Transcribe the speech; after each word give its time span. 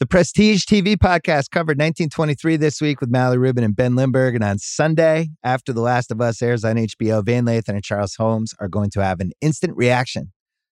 The 0.00 0.06
Prestige 0.06 0.62
TV 0.64 0.94
podcast 0.94 1.50
covered 1.50 1.76
1923 1.76 2.56
this 2.56 2.80
week 2.80 3.00
with 3.00 3.10
Mallory 3.10 3.38
Rubin 3.38 3.64
and 3.64 3.74
Ben 3.74 3.96
Lindbergh. 3.96 4.36
And 4.36 4.44
on 4.44 4.60
Sunday, 4.60 5.30
after 5.42 5.72
The 5.72 5.80
Last 5.80 6.12
of 6.12 6.20
Us 6.20 6.40
airs 6.40 6.64
on 6.64 6.76
HBO, 6.76 7.26
Van 7.26 7.44
Lathan 7.44 7.70
and 7.70 7.82
Charles 7.82 8.14
Holmes 8.14 8.54
are 8.60 8.68
going 8.68 8.90
to 8.90 9.02
have 9.02 9.18
an 9.18 9.32
instant 9.40 9.76
reaction 9.76 10.32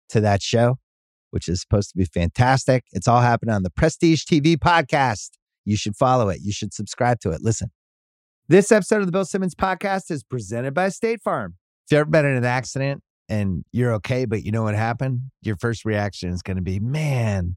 to 0.08 0.20
that 0.22 0.42
show, 0.42 0.80
which 1.30 1.46
is 1.46 1.60
supposed 1.60 1.90
to 1.90 1.96
be 1.96 2.04
fantastic. 2.04 2.82
It's 2.90 3.06
all 3.06 3.20
happening 3.20 3.54
on 3.54 3.62
the 3.62 3.70
Prestige 3.70 4.24
TV 4.24 4.56
podcast. 4.56 5.30
You 5.64 5.76
should 5.76 5.94
follow 5.94 6.28
it. 6.28 6.40
You 6.42 6.50
should 6.50 6.74
subscribe 6.74 7.20
to 7.20 7.30
it. 7.30 7.42
Listen. 7.42 7.70
This 8.48 8.72
episode 8.72 9.02
of 9.02 9.06
the 9.06 9.12
Bill 9.12 9.24
Simmons 9.24 9.54
podcast 9.54 10.10
is 10.10 10.24
presented 10.24 10.74
by 10.74 10.88
State 10.88 11.22
Farm. 11.22 11.54
If 11.86 11.92
you've 11.92 12.00
ever 12.00 12.10
been 12.10 12.26
in 12.26 12.34
an 12.34 12.44
accident 12.44 13.04
and 13.28 13.64
you're 13.70 13.94
okay, 13.94 14.24
but 14.24 14.42
you 14.42 14.50
know 14.50 14.64
what 14.64 14.74
happened, 14.74 15.30
your 15.42 15.54
first 15.54 15.84
reaction 15.84 16.30
is 16.30 16.42
going 16.42 16.56
to 16.56 16.62
be, 16.62 16.80
man, 16.80 17.56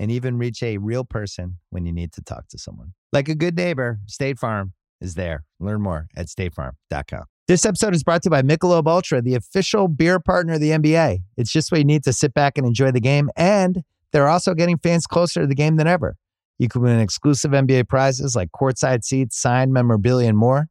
and 0.00 0.10
even 0.10 0.38
reach 0.38 0.62
a 0.62 0.78
real 0.78 1.04
person 1.04 1.58
when 1.68 1.84
you 1.84 1.92
need 1.92 2.10
to 2.10 2.22
talk 2.22 2.48
to 2.48 2.58
someone. 2.58 2.94
Like 3.12 3.28
a 3.28 3.34
good 3.34 3.54
neighbor, 3.54 4.00
State 4.06 4.38
Farm 4.38 4.72
is 5.00 5.14
there. 5.14 5.44
Learn 5.60 5.82
more 5.82 6.08
at 6.16 6.26
statefarm.com. 6.26 7.24
This 7.46 7.66
episode 7.66 7.94
is 7.94 8.02
brought 8.02 8.22
to 8.22 8.28
you 8.28 8.30
by 8.30 8.42
Michelob 8.42 8.86
Ultra, 8.86 9.20
the 9.20 9.34
official 9.34 9.88
beer 9.88 10.18
partner 10.18 10.54
of 10.54 10.60
the 10.60 10.70
NBA. 10.70 11.18
It's 11.36 11.52
just 11.52 11.70
what 11.70 11.78
you 11.78 11.84
need 11.84 12.02
to 12.04 12.14
sit 12.14 12.32
back 12.32 12.56
and 12.56 12.66
enjoy 12.66 12.92
the 12.92 13.00
game, 13.00 13.28
and 13.36 13.82
they're 14.12 14.28
also 14.28 14.54
getting 14.54 14.78
fans 14.78 15.06
closer 15.06 15.42
to 15.42 15.46
the 15.46 15.54
game 15.54 15.76
than 15.76 15.86
ever. 15.86 16.16
You 16.58 16.68
can 16.68 16.80
win 16.80 16.98
exclusive 16.98 17.50
NBA 17.50 17.88
prizes 17.88 18.34
like 18.34 18.50
courtside 18.52 19.04
seats, 19.04 19.38
signed 19.38 19.72
memorabilia, 19.72 20.28
and 20.28 20.38
more. 20.38 20.68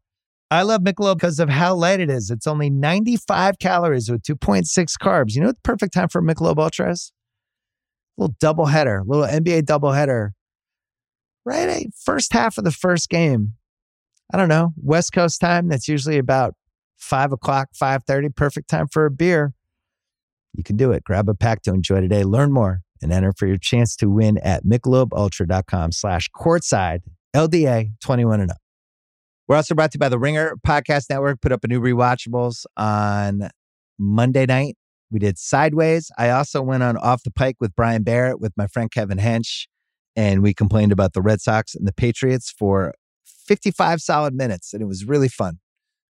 I 0.50 0.64
love 0.64 0.82
Michelob 0.82 1.18
because 1.18 1.40
of 1.40 1.50
how 1.50 1.76
light 1.76 2.00
it 2.00 2.10
is. 2.10 2.32
It's 2.32 2.48
only 2.48 2.72
95 2.72 3.60
calories 3.60 4.10
with 4.10 4.24
2.6 4.24 4.66
carbs. 5.00 5.36
You 5.36 5.42
know 5.42 5.48
what 5.48 5.58
the 5.58 5.62
perfect 5.62 5.94
time 5.94 6.10
for 6.10 6.24
Michelob 6.24 6.58
Ultra 6.58 6.92
is? 6.92 7.12
Little 8.20 8.36
doubleheader, 8.42 9.04
little 9.06 9.26
NBA 9.26 9.64
doubleheader. 9.64 10.32
Right, 11.46 11.88
first 12.04 12.34
half 12.34 12.58
of 12.58 12.64
the 12.64 12.72
first 12.72 13.10
game. 13.10 13.54
I 14.32 14.38
don't 14.38 14.50
know 14.50 14.74
West 14.78 15.14
Coast 15.14 15.42
time. 15.42 15.70
That's 15.70 15.88
usually 15.88 16.18
about 16.18 16.54
five 16.98 17.32
o'clock, 17.32 17.70
five 17.74 18.04
thirty. 18.06 18.30
Perfect 18.30 18.70
time 18.70 18.88
for 18.88 19.06
a 19.06 19.12
beer. 19.12 19.54
You 20.54 20.64
can 20.64 20.76
do 20.76 20.92
it. 20.92 21.04
Grab 21.04 21.30
a 21.30 21.34
pack 21.34 21.62
to 21.64 21.74
enjoy 21.74 22.02
today. 22.02 22.24
Learn 22.24 22.52
more 22.52 22.82
and 23.02 23.12
enter 23.12 23.32
for 23.32 23.48
your 23.48 23.58
chance 23.58 23.96
to 23.96 24.10
win 24.10 24.38
at 24.40 24.66
michelobultra.com 24.66 25.92
slash 25.92 26.30
courtside 26.36 27.00
LDA 27.36 27.92
21 28.04 28.42
and 28.42 28.52
up. 28.52 28.58
We're 29.48 29.56
also 29.56 29.74
brought 29.74 29.92
to 29.92 29.96
you 29.96 30.00
by 30.00 30.10
the 30.10 30.20
Ringer 30.20 30.58
Podcast 30.68 31.06
Network. 31.10 31.42
Put 31.42 31.52
up 31.52 31.64
a 31.64 31.68
new 31.68 31.80
rewatchables 31.80 32.66
on 32.78 33.50
Monday 33.98 34.46
night 34.46 34.78
we 35.12 35.20
did 35.20 35.38
Sideways. 35.38 36.12
I 36.18 36.30
also 36.30 36.62
went 36.62 36.84
on 36.84 36.98
Off 36.98 37.24
the 37.24 37.32
Pike 37.32 37.58
with 37.60 37.76
Brian 37.76 38.04
Barrett 38.04 38.40
with 38.40 38.54
my 38.56 38.68
friend 38.68 38.92
Kevin 38.92 39.18
Hench, 39.18 39.68
and 40.16 40.42
we 40.42 40.54
complained 40.54 40.92
about 40.92 41.14
the 41.14 41.22
Red 41.22 41.42
Sox 41.42 41.76
and 41.76 41.88
the 41.88 41.94
Patriots 41.94 42.54
for 42.58 42.94
55 43.48 44.02
solid 44.02 44.34
minutes, 44.34 44.74
and 44.74 44.82
it 44.82 44.86
was 44.86 45.06
really 45.06 45.30
fun. 45.30 45.60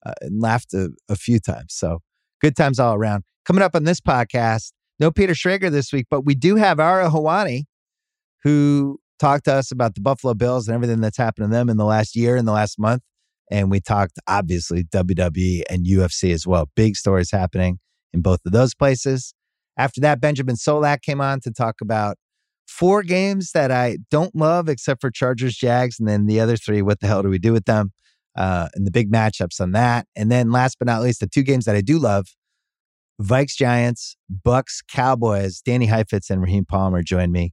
Uh, 0.04 0.12
and 0.22 0.40
laughed 0.40 0.72
a, 0.72 0.88
a 1.10 1.14
few 1.14 1.38
times. 1.38 1.74
So 1.74 1.98
good 2.40 2.56
times 2.56 2.78
all 2.80 2.94
around. 2.94 3.22
Coming 3.44 3.62
up 3.62 3.74
on 3.74 3.84
this 3.84 4.00
podcast, 4.00 4.72
no 4.98 5.10
Peter 5.10 5.34
Schrager 5.34 5.70
this 5.70 5.92
week, 5.92 6.06
but 6.10 6.22
we 6.22 6.34
do 6.34 6.56
have 6.56 6.80
Ariel 6.80 7.10
Helwani, 7.10 7.64
who 8.42 8.98
talked 9.18 9.44
to 9.44 9.52
us 9.52 9.70
about 9.70 9.94
the 9.94 10.00
Buffalo 10.00 10.32
Bills 10.32 10.68
and 10.68 10.74
everything 10.74 11.02
that's 11.02 11.18
happened 11.18 11.50
to 11.50 11.54
them 11.54 11.68
in 11.68 11.76
the 11.76 11.84
last 11.84 12.16
year, 12.16 12.36
in 12.36 12.46
the 12.46 12.52
last 12.52 12.78
month. 12.78 13.02
And 13.50 13.70
we 13.70 13.78
talked, 13.80 14.18
obviously, 14.26 14.84
WWE 14.84 15.64
and 15.68 15.84
UFC 15.84 16.32
as 16.32 16.46
well. 16.46 16.70
Big 16.74 16.96
stories 16.96 17.30
happening 17.30 17.78
in 18.12 18.22
both 18.22 18.40
of 18.44 18.52
those 18.52 18.74
places. 18.74 19.34
After 19.76 20.00
that, 20.00 20.20
Benjamin 20.20 20.56
Solak 20.56 21.02
came 21.02 21.20
on 21.20 21.40
to 21.40 21.50
talk 21.50 21.76
about 21.80 22.16
four 22.66 23.02
games 23.02 23.52
that 23.52 23.70
I 23.70 23.98
don't 24.10 24.34
love 24.34 24.68
except 24.68 25.00
for 25.00 25.10
Chargers, 25.10 25.56
Jags, 25.56 25.98
and 25.98 26.08
then 26.08 26.26
the 26.26 26.40
other 26.40 26.56
three, 26.56 26.82
what 26.82 27.00
the 27.00 27.06
hell 27.06 27.22
do 27.22 27.28
we 27.28 27.38
do 27.38 27.52
with 27.52 27.64
them? 27.64 27.92
Uh, 28.36 28.68
and 28.74 28.86
the 28.86 28.90
big 28.90 29.10
matchups 29.10 29.60
on 29.60 29.72
that. 29.72 30.06
And 30.14 30.30
then 30.30 30.52
last 30.52 30.78
but 30.78 30.86
not 30.86 31.02
least, 31.02 31.20
the 31.20 31.26
two 31.26 31.42
games 31.42 31.64
that 31.64 31.74
I 31.74 31.80
do 31.80 31.98
love 31.98 32.28
Vikes, 33.20 33.54
Giants, 33.54 34.16
Bucs, 34.46 34.78
Cowboys. 34.88 35.60
Danny 35.60 35.86
Heifetz 35.86 36.30
and 36.30 36.40
Raheem 36.40 36.64
Palmer 36.64 37.02
joined 37.02 37.32
me. 37.32 37.52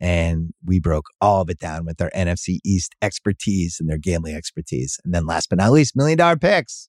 And 0.00 0.50
we 0.64 0.80
broke 0.80 1.06
all 1.20 1.42
of 1.42 1.50
it 1.50 1.58
down 1.58 1.84
with 1.84 1.98
their 1.98 2.10
NFC 2.10 2.58
East 2.64 2.94
expertise 3.00 3.76
and 3.78 3.88
their 3.88 3.98
gambling 3.98 4.34
expertise. 4.34 4.98
And 5.04 5.14
then 5.14 5.24
last 5.24 5.50
but 5.50 5.58
not 5.58 5.70
least, 5.70 5.94
million 5.94 6.18
dollar 6.18 6.36
picks 6.36 6.88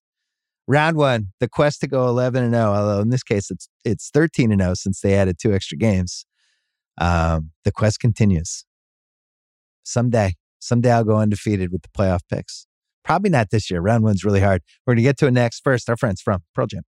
round 0.67 0.97
one, 0.97 1.31
the 1.39 1.47
quest 1.47 1.81
to 1.81 1.87
go 1.87 2.07
11 2.07 2.43
and 2.43 2.53
0, 2.53 2.65
although 2.65 3.01
in 3.01 3.09
this 3.09 3.23
case 3.23 3.51
it's 3.51 3.67
it's 3.83 4.09
13 4.13 4.51
and 4.51 4.61
0 4.61 4.73
since 4.75 5.01
they 5.01 5.15
added 5.15 5.37
two 5.39 5.53
extra 5.53 5.77
games. 5.77 6.25
Um, 6.99 7.51
the 7.63 7.71
quest 7.71 7.99
continues. 7.99 8.65
Someday, 9.83 10.33
someday 10.59 10.91
I'll 10.91 11.03
go 11.03 11.17
undefeated 11.17 11.71
with 11.71 11.81
the 11.81 11.89
playoff 11.89 12.21
picks. 12.29 12.67
Probably 13.03 13.29
not 13.29 13.51
this 13.51 13.69
year. 13.69 13.81
Round 13.81 14.03
one's 14.03 14.25
really 14.25 14.39
hard. 14.39 14.63
We're 14.85 14.93
going 14.93 15.03
to 15.03 15.03
get 15.03 15.17
to 15.19 15.27
it 15.27 15.31
next. 15.31 15.61
First, 15.63 15.89
our 15.89 15.97
friends 15.97 16.21
from 16.21 16.41
Pearl 16.55 16.67
Jam. 16.67 16.83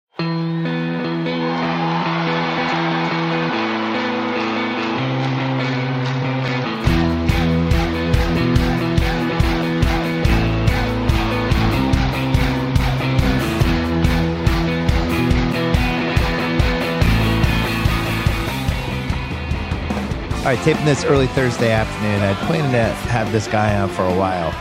All 20.47 20.53
right, 20.53 20.65
taping 20.65 20.85
this 20.85 21.05
early 21.05 21.27
Thursday 21.27 21.73
afternoon. 21.73 22.23
I 22.23 22.33
planned 22.47 22.71
to 22.71 22.85
have 23.09 23.33
this 23.33 23.49
guy 23.49 23.77
on 23.81 23.89
for 23.89 24.05
a 24.05 24.17
while 24.17 24.53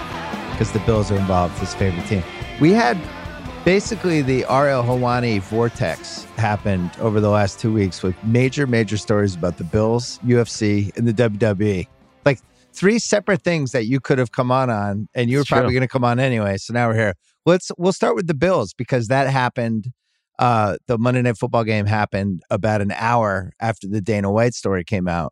because 0.49 0.71
the 0.71 0.79
Bills 0.79 1.11
are 1.11 1.15
involved, 1.15 1.59
his 1.59 1.75
favorite 1.75 2.07
team. 2.07 2.23
We 2.59 2.71
had 2.71 2.97
basically 3.65 4.23
the 4.23 4.45
Ariel 4.49 4.81
Helwani 4.81 5.39
vortex 5.41 6.23
happened 6.37 6.89
over 6.99 7.19
the 7.19 7.29
last 7.29 7.59
two 7.59 7.71
weeks 7.71 8.01
with 8.01 8.15
major, 8.23 8.65
major 8.65 8.97
stories 8.97 9.35
about 9.35 9.59
the 9.59 9.63
Bills, 9.63 10.17
UFC, 10.25 10.91
and 10.97 11.07
the 11.07 11.13
WWE. 11.13 11.85
Like 12.25 12.39
three 12.73 12.97
separate 12.97 13.43
things 13.43 13.71
that 13.71 13.85
you 13.85 13.99
could 13.99 14.17
have 14.17 14.31
come 14.31 14.49
on 14.49 14.71
on, 14.71 15.07
and 15.13 15.29
you 15.29 15.37
were 15.37 15.45
probably 15.45 15.73
going 15.73 15.81
to 15.81 15.87
come 15.87 16.03
on 16.03 16.19
anyway. 16.19 16.57
So 16.57 16.73
now 16.73 16.87
we're 16.87 16.95
here. 16.95 17.13
Let's 17.45 17.71
we'll 17.77 17.93
start 17.93 18.15
with 18.15 18.25
the 18.25 18.33
Bills 18.33 18.73
because 18.73 19.09
that 19.09 19.29
happened. 19.29 19.91
Uh, 20.39 20.77
the 20.87 20.97
Monday 20.97 21.21
Night 21.21 21.37
Football 21.37 21.63
game 21.63 21.85
happened 21.85 22.41
about 22.49 22.81
an 22.81 22.91
hour 22.93 23.53
after 23.59 23.87
the 23.87 24.01
Dana 24.01 24.31
White 24.31 24.55
story 24.55 24.83
came 24.83 25.07
out 25.07 25.31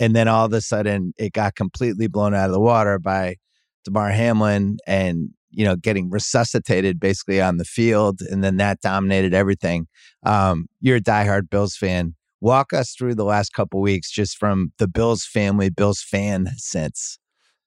and 0.00 0.16
then 0.16 0.26
all 0.26 0.46
of 0.46 0.52
a 0.52 0.60
sudden 0.60 1.12
it 1.18 1.32
got 1.32 1.54
completely 1.54 2.08
blown 2.08 2.34
out 2.34 2.46
of 2.46 2.52
the 2.52 2.60
water 2.60 2.98
by 2.98 3.36
Damar 3.84 4.10
Hamlin 4.10 4.78
and 4.86 5.28
you 5.50 5.64
know 5.64 5.76
getting 5.76 6.10
resuscitated 6.10 6.98
basically 6.98 7.40
on 7.40 7.58
the 7.58 7.64
field, 7.64 8.20
and 8.22 8.42
then 8.42 8.56
that 8.56 8.80
dominated 8.80 9.34
everything. 9.34 9.86
Um, 10.24 10.66
you're 10.80 10.96
a 10.96 11.00
diehard 11.00 11.50
Bills 11.50 11.76
fan. 11.76 12.14
Walk 12.40 12.72
us 12.72 12.94
through 12.94 13.14
the 13.16 13.24
last 13.24 13.52
couple 13.52 13.80
weeks, 13.80 14.10
just 14.10 14.38
from 14.38 14.72
the 14.78 14.88
Bills 14.88 15.24
family, 15.26 15.68
Bills 15.68 16.02
fan 16.02 16.48
sense. 16.56 17.18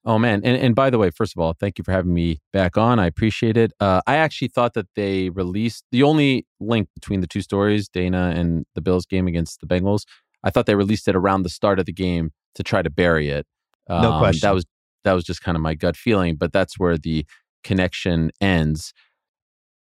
Oh 0.06 0.18
man! 0.18 0.42
And 0.44 0.56
and 0.56 0.74
by 0.74 0.90
the 0.90 0.98
way, 0.98 1.10
first 1.10 1.34
of 1.34 1.40
all, 1.40 1.54
thank 1.58 1.78
you 1.78 1.84
for 1.84 1.92
having 1.92 2.12
me 2.12 2.40
back 2.52 2.76
on. 2.76 2.98
I 2.98 3.06
appreciate 3.06 3.56
it. 3.56 3.72
Uh, 3.80 4.02
I 4.06 4.16
actually 4.16 4.48
thought 4.48 4.74
that 4.74 4.88
they 4.96 5.30
released 5.30 5.84
the 5.92 6.02
only 6.02 6.46
link 6.60 6.88
between 6.94 7.20
the 7.20 7.26
two 7.26 7.40
stories, 7.40 7.88
Dana 7.88 8.32
and 8.36 8.66
the 8.74 8.82
Bills 8.82 9.06
game 9.06 9.26
against 9.26 9.60
the 9.60 9.66
Bengals, 9.66 10.04
I 10.44 10.50
thought 10.50 10.66
they 10.66 10.74
released 10.76 11.08
it 11.08 11.16
around 11.16 11.42
the 11.42 11.48
start 11.48 11.78
of 11.78 11.86
the 11.86 11.92
game 11.92 12.30
to 12.54 12.62
try 12.62 12.82
to 12.82 12.90
bury 12.90 13.30
it. 13.30 13.46
Um, 13.88 14.02
no 14.02 14.18
question. 14.18 14.46
That 14.46 14.54
was 14.54 14.66
that 15.02 15.12
was 15.12 15.24
just 15.24 15.42
kind 15.42 15.56
of 15.56 15.62
my 15.62 15.74
gut 15.74 15.96
feeling, 15.96 16.36
but 16.36 16.52
that's 16.52 16.78
where 16.78 16.96
the 16.96 17.26
connection 17.62 18.30
ends. 18.40 18.92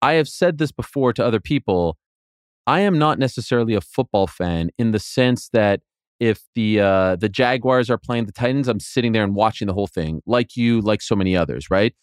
I 0.02 0.14
have 0.14 0.28
said 0.28 0.58
this 0.58 0.72
before 0.72 1.12
to 1.14 1.24
other 1.24 1.40
people. 1.40 1.98
I 2.66 2.80
am 2.80 2.98
not 2.98 3.18
necessarily 3.18 3.74
a 3.74 3.80
football 3.80 4.26
fan 4.26 4.70
in 4.78 4.90
the 4.90 4.98
sense 4.98 5.48
that 5.52 5.80
if 6.20 6.42
the 6.54 6.80
uh, 6.80 7.16
the 7.16 7.28
Jaguars 7.28 7.90
are 7.90 7.98
playing 7.98 8.26
the 8.26 8.32
Titans, 8.32 8.68
I'm 8.68 8.80
sitting 8.80 9.12
there 9.12 9.24
and 9.24 9.34
watching 9.34 9.66
the 9.66 9.74
whole 9.74 9.86
thing, 9.86 10.20
like 10.26 10.56
you, 10.56 10.80
like 10.80 11.00
so 11.00 11.14
many 11.14 11.36
others, 11.36 11.70
right? 11.70 11.94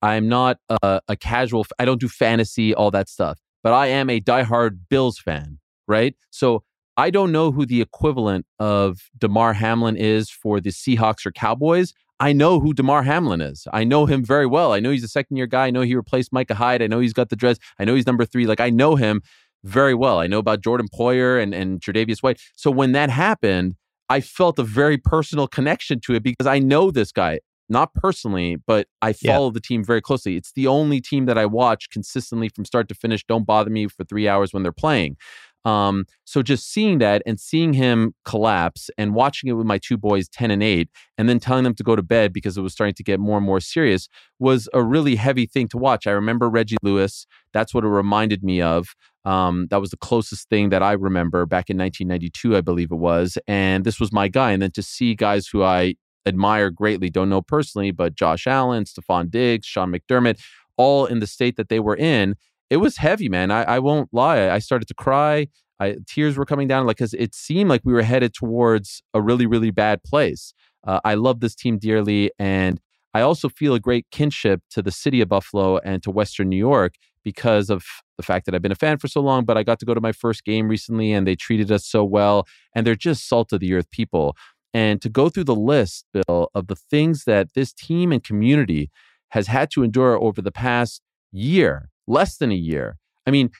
I'm 0.00 0.28
not 0.28 0.58
a, 0.82 1.00
a 1.08 1.16
casual. 1.16 1.66
I 1.78 1.84
don't 1.84 2.00
do 2.00 2.08
fantasy, 2.08 2.74
all 2.74 2.90
that 2.92 3.08
stuff, 3.08 3.38
but 3.62 3.72
I 3.72 3.88
am 3.88 4.10
a 4.10 4.20
diehard 4.20 4.80
Bills 4.88 5.18
fan, 5.18 5.58
right? 5.88 6.14
So 6.30 6.62
I 6.96 7.10
don't 7.10 7.32
know 7.32 7.50
who 7.50 7.66
the 7.66 7.80
equivalent 7.80 8.46
of 8.58 9.10
Damar 9.18 9.52
Hamlin 9.52 9.96
is 9.96 10.30
for 10.30 10.60
the 10.60 10.70
Seahawks 10.70 11.26
or 11.26 11.32
Cowboys. 11.32 11.92
I 12.20 12.32
know 12.32 12.60
who 12.60 12.72
Damar 12.72 13.02
Hamlin 13.02 13.40
is. 13.40 13.66
I 13.72 13.82
know 13.82 14.06
him 14.06 14.24
very 14.24 14.46
well. 14.46 14.72
I 14.72 14.80
know 14.80 14.90
he's 14.90 15.02
a 15.02 15.08
second 15.08 15.36
year 15.36 15.46
guy. 15.46 15.66
I 15.66 15.70
know 15.70 15.82
he 15.82 15.96
replaced 15.96 16.32
Micah 16.32 16.54
Hyde. 16.54 16.82
I 16.82 16.86
know 16.86 17.00
he's 17.00 17.12
got 17.12 17.28
the 17.28 17.36
dress. 17.36 17.58
I 17.78 17.84
know 17.84 17.94
he's 17.96 18.06
number 18.06 18.24
three. 18.24 18.46
Like 18.46 18.60
I 18.60 18.70
know 18.70 18.94
him 18.94 19.22
very 19.64 19.94
well. 19.94 20.20
I 20.20 20.26
know 20.28 20.38
about 20.38 20.62
Jordan 20.62 20.86
Poyer 20.94 21.42
and, 21.42 21.52
and 21.52 21.80
Tre'Davious 21.80 22.22
White. 22.22 22.40
So 22.54 22.70
when 22.70 22.92
that 22.92 23.10
happened, 23.10 23.74
I 24.08 24.20
felt 24.20 24.58
a 24.58 24.62
very 24.62 24.98
personal 24.98 25.48
connection 25.48 26.00
to 26.00 26.14
it 26.14 26.22
because 26.22 26.46
I 26.46 26.58
know 26.58 26.90
this 26.90 27.10
guy, 27.10 27.40
not 27.68 27.94
personally, 27.94 28.56
but 28.66 28.86
I 29.02 29.14
follow 29.14 29.48
yeah. 29.48 29.54
the 29.54 29.60
team 29.60 29.82
very 29.82 30.02
closely. 30.02 30.36
It's 30.36 30.52
the 30.52 30.66
only 30.66 31.00
team 31.00 31.24
that 31.26 31.38
I 31.38 31.46
watch 31.46 31.88
consistently 31.90 32.50
from 32.50 32.64
start 32.64 32.88
to 32.88 32.94
finish. 32.94 33.24
Don't 33.24 33.46
bother 33.46 33.70
me 33.70 33.88
for 33.88 34.04
three 34.04 34.28
hours 34.28 34.52
when 34.52 34.62
they're 34.62 34.72
playing. 34.72 35.16
Um, 35.64 36.04
so 36.24 36.42
just 36.42 36.70
seeing 36.70 36.98
that 36.98 37.22
and 37.26 37.40
seeing 37.40 37.72
him 37.72 38.14
collapse 38.24 38.90
and 38.98 39.14
watching 39.14 39.48
it 39.48 39.52
with 39.54 39.66
my 39.66 39.78
two 39.78 39.96
boys, 39.96 40.28
10 40.28 40.50
and 40.50 40.62
8, 40.62 40.88
and 41.16 41.28
then 41.28 41.40
telling 41.40 41.64
them 41.64 41.74
to 41.76 41.82
go 41.82 41.96
to 41.96 42.02
bed 42.02 42.32
because 42.32 42.58
it 42.58 42.62
was 42.62 42.72
starting 42.72 42.94
to 42.94 43.02
get 43.02 43.18
more 43.20 43.38
and 43.38 43.46
more 43.46 43.60
serious 43.60 44.08
was 44.38 44.68
a 44.74 44.82
really 44.82 45.16
heavy 45.16 45.46
thing 45.46 45.68
to 45.68 45.78
watch. 45.78 46.06
I 46.06 46.10
remember 46.12 46.50
Reggie 46.50 46.76
Lewis. 46.82 47.26
That's 47.52 47.72
what 47.72 47.84
it 47.84 47.88
reminded 47.88 48.42
me 48.42 48.60
of. 48.60 48.94
Um, 49.24 49.68
that 49.70 49.80
was 49.80 49.90
the 49.90 49.96
closest 49.96 50.48
thing 50.50 50.68
that 50.68 50.82
I 50.82 50.92
remember 50.92 51.46
back 51.46 51.70
in 51.70 51.78
1992, 51.78 52.56
I 52.56 52.60
believe 52.60 52.92
it 52.92 52.96
was. 52.96 53.38
And 53.46 53.84
this 53.84 53.98
was 53.98 54.12
my 54.12 54.28
guy. 54.28 54.52
And 54.52 54.62
then 54.62 54.72
to 54.72 54.82
see 54.82 55.14
guys 55.14 55.46
who 55.46 55.62
I 55.62 55.94
admire 56.26 56.70
greatly, 56.70 57.08
don't 57.08 57.30
know 57.30 57.40
personally, 57.40 57.90
but 57.90 58.14
Josh 58.14 58.46
Allen, 58.46 58.84
Stefon 58.84 59.30
Diggs, 59.30 59.66
Sean 59.66 59.92
McDermott, 59.92 60.40
all 60.76 61.06
in 61.06 61.20
the 61.20 61.26
state 61.26 61.56
that 61.56 61.68
they 61.68 61.80
were 61.80 61.96
in 61.96 62.34
it 62.74 62.78
was 62.78 62.96
heavy, 62.96 63.28
man. 63.28 63.52
I, 63.52 63.62
I 63.62 63.78
won't 63.78 64.08
lie. 64.12 64.50
I 64.50 64.58
started 64.58 64.88
to 64.88 64.94
cry. 64.94 65.46
I, 65.78 65.96
tears 66.08 66.36
were 66.36 66.44
coming 66.44 66.66
down, 66.66 66.86
like 66.86 66.96
because 66.96 67.14
it 67.14 67.32
seemed 67.32 67.70
like 67.70 67.82
we 67.84 67.92
were 67.92 68.02
headed 68.02 68.34
towards 68.34 69.00
a 69.14 69.22
really, 69.22 69.46
really 69.46 69.70
bad 69.70 70.02
place. 70.02 70.52
Uh, 70.84 70.98
I 71.04 71.14
love 71.14 71.38
this 71.38 71.54
team 71.54 71.78
dearly, 71.78 72.32
and 72.36 72.80
I 73.14 73.20
also 73.20 73.48
feel 73.48 73.74
a 73.74 73.80
great 73.80 74.06
kinship 74.10 74.60
to 74.70 74.82
the 74.82 74.90
city 74.90 75.20
of 75.20 75.28
Buffalo 75.28 75.78
and 75.78 76.02
to 76.02 76.10
Western 76.10 76.48
New 76.48 76.56
York 76.56 76.94
because 77.22 77.70
of 77.70 77.84
the 78.16 78.24
fact 78.24 78.44
that 78.46 78.56
I've 78.56 78.62
been 78.62 78.72
a 78.72 78.76
fan 78.86 78.98
for 78.98 79.06
so 79.06 79.20
long. 79.20 79.44
But 79.44 79.56
I 79.56 79.62
got 79.62 79.78
to 79.78 79.86
go 79.86 79.94
to 79.94 80.00
my 80.00 80.10
first 80.12 80.44
game 80.44 80.66
recently, 80.66 81.12
and 81.12 81.28
they 81.28 81.36
treated 81.36 81.70
us 81.70 81.86
so 81.86 82.02
well, 82.02 82.44
and 82.74 82.84
they're 82.84 82.96
just 82.96 83.28
salt 83.28 83.52
of 83.52 83.60
the 83.60 83.72
earth 83.72 83.90
people. 83.92 84.36
And 84.72 85.00
to 85.00 85.08
go 85.08 85.28
through 85.28 85.44
the 85.44 85.54
list, 85.54 86.06
Bill, 86.12 86.50
of 86.56 86.66
the 86.66 86.74
things 86.74 87.22
that 87.24 87.54
this 87.54 87.72
team 87.72 88.10
and 88.10 88.24
community 88.24 88.90
has 89.28 89.46
had 89.46 89.70
to 89.70 89.84
endure 89.84 90.20
over 90.20 90.42
the 90.42 90.50
past 90.50 91.02
year 91.30 91.90
less 92.06 92.36
than 92.36 92.50
a 92.50 92.56
year. 92.56 92.96
I 93.26 93.30
mean, 93.30 93.50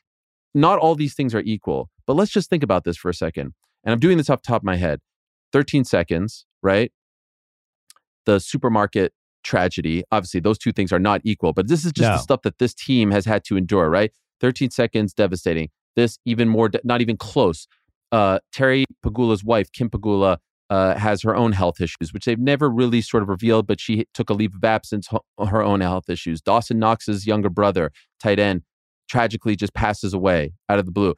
not 0.54 0.78
all 0.78 0.94
these 0.94 1.14
things 1.14 1.34
are 1.34 1.42
equal, 1.44 1.90
but 2.06 2.14
let's 2.14 2.30
just 2.30 2.50
think 2.50 2.62
about 2.62 2.84
this 2.84 2.96
for 2.96 3.08
a 3.08 3.14
second. 3.14 3.54
And 3.84 3.92
I'm 3.92 3.98
doing 3.98 4.18
this 4.18 4.30
off 4.30 4.42
the 4.42 4.46
top 4.48 4.62
of 4.62 4.64
my 4.64 4.76
head 4.76 5.00
13 5.52 5.84
seconds, 5.84 6.46
right? 6.62 6.92
The 8.26 8.38
supermarket 8.38 9.12
tragedy. 9.42 10.02
Obviously, 10.10 10.40
those 10.40 10.58
two 10.58 10.72
things 10.72 10.92
are 10.92 10.98
not 10.98 11.20
equal, 11.24 11.52
but 11.52 11.68
this 11.68 11.84
is 11.84 11.92
just 11.92 12.08
no. 12.08 12.16
the 12.16 12.22
stuff 12.22 12.42
that 12.42 12.58
this 12.58 12.74
team 12.74 13.10
has 13.10 13.24
had 13.24 13.44
to 13.44 13.56
endure, 13.56 13.88
right? 13.90 14.10
13 14.40 14.70
seconds, 14.70 15.12
devastating. 15.12 15.68
This, 15.96 16.18
even 16.24 16.48
more, 16.48 16.68
de- 16.68 16.80
not 16.82 17.00
even 17.00 17.16
close. 17.16 17.68
Uh, 18.10 18.40
Terry 18.52 18.84
Pegula's 19.04 19.44
wife, 19.44 19.70
Kim 19.72 19.88
Pegula, 19.88 20.38
uh, 20.70 20.96
has 20.96 21.22
her 21.22 21.34
own 21.34 21.52
health 21.52 21.80
issues, 21.80 22.12
which 22.12 22.24
they've 22.24 22.38
never 22.38 22.70
really 22.70 23.00
sort 23.00 23.22
of 23.22 23.28
revealed, 23.28 23.66
but 23.66 23.80
she 23.80 24.06
took 24.14 24.30
a 24.30 24.34
leave 24.34 24.54
of 24.54 24.64
absence, 24.64 25.08
her 25.38 25.62
own 25.62 25.80
health 25.80 26.08
issues. 26.08 26.40
Dawson 26.40 26.78
Knox's 26.78 27.26
younger 27.26 27.50
brother, 27.50 27.90
tight 28.20 28.38
end, 28.38 28.62
tragically 29.08 29.56
just 29.56 29.74
passes 29.74 30.14
away 30.14 30.52
out 30.68 30.78
of 30.78 30.86
the 30.86 30.92
blue. 30.92 31.14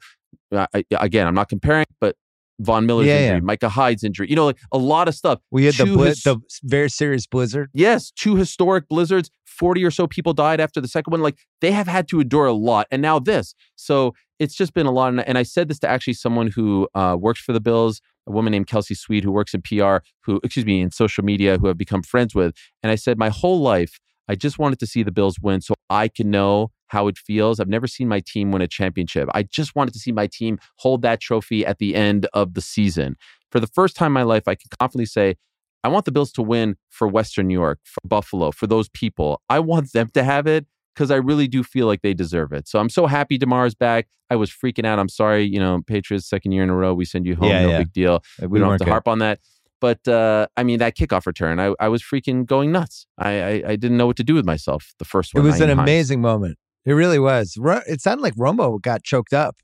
Uh, 0.51 0.67
I, 0.73 0.83
again, 0.91 1.27
I'm 1.27 1.35
not 1.35 1.49
comparing, 1.49 1.85
but 1.99 2.15
Von 2.59 2.85
Miller's 2.85 3.07
yeah, 3.07 3.19
injury, 3.19 3.37
yeah. 3.37 3.41
Micah 3.41 3.69
Hyde's 3.69 4.03
injury, 4.03 4.29
you 4.29 4.35
know, 4.35 4.45
like 4.45 4.57
a 4.71 4.77
lot 4.77 5.07
of 5.07 5.15
stuff. 5.15 5.39
We 5.51 5.65
had 5.65 5.75
the, 5.75 5.85
bli- 5.85 6.07
his- 6.09 6.23
the 6.23 6.37
very 6.63 6.89
serious 6.89 7.27
blizzard. 7.27 7.69
Yes, 7.73 8.11
two 8.11 8.35
historic 8.35 8.87
blizzards. 8.87 9.29
40 9.45 9.83
or 9.83 9.91
so 9.91 10.05
people 10.05 10.33
died 10.33 10.59
after 10.59 10.79
the 10.79 10.87
second 10.87 11.11
one. 11.11 11.21
Like 11.21 11.39
they 11.61 11.71
have 11.71 11.87
had 11.87 12.07
to 12.09 12.19
endure 12.19 12.45
a 12.45 12.53
lot. 12.53 12.85
And 12.91 13.01
now 13.01 13.17
this. 13.17 13.55
So 13.75 14.13
it's 14.39 14.53
just 14.55 14.73
been 14.73 14.85
a 14.85 14.91
lot. 14.91 15.13
And 15.25 15.37
I 15.37 15.43
said 15.43 15.67
this 15.67 15.79
to 15.79 15.89
actually 15.89 16.13
someone 16.13 16.47
who 16.47 16.87
uh, 16.93 17.17
works 17.19 17.41
for 17.41 17.53
the 17.53 17.59
Bills 17.59 17.99
a 18.27 18.31
woman 18.31 18.51
named 18.51 18.67
Kelsey 18.67 18.93
Sweet 18.93 19.23
who 19.23 19.31
works 19.31 19.53
in 19.53 19.61
PR, 19.61 19.97
who, 20.21 20.39
excuse 20.43 20.65
me, 20.65 20.81
in 20.81 20.91
social 20.91 21.23
media, 21.23 21.57
who 21.57 21.69
I've 21.69 21.77
become 21.77 22.03
friends 22.03 22.35
with. 22.35 22.55
And 22.83 22.91
I 22.91 22.95
said, 22.95 23.17
my 23.17 23.29
whole 23.29 23.59
life, 23.59 23.99
I 24.27 24.35
just 24.35 24.59
wanted 24.59 24.79
to 24.79 24.87
see 24.87 25.03
the 25.03 25.11
Bills 25.11 25.37
win 25.41 25.61
so 25.61 25.73
I 25.89 26.09
can 26.09 26.29
know 26.29 26.71
how 26.87 27.07
it 27.07 27.17
feels. 27.17 27.59
I've 27.59 27.67
never 27.67 27.87
seen 27.87 28.07
my 28.07 28.19
team 28.19 28.51
win 28.51 28.61
a 28.61 28.67
championship. 28.67 29.29
I 29.33 29.43
just 29.43 29.75
wanted 29.75 29.93
to 29.93 29.99
see 29.99 30.11
my 30.11 30.27
team 30.27 30.59
hold 30.77 31.01
that 31.01 31.19
trophy 31.21 31.65
at 31.65 31.79
the 31.79 31.95
end 31.95 32.27
of 32.33 32.53
the 32.53 32.61
season. 32.61 33.15
For 33.51 33.59
the 33.59 33.67
first 33.67 33.95
time 33.95 34.07
in 34.07 34.13
my 34.13 34.23
life, 34.23 34.43
I 34.47 34.55
can 34.55 34.69
confidently 34.79 35.05
say, 35.05 35.35
I 35.83 35.89
want 35.89 36.05
the 36.05 36.11
Bills 36.11 36.31
to 36.33 36.41
win 36.41 36.75
for 36.89 37.07
Western 37.07 37.47
New 37.47 37.53
York, 37.53 37.79
for 37.83 38.05
Buffalo, 38.05 38.51
for 38.51 38.67
those 38.67 38.89
people. 38.89 39.41
I 39.49 39.59
want 39.59 39.93
them 39.93 40.09
to 40.13 40.23
have 40.23 40.47
it 40.47 40.65
because 40.97 41.11
I 41.11 41.17
really 41.17 41.47
do 41.47 41.63
feel 41.63 41.85
like 41.85 42.01
they 42.01 42.15
deserve 42.15 42.51
it. 42.51 42.67
So 42.67 42.79
I'm 42.79 42.89
so 42.89 43.05
happy 43.05 43.37
Damar's 43.37 43.75
back. 43.75 44.07
I 44.31 44.35
was 44.35 44.49
freaking 44.49 44.83
out. 44.83 44.97
I'm 44.97 45.09
sorry, 45.09 45.43
you 45.43 45.59
know, 45.59 45.79
Patriots 45.85 46.27
second 46.27 46.53
year 46.53 46.63
in 46.63 46.71
a 46.71 46.75
row, 46.75 46.95
we 46.95 47.05
send 47.05 47.27
you 47.27 47.35
home, 47.35 47.49
yeah, 47.49 47.61
no 47.61 47.69
yeah. 47.69 47.77
big 47.77 47.93
deal. 47.93 48.23
We, 48.41 48.47
we 48.47 48.59
don't 48.59 48.71
have 48.71 48.79
to 48.79 48.85
good. 48.85 48.91
harp 48.91 49.07
on 49.07 49.19
that. 49.19 49.39
But 49.79 50.07
uh, 50.07 50.47
I 50.57 50.63
mean, 50.63 50.79
that 50.79 50.97
kickoff 50.97 51.27
return, 51.27 51.59
I, 51.59 51.75
I 51.79 51.87
was 51.87 52.01
freaking 52.01 52.47
going 52.47 52.71
nuts. 52.71 53.05
I, 53.19 53.29
I, 53.29 53.63
I 53.67 53.75
didn't 53.75 53.97
know 53.97 54.07
what 54.07 54.17
to 54.17 54.23
do 54.23 54.33
with 54.33 54.45
myself 54.45 54.95
the 54.97 55.05
first 55.05 55.35
one. 55.35 55.43
It 55.43 55.47
was 55.47 55.61
an 55.61 55.69
amazing 55.69 56.19
moment. 56.19 56.57
It 56.83 56.93
really 56.93 57.19
was. 57.19 57.59
It 57.85 58.01
sounded 58.01 58.23
like 58.23 58.33
Romo 58.33 58.81
got 58.81 59.03
choked 59.03 59.33
up, 59.33 59.57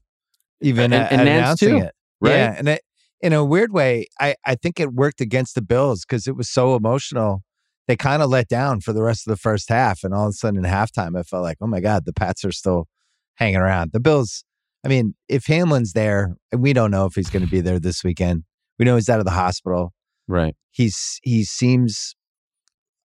even 0.61 0.93
and, 0.93 0.93
at, 0.93 1.11
and 1.11 1.21
at 1.21 1.27
announcing 1.27 1.79
too, 1.79 1.85
it. 1.85 1.95
Right? 2.21 2.33
Yeah, 2.33 2.55
and 2.55 2.69
it, 2.69 2.81
in 3.21 3.33
a 3.33 3.43
weird 3.43 3.73
way, 3.73 4.05
I, 4.19 4.35
I 4.45 4.53
think 4.53 4.79
it 4.79 4.93
worked 4.93 5.19
against 5.19 5.55
the 5.55 5.63
Bills 5.63 6.05
because 6.05 6.27
it 6.27 6.35
was 6.35 6.47
so 6.47 6.75
emotional 6.75 7.41
they 7.87 7.95
kind 7.95 8.21
of 8.21 8.29
let 8.29 8.47
down 8.47 8.81
for 8.81 8.93
the 8.93 9.03
rest 9.03 9.27
of 9.27 9.31
the 9.31 9.37
first 9.37 9.69
half. 9.69 10.03
And 10.03 10.13
all 10.13 10.27
of 10.27 10.29
a 10.29 10.33
sudden 10.33 10.63
in 10.63 10.69
halftime, 10.69 11.17
I 11.17 11.23
felt 11.23 11.43
like, 11.43 11.57
oh 11.61 11.67
my 11.67 11.81
God, 11.81 12.05
the 12.05 12.13
Pats 12.13 12.45
are 12.45 12.51
still 12.51 12.87
hanging 13.35 13.57
around. 13.57 13.91
The 13.91 13.99
Bills, 13.99 14.43
I 14.85 14.87
mean, 14.87 15.15
if 15.27 15.45
Hamlin's 15.45 15.93
there, 15.93 16.35
and 16.51 16.61
we 16.61 16.73
don't 16.73 16.91
know 16.91 17.05
if 17.05 17.15
he's 17.15 17.29
going 17.29 17.45
to 17.45 17.51
be 17.51 17.61
there 17.61 17.79
this 17.79 18.03
weekend, 18.03 18.43
we 18.79 18.85
know 18.85 18.95
he's 18.95 19.09
out 19.09 19.19
of 19.19 19.25
the 19.25 19.31
hospital. 19.31 19.93
Right. 20.27 20.55
He's 20.71 21.19
he 21.23 21.43
seems 21.43 22.15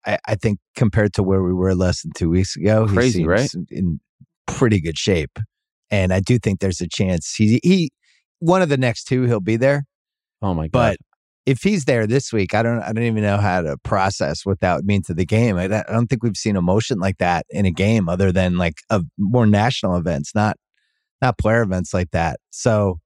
I, 0.07 0.19
I 0.27 0.35
think 0.37 0.59
compared 0.77 1.13
to 1.15 1.23
where 1.23 1.43
we 1.43 1.53
were 1.53 1.75
less 1.75 2.03
than 2.03 2.13
two 2.15 2.31
weeks 2.31 2.57
ago, 2.57 2.87
crazy, 2.87 3.27
right? 3.27 3.53
In 3.71 4.01
pretty 4.47 4.81
good 4.81 4.97
shape. 4.97 5.39
And 5.91 6.13
I 6.13 6.21
do 6.21 6.39
think 6.39 6.61
there's 6.61 6.81
a 6.81 6.89
chance 6.89 7.35
he 7.35 7.61
he 7.63 7.91
one 8.39 8.63
of 8.63 8.69
the 8.69 8.77
next 8.77 9.05
two 9.05 9.25
he'll 9.25 9.41
be 9.41 9.57
there. 9.57 9.85
Oh 10.43 10.55
my 10.55 10.69
god. 10.69 10.73
But 10.73 10.97
if 11.47 11.63
he's 11.63 11.85
there 11.85 12.07
this 12.07 12.33
week, 12.33 12.55
I 12.55 12.63
don't 12.63 12.83
I 12.83 12.93
don't 12.93 13.05
even 13.05 13.23
know 13.23 13.39
how 13.39 13.63
to 13.63 13.77
process 13.79 14.45
what 14.45 14.61
that 14.61 14.77
would 14.77 14.85
mean 14.85 15.03
to 15.03 15.15
the 15.15 15.25
game. 15.25 15.57
I, 15.57 15.65
I 15.65 15.85
don't 15.89 16.09
think 16.09 16.23
we've 16.23 16.37
seen 16.37 16.57
emotion 16.57 16.99
like 16.99 17.19
that 17.19 17.47
in 17.51 17.65
a 17.65 17.71
game 17.71 18.09
other 18.09 18.33
than 18.33 18.59
like 18.59 18.81
a 18.91 19.03
more 19.17 19.47
national 19.47 19.97
events, 19.97 20.35
not 20.35 20.57
not 21.23 21.39
player 21.39 21.63
events 21.63 21.95
like 21.95 22.11
that. 22.11 22.41
So 22.51 22.99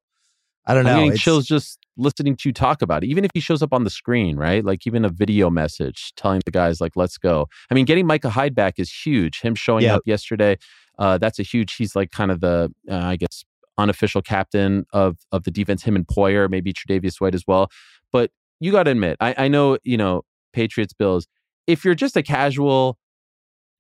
I 0.66 0.74
don't 0.74 0.84
know. 0.84 0.92
I'm 0.92 1.04
getting 1.04 1.18
chills 1.18 1.46
just 1.46 1.78
listening 1.96 2.34
to 2.36 2.48
you 2.48 2.52
talk 2.52 2.80
about 2.80 3.04
it. 3.04 3.08
Even 3.08 3.24
if 3.24 3.30
he 3.34 3.40
shows 3.40 3.62
up 3.62 3.74
on 3.74 3.84
the 3.84 3.90
screen, 3.90 4.36
right? 4.36 4.64
Like 4.64 4.86
even 4.86 5.04
a 5.04 5.10
video 5.10 5.50
message 5.50 6.12
telling 6.16 6.40
the 6.44 6.50
guys 6.50 6.80
like, 6.80 6.92
"Let's 6.96 7.18
go." 7.18 7.46
I 7.70 7.74
mean, 7.74 7.84
getting 7.84 8.06
Micah 8.06 8.30
Hyde 8.30 8.54
back 8.54 8.78
is 8.78 8.90
huge. 8.90 9.40
Him 9.40 9.54
showing 9.54 9.84
yep. 9.84 9.96
up 9.96 10.02
yesterday, 10.06 10.56
uh, 10.98 11.18
that's 11.18 11.38
a 11.38 11.42
huge. 11.42 11.74
He's 11.74 11.94
like 11.94 12.10
kind 12.10 12.30
of 12.30 12.40
the, 12.40 12.72
uh, 12.90 12.96
I 12.96 13.16
guess, 13.16 13.44
unofficial 13.80 14.22
captain 14.22 14.84
of 14.92 15.18
of 15.32 15.44
the 15.44 15.50
defense. 15.50 15.82
Him 15.82 15.96
and 15.96 16.06
Poyer, 16.06 16.48
maybe 16.48 16.72
Tre'Davious 16.72 17.20
White 17.20 17.34
as 17.34 17.44
well. 17.46 17.70
But 18.12 18.30
you 18.60 18.72
got 18.72 18.84
to 18.84 18.90
admit, 18.90 19.16
I, 19.20 19.34
I 19.36 19.48
know, 19.48 19.78
you 19.82 19.96
know, 19.96 20.22
Patriots, 20.52 20.92
Bills. 20.92 21.26
If 21.66 21.84
you're 21.84 21.94
just 21.94 22.16
a 22.16 22.22
casual 22.22 22.98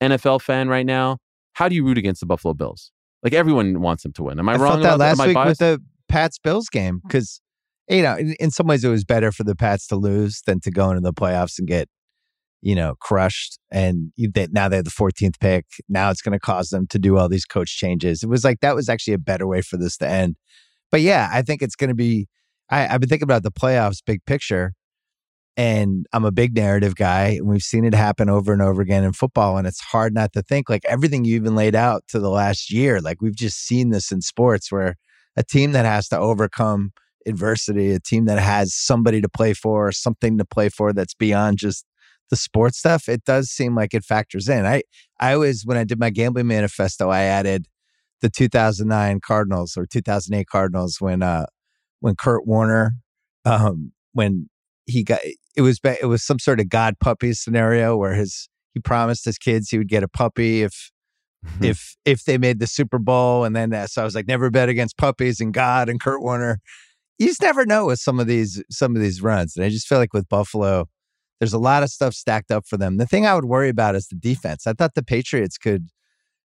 NFL 0.00 0.40
fan 0.42 0.68
right 0.68 0.86
now, 0.86 1.18
how 1.52 1.68
do 1.68 1.74
you 1.74 1.84
root 1.84 1.98
against 1.98 2.20
the 2.20 2.26
Buffalo 2.26 2.54
Bills? 2.54 2.90
Like 3.22 3.34
everyone 3.34 3.80
wants 3.80 4.02
them 4.02 4.12
to 4.14 4.22
win. 4.22 4.38
Am 4.38 4.48
I, 4.48 4.54
I 4.54 4.56
wrong? 4.56 4.80
that 4.80 4.98
last 4.98 5.24
week 5.24 5.36
with 5.36 5.58
the 5.58 5.82
Pats 6.08 6.38
Bills 6.38 6.68
game 6.68 7.00
hmm. 7.00 7.08
because 7.08 7.40
you 7.88 8.02
know 8.02 8.16
in, 8.16 8.34
in, 8.40 8.50
some 8.50 8.66
ways 8.66 8.84
it 8.84 8.88
was 8.88 9.04
better 9.04 9.30
for 9.30 9.44
the 9.44 9.54
Pats 9.54 9.86
to 9.88 9.96
lose 9.96 10.42
than 10.46 10.60
to 10.60 10.70
go 10.70 10.90
into 10.90 11.00
the 11.00 11.12
playoffs 11.12 11.58
and 11.58 11.68
get 11.68 11.88
you 12.62 12.74
know 12.74 12.94
crushed. 13.00 13.58
And 13.70 14.12
they, 14.16 14.48
now 14.50 14.68
they 14.68 14.76
have 14.76 14.84
the 14.84 14.90
14th 14.90 15.40
pick. 15.40 15.66
Now 15.88 16.10
it's 16.10 16.22
going 16.22 16.32
to 16.32 16.40
cause 16.40 16.68
them 16.68 16.86
to 16.88 16.98
do 16.98 17.16
all 17.16 17.28
these 17.28 17.44
coach 17.44 17.76
changes. 17.76 18.22
It 18.22 18.28
was 18.28 18.44
like 18.44 18.60
that 18.60 18.74
was 18.74 18.88
actually 18.88 19.14
a 19.14 19.18
better 19.18 19.46
way 19.46 19.62
for 19.62 19.76
this 19.76 19.96
to 19.98 20.08
end. 20.08 20.36
But 20.90 21.00
yeah, 21.00 21.28
I 21.32 21.42
think 21.42 21.62
it's 21.62 21.76
going 21.76 21.88
to 21.88 21.94
be 21.94 22.28
I, 22.70 22.86
I've 22.86 23.00
been 23.00 23.08
thinking 23.08 23.24
about 23.24 23.42
the 23.42 23.50
playoffs 23.50 23.98
big 24.04 24.24
picture. 24.24 24.74
And 25.56 26.06
I'm 26.12 26.24
a 26.24 26.30
big 26.30 26.54
narrative 26.54 26.94
guy, 26.94 27.36
and 27.38 27.46
we've 27.46 27.60
seen 27.60 27.84
it 27.84 27.92
happen 27.92 28.30
over 28.30 28.52
and 28.52 28.62
over 28.62 28.80
again 28.80 29.04
in 29.04 29.12
football. 29.12 29.58
And 29.58 29.66
it's 29.66 29.80
hard 29.80 30.14
not 30.14 30.32
to 30.32 30.42
think 30.42 30.70
like 30.70 30.84
everything 30.86 31.24
you 31.24 31.34
even 31.34 31.54
laid 31.54 31.74
out 31.74 32.04
to 32.08 32.20
the 32.20 32.30
last 32.30 32.72
year. 32.72 33.00
Like 33.00 33.20
we've 33.20 33.36
just 33.36 33.58
seen 33.58 33.90
this 33.90 34.10
in 34.10 34.22
sports 34.22 34.70
where 34.72 34.94
a 35.36 35.42
team 35.42 35.72
that 35.72 35.84
has 35.84 36.08
to 36.10 36.18
overcome 36.18 36.92
adversity, 37.26 37.92
a 37.92 38.00
team 38.00 38.24
that 38.26 38.38
has 38.38 38.74
somebody 38.74 39.20
to 39.20 39.28
play 39.28 39.52
for, 39.52 39.92
something 39.92 40.38
to 40.38 40.44
play 40.44 40.68
for 40.68 40.92
that's 40.92 41.14
beyond 41.14 41.58
just 41.58 41.84
the 42.30 42.36
sports 42.36 42.78
stuff, 42.78 43.08
it 43.08 43.24
does 43.24 43.50
seem 43.50 43.74
like 43.74 43.94
it 43.94 44.04
factors 44.04 44.48
in. 44.48 44.64
I 44.64 44.82
I 45.18 45.34
always 45.34 45.64
when 45.64 45.76
I 45.76 45.84
did 45.84 45.98
my 45.98 46.10
gambling 46.10 46.46
manifesto, 46.46 47.10
I 47.10 47.22
added 47.22 47.66
the 48.20 48.30
2009 48.30 49.20
Cardinals 49.20 49.76
or 49.76 49.86
2008 49.86 50.46
Cardinals 50.46 51.00
when 51.00 51.22
uh 51.22 51.46
when 52.00 52.16
Kurt 52.16 52.46
Warner, 52.46 52.92
um, 53.44 53.92
when 54.12 54.48
he 54.86 55.04
got 55.04 55.20
it 55.56 55.62
was 55.62 55.80
it 55.84 56.06
was 56.06 56.22
some 56.22 56.38
sort 56.38 56.60
of 56.60 56.68
god 56.68 56.94
puppy 57.00 57.32
scenario 57.32 57.96
where 57.96 58.14
his 58.14 58.48
he 58.72 58.80
promised 58.80 59.24
his 59.24 59.36
kids 59.38 59.68
he 59.68 59.78
would 59.78 59.88
get 59.88 60.02
a 60.02 60.08
puppy 60.08 60.62
if 60.62 60.90
if 61.60 61.96
if 62.04 62.24
they 62.24 62.38
made 62.38 62.58
the 62.58 62.66
Super 62.66 62.98
Bowl, 62.98 63.44
and 63.44 63.54
then 63.56 63.72
uh, 63.72 63.86
so 63.86 64.02
I 64.02 64.04
was 64.04 64.14
like, 64.14 64.28
never 64.28 64.50
bet 64.50 64.68
against 64.68 64.98
puppies 64.98 65.40
and 65.40 65.52
God 65.52 65.88
and 65.88 66.00
Kurt 66.00 66.22
Warner. 66.22 66.60
You 67.18 67.26
just 67.26 67.42
never 67.42 67.66
know 67.66 67.86
with 67.86 67.98
some 67.98 68.20
of 68.20 68.26
these 68.26 68.62
some 68.70 68.96
of 68.96 69.02
these 69.02 69.22
runs, 69.22 69.56
and 69.56 69.64
I 69.64 69.68
just 69.68 69.86
feel 69.86 69.98
like 69.98 70.12
with 70.12 70.28
Buffalo, 70.28 70.86
there's 71.40 71.52
a 71.54 71.58
lot 71.58 71.82
of 71.82 71.88
stuff 71.88 72.14
stacked 72.14 72.52
up 72.52 72.66
for 72.68 72.76
them. 72.76 72.98
The 72.98 73.06
thing 73.06 73.26
I 73.26 73.34
would 73.34 73.46
worry 73.46 73.70
about 73.70 73.96
is 73.96 74.06
the 74.06 74.16
defense. 74.16 74.66
I 74.66 74.74
thought 74.74 74.94
the 74.94 75.02
Patriots 75.02 75.58
could 75.58 75.88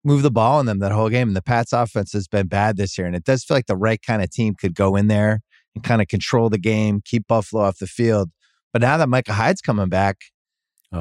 move 0.04 0.24
the 0.24 0.32
ball 0.32 0.60
on 0.60 0.66
them 0.66 0.80
that 0.80 0.94
whole 0.94 1.10
game, 1.10 1.28
and 1.28 1.36
the 1.36 1.42
Pats 1.42 1.74
offense 1.74 2.14
has 2.14 2.28
been 2.28 2.48
bad 2.48 2.78
this 2.78 2.98
year, 2.98 3.06
and 3.06 3.16
it 3.16 3.26
does 3.26 3.44
feel 3.44 3.58
like 3.58 3.68
the 3.68 3.76
right 3.76 4.02
kind 4.02 4.24
of 4.24 4.32
team 4.32 4.56
could 4.60 4.74
go 4.74 4.96
in 4.96 5.08
there 5.08 5.42
and 5.76 5.84
kind 5.84 6.02
of 6.02 6.08
control 6.08 6.50
the 6.50 6.58
game, 6.58 7.02
keep 7.04 7.28
Buffalo 7.28 7.64
off 7.64 7.80
the 7.80 7.88
field. 7.88 8.30
But 8.72 8.82
now 8.82 8.98
that 8.98 9.10
Micah 9.10 9.34
Hyde's 9.34 9.62
coming 9.62 9.90
back, 9.90 10.18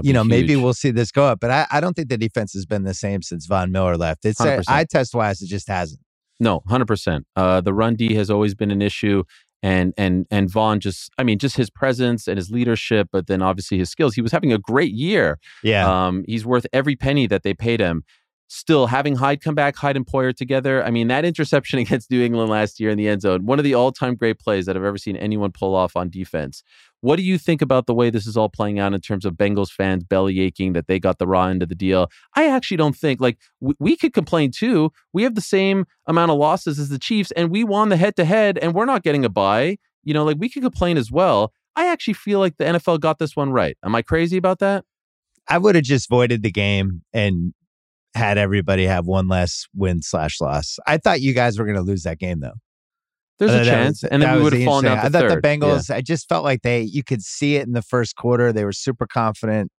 you 0.03 0.13
know, 0.13 0.23
huge. 0.23 0.31
maybe 0.31 0.57
we'll 0.57 0.75
see 0.75 0.91
this 0.91 1.13
go 1.13 1.25
up. 1.25 1.39
But 1.41 1.53
I, 1.53 1.67
I 1.71 1.81
don't 1.81 1.95
think 1.95 2.09
the 2.09 2.19
defense 2.19 2.53
has 2.55 2.67
been 2.67 2.83
the 2.83 2.95
same 2.95 3.23
since 3.23 3.47
Von 3.47 3.71
Miller 3.71 3.97
left. 3.97 4.25
It's 4.25 4.41
uh, 4.41 4.63
eye 4.67 4.85
test 4.85 5.15
wise, 5.15 5.41
it 5.41 5.47
just 5.47 5.69
hasn't. 5.69 6.01
No, 6.41 6.63
hundred 6.67 6.85
uh, 6.85 6.87
percent. 6.87 7.27
The 7.37 7.73
run 7.73 7.95
D 7.95 8.15
has 8.15 8.29
always 8.31 8.55
been 8.55 8.71
an 8.71 8.83
issue, 8.83 9.23
and 9.67 9.93
and 9.97 10.27
and 10.31 10.49
Von 10.49 10.79
just, 10.79 11.11
I 11.19 11.25
mean, 11.25 11.39
just 11.39 11.57
his 11.57 11.71
presence 11.71 12.29
and 12.29 12.37
his 12.37 12.51
leadership, 12.51 13.09
but 13.11 13.27
then 13.27 13.43
obviously 13.43 13.79
his 13.79 13.91
skills. 13.91 14.15
He 14.15 14.23
was 14.23 14.33
having 14.33 14.53
a 14.53 14.59
great 14.59 14.93
year. 14.93 15.39
Yeah, 15.63 16.07
um, 16.07 16.25
he's 16.29 16.47
worth 16.47 16.67
every 16.73 16.95
penny 16.95 17.27
that 17.27 17.43
they 17.43 17.55
paid 17.55 17.81
him 17.81 18.05
still 18.49 18.87
having 18.87 19.17
Hyde 19.17 19.41
come 19.41 19.55
back, 19.55 19.77
Hyde 19.77 19.97
and 19.97 20.07
Poyer 20.07 20.35
together. 20.35 20.85
I 20.85 20.91
mean, 20.91 21.09
that 21.09 21.25
interception 21.25 21.79
against 21.81 22.11
New 22.11 22.23
England 22.23 22.51
last 22.51 22.81
year 22.81 22.91
in 22.91 22.99
the 22.99 23.09
end 23.09 23.23
zone, 23.23 23.47
one 23.47 23.59
of 23.59 23.65
the 23.65 23.75
all 23.75 23.93
time 23.93 24.15
great 24.15 24.39
plays 24.39 24.67
that 24.67 24.77
I've 24.77 24.85
ever 24.85 24.99
seen 24.99 25.17
anyone 25.17 25.53
pull 25.53 25.75
off 25.75 25.97
on 25.97 26.11
defense. 26.11 26.63
What 27.01 27.17
do 27.17 27.23
you 27.23 27.39
think 27.39 27.63
about 27.63 27.87
the 27.87 27.95
way 27.95 28.11
this 28.11 28.27
is 28.27 28.37
all 28.37 28.49
playing 28.49 28.79
out 28.79 28.95
in 28.95 29.01
terms 29.01 29.25
of 29.25 29.35
Bengals 29.35 29.71
fans 29.71 30.03
belly 30.03 30.41
aching 30.41 30.73
that 30.73 30.87
they 30.87 30.99
got 30.99 31.19
the 31.19 31.27
raw 31.27 31.47
end 31.47 31.63
of 31.63 31.69
the 31.69 31.75
deal? 31.75 32.09
I 32.35 32.49
actually 32.49 32.79
don't 32.79 32.97
think, 32.97 33.21
like, 33.21 33.39
w- 33.61 33.77
we 33.79 33.97
could 33.97 34.13
complain 34.13 34.51
too. 34.51 34.91
We 35.13 35.23
have 35.23 35.35
the 35.35 35.41
same 35.41 35.85
amount 36.07 36.31
of 36.31 36.39
losses 36.39 36.79
as 36.79 36.89
the 36.89 36.99
Chiefs, 36.99 37.31
and 37.33 37.51
we 37.51 37.65
won 37.65 37.91
the 37.91 37.97
head 37.97 38.17
to 38.17 38.25
head, 38.25 38.59
and 38.59 38.75
we're 38.75 38.87
not 38.87 39.03
getting 39.03 39.25
a 39.25 39.29
bye. 39.29 39.77
You 40.05 40.15
know, 40.15 40.25
like, 40.25 40.39
we 40.41 40.49
could 40.49 40.63
complain 40.63 40.97
as 40.97 41.11
well. 41.11 41.53
I 41.77 41.89
actually 41.89 42.15
feel 42.15 42.39
like 42.39 42.57
the 42.57 42.65
NFL 42.65 43.01
got 43.01 43.19
this 43.19 43.37
one 43.37 43.53
right. 43.53 43.77
Am 43.85 43.95
I 43.95 44.03
crazy 44.03 44.39
about 44.39 44.61
that? 44.61 44.85
I 45.49 45.59
would 45.59 45.75
have 45.75 45.85
just 45.85 46.09
voided 46.09 46.43
the 46.43 46.51
game 46.51 47.03
and 47.13 47.55
had 48.17 48.39
everybody 48.39 48.87
have 48.87 49.07
one 49.07 49.29
less 49.29 49.67
win 49.75 50.03
slash 50.03 50.41
loss. 50.41 50.79
I 50.87 50.99
thought 50.99 51.21
you 51.21 51.35
guys 51.35 51.59
were 51.59 51.65
going 51.65 51.77
to 51.77 51.83
lose 51.83 52.03
that 52.03 52.19
game 52.19 52.41
though. 52.41 52.55
There's 53.39 53.53
a 53.53 53.65
chance, 53.65 54.03
was, 54.03 54.11
and 54.11 54.23
then 54.23 54.37
we 54.37 54.43
would 54.43 54.55
have 54.55 54.65
fallen 54.65 54.87
down. 54.87 54.99
I 54.99 55.03
thought 55.03 55.29
third. 55.29 55.43
the 55.43 55.47
Bengals. 55.47 55.91
Yeah. 55.91 55.97
I 55.97 56.01
just 56.01 56.27
felt 56.27 56.43
like 56.43 56.63
they. 56.63 56.81
You 56.81 57.05
could 57.05 57.23
see 57.23 57.57
it 57.57 57.67
in 57.67 57.73
the 57.73 57.83
first 57.83 58.17
quarter. 58.17 58.51
They 58.51 58.65
were 58.65 58.73
super 58.73 59.07
confident. 59.07 59.71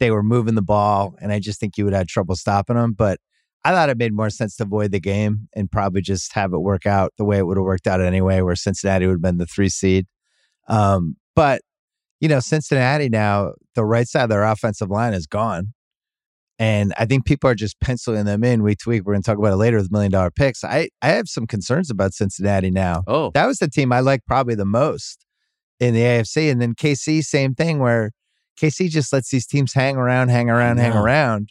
They 0.00 0.10
were 0.10 0.22
moving 0.22 0.54
the 0.54 0.62
ball, 0.62 1.14
and 1.20 1.30
I 1.30 1.38
just 1.38 1.60
think 1.60 1.76
you 1.76 1.84
would 1.84 1.92
have 1.92 2.06
trouble 2.06 2.34
stopping 2.34 2.76
them. 2.76 2.94
But 2.94 3.20
I 3.62 3.72
thought 3.72 3.90
it 3.90 3.98
made 3.98 4.14
more 4.14 4.30
sense 4.30 4.56
to 4.56 4.62
avoid 4.62 4.92
the 4.92 5.00
game 5.00 5.48
and 5.54 5.70
probably 5.70 6.00
just 6.00 6.32
have 6.32 6.54
it 6.54 6.58
work 6.58 6.86
out 6.86 7.12
the 7.18 7.24
way 7.24 7.36
it 7.36 7.46
would 7.46 7.58
have 7.58 7.64
worked 7.64 7.86
out 7.86 8.00
anyway, 8.00 8.40
where 8.40 8.56
Cincinnati 8.56 9.06
would 9.06 9.14
have 9.14 9.22
been 9.22 9.36
the 9.36 9.46
three 9.46 9.68
seed. 9.68 10.06
Um, 10.68 11.16
but 11.36 11.60
you 12.20 12.28
know, 12.28 12.40
Cincinnati 12.40 13.10
now, 13.10 13.52
the 13.74 13.84
right 13.84 14.08
side 14.08 14.24
of 14.24 14.28
their 14.30 14.44
offensive 14.44 14.90
line 14.90 15.12
is 15.12 15.26
gone. 15.26 15.74
And 16.58 16.92
I 16.98 17.04
think 17.04 17.24
people 17.24 17.48
are 17.48 17.54
just 17.54 17.78
penciling 17.80 18.24
them 18.24 18.42
in 18.42 18.64
week 18.64 18.78
to 18.78 18.90
week. 18.90 19.04
We're 19.04 19.12
going 19.12 19.22
to 19.22 19.30
talk 19.30 19.38
about 19.38 19.52
it 19.52 19.56
later 19.56 19.76
with 19.76 19.92
million 19.92 20.10
dollar 20.10 20.32
picks. 20.32 20.64
I, 20.64 20.88
I 21.00 21.08
have 21.08 21.28
some 21.28 21.46
concerns 21.46 21.88
about 21.88 22.14
Cincinnati 22.14 22.70
now. 22.70 23.04
Oh, 23.06 23.30
that 23.34 23.46
was 23.46 23.58
the 23.58 23.68
team 23.68 23.92
I 23.92 24.00
like 24.00 24.26
probably 24.26 24.56
the 24.56 24.64
most 24.64 25.24
in 25.78 25.94
the 25.94 26.00
AFC. 26.00 26.50
And 26.50 26.60
then 26.60 26.74
KC, 26.74 27.22
same 27.22 27.54
thing 27.54 27.78
where 27.78 28.10
KC 28.60 28.90
just 28.90 29.12
lets 29.12 29.30
these 29.30 29.46
teams 29.46 29.72
hang 29.72 29.96
around, 29.96 30.28
hang 30.28 30.50
around, 30.50 30.78
hang 30.78 30.94
around. 30.94 31.50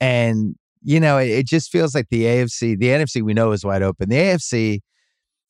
And, 0.00 0.54
you 0.82 1.00
know, 1.00 1.18
it, 1.18 1.28
it 1.30 1.46
just 1.46 1.72
feels 1.72 1.94
like 1.94 2.06
the 2.10 2.24
AFC, 2.24 2.78
the 2.78 2.86
NFC 2.86 3.22
we 3.22 3.34
know 3.34 3.50
is 3.50 3.64
wide 3.64 3.82
open. 3.82 4.08
The 4.08 4.16
AFC, 4.16 4.80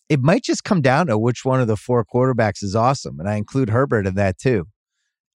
it 0.09 0.21
might 0.21 0.43
just 0.43 0.65
come 0.65 0.81
down 0.81 1.09
to 1.09 1.19
which 1.19 1.45
one 1.45 1.61
of 1.61 1.67
the 1.67 1.77
four 1.77 2.05
quarterbacks 2.05 2.63
is 2.63 2.75
awesome. 2.75 3.21
And 3.21 3.29
I 3.29 3.35
include 3.35 3.69
Herbert 3.69 4.07
in 4.07 4.15
that 4.15 4.39
too. 4.39 4.65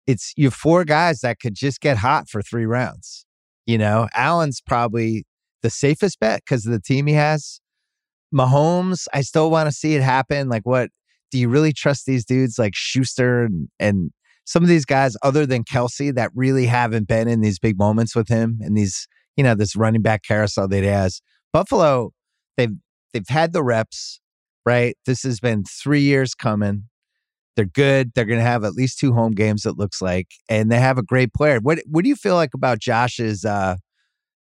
It's 0.07 0.33
you 0.37 0.51
four 0.51 0.85
guys 0.85 1.21
that 1.21 1.41
could 1.41 1.55
just 1.55 1.81
get 1.81 1.99
hot 1.99 2.29
for 2.29 2.43
three 2.43 2.67
rounds. 2.67 3.27
You 3.71 3.79
know, 3.79 4.09
Allen's 4.15 4.61
probably 4.61 5.25
the 5.63 5.71
safest 5.71 6.19
bet 6.19 6.43
because 6.45 6.67
of 6.67 6.73
the 6.73 6.81
team 6.81 7.07
he 7.07 7.15
has. 7.15 7.61
Mahomes, 8.35 9.07
I 9.15 9.21
still 9.21 9.49
want 9.49 9.69
to 9.69 9.73
see 9.73 9.95
it 9.95 10.03
happen. 10.03 10.49
Like, 10.49 10.67
what 10.67 10.91
do 11.31 11.39
you 11.39 11.49
really 11.49 11.73
trust 11.73 12.05
these 12.05 12.25
dudes 12.25 12.59
like 12.59 12.73
Schuster 12.75 13.45
and, 13.45 13.69
and 13.79 14.11
some 14.45 14.65
of 14.65 14.69
these 14.69 14.85
guys 14.85 15.17
other 15.23 15.47
than 15.47 15.63
Kelce 15.63 16.13
that 16.13 16.33
really 16.35 16.67
haven't 16.67 17.07
been 17.07 17.29
in 17.29 17.43
these 17.43 17.61
big 17.61 17.79
moments 17.79 18.17
with 18.17 18.27
him 18.27 18.59
and 18.61 18.77
these, 18.77 19.07
you 19.37 19.45
know, 19.45 19.55
this 19.55 19.77
running 19.77 20.03
back 20.03 20.25
carousel 20.27 20.67
that 20.67 20.83
he 20.83 20.89
has? 20.89 21.23
Buffalo, 21.53 22.11
they've 22.57 22.75
they've 23.13 23.29
had 23.29 23.53
the 23.53 23.63
reps, 23.63 24.21
right? 24.67 24.97
This 25.07 25.23
has 25.23 25.39
been 25.39 25.63
three 25.63 26.03
years 26.03 26.35
coming. 26.35 26.89
They're 27.61 27.67
good. 27.67 28.13
They're 28.15 28.25
going 28.25 28.39
to 28.39 28.45
have 28.45 28.65
at 28.65 28.73
least 28.73 28.99
two 28.99 29.13
home 29.13 29.33
games. 29.33 29.67
It 29.67 29.77
looks 29.77 30.01
like, 30.01 30.29
and 30.49 30.73
they 30.73 30.79
have 30.79 30.97
a 30.97 31.03
great 31.03 31.35
player. 31.35 31.59
What 31.61 31.81
What 31.87 32.05
do 32.05 32.09
you 32.09 32.17
feel 32.17 32.35
like 32.35 32.55
about 32.55 32.79
Josh's 32.79 33.45
uh, 33.45 33.77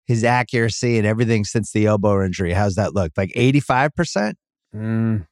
his 0.06 0.24
accuracy 0.24 0.98
and 0.98 1.06
everything 1.06 1.44
since 1.44 1.74
the 1.74 1.86
elbow 1.86 2.24
injury? 2.24 2.54
How's 2.54 2.76
that 2.76 2.96
look? 2.96 3.12
Like 3.18 3.34
eighty 3.36 3.60
five 3.60 3.94
percent. 3.94 4.38
Mm, 4.74 5.28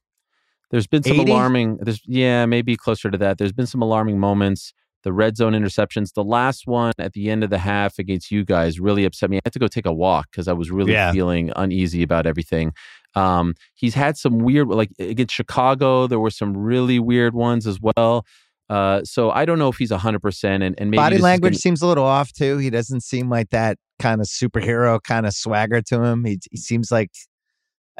there's 0.70 0.86
been 0.86 1.01
some 1.01 1.22
80? 1.22 1.32
alarming. 1.32 1.77
There's 1.77 2.01
yeah, 2.06 2.46
maybe 2.46 2.75
closer 2.75 3.10
to 3.10 3.17
that. 3.20 3.38
There's 3.38 3.53
been 3.53 3.67
some 3.67 3.82
alarming 3.82 4.20
moments. 4.20 4.74
The 5.03 5.13
red 5.13 5.38
zone 5.38 5.53
interceptions. 5.53 6.12
The 6.13 6.25
last 6.25 6.63
one 6.67 6.91
at 7.00 7.13
the 7.13 7.29
end 7.29 7.46
of 7.46 7.50
the 7.51 7.60
half 7.60 8.00
against 8.00 8.32
you 8.32 8.44
guys 8.44 8.82
really 8.82 9.06
upset 9.06 9.29
me. 9.29 9.38
I 9.38 9.41
had 9.46 9.53
to 9.53 9.60
go 9.60 9.70
take 9.70 9.86
a 9.86 9.94
walk 9.94 10.27
because 10.29 10.50
I 10.50 10.53
was 10.53 10.72
really 10.72 10.91
yeah. 10.91 11.13
feeling 11.13 11.53
uneasy 11.56 12.03
about 12.03 12.25
everything. 12.25 12.74
Um, 13.16 13.56
he's 13.76 13.94
had 13.94 14.18
some 14.18 14.40
weird, 14.40 14.68
like 14.68 14.92
against 15.00 15.34
Chicago, 15.34 16.08
there 16.08 16.20
were 16.20 16.30
some 16.30 16.56
really 16.56 17.00
weird 17.00 17.34
ones 17.34 17.66
as 17.66 17.80
well. 17.82 18.26
Uh, 18.70 19.02
so 19.04 19.32
I 19.32 19.46
don't 19.46 19.60
know 19.60 19.70
if 19.70 19.78
he's 19.78 19.92
hundred 19.92 20.20
percent, 20.20 20.62
and 20.62 20.76
and 20.78 20.92
maybe 20.92 21.00
body 21.00 21.18
language 21.20 21.54
gonna... 21.54 21.60
seems 21.60 21.82
a 21.82 21.88
little 21.88 22.04
off 22.04 22.34
too. 22.34 22.58
He 22.58 22.70
doesn't 22.70 23.02
seem 23.02 23.30
like 23.30 23.50
that 23.52 23.78
kind 23.98 24.20
of 24.20 24.28
superhero 24.28 25.02
kind 25.02 25.26
of 25.26 25.34
swagger 25.34 25.82
to 25.84 26.04
him. 26.04 26.26
He, 26.26 26.38
he 26.52 26.58
seems 26.58 26.92
like 26.92 27.12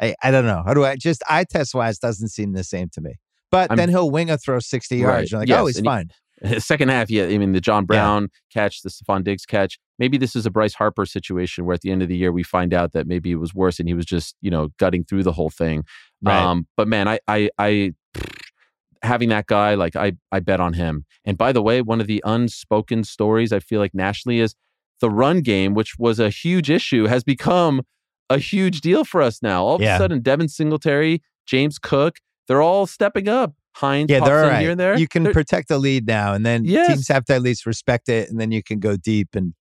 I 0.00 0.14
I 0.22 0.30
don't 0.30 0.44
know 0.44 0.62
how 0.66 0.74
do 0.74 0.84
I 0.84 0.96
just 0.96 1.22
eye 1.28 1.44
test 1.50 1.74
wise 1.74 1.98
doesn't 1.98 2.28
seem 2.28 2.52
the 2.52 2.64
same 2.64 2.90
to 2.90 3.00
me. 3.00 3.14
But 3.50 3.70
I'm, 3.70 3.78
then 3.78 3.88
he'll 3.88 4.10
wing 4.10 4.28
a 4.28 4.36
throw 4.36 4.58
sixty 4.58 4.98
yards. 4.98 5.16
Right. 5.16 5.30
You're 5.30 5.40
like, 5.40 5.48
yes, 5.48 5.60
oh, 5.60 5.66
he's 5.66 5.80
fine. 5.80 6.10
Second 6.58 6.88
half, 6.90 7.10
yeah. 7.10 7.24
I 7.24 7.38
mean, 7.38 7.52
the 7.52 7.60
John 7.60 7.84
Brown 7.84 8.22
yeah. 8.22 8.62
catch, 8.62 8.82
the 8.82 8.90
Stefon 8.90 9.24
Diggs 9.24 9.46
catch 9.46 9.78
maybe 9.98 10.16
this 10.16 10.36
is 10.36 10.46
a 10.46 10.50
Bryce 10.50 10.74
Harper 10.74 11.04
situation 11.04 11.64
where 11.64 11.74
at 11.74 11.80
the 11.80 11.90
end 11.90 12.02
of 12.02 12.08
the 12.08 12.16
year 12.16 12.32
we 12.32 12.42
find 12.42 12.72
out 12.72 12.92
that 12.92 13.06
maybe 13.06 13.32
it 13.32 13.36
was 13.36 13.54
worse 13.54 13.78
and 13.78 13.88
he 13.88 13.94
was 13.94 14.06
just 14.06 14.36
you 14.40 14.50
know 14.50 14.68
gutting 14.78 15.04
through 15.04 15.22
the 15.22 15.32
whole 15.32 15.50
thing. 15.50 15.84
Right. 16.22 16.40
Um, 16.40 16.66
but 16.76 16.88
man, 16.88 17.08
I 17.08 17.18
I 17.28 17.50
I 17.58 17.92
having 19.02 19.28
that 19.28 19.46
guy 19.46 19.74
like 19.74 19.96
I 19.96 20.12
I 20.32 20.40
bet 20.40 20.60
on 20.60 20.74
him. 20.74 21.04
And 21.24 21.36
by 21.36 21.52
the 21.52 21.62
way, 21.62 21.82
one 21.82 22.00
of 22.00 22.06
the 22.06 22.22
unspoken 22.24 23.04
stories 23.04 23.52
I 23.52 23.60
feel 23.60 23.80
like 23.80 23.94
nationally 23.94 24.40
is 24.40 24.54
the 25.00 25.10
run 25.10 25.40
game, 25.40 25.74
which 25.74 25.98
was 25.98 26.18
a 26.18 26.30
huge 26.30 26.70
issue, 26.70 27.06
has 27.06 27.22
become 27.22 27.82
a 28.30 28.38
huge 28.38 28.80
deal 28.80 29.04
for 29.04 29.22
us 29.22 29.42
now. 29.42 29.64
All 29.64 29.76
of 29.76 29.82
yeah. 29.82 29.96
a 29.96 29.98
sudden, 29.98 30.20
Devin 30.20 30.48
Singletary, 30.48 31.22
James 31.46 31.78
Cook, 31.78 32.16
they're 32.46 32.62
all 32.62 32.86
stepping 32.86 33.28
up. 33.28 33.54
Yeah, 33.82 34.20
they're 34.20 34.48
right. 34.48 34.60
here 34.60 34.70
and 34.72 34.80
there. 34.80 34.98
You 34.98 35.08
can 35.08 35.22
they're, 35.22 35.32
protect 35.32 35.68
the 35.68 35.78
lead 35.78 36.06
now, 36.06 36.34
and 36.34 36.44
then 36.44 36.64
yes. 36.64 36.88
teams 36.88 37.08
have 37.08 37.24
to 37.26 37.34
at 37.34 37.42
least 37.42 37.66
respect 37.66 38.08
it, 38.08 38.30
and 38.30 38.40
then 38.40 38.50
you 38.50 38.62
can 38.62 38.80
go 38.80 38.96
deep 38.96 39.34
and 39.34 39.54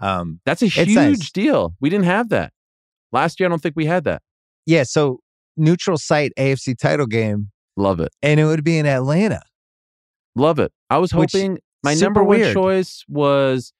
um, 0.00 0.40
That's 0.44 0.62
a 0.62 0.66
huge 0.66 0.94
nice. 0.94 1.30
deal. 1.30 1.74
We 1.80 1.88
didn't 1.88 2.04
have 2.04 2.28
that 2.28 2.52
last 3.12 3.40
year. 3.40 3.48
I 3.48 3.50
don't 3.50 3.62
think 3.62 3.76
we 3.76 3.86
had 3.86 4.04
that. 4.04 4.22
Yeah. 4.66 4.82
So 4.82 5.20
neutral 5.56 5.98
site 5.98 6.32
AFC 6.38 6.76
title 6.76 7.06
game. 7.06 7.50
Love 7.76 8.00
it. 8.00 8.10
And 8.22 8.38
it 8.38 8.44
would 8.44 8.64
be 8.64 8.78
in 8.78 8.86
Atlanta. 8.86 9.40
Love 10.36 10.58
it. 10.58 10.72
I 10.90 10.98
was 10.98 11.10
hoping 11.10 11.58
my 11.82 11.94
number 11.94 12.22
one 12.22 12.38
weird. 12.38 12.54
choice 12.54 13.04
was 13.08 13.72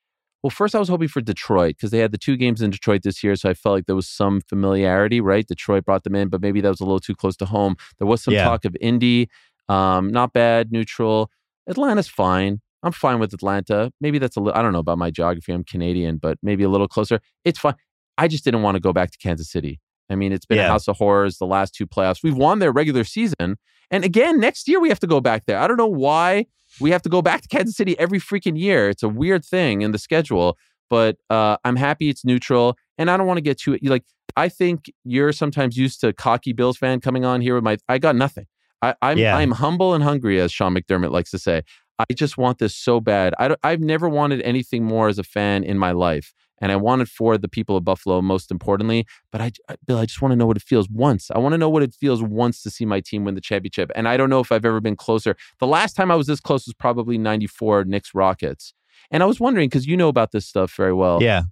well, 0.43 0.51
first 0.51 0.75
I 0.75 0.79
was 0.79 0.91
hoping 0.91 1.09
for 1.09 1.23
Detroit 1.23 1.77
because 1.77 1.91
they 1.91 2.01
had 2.01 2.13
the 2.13 2.19
two 2.19 2.37
games 2.37 2.61
in 2.61 2.71
Detroit 2.71 3.03
this 3.03 3.25
year, 3.25 3.35
so 3.35 3.49
I 3.49 3.55
felt 3.55 3.77
like 3.77 3.87
there 3.87 3.97
was 3.97 4.07
some 4.07 4.43
familiarity, 4.43 5.23
right? 5.23 5.47
Detroit 5.47 5.87
brought 5.87 6.05
them 6.05 6.15
in, 6.15 6.29
but 6.29 6.43
maybe 6.43 6.61
that 6.61 6.69
was 6.69 6.81
a 6.81 6.85
little 6.85 7.01
too 7.01 7.15
close 7.15 7.35
to 7.39 7.47
home. 7.47 7.77
There 7.99 8.07
was 8.07 8.23
some 8.23 8.35
yeah. 8.35 8.45
talk 8.45 8.67
of 8.67 8.77
Indy, 8.79 9.31
um, 9.69 10.09
not 10.09 10.33
bad, 10.33 10.73
neutral. 10.73 11.31
Atlanta's 11.69 12.09
fine. 12.09 12.61
I'm 12.83 12.93
fine 12.93 13.19
with 13.19 13.33
Atlanta. 13.33 13.91
Maybe 14.01 14.19
that's 14.19 14.37
a 14.37 14.41
little, 14.41 14.59
I 14.59 14.63
don't 14.63 14.73
know 14.73 14.79
about 14.79 14.99
my 14.99 15.11
geography. 15.11 15.53
I'm 15.53 15.65
Canadian, 15.65 16.19
but 16.19 16.39
maybe 16.43 16.65
a 16.65 16.69
little 16.69 16.89
closer. 16.89 17.21
It's 17.45 17.59
fine. 17.59 17.75
I 18.19 18.29
just 18.29 18.45
didn't 18.45 18.63
want 18.63 18.77
to 18.77 18.81
go 18.81 18.93
back 18.93 19.11
to 19.11 19.19
Kansas 19.19 19.51
City. 19.51 19.81
I 20.11 20.17
mean, 20.17 20.33
it's 20.33 20.45
been 20.45 20.59
yeah. 20.59 20.67
a 20.67 20.69
house 20.69 20.87
of 20.87 20.97
horrors 20.99 21.39
the 21.39 21.47
last 21.47 21.75
two 21.75 21.87
playoffs. 21.87 22.23
We've 22.23 22.37
won 22.37 22.59
their 22.59 22.73
regular 22.73 23.05
season. 23.05 23.57
And 23.91 24.05
again, 24.05 24.39
next 24.39 24.69
year 24.69 24.81
we 24.81 24.91
have 24.91 25.01
to 25.01 25.07
go 25.07 25.21
back 25.21 25.47
there. 25.47 25.59
I 25.59 25.67
don't 25.67 25.79
know 25.79 25.87
why 25.87 26.47
we 26.79 26.91
have 26.91 27.03
to 27.03 27.09
go 27.09 27.23
back 27.23 27.41
to 27.41 27.49
Kansas 27.49 27.75
City 27.75 27.99
every 27.99 28.21
freaking 28.21 28.59
year. 28.59 28.91
It's 28.91 29.03
a 29.03 29.09
weird 29.09 29.45
thing 29.45 29.81
in 29.81 29.93
the 29.93 29.99
schedule, 29.99 30.59
but 30.91 31.17
uh, 31.31 31.57
I'm 31.65 31.77
happy 31.77 32.11
it's 32.11 32.25
neutral. 32.25 32.77
And 32.99 33.11
I 33.11 33.17
don't 33.17 33.27
want 33.27 33.39
to 33.39 33.43
get 33.43 33.59
too, 33.59 33.79
like, 33.83 34.05
I 34.37 34.49
think 34.49 34.93
you're 35.05 35.33
sometimes 35.33 35.77
used 35.77 36.01
to 36.01 36.13
cocky 36.13 36.53
Bills 36.53 36.77
fan 36.77 37.01
coming 37.01 37.25
on 37.25 37.41
here 37.41 37.55
with 37.55 37.65
my, 37.65 37.79
I 37.89 37.99
got 37.99 38.15
nothing. 38.15 38.47
I, 38.85 38.89
am 38.91 38.97
I'm, 39.03 39.19
yeah. 39.19 39.37
I'm 39.37 39.51
humble 39.53 39.95
and 39.95 40.03
hungry, 40.03 40.41
as 40.41 40.53
Sean 40.53 40.75
McDermott 40.75 41.11
likes 41.11 41.31
to 41.31 41.39
say. 41.39 41.63
I 41.99 42.13
just 42.13 42.37
want 42.37 42.59
this 42.59 42.75
so 42.75 43.01
bad. 43.01 43.35
I 43.39 43.55
I've 43.63 43.81
never 43.81 44.09
wanted 44.09 44.43
anything 44.43 44.85
more 44.85 45.09
as 45.09 45.19
a 45.19 45.23
fan 45.23 45.63
in 45.63 45.79
my 45.79 45.93
life. 45.93 46.35
And 46.61 46.73
I 46.73 46.77
want 46.77 47.03
it 47.03 47.09
for 47.09 47.37
the 47.37 47.49
people 47.49 47.77
of 47.77 47.85
Buffalo 47.85 48.23
most 48.23 48.51
importantly. 48.51 49.07
But 49.31 49.41
I, 49.41 49.53
I 49.69 49.77
Bill, 49.87 49.99
I 49.99 50.07
just 50.07 50.23
want 50.23 50.33
to 50.33 50.37
know 50.37 50.47
what 50.47 50.57
it 50.57 50.63
feels 50.63 50.89
once. 50.89 51.31
I 51.31 51.39
want 51.39 51.53
to 51.53 51.59
know 51.59 51.69
what 51.69 51.83
it 51.83 51.95
feels 51.95 52.23
once 52.23 52.63
to 52.63 52.71
see 52.71 52.85
my 52.85 53.01
team 53.01 53.25
win 53.25 53.35
the 53.35 53.41
championship. 53.41 53.91
And 53.95 54.09
I 54.09 54.17
don't 54.17 54.31
know 54.31 54.41
if 54.41 54.51
I've 54.51 54.65
ever 54.65 54.81
been 54.81 54.97
closer. 54.97 55.37
The 55.61 55.67
last 55.67 55.95
time 55.95 56.11
I 56.11 56.17
was 56.17 56.27
this 56.27 56.41
close 56.41 56.67
was 56.67 56.75
probably 56.75 57.19
94 57.19 57.85
Knicks 57.85 58.15
Rockets. 58.15 58.73
And 59.11 59.23
I 59.23 59.27
was 59.27 59.39
wondering, 59.39 59.69
because 59.69 59.87
you 59.87 59.97
know 59.97 60.09
about 60.09 60.33
this 60.33 60.47
stuff 60.47 60.75
very 60.75 60.93
well. 60.93 61.23
Yeah. 61.23 61.43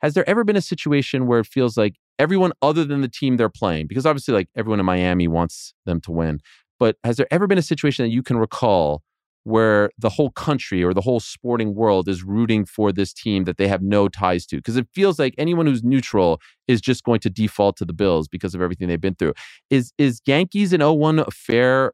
Has 0.00 0.14
there 0.14 0.28
ever 0.28 0.44
been 0.44 0.56
a 0.56 0.62
situation 0.62 1.26
where 1.26 1.40
it 1.40 1.46
feels 1.46 1.76
like 1.76 1.94
everyone 2.18 2.52
other 2.62 2.84
than 2.84 3.00
the 3.00 3.08
team 3.08 3.36
they're 3.36 3.48
playing, 3.48 3.86
because 3.86 4.06
obviously, 4.06 4.34
like 4.34 4.48
everyone 4.56 4.80
in 4.80 4.86
Miami 4.86 5.28
wants 5.28 5.74
them 5.86 6.00
to 6.02 6.12
win, 6.12 6.40
but 6.82 6.96
has 7.04 7.16
there 7.16 7.28
ever 7.30 7.46
been 7.46 7.58
a 7.58 7.62
situation 7.62 8.04
that 8.04 8.10
you 8.10 8.24
can 8.24 8.36
recall 8.36 9.04
where 9.44 9.88
the 9.98 10.08
whole 10.08 10.30
country 10.32 10.82
or 10.82 10.92
the 10.92 11.00
whole 11.00 11.20
sporting 11.20 11.76
world 11.76 12.08
is 12.08 12.24
rooting 12.24 12.64
for 12.64 12.90
this 12.90 13.12
team 13.12 13.44
that 13.44 13.56
they 13.56 13.68
have 13.68 13.82
no 13.82 14.08
ties 14.08 14.44
to? 14.46 14.56
Because 14.56 14.76
it 14.76 14.88
feels 14.92 15.16
like 15.16 15.32
anyone 15.38 15.66
who's 15.66 15.84
neutral 15.84 16.40
is 16.66 16.80
just 16.80 17.04
going 17.04 17.20
to 17.20 17.30
default 17.30 17.76
to 17.76 17.84
the 17.84 17.92
Bills 17.92 18.26
because 18.26 18.52
of 18.52 18.60
everything 18.60 18.88
they've 18.88 19.00
been 19.00 19.14
through. 19.14 19.34
Is 19.70 19.92
is 19.96 20.20
Yankees 20.26 20.72
in 20.72 20.80
01 20.80 21.20
a 21.20 21.30
fair 21.30 21.92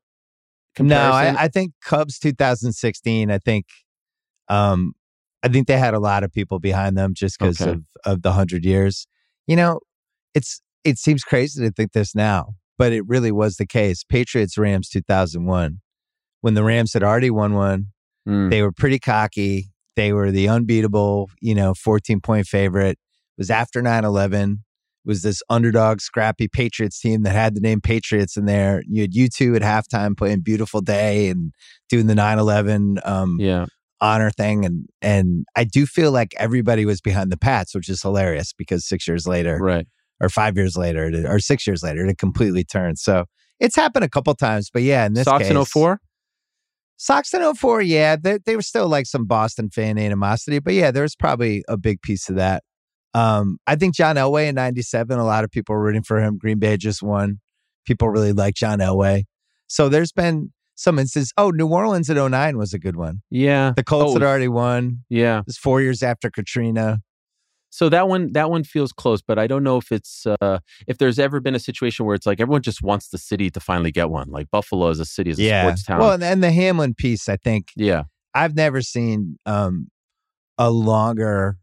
comparison? 0.74 1.34
No, 1.34 1.38
I, 1.38 1.44
I 1.44 1.48
think 1.48 1.74
Cubs 1.84 2.18
2016. 2.18 3.30
I 3.30 3.36
think, 3.36 3.66
um, 4.48 4.94
I 5.42 5.48
think 5.48 5.66
they 5.68 5.76
had 5.76 5.92
a 5.92 6.00
lot 6.00 6.24
of 6.24 6.32
people 6.32 6.60
behind 6.60 6.96
them 6.96 7.12
just 7.12 7.38
because 7.38 7.60
Okay. 7.60 7.72
of 7.72 7.82
of 8.06 8.22
the 8.22 8.32
hundred 8.32 8.64
years. 8.64 9.06
You 9.46 9.56
know, 9.56 9.80
it's 10.34 10.62
it 10.82 10.96
seems 10.96 11.24
crazy 11.24 11.62
to 11.62 11.70
think 11.70 11.92
this 11.92 12.14
now, 12.14 12.54
but 12.78 12.92
it 12.92 13.06
really 13.06 13.32
was 13.32 13.56
the 13.56 13.66
case. 13.66 14.04
Patriots 14.04 14.56
Rams 14.56 14.88
2001, 14.88 15.80
when 16.40 16.54
the 16.54 16.64
Rams 16.64 16.94
had 16.94 17.02
already 17.02 17.30
won 17.30 17.54
one, 17.54 17.88
Mm, 18.28 18.50
they 18.50 18.62
were 18.62 18.72
pretty 18.72 18.98
cocky. 18.98 19.70
They 19.96 20.12
were 20.12 20.30
the 20.30 20.48
unbeatable, 20.48 21.30
you 21.40 21.54
know, 21.54 21.74
14 21.74 22.20
point 22.20 22.46
favorite. 22.46 22.92
It 22.92 23.38
was 23.38 23.50
after 23.50 23.80
9 23.80 24.04
11. 24.04 24.64
Was 25.04 25.22
this 25.22 25.42
underdog, 25.48 26.00
scrappy 26.00 26.48
Patriots 26.48 27.00
team 27.00 27.22
that 27.22 27.32
had 27.32 27.54
the 27.54 27.60
name 27.60 27.80
Patriots 27.80 28.36
in 28.36 28.44
there? 28.44 28.82
You 28.86 29.02
had 29.02 29.12
U2 29.12 29.56
at 29.56 29.62
halftime 29.62 30.16
playing 30.16 30.40
Beautiful 30.40 30.82
Day 30.82 31.28
and 31.28 31.52
doing 31.88 32.08
the 32.08 32.14
9 32.14 32.38
11 32.38 32.98
um, 33.04 33.38
yeah. 33.40 33.64
honor 34.02 34.30
thing. 34.30 34.66
And, 34.66 34.86
and 35.00 35.46
I 35.56 35.64
do 35.64 35.86
feel 35.86 36.12
like 36.12 36.34
everybody 36.36 36.84
was 36.84 37.00
behind 37.00 37.32
the 37.32 37.38
Pats, 37.38 37.74
which 37.74 37.88
is 37.88 38.02
hilarious 38.02 38.52
because 38.52 38.86
six 38.86 39.08
years 39.08 39.26
later, 39.26 39.56
Right. 39.58 39.86
Or 40.20 40.28
five 40.28 40.56
years 40.56 40.76
later, 40.76 41.06
it- 41.08 41.24
or 41.26 41.38
six 41.38 41.66
years 41.66 41.82
later, 41.82 42.04
it 42.06 42.18
completely 42.18 42.64
turned. 42.64 42.98
So 42.98 43.24
it's 43.60 43.76
happened 43.76 44.04
a 44.04 44.08
couple 44.08 44.34
times. 44.34 44.70
But 44.72 44.82
yeah, 44.82 45.06
in 45.06 45.14
this 45.14 45.24
Sox 45.24 45.44
case, 45.44 45.50
in 45.50 45.64
04? 45.64 46.00
Sox 46.96 47.32
in 47.32 47.54
04, 47.54 47.82
yeah, 47.82 48.16
they, 48.16 48.38
they 48.44 48.56
were 48.56 48.62
still 48.62 48.88
like 48.88 49.06
some 49.06 49.24
Boston 49.24 49.70
fan 49.70 49.98
animosity, 49.98 50.58
but 50.58 50.74
yeah, 50.74 50.90
there's 50.90 51.14
probably 51.14 51.62
a 51.68 51.76
big 51.76 52.02
piece 52.02 52.28
of 52.28 52.34
that. 52.36 52.64
Um, 53.14 53.58
I 53.66 53.76
think 53.76 53.94
John 53.94 54.16
Elway 54.16 54.48
in 54.48 54.56
97, 54.56 55.16
a 55.16 55.24
lot 55.24 55.44
of 55.44 55.50
people 55.50 55.74
were 55.74 55.82
rooting 55.82 56.02
for 56.02 56.20
him. 56.20 56.38
Green 56.38 56.58
Bay 56.58 56.76
just 56.76 57.02
won. 57.02 57.40
People 57.86 58.08
really 58.10 58.32
like 58.32 58.54
John 58.54 58.80
Elway. 58.80 59.24
So 59.68 59.88
there's 59.88 60.12
been 60.12 60.52
some 60.74 60.98
instances. 60.98 61.32
Oh, 61.36 61.50
New 61.50 61.68
Orleans 61.68 62.10
in 62.10 62.16
09 62.16 62.58
was 62.58 62.74
a 62.74 62.78
good 62.78 62.96
one. 62.96 63.22
Yeah. 63.30 63.72
The 63.76 63.84
Colts 63.84 64.10
Oh, 64.10 64.12
had 64.14 64.22
already 64.22 64.48
won. 64.48 65.04
Yeah. 65.08 65.38
It 65.40 65.46
was 65.46 65.56
four 65.56 65.80
years 65.80 66.02
after 66.02 66.30
Katrina. 66.30 66.98
So 67.70 67.88
that 67.90 68.08
one 68.08 68.32
that 68.32 68.50
one 68.50 68.64
feels 68.64 68.92
close, 68.92 69.20
but 69.20 69.38
I 69.38 69.46
don't 69.46 69.62
know 69.62 69.76
if 69.76 69.92
it's 69.92 70.26
uh 70.26 70.60
if 70.86 70.98
there's 70.98 71.18
ever 71.18 71.40
been 71.40 71.54
a 71.54 71.60
situation 71.60 72.06
where 72.06 72.14
it's 72.14 72.26
like 72.26 72.40
everyone 72.40 72.62
just 72.62 72.82
wants 72.82 73.08
the 73.08 73.18
city 73.18 73.50
to 73.50 73.60
finally 73.60 73.92
get 73.92 74.08
one. 74.10 74.30
Like 74.30 74.50
Buffalo 74.50 74.88
as 74.88 75.00
a 75.00 75.04
city, 75.04 75.30
as 75.30 75.38
a 75.38 75.42
yeah. 75.42 75.62
sports 75.62 75.84
town. 75.84 75.98
Well, 76.00 76.12
and, 76.12 76.24
and 76.24 76.42
the 76.42 76.50
Hamlin 76.50 76.94
piece, 76.94 77.28
I 77.28 77.36
think, 77.36 77.68
yeah. 77.76 78.04
I've 78.34 78.54
never 78.54 78.80
seen 78.80 79.36
um, 79.46 79.88
a 80.56 80.70
longer, 80.70 81.58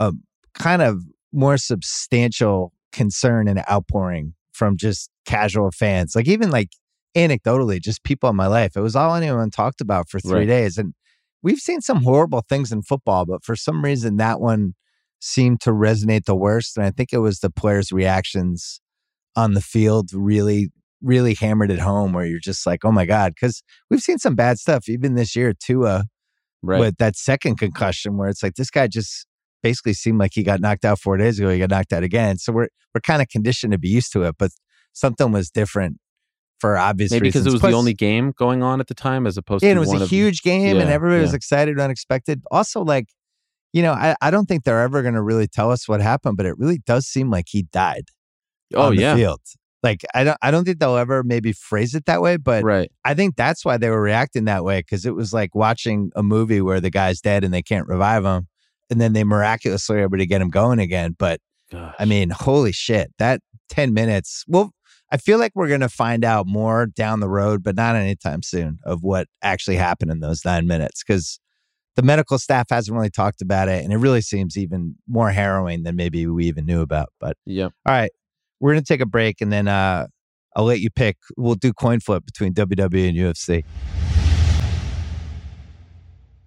a 0.00 0.12
kind 0.54 0.80
of 0.82 1.02
more 1.32 1.56
substantial 1.58 2.72
concern 2.92 3.48
and 3.48 3.62
outpouring 3.70 4.34
from 4.52 4.76
just 4.76 5.10
casual 5.26 5.70
fans. 5.72 6.14
Like 6.14 6.28
even 6.28 6.50
like 6.50 6.70
anecdotally, 7.14 7.80
just 7.80 8.02
people 8.02 8.30
in 8.30 8.36
my 8.36 8.46
life. 8.46 8.76
It 8.76 8.80
was 8.80 8.96
all 8.96 9.14
anyone 9.14 9.50
talked 9.50 9.80
about 9.80 10.08
for 10.08 10.20
three 10.20 10.40
Right. 10.40 10.46
days, 10.46 10.78
and 10.78 10.94
we've 11.42 11.58
seen 11.58 11.80
some 11.80 12.02
horrible 12.02 12.42
things 12.48 12.72
in 12.72 12.82
football, 12.82 13.26
but 13.26 13.44
for 13.44 13.56
some 13.56 13.84
reason 13.84 14.16
that 14.16 14.40
one 14.40 14.74
seemed 15.24 15.60
to 15.60 15.70
resonate 15.70 16.24
the 16.24 16.34
worst. 16.34 16.76
And 16.76 16.84
I 16.84 16.90
think 16.90 17.12
it 17.12 17.18
was 17.18 17.38
the 17.38 17.48
players' 17.50 17.92
reactions 17.92 18.80
on 19.36 19.54
the 19.54 19.60
field 19.60 20.10
really 20.12 20.70
really 21.00 21.34
hammered 21.34 21.70
it 21.70 21.80
home 21.80 22.12
where 22.12 22.24
you're 22.24 22.38
just 22.38 22.64
like, 22.64 22.84
oh 22.84 22.92
my 22.92 23.04
God. 23.04 23.32
Cause 23.40 23.62
we've 23.90 24.00
seen 24.00 24.18
some 24.18 24.36
bad 24.36 24.58
stuff 24.58 24.88
even 24.88 25.14
this 25.14 25.34
year, 25.34 25.52
Tua, 25.52 26.04
Right. 26.64 26.78
with 26.78 26.96
that 26.98 27.16
second 27.16 27.56
concussion 27.56 28.16
where 28.16 28.28
it's 28.28 28.40
like 28.40 28.54
this 28.54 28.70
guy 28.70 28.86
just 28.86 29.26
basically 29.64 29.94
seemed 29.94 30.20
like 30.20 30.30
he 30.34 30.44
got 30.44 30.60
knocked 30.60 30.84
out 30.84 31.00
four 31.00 31.16
days 31.16 31.40
ago. 31.40 31.50
He 31.50 31.58
got 31.58 31.70
knocked 31.70 31.92
out 31.92 32.04
again. 32.04 32.38
So 32.38 32.52
we're 32.52 32.68
we're 32.94 33.00
kind 33.00 33.20
of 33.20 33.28
conditioned 33.28 33.72
to 33.72 33.78
be 33.78 33.88
used 33.88 34.12
to 34.12 34.22
it, 34.22 34.36
but 34.38 34.50
something 34.92 35.32
was 35.32 35.50
different 35.50 35.98
for 36.60 36.78
obvious 36.78 37.10
Maybe 37.10 37.28
because 37.28 37.44
it 37.46 37.50
was 37.52 37.60
Plus- 37.60 37.72
the 37.72 37.76
only 37.76 37.94
game 37.94 38.32
going 38.36 38.62
on 38.62 38.78
at 38.80 38.86
the 38.86 38.94
time 38.94 39.26
as 39.26 39.36
opposed 39.36 39.64
yeah, 39.64 39.74
to 39.74 39.80
and 39.80 39.88
it 39.88 39.92
was 39.92 40.02
a 40.02 40.06
huge 40.06 40.42
game 40.42 40.76
and 40.78 40.88
Yeah, 40.88 40.94
everybody 40.94 41.20
was 41.22 41.34
excited 41.34 41.72
and 41.72 41.80
unexpected. 41.80 42.42
Also, 42.52 42.84
like, 42.84 43.06
you 43.72 43.82
know, 43.82 43.92
I, 43.92 44.14
I 44.20 44.30
don't 44.30 44.46
think 44.46 44.64
they're 44.64 44.82
ever 44.82 45.02
going 45.02 45.14
to 45.14 45.22
really 45.22 45.48
tell 45.48 45.70
us 45.70 45.88
what 45.88 46.00
happened, 46.00 46.36
but 46.36 46.46
it 46.46 46.58
really 46.58 46.78
does 46.86 47.06
seem 47.06 47.30
like 47.30 47.46
he 47.48 47.62
died 47.72 48.04
Oh 48.74 48.82
on 48.82 48.96
the 48.96 49.02
yeah. 49.02 49.14
field. 49.16 49.40
Like, 49.82 50.04
I 50.14 50.22
don't, 50.24 50.38
I 50.42 50.50
don't 50.52 50.64
think 50.64 50.78
they'll 50.78 50.96
ever 50.96 51.24
maybe 51.24 51.52
phrase 51.52 51.94
it 51.94 52.06
that 52.06 52.22
way, 52.22 52.36
but 52.36 52.62
Right. 52.62 52.90
I 53.04 53.14
think 53.14 53.34
that's 53.34 53.64
why 53.64 53.78
they 53.78 53.90
were 53.90 54.00
reacting 54.00 54.44
that 54.44 54.62
way 54.62 54.80
because 54.80 55.04
it 55.04 55.14
was 55.14 55.32
like 55.32 55.54
watching 55.54 56.10
a 56.14 56.22
movie 56.22 56.60
where 56.60 56.80
the 56.80 56.90
guy's 56.90 57.20
dead 57.20 57.42
and 57.42 57.52
they 57.52 57.62
can't 57.62 57.88
revive 57.88 58.24
him, 58.24 58.46
and 58.90 59.00
then 59.00 59.12
they 59.12 59.24
miraculously 59.24 59.96
are 59.96 60.02
able 60.02 60.18
to 60.18 60.26
get 60.26 60.40
him 60.40 60.50
going 60.50 60.78
again. 60.78 61.16
But 61.18 61.40
Gosh. 61.70 61.94
I 61.98 62.04
mean, 62.04 62.30
holy 62.30 62.70
shit, 62.72 63.10
that 63.18 63.40
ten 63.68 63.92
minutes. 63.92 64.44
Well, 64.46 64.70
I 65.10 65.16
feel 65.16 65.38
like 65.38 65.52
we're 65.54 65.68
gonna 65.68 65.88
find 65.88 66.24
out 66.24 66.46
more 66.46 66.86
down 66.86 67.18
the 67.20 67.28
road, 67.28 67.62
but 67.64 67.74
not 67.74 67.96
anytime 67.96 68.42
soon, 68.42 68.78
of 68.84 69.02
what 69.02 69.26
actually 69.42 69.76
happened 69.76 70.10
in 70.12 70.20
those 70.20 70.44
nine 70.44 70.66
minutes 70.68 71.02
because 71.02 71.40
the 71.96 72.02
medical 72.02 72.38
staff 72.38 72.66
hasn't 72.70 72.94
really 72.96 73.10
talked 73.10 73.42
about 73.42 73.68
it, 73.68 73.84
and 73.84 73.92
it 73.92 73.98
really 73.98 74.22
seems 74.22 74.56
even 74.56 74.96
more 75.08 75.30
harrowing 75.30 75.82
than 75.82 75.96
maybe 75.96 76.26
we 76.26 76.46
even 76.46 76.64
knew 76.64 76.80
about. 76.80 77.10
But 77.20 77.36
yeah. 77.44 77.64
all 77.64 77.70
right, 77.86 78.10
we're 78.60 78.72
gonna 78.72 78.82
take 78.82 79.00
a 79.00 79.06
break, 79.06 79.40
and 79.40 79.52
then 79.52 79.68
uh, 79.68 80.06
I'll 80.56 80.64
let 80.64 80.80
you 80.80 80.90
pick. 80.90 81.16
We'll 81.36 81.54
do 81.54 81.72
coin 81.72 82.00
flip 82.00 82.24
between 82.24 82.54
WWE 82.54 83.08
and 83.08 83.16
UFC. 83.16 83.64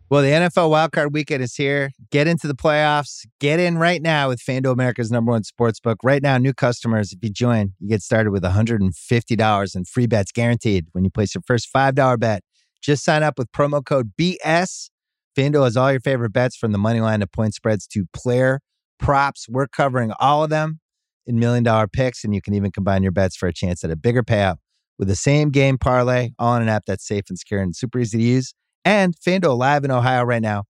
Well, 0.08 0.22
the 0.22 0.30
NFL 0.30 0.70
wildcard 0.70 1.14
weekend 1.14 1.42
is 1.42 1.56
here. 1.56 1.92
Get 2.12 2.28
into 2.28 2.48
the 2.48 2.54
playoffs. 2.54 3.26
Get 3.40 3.60
in 3.60 3.80
right 3.80 4.00
now 4.00 4.30
with 4.30 4.40
FanDuel 4.40 4.72
America's 4.72 5.12
number 5.12 5.32
one 5.32 5.44
sports 5.44 5.80
book. 5.80 5.98
Right 6.04 6.22
now, 6.22 6.38
new 6.38 6.54
customers, 6.54 7.12
if 7.12 7.20
you 7.24 7.32
join, 7.32 7.74
you 7.80 7.90
get 7.90 8.04
started 8.04 8.30
with 8.30 8.44
$150 8.44 9.76
in 9.76 9.86
free 9.86 10.06
bets 10.06 10.32
guaranteed 10.32 10.86
when 10.92 11.04
you 11.04 11.10
place 11.10 11.34
your 11.34 11.42
first 11.48 11.70
$5 11.76 12.20
bet. 12.20 12.44
Just 12.84 13.04
sign 13.04 13.24
up 13.24 13.40
with 13.40 13.52
promo 13.52 13.84
code 13.84 14.12
BS. 14.16 14.90
FanDuel 15.36 15.66
has 15.66 15.76
all 15.76 15.92
your 15.92 16.00
favorite 16.00 16.32
bets 16.32 16.56
from 16.56 16.72
the 16.72 16.78
money 16.78 17.02
line 17.02 17.20
to 17.20 17.28
point 17.28 17.54
spreads 17.54 17.88
to 17.88 18.06
player 18.14 18.62
props. 19.00 19.48
We're 19.50 19.68
covering 19.68 20.14
all 20.20 20.44
of 20.44 20.50
them 20.50 20.80
in 21.26 21.40
million 21.40 21.64
dollar 21.64 21.88
picks, 21.88 22.24
and 22.24 22.34
you 22.34 22.42
can 22.42 22.54
even 22.54 22.72
combine 22.72 23.04
your 23.04 23.12
bets 23.12 23.36
for 23.36 23.48
a 23.48 23.54
chance 23.54 23.84
at 23.84 23.92
a 23.92 23.96
bigger 23.96 24.24
payout 24.24 24.58
with 24.98 25.08
the 25.08 25.16
same 25.16 25.50
game 25.50 25.78
parlay, 25.78 26.30
all 26.40 26.56
in 26.56 26.62
an 26.62 26.70
app 26.70 26.84
that's 26.88 27.06
safe 27.06 27.26
and 27.30 27.38
secure 27.38 27.62
and 27.62 27.76
super 27.76 28.00
easy 28.00 28.18
to 28.18 28.24
use. 28.24 28.54
And 28.86 29.16
FanDuel 29.16 29.58
live 29.58 29.84
in 29.84 29.92
Ohio 29.92 30.24
right 30.24 30.42
now, 30.42 30.64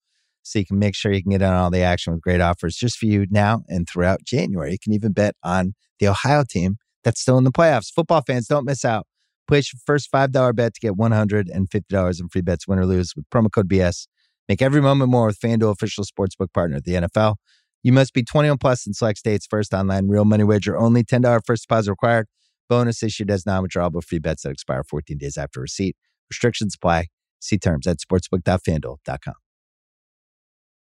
so 0.43 0.59
you 0.59 0.65
can 0.65 0.79
make 0.79 0.95
sure 0.95 1.11
you 1.11 1.21
can 1.21 1.31
get 1.31 1.41
on 1.41 1.53
all 1.53 1.69
the 1.69 1.81
action 1.81 2.13
with 2.13 2.21
great 2.21 2.39
offers 2.39 2.75
just 2.75 2.97
for 2.97 3.05
you 3.05 3.25
now 3.29 3.63
and 3.67 3.87
throughout 3.89 4.23
January. 4.23 4.71
You 4.71 4.79
can 4.81 4.93
even 4.93 5.11
bet 5.11 5.35
on 5.43 5.73
the 5.99 6.07
Ohio 6.07 6.43
team 6.47 6.77
that's 7.03 7.19
still 7.19 7.37
in 7.37 7.43
the 7.43 7.51
playoffs. 7.51 7.91
Football 7.91 8.21
fans, 8.25 8.47
don't 8.47 8.65
miss 8.65 8.85
out. 8.85 9.07
Place 9.47 9.73
your 9.73 9.79
first 9.85 10.09
$5 10.09 10.55
bet 10.55 10.73
to 10.73 10.79
get 10.79 10.93
$150 10.93 12.21
in 12.21 12.29
free 12.29 12.41
bets, 12.41 12.65
win 12.65 12.79
or 12.79 12.85
lose, 12.85 13.13
with 13.15 13.29
promo 13.29 13.51
code 13.51 13.67
BS. 13.67 14.07
Make 14.49 14.61
every 14.61 14.81
moment 14.81 15.09
more 15.09 15.27
with 15.27 15.39
FanDuel, 15.39 15.71
official 15.71 16.03
sportsbook 16.03 16.53
partner 16.53 16.77
of 16.77 16.83
the 16.83 16.93
NFL. 16.93 17.35
You 17.81 17.91
must 17.91 18.13
be 18.13 18.23
21 18.23 18.57
plus 18.57 18.87
in 18.87 18.93
select 18.93 19.19
states. 19.19 19.45
First 19.45 19.73
online 19.73 20.07
real 20.07 20.25
money 20.25 20.43
wager 20.43 20.77
only. 20.77 21.03
$10 21.03 21.41
first 21.45 21.67
deposit 21.67 21.91
required. 21.91 22.27
Bonus 22.69 23.03
issued 23.03 23.29
as 23.29 23.45
non-withdrawable 23.45 24.03
free 24.03 24.19
bets 24.19 24.43
that 24.43 24.51
expire 24.51 24.83
14 24.83 25.17
days 25.17 25.37
after 25.37 25.59
receipt. 25.59 25.95
Restrictions 26.29 26.75
apply. 26.75 27.07
See 27.39 27.57
terms 27.57 27.87
at 27.87 27.97
sportsbook.fanduel.com. 27.97 29.33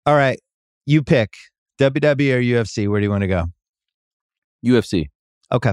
All 0.07 0.15
right, 0.15 0.39
you 0.87 1.03
pick 1.03 1.35
WWE 1.81 2.35
or 2.35 2.41
UFC. 2.41 2.89
Where 2.89 3.01
do 3.01 3.05
you 3.05 3.11
want 3.11 3.23
to 3.23 3.29
go? 3.29 3.47
UFC. 4.65 5.07
Okay. 5.53 5.73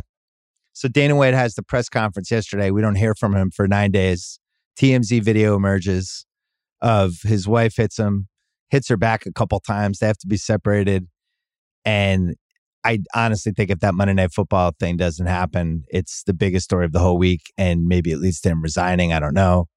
So 0.74 0.88
Dana 0.88 1.16
White 1.16 1.36
has 1.36 1.54
the 1.54 1.62
press 1.62 1.90
conference 1.90 2.32
yesterday. 2.32 2.72
We 2.72 2.82
don't 2.82 2.96
hear 2.96 3.14
from 3.14 3.36
him 3.36 3.52
for 3.52 3.68
nine 3.68 3.92
days. 3.92 4.40
TMZ 4.80 5.22
video 5.22 5.56
emerges 5.56 6.26
of 6.84 7.22
his 7.24 7.48
wife 7.48 7.78
hits 7.78 7.98
him, 7.98 8.28
hits 8.70 8.90
her 8.90 8.98
back 8.98 9.26
a 9.26 9.32
couple 9.32 9.60
times. 9.60 9.98
They 9.98 10.08
have 10.08 10.18
to 10.20 10.28
be 10.28 10.38
separated. 10.38 11.08
And 11.86 12.36
I 12.84 13.00
honestly 13.16 13.54
think 13.56 13.72
if 13.72 13.80
that 13.80 13.96
Monday 13.96 14.14
Night 14.14 14.34
Football 14.34 14.74
thing 14.78 14.98
doesn't 14.98 15.26
happen, 15.26 15.86
it's 15.88 16.24
the 16.24 16.34
biggest 16.34 16.66
story 16.66 16.86
of 16.86 16.92
the 16.92 17.00
whole 17.00 17.18
week. 17.18 17.42
And 17.58 17.86
maybe 17.88 18.12
it 18.12 18.18
leads 18.18 18.42
to 18.42 18.50
him 18.50 18.62
resigning. 18.62 19.14
I 19.14 19.20
don't 19.20 19.34
know. 19.34 19.68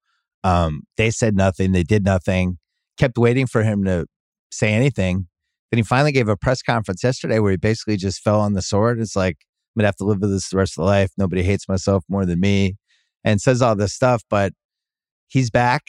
Um, 0.43 0.81
they 0.97 1.09
said 1.09 1.35
nothing. 1.35 1.71
They 1.71 1.83
did 1.83 2.03
nothing. 2.03 2.57
Kept 2.97 3.17
waiting 3.17 3.47
for 3.47 3.63
him 3.63 3.85
to 3.85 4.05
say 4.51 4.73
anything. 4.73 5.27
Then 5.71 5.77
he 5.77 5.83
finally 5.83 6.11
gave 6.11 6.27
a 6.27 6.37
press 6.37 6.61
conference 6.61 7.03
yesterday 7.03 7.39
where 7.39 7.51
he 7.51 7.57
basically 7.57 7.97
just 7.97 8.21
fell 8.21 8.41
on 8.41 8.53
the 8.53 8.61
sword. 8.61 8.99
It's 8.99 9.15
like, 9.15 9.37
I'm 9.75 9.81
going 9.81 9.83
to 9.83 9.87
have 9.87 9.95
to 9.97 10.05
live 10.05 10.19
with 10.19 10.31
this 10.31 10.49
the 10.49 10.57
rest 10.57 10.77
of 10.77 10.83
the 10.83 10.85
life. 10.85 11.11
Nobody 11.17 11.43
hates 11.43 11.67
myself 11.69 12.03
more 12.09 12.25
than 12.25 12.39
me 12.39 12.75
and 13.23 13.41
says 13.41 13.61
all 13.61 13.75
this 13.75 13.93
stuff, 13.93 14.23
but 14.29 14.53
he's 15.27 15.49
back. 15.49 15.83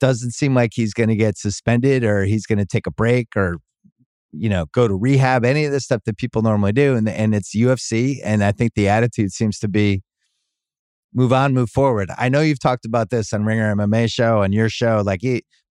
Doesn't 0.00 0.32
seem 0.32 0.54
like 0.54 0.72
he's 0.74 0.94
going 0.94 1.08
to 1.08 1.16
get 1.16 1.38
suspended 1.38 2.04
or 2.04 2.24
he's 2.24 2.46
going 2.46 2.58
to 2.58 2.66
take 2.66 2.86
a 2.86 2.90
break 2.90 3.28
or, 3.36 3.58
you 4.32 4.48
know, 4.48 4.66
go 4.72 4.88
to 4.88 4.94
rehab, 4.94 5.44
any 5.44 5.64
of 5.64 5.72
the 5.72 5.80
stuff 5.80 6.02
that 6.06 6.16
people 6.16 6.42
normally 6.42 6.72
do. 6.72 6.96
And, 6.96 7.08
and 7.08 7.34
it's 7.34 7.54
UFC. 7.54 8.18
And 8.24 8.42
I 8.42 8.52
think 8.52 8.74
the 8.74 8.88
attitude 8.88 9.32
seems 9.32 9.58
to 9.60 9.68
be 9.68 10.02
move 11.14 11.32
on, 11.32 11.54
move 11.54 11.70
forward. 11.70 12.10
I 12.16 12.28
know 12.28 12.40
you've 12.40 12.60
talked 12.60 12.84
about 12.84 13.10
this 13.10 13.32
on 13.32 13.44
Ringer 13.44 13.74
MMA 13.74 14.10
show 14.10 14.42
and 14.42 14.54
your 14.54 14.68
show, 14.68 15.02
like, 15.04 15.22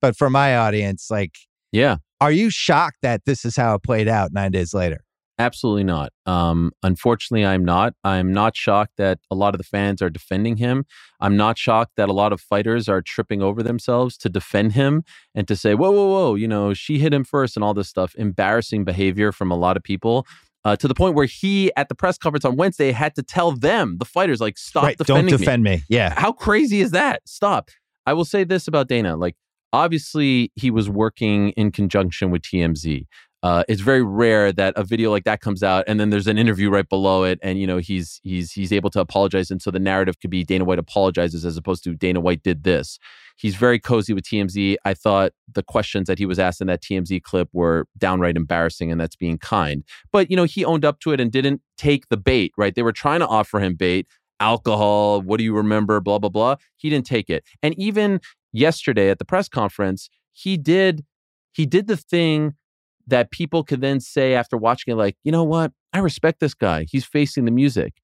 but 0.02 0.16
for 0.16 0.30
my 0.30 0.56
audience, 0.56 1.08
like, 1.10 1.36
yeah, 1.72 1.98
are 2.22 2.32
you 2.32 2.50
shocked 2.50 2.98
that 3.02 3.26
this 3.26 3.46
is 3.46 3.56
how 3.56 3.76
it 3.76 3.84
played 3.84 4.08
out 4.08 4.32
nine 4.34 4.52
days 4.52 4.74
later? 4.74 5.04
Absolutely 5.40 5.86
not. 5.86 6.12
Um, 6.26 6.74
unfortunately, 6.84 7.46
I'm 7.46 7.64
not. 7.64 7.94
I'm 8.04 8.34
not 8.34 8.58
shocked 8.58 8.98
that 8.98 9.20
a 9.32 9.36
lot 9.36 9.56
of 9.56 9.58
the 9.58 9.64
fans 9.64 10.02
are 10.02 10.10
defending 10.10 10.58
him. 10.58 10.86
I'm 11.22 11.38
not 11.38 11.58
shocked 11.58 11.94
that 11.96 12.10
a 12.10 12.14
lot 12.14 12.34
of 12.34 12.42
fighters 12.42 12.90
are 12.90 13.02
tripping 13.02 13.42
over 13.42 13.64
themselves 13.64 14.18
to 14.18 14.30
defend 14.30 14.74
him 14.74 15.04
and 15.34 15.48
to 15.48 15.56
say, 15.56 15.76
whoa, 15.76 15.92
whoa, 15.92 16.08
whoa, 16.08 16.36
you 16.36 16.48
know, 16.48 16.74
she 16.74 17.00
hit 17.00 17.14
him 17.14 17.24
first 17.24 17.56
and 17.56 17.64
all 17.64 17.74
this 17.74 17.88
stuff. 17.88 18.14
Embarrassing 18.16 18.84
behavior 18.84 19.32
from 19.32 19.50
a 19.50 19.56
lot 19.56 19.78
of 19.78 19.84
people. 19.84 20.28
Uh, 20.66 20.76
to 20.76 20.90
the 20.90 20.94
point 20.94 21.16
where 21.16 21.26
he, 21.26 21.72
at 21.78 21.88
the 21.88 21.96
press 21.96 22.18
conference 22.18 22.44
on 22.44 22.58
Wednesday, 22.58 22.92
had 22.92 23.16
to 23.16 23.24
tell 23.24 23.54
them, 23.54 23.96
the 23.98 24.04
fighters, 24.06 24.42
like, 24.42 24.58
stop 24.58 24.84
right, 24.84 24.98
defending 24.98 25.28
Don't 25.28 25.40
defend 25.40 25.64
me. 25.64 25.78
me. 25.78 25.84
Yeah. 25.88 26.14
How 26.20 26.34
crazy 26.34 26.82
is 26.82 26.92
that? 26.92 27.22
Stop. 27.26 27.70
I 28.06 28.12
will 28.12 28.26
say 28.26 28.44
this 28.44 28.68
about 28.68 28.90
Dana. 28.90 29.16
Like, 29.16 29.38
obviously, 29.72 30.52
he 30.56 30.70
was 30.70 30.90
working 30.90 31.52
in 31.52 31.72
conjunction 31.72 32.30
with 32.30 32.42
TMZ 32.42 33.06
uh, 33.42 33.64
it's 33.70 33.82
very 33.82 34.04
rare 34.04 34.52
that 34.52 34.74
a 34.76 34.84
video 34.84 35.12
like 35.12 35.24
that 35.24 35.40
comes 35.40 35.64
out 35.64 35.86
and 35.88 36.00
then 36.00 36.10
there's 36.10 36.28
an 36.28 36.38
interview 36.38 36.70
right 36.70 36.90
below 36.90 37.24
it 37.24 37.40
and 37.42 37.60
you 37.60 37.66
know 37.66 37.78
he's 37.78 38.20
he's 38.24 38.52
he's 38.52 38.74
able 38.74 38.90
to 38.90 39.00
apologize 39.00 39.50
and 39.50 39.62
so 39.62 39.72
the 39.72 39.80
narrative 39.80 40.20
could 40.20 40.30
be 40.30 40.44
Dana 40.44 40.66
White 40.66 40.80
apologizes 40.80 41.46
as 41.46 41.56
opposed 41.56 41.84
to 41.86 41.96
Dana 41.96 42.20
White 42.20 42.44
did 42.44 42.64
this. 42.64 43.00
He's 43.38 43.56
very 43.56 43.80
cozy 43.80 44.14
with 44.14 44.26
TMZ. 44.26 44.76
I 44.84 44.94
thought 44.94 45.32
the 45.54 45.64
questions 45.64 46.08
that 46.08 46.20
he 46.20 46.26
was 46.26 46.40
asked 46.40 46.60
in 46.60 46.68
that 46.68 46.82
TMZ 46.82 47.24
clip 47.24 47.48
were 47.54 47.88
downright 47.98 48.36
embarrassing 48.36 48.92
and 48.92 49.00
that's 49.00 49.16
being 49.16 49.38
kind. 49.38 49.86
But 50.12 50.30
you 50.30 50.36
know 50.36 50.44
he 50.44 50.66
owned 50.66 50.84
up 50.84 51.00
to 51.02 51.14
it 51.14 51.22
and 51.22 51.32
didn't 51.32 51.62
take 51.78 52.10
the 52.10 52.18
bait, 52.18 52.52
right? 52.58 52.76
They 52.76 52.84
were 52.84 52.92
trying 52.92 53.22
to 53.22 53.28
offer 53.28 53.62
him 53.62 53.76
bait, 53.76 54.06
alcohol, 54.42 55.22
what 55.22 55.38
do 55.38 55.46
you 55.46 55.56
remember, 55.56 56.02
blah 56.02 56.20
blah 56.20 56.30
blah. 56.30 56.56
He 56.76 56.90
didn't 56.90 57.06
take 57.06 57.30
it. 57.30 57.46
And 57.64 57.74
even 57.80 58.20
yesterday 58.52 59.10
at 59.10 59.20
the 59.20 59.26
press 59.26 59.48
conference, 59.48 60.10
he 60.34 60.58
did 60.58 61.06
he 61.54 61.66
did 61.66 61.88
the 61.88 61.98
thing 61.98 62.56
that 63.10 63.32
people 63.32 63.64
could 63.64 63.82
then 63.82 64.00
say 64.00 64.34
after 64.34 64.58
watching 64.58 64.92
it, 64.94 64.96
like, 64.96 65.16
you 65.24 65.32
know 65.32 65.44
what? 65.44 65.72
I 65.94 66.00
respect 66.00 66.40
this 66.40 66.54
guy. 66.54 66.86
He's 66.90 67.06
facing 67.06 67.46
the 67.46 67.52
music. 67.52 67.96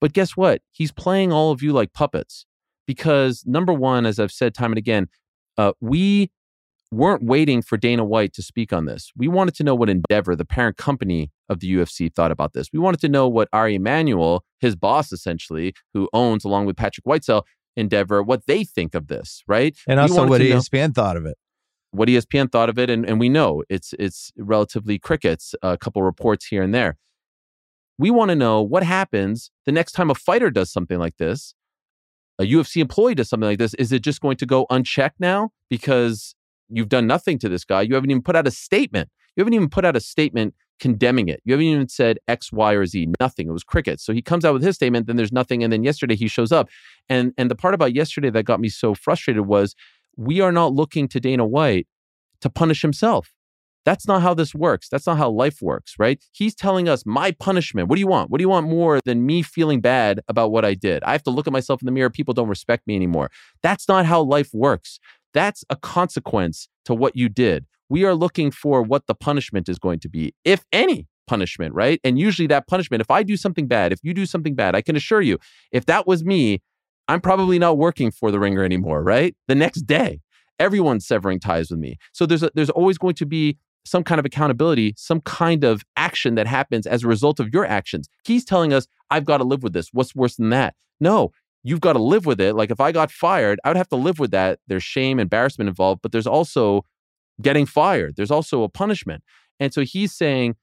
But 0.00 0.12
guess 0.12 0.36
what? 0.36 0.62
He's 0.72 0.92
playing 0.92 1.32
all 1.32 1.50
of 1.50 1.62
you 1.62 1.72
like 1.72 1.92
puppets. 1.92 2.46
Because 2.86 3.44
number 3.46 3.72
one, 3.72 4.06
as 4.06 4.18
I've 4.18 4.32
said 4.32 4.54
time 4.54 4.72
and 4.72 4.78
again, 4.78 5.08
uh, 5.56 5.72
we 5.80 6.30
weren't 6.90 7.22
waiting 7.22 7.62
for 7.62 7.76
Dana 7.76 8.04
White 8.04 8.32
to 8.34 8.42
speak 8.42 8.72
on 8.72 8.86
this. 8.86 9.12
We 9.16 9.28
wanted 9.28 9.54
to 9.56 9.64
know 9.64 9.74
what 9.74 9.88
Endeavor, 9.88 10.34
the 10.34 10.44
parent 10.44 10.76
company 10.76 11.30
of 11.48 11.60
the 11.60 11.72
UFC, 11.72 12.12
thought 12.12 12.32
about 12.32 12.52
this. 12.52 12.68
We 12.72 12.80
wanted 12.80 13.00
to 13.00 13.08
know 13.08 13.28
what 13.28 13.48
Ari 13.52 13.76
Emanuel, 13.76 14.44
his 14.60 14.74
boss 14.74 15.12
essentially, 15.12 15.74
who 15.94 16.08
owns 16.12 16.44
along 16.44 16.66
with 16.66 16.76
Patrick 16.76 17.04
Whitesell, 17.06 17.44
Endeavor, 17.76 18.22
what 18.22 18.46
they 18.46 18.64
think 18.64 18.94
of 18.94 19.06
this, 19.06 19.42
right? 19.46 19.76
And 19.86 19.98
also 20.00 20.26
what 20.26 20.40
ESPN 20.40 20.94
thought 20.94 21.16
of 21.16 21.24
it 21.24 21.38
what 21.92 22.08
ESPN 22.08 22.50
thought 22.50 22.68
of 22.68 22.78
it, 22.78 22.90
and, 22.90 23.06
and 23.08 23.20
we 23.20 23.28
know 23.28 23.62
it's 23.68 23.94
it's 23.98 24.32
relatively 24.36 24.98
crickets, 24.98 25.54
a 25.62 25.78
couple 25.78 26.02
reports 26.02 26.46
here 26.46 26.62
and 26.62 26.74
there. 26.74 26.96
We 27.98 28.10
want 28.10 28.30
to 28.30 28.34
know 28.34 28.62
what 28.62 28.82
happens 28.82 29.50
the 29.66 29.72
next 29.72 29.92
time 29.92 30.10
a 30.10 30.14
fighter 30.14 30.50
does 30.50 30.72
something 30.72 30.98
like 30.98 31.18
this, 31.18 31.54
a 32.38 32.44
UFC 32.44 32.80
employee 32.80 33.14
does 33.14 33.28
something 33.28 33.48
like 33.48 33.58
this. 33.58 33.74
Is 33.74 33.92
it 33.92 34.02
just 34.02 34.20
going 34.20 34.36
to 34.38 34.46
go 34.46 34.66
unchecked 34.70 35.20
now 35.20 35.50
because 35.68 36.34
you've 36.68 36.88
done 36.88 37.06
nothing 37.06 37.38
to 37.40 37.48
this 37.48 37.64
guy? 37.64 37.82
You 37.82 37.94
haven't 37.94 38.10
even 38.10 38.22
put 38.22 38.36
out 38.36 38.46
a 38.46 38.50
statement. 38.50 39.10
You 39.36 39.42
haven't 39.42 39.54
even 39.54 39.68
put 39.68 39.84
out 39.84 39.96
a 39.96 40.00
statement 40.00 40.54
condemning 40.80 41.28
it. 41.28 41.40
You 41.44 41.52
haven't 41.52 41.66
even 41.66 41.88
said 41.88 42.18
X, 42.26 42.52
Y, 42.52 42.72
or 42.72 42.86
Z. 42.86 43.08
Nothing. 43.20 43.48
It 43.48 43.52
was 43.52 43.64
crickets. 43.64 44.04
So 44.04 44.12
he 44.12 44.20
comes 44.20 44.44
out 44.44 44.52
with 44.52 44.62
his 44.62 44.74
statement, 44.74 45.06
then 45.06 45.16
there's 45.16 45.32
nothing, 45.32 45.62
and 45.62 45.72
then 45.72 45.84
yesterday 45.84 46.16
he 46.16 46.26
shows 46.26 46.52
up. 46.52 46.68
And 47.08 47.32
and 47.38 47.50
the 47.50 47.54
part 47.54 47.74
about 47.74 47.94
yesterday 47.94 48.30
that 48.30 48.44
got 48.44 48.60
me 48.60 48.68
so 48.68 48.94
frustrated 48.94 49.46
was 49.46 49.74
we 50.16 50.40
are 50.40 50.52
not 50.52 50.72
looking 50.72 51.08
to 51.08 51.20
Dana 51.20 51.46
White 51.46 51.86
to 52.40 52.50
punish 52.50 52.82
himself. 52.82 53.32
That's 53.84 54.06
not 54.06 54.22
how 54.22 54.32
this 54.34 54.54
works. 54.54 54.88
That's 54.88 55.06
not 55.06 55.18
how 55.18 55.30
life 55.30 55.60
works, 55.60 55.94
right? 55.98 56.22
He's 56.30 56.54
telling 56.54 56.88
us 56.88 57.04
my 57.04 57.32
punishment. 57.32 57.88
What 57.88 57.96
do 57.96 58.00
you 58.00 58.06
want? 58.06 58.30
What 58.30 58.38
do 58.38 58.42
you 58.42 58.48
want 58.48 58.68
more 58.68 59.00
than 59.04 59.26
me 59.26 59.42
feeling 59.42 59.80
bad 59.80 60.20
about 60.28 60.52
what 60.52 60.64
I 60.64 60.74
did? 60.74 61.02
I 61.02 61.12
have 61.12 61.24
to 61.24 61.30
look 61.30 61.48
at 61.48 61.52
myself 61.52 61.82
in 61.82 61.86
the 61.86 61.92
mirror. 61.92 62.10
People 62.10 62.32
don't 62.32 62.48
respect 62.48 62.86
me 62.86 62.94
anymore. 62.94 63.30
That's 63.62 63.88
not 63.88 64.06
how 64.06 64.22
life 64.22 64.50
works. 64.52 65.00
That's 65.34 65.64
a 65.68 65.76
consequence 65.76 66.68
to 66.84 66.94
what 66.94 67.16
you 67.16 67.28
did. 67.28 67.66
We 67.88 68.04
are 68.04 68.14
looking 68.14 68.50
for 68.50 68.82
what 68.82 69.06
the 69.06 69.14
punishment 69.14 69.68
is 69.68 69.78
going 69.78 69.98
to 70.00 70.08
be, 70.08 70.34
if 70.44 70.64
any 70.72 71.08
punishment, 71.26 71.74
right? 71.74 72.00
And 72.04 72.18
usually 72.18 72.46
that 72.48 72.66
punishment, 72.66 73.00
if 73.00 73.10
I 73.10 73.22
do 73.22 73.36
something 73.36 73.66
bad, 73.66 73.92
if 73.92 74.00
you 74.02 74.14
do 74.14 74.26
something 74.26 74.54
bad, 74.54 74.74
I 74.74 74.82
can 74.82 74.96
assure 74.96 75.20
you, 75.20 75.38
if 75.72 75.86
that 75.86 76.06
was 76.06 76.24
me, 76.24 76.62
I'm 77.08 77.20
probably 77.20 77.58
not 77.58 77.78
working 77.78 78.10
for 78.10 78.30
the 78.30 78.38
ringer 78.38 78.64
anymore, 78.64 79.02
right? 79.02 79.34
The 79.48 79.54
next 79.54 79.82
day. 79.82 80.20
Everyone's 80.58 81.06
severing 81.06 81.40
ties 81.40 81.70
with 81.70 81.80
me. 81.80 81.96
So 82.12 82.24
there's 82.24 82.42
a, 82.42 82.50
there's 82.54 82.70
always 82.70 82.98
going 82.98 83.14
to 83.14 83.26
be 83.26 83.58
some 83.84 84.04
kind 84.04 84.18
of 84.18 84.24
accountability, 84.24 84.94
some 84.96 85.20
kind 85.22 85.64
of 85.64 85.82
action 85.96 86.36
that 86.36 86.46
happens 86.46 86.86
as 86.86 87.02
a 87.02 87.08
result 87.08 87.40
of 87.40 87.52
your 87.52 87.66
actions. 87.66 88.08
He's 88.24 88.44
telling 88.44 88.72
us, 88.72 88.86
I've 89.10 89.24
got 89.24 89.38
to 89.38 89.44
live 89.44 89.62
with 89.62 89.72
this. 89.72 89.88
What's 89.92 90.14
worse 90.14 90.36
than 90.36 90.50
that? 90.50 90.74
No, 91.00 91.32
you've 91.64 91.80
got 91.80 91.94
to 91.94 91.98
live 91.98 92.26
with 92.26 92.40
it. 92.40 92.54
Like 92.54 92.70
if 92.70 92.80
I 92.80 92.92
got 92.92 93.10
fired, 93.10 93.58
I 93.64 93.68
would 93.70 93.76
have 93.76 93.88
to 93.88 93.96
live 93.96 94.18
with 94.18 94.30
that. 94.30 94.60
There's 94.68 94.84
shame, 94.84 95.18
embarrassment 95.18 95.68
involved, 95.68 96.00
but 96.02 96.12
there's 96.12 96.26
also 96.26 96.84
getting 97.40 97.66
fired. 97.66 98.14
There's 98.16 98.30
also 98.30 98.62
a 98.62 98.68
punishment. 98.68 99.24
And 99.58 99.74
so 99.74 99.82
he's 99.82 100.12
saying 100.12 100.54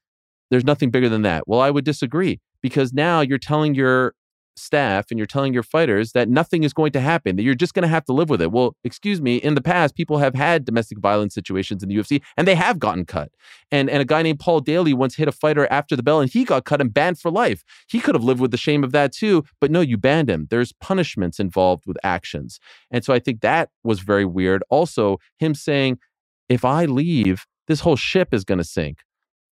there's 0.50 0.64
nothing 0.64 0.90
bigger 0.90 1.08
than 1.08 1.22
that. 1.22 1.46
Well, 1.46 1.60
I 1.60 1.70
would 1.70 1.84
disagree 1.84 2.40
because 2.62 2.92
now 2.92 3.20
you're 3.20 3.38
telling 3.38 3.74
your 3.74 4.14
staff 4.56 5.06
and 5.10 5.18
you're 5.18 5.26
telling 5.26 5.54
your 5.54 5.62
fighters 5.62 6.12
that 6.12 6.28
nothing 6.28 6.64
is 6.64 6.72
going 6.72 6.92
to 6.92 7.00
happen, 7.00 7.36
that 7.36 7.42
you're 7.42 7.54
just 7.54 7.74
going 7.74 7.82
to 7.82 7.88
have 7.88 8.04
to 8.04 8.12
live 8.12 8.30
with 8.30 8.42
it. 8.42 8.52
Well, 8.52 8.76
excuse 8.84 9.20
me, 9.20 9.36
in 9.36 9.54
the 9.54 9.60
past, 9.60 9.94
people 9.94 10.18
have 10.18 10.34
had 10.34 10.64
domestic 10.64 10.98
violence 10.98 11.34
situations 11.34 11.82
in 11.82 11.88
the 11.88 11.96
UFC 11.96 12.22
and 12.36 12.46
they 12.46 12.54
have 12.54 12.78
gotten 12.78 13.04
cut. 13.04 13.30
And, 13.70 13.88
and 13.88 14.02
a 14.02 14.04
guy 14.04 14.22
named 14.22 14.40
Paul 14.40 14.60
Daley 14.60 14.92
once 14.92 15.16
hit 15.16 15.28
a 15.28 15.32
fighter 15.32 15.66
after 15.70 15.96
the 15.96 16.02
bell 16.02 16.20
and 16.20 16.30
he 16.30 16.44
got 16.44 16.64
cut 16.64 16.80
and 16.80 16.92
banned 16.92 17.18
for 17.18 17.30
life. 17.30 17.62
He 17.88 18.00
could 18.00 18.14
have 18.14 18.24
lived 18.24 18.40
with 18.40 18.50
the 18.50 18.56
shame 18.56 18.84
of 18.84 18.92
that 18.92 19.12
too, 19.12 19.44
but 19.60 19.70
no, 19.70 19.80
you 19.80 19.96
banned 19.96 20.30
him. 20.30 20.46
There's 20.50 20.72
punishments 20.72 21.38
involved 21.38 21.84
with 21.86 21.96
actions. 22.02 22.60
And 22.90 23.04
so 23.04 23.12
I 23.12 23.18
think 23.18 23.40
that 23.40 23.70
was 23.84 24.00
very 24.00 24.24
weird. 24.24 24.62
Also, 24.70 25.18
him 25.38 25.54
saying, 25.54 25.98
if 26.48 26.64
I 26.64 26.84
leave, 26.84 27.46
this 27.68 27.80
whole 27.80 27.96
ship 27.96 28.34
is 28.34 28.44
going 28.44 28.58
to 28.58 28.64
sink. 28.64 28.98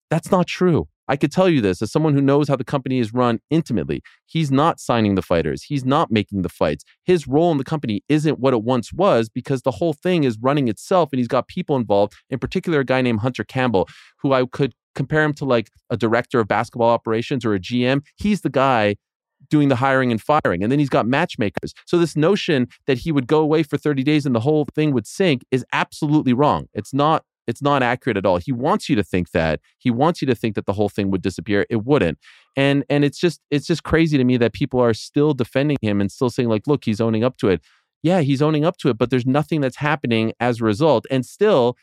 That's 0.09 0.29
not 0.29 0.45
true. 0.45 0.87
I 1.13 1.15
could 1.15 1.31
tell 1.31 1.47
you 1.47 1.61
this 1.61 1.79
as 1.83 1.91
someone 1.91 2.15
who 2.15 2.23
knows 2.23 2.47
how 2.47 2.55
the 2.55 2.63
company 2.63 2.97
is 2.97 3.13
run 3.13 3.39
intimately. 3.51 4.01
He's 4.25 4.51
not 4.51 4.79
signing 4.79 5.13
the 5.13 5.21
fighters. 5.21 5.61
He's 5.61 5.85
not 5.85 6.09
making 6.09 6.41
the 6.41 6.49
fights. 6.49 6.83
His 7.03 7.27
role 7.27 7.51
in 7.51 7.59
the 7.59 7.63
company 7.63 8.01
isn't 8.09 8.39
what 8.39 8.55
it 8.55 8.63
once 8.63 8.91
was 8.91 9.29
because 9.29 9.61
the 9.61 9.69
whole 9.69 9.93
thing 9.93 10.23
is 10.23 10.39
running 10.41 10.69
itself 10.69 11.09
and 11.13 11.19
he's 11.19 11.27
got 11.27 11.47
people 11.47 11.75
involved, 11.75 12.15
in 12.31 12.39
particular, 12.39 12.79
a 12.79 12.83
guy 12.83 13.03
named 13.03 13.19
Hunter 13.19 13.43
Campbell, 13.43 13.87
who 14.23 14.33
I 14.33 14.43
could 14.47 14.73
compare 14.95 15.21
him 15.23 15.35
to 15.35 15.45
like 15.45 15.69
a 15.91 15.97
director 15.97 16.39
of 16.39 16.47
basketball 16.47 16.89
operations 16.89 17.45
or 17.45 17.53
a 17.53 17.59
GM. 17.59 18.03
He's 18.15 18.41
the 18.41 18.49
guy 18.49 18.95
doing 19.51 19.69
the 19.69 19.75
hiring 19.75 20.09
and 20.09 20.19
firing. 20.19 20.63
And 20.63 20.71
then 20.71 20.79
he's 20.79 20.89
got 20.89 21.05
matchmakers. 21.05 21.75
So 21.85 21.99
this 21.99 22.15
notion 22.15 22.69
that 22.87 22.97
he 22.97 23.11
would 23.11 23.27
go 23.27 23.39
away 23.39 23.61
for 23.61 23.77
30 23.77 24.01
days 24.01 24.25
and 24.25 24.33
the 24.33 24.39
whole 24.39 24.65
thing 24.73 24.93
would 24.93 25.05
sink 25.05 25.43
is 25.51 25.63
absolutely 25.71 26.33
wrong. 26.33 26.69
It's 26.73 26.91
not 26.91 27.23
it's 27.47 27.61
not 27.61 27.83
accurate 27.83 28.17
at 28.17 28.25
all. 28.25 28.37
He 28.37 28.51
wants 28.51 28.89
you 28.89 28.95
to 28.95 29.03
think 29.03 29.31
that. 29.31 29.59
He 29.77 29.91
wants 29.91 30.21
you 30.21 30.25
to 30.27 30.35
think 30.35 30.55
that 30.55 30.65
the 30.65 30.73
whole 30.73 30.89
thing 30.89 31.11
would 31.11 31.21
disappear. 31.21 31.65
It 31.69 31.85
wouldn't. 31.85 32.17
And 32.55 32.83
and 32.89 33.03
it's 33.03 33.19
just 33.19 33.41
it's 33.51 33.67
just 33.67 33.83
crazy 33.83 34.17
to 34.17 34.23
me 34.23 34.37
that 34.37 34.53
people 34.53 34.79
are 34.79 34.93
still 34.93 35.33
defending 35.33 35.77
him 35.81 35.99
and 36.01 36.11
still 36.11 36.29
saying 36.29 36.49
like, 36.49 36.67
look, 36.67 36.85
he's 36.85 37.01
owning 37.01 37.23
up 37.23 37.37
to 37.37 37.49
it. 37.49 37.61
Yeah, 38.01 38.19
he's 38.21 38.41
owning 38.41 38.65
up 38.65 38.77
to 38.77 38.89
it, 38.89 38.97
but 38.97 39.09
there's 39.09 39.25
nothing 39.25 39.61
that's 39.61 39.77
happening 39.77 40.33
as 40.39 40.59
a 40.59 40.65
result. 40.65 41.05
And 41.09 41.25
still, 41.25 41.77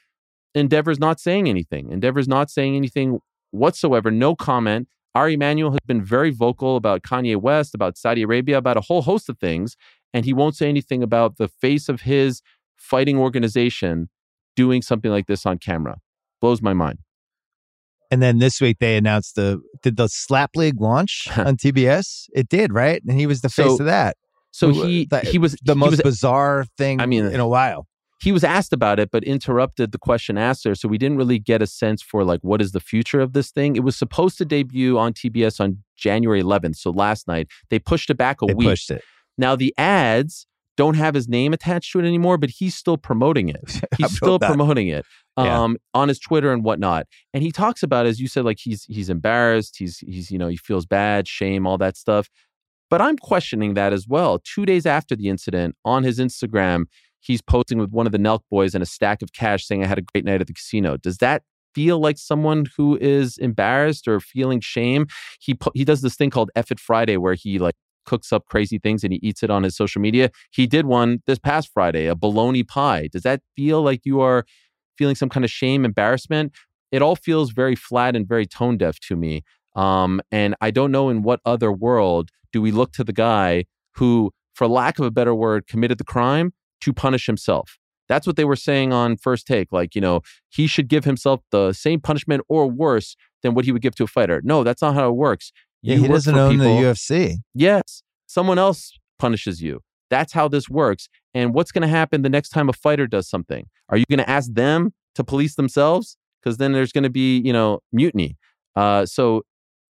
Endeavor's 0.55 0.99
not 0.99 1.19
saying 1.19 1.49
anything. 1.49 1.91
Endeavor's 1.91 2.29
not 2.29 2.51
saying 2.51 2.77
anything 2.77 3.21
whatsoever. 3.53 4.11
No 4.11 4.37
comment. 4.37 4.89
Ari 5.15 5.35
Emanuel 5.35 5.73
has 5.73 5.81
been 5.87 6.05
very 6.05 6.31
vocal 6.31 6.77
about 6.77 7.03
Kanye 7.03 7.37
West, 7.37 7.75
about 7.75 7.97
Saudi 7.97 8.23
Arabia, 8.23 8.59
about 8.59 8.77
a 8.77 8.83
whole 8.83 9.03
host 9.03 9.29
of 9.29 9.39
things, 9.39 9.77
and 10.15 10.25
he 10.25 10.33
won't 10.33 10.57
say 10.57 10.69
anything 10.69 11.03
about 11.03 11.37
the 11.37 11.49
face 11.49 11.89
of 11.89 12.03
his 12.03 12.43
fighting 12.77 13.19
organization 13.19 14.09
doing 14.57 14.83
something 14.83 15.11
like 15.11 15.27
this 15.27 15.47
on 15.47 15.59
camera. 15.59 15.97
Blows 16.41 16.61
my 16.63 16.73
mind. 16.75 16.99
And 18.11 18.21
then 18.23 18.39
this 18.39 18.61
week 18.61 18.79
they 18.81 18.97
announced 18.97 19.37
the 19.37 19.61
did 19.83 19.97
the 19.97 20.09
Slap 20.09 20.57
League 20.57 20.81
launch 20.81 21.29
on 21.37 21.57
TBS? 21.57 22.27
It 22.35 22.49
did, 22.49 22.73
right? 22.73 23.01
And 23.07 23.19
he 23.19 23.27
was 23.27 23.41
the 23.43 23.49
face 23.49 23.67
so, 23.67 23.73
of 23.79 23.85
that. 23.87 24.17
So 24.51 24.73
Who- 24.73 24.83
he 24.85 25.07
the- 25.09 25.21
he 25.21 25.39
was 25.39 25.57
the 25.63 25.75
he 25.75 25.79
most 25.79 25.91
was, 25.93 26.01
bizarre 26.03 26.65
thing 26.77 27.01
I 27.01 27.07
mean, 27.07 27.27
in 27.27 27.39
a 27.39 27.47
while. 27.47 27.87
he 28.21 28.33
was 28.33 28.43
asked 28.43 28.73
about 28.73 28.99
it, 28.99 29.11
but 29.13 29.23
interrupted 29.23 29.93
the 29.93 29.99
question 29.99 30.37
asker. 30.37 30.75
So 30.75 30.89
we 30.89 30.99
didn't 30.99 31.19
really 31.19 31.39
get 31.39 31.63
a 31.63 31.67
sense 31.69 32.03
for 32.03 32.25
like 32.25 32.41
what 32.43 32.61
is 32.61 32.73
the 32.73 32.81
future 32.81 33.21
of 33.21 33.33
this 33.33 33.53
thing. 33.53 33.77
It 33.77 33.85
was 33.85 33.97
supposed 33.97 34.39
to 34.39 34.45
debut 34.45 34.99
on 34.99 35.13
TBS 35.13 35.61
on 35.61 35.79
January 35.97 36.43
11th, 36.43 36.77
so 36.77 36.91
last 36.91 37.29
night. 37.29 37.47
They 37.71 37.79
pushed 37.79 38.11
it 38.11 38.17
back 38.17 38.43
a 38.43 38.47
They 38.47 38.55
week. 38.55 38.69
pushed 38.69 38.91
it. 38.91 39.03
Now 39.39 39.55
the 39.55 39.73
ads 39.79 40.47
don't 40.83 40.95
have 41.05 41.15
his 41.15 41.29
name 41.29 41.53
attached 41.53 41.93
to 41.93 42.01
it 42.01 42.07
anymore, 42.07 42.37
but 42.39 42.51
he's 42.51 42.75
still 42.75 42.97
promoting 42.97 43.49
it. 43.49 43.81
He's 43.99 44.17
still 44.17 44.39
that? 44.39 44.47
promoting 44.49 44.89
it 44.89 45.05
Yeah. 45.39 45.63
um, 45.63 45.77
on 45.95 46.09
his 46.09 46.19
Twitter 46.19 46.53
and 46.53 46.65
whatnot. 46.65 47.07
And 47.35 47.43
he 47.43 47.51
talks 47.53 47.83
about, 47.83 48.07
as 48.07 48.19
you 48.21 48.29
said, 48.29 48.45
like 48.45 48.59
he's 48.61 48.85
he's 48.97 49.11
embarrassed. 49.11 49.77
He's 49.79 49.99
he's 49.99 50.31
you 50.31 50.39
know 50.39 50.49
he 50.49 50.57
feels 50.57 50.87
bad, 50.87 51.29
shame, 51.29 51.67
all 51.67 51.79
that 51.79 51.97
stuff. 51.97 52.29
But 52.89 53.01
I'm 53.01 53.17
questioning 53.19 53.75
that 53.75 53.93
as 53.93 54.05
well. 54.09 54.41
Two 54.55 54.65
days 54.67 54.85
after 54.87 55.15
the 55.15 55.29
incident, 55.29 55.77
on 55.85 56.03
his 56.03 56.19
Instagram, 56.19 56.85
he's 57.21 57.43
posting 57.43 57.79
with 57.79 57.91
one 57.91 58.07
of 58.07 58.13
the 58.13 58.19
Nelk 58.19 58.41
boys 58.51 58.75
and 58.75 58.83
a 58.83 58.87
stack 58.87 59.23
of 59.23 59.33
cash, 59.33 59.67
saying, 59.67 59.85
"I 59.85 59.87
had 59.87 59.99
a 59.99 60.03
great 60.13 60.25
night 60.25 60.41
at 60.41 60.47
the 60.47 60.55
casino." 60.61 60.97
Does 60.97 61.19
that 61.19 61.43
feel 61.75 62.01
like 62.01 62.19
someone 62.19 62.65
who 62.77 62.99
is 63.01 63.39
embarrassed 63.39 64.09
or 64.09 64.19
feeling 64.19 64.61
shame? 64.61 65.07
He 65.41 65.57
he 65.75 65.85
does 65.85 66.01
this 66.01 66.17
thing 66.17 66.31
called 66.31 66.51
F 66.57 66.71
It 66.73 66.81
Friday, 66.81 67.17
where 67.17 67.35
he 67.35 67.59
like 67.59 67.77
cooks 68.11 68.33
up 68.33 68.45
crazy 68.47 68.79
things 68.81 69.05
and 69.05 69.13
he 69.13 69.21
eats 69.23 69.45
it 69.45 69.51
on 69.51 69.63
his 69.63 69.77
social 69.77 70.03
media. 70.03 70.31
He 70.51 70.67
did 70.67 70.85
one 70.87 71.23
this 71.29 71.39
past 71.39 71.71
Friday, 71.73 72.07
a 72.07 72.17
bologna 72.17 72.65
pie. 72.65 73.09
Does 73.13 73.23
that 73.23 73.41
feel 73.55 73.83
like 73.83 74.01
you 74.05 74.21
are 74.21 74.45
feeling 74.99 75.15
some 75.15 75.29
kind 75.29 75.45
of 75.45 75.51
shame, 75.51 75.85
embarrassment? 75.85 76.53
It 76.91 77.03
all 77.03 77.15
feels 77.15 77.53
very 77.53 77.77
flat 77.77 78.17
and 78.17 78.27
very 78.27 78.47
tone 78.47 78.77
deaf 78.77 78.99
to 79.09 79.15
me. 79.15 79.45
Um, 79.77 80.21
and 80.33 80.57
I 80.61 80.73
don't 80.73 80.91
know 80.91 81.09
in 81.09 81.23
what 81.23 81.39
other 81.45 81.71
world 81.71 82.31
do 82.53 82.61
we 82.61 82.73
look 82.73 82.91
to 82.95 83.05
the 83.05 83.13
guy 83.13 83.67
who, 83.95 84.33
for 84.55 84.67
lack 84.67 84.99
of 84.99 85.05
a 85.07 85.13
better 85.13 85.35
word, 85.35 85.69
committed 85.69 85.99
the 85.99 86.05
crime 86.05 86.53
to 86.81 86.93
punish 86.93 87.27
himself. 87.27 87.79
That's 88.09 88.27
what 88.27 88.35
they 88.35 88.45
were 88.45 88.57
saying 88.57 88.93
on 88.93 89.19
first 89.19 89.47
take. 89.47 89.71
Like, 89.71 89.95
you 89.95 90.01
know, 90.01 90.23
he 90.49 90.67
should 90.67 90.89
give 90.89 91.05
himself 91.05 91.43
the 91.53 91.73
same 91.73 92.01
punishment 92.01 92.43
or 92.49 92.67
worse 92.67 93.15
than 93.45 93.55
what 93.55 93.65
he 93.65 93.71
would 93.71 93.83
give 93.83 93.95
to 93.95 94.05
a 94.05 94.09
fighter. 94.09 94.41
No, 94.43 94.65
that's 94.65 94.83
not 94.83 94.95
how 94.95 95.09
it 95.09 95.15
works. 95.15 95.53
Yeah, 95.83 95.97
You 95.97 96.03
he 96.03 96.09
doesn't 96.09 96.37
own 96.37 96.53
people- 96.53 96.77
the 96.77 96.83
UFC. 96.83 97.37
Yes, 97.55 98.03
someone 98.27 98.59
else 98.59 98.99
punishes 99.19 99.63
you. 99.63 99.81
That's 100.11 100.33
how 100.33 100.49
this 100.49 100.69
works. 100.69 101.09
And 101.35 101.55
what's 101.55 101.71
going 101.73 101.83
to 101.83 101.89
happen 101.89 102.23
the 102.23 102.29
next 102.29 102.49
time 102.51 102.69
a 102.69 102.73
fighter 102.73 103.07
does 103.07 103.29
something? 103.29 103.67
Are 103.89 103.97
you 103.97 104.05
going 104.11 104.19
to 104.19 104.29
ask 104.29 104.53
them 104.53 104.93
to 105.15 105.25
police 105.25 105.55
themselves? 105.55 106.17
Because 106.43 106.57
then 106.59 106.73
there's 106.73 106.91
going 106.93 107.05
to 107.05 107.11
be, 107.11 107.39
you 107.39 107.53
know, 107.53 107.81
mutiny. 107.93 108.37
Uh, 108.75 109.07
so 109.07 109.43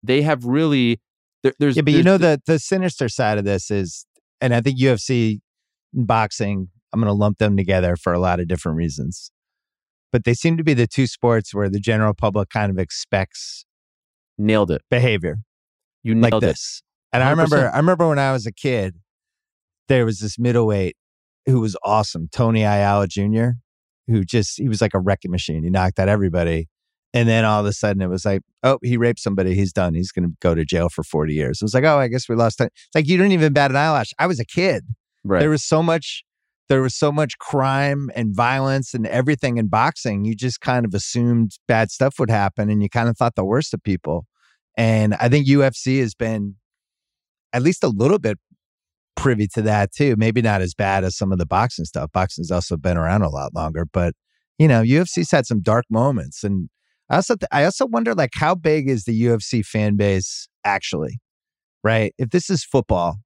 they 0.02 0.22
have 0.22 0.44
really. 0.44 1.00
There, 1.42 1.52
there's 1.58 1.76
Yeah, 1.76 1.82
but 1.82 1.92
you 1.92 2.02
know 2.02 2.18
the 2.18 2.40
the 2.46 2.58
sinister 2.58 3.08
side 3.08 3.38
of 3.38 3.44
this 3.44 3.70
is, 3.70 4.06
and 4.40 4.54
I 4.54 4.60
think 4.60 4.80
UFC 4.80 5.40
and 5.92 6.06
boxing, 6.06 6.68
I'm 6.92 7.00
going 7.00 7.08
to 7.10 7.14
lump 7.14 7.38
them 7.38 7.56
together 7.56 7.96
for 7.96 8.12
a 8.12 8.18
lot 8.18 8.40
of 8.40 8.48
different 8.48 8.76
reasons. 8.78 9.30
But 10.12 10.24
they 10.24 10.34
seem 10.34 10.56
to 10.56 10.64
be 10.64 10.72
the 10.72 10.86
two 10.86 11.06
sports 11.06 11.52
where 11.52 11.68
the 11.68 11.80
general 11.80 12.14
public 12.14 12.48
kind 12.48 12.70
of 12.70 12.78
expects 12.78 13.66
nailed 14.38 14.70
it. 14.70 14.82
behavior 14.90 15.38
You 16.06 16.14
like 16.14 16.30
nailed 16.30 16.44
it. 16.44 16.48
this. 16.48 16.82
And 17.12 17.22
I 17.22 17.30
remember, 17.30 17.70
I 17.72 17.78
remember 17.78 18.08
when 18.08 18.18
I 18.18 18.32
was 18.32 18.46
a 18.46 18.52
kid, 18.52 18.94
there 19.88 20.04
was 20.04 20.20
this 20.20 20.38
middleweight 20.38 20.96
who 21.46 21.60
was 21.60 21.76
awesome, 21.82 22.28
Tony 22.30 22.62
Ayala 22.62 23.08
Jr., 23.08 23.50
who 24.06 24.24
just 24.24 24.58
he 24.58 24.68
was 24.68 24.80
like 24.80 24.94
a 24.94 25.00
wrecking 25.00 25.30
machine. 25.30 25.64
He 25.64 25.70
knocked 25.70 25.98
out 25.98 26.08
everybody. 26.08 26.68
And 27.12 27.28
then 27.28 27.44
all 27.44 27.60
of 27.60 27.66
a 27.66 27.72
sudden 27.72 28.02
it 28.02 28.08
was 28.08 28.24
like, 28.24 28.42
oh, 28.62 28.78
he 28.82 28.96
raped 28.96 29.20
somebody. 29.20 29.54
He's 29.54 29.72
done. 29.72 29.94
He's 29.94 30.12
going 30.12 30.28
to 30.28 30.36
go 30.40 30.54
to 30.54 30.64
jail 30.64 30.88
for 30.88 31.02
40 31.02 31.32
years. 31.32 31.62
It 31.62 31.64
was 31.64 31.74
like, 31.74 31.84
oh, 31.84 31.98
I 31.98 32.08
guess 32.08 32.28
we 32.28 32.36
lost 32.36 32.58
time. 32.58 32.68
It's 32.74 32.94
like, 32.94 33.08
you 33.08 33.16
didn't 33.16 33.32
even 33.32 33.52
bat 33.52 33.70
an 33.70 33.76
eyelash. 33.76 34.12
I 34.18 34.26
was 34.26 34.38
a 34.38 34.44
kid. 34.44 34.84
Right. 35.24 35.40
There 35.40 35.50
was 35.50 35.64
so 35.64 35.82
much, 35.82 36.22
there 36.68 36.82
was 36.82 36.94
so 36.94 37.10
much 37.10 37.38
crime 37.38 38.10
and 38.14 38.34
violence 38.36 38.92
and 38.92 39.06
everything 39.06 39.56
in 39.56 39.68
boxing. 39.68 40.24
You 40.24 40.36
just 40.36 40.60
kind 40.60 40.84
of 40.84 40.94
assumed 40.94 41.52
bad 41.66 41.90
stuff 41.90 42.18
would 42.18 42.30
happen 42.30 42.68
and 42.70 42.82
you 42.82 42.90
kind 42.90 43.08
of 43.08 43.16
thought 43.16 43.34
the 43.34 43.44
worst 43.44 43.72
of 43.72 43.82
people. 43.82 44.26
And 44.76 45.14
I 45.14 45.28
think 45.28 45.46
UFC 45.46 46.00
has 46.00 46.14
been 46.14 46.56
at 47.52 47.62
least 47.62 47.82
a 47.82 47.88
little 47.88 48.18
bit 48.18 48.38
privy 49.16 49.48
to 49.54 49.62
that 49.62 49.92
too. 49.92 50.14
Maybe 50.16 50.42
not 50.42 50.60
as 50.60 50.74
bad 50.74 51.04
as 51.04 51.16
some 51.16 51.32
of 51.32 51.38
the 51.38 51.46
boxing 51.46 51.86
stuff. 51.86 52.12
Boxing's 52.12 52.50
also 52.50 52.76
been 52.76 52.96
around 52.96 53.22
a 53.22 53.30
lot 53.30 53.54
longer, 53.54 53.86
but 53.90 54.14
you 54.58 54.68
know, 54.68 54.82
UFC's 54.82 55.30
had 55.30 55.46
some 55.46 55.60
dark 55.60 55.84
moments. 55.90 56.42
And 56.42 56.68
I 57.10 57.16
also, 57.16 57.36
th- 57.36 57.48
I 57.52 57.64
also 57.64 57.86
wonder 57.86 58.14
like 58.14 58.30
how 58.34 58.54
big 58.54 58.88
is 58.88 59.04
the 59.04 59.22
UFC 59.24 59.64
fan 59.64 59.96
base 59.96 60.48
actually? 60.64 61.18
Right? 61.82 62.14
If 62.18 62.30
this 62.30 62.50
is 62.50 62.64
football, 62.64 63.18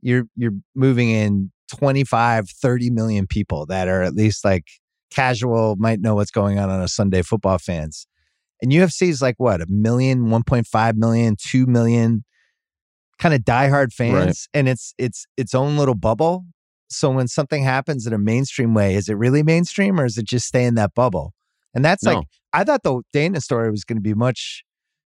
you're 0.00 0.24
you're 0.36 0.54
moving 0.74 1.10
in 1.10 1.52
25, 1.76 2.48
30 2.48 2.90
million 2.90 3.26
people 3.26 3.66
that 3.66 3.88
are 3.88 4.02
at 4.02 4.14
least 4.14 4.44
like 4.44 4.64
casual, 5.10 5.76
might 5.76 6.00
know 6.00 6.14
what's 6.14 6.30
going 6.30 6.58
on 6.58 6.70
on 6.70 6.80
a 6.80 6.88
Sunday 6.88 7.22
football 7.22 7.58
fans. 7.58 8.06
And 8.62 8.70
UFC 8.70 9.08
is 9.08 9.22
like 9.22 9.36
what, 9.38 9.60
a 9.60 9.66
million, 9.68 10.26
1.5 10.26 10.94
million, 10.96 11.36
2 11.38 11.66
million 11.66 12.24
kind 13.18 13.34
of 13.34 13.40
diehard 13.42 13.92
fans. 13.92 14.14
Right. 14.14 14.36
And 14.58 14.68
it's 14.68 14.94
it's 14.98 15.26
its 15.36 15.54
own 15.54 15.76
little 15.76 15.94
bubble. 15.94 16.44
So 16.88 17.10
when 17.10 17.28
something 17.28 17.62
happens 17.62 18.06
in 18.06 18.12
a 18.12 18.18
mainstream 18.18 18.74
way, 18.74 18.94
is 18.96 19.08
it 19.08 19.14
really 19.14 19.42
mainstream 19.42 20.00
or 20.00 20.04
is 20.04 20.18
it 20.18 20.26
just 20.26 20.46
stay 20.46 20.64
in 20.64 20.74
that 20.74 20.94
bubble? 20.94 21.34
And 21.74 21.84
that's 21.84 22.02
No. 22.02 22.14
like 22.16 22.26
I 22.52 22.64
thought 22.64 22.82
the 22.82 23.00
Dana 23.12 23.40
story 23.40 23.70
was 23.70 23.84
going 23.84 23.96
to 23.98 24.02
be 24.02 24.14
much, 24.14 24.64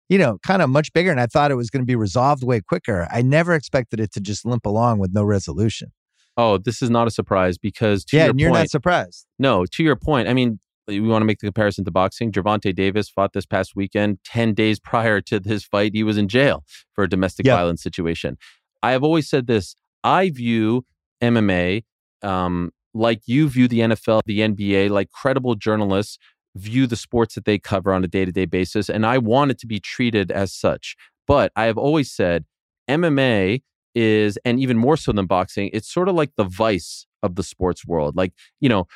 you 0.08 0.16
know, 0.16 0.38
kind 0.42 0.62
of 0.62 0.70
much 0.70 0.92
bigger, 0.94 1.10
and 1.10 1.20
I 1.20 1.26
thought 1.26 1.50
it 1.50 1.56
was 1.56 1.68
going 1.70 1.82
to 1.82 1.86
be 1.86 1.96
resolved 1.96 2.42
way 2.42 2.60
quicker. 2.60 3.06
I 3.10 3.20
never 3.20 3.52
expected 3.54 4.00
it 4.00 4.12
to 4.12 4.20
just 4.20 4.46
limp 4.46 4.64
along 4.64 4.98
with 4.98 5.12
no 5.12 5.22
resolution. 5.24 5.92
oh, 6.36 6.56
this 6.58 6.82
is 6.82 6.90
not 6.90 7.06
a 7.06 7.10
surprise 7.10 7.58
because 7.58 8.04
to 8.06 8.16
yeah, 8.16 8.30
and 8.30 8.40
you're 8.40 8.50
point, 8.50 8.60
not 8.62 8.70
surprised. 8.70 9.26
No, 9.38 9.66
to 9.66 9.82
your 9.84 9.94
point, 9.96 10.26
I 10.28 10.32
mean, 10.34 10.58
we 10.86 11.00
want 11.00 11.22
to 11.22 11.26
make 11.26 11.38
the 11.38 11.46
comparison 11.46 11.84
to 11.84 11.90
boxing. 11.90 12.30
Gervonta 12.32 12.74
Davis 12.74 13.08
fought 13.08 13.32
this 13.32 13.46
past 13.46 13.74
weekend. 13.74 14.18
10 14.24 14.54
days 14.54 14.78
prior 14.78 15.20
to 15.22 15.40
his 15.44 15.64
fight, 15.64 15.92
he 15.94 16.02
was 16.02 16.18
in 16.18 16.28
jail 16.28 16.64
for 16.92 17.04
a 17.04 17.08
domestic 17.08 17.46
Yeah. 17.46 17.56
violence 17.56 17.82
situation. 17.82 18.36
I 18.82 18.92
have 18.92 19.02
always 19.02 19.28
said 19.28 19.46
this 19.46 19.76
I 20.02 20.30
view 20.30 20.84
MMA 21.22 21.84
um, 22.22 22.70
like 22.94 23.22
you 23.26 23.48
view 23.48 23.66
the 23.68 23.80
NFL, 23.80 24.20
the 24.26 24.40
NBA, 24.40 24.88
like 24.90 25.10
credible 25.10 25.54
journalists 25.56 26.18
view 26.56 26.86
the 26.86 26.96
sports 26.96 27.34
that 27.34 27.44
they 27.44 27.58
cover 27.58 27.92
on 27.92 28.04
a 28.04 28.06
day 28.06 28.24
to 28.24 28.30
day 28.30 28.44
basis. 28.44 28.88
And 28.88 29.04
I 29.04 29.18
want 29.18 29.50
it 29.50 29.58
to 29.58 29.66
be 29.66 29.80
treated 29.80 30.30
as 30.30 30.52
such. 30.52 30.94
But 31.26 31.50
I 31.56 31.64
have 31.64 31.76
always 31.78 32.12
said 32.12 32.44
MMA 32.88 33.62
is, 33.94 34.38
and 34.44 34.60
even 34.60 34.76
more 34.78 34.96
so 34.96 35.12
than 35.12 35.26
boxing, 35.26 35.70
it's 35.72 35.92
sort 35.92 36.08
of 36.08 36.14
like 36.14 36.30
the 36.36 36.44
vice 36.44 37.06
of 37.22 37.34
the 37.36 37.42
sports 37.42 37.86
world. 37.86 38.16
Like, 38.16 38.32
you 38.60 38.68
know, 38.68 38.86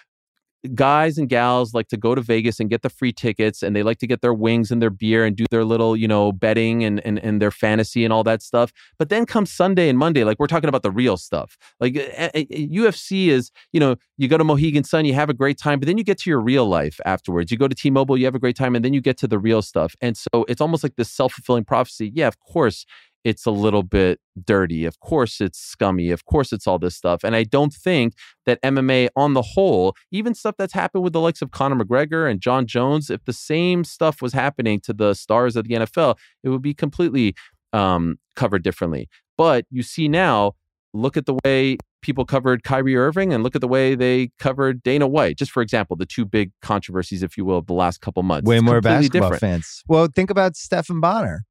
guys 0.75 1.18
and 1.18 1.29
gals 1.29 1.73
like 1.73 1.88
to 1.88 1.97
go 1.97 2.14
to 2.14 2.21
Vegas 2.21 2.59
and 2.59 2.68
get 2.68 2.83
the 2.83 2.90
free 2.90 3.12
tickets 3.12 3.62
and 3.62 3.77
they 3.77 3.83
like 3.83 3.99
to 3.99 4.07
get 4.07 4.21
their 4.21 4.35
wings 4.35 4.71
and 4.71 4.83
their 4.83 4.90
beer 4.90 5.25
and 5.25 5.37
do 5.37 5.44
their 5.51 5.64
little, 5.64 5.97
you 5.97 6.09
know, 6.09 6.33
betting 6.33 6.85
and, 6.85 7.05
and, 7.07 7.18
and 7.21 7.40
their 7.40 7.51
fantasy 7.51 8.05
and 8.05 8.12
all 8.12 8.25
that 8.25 8.42
stuff. 8.42 8.73
But 8.99 9.09
then 9.09 9.27
comes 9.27 9.53
Sunday 9.53 9.88
and 9.88 9.99
Monday, 9.99 10.25
like 10.25 10.38
we're 10.38 10.49
talking 10.49 10.68
about 10.68 10.83
the 10.83 10.90
real 10.90 11.16
stuff. 11.16 11.57
Like 11.81 11.97
uh, 11.97 12.31
uh, 12.35 12.44
UFC 12.51 13.29
is, 13.29 13.51
you 13.73 13.81
know, 13.81 13.97
you 14.16 14.27
go 14.27 14.37
to 14.37 14.44
Mohegan 14.44 14.85
Sun, 14.85 15.05
you 15.05 15.14
have 15.14 15.31
a 15.31 15.35
great 15.35 15.59
time, 15.59 15.79
but 15.79 15.87
then 15.87 15.99
you 15.99 16.05
get 16.05 16.18
to 16.18 16.31
your 16.31 16.40
real 16.40 16.66
life 16.66 17.01
afterwards. 17.05 17.53
You 17.53 17.59
go 17.59 17.68
to 17.68 17.75
T 17.75 17.90
Mobile, 17.90 18.18
you 18.18 18.25
have 18.25 18.35
a 18.35 18.40
great 18.40 18.57
time, 18.57 18.75
and 18.75 18.85
then 18.85 18.92
you 18.92 19.01
get 19.01 19.16
to 19.18 19.29
the 19.29 19.38
real 19.38 19.62
stuff. 19.62 19.94
And 20.01 20.16
so 20.16 20.44
it's 20.49 20.61
almost 20.61 20.83
like 20.83 20.97
this 20.97 21.11
self 21.11 21.35
fulfilling 21.35 21.64
prophecy. 21.64 22.11
Yeah, 22.14 22.27
of 22.27 22.40
course, 22.40 22.85
it's 23.25 23.47
a 23.47 23.51
little 23.51 23.83
bit 23.83 24.21
dirty. 24.45 24.85
Of 24.85 25.01
course, 25.01 25.41
it's 25.41 25.59
scummy. 25.59 26.11
Of 26.11 26.25
course, 26.25 26.53
it's 26.53 26.67
all 26.67 26.79
this 26.79 26.97
stuff. 26.97 27.25
And 27.25 27.35
I 27.35 27.45
don't 27.45 27.73
think 27.73 28.15
that 28.47 28.61
MMA 28.63 29.09
on 29.17 29.35
the 29.35 29.43
whole, 29.43 29.95
even 30.11 30.35
stuff 30.35 30.55
that's 30.57 30.73
happened 30.73 31.05
with 31.05 31.13
the 31.13 31.21
likes 31.21 31.43
of 31.43 31.51
Conor 31.51 31.85
McGregor 31.85 32.31
and 32.31 32.41
Jon 32.41 32.67
Jones, 32.67 33.11
if 33.11 33.25
the 33.25 33.33
same 33.33 33.85
stuff 33.85 34.23
was 34.23 34.33
happening 34.33 34.81
to 34.81 34.93
the 34.93 35.15
stars 35.15 35.57
of 35.57 35.67
the 35.67 35.75
NFL, 35.75 36.17
it 36.43 36.49
would 36.49 36.63
be 36.63 36.75
completely 36.75 37.35
um, 37.73 38.19
covered 38.37 38.63
differently. 38.63 39.09
But 39.37 39.67
you 39.71 39.83
see 39.83 40.09
now, 40.09 40.53
look 40.95 41.17
at 41.17 41.27
the 41.27 41.39
way 41.45 41.77
people 42.01 42.25
covered 42.25 42.63
Kyrie 42.63 42.97
Irving 42.97 43.33
and 43.33 43.43
look 43.43 43.55
at 43.55 43.61
the 43.61 43.69
way 43.69 43.95
they 43.95 44.31
covered 44.39 44.83
Dana 44.83 45.07
White. 45.07 45.37
Just 45.37 45.51
for 45.51 45.63
example, 45.63 45.97
the 45.97 46.07
two 46.07 46.25
big 46.25 46.53
controversies, 46.63 47.23
if 47.23 47.37
you 47.37 47.45
will, 47.45 47.59
of 47.59 47.67
the 47.67 47.75
last 47.75 48.01
couple 48.01 48.23
months. 48.23 48.49
Way 48.49 48.57
It's 48.57 48.65
more 48.65 48.81
basketball 48.81 49.31
different. 49.31 49.41
fans. 49.41 49.83
Well, 49.89 50.09
think 50.15 50.31
about 50.31 50.57
Stephan 50.57 51.01
Bonnar. 51.01 51.45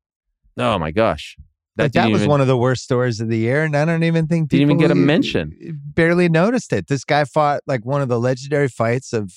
Oh 0.58 0.80
my 0.80 0.92
gosh. 0.92 1.38
Like, 1.78 1.92
that 1.94 2.10
was 2.12 2.22
even- 2.22 2.30
one 2.30 2.42
of 2.42 2.48
the 2.48 2.58
worst 2.58 2.84
stories 2.84 3.20
of 3.20 3.30
the 3.30 3.38
year, 3.38 3.64
and 3.64 3.76
I 3.76 3.86
don't 3.86 4.04
even 4.04 4.28
think 4.28 4.50
people 4.50 4.68
Didn't 4.68 4.72
even 4.72 4.78
get 4.80 4.92
a 4.92 4.96
mention. 4.96 5.80
Barely 5.94 6.30
noticed 6.30 6.74
it. 6.74 6.88
This 6.88 7.04
guy 7.04 7.24
fought 7.26 7.62
like 7.68 7.86
one 7.86 8.02
of 8.02 8.08
the 8.10 8.20
legendary 8.20 8.68
fights 8.68 9.14
of 9.14 9.32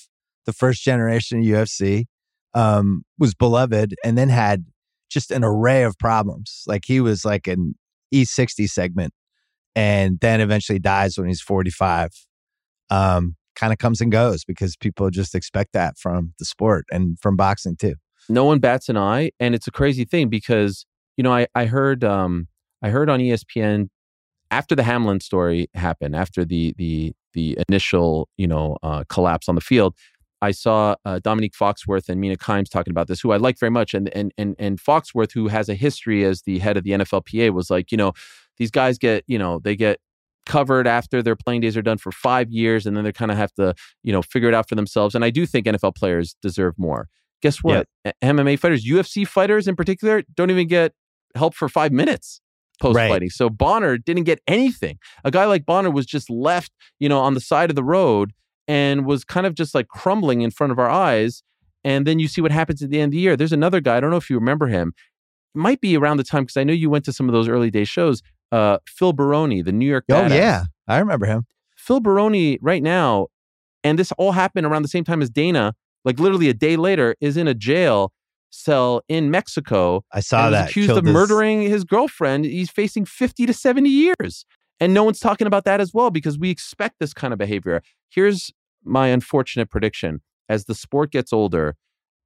the 0.45 0.53
first 0.53 0.83
generation 0.83 1.39
of 1.39 1.45
UFC. 1.45 2.05
Um, 2.53 3.03
was 3.17 3.33
beloved, 3.33 3.95
and 4.03 4.17
then 4.17 4.27
had 4.29 4.65
just 5.09 5.31
an 5.31 5.43
array 5.43 5.83
of 5.83 5.97
problems. 5.97 6.63
Like 6.67 6.83
he 6.85 6.99
was 6.99 7.23
like 7.23 7.47
an 7.47 7.75
E60 8.13 8.67
segment, 8.69 9.13
and 9.75 10.19
then 10.19 10.41
eventually 10.41 10.79
dies 10.79 11.17
when 11.17 11.27
he's 11.27 11.41
45. 11.41 12.09
Um, 12.89 13.35
kind 13.55 13.71
of 13.71 13.79
comes 13.79 14.01
and 14.01 14.11
goes 14.11 14.43
because 14.43 14.75
people 14.75 15.09
just 15.09 15.35
expect 15.35 15.73
that 15.73 15.97
from 15.97 16.33
the 16.39 16.45
sport 16.45 16.85
and 16.91 17.17
from 17.19 17.35
boxing 17.35 17.75
too. 17.75 17.95
no 18.29 18.45
one 18.45 18.59
bats 18.59 18.87
an 18.89 18.95
eye 18.97 19.31
and 19.39 19.53
it's 19.55 19.67
a 19.67 19.71
crazy 19.71 20.05
thing 20.05 20.29
because 20.29 20.85
you 21.21 21.23
know 21.23 21.33
i, 21.33 21.47
I 21.55 21.65
heard 21.65 22.03
um 22.03 22.47
i 22.81 22.89
heard 22.89 23.09
on 23.09 23.19
espn 23.19 23.89
after 24.51 24.75
the 24.75 24.83
Hamlin 24.83 25.21
story 25.21 25.69
happened, 25.73 26.15
after 26.15 26.45
the 26.45 26.75
the 26.77 27.13
the 27.33 27.57
initial 27.69 28.27
you 28.37 28.47
know 28.47 28.77
uh, 28.83 29.05
collapse 29.09 29.49
on 29.49 29.55
the 29.55 29.61
field, 29.61 29.95
I 30.41 30.51
saw 30.51 30.95
uh, 31.05 31.19
Dominique 31.19 31.53
Foxworth 31.53 32.09
and 32.09 32.19
Mina 32.19 32.35
Kimes 32.35 32.69
talking 32.69 32.91
about 32.91 33.07
this, 33.07 33.21
who 33.21 33.31
I 33.31 33.37
like 33.37 33.57
very 33.57 33.71
much, 33.71 33.93
and 33.93 34.13
and 34.13 34.33
and 34.37 34.55
and 34.59 34.79
Foxworth, 34.79 35.31
who 35.31 35.47
has 35.47 35.69
a 35.69 35.73
history 35.73 36.25
as 36.25 36.43
the 36.43 36.59
head 36.59 36.77
of 36.77 36.83
the 36.83 36.91
NFLPA, 36.91 37.53
was 37.53 37.69
like, 37.69 37.91
you 37.91 37.97
know, 37.97 38.11
these 38.57 38.69
guys 38.69 38.97
get 38.97 39.23
you 39.25 39.39
know 39.39 39.59
they 39.59 39.75
get 39.75 39.99
covered 40.45 40.87
after 40.87 41.23
their 41.23 41.35
playing 41.35 41.61
days 41.61 41.77
are 41.77 41.81
done 41.81 41.97
for 41.97 42.11
five 42.11 42.51
years, 42.51 42.85
and 42.85 42.95
then 42.97 43.05
they 43.05 43.13
kind 43.13 43.31
of 43.31 43.37
have 43.37 43.53
to 43.53 43.73
you 44.03 44.11
know 44.11 44.21
figure 44.21 44.49
it 44.49 44.53
out 44.53 44.67
for 44.67 44.75
themselves. 44.75 45.15
And 45.15 45.23
I 45.23 45.29
do 45.29 45.45
think 45.45 45.65
NFL 45.65 45.95
players 45.95 46.35
deserve 46.41 46.75
more. 46.77 47.07
Guess 47.41 47.63
what? 47.63 47.87
Yep. 48.05 48.17
MMA 48.21 48.59
fighters, 48.59 48.85
UFC 48.85 49.27
fighters 49.27 49.67
in 49.67 49.75
particular, 49.75 50.23
don't 50.35 50.51
even 50.51 50.67
get 50.67 50.93
help 51.35 51.55
for 51.55 51.69
five 51.69 51.91
minutes 51.91 52.41
post 52.81 52.97
fighting. 52.97 53.27
Right. 53.27 53.31
So 53.31 53.49
Bonnar 53.49 53.97
didn't 53.97 54.23
get 54.23 54.41
anything. 54.47 54.97
A 55.23 55.31
guy 55.31 55.45
like 55.45 55.65
Bonnar 55.65 55.91
was 55.91 56.05
just 56.05 56.29
left, 56.29 56.71
you 56.99 57.07
know, 57.07 57.19
on 57.19 57.33
the 57.33 57.39
side 57.39 57.69
of 57.69 57.75
the 57.75 57.83
road 57.83 58.33
and 58.67 59.05
was 59.05 59.23
kind 59.23 59.45
of 59.45 59.55
just 59.55 59.73
like 59.73 59.87
crumbling 59.87 60.41
in 60.41 60.51
front 60.51 60.71
of 60.71 60.79
our 60.79 60.89
eyes. 60.89 61.43
And 61.83 62.05
then 62.05 62.19
you 62.19 62.27
see 62.27 62.41
what 62.41 62.51
happens 62.51 62.81
at 62.81 62.89
the 62.89 62.99
end 62.99 63.09
of 63.09 63.11
the 63.13 63.19
year. 63.19 63.37
There's 63.37 63.53
another 63.53 63.79
guy. 63.79 63.97
I 63.97 63.99
don't 63.99 64.11
know 64.11 64.17
if 64.17 64.29
you 64.29 64.35
remember 64.35 64.67
him. 64.67 64.93
It 65.55 65.57
might 65.57 65.81
be 65.81 65.97
around 65.97 66.17
the 66.17 66.23
time 66.23 66.43
because 66.43 66.57
I 66.57 66.63
know 66.63 66.73
you 66.73 66.89
went 66.89 67.05
to 67.05 67.13
some 67.13 67.27
of 67.27 67.33
those 67.33 67.47
early 67.47 67.71
day 67.71 67.83
shows. 67.83 68.21
Uh, 68.51 68.77
Phil 68.85 69.13
Baroni, 69.13 69.61
the 69.61 69.71
New 69.71 69.87
York. 69.87 70.05
Oh 70.11 70.27
yeah, 70.27 70.65
I 70.87 70.99
remember 70.99 71.25
him. 71.25 71.45
Phil 71.75 71.99
Baroni, 71.99 72.59
right 72.61 72.83
now, 72.83 73.27
and 73.83 73.97
this 73.97 74.11
all 74.13 74.33
happened 74.33 74.65
around 74.67 74.83
the 74.83 74.87
same 74.87 75.03
time 75.03 75.21
as 75.21 75.29
Dana. 75.29 75.73
Like 76.03 76.19
literally 76.19 76.49
a 76.49 76.53
day 76.53 76.75
later, 76.77 77.15
is 77.21 77.37
in 77.37 77.47
a 77.47 77.53
jail 77.53 78.11
cell 78.51 79.01
in 79.07 79.31
Mexico. 79.31 80.03
I 80.11 80.19
saw 80.19 80.49
that. 80.51 80.69
Accused 80.69 80.89
Killed 80.89 80.99
of 80.99 81.05
his... 81.05 81.13
murdering 81.13 81.61
his 81.61 81.83
girlfriend. 81.83 82.45
He's 82.45 82.69
facing 82.69 83.05
50 83.05 83.47
to 83.47 83.53
70 83.53 83.89
years. 83.89 84.45
And 84.79 84.93
no 84.93 85.03
one's 85.03 85.19
talking 85.19 85.47
about 85.47 85.63
that 85.65 85.79
as 85.79 85.93
well 85.93 86.11
because 86.11 86.37
we 86.37 86.49
expect 86.49 86.95
this 86.99 87.13
kind 87.13 87.33
of 87.33 87.39
behavior. 87.39 87.81
Here's 88.09 88.51
my 88.83 89.07
unfortunate 89.07 89.69
prediction 89.69 90.21
as 90.49 90.65
the 90.65 90.75
sport 90.75 91.11
gets 91.11 91.31
older, 91.31 91.75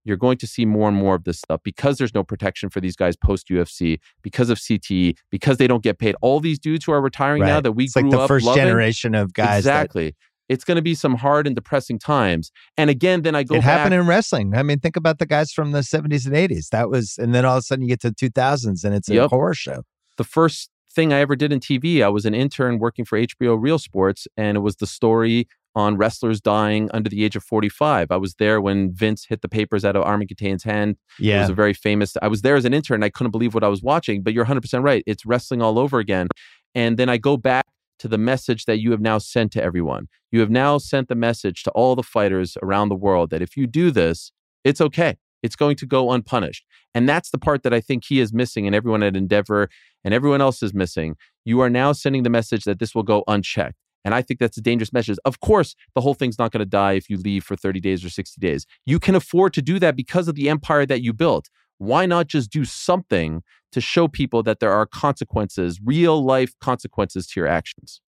you're 0.03 0.17
going 0.17 0.37
to 0.37 0.47
see 0.47 0.65
more 0.65 0.87
and 0.87 0.97
more 0.97 1.15
of 1.15 1.23
this 1.25 1.39
stuff 1.39 1.61
because 1.63 1.97
there's 1.97 2.13
no 2.13 2.23
protection 2.23 2.69
for 2.69 2.79
these 2.79 2.95
guys 2.95 3.15
post 3.15 3.49
UFC, 3.49 3.99
because 4.21 4.49
of 4.49 4.57
CTE, 4.57 5.17
because 5.31 5.57
they 5.57 5.67
don't 5.67 5.83
get 5.83 5.99
paid. 5.99 6.15
All 6.21 6.39
these 6.39 6.59
dudes 6.59 6.85
who 6.85 6.91
are 6.91 7.01
retiring 7.01 7.41
right. 7.41 7.47
now 7.47 7.61
that 7.61 7.73
we 7.73 7.85
it's 7.85 7.93
grew 7.93 8.03
like 8.03 8.11
the 8.11 8.19
up 8.19 8.27
first 8.27 8.45
loving, 8.45 8.63
generation 8.63 9.15
of 9.15 9.33
guys. 9.33 9.59
Exactly. 9.59 10.15
It's 10.47 10.63
going 10.63 10.75
to 10.75 10.81
be 10.81 10.95
some 10.95 11.15
hard 11.15 11.47
and 11.47 11.55
depressing 11.55 11.99
times. 11.99 12.51
And 12.77 12.89
again, 12.89 13.23
then 13.23 13.35
I 13.35 13.43
go. 13.43 13.55
It 13.55 13.59
back, 13.59 13.65
happened 13.65 13.95
in 13.95 14.07
wrestling. 14.07 14.55
I 14.55 14.63
mean, 14.63 14.79
think 14.79 14.95
about 14.95 15.19
the 15.19 15.25
guys 15.25 15.51
from 15.51 15.71
the 15.71 15.83
seventies 15.83 16.25
and 16.25 16.35
eighties. 16.35 16.69
That 16.71 16.89
was, 16.89 17.17
and 17.17 17.33
then 17.33 17.45
all 17.45 17.57
of 17.57 17.59
a 17.59 17.63
sudden 17.63 17.83
you 17.83 17.89
get 17.89 18.01
to 18.01 18.11
two 18.11 18.29
thousands, 18.29 18.83
and 18.83 18.93
it's 18.93 19.09
a 19.09 19.15
yep. 19.15 19.29
horror 19.29 19.53
show. 19.53 19.83
The 20.17 20.23
first 20.23 20.69
thing 20.91 21.11
I 21.11 21.19
ever 21.19 21.35
did 21.35 21.51
in 21.51 21.59
TV, 21.59 22.01
I 22.03 22.09
was 22.09 22.25
an 22.25 22.33
intern 22.33 22.79
working 22.79 23.05
for 23.05 23.19
HBO 23.19 23.57
Real 23.59 23.79
Sports, 23.79 24.27
and 24.37 24.57
it 24.57 24.61
was 24.61 24.77
the 24.77 24.87
story 24.87 25.47
on 25.75 25.97
wrestlers 25.97 26.39
dying 26.39 26.89
under 26.93 27.09
the 27.09 27.23
age 27.23 27.35
of 27.35 27.43
45. 27.43 28.09
I 28.09 28.15
was 28.15 28.35
there 28.35 28.61
when 28.61 28.93
Vince 28.93 29.25
hit 29.25 29.41
the 29.41 29.49
papers 29.49 29.83
out 29.83 29.95
of 29.95 30.03
Armand 30.03 30.31
hand. 30.63 30.95
Yeah. 31.19 31.37
It 31.37 31.39
was 31.41 31.49
a 31.49 31.53
very 31.53 31.73
famous, 31.73 32.15
I 32.21 32.29
was 32.29 32.43
there 32.43 32.55
as 32.55 32.63
an 32.63 32.73
intern. 32.73 33.03
I 33.03 33.09
couldn't 33.09 33.31
believe 33.31 33.53
what 33.53 33.63
I 33.63 33.67
was 33.67 33.83
watching, 33.83 34.23
but 34.23 34.33
you're 34.33 34.45
100% 34.45 34.83
right. 34.83 35.03
It's 35.05 35.25
wrestling 35.25 35.61
all 35.61 35.77
over 35.77 35.99
again. 35.99 36.27
And 36.73 36.97
then 36.97 37.09
I 37.09 37.17
go 37.17 37.35
back 37.35 37.65
to 37.99 38.07
the 38.07 38.17
message 38.17 38.65
that 38.65 38.79
you 38.79 38.91
have 38.91 39.01
now 39.01 39.17
sent 39.17 39.51
to 39.53 39.63
everyone. 39.63 40.07
You 40.31 40.39
have 40.41 40.49
now 40.49 40.77
sent 40.77 41.07
the 41.07 41.15
message 41.15 41.63
to 41.63 41.71
all 41.71 41.95
the 41.95 42.03
fighters 42.03 42.57
around 42.61 42.89
the 42.89 42.95
world 42.95 43.29
that 43.29 43.41
if 43.41 43.55
you 43.55 43.67
do 43.67 43.91
this, 43.91 44.31
it's 44.63 44.81
okay. 44.81 45.17
It's 45.43 45.55
going 45.55 45.75
to 45.77 45.85
go 45.85 46.11
unpunished. 46.11 46.65
And 46.93 47.07
that's 47.07 47.29
the 47.29 47.37
part 47.37 47.63
that 47.63 47.73
I 47.73 47.79
think 47.79 48.03
he 48.05 48.19
is 48.19 48.33
missing 48.33 48.65
and 48.65 48.75
everyone 48.75 49.03
at 49.03 49.15
Endeavor 49.15 49.69
and 50.03 50.13
everyone 50.13 50.41
else 50.41 50.63
is 50.63 50.73
missing. 50.73 51.15
You 51.45 51.59
are 51.61 51.69
now 51.69 51.91
sending 51.91 52.23
the 52.23 52.29
message 52.29 52.63
that 52.63 52.79
this 52.79 52.95
will 52.95 53.03
go 53.03 53.23
unchecked. 53.27 53.77
And 54.03 54.13
I 54.13 54.21
think 54.21 54.39
that's 54.39 54.57
a 54.57 54.61
dangerous 54.61 54.93
message. 54.93 55.17
Of 55.25 55.39
course, 55.39 55.75
the 55.95 56.01
whole 56.01 56.13
thing's 56.13 56.37
not 56.37 56.51
going 56.51 56.59
to 56.59 56.65
die 56.65 56.93
if 56.93 57.09
you 57.09 57.17
leave 57.17 57.43
for 57.43 57.55
30 57.55 57.79
days 57.79 58.05
or 58.05 58.09
60 58.09 58.39
days. 58.39 58.65
You 58.85 58.99
can 58.99 59.15
afford 59.15 59.53
to 59.53 59.63
do 59.63 59.79
that 59.79 59.95
because 59.95 60.27
of 60.27 60.35
the 60.35 60.47
empire 60.47 60.85
that 60.85 61.01
you 61.01 61.11
built. 61.11 61.49
Why 61.77 62.05
not 62.05 62.27
just 62.27 62.51
do 62.51 62.65
something 62.65 63.43
to 63.75 63.81
show 63.81 64.07
people 64.07 64.41
that 64.41 64.61
there 64.61 64.71
are 64.71 64.85
consequences, 64.85 65.81
real 65.83 66.23
life 66.23 66.53
consequences 66.61 67.27
to 67.27 67.41
your 67.41 67.47
actions. 67.47 67.99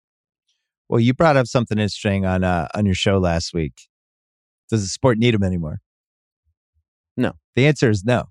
Well, 0.88 0.98
you 0.98 1.12
brought 1.12 1.36
up 1.36 1.46
something 1.46 1.78
interesting 1.78 2.24
on 2.24 2.42
uh, 2.42 2.68
on 2.74 2.86
your 2.86 2.94
show 2.94 3.18
last 3.18 3.52
week. 3.52 3.74
Does 4.70 4.80
the 4.80 4.88
sport 4.88 5.18
need 5.18 5.34
them 5.34 5.42
anymore? 5.42 5.80
No. 7.18 7.32
The 7.54 7.66
answer 7.66 7.90
is 7.90 8.02
no. 8.02 8.30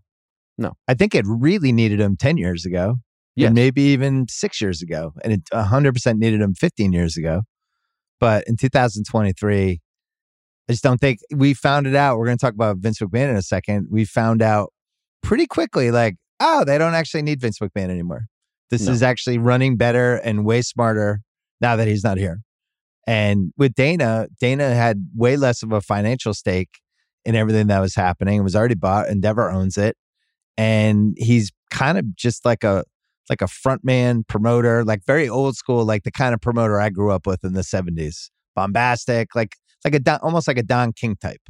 No. 0.57 0.73
I 0.87 0.95
think 0.95 1.13
it 1.13 1.25
really 1.27 1.71
needed 1.71 1.99
them 1.99 2.17
10 2.17 2.37
years 2.37 2.65
ago. 2.65 2.95
Yeah. 3.35 3.49
Maybe 3.49 3.83
even 3.83 4.25
six 4.27 4.59
years 4.59 4.81
ago. 4.81 5.13
And 5.23 5.33
it 5.33 5.43
100% 5.53 6.17
needed 6.17 6.41
them 6.41 6.55
15 6.55 6.91
years 6.91 7.17
ago. 7.17 7.43
But 8.19 8.45
in 8.47 8.57
2023, 8.57 9.79
I 10.67 10.73
just 10.73 10.83
don't 10.83 10.97
think 10.97 11.19
we 11.31 11.53
found 11.53 11.85
it 11.85 11.95
out. 11.95 12.17
We're 12.17 12.25
going 12.25 12.37
to 12.39 12.43
talk 12.43 12.55
about 12.55 12.77
Vince 12.77 12.99
McMahon 12.99 13.29
in 13.29 13.35
a 13.35 13.43
second. 13.43 13.89
We 13.91 14.05
found 14.05 14.41
out 14.41 14.73
pretty 15.21 15.47
quickly, 15.47 15.91
like, 15.91 16.15
oh, 16.39 16.63
they 16.63 16.77
don't 16.77 16.93
actually 16.93 17.21
need 17.23 17.41
Vince 17.41 17.59
McMahon 17.59 17.89
anymore. 17.89 18.27
This 18.69 18.85
no. 18.85 18.91
is 18.91 19.01
actually 19.01 19.37
running 19.37 19.77
better 19.77 20.15
and 20.15 20.45
way 20.45 20.61
smarter 20.61 21.21
now 21.61 21.75
that 21.75 21.87
he's 21.87 22.03
not 22.03 22.17
here. 22.17 22.41
And 23.05 23.53
with 23.57 23.73
Dana, 23.75 24.27
Dana 24.39 24.73
had 24.73 25.07
way 25.15 25.37
less 25.37 25.63
of 25.63 25.71
a 25.71 25.79
financial 25.79 26.33
stake 26.33 26.79
in 27.23 27.35
everything 27.35 27.67
that 27.67 27.79
was 27.79 27.95
happening. 27.95 28.39
It 28.39 28.43
was 28.43 28.55
already 28.55 28.75
bought. 28.75 29.07
Endeavor 29.07 29.49
owns 29.49 29.77
it. 29.77 29.95
And 30.57 31.15
he's 31.17 31.51
kind 31.69 31.97
of 31.97 32.15
just 32.15 32.43
like 32.43 32.63
a 32.63 32.83
like 33.29 33.41
a 33.41 33.47
front 33.47 33.83
man 33.83 34.23
promoter, 34.23 34.85
like 34.85 35.03
very 35.05 35.27
old 35.27 35.55
school, 35.55 35.85
like 35.85 36.03
the 36.03 36.11
kind 36.11 36.33
of 36.33 36.41
promoter 36.41 36.79
I 36.79 36.89
grew 36.89 37.11
up 37.11 37.27
with 37.27 37.43
in 37.43 37.53
the 37.53 37.61
70s. 37.61 38.29
Bombastic, 38.55 39.35
like 39.35 39.55
like 39.85 39.95
a 39.95 39.99
Don, 39.99 40.19
almost 40.21 40.47
like 40.47 40.57
a 40.57 40.63
Don 40.63 40.91
King 40.91 41.15
type. 41.15 41.41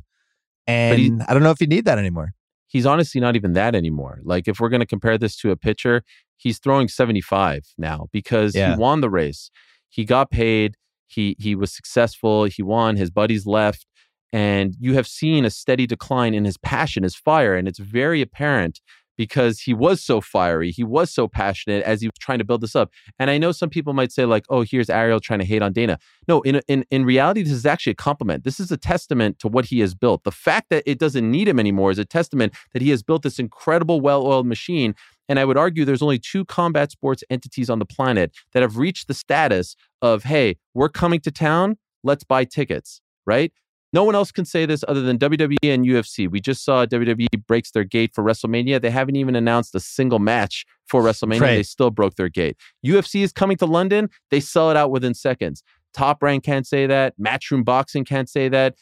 And 0.67 0.99
he, 0.99 1.11
I 1.27 1.33
don't 1.33 1.43
know 1.43 1.51
if 1.51 1.61
you 1.61 1.67
need 1.67 1.85
that 1.85 1.97
anymore 1.97 2.33
he's 2.67 2.85
honestly 2.85 3.19
not 3.21 3.35
even 3.35 3.53
that 3.53 3.75
anymore. 3.75 4.19
Like 4.23 4.47
if 4.47 4.59
we're 4.59 4.69
going 4.69 4.81
to 4.81 4.85
compare 4.87 5.17
this 5.17 5.35
to 5.37 5.51
a 5.51 5.55
pitcher, 5.55 6.03
he's 6.35 6.59
throwing 6.59 6.87
75 6.87 7.63
now 7.77 8.07
because 8.11 8.55
yeah. 8.55 8.75
he 8.75 8.79
won 8.79 9.01
the 9.01 9.09
race. 9.09 9.49
He 9.89 10.05
got 10.05 10.29
paid, 10.29 10.75
he 11.07 11.35
he 11.39 11.55
was 11.55 11.73
successful, 11.73 12.45
he 12.45 12.61
won, 12.61 12.97
his 12.97 13.09
buddies 13.09 13.45
left 13.45 13.85
and 14.33 14.75
you 14.79 14.93
have 14.93 15.07
seen 15.07 15.45
a 15.45 15.49
steady 15.49 15.87
decline 15.87 16.33
in 16.33 16.43
his 16.43 16.57
passion, 16.57 17.03
his 17.03 17.15
fire 17.15 17.55
and 17.55 17.67
it's 17.67 17.79
very 17.79 18.21
apparent 18.21 18.81
because 19.17 19.59
he 19.59 19.73
was 19.73 20.01
so 20.01 20.21
fiery, 20.21 20.71
he 20.71 20.83
was 20.83 21.11
so 21.11 21.27
passionate 21.27 21.83
as 21.83 22.01
he 22.01 22.07
was 22.07 22.17
trying 22.19 22.37
to 22.37 22.45
build 22.45 22.61
this 22.61 22.75
up. 22.75 22.91
And 23.19 23.29
I 23.29 23.37
know 23.37 23.51
some 23.51 23.69
people 23.69 23.93
might 23.93 24.11
say 24.11 24.25
like, 24.25 24.45
"Oh, 24.49 24.61
here's 24.61 24.89
Ariel 24.89 25.19
trying 25.19 25.39
to 25.39 25.45
hate 25.45 25.61
on 25.61 25.73
Dana." 25.73 25.97
No, 26.27 26.41
in 26.41 26.61
in 26.67 26.85
in 26.91 27.03
reality, 27.05 27.43
this 27.43 27.53
is 27.53 27.65
actually 27.65 27.91
a 27.91 27.95
compliment. 27.95 28.43
This 28.43 28.59
is 28.59 28.71
a 28.71 28.77
testament 28.77 29.39
to 29.39 29.47
what 29.47 29.65
he 29.65 29.79
has 29.79 29.95
built. 29.95 30.23
The 30.23 30.31
fact 30.31 30.69
that 30.69 30.83
it 30.85 30.99
doesn't 30.99 31.29
need 31.29 31.47
him 31.47 31.59
anymore 31.59 31.91
is 31.91 31.99
a 31.99 32.05
testament 32.05 32.53
that 32.73 32.81
he 32.81 32.89
has 32.91 33.03
built 33.03 33.23
this 33.23 33.39
incredible, 33.39 33.99
well-oiled 34.01 34.47
machine. 34.47 34.93
And 35.29 35.39
I 35.39 35.45
would 35.45 35.57
argue 35.57 35.83
there's 35.83 36.01
only 36.01 36.19
two 36.19 36.45
combat 36.45 36.91
sports 36.91 37.23
entities 37.29 37.69
on 37.69 37.79
the 37.79 37.85
planet 37.85 38.31
that 38.53 38.61
have 38.61 38.77
reached 38.77 39.07
the 39.07 39.13
status 39.13 39.75
of, 40.01 40.23
"Hey, 40.23 40.57
we're 40.73 40.89
coming 40.89 41.19
to 41.21 41.31
town. 41.31 41.77
Let's 42.03 42.23
buy 42.23 42.45
tickets." 42.45 43.01
Right? 43.25 43.51
No 43.97 44.03
one 44.03 44.13
else 44.13 44.31
can 44.31 44.45
say 44.45 44.67
this 44.67 44.85
other 44.87 45.01
than 45.01 45.17
WWE 45.17 45.57
and 45.63 45.83
UFC. 45.83 46.29
We 46.29 46.39
just 46.39 46.63
saw 46.63 46.85
WWE 46.85 47.29
breaks 47.47 47.71
their 47.71 47.83
gate 47.83 48.11
for 48.13 48.23
WrestleMania. 48.23 48.79
They 48.79 48.91
haven't 48.91 49.15
even 49.15 49.35
announced 49.35 49.73
a 49.73 49.79
single 49.79 50.19
match 50.19 50.67
for 50.85 51.01
WrestleMania. 51.01 51.41
Right. 51.41 51.55
They 51.55 51.63
still 51.63 51.89
broke 51.89 52.13
their 52.13 52.29
gate. 52.29 52.57
UFC 52.85 53.23
is 53.23 53.31
coming 53.31 53.57
to 53.57 53.65
London. 53.65 54.11
They 54.29 54.39
sell 54.39 54.69
it 54.69 54.77
out 54.77 54.91
within 54.91 55.15
seconds. 55.15 55.63
Top 55.95 56.21
Rank 56.21 56.43
can't 56.43 56.67
say 56.67 56.85
that. 56.85 57.15
Matchroom 57.19 57.65
Boxing 57.65 58.05
can't 58.05 58.29
say 58.29 58.49
that. 58.49 58.75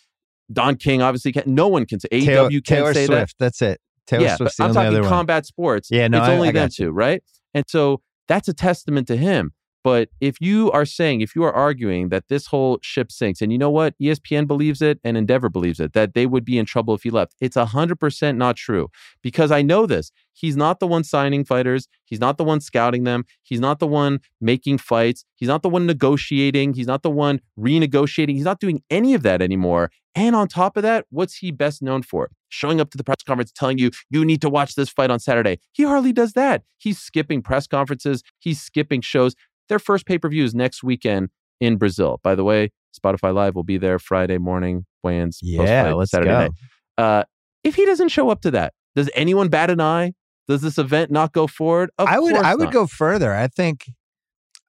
Don 0.51 0.75
King 0.75 1.01
obviously 1.01 1.31
can't. 1.31 1.47
No 1.47 1.69
one 1.69 1.85
can 1.85 2.01
say. 2.01 2.09
AEW 2.11 2.51
can't 2.51 2.65
Taylor 2.65 2.93
say 2.93 3.05
Swift, 3.05 3.39
that. 3.39 3.45
That's 3.45 3.61
it. 3.61 3.79
Taylor 4.07 4.25
yeah, 4.25 4.35
Swift's 4.35 4.57
but 4.57 4.65
I'm 4.65 4.73
talking 4.73 5.01
combat 5.05 5.45
sports. 5.45 5.87
Yeah, 5.89 6.09
no, 6.09 6.17
it's 6.17 6.27
I, 6.27 6.35
only 6.35 6.49
I 6.49 6.51
them 6.51 6.69
two, 6.69 6.91
right? 6.91 7.23
And 7.53 7.63
so 7.69 8.01
that's 8.27 8.49
a 8.49 8.53
testament 8.53 9.07
to 9.07 9.15
him. 9.15 9.53
But 9.85 10.09
if 10.19 10.41
you 10.41 10.71
are 10.71 10.83
saying, 10.83 11.21
if 11.21 11.35
you 11.35 11.43
are 11.43 11.53
arguing 11.53 12.09
that 12.09 12.27
this 12.27 12.47
whole 12.47 12.79
ship 12.81 13.11
sinks, 13.11 13.39
and 13.39 13.51
you 13.51 13.59
know 13.59 13.69
what, 13.69 13.93
ESPN 14.01 14.47
believes 14.47 14.81
it 14.81 14.99
and 15.03 15.15
Endeavor 15.15 15.47
believes 15.47 15.79
it, 15.79 15.93
that 15.93 16.15
they 16.15 16.25
would 16.25 16.43
be 16.43 16.57
in 16.57 16.65
trouble 16.65 16.95
if 16.95 17.03
he 17.03 17.11
left, 17.11 17.35
it's 17.39 17.55
100% 17.55 18.35
not 18.35 18.55
true. 18.55 18.89
Because 19.21 19.51
I 19.51 19.61
know 19.61 19.85
this. 19.85 20.11
He's 20.33 20.57
not 20.57 20.79
the 20.79 20.87
one 20.87 21.03
signing 21.03 21.45
fighters. 21.45 21.87
He's 22.03 22.19
not 22.19 22.39
the 22.39 22.43
one 22.43 22.61
scouting 22.61 23.03
them. 23.03 23.25
He's 23.43 23.59
not 23.59 23.77
the 23.77 23.85
one 23.85 24.21
making 24.41 24.79
fights. 24.79 25.23
He's 25.35 25.49
not 25.49 25.61
the 25.61 25.69
one 25.69 25.85
negotiating. 25.85 26.73
He's 26.73 26.87
not 26.87 27.03
the 27.03 27.11
one 27.11 27.39
renegotiating. 27.55 28.33
He's 28.33 28.43
not 28.43 28.59
doing 28.59 28.81
any 28.89 29.13
of 29.13 29.21
that 29.21 29.39
anymore. 29.39 29.91
And 30.15 30.35
on 30.35 30.47
top 30.47 30.77
of 30.77 30.83
that, 30.83 31.05
what's 31.11 31.35
he 31.35 31.51
best 31.51 31.83
known 31.83 32.01
for? 32.01 32.31
Showing 32.49 32.81
up 32.81 32.89
to 32.89 32.97
the 32.97 33.03
press 33.03 33.21
conference 33.21 33.51
telling 33.51 33.77
you, 33.77 33.91
you 34.09 34.25
need 34.25 34.41
to 34.41 34.49
watch 34.49 34.73
this 34.73 34.89
fight 34.89 35.11
on 35.11 35.19
Saturday. 35.19 35.59
He 35.73 35.83
hardly 35.83 36.13
does 36.13 36.33
that. 36.33 36.63
He's 36.77 36.97
skipping 36.97 37.41
press 37.41 37.67
conferences, 37.67 38.23
he's 38.39 38.59
skipping 38.59 39.01
shows. 39.01 39.35
Their 39.69 39.79
first 39.79 40.05
pay 40.05 40.17
per 40.17 40.29
view 40.29 40.43
is 40.43 40.53
next 40.53 40.83
weekend 40.83 41.29
in 41.59 41.77
Brazil. 41.77 42.19
By 42.23 42.35
the 42.35 42.43
way, 42.43 42.71
Spotify 42.97 43.33
Live 43.33 43.55
will 43.55 43.63
be 43.63 43.77
there 43.77 43.99
Friday 43.99 44.37
morning, 44.37 44.85
weigh-ins, 45.03 45.39
yeah, 45.41 45.93
let's 45.93 46.11
Saturday 46.11 46.31
go. 46.31 46.39
night. 46.39 46.51
Uh, 46.97 47.23
if 47.63 47.75
he 47.75 47.85
doesn't 47.85 48.09
show 48.09 48.29
up 48.29 48.41
to 48.41 48.51
that, 48.51 48.73
does 48.95 49.09
anyone 49.15 49.49
bat 49.49 49.69
an 49.69 49.81
eye? 49.81 50.13
Does 50.47 50.61
this 50.61 50.77
event 50.77 51.11
not 51.11 51.33
go 51.33 51.47
forward? 51.47 51.89
Of 51.97 52.07
I 52.07 52.19
would. 52.19 52.35
I 52.35 52.55
would 52.55 52.65
not. 52.65 52.73
go 52.73 52.87
further. 52.87 53.33
I 53.33 53.47
think. 53.47 53.85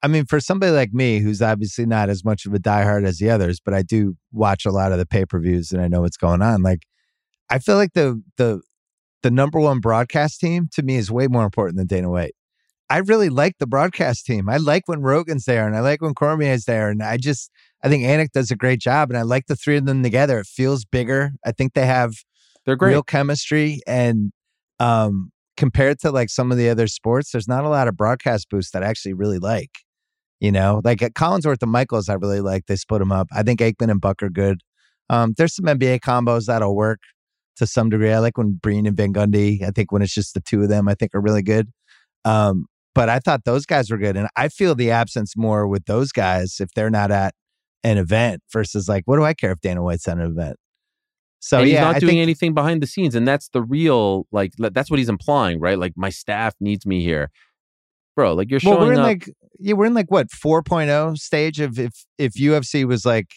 I 0.03 0.09
mean, 0.09 0.25
for 0.25 0.41
somebody 0.41 0.73
like 0.73 0.93
me, 0.93 1.19
who's 1.19 1.43
obviously 1.43 1.87
not 1.87 2.09
as 2.09 2.25
much 2.25 2.47
of 2.47 2.55
a 2.55 2.59
diehard 2.59 3.07
as 3.07 3.19
the 3.19 3.31
others, 3.31 3.61
but 3.61 3.75
I 3.75 3.83
do 3.83 4.15
watch 4.31 4.65
a 4.65 4.71
lot 4.71 4.93
of 4.93 4.99
the 4.99 5.07
pay 5.07 5.25
per 5.25 5.41
views 5.41 5.73
and 5.73 5.83
I 5.83 5.89
know 5.89 6.03
what's 6.03 6.17
going 6.17 6.43
on. 6.43 6.63
Like, 6.63 6.83
I 7.51 7.59
feel 7.59 7.77
like 7.77 7.93
the 7.93 8.23
the 8.37 8.63
the 9.23 9.31
number 9.31 9.59
one 9.59 9.81
broadcast 9.81 10.41
team 10.41 10.69
to 10.73 10.83
me 10.83 10.97
is 10.97 11.11
way 11.11 11.27
more 11.27 11.45
important 11.45 11.77
than 11.77 11.87
Dana 11.87 12.09
White. 12.09 12.35
I 12.89 12.99
really 12.99 13.29
like 13.29 13.55
the 13.59 13.67
broadcast 13.67 14.27
team. 14.27 14.49
I 14.49 14.59
like 14.59 14.85
when 14.87 15.03
Rogan's 15.03 15.45
there 15.45 15.67
and 15.67 15.77
I 15.77 15.81
like 15.81 16.01
when 16.01 16.15
Cormier's 16.15 16.65
there. 16.67 16.89
And 16.89 17.03
I 17.03 17.17
just, 17.17 17.51
I 17.83 17.89
think 17.89 18.05
Anik 18.05 18.31
does 18.33 18.51
a 18.51 18.57
great 18.57 18.81
job. 18.81 19.11
And 19.11 19.19
I 19.19 19.23
like 19.23 19.47
the 19.47 19.57
three 19.57 19.77
of 19.77 19.87
them 19.87 20.03
together. 20.03 20.39
It 20.39 20.47
feels 20.47 20.85
bigger. 20.85 21.33
I 21.45 21.53
think 21.53 21.75
they 21.75 21.87
have 21.87 22.15
They're 22.65 22.77
great. 22.77 22.91
real 22.91 23.03
chemistry. 23.03 23.81
And 23.87 24.31
um, 24.79 25.31
compared 25.57 25.99
to 26.01 26.13
like 26.13 26.31
some 26.31 26.53
of 26.53 26.59
the 26.59 26.69
other 26.69 26.87
sports, 26.87 27.33
there's 27.33 27.49
not 27.49 27.65
a 27.65 27.69
lot 27.69 27.89
of 27.89 27.97
broadcast 27.97 28.49
boosts 28.51 28.71
that 28.73 28.85
I 28.85 28.87
actually 28.87 29.15
really 29.15 29.39
like. 29.39 29.71
You 30.39 30.53
know, 30.53 30.83
like 30.85 31.01
at 31.03 31.15
Collinsworth 31.15 31.63
and 31.63 31.73
Michaels, 31.73 32.11
I 32.11 32.15
really 32.15 32.43
like. 32.43 32.67
They 32.67 32.77
split 32.77 32.99
them 33.01 33.11
up. 33.11 33.27
I 33.35 33.43
think 33.43 33.61
Aikman 33.61 33.91
and 33.91 34.01
Buck 34.01 34.23
are 34.23 34.29
good. 34.29 34.61
Um, 35.09 35.35
there's 35.37 35.55
some 35.55 35.65
NBA 35.65 36.01
combos 36.01 36.45
that'll 36.45 36.77
work 36.77 37.01
to 37.57 37.67
some 37.67 37.89
degree. 37.89 38.13
I 38.13 38.19
like 38.19 38.37
when 38.37 38.53
Breen 38.63 38.87
and 38.87 38.97
Van 38.97 39.15
Gundy, 39.15 39.63
I 39.63 39.71
think 39.71 39.93
when 39.93 40.03
it's 40.03 40.13
just 40.13 40.35
the 40.35 40.43
two 40.43 40.63
of 40.63 40.69
them, 40.69 40.89
I 40.89 40.95
think 40.95 41.15
are 41.15 41.23
really 41.23 41.43
good. 41.43 41.71
Um, 42.27 42.67
but 42.97 43.11
I 43.11 43.19
thought 43.19 43.45
those 43.45 43.67
guys 43.67 43.91
were 43.91 43.99
good. 43.99 44.17
And 44.17 44.27
I 44.37 44.49
feel 44.49 44.75
the 44.75 44.91
absence 44.91 45.37
more 45.37 45.69
with 45.69 45.85
those 45.85 46.13
guys 46.13 46.57
if 46.61 46.71
they're 46.75 46.91
not 46.91 47.11
at 47.11 47.35
an 47.85 47.99
event 47.99 48.43
versus 48.51 48.89
like, 48.89 49.03
what 49.05 49.17
do 49.17 49.23
I 49.25 49.35
care 49.35 49.53
if 49.53 49.61
Dana 49.61 49.83
White's 49.83 50.09
at 50.09 50.17
an 50.17 50.25
event? 50.25 50.57
So 51.39 51.59
and 51.59 51.67
he's 51.67 51.75
yeah, 51.75 51.83
not 51.83 51.97
I 51.97 51.99
doing 51.99 52.13
think, 52.13 52.23
anything 52.23 52.55
behind 52.55 52.83
the 52.83 52.87
scenes, 52.87 53.15
and 53.15 53.29
that's 53.29 53.51
the 53.51 53.63
real 53.63 54.27
like 54.33 54.53
that's 54.59 54.91
what 54.91 54.99
he's 54.99 55.11
implying, 55.11 55.61
right? 55.61 55.79
Like 55.79 55.93
my 55.95 56.09
staff 56.09 56.55
needs 56.59 56.87
me 56.87 57.03
here, 57.03 57.31
bro. 58.17 58.33
Like 58.33 58.51
you're 58.51 58.59
well, 58.65 58.77
showing 58.77 58.89
we're 58.89 58.93
in 58.95 58.99
up. 59.01 59.05
like, 59.05 59.31
yeah, 59.61 59.75
we're 59.75 59.85
in 59.87 59.95
like 59.95 60.11
what 60.11 60.29
4.0 60.31 61.19
stage 61.19 61.61
of 61.61 61.79
if 61.79 62.07
if 62.17 62.33
UFC 62.33 62.85
was 62.87 63.05
like, 63.05 63.29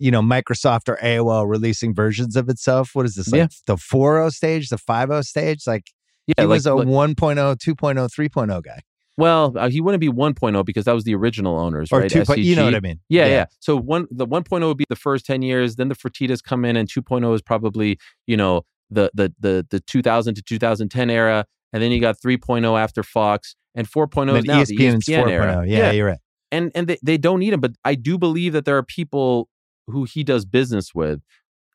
you 0.00 0.10
know, 0.10 0.20
Microsoft 0.20 0.88
or 0.88 0.96
AOL 0.96 1.48
releasing 1.48 1.94
versions 1.94 2.34
of 2.34 2.48
itself. 2.48 2.90
What 2.94 3.06
is 3.06 3.14
this 3.14 3.30
like 3.30 3.38
Yeah. 3.38 3.46
the 3.68 3.76
4.0 3.76 4.32
stage, 4.32 4.68
the 4.68 4.76
5.0 4.76 5.24
stage? 5.24 5.62
Like 5.66 5.84
yeah, 6.26 6.34
he 6.38 6.42
like, 6.42 6.48
was 6.56 6.66
a 6.66 6.74
like- 6.74 6.86
1.0, 6.88 7.56
2.0, 7.56 8.08
3.0 8.08 8.62
guy. 8.64 8.80
well, 9.16 9.54
uh, 9.56 9.68
he 9.68 9.80
wouldn't 9.80 10.00
be 10.00 10.08
1.0 10.08 10.64
because 10.64 10.84
that 10.84 10.92
was 10.94 11.04
the 11.04 11.14
original 11.14 11.58
owners, 11.58 11.90
Or 11.92 12.00
right? 12.00 12.10
2. 12.10 12.24
point- 12.24 12.40
You 12.40 12.56
know 12.56 12.64
what 12.64 12.74
I 12.74 12.80
mean? 12.80 13.00
Yeah, 13.08 13.26
yeah. 13.26 13.46
So 13.60 13.76
one 13.76 14.06
the 14.10 14.26
1.0 14.26 14.66
would 14.66 14.76
be 14.76 14.84
the 14.88 14.96
first 14.96 15.24
10 15.26 15.42
years, 15.42 15.76
then 15.76 15.88
the 15.88 15.94
Fertitas 15.94 16.42
come 16.42 16.64
in 16.64 16.76
and 16.76 16.88
2.0 16.88 17.34
is 17.34 17.42
probably, 17.42 17.98
you 18.26 18.36
know, 18.36 18.62
the 18.90 19.10
the 19.14 19.32
the 19.40 19.66
the 19.70 19.80
2000 19.80 20.34
to 20.36 20.42
2010 20.42 21.10
era, 21.10 21.44
and 21.72 21.82
then 21.82 21.90
you 21.92 22.00
got 22.00 22.16
3.0 22.20 22.78
after 22.78 23.02
Fox 23.02 23.56
and 23.74 23.86
4.0 23.88 24.28
And 24.28 24.38
is 24.38 24.44
now 24.44 24.62
the 24.64 24.76
ESPN's 24.76 25.06
ESPN 25.06 25.24
4.0. 25.24 25.30
era. 25.30 25.56
oh. 25.60 25.62
Yeah, 25.62 25.90
you're 25.92 26.06
right. 26.06 26.18
and 26.52 26.70
and 26.74 26.86
they, 26.86 26.98
they 27.02 27.18
don't 27.18 27.40
need 27.40 27.52
him, 27.52 27.60
but 27.60 27.72
I 27.84 27.94
do 27.96 28.16
believe 28.18 28.52
that 28.52 28.64
there 28.64 28.76
are 28.76 28.82
people 28.84 29.48
who 29.88 30.04
he 30.04 30.22
does 30.24 30.44
business 30.44 30.94
with 30.94 31.20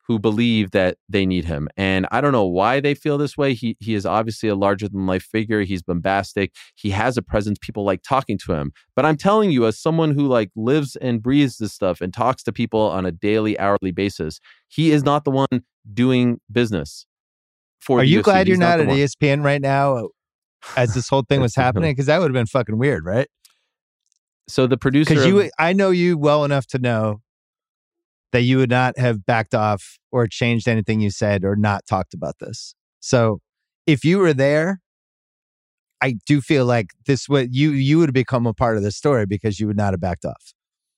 who 0.08 0.18
believe 0.18 0.72
that 0.72 0.96
they 1.08 1.24
need 1.24 1.44
him. 1.44 1.68
And 1.76 2.06
I 2.10 2.20
don't 2.20 2.32
know 2.32 2.44
why 2.46 2.80
they 2.80 2.94
feel 2.94 3.18
this 3.18 3.36
way. 3.36 3.54
He 3.54 3.76
he 3.80 3.94
is 3.94 4.04
obviously 4.04 4.48
a 4.48 4.54
larger 4.56 4.88
than 4.88 5.06
life 5.06 5.22
figure. 5.22 5.62
He's 5.62 5.82
bombastic. 5.82 6.52
He 6.74 6.90
has 6.90 7.16
a 7.16 7.22
presence. 7.22 7.58
People 7.60 7.84
like 7.84 8.02
talking 8.02 8.36
to 8.38 8.52
him. 8.54 8.72
But 8.96 9.06
I'm 9.06 9.16
telling 9.16 9.50
you, 9.52 9.66
as 9.66 9.78
someone 9.78 10.10
who 10.12 10.26
like 10.26 10.50
lives 10.56 10.96
and 10.96 11.22
breathes 11.22 11.58
this 11.58 11.72
stuff 11.72 12.00
and 12.00 12.12
talks 12.12 12.42
to 12.44 12.52
people 12.52 12.80
on 12.80 13.06
a 13.06 13.12
daily, 13.12 13.58
hourly 13.58 13.92
basis, 13.92 14.40
he 14.68 14.90
is 14.90 15.04
not 15.04 15.24
the 15.24 15.30
one 15.30 15.46
doing 15.94 16.40
business. 16.50 17.06
For 17.80 18.00
Are 18.00 18.04
you 18.04 18.20
UFC. 18.20 18.24
glad 18.24 18.48
you're 18.48 18.54
He's 18.56 18.60
not 18.60 18.80
at. 18.80 18.88
ESPN 18.88 19.42
right 19.44 19.60
now 19.60 19.96
uh, 19.96 20.06
as 20.76 20.94
this 20.94 21.08
whole 21.08 21.22
thing 21.28 21.40
was 21.40 21.54
happening? 21.56 21.92
Because 21.92 22.06
that 22.06 22.18
would 22.20 22.30
have 22.30 22.34
been 22.34 22.46
fucking 22.46 22.76
weird, 22.78 23.04
right? 23.04 23.28
So 24.48 24.66
the 24.66 24.76
producer, 24.76 25.10
Because 25.14 25.24
of- 25.24 25.30
you, 25.32 25.50
I 25.58 25.72
know 25.72 25.90
you 25.90 26.18
well 26.18 26.44
enough 26.44 26.66
to 26.68 26.78
know 26.78 27.21
that 28.32 28.42
you 28.42 28.56
would 28.58 28.70
not 28.70 28.98
have 28.98 29.24
backed 29.26 29.54
off 29.54 29.98
or 30.10 30.26
changed 30.26 30.66
anything 30.68 31.00
you 31.00 31.10
said 31.10 31.44
or 31.44 31.54
not 31.56 31.86
talked 31.86 32.14
about 32.14 32.34
this. 32.40 32.74
So 33.00 33.40
if 33.86 34.04
you 34.04 34.18
were 34.18 34.32
there, 34.34 34.80
I 36.00 36.16
do 36.26 36.40
feel 36.40 36.66
like 36.66 36.88
this 37.06 37.28
would 37.28 37.54
you 37.54 37.70
you 37.70 37.98
would 37.98 38.08
have 38.08 38.14
become 38.14 38.46
a 38.46 38.54
part 38.54 38.76
of 38.76 38.82
the 38.82 38.90
story 38.90 39.26
because 39.26 39.60
you 39.60 39.66
would 39.68 39.76
not 39.76 39.92
have 39.92 40.00
backed 40.00 40.24
off. 40.24 40.52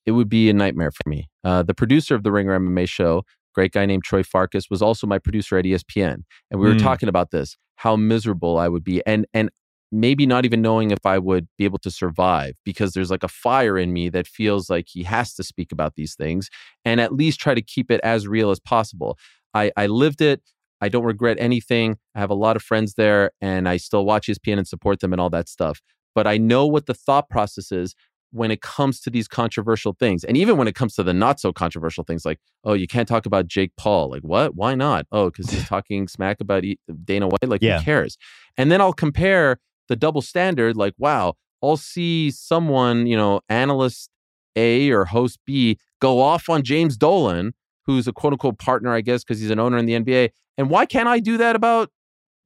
it 0.07 0.12
would 0.12 0.28
be 0.28 0.51
a 0.51 0.53
nightmare 0.53 0.91
for 0.91 1.09
me. 1.09 1.28
Uh, 1.45 1.62
the 1.62 1.72
producer 1.74 2.14
of 2.14 2.22
the 2.24 2.30
Ringer 2.32 2.59
MMA 2.59 2.87
show, 2.87 3.22
great 3.55 3.72
guy 3.72 3.87
named 3.87 4.05
Troy 4.05 4.22
Farkas, 4.22 4.68
was 4.70 4.82
also 4.82 5.07
my 5.07 5.18
producer 5.18 5.57
at 5.57 5.64
ESPN, 5.64 6.24
and 6.51 6.61
we 6.61 6.66
were 6.68 6.74
Mm. 6.74 6.82
talking 6.82 7.09
about 7.09 7.30
this, 7.30 7.57
how 7.76 7.97
miserable 7.97 8.59
I 8.59 8.68
would 8.68 8.85
be, 8.85 9.03
and 9.07 9.26
and 9.35 9.51
maybe 9.95 10.26
not 10.26 10.45
even 10.45 10.61
knowing 10.61 10.90
if 10.90 11.07
I 11.07 11.18
would 11.18 11.47
be 11.57 11.64
able 11.64 11.78
to 11.78 11.90
survive 11.90 12.55
because 12.64 12.92
there's 12.92 13.11
like 13.11 13.22
a 13.22 13.28
fire 13.28 13.78
in 13.78 13.92
me 13.92 14.09
that 14.11 14.26
feels 14.26 14.68
like 14.68 14.86
he 14.88 15.05
has 15.05 15.34
to 15.34 15.45
speak 15.45 15.70
about 15.72 15.95
these 15.95 16.14
things 16.16 16.51
and 16.84 17.01
at 17.01 17.12
least 17.14 17.38
try 17.38 17.55
to 17.55 17.62
keep 17.62 17.90
it 17.90 18.01
as 18.03 18.26
real 18.26 18.51
as 18.51 18.59
possible. 18.59 19.16
I, 19.55 19.70
I 19.76 19.86
lived 19.86 20.20
it. 20.20 20.42
I 20.80 20.88
don't 20.88 21.05
regret 21.05 21.36
anything. 21.38 21.97
I 22.14 22.18
have 22.18 22.30
a 22.30 22.34
lot 22.34 22.57
of 22.57 22.62
friends 22.62 22.95
there 22.95 23.30
and 23.40 23.68
I 23.68 23.76
still 23.76 24.05
watch 24.05 24.26
ESPN 24.26 24.59
and 24.59 24.66
support 24.68 24.99
them 25.01 25.12
and 25.12 25.20
all 25.20 25.30
that 25.30 25.49
stuff. 25.49 25.80
But 26.14 26.26
I 26.26 26.38
know 26.38 26.66
what 26.66 26.86
the 26.86 26.95
thought 26.95 27.28
process 27.28 27.70
is 27.70 27.95
when 28.32 28.51
it 28.51 28.61
comes 28.61 29.01
to 29.03 29.11
these 29.11 29.28
controversial 29.28 29.95
things. 29.99 30.24
And 30.24 30.36
even 30.36 30.57
when 30.57 30.66
it 30.66 30.74
comes 30.74 30.97
to 30.97 31.05
the 31.05 31.14
not 31.14 31.38
so 31.38 31.53
controversial 31.53 32.03
things 32.03 32.24
like, 32.24 32.40
oh, 32.64 32.72
you 32.72 32.88
can't 32.88 33.07
talk 33.07 33.26
about 33.26 33.47
Jake 33.47 33.70
Paul. 33.76 34.11
Like, 34.11 34.22
what? 34.22 34.57
Why 34.57 34.74
not? 34.74 35.07
Oh, 35.12 35.30
because 35.30 35.51
he's 35.51 35.68
talking 35.68 36.09
smack 36.09 36.40
about 36.40 36.64
Dana 37.05 37.28
White. 37.28 37.49
Like, 37.49 37.62
Yeah. 37.62 37.78
who 37.78 37.84
cares? 37.84 38.18
And 38.57 38.72
then 38.72 38.80
I'll 38.80 38.92
compare 38.92 39.59
the 39.89 39.97
double 39.97 40.22
standard, 40.22 40.76
like, 40.76 40.95
wow, 40.99 41.35
I'll 41.62 41.76
see 41.76 42.30
someone, 42.30 43.07
you 43.07 43.16
know, 43.16 43.41
analyst 43.49 44.11
A 44.57 44.91
or 44.91 45.05
host 45.05 45.39
B 45.47 45.78
go 46.01 46.20
off 46.20 46.49
on 46.49 46.62
James 46.62 46.97
Dolan, 46.97 47.55
who's 47.87 48.07
a 48.07 48.12
quote 48.12 48.32
unquote 48.32 48.59
partner, 48.59 48.93
I 48.93 49.01
guess, 49.01 49.24
because 49.24 49.41
he's 49.41 49.51
an 49.51 49.59
owner 49.59 49.78
in 49.78 49.87
the 49.87 49.95
NBA. 49.95 50.30
And 50.59 50.70
why 50.70 50.87
can't 50.87 51.09
I 51.09 51.20
do 51.20 51.37
that 51.39 51.57
about 51.57 51.91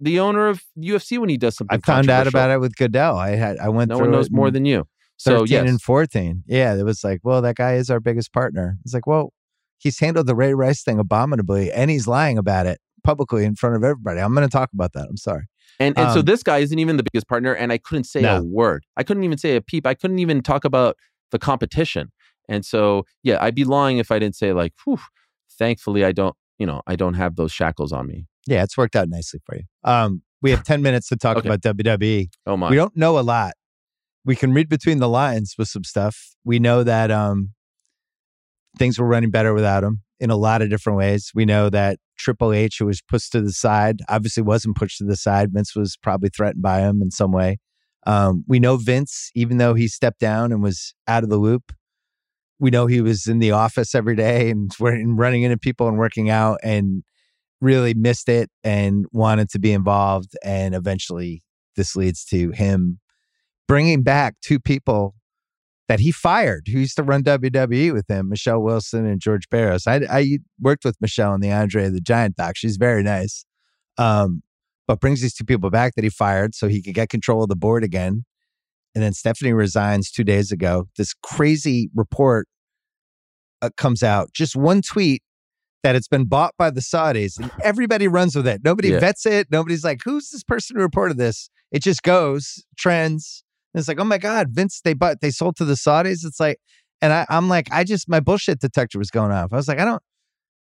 the 0.01 0.20
owner 0.20 0.49
of 0.49 0.62
UFC 0.78 1.18
when 1.18 1.28
he 1.28 1.36
does 1.36 1.57
something? 1.57 1.76
I 1.76 1.84
found 1.84 2.09
out 2.11 2.26
about 2.26 2.51
it 2.51 2.61
with 2.61 2.76
Goodell. 2.76 3.16
I 3.16 3.30
had 3.30 3.59
I 3.59 3.68
went 3.68 3.89
No 3.89 3.97
through 3.97 4.07
one 4.07 4.12
knows 4.12 4.30
more 4.30 4.51
than 4.51 4.64
you. 4.64 4.86
So 5.16 5.41
13 5.41 5.53
yes, 5.53 5.68
and 5.68 5.82
14. 5.82 6.45
Yeah, 6.47 6.76
it 6.76 6.84
was 6.84 7.03
like, 7.03 7.20
well, 7.24 7.43
that 7.43 7.57
guy 7.57 7.74
is 7.74 7.91
our 7.91 7.99
biggest 7.99 8.32
partner. 8.32 8.78
It's 8.84 8.95
like, 8.95 9.07
well, 9.07 9.32
he's 9.78 9.99
handled 9.99 10.28
the 10.28 10.36
Ray 10.36 10.55
Rice 10.55 10.82
thing 10.84 11.01
abominably 11.01 11.72
and 11.72 11.91
he's 11.91 12.07
lying 12.07 12.39
about 12.39 12.66
it 12.66 12.80
publicly 13.03 13.45
in 13.45 13.57
front 13.57 13.74
of 13.74 13.82
everybody. 13.82 14.20
I'm 14.20 14.32
going 14.32 14.47
to 14.47 14.53
talk 14.53 14.70
about 14.72 14.93
that. 14.93 15.07
I'm 15.09 15.16
sorry. 15.16 15.47
And 15.81 15.97
and 15.99 16.11
so 16.12 16.18
Um, 16.20 16.24
this 16.24 16.43
guy 16.43 16.59
isn't 16.59 16.79
even 16.79 16.97
the 16.97 17.05
biggest 17.05 17.29
partner, 17.29 17.53
and 17.55 17.72
I 17.72 17.79
couldn't 17.79 18.05
say 18.05 18.22
No. 18.22 18.39
a 18.39 18.43
word. 18.43 18.85
I 18.97 19.03
couldn't 19.05 19.22
even 19.24 19.39
say 19.39 19.55
a 19.57 19.61
peep. 19.61 19.87
I 19.87 19.95
couldn't 19.95 20.18
even 20.18 20.43
talk 20.43 20.64
about 20.64 20.97
the 21.31 21.39
competition. 21.39 22.11
And 22.49 22.64
so 22.64 23.05
yeah, 23.22 23.39
I'd 23.41 23.55
be 23.55 23.64
lying 23.64 23.99
if 23.99 24.11
I 24.11 24.18
didn't 24.18 24.37
say 24.37 24.53
like, 24.53 24.72
whew, 24.85 24.99
thankfully 25.59 26.05
I 26.05 26.12
don't, 26.12 26.35
you 26.59 26.66
know, 26.66 26.83
I 26.87 26.97
don't 26.97 27.14
have 27.14 27.37
those 27.37 27.53
shackles 27.53 27.93
on 27.93 28.07
me. 28.07 28.26
Yeah, 28.47 28.62
it's 28.64 28.76
worked 28.76 28.97
out 28.97 29.09
nicely 29.09 29.41
for 29.45 29.57
you. 29.57 29.64
Um, 29.85 30.22
we 30.41 30.51
have 30.53 30.64
10 30.64 30.81
minutes 30.83 31.09
to 31.09 31.16
talk 31.16 31.37
Okay. 31.37 31.49
about 31.49 31.61
WWE. 31.61 32.29
Oh 32.47 32.57
my. 32.57 32.70
We 32.70 32.76
don't 32.76 32.97
know 32.97 33.18
a 33.18 33.20
lot. 33.20 33.53
We 34.24 34.35
can 34.37 34.53
read 34.53 34.68
between 34.68 34.99
the 34.99 35.09
lines 35.09 35.55
with 35.59 35.68
some 35.68 35.85
stuff. 35.85 36.35
We 36.45 36.59
know 36.59 36.83
that 36.85 37.11
um, 37.11 37.51
things 38.79 38.99
were 38.99 39.07
running 39.07 39.31
better 39.31 39.53
without 39.55 39.85
him 39.85 40.03
in 40.21 40.31
a 40.31 40.37
lot 40.37 40.62
of 40.62 40.71
different 40.71 40.99
ways. 40.99 41.31
We 41.35 41.45
know 41.45 41.71
that 41.71 41.99
Triple 42.19 42.53
H, 42.53 42.79
who 42.79 42.87
was 42.87 43.01
pushed 43.03 43.33
to 43.33 43.41
the 43.41 43.53
side, 43.53 44.01
obviously 44.09 44.43
wasn't 44.43 44.77
pushed 44.77 44.99
to 44.99 45.05
the 45.05 45.16
side. 45.16 45.53
Vince 45.53 45.75
was 45.77 45.97
probably 45.97 46.31
threatened 46.31 46.62
by 46.62 46.81
him 46.81 47.01
in 47.03 47.11
some 47.11 47.33
way. 47.33 47.59
Um, 48.07 48.45
we 48.47 48.59
know 48.59 48.77
Vince, 48.77 49.31
even 49.35 49.59
though 49.59 49.75
he 49.75 49.89
stepped 49.89 50.21
down 50.21 50.53
and 50.53 50.62
was 50.62 50.95
out 51.07 51.25
of 51.25 51.31
the 51.31 51.37
loop, 51.37 51.73
we 52.59 52.71
know 52.71 52.87
he 52.87 53.01
was 53.01 53.27
in 53.27 53.39
the 53.39 53.53
office 53.53 53.95
every 53.95 54.16
day 54.16 54.51
and 54.51 54.73
running 54.81 55.43
into 55.43 55.59
people 55.59 55.89
and 55.89 55.99
working 55.99 56.31
out 56.31 56.59
and 56.62 57.05
really 57.61 57.95
missed 57.95 58.29
it 58.29 58.51
and 58.64 59.07
wanted 59.12 59.49
to 59.51 59.59
be 59.59 59.73
involved. 59.73 60.37
And 60.43 60.75
eventually, 60.75 61.43
this 61.77 61.95
leads 61.95 62.25
to 62.27 62.51
him 62.51 62.99
bringing 63.69 64.03
back 64.03 64.35
two 64.41 64.59
people 64.59 65.14
that 65.89 66.01
he 66.01 66.12
fired 66.12 66.68
who 66.70 66.78
used 66.78 66.97
to 66.97 67.03
run 67.03 67.22
WWE 67.24 67.93
with 67.93 68.09
him, 68.09 68.28
Michelle 68.28 68.61
Wilson 68.61 69.07
and 69.07 69.20
George 69.20 69.49
Barrios. 69.49 69.86
I, 69.86 70.03
I 70.11 70.39
worked 70.61 70.84
with 70.84 70.97
Michelle 71.01 71.32
on 71.32 71.41
the 71.41 71.51
Andre 71.51 71.89
the 71.89 72.01
Giant 72.01 72.36
doc. 72.36 72.57
She's 72.57 72.76
very 72.76 73.03
nice. 73.03 73.45
Um, 73.97 74.43
but 74.86 75.01
brings 75.01 75.20
these 75.20 75.34
two 75.34 75.45
people 75.45 75.70
back 75.70 75.95
that 75.97 76.05
he 76.05 76.11
fired 76.11 76.55
so 76.55 76.68
he 76.68 76.82
could 76.82 76.95
get 76.95 77.09
control 77.09 77.43
of 77.43 77.49
the 77.49 77.57
board 77.57 77.84
again. 77.84 78.24
And 78.95 79.05
then 79.05 79.12
Stephanie 79.12 79.53
resigns 79.53 80.11
two 80.11 80.24
days 80.24 80.51
ago. 80.51 80.89
This 80.97 81.14
crazy 81.22 81.91
report 81.95 82.49
uh, 83.61 83.70
comes 83.76 84.03
out. 84.03 84.32
Just 84.32 84.57
one 84.57 84.82
tweet 84.82 85.22
that 85.82 85.95
it's 85.95 86.09
been 86.09 86.24
bought 86.24 86.55
by 86.59 86.70
the 86.70 86.80
Saudis, 86.80 87.39
and 87.39 87.51
everybody 87.62 88.09
runs 88.09 88.34
with 88.34 88.47
it. 88.47 88.62
Nobody 88.64 88.89
Yeah. 88.89 88.99
vets 88.99 89.26
it. 89.26 89.49
Nobody's 89.51 89.84
like, 89.84 90.01
"Who's 90.05 90.30
this 90.30 90.43
person 90.43 90.76
who 90.76 90.82
reported 90.82 91.18
this?" 91.18 91.51
It 91.70 91.82
just 91.82 92.03
goes 92.03 92.64
trends. 92.76 93.45
And 93.79 93.83
it's 93.83 93.89
like, 93.89 94.01
"Oh 94.01 94.05
my 94.05 94.18
God, 94.18 94.49
Vince! 94.51 94.81
They 94.83 94.93
bought, 94.93 95.20
they 95.20 95.31
sold 95.31 95.55
to 95.59 95.64
the 95.64 95.74
Saudis." 95.74 96.26
It's 96.26 96.41
like, 96.41 96.59
and 97.01 97.12
I, 97.12 97.26
I'm 97.29 97.49
like, 97.49 97.68
I 97.70 97.85
just 97.85 98.09
my 98.09 98.18
bullshit 98.18 98.59
detector 98.59 98.99
was 98.99 99.09
going 99.09 99.31
off. 99.31 99.53
I 99.53 99.57
was 99.57 99.68
like, 99.68 99.79
I 99.79 99.85
don't, 99.85 100.03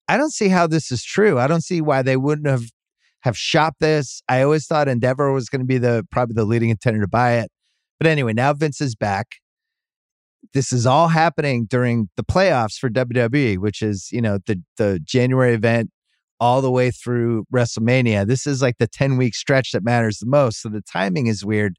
I 0.08 0.16
don't 0.16 0.32
see 0.32 0.48
how 0.48 0.68
this 0.68 0.92
is 0.92 1.02
true. 1.02 1.36
I 1.36 1.48
don't 1.48 1.62
see 1.64 1.80
why 1.80 2.02
they 2.02 2.16
wouldn't 2.16 2.46
have 2.46 2.62
have 3.22 3.36
shopped 3.36 3.80
this. 3.80 4.22
I 4.28 4.42
always 4.42 4.66
thought 4.66 4.86
Endeavor 4.86 5.32
was 5.32 5.48
going 5.48 5.60
to 5.60 5.66
be 5.66 5.78
the 5.78 6.06
probably 6.12 6.34
the 6.34 6.44
leading 6.44 6.70
contender 6.70 7.00
to 7.00 7.08
buy 7.08 7.38
it. 7.38 7.50
But 7.98 8.06
anyway, 8.06 8.32
now 8.32 8.52
Vince 8.54 8.80
is 8.80 8.94
back. 8.94 9.26
this 10.54 10.72
is 10.72 10.86
all 10.86 11.08
happening 11.08 11.66
during 11.68 12.08
the 12.16 12.24
playoffs 12.24 12.78
for 12.78 12.88
WWE, 12.88 13.58
which 13.58 13.82
is, 13.82 14.08
you 14.12 14.22
know, 14.22 14.38
the 14.46 14.62
the 14.76 15.00
January 15.04 15.54
event 15.54 15.90
all 16.40 16.62
the 16.62 16.70
way 16.70 16.90
through 16.90 17.44
WrestleMania. 17.54 18.26
This 18.26 18.46
is 18.46 18.62
like 18.62 18.78
the 18.78 18.86
10 18.86 19.16
week 19.18 19.34
stretch 19.34 19.72
that 19.72 19.84
matters 19.84 20.18
the 20.18 20.26
most. 20.26 20.62
So 20.62 20.68
the 20.70 20.80
timing 20.82 21.26
is 21.26 21.44
weird. 21.44 21.76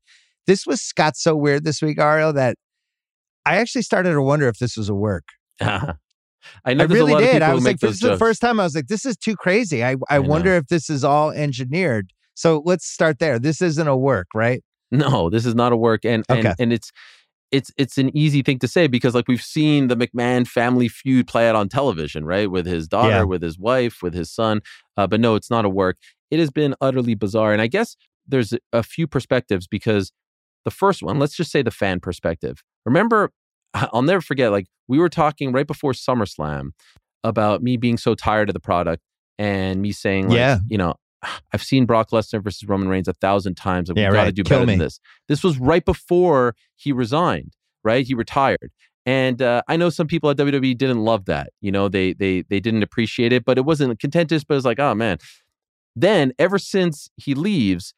This 0.47 0.65
was 0.65 0.91
got 0.95 1.15
so 1.15 1.35
weird 1.35 1.63
this 1.63 1.81
week, 1.81 1.99
Ariel, 1.99 2.33
that 2.33 2.55
I 3.45 3.57
actually 3.57 3.83
started 3.83 4.11
to 4.11 4.21
wonder 4.21 4.47
if 4.47 4.57
this 4.57 4.77
was 4.77 4.89
a 4.89 4.95
work. 4.95 5.25
I 5.61 6.73
know 6.73 6.83
I 6.83 6.87
there's 6.87 6.89
really 6.91 7.11
a 7.11 7.15
lot 7.15 7.21
did. 7.21 7.41
I 7.41 7.53
was 7.53 7.63
like, 7.63 7.79
this 7.79 7.95
is 7.95 7.99
the 7.99 8.17
first 8.17 8.41
time 8.41 8.59
I 8.59 8.63
was 8.63 8.75
like, 8.75 8.87
this 8.87 9.05
is 9.05 9.15
too 9.15 9.35
crazy. 9.35 9.83
I, 9.83 9.91
I, 10.09 10.15
I 10.15 10.19
wonder 10.19 10.51
know. 10.51 10.57
if 10.57 10.67
this 10.67 10.89
is 10.89 11.03
all 11.03 11.29
engineered. 11.31 12.11
So 12.33 12.63
let's 12.65 12.85
start 12.87 13.19
there. 13.19 13.37
This 13.37 13.61
isn't 13.61 13.87
a 13.87 13.95
work, 13.95 14.27
right? 14.33 14.63
No, 14.89 15.29
this 15.29 15.45
is 15.45 15.53
not 15.55 15.71
a 15.71 15.77
work, 15.77 16.03
and 16.03 16.25
Okay. 16.29 16.39
and 16.47 16.55
and 16.59 16.73
it's 16.73 16.91
it's 17.51 17.71
it's 17.77 17.97
an 17.97 18.15
easy 18.17 18.41
thing 18.41 18.59
to 18.59 18.67
say 18.67 18.87
because 18.87 19.13
like 19.13 19.27
we've 19.27 19.41
seen 19.41 19.87
the 19.87 19.95
McMahon 19.95 20.47
family 20.47 20.87
feud 20.87 21.27
play 21.27 21.47
out 21.47 21.55
on 21.55 21.69
television, 21.69 22.25
right? 22.25 22.49
With 22.49 22.65
his 22.65 22.87
daughter, 22.87 23.09
Yeah. 23.09 23.23
with 23.23 23.41
his 23.41 23.59
wife, 23.59 24.01
with 24.01 24.13
his 24.13 24.31
son. 24.31 24.61
Uh, 24.97 25.07
but 25.07 25.19
no, 25.19 25.35
it's 25.35 25.49
not 25.49 25.63
a 25.65 25.69
work. 25.69 25.97
It 26.31 26.39
has 26.39 26.49
been 26.49 26.75
utterly 26.81 27.13
bizarre, 27.15 27.53
and 27.53 27.61
I 27.61 27.67
guess 27.67 27.95
there's 28.27 28.53
a 28.73 28.83
few 28.83 29.07
perspectives 29.07 29.67
because 29.67 30.11
the 30.66 30.72
first 30.72 31.01
one, 31.03 31.20
let's 31.20 31.36
just 31.36 31.51
say 31.51 31.62
the 31.62 31.72
fan 31.72 31.99
perspective. 31.99 32.64
Remember, 32.86 33.32
I'll 33.74 34.01
never 34.01 34.22
forget. 34.22 34.51
Like 34.51 34.68
we 34.88 34.99
were 34.99 35.09
talking 35.09 35.51
right 35.51 35.68
before 35.68 35.93
SummerSlam 35.93 36.72
about 37.24 37.62
me 37.62 37.78
being 37.78 37.97
so 37.97 38.16
tired 38.16 38.49
of 38.49 38.53
the 38.53 38.59
product 38.59 39.03
and 39.38 39.82
me 39.82 39.91
saying, 39.91 40.28
like, 40.30 40.38
Yeah. 40.38 40.57
you 40.68 40.78
know, 40.78 40.95
I've 41.53 41.64
seen 41.64 41.86
Brock 41.86 42.09
Lesnar 42.12 42.43
versus 42.43 42.68
Roman 42.68 42.88
Reigns 42.89 43.07
a 43.07 43.14
thousand 43.14 43.55
times. 43.55 43.89
and 43.89 43.97
Yeah, 43.97 44.07
We've 44.09 44.14
got 44.14 44.22
to 44.22 44.26
right. 44.28 44.36
do 44.36 44.43
Kill 44.43 44.57
better 44.59 44.66
than 44.72 44.80
this. 44.80 44.99
This 45.28 45.43
was 45.43 45.59
right 45.59 45.86
before 45.86 46.55
he 46.76 46.91
resigned, 46.91 47.53
right? 47.84 48.05
He 48.05 48.14
retired. 48.14 48.72
And 49.05 49.41
uh, 49.41 49.64
I 49.68 49.78
know 49.78 49.89
some 49.89 50.05
people 50.07 50.30
at 50.30 50.38
WWE 50.38 50.78
didn't 50.78 50.99
love 51.03 51.26
that. 51.26 51.49
You 51.59 51.72
know, 51.72 51.89
they 51.89 52.14
they 52.14 52.43
they 52.49 52.59
didn't 52.59 52.84
appreciate 52.84 53.34
it, 53.34 53.43
but 53.45 53.57
it 53.57 53.66
wasn't 53.66 53.99
contentious. 53.99 54.43
But 54.43 54.53
it 54.53 54.57
was 54.57 54.66
like, 54.66 54.80
oh 54.80 54.93
man. 54.93 55.18
Then 55.95 56.32
ever 56.39 56.57
since 56.57 57.09
he 57.18 57.34
leaves, 57.34 57.93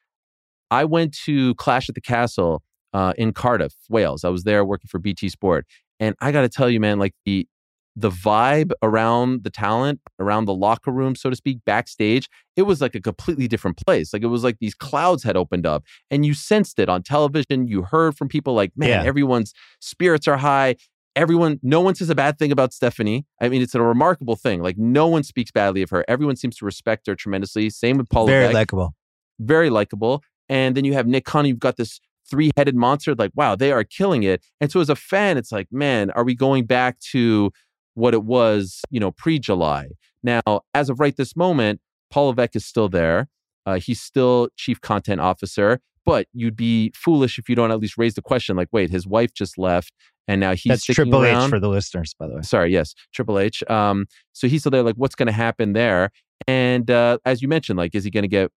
I 0.73 0.85
went 0.85 1.13
to 1.25 1.53
Clash 1.55 1.87
at 1.89 1.95
the 1.95 2.01
Castle 2.01 2.61
uh, 2.93 3.13
in 3.17 3.31
Cardiff, 3.33 3.73
Wales. 3.89 4.23
I 4.23 4.29
was 4.29 4.43
there 4.43 4.63
working 4.65 4.87
for 4.89 4.99
BT 4.99 5.29
Sport, 5.29 5.65
and 5.99 6.15
I 6.19 6.31
got 6.31 6.41
to 6.41 6.49
tell 6.49 6.69
you, 6.69 6.79
man, 6.79 6.99
like 6.99 7.13
the 7.25 7.47
the 7.95 8.09
vibe 8.09 8.71
around 8.81 9.43
the 9.43 9.51
talent, 9.51 9.99
around 10.19 10.45
the 10.45 10.53
locker 10.53 10.89
room, 10.91 11.15
so 11.15 11.29
to 11.29 11.35
speak, 11.35 11.59
backstage, 11.63 12.27
it 12.55 12.63
was 12.63 12.81
like 12.81 12.95
a 12.95 12.99
completely 12.99 13.47
different 13.47 13.77
place. 13.85 14.11
Like 14.13 14.23
it 14.23 14.27
was 14.35 14.43
like 14.43 14.57
these 14.59 14.73
clouds 14.73 15.21
had 15.23 15.37
opened 15.37 15.67
up, 15.67 15.83
and 16.09 16.25
you 16.25 16.33
sensed 16.33 16.79
it 16.79 16.89
on 16.89 17.03
television. 17.03 17.67
You 17.67 17.83
heard 17.83 18.17
from 18.17 18.29
people 18.29 18.55
like, 18.55 18.71
man, 18.75 18.89
Yeah. 18.89 19.03
everyone's 19.03 19.53
spirits 19.79 20.27
are 20.27 20.37
high. 20.37 20.75
Everyone, 21.15 21.59
no 21.61 21.81
one 21.81 21.93
says 21.93 22.09
a 22.09 22.15
bad 22.15 22.39
thing 22.39 22.51
about 22.51 22.73
Stephanie. 22.73 23.27
I 23.39 23.47
mean, 23.49 23.61
it's 23.61 23.75
a 23.75 23.81
remarkable 23.83 24.35
thing. 24.35 24.63
Like 24.63 24.77
no 24.79 25.05
one 25.07 25.21
speaks 25.21 25.51
badly 25.51 25.83
of 25.83 25.91
her. 25.91 26.03
Everyone 26.07 26.35
seems 26.35 26.55
to 26.57 26.65
respect 26.65 27.05
her 27.05 27.15
tremendously. 27.15 27.69
Same 27.69 27.97
with 27.99 28.09
Paul 28.09 28.25
Very 28.25 28.51
likable. 28.51 28.95
very 29.39 29.69
likable. 29.69 30.23
And 30.49 30.75
then 30.75 30.85
you 30.85 30.93
have 30.93 31.07
Nick 31.07 31.25
Khan, 31.25 31.45
you've 31.45 31.59
got 31.59 31.77
this 31.77 31.99
three 32.29 32.51
headed 32.57 32.75
monster. 32.75 33.15
Like, 33.15 33.31
wow, 33.35 33.55
they 33.55 33.71
are 33.71 33.83
killing 33.83 34.23
it. 34.23 34.43
And 34.61 34.71
so 34.71 34.79
as 34.79 34.89
a 34.89 34.95
fan, 34.95 35.37
it's 35.37 35.51
like, 35.51 35.67
man, 35.71 36.11
are 36.11 36.23
we 36.23 36.35
going 36.35 36.65
back 36.65 36.99
to 37.11 37.51
what 37.95 38.13
it 38.13 38.23
was, 38.23 38.81
you 38.89 38.99
know, 38.99 39.11
pre 39.11 39.39
July? 39.39 39.89
Now, 40.23 40.41
as 40.73 40.89
of 40.89 40.99
right 40.99 41.15
this 41.15 41.35
moment, 41.35 41.81
Paul 42.09 42.27
Levesque 42.27 42.55
is 42.55 42.65
still 42.65 42.89
there. 42.89 43.27
Uh, 43.65 43.79
he's 43.79 44.01
still 44.01 44.49
chief 44.57 44.81
content 44.81 45.21
officer, 45.21 45.79
but 46.05 46.27
you'd 46.33 46.55
be 46.55 46.91
foolish 46.95 47.39
if 47.39 47.47
you 47.47 47.55
don't 47.55 47.71
at 47.71 47.79
least 47.79 47.97
raise 47.97 48.13
the 48.15 48.21
question 48.21 48.55
like, 48.55 48.67
wait, 48.71 48.89
his 48.89 49.07
wife 49.07 49.33
just 49.33 49.57
left 49.57 49.93
and 50.27 50.39
now 50.39 50.53
he's 50.53 50.69
That's 50.69 50.83
sticking 50.83 51.05
Triple 51.05 51.23
around 51.23 51.45
H 51.45 51.49
for 51.49 51.59
the 51.59 51.69
listeners, 51.69 52.15
by 52.17 52.27
the 52.27 52.35
way. 52.35 52.41
sorry, 52.41 52.71
yes, 52.71 52.93
Triple 53.13 53.39
H. 53.39 53.63
Um, 53.69 54.05
so 54.31 54.47
he's 54.47 54.61
still 54.61 54.71
there. 54.71 54.83
Like, 54.83 54.95
what's 54.95 55.15
going 55.15 55.27
to 55.27 55.33
happen 55.33 55.73
there? 55.73 56.11
And 56.47 56.89
uh, 56.89 57.17
as 57.25 57.41
you 57.41 57.47
mentioned, 57.47 57.77
like, 57.77 57.95
is 57.95 58.03
he 58.03 58.09
going 58.09 58.23
to 58.23 58.29
get, 58.29 58.51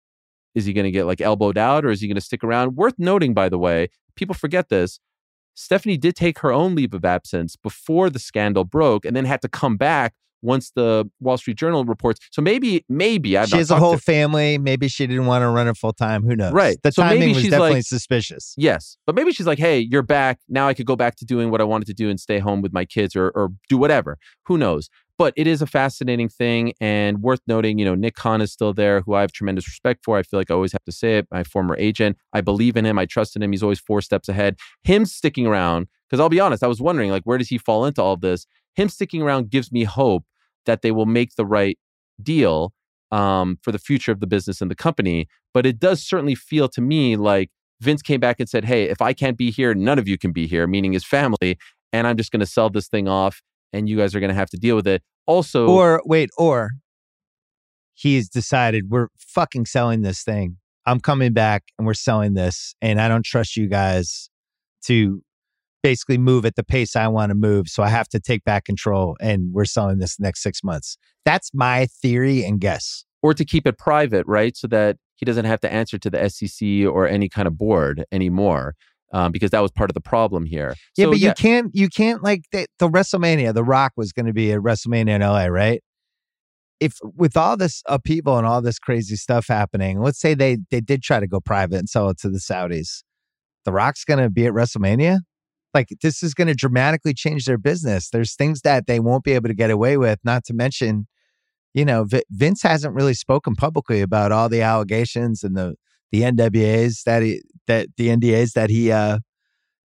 is 0.55 0.65
he 0.67 0.73
going 0.73 0.85
to 0.85 0.91
get 0.91 1.07
like 1.07 1.21
elbowed 1.21 1.59
out, 1.59 1.85
or 1.85 1.91
is 1.91 2.01
he 2.01 2.07
going 2.09 2.15
to 2.17 2.21
stick 2.21 2.45
around? 2.45 2.77
Worth 2.77 2.95
noting, 2.99 3.35
by 3.35 3.49
the 3.49 3.59
way, 3.59 3.89
people 4.17 4.35
forget 4.35 4.69
this. 4.69 5.01
Stephanie 5.55 5.97
did 5.97 6.17
take 6.17 6.41
her 6.41 6.53
own 6.53 6.75
leave 6.75 6.95
of 6.95 7.05
absence 7.05 7.57
before 7.57 8.11
the 8.11 8.19
scandal 8.19 8.65
broke, 8.65 9.05
and 9.05 9.15
then 9.15 9.25
had 9.25 9.41
to 9.43 9.49
come 9.49 9.77
back 9.77 10.15
once 10.43 10.73
the 10.77 11.09
Wall 11.21 11.39
Street 11.39 11.57
Journal 11.57 11.85
reports. 11.87 12.21
So 12.31 12.43
maybe, 12.43 12.85
maybe 12.89 13.39
I've 13.39 13.49
she 13.49 13.57
has 13.57 13.71
a 13.71 13.77
whole 13.79 13.95
to- 13.95 13.99
family. 13.99 14.59
Maybe 14.59 14.89
she 14.89 15.07
didn't 15.07 15.25
want 15.27 15.41
to 15.43 15.49
run 15.49 15.69
it 15.69 15.77
full 15.77 15.95
time. 15.95 16.23
Who 16.23 16.37
knows? 16.37 16.53
Right. 16.53 16.77
The 16.83 16.93
So 16.93 17.03
maybe 17.03 17.15
timing 17.21 17.35
was 17.35 17.43
she's 17.43 17.51
definitely 17.51 17.75
like- 17.77 17.85
suspicious. 17.87 18.53
Yes, 18.59 18.99
but 19.07 19.15
maybe 19.15 19.33
she's 19.33 19.47
like, 19.47 19.59
"Hey, 19.59 19.79
you're 19.79 20.03
back 20.03 20.41
now. 20.49 20.69
I 20.69 20.75
could 20.75 20.85
go 20.87 20.97
back 20.97 21.17
to 21.17 21.25
doing 21.25 21.51
what 21.51 21.61
I 21.61 21.65
wanted 21.65 21.87
to 21.87 21.95
do 21.95 22.11
and 22.11 22.21
stay 22.21 22.41
home 22.41 22.61
with 22.61 22.73
my 22.75 22.85
kids, 22.85 23.17
or 23.17 23.31
or 23.31 23.51
do 23.71 23.79
whatever. 23.79 24.19
Who 24.47 24.59
knows?" 24.59 24.91
But 25.17 25.33
it 25.37 25.47
is 25.47 25.62
a 25.62 25.67
fascinating 25.67 26.29
thing 26.29 26.73
and 26.81 27.23
worth 27.23 27.41
noting. 27.47 27.79
You 27.79 27.85
know, 27.85 27.95
Nick 27.95 28.17
Khan 28.17 28.41
is 28.41 28.53
still 28.53 28.73
there, 28.73 29.01
who 29.03 29.15
I 29.15 29.21
have 29.21 29.31
tremendous 29.31 29.69
respect 29.69 30.05
for. 30.05 30.19
I 30.19 30.23
feel 30.23 30.41
like 30.41 30.51
I 30.51 30.55
always 30.55 30.73
have 30.73 30.85
to 30.85 30.93
say 30.93 31.19
it. 31.19 31.29
My 31.31 31.45
former 31.45 31.77
agent, 31.79 32.17
I 32.33 32.41
believe 32.41 32.77
in 32.77 32.85
him. 32.85 32.99
I 32.99 33.07
trust 33.07 33.37
in 33.37 33.43
him. 33.43 33.53
He's 33.53 33.62
always 33.62 33.79
four 33.79 34.03
steps 34.03 34.29
ahead. 34.29 34.57
Him 34.83 35.05
sticking 35.05 35.47
around, 35.47 35.87
because 36.09 36.21
I'll 36.21 36.29
be 36.29 36.41
honest, 36.41 36.65
I 36.65 36.67
was 36.67 36.81
wondering 36.81 37.11
like, 37.11 37.23
where 37.25 37.39
does 37.39 37.49
he 37.49 37.59
fall 37.59 37.85
into 37.85 38.03
all 38.03 38.15
of 38.15 38.23
this? 38.23 38.47
Him 38.75 38.89
sticking 38.89 39.23
around 39.23 39.51
gives 39.51 39.71
me 39.71 39.85
hope 39.85 40.25
that 40.67 40.83
they 40.83 40.91
will 40.91 41.07
make 41.07 41.37
the 41.37 41.47
right 41.47 41.79
deal 42.21 42.73
um, 43.12 43.59
for 43.62 43.71
the 43.71 43.79
future 43.79 44.11
of 44.11 44.19
the 44.19 44.27
business 44.27 44.61
and 44.61 44.71
the 44.71 44.75
company. 44.75 45.29
But 45.53 45.67
it 45.67 45.79
does 45.79 46.03
certainly 46.03 46.35
feel 46.35 46.69
to 46.71 46.81
me 46.81 47.17
like 47.17 47.51
Vince 47.81 48.03
came 48.03 48.19
back 48.19 48.41
and 48.41 48.49
said, 48.49 48.65
Hey, 48.65 48.85
if 48.85 49.01
I 49.01 49.12
can't 49.12 49.37
be 49.37 49.51
here, 49.51 49.75
none 49.75 49.99
of 49.99 50.09
you 50.09 50.19
can 50.19 50.33
be 50.33 50.47
here, 50.47 50.67
meaning 50.67 50.93
his 50.93 51.05
family. 51.05 51.59
And 51.93 52.07
I'm 52.07 52.17
just 52.17 52.33
going 52.33 52.41
to 52.41 52.47
sell 52.47 52.71
this 52.71 52.89
thing 52.89 53.07
off 53.07 53.41
and 53.75 53.89
you 53.89 53.97
guys 53.97 54.14
are 54.14 54.20
going 54.20 54.29
to 54.31 54.35
have 54.35 54.51
to 54.51 54.57
deal 54.57 54.77
with 54.77 54.87
it. 54.87 55.03
Also, 55.27 55.66
Or 55.68 56.01
wait, 56.05 56.31
or 56.39 56.70
he's 57.95 58.29
decided 58.29 58.85
we're 58.91 59.09
fucking 59.18 59.66
selling 59.66 60.03
this 60.03 60.22
thing. 60.22 60.57
I'm 60.87 61.01
coming 61.01 61.33
back 61.33 61.64
and 61.79 61.87
we're 61.87 61.95
selling 61.95 62.35
this, 62.35 62.75
and 62.83 63.01
I 63.01 63.09
don't 63.09 63.25
trust 63.25 63.57
you 63.57 63.68
guys 63.68 64.29
to 64.87 65.22
basically 65.83 66.18
move 66.18 66.45
at 66.45 66.57
the 66.57 66.64
pace 66.64 66.97
I 66.97 67.09
want 67.09 67.31
to 67.31 67.35
move. 67.35 67.68
So 67.68 67.83
I 67.83 67.89
have 67.89 68.09
to 68.09 68.20
take 68.20 68.45
back 68.45 68.64
control, 68.64 69.16
and 69.20 69.53
we're 69.53 69.64
selling 69.64 69.99
this 69.99 70.18
next 70.20 70.43
six 70.43 70.62
months. 70.62 70.97
That's 71.25 71.51
my 71.55 71.87
theory 72.03 72.45
and 72.45 72.61
guess. 72.61 73.05
or 73.22 73.33
to 73.33 73.45
keep 73.45 73.66
it 73.66 73.79
private, 73.79 74.27
right? 74.27 74.55
So 74.55 74.66
that 74.68 74.97
he 75.16 75.25
doesn't 75.25 75.47
have 75.47 75.61
to 75.61 75.72
answer 75.72 75.97
to 75.97 76.11
the 76.11 76.29
SEC 76.29 76.87
or 76.87 77.09
any 77.09 77.29
kind 77.31 77.49
of 77.49 77.57
board 77.57 78.05
anymore. 78.12 78.75
Um, 79.15 79.31
because 79.31 79.53
that 79.53 79.61
was 79.61 79.71
part 79.71 79.91
of 79.91 79.95
the 79.95 80.01
problem 80.01 80.45
here. 80.45 80.75
Yeah, 80.97 81.05
So, 81.05 81.11
but 81.12 81.21
you 81.21 81.33
can't, 81.35 81.71
you 81.73 81.89
can't 81.89 82.25
like 82.25 82.47
the, 82.51 82.67
the 82.81 82.89
WrestleMania. 82.89 83.55
The 83.55 83.62
Rock 83.62 83.93
was 83.97 84.12
going 84.12 84.27
to 84.27 84.33
be 84.33 84.51
at 84.51 84.59
WrestleMania 84.59 85.15
in 85.15 85.21
LA, 85.21 85.45
right? 85.45 85.81
If 86.81 86.99
with 87.03 87.37
all 87.37 87.57
this 87.57 87.83
upheaval 87.87 88.37
and 88.39 88.47
all 88.47 88.61
this 88.61 88.81
crazy 88.81 89.15
stuff 89.15 89.47
happening, 89.47 90.01
let's 90.01 90.21
say 90.21 90.35
they 90.35 90.59
they 90.73 90.81
did 90.81 91.03
try 91.03 91.21
to 91.21 91.29
go 91.29 91.41
private 91.41 91.79
and 91.79 91.89
sell 91.89 92.11
it 92.11 92.19
to 92.19 92.29
the 92.29 92.39
Saudis, 92.39 93.05
the 93.65 93.73
Rock's 93.73 94.05
going 94.05 94.19
to 94.19 94.31
be 94.31 94.47
at 94.47 94.53
WrestleMania. 94.53 95.21
Like 95.73 95.89
this 96.03 96.23
is 96.23 96.35
going 96.35 96.49
to 96.49 96.55
dramatically 96.55 97.15
change 97.15 97.45
their 97.45 97.59
business. 97.59 98.11
There's 98.11 98.35
things 98.35 98.62
that 98.62 98.87
they 98.89 99.01
won't 99.01 99.23
be 99.23 99.33
able 99.33 99.49
to 99.49 99.55
get 99.55 99.71
away 99.71 99.97
with. 99.97 100.19
Not 100.25 100.45
to 100.47 100.55
mention, 100.55 101.07
you 101.73 101.85
know, 101.85 102.05
V- 102.05 102.25
Vince 102.31 102.62
hasn't 102.62 102.95
really 102.95 103.15
spoken 103.15 103.55
publicly 103.55 104.01
about 104.01 104.33
all 104.33 104.49
the 104.49 104.62
allegations 104.62 105.43
and 105.43 105.57
the 105.57 105.77
the 106.12 106.23
NWAs 106.23 107.03
that 107.05 107.23
he 107.23 107.43
that 107.67 107.89
the 107.97 108.09
NDAs 108.09 108.53
that 108.53 108.71
he 108.71 108.91
uh 108.91 109.19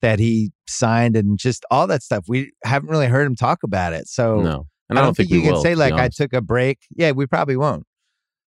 that 0.03 0.19
he 0.19 0.53
signed 0.69 1.17
and 1.17 1.39
just 1.39 1.65
all 1.71 1.87
that 1.87 2.03
stuff. 2.03 2.25
We 2.29 2.53
haven't 2.63 2.91
really 2.91 3.07
heard 3.07 3.27
him 3.27 3.35
talk 3.35 3.63
about 3.63 3.93
it. 3.95 4.07
So 4.07 4.41
no. 4.41 4.67
And 4.91 4.99
I 4.99 5.03
don't, 5.03 5.17
think, 5.17 5.31
we 5.31 5.39
you 5.39 5.43
can 5.43 5.53
will, 5.55 5.63
say 5.63 5.75
like 5.75 5.95
I 5.95 6.09
took 6.09 6.35
a 6.35 6.43
break. 6.43 6.81
Yeah, 6.95 7.13
we 7.13 7.27
probably 7.27 7.57
won't. 7.57 7.87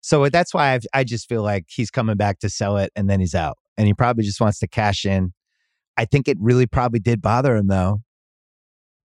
So 0.01 0.27
that's 0.27 0.53
why 0.53 0.73
I've, 0.73 0.85
I 0.93 1.05
just 1.05 1.29
feel 1.29 1.41
like 1.41 1.65
he's 1.69 1.89
coming 1.89 2.17
back 2.17 2.39
to 2.39 2.49
sell 2.49 2.77
it 2.77 2.91
and 2.95 3.09
then 3.09 3.21
he's 3.21 3.33
out. 3.33 3.57
And 3.77 3.87
he 3.87 3.93
probably 3.93 4.25
just 4.25 4.41
wants 4.41 4.59
to 4.59 4.67
cash 4.67 5.05
in. 5.05 5.33
I 5.95 6.03
think 6.03 6.27
it 6.27 6.37
really 6.39 6.67
probably 6.67 6.99
did 6.99 7.21
bother 7.21 7.55
him 7.55 7.67
though 7.67 8.01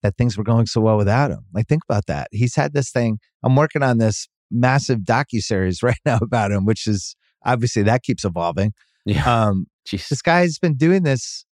that 0.04 0.16
things 0.18 0.38
were 0.38 0.44
going 0.44 0.68
so 0.68 0.80
well 0.80 0.96
without 0.96 1.32
him. 1.32 1.46
Like 1.54 1.68
think 1.68 1.84
about 1.88 2.06
that. 2.06 2.30
He's 2.32 2.56
had 2.56 2.74
this 2.74 2.92
thing. 2.92 3.20
I'm 3.44 3.56
working 3.56 3.84
on 3.84 3.98
this 3.98 4.30
massive 4.50 5.00
docu 5.00 5.42
series 5.42 5.84
right 5.84 6.00
now 6.06 6.20
about 6.22 6.52
him, 6.52 6.66
which 6.66 6.88
is 6.88 7.16
obviously 7.46 7.84
that 7.84 8.04
keeps 8.04 8.24
evolving. 8.24 8.72
yeah. 9.06 9.48
Um, 9.48 9.68
This 9.92 10.22
guy's 10.22 10.58
been 10.60 10.76
doing 10.76 11.04
this 11.04 11.46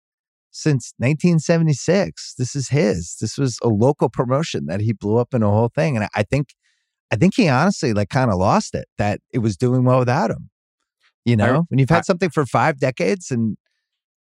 since 0.51 0.93
1976. 0.99 2.35
This 2.39 2.55
is 2.55 2.69
his. 2.69 3.17
This 3.21 3.39
was 3.39 3.59
a 3.63 3.69
local 3.69 4.09
promotion 4.09 4.67
that 4.67 4.81
he 4.81 4.93
blew 4.93 5.17
up 5.19 5.35
in 5.35 5.43
a 5.43 5.51
whole 5.51 5.71
thing, 5.75 5.97
and 5.97 6.09
I, 6.15 6.23
think, 6.23 6.49
I 7.11 7.17
think 7.17 7.35
he 7.35 7.49
honestly 7.49 7.93
like 7.93 8.09
kind 8.09 8.31
of 8.31 8.39
lost 8.39 8.75
it 8.75 8.87
that 8.99 9.21
it 9.33 9.39
was 9.39 9.57
doing 9.57 9.85
well 9.85 9.99
without 9.99 10.31
him. 10.31 10.51
You 11.25 11.37
know, 11.37 11.55
I- 11.57 11.61
when 11.69 11.79
you've 11.79 11.89
had 11.91 11.99
I- 11.99 12.03
something 12.03 12.31
for 12.31 12.47
five 12.47 12.79
decades 12.79 13.31
and 13.31 13.57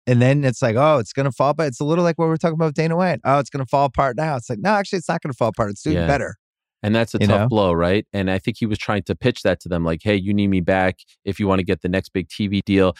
and 0.08 0.20
then 0.20 0.42
it's 0.42 0.60
like, 0.60 0.74
oh, 0.74 0.98
it's 0.98 1.12
gonna 1.12 1.30
fall 1.30 1.50
apart. 1.50 1.68
It's 1.68 1.78
a 1.80 1.84
little 1.84 2.02
like 2.02 2.18
what 2.18 2.26
we 2.26 2.32
are 2.32 2.36
talking 2.36 2.54
about 2.54 2.66
with 2.66 2.74
Dana 2.74 2.96
White. 2.96 3.20
Oh, 3.24 3.38
it's 3.38 3.50
gonna 3.50 3.66
fall 3.66 3.84
apart 3.84 4.16
now. 4.16 4.34
It's 4.34 4.50
like, 4.50 4.58
no, 4.60 4.70
actually, 4.70 4.98
it's 4.98 5.08
not 5.08 5.22
gonna 5.22 5.32
fall 5.32 5.48
apart. 5.50 5.70
It's 5.70 5.82
doing 5.82 5.96
Yeah. 5.96 6.08
better. 6.08 6.34
And 6.82 6.92
that's 6.92 7.14
a 7.14 7.18
You 7.20 7.28
tough 7.28 7.40
know? 7.42 7.48
blow, 7.48 7.72
right? 7.72 8.04
And 8.12 8.28
I 8.28 8.40
think 8.40 8.56
he 8.58 8.66
was 8.66 8.78
trying 8.78 9.04
to 9.04 9.14
pitch 9.14 9.42
that 9.42 9.60
to 9.60 9.68
them 9.68 9.84
like, 9.84 10.00
hey, 10.02 10.16
you 10.16 10.34
need 10.34 10.48
me 10.48 10.60
back 10.60 10.96
if 11.24 11.38
you 11.38 11.46
want 11.46 11.60
to 11.60 11.64
get 11.64 11.82
the 11.82 11.88
next 11.88 12.08
big 12.12 12.26
TV 12.28 12.60
deal. 12.66 12.94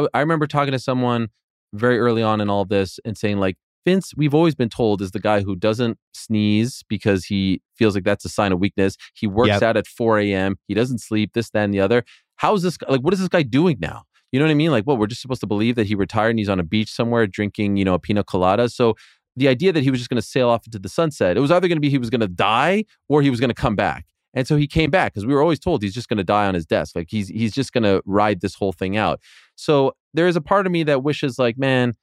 I, 0.00 0.06
I 0.14 0.20
remember 0.20 0.46
talking 0.46 0.72
to 0.72 0.78
someone 0.78 1.28
very 1.72 1.98
early 1.98 2.22
on 2.22 2.40
in 2.40 2.48
all 2.50 2.64
this 2.64 2.98
and 3.04 3.16
saying, 3.16 3.38
like, 3.38 3.56
Vince, 3.84 4.12
we've 4.16 4.34
always 4.34 4.54
been 4.54 4.68
told, 4.68 5.02
is 5.02 5.10
the 5.10 5.18
guy 5.20 5.40
who 5.40 5.56
doesn't 5.56 5.98
sneeze 6.14 6.84
because 6.88 7.24
he 7.24 7.60
feels 7.74 7.94
like 7.96 8.04
that's 8.04 8.24
a 8.24 8.28
sign 8.28 8.52
of 8.52 8.60
weakness. 8.60 8.96
He 9.14 9.26
works 9.26 9.48
Yep. 9.48 9.62
out 9.62 9.76
at 9.76 9.86
4 9.88 10.20
a.m. 10.20 10.56
He 10.68 10.74
doesn't 10.74 10.98
sleep, 10.98 11.32
this, 11.34 11.50
that, 11.50 11.64
and 11.64 11.74
the 11.74 11.80
other. 11.80 12.04
How 12.36 12.54
is 12.54 12.62
this 12.62 12.78
like? 12.88 13.00
What 13.00 13.12
is 13.12 13.20
this 13.20 13.28
guy 13.28 13.42
doing 13.42 13.78
now? 13.80 14.02
You 14.30 14.38
know 14.38 14.46
what 14.46 14.52
I 14.52 14.54
mean? 14.54 14.70
Like, 14.70 14.84
what 14.84 14.98
we're 14.98 15.08
just 15.08 15.20
supposed 15.20 15.40
to 15.40 15.46
believe 15.46 15.74
that 15.76 15.86
he 15.86 15.94
retired 15.94 16.30
and 16.30 16.38
he's 16.38 16.48
on 16.48 16.60
a 16.60 16.64
beach 16.64 16.90
somewhere 16.90 17.26
drinking, 17.26 17.76
you 17.76 17.84
know, 17.84 17.94
a 17.94 17.98
pina 17.98 18.22
colada. 18.24 18.68
So 18.68 18.94
the 19.36 19.48
idea 19.48 19.72
that 19.72 19.82
he 19.82 19.90
was 19.90 19.98
just 20.00 20.10
going 20.10 20.20
to 20.20 20.26
sail 20.26 20.48
off 20.48 20.64
into 20.66 20.78
the 20.78 20.88
sunset, 20.88 21.36
it 21.36 21.40
was 21.40 21.50
either 21.50 21.66
going 21.68 21.76
to 21.76 21.80
be 21.80 21.90
he 21.90 21.98
was 21.98 22.08
going 22.10 22.20
to 22.20 22.28
die 22.28 22.84
or 23.08 23.20
he 23.22 23.30
was 23.30 23.40
going 23.40 23.50
to 23.50 23.54
come 23.54 23.74
back. 23.76 24.06
And 24.34 24.46
so 24.46 24.56
he 24.56 24.66
came 24.66 24.90
back 24.90 25.12
because 25.12 25.26
we 25.26 25.34
were 25.34 25.42
always 25.42 25.58
told 25.58 25.82
he's 25.82 25.94
just 25.94 26.08
going 26.08 26.16
to 26.18 26.24
die 26.24 26.46
on 26.46 26.54
his 26.54 26.64
desk. 26.66 26.96
Like 26.96 27.08
he's 27.10 27.28
he's 27.28 27.52
just 27.52 27.72
going 27.72 27.84
to 27.84 28.02
ride 28.06 28.40
this 28.40 28.54
whole 28.54 28.72
thing 28.72 28.96
out. 28.96 29.20
So 29.56 29.92
there 30.14 30.26
is 30.26 30.36
a 30.36 30.40
part 30.40 30.66
of 30.66 30.72
me 30.72 30.82
that 30.84 31.02
wishes, 31.02 31.38
like, 31.38 31.58
man, 31.58 31.94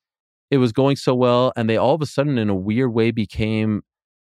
it 0.52 0.58
was 0.58 0.72
going 0.72 0.96
so 0.96 1.14
well, 1.16 1.52
and 1.56 1.70
they 1.70 1.78
all 1.78 1.96
of 1.96 2.02
a 2.02 2.06
sudden, 2.06 2.38
in 2.38 2.50
a 2.50 2.56
weird 2.56 2.94
way, 2.94 3.12
became 3.12 3.82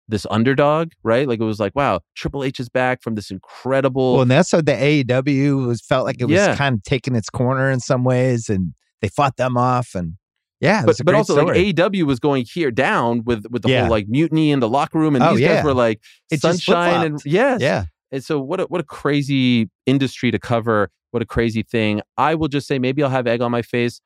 this 0.08 0.26
underdog, 0.30 0.92
right? 1.02 1.26
Like 1.26 1.40
it 1.40 1.44
was 1.44 1.58
like, 1.58 1.74
wow, 1.74 2.00
Triple 2.14 2.44
H 2.44 2.60
is 2.60 2.68
back 2.68 3.02
from 3.02 3.16
this 3.16 3.30
incredible. 3.30 4.12
Well, 4.14 4.22
and 4.22 4.30
that's 4.30 4.52
what 4.52 4.64
the 4.66 4.72
AEW 4.72 5.66
was 5.66 5.80
felt 5.80 6.04
like 6.06 6.16
it 6.20 6.26
was 6.26 6.34
Yeah. 6.36 6.54
kind 6.54 6.76
of 6.76 6.82
taking 6.84 7.16
its 7.16 7.28
corner 7.28 7.70
in 7.70 7.80
some 7.80 8.04
ways, 8.04 8.48
and 8.48 8.74
they 9.00 9.08
fought 9.08 9.36
them 9.36 9.56
off, 9.56 9.94
and 9.94 10.14
yeah, 10.60 10.84
but 10.84 10.96
but 11.04 11.14
also 11.14 11.34
story. 11.34 11.64
like 11.66 11.74
AEW 11.76 12.04
was 12.04 12.18
going 12.20 12.44
here 12.52 12.70
down 12.70 13.22
with 13.24 13.44
with 13.50 13.62
the 13.62 13.68
Yeah. 13.70 13.82
whole 13.82 13.90
like 13.90 14.08
mutiny 14.08 14.50
in 14.50 14.60
the 14.60 14.68
locker 14.68 14.98
room, 14.98 15.14
and 15.14 15.24
Oh, 15.24 15.32
these 15.32 15.40
yeah. 15.40 15.56
guys 15.56 15.64
were 15.64 15.74
like 15.74 16.00
It 16.30 16.40
sunshine 16.40 17.04
and 17.06 17.20
yes, 17.24 17.60
yeah, 17.60 17.84
And 18.12 18.22
so 18.24 18.40
what 18.40 18.60
a, 18.60 18.64
what 18.64 18.80
a 18.80 18.84
crazy 18.84 19.68
industry 19.86 20.30
to 20.30 20.38
cover. 20.38 20.90
What 21.12 21.22
a 21.22 21.26
crazy 21.26 21.62
thing. 21.62 22.02
I 22.16 22.34
will 22.34 22.48
just 22.48 22.66
say 22.66 22.78
maybe 22.78 23.02
I'll 23.02 23.10
have 23.10 23.26
egg 23.26 23.40
on 23.40 23.50
my 23.50 23.62
face. 23.62 24.00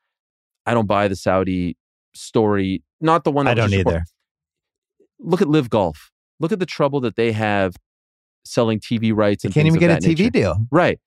I 0.65 0.73
don't 0.73 0.87
buy 0.87 1.07
the 1.07 1.15
Saudi 1.15 1.75
story. 2.13 2.83
Not 3.01 3.23
the 3.23 3.31
one 3.31 3.45
that 3.45 3.51
I 3.51 3.53
don't 3.55 3.69
just 3.69 3.77
report- 3.79 3.95
either. 3.95 4.05
Look 5.19 5.41
at 5.41 5.47
Live 5.49 5.69
Golf. 5.69 6.11
Look 6.39 6.51
at 6.51 6.59
the 6.59 6.65
trouble 6.65 6.99
that 7.01 7.15
they 7.15 7.31
have 7.31 7.75
selling 8.45 8.79
TV 8.79 9.13
rights 9.13 9.43
They 9.43 9.47
and 9.47 9.53
can't 9.53 9.67
even 9.67 9.79
get 9.79 9.91
a 9.91 9.95
TV 9.97 10.17
nature. 10.17 10.29
deal. 10.31 10.57
Right. 10.71 10.99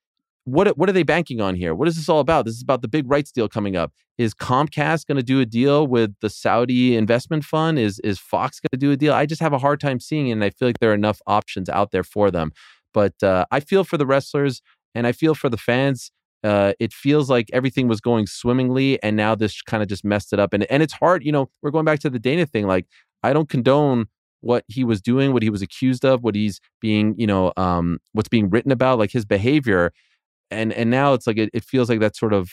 What 0.45 0.77
what 0.77 0.89
are 0.89 0.93
they 0.93 1.03
banking 1.03 1.41
on 1.41 1.55
here? 1.55 1.75
What 1.75 1.89
is 1.89 1.97
this 1.97 2.09
all 2.09 2.21
about? 2.21 2.45
This 2.45 2.55
is 2.55 2.63
about 2.63 2.83
the 2.83 2.89
big 2.89 3.11
rights 3.11 3.33
deal 3.33 3.49
coming 3.49 3.77
up. 3.77 3.93
Is 4.19 4.35
Comcast 4.35 5.07
going 5.07 5.17
to 5.17 5.23
do 5.23 5.41
a 5.41 5.47
deal 5.47 5.87
with 5.87 6.15
the 6.21 6.29
Saudi 6.29 6.97
investment 6.97 7.45
fund? 7.45 7.79
Is 7.79 7.99
is 8.01 8.19
Fox 8.19 8.61
going 8.61 8.79
to 8.79 8.79
do 8.79 8.93
a 8.93 8.97
deal? 8.97 9.15
I 9.15 9.27
just 9.27 9.41
have 9.41 9.55
a 9.55 9.59
hard 9.59 9.81
time 9.81 10.01
seeing 10.01 10.29
it, 10.29 10.33
and 10.33 10.45
I 10.45 10.51
feel 10.51 10.69
like 10.69 10.81
there 10.81 10.91
are 10.91 10.95
enough 10.95 11.21
options 11.27 11.69
out 11.69 11.93
there 11.93 12.05
for 12.05 12.31
them. 12.31 12.53
But 12.93 13.23
uh, 13.23 13.47
I 13.51 13.61
feel 13.61 13.85
for 13.85 13.97
the 13.97 14.07
wrestlers 14.07 14.61
and 14.95 15.07
I 15.07 15.13
feel 15.13 15.35
for 15.35 15.49
the 15.49 15.57
fans. 15.57 16.11
Uh, 16.45 16.75
it 16.79 16.93
feels 16.93 17.31
like 17.31 17.49
everything 17.55 17.89
was 17.89 18.03
going 18.03 18.27
swimmingly, 18.27 19.03
and 19.03 19.17
now 19.17 19.35
this 19.35 19.63
kind 19.63 19.83
of 19.83 19.89
just 19.89 20.05
messed 20.05 20.33
it 20.33 20.39
up. 20.39 20.53
And 20.53 20.65
and 20.65 20.83
it's 20.83 20.93
hard, 20.93 21.25
you 21.25 21.33
know. 21.33 21.49
We're 21.63 21.71
going 21.71 21.87
back 21.87 22.01
to 22.01 22.11
the 22.11 22.19
Dana 22.19 22.45
thing. 22.45 22.67
Like 22.67 22.87
I 23.23 23.33
don't 23.33 23.49
condone 23.49 24.09
what 24.43 24.63
he 24.69 24.85
was 24.85 25.01
doing, 25.01 25.33
what 25.33 25.43
he 25.43 25.49
was 25.49 25.63
accused 25.63 26.05
of, 26.05 26.23
what 26.23 26.35
he's 26.35 26.61
being, 26.83 27.15
you 27.17 27.27
know, 27.27 27.51
um, 27.57 27.99
what's 28.13 28.29
being 28.29 28.51
written 28.51 28.71
about, 28.71 28.99
like 28.99 29.11
his 29.11 29.25
behavior. 29.25 29.91
And 30.51 30.73
and 30.73 30.91
now 30.91 31.15
it's 31.15 31.27
like 31.27 31.39
it, 31.39 31.51
it 31.53 31.65
feels 31.65 31.89
like 31.89 32.01
that 32.01 32.17
sort 32.17 32.33
of 32.33 32.51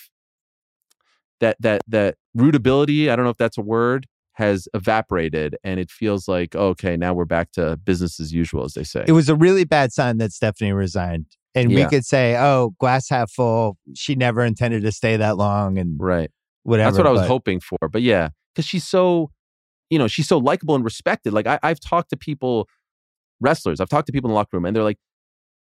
that 1.39 1.57
that 1.59 1.81
that 1.87 2.15
rootability. 2.37 3.09
I 3.09 3.15
don't 3.15 3.25
know 3.25 3.31
if 3.31 3.37
that's 3.37 3.57
a 3.57 3.61
word 3.61 4.07
has 4.33 4.67
evaporated, 4.73 5.57
and 5.63 5.79
it 5.79 5.91
feels 5.91 6.27
like 6.27 6.55
oh, 6.55 6.69
okay, 6.69 6.95
now 6.95 7.13
we're 7.13 7.25
back 7.25 7.51
to 7.53 7.77
business 7.77 8.19
as 8.19 8.31
usual, 8.33 8.63
as 8.63 8.73
they 8.73 8.83
say. 8.83 9.03
It 9.07 9.11
was 9.11 9.29
a 9.29 9.35
really 9.35 9.65
bad 9.65 9.91
sign 9.91 10.17
that 10.19 10.31
Stephanie 10.31 10.71
resigned, 10.71 11.25
and 11.53 11.69
we 11.69 11.85
could 11.85 12.05
say, 12.05 12.37
"Oh, 12.37 12.73
glass 12.79 13.09
half 13.09 13.31
full." 13.31 13.77
She 13.93 14.15
never 14.15 14.43
intended 14.43 14.83
to 14.83 14.91
stay 14.91 15.17
that 15.17 15.37
long, 15.37 15.77
and 15.77 15.97
right. 15.99 16.31
whatever. 16.63 16.91
That's 16.91 16.97
what 16.97 17.07
I 17.07 17.11
was 17.11 17.21
but- 17.21 17.27
hoping 17.27 17.59
for. 17.59 17.77
But 17.91 18.01
yeah, 18.01 18.29
because 18.55 18.65
she's 18.65 18.87
so, 18.87 19.31
you 19.89 19.99
know, 19.99 20.07
she's 20.07 20.27
so 20.27 20.37
likable 20.37 20.75
and 20.75 20.83
respected. 20.83 21.33
Like 21.33 21.47
I, 21.47 21.59
I've 21.61 21.79
talked 21.79 22.09
to 22.11 22.17
people, 22.17 22.67
wrestlers. 23.41 23.81
I've 23.81 23.89
talked 23.89 24.07
to 24.07 24.13
people 24.13 24.29
in 24.29 24.31
the 24.31 24.35
locker 24.35 24.55
room, 24.57 24.65
and 24.65 24.75
they're 24.75 24.83
like, 24.83 24.99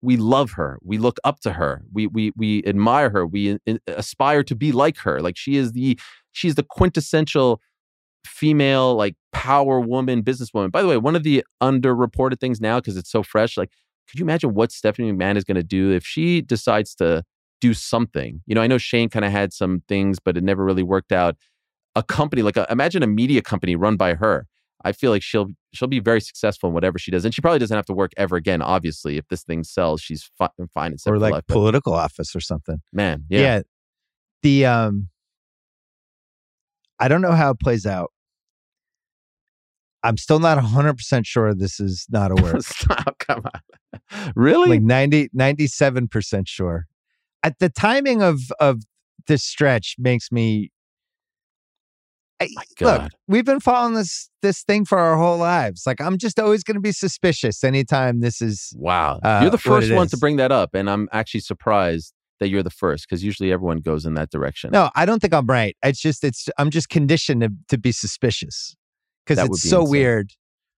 "We 0.03 0.17
love 0.17 0.53
her. 0.53 0.79
We 0.83 0.99
look 0.99 1.19
up 1.25 1.41
to 1.41 1.53
her. 1.53 1.83
We 1.93 2.07
we 2.07 2.33
we 2.37 2.65
admire 2.65 3.11
her. 3.11 3.27
We 3.27 3.59
in- 3.67 3.81
aspire 3.87 4.43
to 4.45 4.55
be 4.55 4.73
like 4.73 4.99
her. 4.99 5.21
Like 5.21 5.37
she 5.37 5.57
is 5.57 5.73
the 5.73 5.99
she's 6.33 6.55
the 6.55 6.63
quintessential 6.63 7.61
female 8.27 8.95
like 8.95 9.15
power 9.33 9.81
woman 9.81 10.23
businesswoman. 10.23 10.71
By 10.71 10.83
the 10.83 10.89
way, 10.89 10.97
one 10.97 11.17
of 11.17 11.23
the 11.23 11.45
underreported 11.63 12.41
things 12.41 12.61
now 12.61 12.79
because 12.79 12.97
it's 12.97 13.11
so 13.11 13.23
fresh. 13.23 13.57
Like, 13.57 13.71
could 14.09 14.19
you 14.19 14.25
imagine 14.25 14.55
what 14.55 14.73
Stephanie 14.73 15.13
McMahon 15.13 15.37
is 15.37 15.45
going 15.45 15.57
to 15.57 15.63
do 15.63 15.91
if 15.91 16.05
she 16.05 16.41
decides 16.41 16.95
to 16.97 17.25
do 17.61 17.75
something? 17.75 18.43
You 18.47 18.55
know, 18.55 18.63
I 18.63 18.67
know 18.67 18.79
Shane 18.79 19.09
kind 19.09 19.25
of 19.25 19.33
had 19.33 19.53
some 19.53 19.83
things, 19.89 20.19
but 20.19 20.37
it 20.37 20.45
never 20.45 20.65
really 20.65 20.83
worked 20.83 21.13
out. 21.13 21.37
A 21.97 22.03
company 22.03 22.43
like 22.43 22.57
a, 22.57 22.67
imagine 22.71 23.03
a 23.03 23.07
media 23.07 23.43
company 23.43 23.77
run 23.77 23.97
by 23.97 24.15
her. 24.15 24.47
I 24.85 24.93
feel 24.93 25.11
like 25.11 25.23
she'll 25.23 25.49
she'll 25.73 25.89
be 25.89 26.01
very 26.01 26.21
successful 26.21 26.69
in 26.69 26.75
whatever 26.75 26.99
she 26.99 27.11
does, 27.11 27.25
and 27.25 27.35
she 27.35 27.41
probably 27.43 27.59
doesn't 27.59 27.77
have 27.77 27.87
to 27.87 27.93
work 27.93 28.13
ever 28.17 28.37
again. 28.37 28.63
Obviously, 28.63 29.17
if 29.19 29.29
this 29.29 29.43
thing 29.43 29.63
sells, 29.65 30.01
she's 30.01 30.31
fi- 30.39 30.49
fine 30.73 30.97
or 31.07 31.19
like 31.19 31.33
life. 31.33 31.47
Political 31.49 31.93
office 31.95 32.35
or 32.35 32.41
something. 32.41 32.81
man, 32.93 33.25
Yeah. 33.29 33.41
yeah, 33.41 33.63
The 34.43 34.67
um 34.67 35.09
I 36.99 37.09
don't 37.09 37.21
know 37.23 37.33
how 37.33 37.51
it 37.51 37.61
plays 37.61 37.87
out. 37.87 38.11
I'm 40.03 40.17
still 40.17 40.39
not 40.39 40.57
100% 40.59 41.27
sure 41.27 41.55
this 41.55 41.79
is 41.79 42.07
not 42.11 42.31
a 42.31 42.35
word. 42.43 42.65
stop, 42.65 43.19
come 43.19 43.43
on, 43.45 44.33
really? 44.35 44.71
like 44.71 44.83
90 44.83 45.29
97% 45.37 46.49
sure. 46.49 46.87
At 47.43 47.59
the 47.59 47.69
timing 47.69 48.23
of 48.23 48.41
of 48.61 48.83
this 49.27 49.45
stretch 49.45 49.97
makes 49.99 50.33
me 50.33 50.71
look, 52.81 53.11
we've 53.29 53.45
been 53.45 53.61
following 53.61 53.95
this 53.95 54.31
this 54.43 54.63
thing 54.63 54.85
for 54.85 54.99
our 54.99 55.17
whole 55.17 55.37
lives. 55.39 55.83
Like 55.87 56.01
I'm 56.01 56.19
just 56.19 56.39
always 56.41 56.63
going 56.63 56.77
to 56.77 56.81
be 56.81 56.93
suspicious 56.93 57.63
anytime 57.63 58.21
this 58.21 58.41
is 58.41 58.73
Wow. 58.77 59.21
uh, 59.23 59.41
you're 59.43 59.51
the 59.51 59.59
first 59.59 59.93
one 59.93 60.09
to 60.09 60.17
bring 60.17 60.37
that 60.37 60.53
up. 60.53 60.75
And 60.75 60.89
I'm 60.89 61.09
actually 61.13 61.41
surprised 61.41 62.15
that 62.41 62.49
you're 62.49 62.63
the 62.63 62.71
first 62.71 63.07
because 63.09 63.23
usually 63.23 63.53
everyone 63.53 63.79
goes 63.79 64.07
in 64.07 64.15
that 64.15 64.31
direction. 64.31 64.71
No, 64.73 64.91
I 64.97 65.05
don't 65.05 65.21
think 65.21 65.35
I'm 65.35 65.47
right. 65.47 65.77
It's 65.83 66.01
just 66.01 66.25
it's 66.25 66.49
I'm 66.59 66.71
just 66.71 66.89
conditioned 66.89 67.43
to, 67.43 67.51
to 67.69 67.79
be 67.79 67.93
suspicious 67.93 68.75
because 69.27 69.45
it's 69.45 69.63
be 69.63 69.69
so 69.69 69.81
insane. 69.81 69.91
weird. 69.91 70.31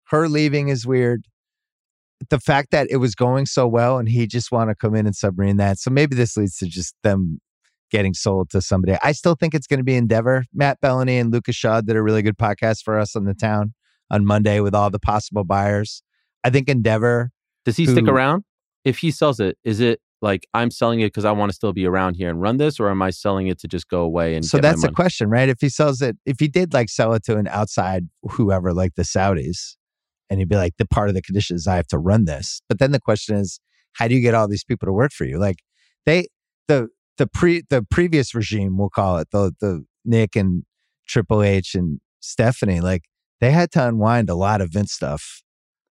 Her 0.07 0.29
leaving 0.29 0.69
is 0.69 0.87
weird. 0.87 1.27
The 2.29 2.41
fact 2.41 2.71
that 2.73 2.89
it 2.91 2.97
was 2.99 3.15
going 3.15 3.47
so 3.47 3.67
well 3.67 3.99
and 3.99 4.09
he 4.09 4.27
just 4.27 4.53
want 4.53 4.71
to 4.71 4.75
come 4.75 4.95
in 4.95 5.07
and 5.07 5.17
submarine 5.17 5.57
that. 5.57 5.79
So 5.79 5.91
maybe 5.91 6.15
this 6.15 6.37
leads 6.37 6.57
to 6.59 6.67
just 6.67 6.95
them 7.03 7.41
getting 7.93 8.15
sold 8.15 8.51
to 8.51 8.61
somebody. 8.61 8.99
I 9.03 9.13
still 9.13 9.37
think 9.37 9.55
it's 9.55 9.69
going 9.69 9.79
to 9.79 9.85
be 9.85 9.95
Endeavor. 9.95 10.45
Matt 10.53 10.81
Belloni 10.81 11.21
and 11.21 11.33
Lucas 11.33 11.55
Shaw 11.55 11.81
did 11.83 11.95
a 11.95 12.03
really 12.03 12.23
good 12.23 12.39
podcast 12.39 12.83
for 12.83 12.99
us 12.99 13.15
on 13.15 13.25
the 13.25 13.35
town 13.35 13.75
on 14.11 14.25
Monday 14.25 14.59
with 14.61 14.75
all 14.75 14.91
the 14.91 14.99
possible 14.99 15.45
buyers. 15.45 16.03
I 16.43 16.51
think 16.51 16.69
Endeavor. 16.69 17.31
Does 17.65 17.77
he 17.77 17.87
stick 17.87 18.09
around? 18.09 18.43
If 18.85 18.99
he 18.99 19.13
sells 19.13 19.39
it, 19.39 19.57
is 19.63 19.79
it 19.79 20.01
like 20.23 20.49
I'm 20.55 20.71
selling 20.71 21.01
it 21.01 21.09
because 21.09 21.25
I 21.25 21.33
want 21.33 21.51
to 21.51 21.55
still 21.55 21.73
be 21.73 21.87
around 21.87 22.15
here 22.15 22.31
and 22.31 22.41
run 22.41 22.57
this, 22.57 22.81
or 22.81 22.91
am 22.91 23.03
I 23.03 23.11
selling 23.11 23.47
it 23.47 23.61
to 23.61 23.69
just 23.69 23.89
go 23.89 24.01
away 24.01 24.35
and 24.35 24.45
So 24.45 24.59
that's 24.59 24.83
the 24.83 24.91
question, 24.91 25.29
right? 25.29 25.49
If 25.49 25.61
he 25.61 25.69
sells 25.69 26.03
it, 26.03 26.17
if 26.27 26.41
he 26.41 26.49
did 26.49 26.73
like 26.73 26.89
sell 26.89 27.13
it 27.13 27.25
to 27.25 27.37
an 27.37 27.47
outside 27.49 28.09
whoever, 28.23 28.73
like 28.73 28.95
the 28.97 29.03
Saudis, 29.03 29.77
and 30.31 30.41
he'd 30.41 30.49
be 30.49 30.57
like, 30.57 30.75
the 30.79 30.87
part 30.87 31.09
of 31.09 31.15
the 31.15 31.23
condition 31.23 31.57
is 31.57 31.67
I 31.67 31.77
have 31.77 31.89
to 31.89 31.99
run 31.99 32.25
this. 32.25 32.63
But 32.69 32.79
then 32.79 32.91
the 32.91 33.01
question 33.01 33.37
is, 33.37 33.61
how 33.93 34.09
do 34.09 34.15
you 34.15 34.21
get 34.21 34.35
all 34.35 34.49
these 34.49 34.65
people 34.65 34.87
to 34.87 34.93
work 34.93 35.13
for 35.13 35.25
you? 35.25 35.39
Like 35.39 35.59
they, 36.07 36.29
the 36.69 36.89
the 37.23 37.29
pre 37.29 37.63
the 37.71 37.85
previous 37.89 38.35
regime, 38.35 38.77
we'll 38.77 38.91
call 38.91 39.19
it 39.19 39.29
the 39.31 39.53
the 39.61 39.85
Nick 40.05 40.35
and 40.35 40.65
Triple 41.07 41.41
H 41.43 41.77
and 41.77 42.01
Stephanie, 42.19 42.81
like 42.81 43.03
they 43.41 43.53
had 43.53 43.71
to 43.73 43.87
unwind 43.87 44.29
a 44.29 44.35
lot 44.35 44.61
of 44.61 44.71
Vince 44.73 44.93
stuff 44.93 45.41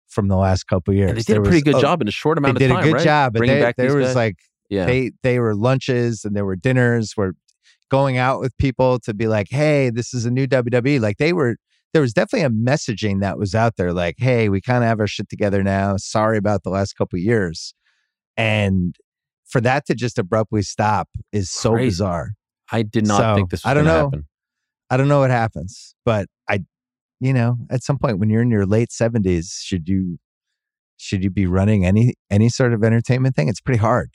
from 0.08 0.28
the 0.28 0.36
last 0.36 0.64
couple 0.64 0.94
years. 0.94 1.10
And 1.10 1.18
they 1.18 1.22
did 1.22 1.34
There 1.34 1.40
a 1.42 1.44
pretty 1.44 1.56
was- 1.56 1.62
good 1.64 1.74
oh, 1.74 1.80
job 1.82 2.00
in 2.00 2.08
a 2.08 2.10
short 2.10 2.38
amount 2.38 2.56
of 2.56 2.60
time. 2.62 2.68
They 2.70 2.74
did 2.74 2.80
a 2.80 2.82
good 2.82 2.94
right? 2.96 3.04
job, 3.04 3.32
but 3.34 3.38
Bringing 3.40 3.56
they, 3.56 3.62
back 3.62 3.76
there 3.76 3.94
was 3.94 4.06
guys. 4.08 4.16
like 4.16 4.36
yeah, 4.70 4.86
they 4.86 5.12
they 5.22 5.38
were 5.38 5.54
lunches 5.54 6.24
and 6.24 6.34
there 6.34 6.46
were 6.46 6.56
dinners 6.56 7.12
where 7.14 7.34
going 7.90 8.16
out 8.16 8.40
with 8.40 8.56
people 8.56 8.98
to 9.00 9.14
be 9.14 9.28
like 9.28 9.46
hey 9.50 9.88
this 9.88 10.12
is 10.12 10.26
a 10.26 10.30
new 10.30 10.46
wwe 10.46 11.00
like 11.00 11.16
they 11.16 11.32
were 11.32 11.56
there 11.94 12.02
was 12.02 12.12
definitely 12.12 12.44
a 12.44 12.50
messaging 12.50 13.20
that 13.22 13.38
was 13.38 13.54
out 13.54 13.76
there 13.76 13.94
like 13.94 14.16
hey 14.18 14.50
we 14.50 14.60
kind 14.60 14.84
of 14.84 14.88
have 14.88 15.00
our 15.00 15.06
shit 15.06 15.26
together 15.30 15.62
now 15.62 15.96
sorry 15.96 16.36
about 16.36 16.64
the 16.64 16.68
last 16.68 16.92
couple 16.98 17.18
years 17.18 17.72
and 18.36 18.94
for 19.48 19.60
that 19.62 19.86
to 19.86 19.94
just 19.94 20.18
abruptly 20.18 20.62
stop 20.62 21.08
is 21.32 21.50
so 21.50 21.72
Crazy. 21.72 21.88
bizarre 21.90 22.32
I 22.70 22.82
did 22.82 23.06
not 23.06 23.18
So, 23.18 23.34
think 23.34 23.50
this 23.50 23.64
was 23.64 23.70
I 23.70 23.74
don't 23.74 23.84
know. 23.84 24.04
happen. 24.10 24.26
i 24.90 24.96
don't 24.96 25.08
know 25.08 25.20
what 25.20 25.30
happens 25.30 25.94
but 26.04 26.26
i 26.48 26.60
you 27.20 27.32
know 27.32 27.56
at 27.70 27.82
some 27.82 27.98
point 27.98 28.18
when 28.18 28.28
you're 28.30 28.42
in 28.42 28.50
your 28.50 28.66
late 28.66 28.90
70s 28.90 29.46
should 29.62 29.88
you 29.88 30.18
should 30.96 31.22
you 31.24 31.30
be 31.30 31.46
running 31.46 31.84
any 31.84 32.14
any 32.30 32.48
sort 32.48 32.72
of 32.72 32.82
entertainment 32.84 33.34
thing 33.36 33.48
it's 33.48 33.60
pretty 33.60 33.78
hard 33.80 34.10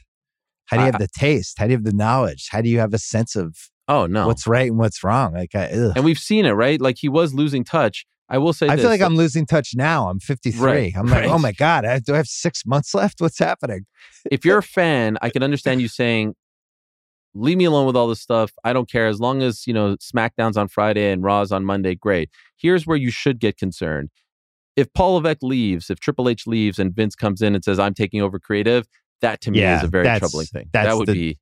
how 0.68 0.78
do 0.78 0.82
you 0.84 0.90
I- 0.90 0.92
have 0.92 1.00
the 1.02 1.08
taste 1.18 1.58
how 1.60 1.66
do 1.66 1.72
you 1.72 1.78
have 1.78 1.84
the 1.86 1.94
knowledge 1.94 2.48
how 2.52 2.62
do 2.62 2.70
you 2.70 2.80
have 2.80 2.94
a 2.94 3.00
sense 3.00 3.36
of 3.36 3.56
Oh 3.90 4.06
no, 4.06 4.28
what's 4.28 4.48
right 4.48 4.70
and 4.70 4.80
what's 4.80 5.04
wrong 5.04 5.34
like 5.34 5.54
I, 5.56 5.64
and 5.96 6.06
we've 6.06 6.18
seen 6.18 6.46
it, 6.46 6.52
right? 6.52 6.80
Like 6.80 6.96
he 6.98 7.10
was 7.10 7.34
losing 7.34 7.66
touch. 7.66 8.06
I 8.34 8.40
will 8.40 8.52
say, 8.52 8.68
I 8.68 8.76
this, 8.76 8.84
feel 8.84 8.92
like 8.92 9.02
i'm 9.02 9.16
losing 9.16 9.46
touch 9.46 9.72
now 9.76 10.10
i'm 10.10 10.20
53 10.20 10.60
Right, 10.60 10.94
i'm 10.98 11.08
like 11.08 11.30
oh 11.30 11.38
my 11.38 11.52
god 11.52 11.86
I, 11.86 12.00
do 12.00 12.14
i 12.14 12.18
have 12.18 12.28
six 12.28 12.66
months 12.66 12.94
left 12.94 13.22
what's 13.22 13.40
happening 13.40 13.86
if 14.32 14.46
you're 14.46 14.60
a 14.60 14.64
fan, 14.64 15.18
I 15.22 15.30
can 15.30 15.44
understand 15.44 15.82
you 15.82 15.88
saying, 15.88 16.36
leave 17.34 17.58
me 17.58 17.66
alone 17.66 17.86
with 17.86 17.96
all 17.96 18.08
this 18.08 18.22
stuff. 18.22 18.52
I 18.64 18.74
don't 18.74 18.90
care. 18.90 19.08
As 19.08 19.20
long 19.20 19.42
as, 19.42 19.68
you 19.68 19.74
know, 19.74 19.96
SmackDown's 19.98 20.58
on 20.58 20.68
Friday 20.68 21.12
and 21.12 21.24
Raw's 21.24 21.52
on 21.52 21.66
Monday, 21.66 21.96
great. 21.96 22.30
Here's 22.56 22.86
where 22.88 22.98
you 22.98 23.12
should 23.12 23.40
get 23.40 23.58
concerned. 23.58 24.10
If 24.76 24.92
Paul 24.94 25.16
Levesque 25.16 25.44
leaves, 25.44 25.90
if 25.90 26.00
Triple 26.00 26.30
H 26.30 26.48
leaves 26.48 26.80
and 26.80 26.96
Vince 26.96 27.16
comes 27.16 27.42
in 27.42 27.54
and 27.54 27.64
says, 27.64 27.80
I'm 27.80 27.94
taking 27.94 28.22
over 28.22 28.40
creative, 28.40 28.88
that 29.22 29.42
to 29.42 29.52
me 29.52 29.60
Yeah, 29.60 29.78
is 29.78 29.84
a 29.84 29.88
very 29.88 30.08
troubling 30.20 30.48
thing. 30.48 30.70
That 30.74 30.96
would 30.98 31.08
the- 31.08 31.14
be. 31.14 31.40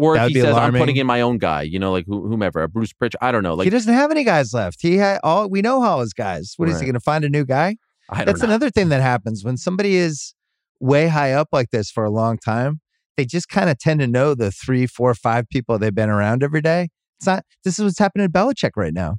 Or 0.00 0.16
if 0.16 0.28
he 0.28 0.40
says, 0.40 0.56
I'm 0.56 0.72
putting 0.72 0.96
in 0.96 1.06
my 1.06 1.20
own 1.20 1.36
guy, 1.38 1.62
you 1.62 1.78
know, 1.78 1.92
like 1.92 2.06
who- 2.06 2.26
whomever, 2.26 2.62
a 2.62 2.68
Bruce 2.68 2.92
Pritch, 2.92 3.14
I 3.20 3.30
don't 3.32 3.42
know. 3.42 3.54
Like, 3.54 3.64
he 3.64 3.70
doesn't 3.70 3.92
have 3.92 4.10
any 4.10 4.24
guys 4.24 4.54
left. 4.54 4.78
He 4.80 4.96
had 4.96 5.20
all 5.22 5.48
we 5.50 5.60
know 5.60 5.82
all 5.82 6.00
his 6.00 6.12
guys. 6.14 6.54
What 6.56 6.68
is 6.70 6.80
he 6.80 6.86
going 6.86 6.94
to 6.94 7.00
find 7.00 7.22
a 7.24 7.28
new 7.28 7.44
guy? 7.44 7.76
I 8.08 8.18
don't 8.18 8.26
That's 8.26 8.40
know. 8.40 8.46
another 8.48 8.70
thing 8.70 8.88
that 8.88 9.02
happens 9.02 9.44
when 9.44 9.56
somebody 9.56 9.96
is 9.96 10.34
way 10.80 11.08
high 11.08 11.32
up 11.32 11.48
like 11.52 11.70
this 11.70 11.90
for 11.90 12.02
a 12.04 12.10
long 12.10 12.38
time. 12.38 12.80
They 13.16 13.26
just 13.26 13.48
kind 13.48 13.68
of 13.68 13.78
tend 13.78 14.00
to 14.00 14.06
know 14.06 14.34
the 14.34 14.50
three, 14.50 14.86
four, 14.86 15.12
five 15.14 15.48
people 15.50 15.78
they've 15.78 15.94
been 15.94 16.08
around 16.08 16.42
every 16.42 16.62
day. 16.62 16.88
It's 17.18 17.26
not. 17.26 17.44
This 17.64 17.78
is 17.78 17.84
what's 17.84 17.98
happening 17.98 18.26
to 18.26 18.32
Belichick 18.32 18.70
right 18.76 18.94
now. 18.94 19.16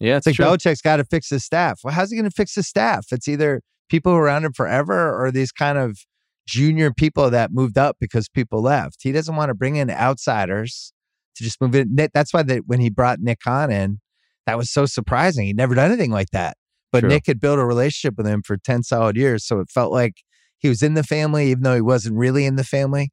yeah, 0.00 0.16
It's 0.16 0.26
it's 0.26 0.38
like 0.38 0.48
true. 0.48 0.56
Belichick's 0.56 0.82
got 0.82 0.96
to 0.96 1.04
fix 1.04 1.30
his 1.30 1.44
staff. 1.44 1.78
Well, 1.84 1.94
how's 1.94 2.10
he 2.10 2.16
going 2.16 2.28
to 2.28 2.34
fix 2.34 2.56
his 2.56 2.66
staff? 2.66 3.06
It's 3.12 3.28
either 3.28 3.62
people 3.88 4.10
who 4.12 4.18
are 4.18 4.22
around 4.24 4.44
him 4.44 4.52
forever 4.52 5.14
or 5.16 5.30
these 5.30 5.52
kind 5.52 5.78
of 5.78 5.98
junior 6.46 6.92
people 6.92 7.30
that 7.30 7.52
moved 7.52 7.78
up 7.78 7.96
because 8.00 8.28
people 8.28 8.62
left. 8.62 9.02
He 9.02 9.12
doesn't 9.12 9.34
want 9.36 9.50
to 9.50 9.54
bring 9.54 9.76
in 9.76 9.90
outsiders 9.90 10.92
to 11.36 11.44
just 11.44 11.60
move 11.60 11.74
in. 11.74 11.94
Nick- 11.94 12.12
That's 12.12 12.32
why 12.32 12.42
they, 12.42 12.58
when 12.58 12.80
he 12.80 12.90
brought 12.90 13.20
Nick 13.20 13.40
Khan 13.40 13.70
in, 13.70 14.00
that 14.46 14.56
was 14.56 14.70
so 14.70 14.86
surprising. 14.86 15.46
He'd 15.46 15.56
never 15.56 15.74
done 15.74 15.90
anything 15.90 16.12
like 16.12 16.30
that. 16.30 16.56
But 16.92 17.00
True. 17.00 17.08
Nick 17.10 17.26
had 17.26 17.40
built 17.40 17.58
a 17.58 17.64
relationship 17.64 18.16
with 18.16 18.26
him 18.26 18.42
for 18.42 18.56
10 18.56 18.84
solid 18.84 19.16
years. 19.16 19.44
So 19.44 19.58
it 19.60 19.70
felt 19.70 19.92
like 19.92 20.22
he 20.58 20.68
was 20.68 20.82
in 20.82 20.94
the 20.94 21.02
family, 21.02 21.50
even 21.50 21.62
though 21.62 21.74
he 21.74 21.80
wasn't 21.80 22.16
really 22.16 22.46
in 22.46 22.56
the 22.56 22.64
family. 22.64 23.10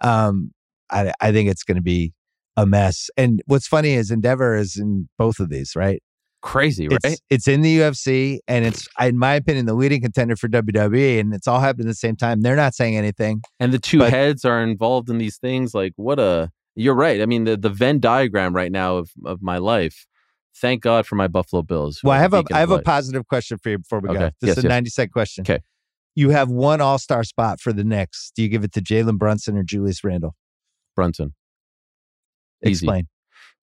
Um, 0.00 0.50
I, 0.90 1.12
I 1.20 1.32
think 1.32 1.48
it's 1.48 1.62
going 1.62 1.76
to 1.76 1.82
be 1.82 2.12
a 2.56 2.66
mess. 2.66 3.08
And 3.16 3.42
what's 3.46 3.66
funny 3.66 3.94
is 3.94 4.10
Endeavor 4.10 4.54
is 4.54 4.76
in 4.76 5.08
both 5.18 5.38
of 5.38 5.48
these, 5.48 5.74
right? 5.74 6.02
Crazy, 6.42 6.88
right? 6.88 6.98
It's, 7.04 7.20
it's 7.30 7.48
in 7.48 7.62
the 7.62 7.78
UFC 7.78 8.40
and 8.48 8.64
it's, 8.66 8.86
in 9.00 9.16
my 9.16 9.34
opinion, 9.34 9.66
the 9.66 9.74
leading 9.74 10.02
contender 10.02 10.34
for 10.36 10.48
WWE. 10.48 11.20
And 11.20 11.32
it's 11.32 11.46
all 11.46 11.60
happening 11.60 11.86
at 11.86 11.90
the 11.90 11.94
same 11.94 12.16
time. 12.16 12.40
They're 12.40 12.56
not 12.56 12.74
saying 12.74 12.96
anything. 12.96 13.42
and 13.60 13.72
the 13.72 13.78
two 13.78 13.98
but- 13.98 14.10
heads 14.10 14.44
are 14.44 14.62
involved 14.62 15.08
in 15.08 15.18
these 15.18 15.38
things. 15.38 15.74
Like, 15.74 15.92
what 15.96 16.18
a. 16.18 16.50
You're 16.74 16.94
right. 16.94 17.20
I 17.20 17.26
mean, 17.26 17.44
the, 17.44 17.56
the 17.56 17.68
Venn 17.68 18.00
diagram 18.00 18.56
right 18.56 18.72
now 18.72 18.96
of, 18.96 19.10
of 19.24 19.42
my 19.42 19.58
life. 19.58 20.06
Thank 20.60 20.82
God 20.82 21.06
for 21.06 21.14
my 21.16 21.28
Buffalo 21.28 21.62
Bills. 21.62 22.00
Well, 22.02 22.12
I 22.12 22.18
have 22.18 22.34
a 22.34 22.44
I 22.52 22.58
have 22.60 22.70
a 22.70 22.80
positive 22.82 23.26
question 23.26 23.58
for 23.62 23.70
you 23.70 23.78
before 23.78 24.00
we 24.00 24.08
go. 24.08 24.14
Okay. 24.14 24.30
This 24.40 24.48
Yes, 24.48 24.58
is 24.58 24.64
a 24.64 24.66
yes. 24.66 24.70
90 24.70 24.90
second 24.90 25.12
question. 25.12 25.42
Okay. 25.42 25.60
You 26.14 26.30
have 26.30 26.50
one 26.50 26.80
all 26.80 26.98
star 26.98 27.24
spot 27.24 27.60
for 27.60 27.72
the 27.72 27.84
Knicks. 27.84 28.32
Do 28.36 28.42
you 28.42 28.48
give 28.48 28.64
it 28.64 28.72
to 28.72 28.80
Jalen 28.80 29.16
Brunson 29.18 29.56
or 29.56 29.62
Julius 29.62 30.02
Randle? 30.04 30.34
Brunson. 30.94 31.34
Easy. 32.64 32.86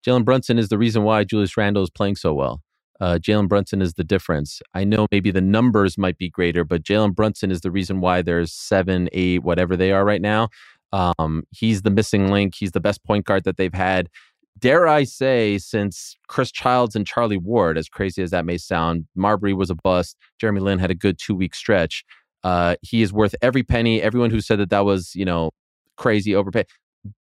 Jalen 0.06 0.26
Brunson 0.26 0.58
is 0.58 0.70
the 0.70 0.78
reason 0.78 1.04
why 1.04 1.24
Julius 1.24 1.56
Randle 1.56 1.84
is 1.84 1.90
playing 1.90 2.16
so 2.16 2.34
well. 2.34 2.62
Uh, 3.00 3.18
Jalen 3.18 3.48
Brunson 3.48 3.82
is 3.82 3.96
the 3.96 4.04
difference. 4.04 4.62
I 4.74 4.84
know 4.84 5.08
maybe 5.12 5.32
the 5.32 5.42
numbers 5.42 5.98
might 5.98 6.18
be 6.18 6.30
greater, 6.30 6.64
but 6.64 6.84
Jalen 6.84 7.16
Brunson 7.16 7.52
is 7.52 7.62
the 7.62 7.72
reason 7.72 8.02
why 8.02 8.22
there's 8.22 8.54
seven, 8.54 9.10
eight, 9.12 9.44
whatever 9.44 9.76
they 9.76 9.92
are 9.92 10.06
right 10.06 10.22
now. 10.22 10.50
Um, 10.92 11.44
he's 11.52 11.82
the 11.82 11.90
missing 11.90 12.32
link. 12.32 12.54
He's 12.56 12.72
the 12.72 12.80
best 12.80 13.04
point 13.04 13.26
guard 13.26 13.44
that 13.46 13.58
they've 13.58 13.74
had. 13.74 14.10
Dare 14.60 14.88
I 14.88 15.04
say, 15.04 15.58
since 15.58 16.16
Chris 16.28 16.52
Childs 16.52 16.96
and 16.96 17.08
Charlie 17.08 17.38
Ward, 17.38 17.78
as 17.78 17.90
crazy 17.90 18.22
as 18.22 18.30
that 18.32 18.46
may 18.46 18.58
sound, 18.58 19.08
Marbury 19.16 19.54
was 19.54 19.72
a 19.72 19.76
bust. 19.76 20.16
Jeremy 20.40 20.62
Lin 20.62 20.80
had 20.80 20.92
a 20.92 20.96
good 20.96 21.18
two 21.18 21.36
week 21.36 21.56
stretch. 21.56 22.06
Uh, 22.44 22.76
he 22.82 23.02
is 23.02 23.12
worth 23.12 23.34
every 23.42 23.64
penny. 23.64 24.02
Everyone 24.02 24.30
who 24.30 24.42
said 24.42 24.60
that 24.60 24.70
that 24.70 24.86
was, 24.86 25.16
you 25.16 25.26
know, 25.26 25.52
crazy 25.98 26.36
overpay, 26.36 26.66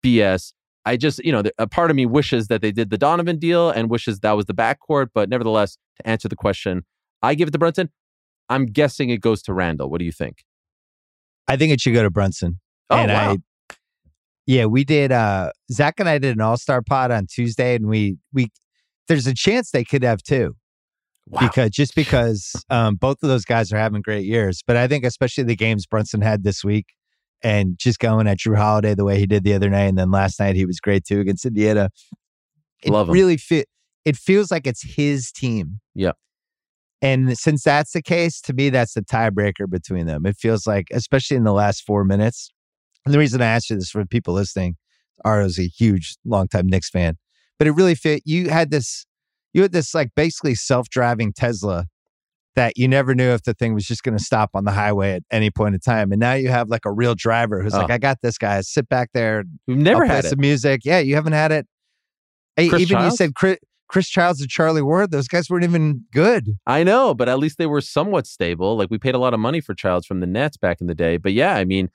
BS. 0.05 0.53
I 0.85 0.97
just, 0.97 1.25
you 1.25 1.33
know, 1.33 1.43
a 1.59 1.67
part 1.67 1.91
of 1.91 1.97
me 1.97 2.07
wishes 2.07 2.49
that 2.49 2.61
they 2.61 2.73
did 2.73 2.91
the 2.91 2.99
Donovan 2.99 3.39
deal 3.39 3.71
and 3.71 3.89
wishes 3.89 4.21
that 4.21 4.33
was 4.33 4.47
the 4.47 4.55
backcourt. 4.55 5.09
But 5.15 5.29
nevertheless, 5.29 5.79
to 5.97 6.09
answer 6.09 6.29
the 6.29 6.37
question, 6.37 6.85
I 7.23 7.35
give 7.35 7.49
it 7.49 7.53
to 7.53 7.59
Brunson. 7.59 7.91
I'm 8.49 8.67
guessing 8.67 9.11
it 9.11 9.21
goes 9.21 9.43
to 9.43 9.55
Randle. 9.55 9.89
What 9.89 9.99
do 9.99 10.05
you 10.05 10.13
think? 10.13 10.45
I 11.49 11.57
think 11.57 11.73
it 11.73 11.81
should 11.81 11.95
go 11.95 12.03
to 12.03 12.11
Brunson. 12.11 12.61
Oh, 12.91 12.97
and 12.97 13.11
wow. 13.11 13.33
I, 13.33 13.75
yeah, 14.47 14.67
we 14.67 14.85
did. 14.85 15.13
uh 15.13 15.53
Zach 15.71 16.01
and 16.01 16.09
I 16.09 16.19
did 16.19 16.35
an 16.35 16.41
all 16.41 16.57
star 16.57 16.83
pod 16.83 17.11
on 17.11 17.27
Tuesday, 17.27 17.77
and 17.77 17.87
we 17.87 18.17
we 18.33 18.51
there's 19.09 19.27
a 19.27 19.35
chance 19.35 19.71
they 19.71 19.85
could 19.85 20.03
have 20.03 20.23
two 20.23 20.57
wow. 21.29 21.41
because 21.41 21.71
just 21.71 21.95
because 21.95 22.53
um, 22.71 22.97
both 22.97 23.23
of 23.23 23.29
those 23.29 23.45
guys 23.45 23.73
are 23.73 23.79
having 23.79 24.03
great 24.03 24.25
years. 24.25 24.63
But 24.67 24.77
I 24.77 24.89
think 24.89 25.05
especially 25.05 25.45
the 25.45 25.57
games 25.57 25.87
Brunson 25.87 26.21
had 26.21 26.45
this 26.45 26.65
week, 26.65 26.87
and 27.43 27.79
just 27.79 27.99
going 27.99 28.27
at 28.27 28.39
Jrue 28.39 28.57
Holiday 28.57 28.95
the 28.95 29.05
way 29.05 29.19
he 29.19 29.27
did 29.27 29.45
the 29.45 29.55
other 29.55 29.71
night, 29.71 29.85
and 29.85 29.99
then 29.99 30.11
last 30.11 30.39
night 30.41 30.57
he 30.57 30.67
was 30.67 30.81
great 30.81 31.05
too 31.05 31.21
against 31.21 31.45
Indiana. 31.45 31.91
It 32.83 32.91
Love 32.91 33.09
him. 33.09 33.15
really 33.15 33.37
fit. 33.37 33.69
It 34.05 34.17
feels 34.17 34.51
like 34.51 34.67
it's 34.67 34.83
his 34.83 35.31
team. 35.31 35.81
Yep. 35.95 36.17
And 37.01 37.37
since 37.37 37.65
that's 37.65 37.93
the 37.93 38.03
case, 38.03 38.41
to 38.43 38.53
me, 38.53 38.71
that's 38.71 38.95
the 38.95 39.03
tiebreaker 39.03 39.69
between 39.69 40.07
them. 40.07 40.25
It 40.25 40.37
feels 40.37 40.67
like, 40.67 40.87
especially 40.93 41.37
in 41.37 41.45
the 41.45 41.53
last 41.53 41.83
four 41.85 42.05
minutes. 42.05 42.53
And 43.05 43.13
the 43.13 43.19
reason 43.19 43.43
I 43.43 43.47
asked 43.47 43.71
you 43.71 43.77
this 43.77 43.91
for 43.91 44.05
people 44.05 44.35
listening, 44.35 44.77
Ariel's 45.25 45.59
a 45.59 45.67
huge, 45.67 46.17
longtime 46.25 46.69
Knicks 46.69 46.91
fan, 46.91 47.17
but 47.59 47.67
it 47.67 47.73
really 47.73 47.97
fit. 47.97 48.23
You 48.25 48.51
had 48.51 48.71
this, 48.71 49.05
you 49.53 49.63
had 49.63 49.73
this 49.73 49.95
like 49.95 50.11
basically 50.15 50.55
self-driving 50.55 51.33
Tesla 51.33 51.87
that 52.55 52.77
you 52.77 52.87
never 52.87 53.15
knew 53.15 53.31
if 53.31 53.43
the 53.45 53.55
thing 53.55 53.73
was 53.75 53.85
just 53.87 54.03
going 54.03 54.17
to 54.17 54.23
stop 54.23 54.51
on 54.55 54.65
the 54.65 54.73
highway 54.73 55.13
at 55.13 55.23
any 55.31 55.51
point 55.51 55.75
in 55.75 55.81
time. 55.81 56.13
And 56.13 56.21
now 56.21 56.35
you 56.35 56.49
have 56.49 56.69
like 56.69 56.85
a 56.85 56.93
real 56.93 57.15
driver 57.15 57.63
who's 57.63 57.73
like, 57.73 57.91
Oh. 57.91 57.95
I 57.95 57.99
got 57.99 58.19
this 58.23 58.37
guy. 58.39 58.61
Sit 58.61 58.89
back 58.89 59.11
there. 59.15 59.45
We've 59.67 59.77
never 59.79 60.03
I'll 60.05 60.11
had 60.11 60.25
it. 60.27 60.29
some 60.29 60.41
music. 60.41 60.83
Yeah, 60.85 60.99
you 60.99 61.15
haven't 61.15 61.33
had 61.33 61.51
it. 61.53 61.67
Chris 62.59 62.83
even 62.83 62.97
Childs? 62.99 63.13
you 63.15 63.17
said 63.17 63.35
Chris, 63.35 63.57
Chris 63.89 64.09
Childs 64.09 64.41
and 64.43 64.51
Charlie 64.51 64.83
Ward. 64.83 65.11
Those 65.11 65.29
guys 65.29 65.49
weren't 65.49 65.65
even 65.65 66.05
good. 66.13 66.57
I 66.67 66.83
know, 66.85 67.15
but 67.15 67.29
at 67.29 67.39
least 67.39 67.57
they 67.59 67.67
were 67.67 67.81
somewhat 67.81 68.27
stable. 68.27 68.77
Like 68.77 68.91
we 68.91 68.99
paid 68.99 69.15
a 69.15 69.19
lot 69.19 69.33
of 69.33 69.41
money 69.41 69.61
for 69.63 69.75
Childs 69.75 70.07
from 70.07 70.21
the 70.21 70.27
Nets 70.27 70.57
back 70.59 70.81
in 70.81 70.87
the 70.87 70.95
day. 70.95 71.17
But 71.17 71.33
yeah, 71.33 71.55
I 71.57 71.65
mean, 71.65 71.89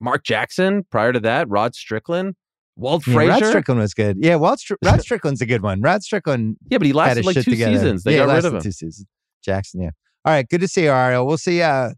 Mark 0.00 0.24
Jackson 0.24 0.84
prior 0.90 1.12
to 1.12 1.20
that, 1.20 1.46
Rod 1.50 1.74
Strickland, 1.74 2.34
Walt 2.76 3.06
Yeah, 3.06 3.26
Rod 3.26 3.44
Strickland 3.44 3.80
was 3.80 3.92
good. 3.92 4.16
Yeah, 4.18 4.36
Walt 4.36 4.60
Str- 4.60 4.74
Rod 4.82 5.00
Strickland's 5.02 5.42
a 5.42 5.46
good 5.46 5.62
one. 5.62 5.82
Rod 5.82 6.02
Strickland 6.02 6.56
yeah, 6.70 6.78
but 6.78 6.86
he 6.86 6.94
lasted 6.94 7.26
like 7.26 7.34
two 7.34 7.42
together. 7.42 7.74
seasons. 7.74 8.04
They 8.04 8.16
yeah, 8.16 8.24
got 8.24 8.34
rid 8.36 8.44
of 8.46 8.54
him. 8.54 8.62
Two 8.62 8.72
seasons. 8.72 9.04
Jackson. 9.42 9.82
Yeah. 9.82 9.90
All 10.24 10.32
right. 10.32 10.48
Good 10.48 10.60
to 10.60 10.68
see 10.68 10.84
you, 10.84 10.90
Ariel. 10.90 11.26
We'll 11.26 11.38
see. 11.38 11.62
Uh, 11.62 11.90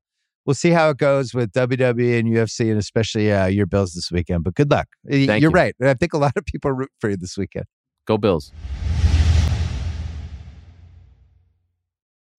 we'll 0.47 0.55
see 0.55 0.71
how 0.71 0.91
it 0.91 0.99
goes 0.99 1.35
with 1.35 1.53
WWE 1.53 2.19
and 2.19 2.29
UFC, 2.29 2.71
and 2.71 2.79
especially 2.79 3.33
uh, 3.33 3.47
your 3.47 3.67
Bills 3.67 3.95
this 3.95 4.11
weekend. 4.11 4.45
But 4.45 4.55
good 4.55 4.71
luck. 4.71 4.89
Thank 5.09 5.29
You're 5.29 5.51
you. 5.51 5.51
right. 5.51 5.75
I 5.83 5.95
think 5.95 6.13
a 6.13 6.19
lot 6.19 6.33
of 6.37 6.45
people 6.45 6.73
root 6.73 6.91
for 7.01 7.11
you 7.11 7.17
this 7.17 7.37
weekend. 7.37 7.67
Go 8.07 8.19
Bills. 8.19 8.53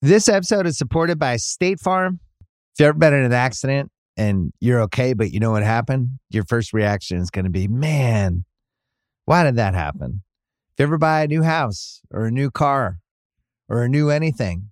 This 0.01 0.27
episode 0.27 0.67
is 0.67 0.77
supported 0.77 1.17
by 1.17 1.37
State 1.37 1.79
Farm. 1.79 2.19
If 2.41 2.79
you've 2.79 2.89
ever 2.89 2.97
been 2.97 3.13
in 3.13 3.23
an 3.23 3.31
accident 3.31 3.89
and 4.17 4.51
you're 4.59 4.81
okay, 4.81 5.13
but 5.13 5.31
you 5.31 5.39
know 5.39 5.51
what 5.51 5.63
happened, 5.63 6.19
your 6.29 6.43
first 6.43 6.73
reaction 6.73 7.19
is 7.19 7.29
going 7.29 7.45
to 7.45 7.51
be, 7.51 7.69
man, 7.69 8.43
why 9.23 9.43
did 9.43 9.55
that 9.55 9.73
happen? 9.73 10.21
If 10.73 10.79
you 10.79 10.83
ever 10.83 10.97
buy 10.97 11.23
a 11.23 11.27
new 11.27 11.43
house 11.43 12.01
or 12.11 12.25
a 12.25 12.31
new 12.31 12.51
car 12.51 12.99
or 13.69 13.83
a 13.83 13.87
new 13.87 14.09
anything, 14.09 14.71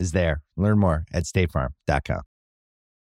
is 0.00 0.12
there. 0.12 0.42
Learn 0.56 0.78
more 0.78 1.04
at 1.12 1.24
statefarm.com. 1.24 2.22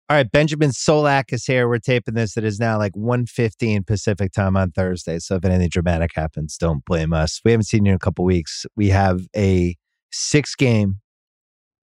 All 0.10 0.18
right, 0.18 0.30
Benjamin 0.30 0.72
Solak 0.72 1.32
is 1.32 1.46
here. 1.46 1.68
We're 1.68 1.80
taping 1.80 2.14
this. 2.14 2.36
It 2.36 2.44
is 2.44 2.60
now 2.60 2.78
like 2.78 2.92
1.15 2.94 3.88
Pacific 3.88 4.34
time 4.34 4.58
on 4.58 4.72
Thursday. 4.72 5.18
So 5.18 5.36
if 5.36 5.46
anything 5.46 5.70
dramatic 5.70 6.12
happens, 6.14 6.58
don't 6.58 6.84
blame 6.86 7.14
us. 7.14 7.40
We 7.44 7.52
haven't 7.52 7.66
seen 7.66 7.86
you 7.86 7.94
in 7.94 7.96
a 7.96 8.00
couple 8.00 8.26
weeks. 8.26 8.66
We 8.76 8.90
have 8.90 9.22
a 9.36 9.76
six 10.12 10.56
game 10.56 11.00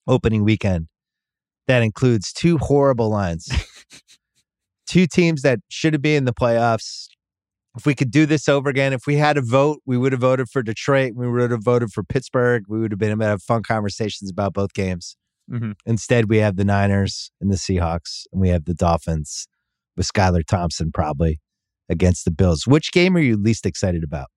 opening 0.06 0.44
weekend 0.44 0.88
that 1.66 1.82
includes 1.82 2.32
two 2.32 2.58
horrible 2.58 3.08
lines. 3.08 3.48
two 4.86 5.06
teams 5.06 5.42
that 5.42 5.60
should 5.68 5.94
have 5.94 6.02
been 6.02 6.18
in 6.18 6.24
the 6.24 6.34
playoffs. 6.34 7.06
If 7.76 7.86
we 7.86 7.94
could 7.94 8.10
do 8.10 8.26
this 8.26 8.48
over 8.48 8.68
again, 8.68 8.92
if 8.92 9.06
we 9.06 9.16
had 9.16 9.36
a 9.36 9.42
vote, 9.42 9.80
we 9.86 9.96
would 9.96 10.12
have 10.12 10.20
voted 10.20 10.48
for 10.48 10.62
Detroit. 10.62 11.12
We 11.14 11.30
would 11.30 11.52
have 11.52 11.62
voted 11.64 11.92
for 11.92 12.02
Pittsburgh. 12.02 12.64
We 12.68 12.80
would 12.80 12.90
have 12.90 12.98
been 12.98 13.10
able 13.10 13.20
to 13.20 13.26
have 13.26 13.42
fun 13.42 13.62
conversations 13.62 14.28
about 14.30 14.52
both 14.54 14.74
games. 14.74 15.16
Mhm. 15.48 15.74
Instead, 15.86 16.28
we 16.28 16.38
have 16.38 16.56
the 16.56 16.64
Niners 16.64 17.30
and 17.40 17.50
the 17.50 17.56
Seahawks, 17.56 18.26
and 18.32 18.40
we 18.40 18.48
have 18.48 18.64
the 18.64 18.74
Dolphins 18.74 19.46
with 19.96 20.06
Skylar 20.06 20.44
Thompson 20.44 20.90
probably 20.92 21.40
against 21.88 22.24
the 22.24 22.30
Bills. 22.30 22.66
Which 22.66 22.92
game 22.92 23.16
are 23.16 23.20
you 23.20 23.36
least 23.36 23.66
excited 23.66 24.02
about? 24.02 24.28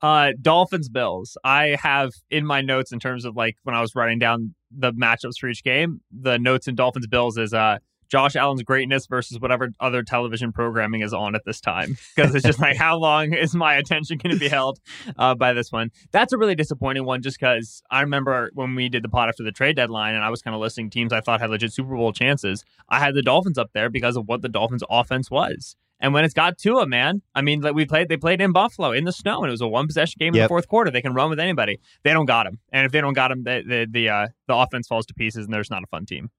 Uh, 0.00 0.32
Dolphins 0.40 0.88
Bills. 0.88 1.36
I 1.44 1.76
have 1.80 2.10
in 2.30 2.44
my 2.44 2.60
notes 2.60 2.92
in 2.92 2.98
terms 2.98 3.24
of 3.24 3.36
like 3.36 3.56
when 3.62 3.74
I 3.74 3.80
was 3.80 3.94
writing 3.94 4.18
down 4.18 4.54
the 4.70 4.92
matchups 4.92 5.38
for 5.38 5.48
each 5.48 5.62
game, 5.62 6.00
the 6.10 6.38
notes 6.38 6.66
in 6.66 6.74
Dolphins 6.74 7.06
Bills 7.06 7.38
is 7.38 7.54
uh 7.54 7.78
Josh 8.12 8.36
Allen's 8.36 8.62
greatness 8.62 9.06
versus 9.06 9.40
whatever 9.40 9.72
other 9.80 10.02
television 10.02 10.52
programming 10.52 11.00
is 11.00 11.14
on 11.14 11.34
at 11.34 11.46
this 11.46 11.62
time. 11.62 11.96
Because 12.14 12.34
it's 12.34 12.44
just 12.44 12.60
like, 12.60 12.76
how 12.76 12.98
long 12.98 13.32
is 13.32 13.54
my 13.54 13.74
attention 13.76 14.18
going 14.18 14.34
to 14.34 14.38
be 14.38 14.48
held 14.48 14.80
uh, 15.16 15.34
by 15.34 15.54
this 15.54 15.72
one? 15.72 15.90
That's 16.10 16.34
a 16.34 16.36
really 16.36 16.54
disappointing 16.54 17.06
one 17.06 17.22
just 17.22 17.40
because 17.40 17.82
I 17.90 18.02
remember 18.02 18.50
when 18.52 18.74
we 18.74 18.90
did 18.90 19.02
the 19.02 19.08
pot 19.08 19.30
after 19.30 19.42
the 19.42 19.50
trade 19.50 19.76
deadline 19.76 20.14
and 20.14 20.22
I 20.22 20.28
was 20.28 20.42
kind 20.42 20.54
of 20.54 20.60
listing 20.60 20.90
teams 20.90 21.10
I 21.10 21.22
thought 21.22 21.40
had 21.40 21.48
legit 21.48 21.72
Super 21.72 21.96
Bowl 21.96 22.12
chances. 22.12 22.66
I 22.86 22.98
had 22.98 23.14
the 23.14 23.22
Dolphins 23.22 23.56
up 23.56 23.70
there 23.72 23.88
because 23.88 24.18
of 24.18 24.28
what 24.28 24.42
the 24.42 24.50
Dolphins 24.50 24.82
offense 24.90 25.30
was. 25.30 25.74
And 25.98 26.12
when 26.12 26.26
it's 26.26 26.34
got 26.34 26.58
to 26.58 26.80
a 26.80 26.86
man, 26.86 27.22
I 27.34 27.40
mean, 27.40 27.62
like 27.62 27.74
we 27.74 27.86
played, 27.86 28.10
they 28.10 28.18
played 28.18 28.42
in 28.42 28.52
Buffalo 28.52 28.92
in 28.92 29.04
the 29.04 29.12
snow, 29.12 29.38
and 29.38 29.46
it 29.46 29.52
was 29.52 29.60
a 29.62 29.68
one 29.68 29.86
possession 29.86 30.18
game 30.18 30.34
yep. 30.34 30.40
in 30.40 30.44
the 30.44 30.48
fourth 30.48 30.66
quarter. 30.66 30.90
They 30.90 31.00
can 31.00 31.14
run 31.14 31.30
with 31.30 31.38
anybody. 31.38 31.78
They 32.02 32.12
don't 32.12 32.26
got 32.26 32.44
him, 32.44 32.58
and 32.72 32.84
if 32.84 32.90
they 32.90 33.00
don't 33.00 33.12
got 33.12 33.30
him, 33.30 33.44
the 33.44 33.62
the 33.64 33.86
the, 33.88 34.08
uh, 34.08 34.26
the 34.48 34.56
offense 34.56 34.88
falls 34.88 35.06
to 35.06 35.14
pieces, 35.14 35.44
and 35.44 35.54
there's 35.54 35.70
not 35.70 35.84
a 35.84 35.86
fun 35.86 36.04
team 36.04 36.30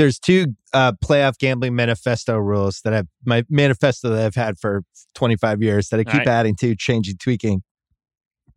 there's 0.00 0.18
two 0.18 0.54
uh, 0.72 0.92
playoff 1.04 1.36
gambling 1.36 1.74
manifesto 1.74 2.38
rules 2.38 2.80
that 2.84 2.94
I've 2.94 3.06
my 3.26 3.44
manifesto 3.50 4.08
that 4.08 4.24
I've 4.24 4.34
had 4.34 4.58
for 4.58 4.82
25 5.14 5.62
years 5.62 5.90
that 5.90 6.00
I 6.00 6.04
keep 6.04 6.20
right. 6.20 6.26
adding 6.26 6.56
to, 6.56 6.74
changing, 6.74 7.18
tweaking. 7.18 7.62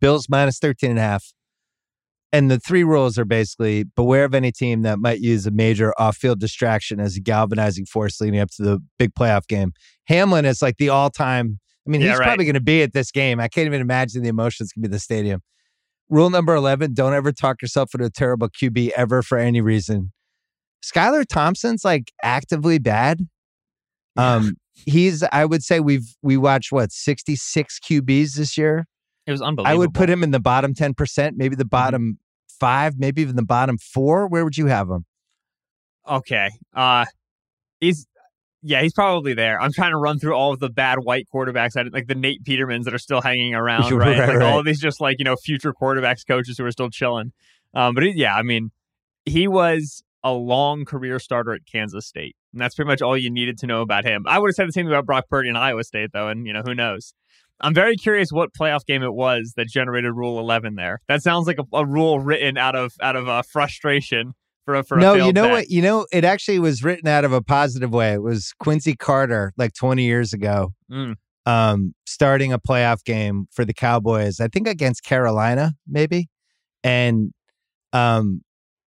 Bills 0.00 0.26
minus 0.30 0.58
13 0.58 0.90
and 0.90 0.98
a 0.98 1.02
half. 1.02 1.34
And 2.32 2.50
the 2.50 2.58
three 2.58 2.82
rules 2.82 3.18
are 3.18 3.26
basically 3.26 3.84
beware 3.84 4.24
of 4.24 4.34
any 4.34 4.52
team 4.52 4.82
that 4.82 4.98
might 4.98 5.20
use 5.20 5.46
a 5.46 5.50
major 5.50 5.92
off 5.98 6.16
field 6.16 6.40
distraction 6.40 6.98
as 6.98 7.16
a 7.16 7.20
galvanizing 7.20 7.84
force 7.84 8.22
leading 8.22 8.40
up 8.40 8.50
to 8.52 8.62
the 8.62 8.82
big 8.98 9.14
playoff 9.14 9.46
game. 9.46 9.74
Hamlin 10.06 10.46
is 10.46 10.62
like 10.62 10.78
the 10.78 10.88
all 10.88 11.10
time. 11.10 11.60
I 11.86 11.90
mean, 11.90 12.00
yeah, 12.00 12.08
he's 12.08 12.18
right. 12.20 12.24
probably 12.24 12.46
going 12.46 12.54
to 12.54 12.60
be 12.60 12.82
at 12.82 12.94
this 12.94 13.10
game. 13.10 13.38
I 13.38 13.48
can't 13.48 13.66
even 13.66 13.82
imagine 13.82 14.22
the 14.22 14.30
emotions 14.30 14.72
can 14.72 14.80
be 14.80 14.88
the 14.88 14.98
stadium. 14.98 15.42
Rule 16.08 16.30
number 16.30 16.54
11 16.54 16.94
don't 16.94 17.12
ever 17.12 17.32
talk 17.32 17.60
yourself 17.60 17.94
into 17.94 18.06
a 18.06 18.10
terrible 18.10 18.48
QB 18.48 18.92
ever 18.96 19.22
for 19.22 19.36
any 19.36 19.60
reason. 19.60 20.12
Skylar 20.84 21.24
Thompson's 21.26 21.84
like 21.84 22.12
actively 22.22 22.78
bad. 22.78 23.20
Um, 24.16 24.54
he's 24.74 25.22
I 25.32 25.44
would 25.44 25.62
say 25.62 25.80
we've 25.80 26.14
we 26.22 26.36
watched 26.36 26.72
what 26.72 26.92
66 26.92 27.80
QBs 27.80 28.34
this 28.34 28.58
year. 28.58 28.86
It 29.26 29.30
was 29.30 29.40
unbelievable. 29.40 29.74
I 29.74 29.78
would 29.78 29.94
put 29.94 30.10
him 30.10 30.22
in 30.22 30.30
the 30.30 30.40
bottom 30.40 30.74
10%, 30.74 31.32
maybe 31.36 31.56
the 31.56 31.64
mm-hmm. 31.64 31.68
bottom 31.68 32.02
mm-hmm. 32.02 32.56
5, 32.60 32.98
maybe 32.98 33.22
even 33.22 33.36
the 33.36 33.44
bottom 33.44 33.78
4. 33.78 34.28
Where 34.28 34.44
would 34.44 34.56
you 34.56 34.66
have 34.66 34.90
him? 34.90 35.06
Okay. 36.08 36.50
Uh 36.74 37.06
he's 37.80 38.06
yeah, 38.66 38.80
he's 38.80 38.94
probably 38.94 39.34
there. 39.34 39.60
I'm 39.60 39.72
trying 39.72 39.90
to 39.90 39.98
run 39.98 40.18
through 40.18 40.34
all 40.34 40.52
of 40.52 40.58
the 40.58 40.70
bad 40.70 40.98
white 41.02 41.26
quarterbacks, 41.32 41.76
like 41.92 42.06
the 42.06 42.14
Nate 42.14 42.44
Petermans 42.44 42.86
that 42.86 42.94
are 42.94 42.98
still 42.98 43.20
hanging 43.20 43.54
around, 43.54 43.90
right? 43.92 44.18
right 44.18 44.28
like 44.28 44.38
right. 44.38 44.42
all 44.42 44.58
of 44.58 44.64
these 44.64 44.80
just 44.80 45.00
like, 45.00 45.18
you 45.18 45.24
know, 45.24 45.36
future 45.36 45.72
quarterbacks 45.72 46.26
coaches 46.26 46.58
who 46.58 46.64
are 46.64 46.70
still 46.70 46.90
chilling. 46.90 47.32
Um, 47.74 47.94
but 47.94 48.04
yeah, 48.14 48.34
I 48.34 48.42
mean, 48.42 48.70
he 49.24 49.48
was 49.48 50.03
a 50.24 50.32
long 50.32 50.86
career 50.86 51.18
starter 51.18 51.52
at 51.52 51.66
Kansas 51.70 52.06
State. 52.06 52.34
And 52.52 52.60
that's 52.60 52.74
pretty 52.74 52.88
much 52.88 53.02
all 53.02 53.16
you 53.16 53.30
needed 53.30 53.58
to 53.58 53.66
know 53.66 53.82
about 53.82 54.04
him. 54.04 54.24
I 54.26 54.38
would 54.38 54.48
have 54.48 54.54
said 54.54 54.68
the 54.68 54.72
same 54.72 54.88
about 54.88 55.04
Brock 55.04 55.26
Purdy 55.28 55.50
in 55.50 55.56
Iowa 55.56 55.84
State, 55.84 56.10
though, 56.12 56.28
and 56.28 56.46
you 56.46 56.52
know, 56.52 56.62
who 56.64 56.74
knows. 56.74 57.12
I'm 57.60 57.74
very 57.74 57.94
curious 57.94 58.30
what 58.32 58.50
playoff 58.58 58.84
game 58.84 59.02
it 59.02 59.14
was 59.14 59.52
that 59.56 59.68
generated 59.68 60.12
Rule 60.14 60.40
11 60.40 60.74
there. 60.74 61.00
That 61.06 61.22
sounds 61.22 61.46
like 61.46 61.58
a, 61.58 61.76
a 61.76 61.86
rule 61.86 62.18
written 62.18 62.58
out 62.58 62.74
of 62.74 62.94
out 63.00 63.14
of 63.14 63.28
uh, 63.28 63.42
frustration 63.42 64.32
for 64.64 64.74
a, 64.74 64.82
for 64.82 64.96
no. 64.96 65.14
you 65.14 65.32
know 65.32 65.44
bet. 65.44 65.52
what? 65.52 65.68
You 65.68 65.82
know, 65.82 66.06
it 66.10 66.24
actually 66.24 66.58
was 66.58 66.82
written 66.82 67.06
out 67.06 67.24
of 67.24 67.32
a 67.32 67.42
positive 67.42 67.92
way. 67.92 68.14
It 68.14 68.22
was 68.22 68.52
Quincy 68.58 68.96
Carter, 68.96 69.52
like 69.56 69.74
20 69.74 70.02
years 70.02 70.32
ago, 70.32 70.72
mm. 70.90 71.14
um, 71.46 71.94
starting 72.06 72.52
a 72.52 72.58
playoff 72.58 73.04
game 73.04 73.46
for 73.52 73.64
the 73.64 73.74
Cowboys. 73.74 74.40
I 74.40 74.48
think 74.48 74.66
against 74.66 75.04
Carolina, 75.04 75.74
maybe, 75.86 76.28
and 76.82 77.32
um, 77.92 78.40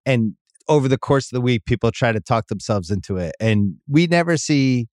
and 0.05 0.33
over 0.69 0.87
the 0.87 0.97
course 0.97 1.31
of 1.31 1.35
the 1.35 1.41
week, 1.41 1.65
people 1.65 1.91
try 1.91 2.11
to 2.11 2.19
talk 2.19 2.47
themselves 2.47 2.91
into 2.91 3.17
it. 3.17 3.35
And 3.39 3.75
we 3.87 4.07
never 4.07 4.37
see 4.37 4.87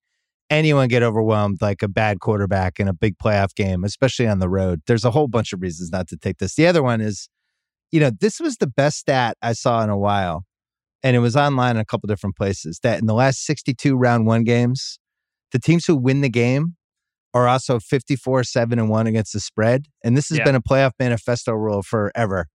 anyone 0.51 0.89
get 0.89 1.03
overwhelmed 1.03 1.59
like 1.61 1.83
a 1.83 1.89
bad 1.89 2.21
quarterback 2.21 2.79
in 2.79 2.89
a 2.89 2.93
big 2.93 3.19
playoff 3.19 3.55
game, 3.55 3.85
especially 3.85 4.27
on 4.27 4.39
the 4.39 4.49
road. 4.49 4.83
There's 4.87 5.05
a 5.05 5.11
whole 5.11 5.29
bunch 5.29 5.53
of 5.53 5.63
reasons 5.63 5.91
not 5.91 6.09
to 6.09 6.17
take 6.17 6.39
this. 6.39 6.55
The 6.55 6.67
other 6.67 6.83
one 6.83 7.01
is, 7.01 7.29
you 7.91 8.01
know, 8.01 8.11
this 8.21 8.41
was 8.41 8.57
the 8.57 8.67
best 8.67 8.99
stat 8.99 9.37
I 9.43 9.53
saw 9.53 9.83
in 9.83 9.91
a 9.91 9.99
while. 9.99 10.45
And 11.03 11.15
it 11.15 11.21
was 11.21 11.37
online 11.37 11.77
in 11.77 11.81
a 11.81 11.85
couple 11.85 12.07
different 12.07 12.37
places 12.37 12.81
that 12.83 12.99
in 12.99 13.07
the 13.07 13.15
last 13.15 13.45
62 13.45 13.95
round 13.97 14.27
one 14.27 14.43
games, 14.43 14.99
the 15.53 15.59
teams 15.59 15.85
who 15.85 15.97
win 15.97 16.23
the 16.23 16.31
game 16.31 16.77
are 17.35 17.47
also 17.49 17.79
54 17.79 18.45
7 18.45 18.79
and 18.79 18.89
1 18.89 19.07
against 19.07 19.33
the 19.33 19.41
spread. 19.41 19.87
And 20.03 20.17
this 20.17 20.29
has 20.29 20.39
yeah. 20.39 20.45
been 20.45 20.55
a 20.55 20.63
playoff 20.63 20.93
manifesto 20.99 21.53
rule 21.53 21.83
forever 21.83 22.47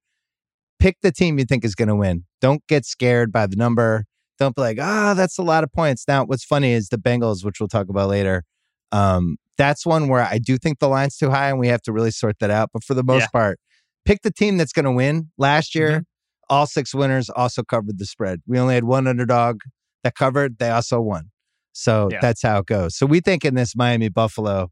pick 0.79 0.97
the 1.01 1.11
team 1.11 1.37
you 1.37 1.45
think 1.45 1.63
is 1.63 1.75
going 1.75 1.87
to 1.89 1.95
win. 1.95 2.25
Don't 2.41 2.65
get 2.67 2.85
scared 2.85 3.31
by 3.31 3.47
the 3.47 3.55
number. 3.55 4.05
Don't 4.39 4.55
be 4.55 4.61
like, 4.61 4.77
ah, 4.79 5.11
oh, 5.11 5.13
that's 5.13 5.37
a 5.37 5.43
lot 5.43 5.63
of 5.63 5.71
points. 5.71 6.05
Now, 6.07 6.23
what's 6.23 6.45
funny 6.45 6.71
is 6.71 6.89
the 6.89 6.97
Bengals, 6.97 7.43
which 7.43 7.59
we'll 7.59 7.67
talk 7.67 7.89
about 7.89 8.09
later. 8.09 8.43
Um, 8.91 9.37
that's 9.57 9.85
one 9.85 10.07
where 10.07 10.21
I 10.21 10.37
do 10.37 10.57
think 10.57 10.79
the 10.79 10.87
line's 10.87 11.17
too 11.17 11.29
high 11.29 11.49
and 11.49 11.59
we 11.59 11.67
have 11.67 11.81
to 11.83 11.91
really 11.91 12.11
sort 12.11 12.39
that 12.39 12.49
out. 12.49 12.69
But 12.73 12.83
for 12.83 12.93
the 12.93 13.03
most 13.03 13.23
yeah. 13.23 13.27
part, 13.27 13.59
pick 14.05 14.21
the 14.21 14.31
team 14.31 14.57
that's 14.57 14.71
going 14.71 14.85
to 14.85 14.91
win. 14.91 15.29
Last 15.37 15.75
year, 15.75 15.89
mm-hmm. 15.89 16.01
all 16.49 16.65
six 16.65 16.95
winners 16.95 17.29
also 17.29 17.63
covered 17.63 17.99
the 17.99 18.05
spread. 18.05 18.39
We 18.47 18.57
only 18.57 18.75
had 18.75 18.85
one 18.85 19.05
underdog 19.05 19.59
that 20.03 20.15
covered, 20.15 20.59
they 20.59 20.69
also 20.69 21.01
won. 21.01 21.31
So 21.73 22.07
yeah. 22.09 22.19
that's 22.21 22.41
how 22.41 22.59
it 22.59 22.65
goes. 22.65 22.97
So 22.97 23.05
we 23.05 23.19
think 23.19 23.43
in 23.43 23.55
this 23.55 23.75
Miami 23.75 24.07
Buffalo, 24.07 24.69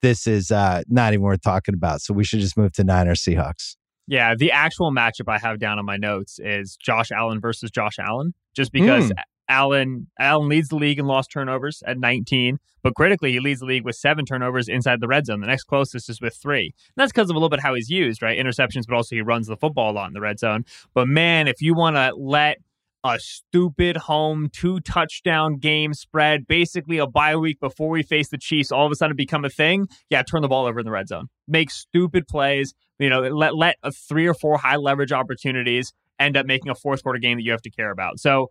this 0.00 0.26
is 0.26 0.50
uh, 0.50 0.82
not 0.88 1.12
even 1.12 1.22
worth 1.22 1.42
talking 1.42 1.74
about. 1.74 2.00
So 2.00 2.14
we 2.14 2.24
should 2.24 2.40
just 2.40 2.56
move 2.56 2.72
to 2.72 2.84
Niners 2.84 3.22
Seahawks. 3.22 3.76
Yeah, 4.06 4.34
the 4.34 4.52
actual 4.52 4.92
matchup 4.92 5.28
I 5.28 5.38
have 5.38 5.58
down 5.58 5.78
on 5.78 5.84
my 5.84 5.96
notes 5.96 6.38
is 6.38 6.76
Josh 6.76 7.10
Allen 7.10 7.40
versus 7.40 7.70
Josh 7.70 7.98
Allen, 7.98 8.34
just 8.54 8.72
because 8.72 9.10
mm. 9.10 9.16
Allen 9.48 10.08
Allen 10.18 10.48
leads 10.48 10.68
the 10.68 10.76
league 10.76 10.98
in 10.98 11.06
lost 11.06 11.30
turnovers 11.30 11.82
at 11.86 11.98
19, 11.98 12.58
but 12.82 12.94
critically 12.94 13.32
he 13.32 13.40
leads 13.40 13.60
the 13.60 13.66
league 13.66 13.84
with 13.84 13.96
seven 13.96 14.24
turnovers 14.24 14.68
inside 14.68 15.00
the 15.00 15.08
red 15.08 15.26
zone. 15.26 15.40
The 15.40 15.46
next 15.46 15.64
closest 15.64 16.08
is 16.08 16.20
with 16.20 16.36
three. 16.36 16.66
And 16.66 16.94
that's 16.96 17.12
because 17.12 17.30
of 17.30 17.36
a 17.36 17.38
little 17.38 17.48
bit 17.48 17.60
how 17.60 17.74
he's 17.74 17.90
used, 17.90 18.22
right? 18.22 18.38
Interceptions, 18.38 18.84
but 18.88 18.94
also 18.94 19.14
he 19.14 19.22
runs 19.22 19.46
the 19.46 19.56
football 19.56 19.90
a 19.90 19.94
lot 19.94 20.08
in 20.08 20.14
the 20.14 20.20
red 20.20 20.38
zone. 20.38 20.64
But 20.94 21.08
man, 21.08 21.48
if 21.48 21.60
you 21.60 21.74
want 21.74 21.96
to 21.96 22.12
let 22.16 22.58
a 23.04 23.18
stupid 23.18 23.96
home 23.96 24.48
two 24.52 24.80
touchdown 24.80 25.58
game 25.58 25.94
spread, 25.94 26.46
basically 26.46 26.98
a 26.98 27.06
bye 27.06 27.36
week 27.36 27.60
before 27.60 27.88
we 27.88 28.02
face 28.02 28.28
the 28.28 28.38
Chiefs, 28.38 28.72
all 28.72 28.86
of 28.86 28.92
a 28.92 28.96
sudden 28.96 29.16
become 29.16 29.44
a 29.44 29.50
thing. 29.50 29.86
Yeah, 30.10 30.22
turn 30.22 30.42
the 30.42 30.48
ball 30.48 30.66
over 30.66 30.80
in 30.80 30.84
the 30.84 30.90
red 30.90 31.08
zone. 31.08 31.28
Make 31.46 31.70
stupid 31.70 32.26
plays. 32.26 32.74
You 32.98 33.10
know, 33.10 33.20
let 33.20 33.54
let 33.54 33.76
a 33.82 33.92
three 33.92 34.26
or 34.26 34.34
four 34.34 34.58
high 34.58 34.76
leverage 34.76 35.12
opportunities 35.12 35.92
end 36.18 36.36
up 36.36 36.46
making 36.46 36.70
a 36.70 36.74
fourth 36.74 37.02
quarter 37.02 37.18
game 37.18 37.38
that 37.38 37.44
you 37.44 37.50
have 37.52 37.62
to 37.62 37.70
care 37.70 37.90
about. 37.90 38.18
So 38.18 38.48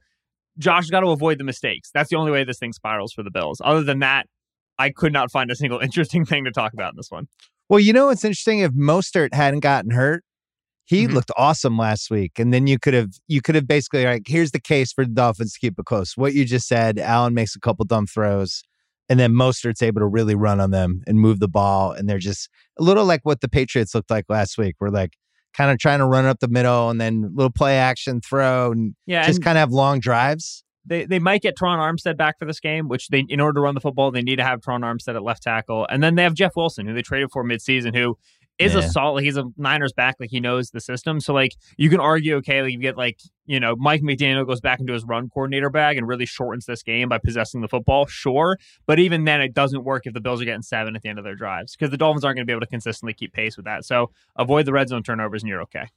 Josh 0.58 0.84
has 0.84 0.90
got 0.90 1.02
to 1.02 1.10
avoid 1.10 1.38
the 1.38 1.44
mistakes. 1.44 1.90
That's 1.94 2.10
the 2.10 2.16
only 2.16 2.32
way 2.32 2.44
this 2.44 2.60
thing 2.60 2.74
spirals 2.74 3.12
for 3.12 3.24
the 3.24 3.32
Bills. 3.32 3.62
Other 3.64 3.84
than 3.84 4.00
that, 4.00 4.28
I 4.78 4.90
could 4.90 5.14
not 5.14 5.32
find 5.32 5.52
a 5.52 5.56
single 5.56 5.80
interesting 5.82 6.26
thing 6.26 6.46
to 6.46 6.52
talk 6.52 6.74
about 6.74 6.94
in 6.94 6.98
this 6.98 7.12
one. 7.12 7.28
Well, 7.68 7.80
you 7.80 7.94
know 7.94 8.08
what's 8.08 8.24
interesting? 8.24 8.60
If 8.60 8.72
Mostert 8.72 9.34
hadn't 9.34 9.62
gotten 9.62 9.92
hurt, 9.92 10.24
he 10.86 11.06
mm-hmm. 11.06 11.16
looked 11.16 11.32
awesome 11.36 11.78
last 11.78 12.10
week. 12.10 12.40
And 12.40 12.54
then 12.54 12.68
you 12.68 12.80
could 12.80 12.94
have 12.94 13.12
you 13.28 13.42
could 13.42 13.56
have 13.56 13.68
basically 13.68 14.06
like, 14.06 14.24
here's 14.28 14.52
the 14.52 14.60
case 14.60 14.94
for 14.94 15.04
the 15.04 15.12
Dolphins 15.12 15.54
to 15.54 15.60
keep 15.60 15.78
it 15.78 15.86
close. 15.86 16.16
What 16.16 16.34
you 16.34 16.46
just 16.46 16.68
said, 16.68 17.00
Allen 17.00 17.34
makes 17.34 17.56
a 17.56 17.60
couple 17.60 17.86
dumb 17.86 18.08
throws, 18.08 18.64
and 19.10 19.20
then 19.20 19.34
Mostert's 19.34 19.82
able 19.82 20.02
to 20.02 20.08
really 20.08 20.36
run 20.36 20.60
on 20.60 20.72
them 20.72 21.02
and 21.08 21.20
move 21.20 21.40
the 21.40 21.48
ball. 21.48 21.92
And 21.92 22.08
they're 22.08 22.20
just 22.20 22.50
a 22.80 22.84
little 22.84 23.06
like 23.06 23.22
what 23.24 23.42
the 23.42 23.50
Patriots 23.50 23.94
looked 23.96 24.12
like 24.12 24.26
last 24.30 24.58
week. 24.58 24.76
We're 24.80 24.90
like 24.90 25.18
kind 25.56 25.72
of 25.72 25.80
trying 25.80 26.00
to 26.00 26.06
run 26.06 26.26
up 26.26 26.40
the 26.40 26.48
middle 26.48 26.90
and 26.90 27.00
then 27.00 27.32
little 27.34 27.52
play 27.52 27.78
action 27.78 28.22
throw 28.22 28.72
and 28.72 28.94
yeah, 29.06 29.26
just 29.26 29.42
kind 29.42 29.58
of 29.58 29.62
have 29.62 29.72
long 29.72 30.00
drives. 30.00 30.64
They, 30.88 31.06
they 31.06 31.18
might 31.18 31.42
get 31.42 31.58
Terron 31.58 31.80
Armstead 31.80 32.16
back 32.16 32.38
for 32.38 32.46
this 32.46 32.60
game, 32.60 32.90
which 32.90 33.08
they 33.08 33.26
in 33.28 33.40
order 33.40 33.58
to 33.58 33.62
run 33.62 33.74
the 33.74 33.82
football, 33.82 34.12
they 34.12 34.22
need 34.22 34.36
to 34.36 34.44
have 34.44 34.60
Terron 34.62 34.82
Armstead 34.82 35.16
at 35.16 35.24
left 35.24 35.42
tackle. 35.42 35.88
And 35.90 36.04
then 36.04 36.14
they 36.14 36.22
have 36.22 36.36
Jeff 36.36 36.56
Wilson, 36.56 36.86
who 36.86 36.94
they 36.94 37.02
traded 37.02 37.32
for 37.32 37.44
midseason, 37.44 37.96
who 37.96 38.18
is 38.58 38.74
yeah. 38.74 38.80
a 38.80 38.84
solid. 38.84 39.24
He's 39.24 39.38
a 39.38 39.44
Niners 39.58 39.94
back, 39.94 40.16
like 40.20 40.30
he 40.30 40.40
knows 40.40 40.70
the 40.70 40.80
system. 40.80 41.20
So 41.20 41.34
like 41.34 41.56
you 41.78 41.90
can 41.90 42.00
argue, 42.00 42.36
okay, 42.38 42.62
like 42.62 42.72
you 42.72 42.80
get 42.80 42.98
like 42.98 43.20
you 43.46 43.60
know 43.60 43.76
Mike 43.76 44.02
McDaniel 44.02 44.46
goes 44.48 44.62
back 44.62 44.80
into 44.80 44.94
his 44.94 45.04
run 45.04 45.30
coordinator 45.30 45.70
bag 45.70 45.98
and 45.98 46.08
really 46.08 46.26
shortens 46.26 46.66
this 46.66 46.82
game 46.84 47.10
by 47.10 47.18
possessing 47.18 47.62
the 47.62 47.68
football. 47.68 48.06
Sure, 48.06 48.58
but 48.86 49.00
even 49.00 49.26
then, 49.26 49.42
it 49.42 49.54
doesn't 49.54 49.84
work 49.84 50.04
if 50.06 50.14
the 50.14 50.22
Bills 50.22 50.42
are 50.42 50.46
getting 50.46 50.62
seven 50.62 50.96
at 50.96 51.02
the 51.02 51.10
end 51.10 51.20
of 51.20 51.26
their 51.26 51.36
drives 51.36 51.76
because 51.76 51.92
the 51.92 51.98
Dolphins 51.98 52.24
aren't 52.24 52.38
going 52.38 52.46
to 52.46 52.50
be 52.50 52.54
able 52.54 52.62
to 52.62 52.68
consistently 52.68 53.14
keep 53.14 53.34
pace 53.34 53.58
with 53.58 53.66
that. 53.66 53.86
So 53.86 54.12
avoid 54.38 54.66
the 54.66 54.74
red 54.74 54.90
zone 54.90 55.04
turnovers 55.04 55.44
and 55.44 55.50
you're 55.50 55.62
okay. 55.64 55.88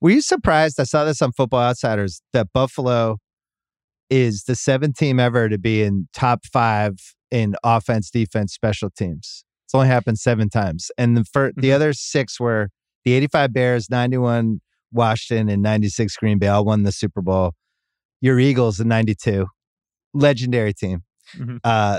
Were 0.00 0.10
you 0.10 0.20
surprised? 0.20 0.78
I 0.78 0.84
saw 0.84 1.04
this 1.04 1.20
on 1.22 1.32
Football 1.32 1.60
Outsiders 1.60 2.22
that 2.32 2.52
Buffalo 2.52 3.18
is 4.10 4.44
the 4.44 4.54
seventh 4.54 4.96
team 4.96 5.20
ever 5.20 5.48
to 5.48 5.58
be 5.58 5.82
in 5.82 6.08
top 6.12 6.44
five 6.46 6.98
in 7.30 7.56
offense, 7.62 8.10
defense, 8.10 8.52
special 8.52 8.90
teams. 8.90 9.44
It's 9.68 9.74
only 9.74 9.88
happened 9.88 10.18
seven 10.18 10.48
times. 10.48 10.90
And 10.96 11.14
the 11.14 11.20
mm-hmm. 11.20 11.60
the 11.60 11.72
other 11.72 11.92
six 11.92 12.40
were 12.40 12.70
the 13.04 13.12
85 13.12 13.52
Bears, 13.52 13.90
91 13.90 14.62
Washington, 14.90 15.50
and 15.50 15.62
96 15.62 16.16
Green 16.16 16.38
Bay 16.38 16.46
all 16.46 16.64
won 16.64 16.84
the 16.84 16.92
Super 16.92 17.20
Bowl. 17.20 17.52
Your 18.22 18.40
Eagles 18.40 18.80
in 18.80 18.88
92, 18.88 19.46
legendary 20.14 20.72
team. 20.72 21.02
Mm-hmm. 21.36 21.58
Uh, 21.62 21.98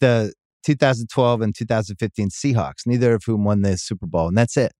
the 0.00 0.32
2012 0.64 1.42
and 1.42 1.54
2015 1.54 2.30
Seahawks, 2.30 2.86
neither 2.86 3.12
of 3.12 3.24
whom 3.26 3.44
won 3.44 3.60
the 3.60 3.76
Super 3.76 4.06
Bowl. 4.06 4.28
And 4.28 4.38
that's 4.38 4.56
it. 4.56 4.72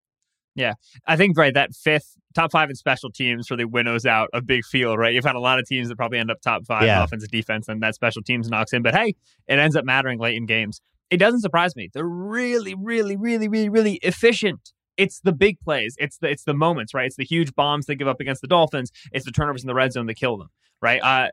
Yeah, 0.55 0.75
I 1.07 1.17
think 1.17 1.37
right 1.37 1.53
that 1.53 1.75
fifth 1.75 2.17
top 2.35 2.51
five 2.51 2.71
in 2.71 2.77
special 2.77 3.11
teams 3.11 3.51
really 3.51 3.67
winnows 3.67 4.07
out 4.07 4.31
a 4.33 4.41
big 4.41 4.65
field. 4.65 4.99
Right, 4.99 5.13
you've 5.13 5.25
had 5.25 5.37
a 5.37 5.41
lot 5.41 5.59
of 5.59 5.67
teams 5.67 5.89
that 5.91 5.97
probably 5.97 6.19
end 6.19 6.31
up 6.31 6.41
top 6.41 6.65
five 6.65 6.85
yeah. 6.85 7.05
offense 7.05 7.25
and 7.25 7.31
defense, 7.31 7.69
and 7.69 7.83
that 7.83 7.95
special 7.95 8.23
teams 8.23 8.49
knocks 8.49 8.73
in. 8.73 8.81
But 8.81 8.95
hey, 8.95 9.17
it 9.49 9.59
ends 9.59 9.77
up 9.77 9.85
mattering 9.85 10.19
late 10.19 10.37
in 10.37 10.47
games. 10.47 10.81
It 11.13 11.19
doesn't 11.19 11.43
surprise 11.43 11.77
me. 11.77 11.91
They're 11.93 12.09
really, 12.09 12.75
really, 12.75 13.17
really, 13.17 13.47
really, 13.47 13.69
really 13.69 13.95
efficient. 13.97 14.73
It's 14.97 15.21
the 15.21 15.33
big 15.33 15.61
plays. 15.61 15.95
It's 15.99 16.17
the 16.17 16.31
it's 16.31 16.45
the 16.45 16.55
moments, 16.55 16.95
right? 16.95 17.07
It's 17.07 17.17
the 17.17 17.25
huge 17.25 17.55
bombs 17.55 17.85
they 17.85 17.95
give 17.95 18.09
up 18.09 18.19
against 18.21 18.41
the 18.41 18.49
Dolphins. 18.49 18.91
It's 19.13 19.27
the 19.27 19.31
turnovers 19.31 19.63
in 19.63 19.67
the 19.67 19.75
red 19.75 19.93
zone 19.93 20.07
that 20.07 20.15
kill 20.15 20.39
them, 20.39 20.49
right? 20.81 21.03
Uh, 21.03 21.29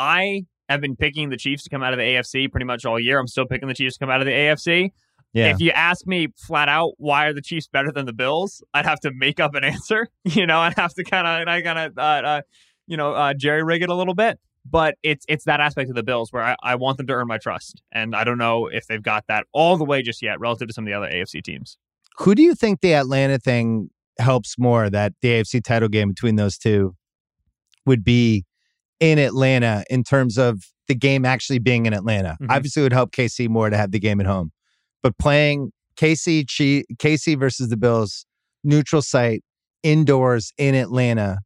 I 0.00 0.46
have 0.68 0.80
been 0.80 0.96
picking 0.96 1.30
the 1.30 1.36
Chiefs 1.36 1.62
to 1.62 1.70
come 1.70 1.82
out 1.82 1.92
of 1.92 1.98
the 1.98 2.04
AFC 2.04 2.50
pretty 2.50 2.66
much 2.66 2.84
all 2.84 2.98
year. 2.98 3.20
I'm 3.20 3.28
still 3.28 3.46
picking 3.46 3.68
the 3.68 3.74
Chiefs 3.74 3.94
to 3.94 4.00
come 4.00 4.10
out 4.10 4.20
of 4.20 4.26
the 4.26 4.32
AFC. 4.32 4.90
Yeah. 5.32 5.46
If 5.46 5.60
you 5.60 5.70
ask 5.70 6.06
me 6.06 6.28
flat 6.36 6.68
out 6.68 6.94
why 6.96 7.26
are 7.26 7.32
the 7.32 7.42
Chiefs 7.42 7.68
better 7.68 7.92
than 7.92 8.06
the 8.06 8.12
Bills, 8.12 8.64
I'd 8.72 8.84
have 8.84 9.00
to 9.00 9.12
make 9.12 9.38
up 9.38 9.54
an 9.54 9.62
answer. 9.74 10.08
You 10.24 10.46
know, 10.46 10.58
I'd 10.58 10.76
have 10.76 10.94
to 10.94 11.04
kind 11.04 11.26
of, 11.26 11.48
I 11.48 11.62
kind 11.62 11.78
of, 11.78 11.98
uh, 11.98 12.00
uh, 12.00 12.42
you 12.88 12.96
know, 12.96 13.12
uh, 13.12 13.34
jerry 13.34 13.62
rig 13.62 13.82
it 13.82 13.90
a 13.90 13.94
little 13.94 14.14
bit. 14.14 14.40
But 14.68 14.96
it's 15.02 15.24
it's 15.28 15.44
that 15.44 15.60
aspect 15.60 15.90
of 15.90 15.96
the 15.96 16.02
Bills 16.02 16.32
where 16.32 16.42
I, 16.42 16.56
I 16.62 16.74
want 16.76 16.96
them 16.96 17.06
to 17.08 17.12
earn 17.12 17.26
my 17.26 17.38
trust, 17.38 17.82
and 17.92 18.16
I 18.16 18.24
don't 18.24 18.38
know 18.38 18.66
if 18.66 18.86
they've 18.86 19.02
got 19.02 19.24
that 19.28 19.46
all 19.52 19.76
the 19.76 19.84
way 19.84 20.02
just 20.02 20.22
yet 20.22 20.40
relative 20.40 20.68
to 20.68 20.74
some 20.74 20.84
of 20.84 20.86
the 20.86 20.94
other 20.94 21.08
AFC 21.08 21.42
teams. 21.42 21.76
Who 22.18 22.34
do 22.34 22.42
you 22.42 22.54
think 22.54 22.80
the 22.80 22.94
Atlanta 22.94 23.38
thing 23.38 23.90
helps 24.18 24.58
more? 24.58 24.88
That 24.88 25.12
the 25.20 25.28
AFC 25.28 25.62
title 25.62 25.88
game 25.88 26.08
between 26.08 26.36
those 26.36 26.56
two 26.56 26.94
would 27.84 28.02
be 28.04 28.46
in 29.00 29.18
Atlanta 29.18 29.84
in 29.90 30.02
terms 30.02 30.38
of 30.38 30.62
the 30.88 30.94
game 30.94 31.24
actually 31.24 31.58
being 31.58 31.86
in 31.86 31.92
Atlanta. 31.92 32.36
Mm-hmm. 32.40 32.50
Obviously, 32.50 32.82
it 32.82 32.84
would 32.84 32.92
help 32.92 33.12
KC 33.12 33.48
more 33.48 33.68
to 33.68 33.76
have 33.76 33.90
the 33.90 34.00
game 34.00 34.20
at 34.20 34.26
home, 34.26 34.50
but 35.02 35.18
playing 35.18 35.72
KC 35.96 36.44
KC 36.96 37.38
versus 37.38 37.68
the 37.68 37.76
Bills, 37.76 38.26
neutral 38.62 39.02
site, 39.02 39.42
indoors 39.82 40.52
in 40.58 40.74
Atlanta, 40.74 41.38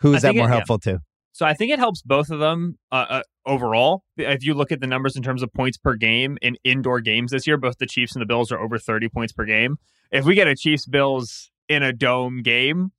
who 0.00 0.14
is 0.14 0.22
that 0.22 0.34
more 0.34 0.46
it, 0.46 0.50
helpful 0.50 0.78
yeah. 0.84 0.94
to? 0.94 1.00
So 1.34 1.44
I 1.44 1.52
think 1.52 1.72
it 1.72 1.80
helps 1.80 2.00
both 2.00 2.30
of 2.30 2.38
them 2.38 2.78
uh, 2.92 3.06
uh, 3.08 3.22
overall. 3.44 4.04
If 4.16 4.44
you 4.44 4.54
look 4.54 4.70
at 4.70 4.80
the 4.80 4.86
numbers 4.86 5.16
in 5.16 5.22
terms 5.24 5.42
of 5.42 5.52
points 5.52 5.76
per 5.76 5.96
game 5.96 6.38
in 6.40 6.56
indoor 6.62 7.00
games 7.00 7.32
this 7.32 7.44
year, 7.44 7.56
both 7.56 7.78
the 7.78 7.86
Chiefs 7.86 8.14
and 8.14 8.22
the 8.22 8.26
Bills 8.26 8.52
are 8.52 8.60
over 8.60 8.78
30 8.78 9.08
points 9.08 9.32
per 9.32 9.44
game. 9.44 9.78
If 10.12 10.24
we 10.24 10.36
get 10.36 10.46
a 10.46 10.54
Chiefs 10.54 10.86
Bills 10.86 11.50
in 11.68 11.82
a 11.82 11.92
dome 11.92 12.42
game, 12.42 12.92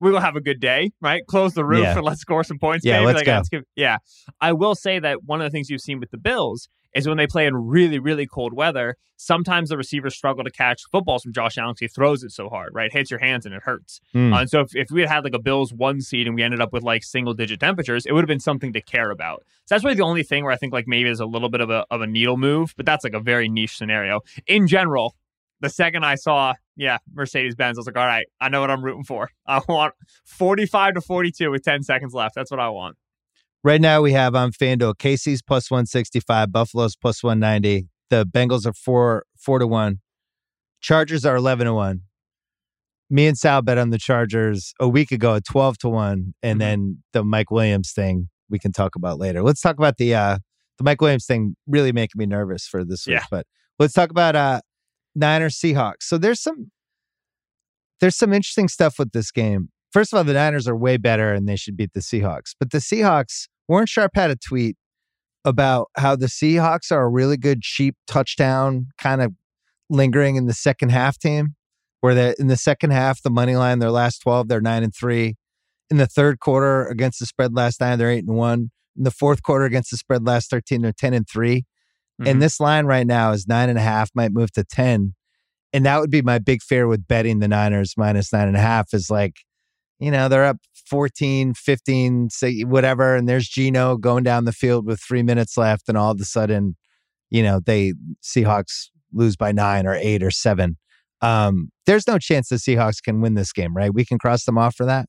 we 0.00 0.10
will 0.10 0.20
have 0.20 0.36
a 0.36 0.40
good 0.40 0.60
day, 0.60 0.92
right? 1.00 1.26
Close 1.26 1.54
the 1.54 1.64
roof 1.64 1.82
yeah. 1.82 1.96
and 1.96 2.04
let's 2.04 2.20
score 2.20 2.44
some 2.44 2.58
points. 2.58 2.84
Yeah, 2.84 3.00
let's 3.00 3.16
like, 3.16 3.26
go. 3.26 3.32
Let's 3.32 3.48
give, 3.48 3.64
yeah, 3.74 3.98
I 4.40 4.52
will 4.52 4.74
say 4.74 4.98
that 4.98 5.24
one 5.24 5.40
of 5.40 5.44
the 5.44 5.50
things 5.50 5.70
you've 5.70 5.80
seen 5.80 6.00
with 6.00 6.10
the 6.10 6.18
Bills 6.18 6.68
is 6.94 7.06
when 7.06 7.16
they 7.16 7.26
play 7.26 7.46
in 7.46 7.54
really, 7.54 7.98
really 7.98 8.26
cold 8.26 8.52
weather, 8.52 8.96
sometimes 9.16 9.68
the 9.68 9.76
receivers 9.76 10.16
struggle 10.16 10.42
to 10.44 10.50
catch 10.50 10.82
footballs 10.90 11.22
from 11.22 11.32
Josh 11.32 11.58
Allen 11.58 11.72
because 11.72 11.92
he 11.92 11.94
throws 11.94 12.22
it 12.22 12.30
so 12.30 12.48
hard, 12.48 12.74
right? 12.74 12.92
hits 12.92 13.10
your 13.10 13.20
hands 13.20 13.44
and 13.44 13.54
it 13.54 13.62
hurts. 13.62 14.00
Mm. 14.14 14.34
Uh, 14.34 14.40
and 14.40 14.50
so 14.50 14.60
if, 14.60 14.74
if 14.74 14.90
we 14.90 15.02
had 15.02 15.10
had 15.10 15.24
like 15.24 15.34
a 15.34 15.38
Bills 15.38 15.72
one 15.72 16.00
seed 16.00 16.26
and 16.26 16.34
we 16.34 16.42
ended 16.42 16.60
up 16.60 16.72
with 16.72 16.82
like 16.82 17.04
single 17.04 17.34
digit 17.34 17.60
temperatures, 17.60 18.06
it 18.06 18.12
would 18.12 18.22
have 18.22 18.28
been 18.28 18.40
something 18.40 18.72
to 18.72 18.80
care 18.80 19.10
about. 19.10 19.44
So 19.66 19.74
that's 19.74 19.84
really 19.84 19.96
the 19.96 20.02
only 20.02 20.22
thing 20.22 20.44
where 20.44 20.52
I 20.52 20.56
think 20.56 20.72
like 20.72 20.88
maybe 20.88 21.04
there's 21.04 21.20
a 21.20 21.26
little 21.26 21.50
bit 21.50 21.60
of 21.60 21.70
a, 21.70 21.84
of 21.90 22.00
a 22.00 22.06
needle 22.06 22.36
move, 22.38 22.74
but 22.76 22.86
that's 22.86 23.04
like 23.04 23.14
a 23.14 23.20
very 23.20 23.48
niche 23.48 23.76
scenario. 23.76 24.20
In 24.46 24.66
general, 24.66 25.14
the 25.60 25.68
second 25.68 26.04
I 26.04 26.14
saw, 26.14 26.54
yeah, 26.76 26.98
Mercedes 27.12 27.54
Benz, 27.54 27.78
I 27.78 27.80
was 27.80 27.86
like, 27.86 27.96
all 27.96 28.06
right, 28.06 28.26
I 28.40 28.48
know 28.48 28.60
what 28.60 28.70
I'm 28.70 28.84
rooting 28.84 29.04
for. 29.04 29.30
I 29.46 29.60
want 29.68 29.94
45 30.24 30.94
to 30.94 31.00
42 31.00 31.50
with 31.50 31.62
10 31.62 31.82
seconds 31.82 32.14
left. 32.14 32.34
That's 32.34 32.50
what 32.50 32.60
I 32.60 32.68
want. 32.68 32.96
Right 33.64 33.80
now, 33.80 34.00
we 34.00 34.12
have 34.12 34.34
on 34.36 34.52
FanDuel 34.52 34.94
KC's 34.94 35.42
plus 35.42 35.70
165, 35.70 36.52
Buffalo's 36.52 36.94
plus 36.94 37.24
190. 37.24 37.88
The 38.08 38.24
Bengals 38.24 38.66
are 38.66 38.72
four 38.72 39.24
four 39.36 39.58
to 39.58 39.66
one. 39.66 40.00
Chargers 40.80 41.24
are 41.24 41.36
11 41.36 41.66
to 41.66 41.74
one. 41.74 42.02
Me 43.10 43.26
and 43.26 43.36
Sal 43.36 43.62
bet 43.62 43.78
on 43.78 43.90
the 43.90 43.98
Chargers 43.98 44.74
a 44.78 44.88
week 44.88 45.10
ago 45.10 45.34
at 45.34 45.44
12 45.44 45.78
to 45.78 45.88
one. 45.88 46.34
And 46.42 46.54
mm-hmm. 46.54 46.58
then 46.58 47.02
the 47.12 47.24
Mike 47.24 47.50
Williams 47.50 47.92
thing 47.92 48.28
we 48.48 48.58
can 48.58 48.72
talk 48.72 48.94
about 48.94 49.18
later. 49.18 49.42
Let's 49.42 49.60
talk 49.60 49.76
about 49.76 49.96
the, 49.96 50.14
uh, 50.14 50.38
the 50.78 50.84
Mike 50.84 51.00
Williams 51.00 51.26
thing 51.26 51.56
really 51.66 51.92
making 51.92 52.18
me 52.18 52.26
nervous 52.26 52.66
for 52.66 52.84
this 52.84 53.06
week. 53.06 53.16
Yeah. 53.16 53.24
But 53.30 53.46
let's 53.78 53.92
talk 53.92 54.10
about 54.10 54.36
uh, 54.36 54.60
Niners 55.14 55.56
Seahawks. 55.56 56.02
So 56.02 56.18
there's 56.18 56.40
some 56.40 56.70
there's 58.00 58.16
some 58.16 58.32
interesting 58.32 58.68
stuff 58.68 58.98
with 58.98 59.12
this 59.12 59.30
game. 59.30 59.70
First 59.92 60.12
of 60.12 60.18
all, 60.18 60.24
the 60.24 60.34
Niners 60.34 60.68
are 60.68 60.76
way 60.76 60.96
better 60.96 61.32
and 61.32 61.48
they 61.48 61.56
should 61.56 61.76
beat 61.76 61.94
the 61.94 62.00
Seahawks. 62.00 62.54
But 62.58 62.70
the 62.70 62.78
Seahawks, 62.78 63.48
Warren 63.66 63.86
Sharp 63.86 64.12
had 64.14 64.30
a 64.30 64.36
tweet 64.36 64.76
about 65.44 65.88
how 65.96 66.14
the 66.14 66.26
Seahawks 66.26 66.92
are 66.92 67.02
a 67.02 67.08
really 67.08 67.36
good 67.36 67.62
cheap 67.62 67.96
touchdown 68.06 68.88
kind 68.98 69.22
of 69.22 69.32
lingering 69.90 70.36
in 70.36 70.46
the 70.46 70.54
second 70.54 70.90
half 70.90 71.18
team, 71.18 71.54
where 72.00 72.14
they 72.14 72.34
in 72.38 72.48
the 72.48 72.56
second 72.56 72.90
half, 72.90 73.22
the 73.22 73.30
money 73.30 73.56
line, 73.56 73.78
their 73.78 73.90
last 73.90 74.18
12, 74.18 74.48
they're 74.48 74.60
nine 74.60 74.82
and 74.82 74.94
three. 74.94 75.36
In 75.90 75.96
the 75.96 76.06
third 76.06 76.38
quarter 76.38 76.86
against 76.86 77.18
the 77.18 77.26
spread 77.26 77.54
last 77.54 77.80
nine, 77.80 77.98
they're 77.98 78.10
eight 78.10 78.24
and 78.24 78.36
one. 78.36 78.70
In 78.96 79.04
the 79.04 79.10
fourth 79.10 79.42
quarter 79.42 79.64
against 79.64 79.90
the 79.90 79.96
spread 79.96 80.26
last 80.26 80.50
13, 80.50 80.82
they're 80.82 80.92
10 80.92 81.14
and 81.14 81.26
three. 81.26 81.64
Mm-hmm. 82.20 82.30
And 82.30 82.42
this 82.42 82.60
line 82.60 82.86
right 82.86 83.06
now 83.06 83.32
is 83.32 83.46
nine 83.46 83.68
and 83.68 83.78
a 83.78 83.82
half, 83.82 84.10
might 84.14 84.32
move 84.32 84.50
to 84.52 84.64
10. 84.64 85.14
And 85.72 85.86
that 85.86 86.00
would 86.00 86.10
be 86.10 86.22
my 86.22 86.38
big 86.38 86.62
fear 86.62 86.86
with 86.88 87.06
betting 87.06 87.40
the 87.40 87.48
Niners 87.48 87.94
minus 87.96 88.32
nine 88.32 88.48
and 88.48 88.56
a 88.56 88.60
half 88.60 88.94
is 88.94 89.10
like, 89.10 89.36
you 90.00 90.10
know, 90.10 90.28
they're 90.28 90.44
up 90.44 90.58
14, 90.88 91.54
15, 91.54 92.30
say 92.30 92.60
whatever. 92.62 93.14
And 93.14 93.28
there's 93.28 93.48
Geno 93.48 93.96
going 93.96 94.24
down 94.24 94.44
the 94.44 94.52
field 94.52 94.86
with 94.86 95.00
three 95.00 95.22
minutes 95.22 95.56
left. 95.56 95.88
And 95.88 95.98
all 95.98 96.12
of 96.12 96.20
a 96.20 96.24
sudden, 96.24 96.76
you 97.30 97.42
know, 97.42 97.60
they 97.60 97.92
Seahawks 98.22 98.86
lose 99.12 99.36
by 99.36 99.52
nine 99.52 99.86
or 99.86 99.94
eight 99.94 100.22
or 100.22 100.30
seven. 100.30 100.78
Um, 101.20 101.70
there's 101.86 102.06
no 102.06 102.18
chance 102.18 102.48
the 102.48 102.56
Seahawks 102.56 103.02
can 103.02 103.20
win 103.20 103.34
this 103.34 103.52
game, 103.52 103.76
right? 103.76 103.92
We 103.92 104.04
can 104.04 104.18
cross 104.18 104.44
them 104.44 104.56
off 104.56 104.76
for 104.76 104.86
that. 104.86 105.06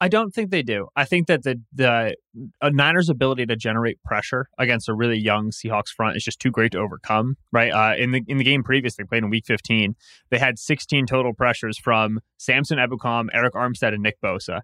I 0.00 0.08
don't 0.08 0.34
think 0.34 0.50
they 0.50 0.62
do. 0.62 0.88
I 0.94 1.04
think 1.04 1.26
that 1.26 1.42
the 1.42 1.60
the 1.72 2.14
Niners' 2.62 3.08
ability 3.08 3.46
to 3.46 3.56
generate 3.56 4.02
pressure 4.02 4.48
against 4.58 4.88
a 4.88 4.94
really 4.94 5.18
young 5.18 5.50
Seahawks 5.50 5.88
front 5.88 6.16
is 6.16 6.24
just 6.24 6.38
too 6.38 6.50
great 6.50 6.72
to 6.72 6.78
overcome. 6.78 7.36
Right 7.50 7.70
uh, 7.70 7.94
in 7.96 8.10
the 8.10 8.22
in 8.26 8.36
the 8.36 8.44
game 8.44 8.62
previous, 8.62 8.96
they 8.96 9.04
played 9.04 9.22
in 9.22 9.30
Week 9.30 9.46
15. 9.46 9.94
They 10.30 10.38
had 10.38 10.58
16 10.58 11.06
total 11.06 11.32
pressures 11.32 11.78
from 11.78 12.20
Samson 12.36 12.78
Ebukam, 12.78 13.28
Arik 13.34 13.52
Armstead, 13.52 13.94
and 13.94 14.02
Nick 14.02 14.20
Bosa. 14.22 14.60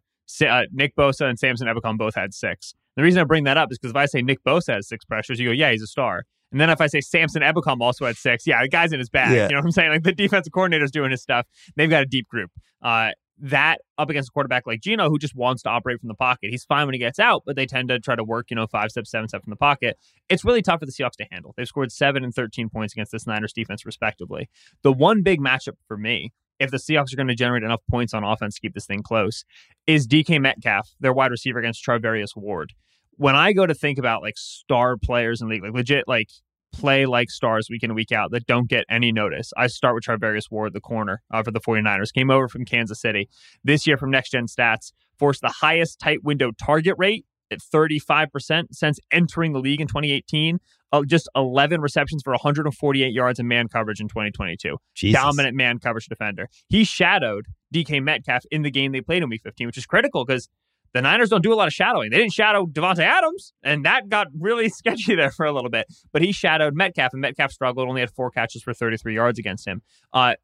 Uh, 0.46 0.62
Nick 0.70 0.94
Bosa 0.96 1.28
and 1.28 1.38
Samson 1.38 1.66
Ebukam 1.66 1.96
both 1.96 2.14
had 2.14 2.34
six. 2.34 2.74
The 2.96 3.02
reason 3.02 3.20
I 3.20 3.24
bring 3.24 3.44
that 3.44 3.56
up 3.56 3.72
is 3.72 3.78
because 3.78 3.92
if 3.92 3.96
I 3.96 4.06
say 4.06 4.20
Nick 4.22 4.44
Bosa 4.44 4.74
has 4.74 4.88
six 4.88 5.04
pressures, 5.04 5.40
you 5.40 5.48
go, 5.48 5.52
yeah, 5.52 5.70
he's 5.70 5.82
a 5.82 5.86
star. 5.86 6.24
And 6.52 6.60
then 6.60 6.68
if 6.68 6.80
I 6.82 6.86
say 6.86 7.00
Samson 7.00 7.42
Ebukam 7.42 7.80
also 7.80 8.04
had 8.04 8.16
six, 8.16 8.46
yeah, 8.46 8.62
the 8.62 8.68
guy's 8.68 8.92
in 8.92 8.98
his 8.98 9.08
bag. 9.08 9.34
Yeah. 9.34 9.44
You 9.44 9.54
know 9.54 9.58
what 9.60 9.64
I'm 9.64 9.70
saying? 9.72 9.90
Like 9.90 10.02
the 10.02 10.12
defensive 10.12 10.52
coordinator's 10.52 10.90
doing 10.90 11.10
his 11.10 11.22
stuff. 11.22 11.46
They've 11.76 11.88
got 11.88 12.02
a 12.02 12.06
deep 12.06 12.28
group. 12.28 12.50
Uh, 12.82 13.10
that 13.42 13.80
up 13.98 14.08
against 14.08 14.28
a 14.28 14.32
quarterback 14.32 14.68
like 14.68 14.80
Geno, 14.80 15.10
who 15.10 15.18
just 15.18 15.34
wants 15.34 15.62
to 15.64 15.68
operate 15.68 16.00
from 16.00 16.08
the 16.08 16.14
pocket. 16.14 16.50
He's 16.50 16.64
fine 16.64 16.86
when 16.86 16.94
he 16.94 16.98
gets 16.98 17.18
out, 17.18 17.42
but 17.44 17.56
they 17.56 17.66
tend 17.66 17.88
to 17.88 17.98
try 17.98 18.14
to 18.14 18.22
work, 18.22 18.50
you 18.50 18.54
know, 18.54 18.68
five 18.68 18.90
steps, 18.90 19.10
seven 19.10 19.28
steps 19.28 19.44
from 19.44 19.50
the 19.50 19.56
pocket. 19.56 19.98
It's 20.28 20.44
really 20.44 20.62
tough 20.62 20.78
for 20.78 20.86
the 20.86 20.92
Seahawks 20.92 21.16
to 21.18 21.26
handle. 21.30 21.52
They've 21.56 21.66
scored 21.66 21.90
seven 21.90 22.22
and 22.22 22.32
13 22.32 22.70
points 22.70 22.94
against 22.94 23.10
this 23.10 23.26
Niners 23.26 23.52
defense, 23.52 23.84
respectively. 23.84 24.48
The 24.82 24.92
one 24.92 25.22
big 25.22 25.40
matchup 25.40 25.74
for 25.88 25.96
me, 25.96 26.32
if 26.60 26.70
the 26.70 26.76
Seahawks 26.76 27.12
are 27.12 27.16
going 27.16 27.26
to 27.26 27.34
generate 27.34 27.64
enough 27.64 27.82
points 27.90 28.14
on 28.14 28.22
offense 28.22 28.54
to 28.54 28.60
keep 28.60 28.74
this 28.74 28.86
thing 28.86 29.02
close, 29.02 29.44
is 29.88 30.06
DK 30.06 30.40
Metcalf, 30.40 30.90
their 31.00 31.12
wide 31.12 31.32
receiver 31.32 31.58
against 31.58 31.84
Charvarius 31.84 32.36
Ward. 32.36 32.74
When 33.16 33.34
I 33.34 33.52
go 33.52 33.66
to 33.66 33.74
think 33.74 33.98
about 33.98 34.22
like 34.22 34.38
star 34.38 34.96
players 34.96 35.42
in 35.42 35.48
the 35.48 35.54
league, 35.54 35.64
like 35.64 35.74
legit, 35.74 36.06
like 36.06 36.28
play 36.72 37.06
like 37.06 37.30
stars 37.30 37.68
week 37.70 37.82
in 37.82 37.94
week 37.94 38.12
out 38.12 38.30
that 38.32 38.46
don't 38.46 38.68
get 38.68 38.84
any 38.90 39.12
notice. 39.12 39.52
I 39.56 39.66
start 39.66 39.94
with 39.94 40.04
Charvarius 40.04 40.50
Ward, 40.50 40.72
the 40.72 40.80
corner 40.80 41.22
uh, 41.30 41.42
for 41.42 41.50
the 41.50 41.60
49ers. 41.60 42.12
Came 42.12 42.30
over 42.30 42.48
from 42.48 42.64
Kansas 42.64 43.00
City. 43.00 43.28
This 43.62 43.86
year 43.86 43.96
from 43.96 44.10
Next 44.10 44.30
Gen 44.30 44.46
Stats, 44.46 44.92
forced 45.18 45.42
the 45.42 45.48
highest 45.60 46.00
tight 46.00 46.24
window 46.24 46.50
target 46.50 46.94
rate 46.98 47.24
at 47.50 47.60
35% 47.60 48.64
since 48.72 48.98
entering 49.12 49.52
the 49.52 49.60
league 49.60 49.80
in 49.80 49.86
2018. 49.86 50.58
Uh, 50.90 51.02
just 51.04 51.28
11 51.36 51.80
receptions 51.80 52.22
for 52.22 52.32
148 52.32 53.12
yards 53.12 53.38
in 53.38 53.48
man 53.48 53.68
coverage 53.68 54.00
in 54.00 54.08
2022. 54.08 54.76
Jesus. 54.94 55.20
Dominant 55.20 55.56
man 55.56 55.78
coverage 55.78 56.06
defender. 56.06 56.48
He 56.68 56.84
shadowed 56.84 57.46
DK 57.72 58.02
Metcalf 58.02 58.44
in 58.50 58.62
the 58.62 58.70
game 58.70 58.92
they 58.92 59.00
played 59.00 59.22
in 59.22 59.28
week 59.28 59.42
15, 59.42 59.66
which 59.66 59.78
is 59.78 59.86
critical 59.86 60.24
because 60.24 60.48
the 60.94 61.00
Niners 61.00 61.30
don't 61.30 61.42
do 61.42 61.52
a 61.52 61.56
lot 61.56 61.66
of 61.66 61.72
shadowing. 61.72 62.10
They 62.10 62.18
didn't 62.18 62.32
shadow 62.32 62.66
Davante 62.66 63.00
Adams, 63.00 63.52
and 63.62 63.84
that 63.84 64.08
got 64.08 64.26
really 64.38 64.68
sketchy 64.68 65.14
there 65.14 65.30
for 65.30 65.46
a 65.46 65.52
little 65.52 65.70
bit. 65.70 65.86
But 66.12 66.22
he 66.22 66.32
shadowed 66.32 66.74
Metcalf, 66.74 67.12
and 67.12 67.20
Metcalf 67.22 67.52
struggled. 67.52 67.88
Only 67.88 68.00
had 68.00 68.10
four 68.10 68.30
catches 68.30 68.62
for 68.62 68.74
33 68.74 69.14
yards 69.14 69.38
against 69.38 69.66
him. 69.66 69.82
Uh, 70.12 70.34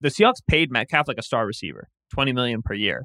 the 0.00 0.08
Seahawks 0.08 0.44
paid 0.46 0.70
Metcalf 0.70 1.08
like 1.08 1.18
a 1.18 1.22
star 1.22 1.46
receiver, 1.46 1.88
20 2.12 2.32
million 2.32 2.62
per 2.62 2.74
year. 2.74 3.04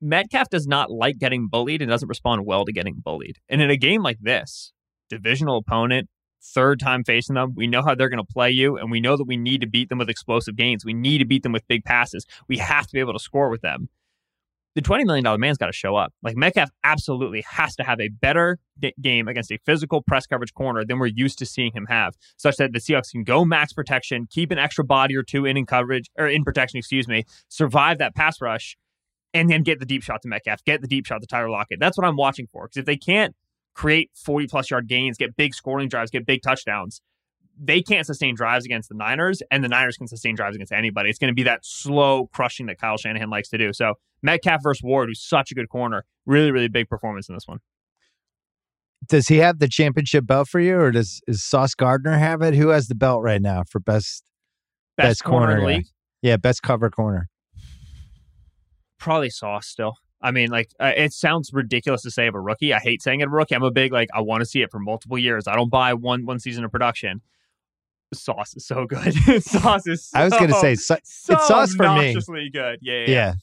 Metcalf 0.00 0.48
does 0.48 0.66
not 0.66 0.90
like 0.90 1.18
getting 1.18 1.46
bullied 1.48 1.80
and 1.80 1.90
doesn't 1.90 2.08
respond 2.08 2.44
well 2.44 2.64
to 2.64 2.72
getting 2.72 2.96
bullied. 2.96 3.36
And 3.48 3.60
in 3.60 3.70
a 3.70 3.76
game 3.76 4.02
like 4.02 4.18
this, 4.20 4.72
divisional 5.08 5.58
opponent, 5.58 6.08
third 6.42 6.80
time 6.80 7.04
facing 7.04 7.34
them, 7.34 7.52
we 7.54 7.68
know 7.68 7.82
how 7.82 7.94
they're 7.94 8.08
going 8.08 8.18
to 8.18 8.32
play 8.32 8.50
you, 8.50 8.76
and 8.76 8.90
we 8.90 9.00
know 9.00 9.16
that 9.16 9.28
we 9.28 9.36
need 9.36 9.60
to 9.60 9.68
beat 9.68 9.90
them 9.90 9.98
with 9.98 10.08
explosive 10.08 10.56
gains. 10.56 10.84
We 10.84 10.94
need 10.94 11.18
to 11.18 11.24
beat 11.24 11.42
them 11.42 11.52
with 11.52 11.68
big 11.68 11.84
passes. 11.84 12.26
We 12.48 12.58
have 12.58 12.86
to 12.86 12.92
be 12.92 12.98
able 12.98 13.12
to 13.12 13.20
score 13.20 13.50
with 13.50 13.60
them 13.60 13.90
the 14.74 14.82
$20 14.82 15.04
million 15.04 15.40
man's 15.40 15.58
got 15.58 15.66
to 15.66 15.72
show 15.72 15.96
up. 15.96 16.12
Like 16.22 16.36
Metcalf 16.36 16.70
absolutely 16.84 17.44
has 17.48 17.76
to 17.76 17.84
have 17.84 18.00
a 18.00 18.08
better 18.08 18.58
d- 18.78 18.94
game 19.00 19.28
against 19.28 19.52
a 19.52 19.58
physical 19.64 20.02
press 20.02 20.26
coverage 20.26 20.54
corner 20.54 20.84
than 20.84 20.98
we're 20.98 21.06
used 21.06 21.38
to 21.40 21.46
seeing 21.46 21.72
him 21.74 21.86
have, 21.88 22.14
such 22.36 22.56
that 22.56 22.72
the 22.72 22.78
Seahawks 22.78 23.10
can 23.10 23.24
go 23.24 23.44
max 23.44 23.72
protection, 23.72 24.26
keep 24.30 24.50
an 24.50 24.58
extra 24.58 24.84
body 24.84 25.16
or 25.16 25.22
two 25.22 25.44
in 25.44 25.56
in 25.56 25.66
coverage 25.66 26.10
or 26.18 26.26
in 26.26 26.44
protection, 26.44 26.78
excuse 26.78 27.06
me, 27.06 27.24
survive 27.48 27.98
that 27.98 28.14
pass 28.14 28.40
rush, 28.40 28.76
and 29.34 29.50
then 29.50 29.62
get 29.62 29.78
the 29.78 29.86
deep 29.86 30.02
shot 30.02 30.22
to 30.22 30.28
Metcalf, 30.28 30.64
get 30.64 30.80
the 30.80 30.88
deep 30.88 31.06
shot 31.06 31.20
to 31.20 31.26
Tyler 31.26 31.50
Lockett. 31.50 31.80
That's 31.80 31.96
what 31.96 32.06
I'm 32.06 32.16
watching 32.16 32.46
for. 32.46 32.66
Because 32.66 32.78
if 32.78 32.86
they 32.86 32.96
can't 32.96 33.34
create 33.74 34.10
40 34.14 34.46
plus 34.46 34.70
yard 34.70 34.88
gains, 34.88 35.16
get 35.16 35.36
big 35.36 35.54
scoring 35.54 35.88
drives, 35.88 36.10
get 36.10 36.26
big 36.26 36.42
touchdowns, 36.42 37.00
they 37.58 37.82
can't 37.82 38.06
sustain 38.06 38.34
drives 38.34 38.64
against 38.64 38.88
the 38.88 38.94
Niners, 38.94 39.42
and 39.50 39.62
the 39.62 39.68
Niners 39.68 39.96
can 39.96 40.06
sustain 40.06 40.34
drives 40.34 40.56
against 40.56 40.72
anybody. 40.72 41.10
It's 41.10 41.18
going 41.18 41.30
to 41.30 41.34
be 41.34 41.42
that 41.44 41.64
slow 41.64 42.28
crushing 42.32 42.66
that 42.66 42.78
Kyle 42.78 42.96
Shanahan 42.96 43.30
likes 43.30 43.48
to 43.50 43.58
do. 43.58 43.72
So 43.72 43.94
Metcalf 44.22 44.62
versus 44.62 44.82
Ward, 44.82 45.08
who's 45.08 45.20
such 45.20 45.50
a 45.50 45.54
good 45.54 45.68
corner, 45.68 46.04
really, 46.26 46.50
really 46.50 46.68
big 46.68 46.88
performance 46.88 47.28
in 47.28 47.34
this 47.34 47.46
one. 47.46 47.58
Does 49.08 49.28
he 49.28 49.38
have 49.38 49.58
the 49.58 49.68
championship 49.68 50.26
belt 50.26 50.48
for 50.48 50.60
you, 50.60 50.76
or 50.76 50.90
does 50.92 51.20
is 51.26 51.42
Sauce 51.42 51.74
Gardner 51.74 52.18
have 52.18 52.40
it? 52.42 52.54
Who 52.54 52.68
has 52.68 52.86
the 52.88 52.94
belt 52.94 53.22
right 53.22 53.42
now 53.42 53.64
for 53.68 53.80
best 53.80 54.24
Best, 54.94 55.08
Best 55.08 55.24
corner, 55.24 55.56
corner, 55.56 55.66
league? 55.66 55.86
yeah 56.20 56.36
best 56.36 56.62
cover 56.62 56.90
corner? 56.90 57.30
Probably 58.98 59.30
Sauce 59.30 59.66
still. 59.66 59.94
I 60.20 60.30
mean, 60.30 60.50
like, 60.50 60.68
uh, 60.78 60.92
it 60.94 61.14
sounds 61.14 61.50
ridiculous 61.52 62.02
to 62.02 62.10
say 62.10 62.26
of 62.26 62.34
a 62.34 62.40
rookie. 62.40 62.74
I 62.74 62.78
hate 62.78 63.02
saying 63.02 63.20
it 63.20 63.24
of 63.26 63.32
a 63.32 63.36
rookie. 63.36 63.54
I'm 63.54 63.62
a 63.62 63.70
big, 63.70 63.90
like, 63.90 64.10
I 64.14 64.20
want 64.20 64.42
to 64.42 64.44
see 64.44 64.60
it 64.60 64.70
for 64.70 64.78
multiple 64.78 65.18
years. 65.18 65.48
I 65.48 65.56
don't 65.56 65.70
buy 65.70 65.94
one 65.94 66.26
one 66.26 66.38
season 66.38 66.62
of 66.62 66.70
production. 66.70 67.22
Sauce 68.14 68.54
is 68.56 68.66
so 68.66 68.86
good. 68.86 69.14
Sauce 69.42 69.86
is 69.86 70.08
so, 70.08 70.18
I 70.18 70.24
was 70.24 70.32
gonna 70.34 70.54
say 70.54 70.74
so, 70.74 70.96
so 71.04 71.34
it's 71.34 71.48
Sauce 71.48 71.74
for 71.74 71.88
me. 71.94 72.14
good. 72.50 72.78
Yeah, 72.82 73.04
yeah. 73.06 73.06
yeah. 73.06 73.34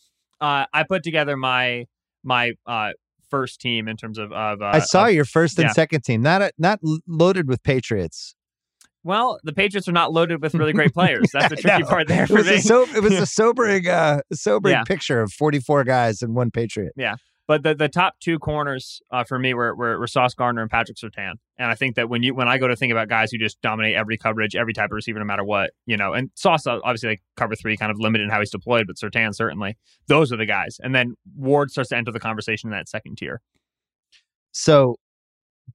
Uh, 0.41 0.65
I 0.73 0.83
put 0.83 1.03
together 1.03 1.35
my 1.37 1.85
my 2.23 2.53
uh, 2.65 2.91
first 3.29 3.61
team 3.61 3.87
in 3.87 3.97
terms 3.97 4.17
of 4.17 4.31
of. 4.31 4.61
Uh, 4.61 4.71
I 4.73 4.79
saw 4.79 5.07
of- 5.07 5.13
your 5.13 5.25
first 5.25 5.57
and 5.57 5.67
yeah. 5.67 5.73
second 5.73 6.03
team, 6.03 6.21
not 6.21 6.41
a, 6.41 6.51
not 6.57 6.79
loaded 7.07 7.47
with 7.47 7.63
Patriots. 7.63 8.35
Well, 9.03 9.39
the 9.43 9.53
Patriots 9.53 9.87
are 9.87 9.93
not 9.93 10.11
loaded 10.11 10.41
with 10.41 10.53
really 10.53 10.73
great 10.73 10.93
players. 10.93 11.29
That's 11.31 11.49
the 11.49 11.55
tricky 11.61 11.83
part 11.83 12.09
there 12.09 12.23
It 12.23 12.27
for 12.27 12.35
was 12.35 12.63
so, 12.67 12.83
it 12.83 13.01
was 13.01 13.13
a 13.13 13.25
sobering 13.25 13.87
uh 13.87 14.19
sobering 14.33 14.73
Yeah. 14.73 14.83
picture 14.83 15.21
of 15.21 15.31
44 15.31 15.85
guys 15.85 16.21
and 16.21 16.35
one 16.35 16.51
Patriot. 16.51 16.91
But 17.49 17.63
the, 17.63 17.73
the 17.73 17.89
top 17.89 18.13
two 18.19 18.37
corners 18.37 19.01
uh, 19.09 19.23
for 19.23 19.39
me 19.39 19.55
were, 19.55 19.75
were 19.75 19.99
were 19.99 20.05
Sauce 20.05 20.35
Gardner 20.35 20.61
and 20.61 20.69
Patrick 20.69 20.97
Surtain. 20.97 21.33
And 21.57 21.71
I 21.71 21.73
think 21.73 21.95
that 21.95 22.07
when 22.07 22.21
you 22.21 22.35
when 22.35 22.47
I 22.47 22.59
go 22.59 22.67
to 22.67 22.75
think 22.75 22.91
about 22.91 23.09
guys 23.09 23.31
who 23.31 23.39
just 23.39 23.59
dominate 23.63 23.95
every 23.95 24.17
coverage, 24.19 24.55
every 24.55 24.71
type 24.71 24.91
of 24.91 24.91
receiver, 24.91 25.17
no 25.17 25.25
matter 25.25 25.43
what, 25.43 25.71
you 25.87 25.97
know, 25.97 26.13
and 26.13 26.29
Sauce 26.35 26.67
uh, 26.67 26.77
obviously 26.83 27.09
like 27.09 27.23
cover 27.37 27.55
three, 27.55 27.75
kind 27.75 27.91
of 27.91 27.99
limited 27.99 28.25
in 28.25 28.29
how 28.29 28.37
he's 28.37 28.51
deployed, 28.51 28.85
but 28.85 28.97
Sertan 28.97 29.33
certainly 29.33 29.79
those 30.05 30.31
are 30.31 30.37
the 30.37 30.45
guys. 30.45 30.77
And 30.79 30.93
then 30.93 31.15
Ward 31.35 31.71
starts 31.71 31.89
to 31.89 31.97
enter 31.97 32.11
the 32.11 32.19
conversation 32.19 32.67
in 32.67 32.71
that 32.77 32.87
second 32.87 33.17
tier. 33.17 33.41
So 34.51 34.97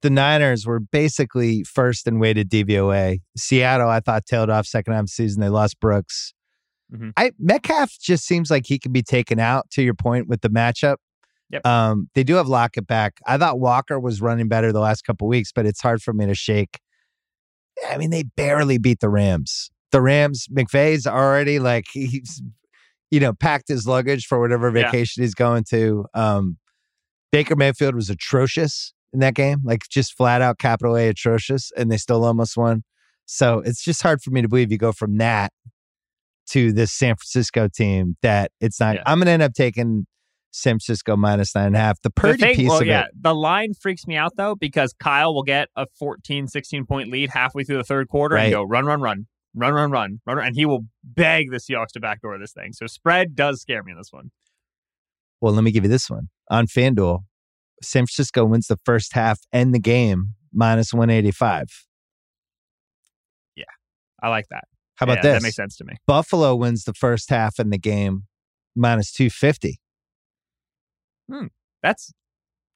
the 0.01 0.09
Niners 0.09 0.65
were 0.65 0.79
basically 0.79 1.65
first 1.65 2.07
in 2.07 2.19
weighted 2.19 2.49
DVOA. 2.49 3.19
Seattle, 3.35 3.89
I 3.89 3.99
thought, 3.99 4.25
tailed 4.25 4.49
off 4.49 4.65
second 4.65 4.93
half 4.93 5.01
of 5.01 5.07
the 5.07 5.11
season. 5.11 5.41
They 5.41 5.49
lost 5.49 5.81
Brooks. 5.81 6.33
Mhm. 6.93 7.11
I 7.17 7.31
Metcalf 7.37 7.97
just 7.99 8.25
seems 8.25 8.49
like 8.49 8.65
he 8.65 8.79
can 8.79 8.93
be 8.93 9.03
taken 9.03 9.41
out. 9.41 9.69
To 9.71 9.83
your 9.83 9.93
point 9.93 10.29
with 10.29 10.39
the 10.39 10.49
matchup, 10.49 10.97
Yep. 11.51 11.65
um, 11.65 12.09
they 12.15 12.23
do 12.23 12.35
have 12.35 12.47
Lockett 12.47 12.87
back. 12.87 13.19
I 13.27 13.37
thought 13.37 13.59
Walker 13.59 13.99
was 13.99 14.19
running 14.21 14.47
better 14.47 14.71
the 14.71 14.79
last 14.79 15.03
couple 15.03 15.27
weeks, 15.27 15.51
but 15.53 15.65
it's 15.65 15.81
hard 15.81 16.01
for 16.01 16.11
me 16.13 16.25
to 16.25 16.33
shake. 16.35 16.79
I 17.89 17.97
mean, 17.97 18.09
they 18.09 18.23
barely 18.23 18.77
beat 18.77 18.99
the 18.99 19.09
Rams. 19.09 19.69
The 19.91 20.01
Rams, 20.01 20.47
McVay's 20.47 21.05
already 21.05 21.59
like 21.59 21.85
he's, 21.93 22.41
you 23.11 23.19
know, 23.19 23.33
packed 23.33 23.67
his 23.67 23.87
luggage 23.87 24.25
for 24.25 24.39
whatever 24.41 24.67
Yeah. 24.75 24.85
vacation 24.89 25.23
he's 25.23 25.35
going 25.35 25.63
to. 25.69 26.05
Um, 26.13 26.57
Baker 27.31 27.55
Mayfield 27.55 27.95
was 27.95 28.09
atrocious 28.09 28.93
in 29.13 29.19
that 29.19 29.35
game, 29.35 29.59
like 29.63 29.81
just 29.89 30.15
flat 30.17 30.41
out 30.41 30.57
capital 30.57 30.95
A 30.97 31.09
atrocious, 31.09 31.71
and 31.77 31.91
they 31.91 31.97
still 31.97 32.23
almost 32.25 32.57
won. 32.57 32.83
So 33.25 33.59
it's 33.59 33.83
just 33.83 34.01
hard 34.01 34.21
for 34.21 34.31
me 34.31 34.41
to 34.41 34.47
believe 34.47 34.71
you 34.71 34.77
go 34.77 34.91
from 34.91 35.17
that 35.17 35.51
to 36.49 36.71
this 36.71 36.91
San 36.91 37.15
Francisco 37.15 37.67
team 37.67 38.17
that 38.21 38.51
it's 38.61 38.79
not. 38.79 38.95
Yeah. 38.95 39.03
I'm 39.05 39.17
going 39.19 39.25
to 39.27 39.31
end 39.31 39.41
up 39.43 39.53
taking 39.53 40.05
San 40.55 40.75
Francisco 40.75 41.17
minus 41.17 41.53
nine 41.53 41.67
and 41.67 41.75
a 41.75 41.79
half. 41.79 42.01
The 42.01 42.09
Purdy 42.09 42.37
the 42.37 42.45
thing, 42.45 42.55
piece 42.55 42.69
well, 42.69 42.79
of 42.79 42.87
yeah, 42.87 43.05
it. 43.05 43.11
The 43.21 43.35
line 43.35 43.73
freaks 43.73 44.07
me 44.07 44.15
out 44.15 44.37
though 44.37 44.55
because 44.55 44.93
Kyle 44.93 45.33
will 45.33 45.43
get 45.43 45.67
a 45.75 45.85
14, 45.99 46.47
16 46.47 46.85
point 46.85 47.11
lead 47.11 47.29
halfway 47.29 47.65
through 47.65 47.77
the 47.77 47.83
third 47.83 48.07
quarter 48.07 48.35
right. 48.35 48.45
and 48.45 48.53
go 48.53 48.63
run, 48.63 48.85
run, 48.85 49.01
run, 49.01 49.27
run, 49.53 49.73
run, 49.73 49.91
run, 49.91 50.21
run, 50.25 50.39
and 50.39 50.55
he 50.55 50.65
will 50.65 50.85
beg 51.03 51.51
the 51.51 51.57
Seahawks 51.57 51.89
to 51.93 51.99
backdoor 51.99 52.39
this 52.39 52.53
thing. 52.53 52.71
So 52.71 52.87
spread 52.87 53.35
does 53.35 53.59
scare 53.59 53.83
me 53.83 53.91
in 53.91 53.97
this 53.97 54.13
one. 54.13 54.31
Well, 55.41 55.53
let 55.53 55.63
me 55.63 55.71
give 55.71 55.83
you 55.83 55.89
this 55.89 56.09
one 56.09 56.29
on 56.49 56.67
FanDuel. 56.67 57.25
San 57.83 58.05
Francisco 58.05 58.45
wins 58.45 58.67
the 58.67 58.79
first 58.85 59.13
half 59.13 59.41
and 59.51 59.73
the 59.73 59.79
game 59.79 60.35
minus 60.53 60.93
185. 60.93 61.65
Yeah, 63.57 63.65
I 64.23 64.29
like 64.29 64.45
that. 64.51 64.63
How 64.95 65.03
about 65.03 65.17
yeah, 65.17 65.21
this? 65.23 65.33
That 65.33 65.43
makes 65.43 65.55
sense 65.57 65.75
to 65.77 65.83
me. 65.83 65.95
Buffalo 66.07 66.55
wins 66.55 66.85
the 66.85 66.93
first 66.93 67.29
half 67.29 67.59
in 67.59 67.71
the 67.71 67.77
game 67.77 68.23
minus 68.73 69.11
250. 69.11 69.81
Hmm, 71.29 71.47
that's 71.81 72.13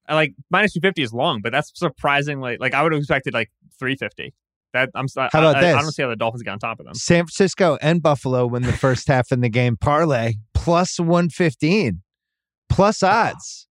uh, 0.09 0.15
like 0.15 0.33
minus 0.49 0.73
two 0.73 0.79
fifty 0.79 1.01
is 1.01 1.13
long, 1.13 1.41
but 1.41 1.51
that's 1.51 1.71
surprisingly 1.75 2.57
like 2.59 2.73
I 2.73 2.83
would 2.83 2.91
have 2.91 2.99
expected 2.99 3.33
like 3.33 3.51
three 3.77 3.95
fifty. 3.95 4.33
That 4.73 4.89
I'm 4.93 5.07
How 5.15 5.27
about 5.27 5.55
I, 5.55 5.71
I, 5.71 5.81
don't 5.81 5.91
see 5.91 6.03
how 6.03 6.09
the 6.09 6.15
Dolphins 6.15 6.43
get 6.43 6.51
on 6.51 6.59
top 6.59 6.79
of 6.79 6.85
them. 6.85 6.93
San 6.93 7.25
Francisco 7.25 7.79
and 7.81 8.03
Buffalo 8.03 8.45
win 8.45 8.61
the 8.61 8.73
first 8.73 9.07
half 9.07 9.31
in 9.31 9.41
the 9.41 9.49
game 9.49 9.77
parlay 9.77 10.33
plus 10.53 10.99
115 10.99 12.03
plus 12.69 13.01
odds. 13.01 13.67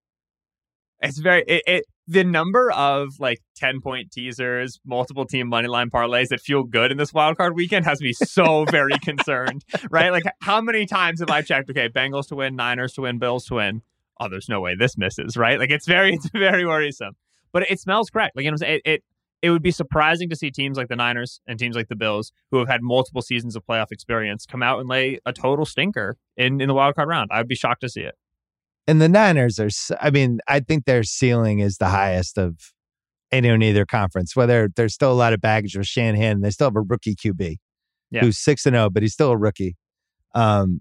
It's 1.00 1.18
very 1.18 1.44
it, 1.46 1.62
it 1.66 1.84
the 2.08 2.24
number 2.24 2.72
of 2.72 3.20
like 3.20 3.38
ten 3.54 3.80
point 3.80 4.10
teasers, 4.10 4.80
multiple 4.84 5.24
team 5.24 5.46
money 5.46 5.68
line 5.68 5.90
parlays 5.90 6.28
that 6.28 6.40
feel 6.40 6.64
good 6.64 6.90
in 6.90 6.96
this 6.96 7.12
wild 7.12 7.36
card 7.36 7.54
weekend 7.54 7.84
has 7.84 8.00
me 8.00 8.12
so 8.12 8.64
very 8.64 8.98
concerned. 8.98 9.64
Right? 9.90 10.10
Like 10.10 10.24
how 10.40 10.60
many 10.60 10.86
times 10.86 11.20
have 11.20 11.30
I 11.30 11.42
checked? 11.42 11.70
Okay, 11.70 11.88
Bengals 11.88 12.26
to 12.28 12.34
win, 12.34 12.56
Niners 12.56 12.94
to 12.94 13.02
win, 13.02 13.18
Bills 13.18 13.44
to 13.46 13.54
win. 13.54 13.82
Oh, 14.20 14.28
there's 14.28 14.48
no 14.48 14.60
way 14.60 14.74
this 14.74 14.96
misses. 14.98 15.36
Right? 15.36 15.58
Like 15.58 15.70
it's 15.70 15.86
very 15.86 16.14
it's 16.14 16.28
very 16.30 16.64
worrisome. 16.66 17.14
But 17.52 17.70
it 17.70 17.80
smells 17.80 18.10
correct. 18.10 18.36
Like 18.36 18.44
you 18.44 18.50
know, 18.50 18.54
what 18.54 18.62
I'm 18.62 18.68
saying? 18.68 18.80
it, 18.84 18.90
it 18.90 19.04
it 19.40 19.50
would 19.50 19.62
be 19.62 19.70
surprising 19.70 20.28
to 20.30 20.36
see 20.36 20.50
teams 20.50 20.76
like 20.76 20.88
the 20.88 20.96
Niners 20.96 21.40
and 21.46 21.58
teams 21.58 21.76
like 21.76 21.88
the 21.88 21.94
Bills, 21.96 22.32
who 22.50 22.58
have 22.58 22.68
had 22.68 22.82
multiple 22.82 23.22
seasons 23.22 23.54
of 23.54 23.64
playoff 23.64 23.92
experience, 23.92 24.44
come 24.44 24.64
out 24.64 24.80
and 24.80 24.88
lay 24.88 25.20
a 25.26 25.32
total 25.32 25.64
stinker 25.64 26.16
in, 26.36 26.60
in 26.60 26.66
the 26.66 26.74
wild 26.74 26.96
card 26.96 27.08
round. 27.08 27.30
I'd 27.32 27.46
be 27.46 27.54
shocked 27.54 27.82
to 27.82 27.88
see 27.88 28.00
it. 28.00 28.16
And 28.88 29.00
the 29.00 29.08
Niners 29.08 29.60
are, 29.60 29.68
I 30.00 30.10
mean, 30.10 30.40
I 30.48 30.58
think 30.58 30.86
their 30.86 31.04
ceiling 31.04 31.60
is 31.60 31.76
the 31.76 31.86
highest 31.86 32.36
of 32.36 32.72
any 33.30 33.46
in 33.48 33.62
either 33.62 33.86
conference. 33.86 34.34
Whether 34.34 34.70
there's 34.74 34.94
still 34.94 35.12
a 35.12 35.14
lot 35.14 35.32
of 35.32 35.40
baggage 35.40 35.76
with 35.76 35.86
Shanahan, 35.86 36.40
they 36.40 36.50
still 36.50 36.66
have 36.66 36.76
a 36.76 36.80
rookie 36.80 37.14
QB 37.14 37.58
Yeah. 38.10 38.22
who's 38.22 38.38
6 38.38 38.66
and 38.66 38.74
0, 38.74 38.90
but 38.90 39.04
he's 39.04 39.12
still 39.12 39.30
a 39.30 39.36
rookie. 39.36 39.76
Um, 40.34 40.80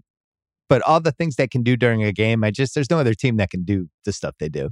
but 0.68 0.82
all 0.82 1.00
the 1.00 1.12
things 1.12 1.36
they 1.36 1.48
can 1.48 1.62
do 1.62 1.76
during 1.76 2.02
a 2.02 2.12
game, 2.12 2.44
I 2.44 2.50
just, 2.50 2.74
there's 2.74 2.90
no 2.90 2.98
other 2.98 3.14
team 3.14 3.36
that 3.36 3.50
can 3.50 3.64
do 3.64 3.88
the 4.04 4.12
stuff 4.12 4.34
they 4.38 4.48
do. 4.48 4.70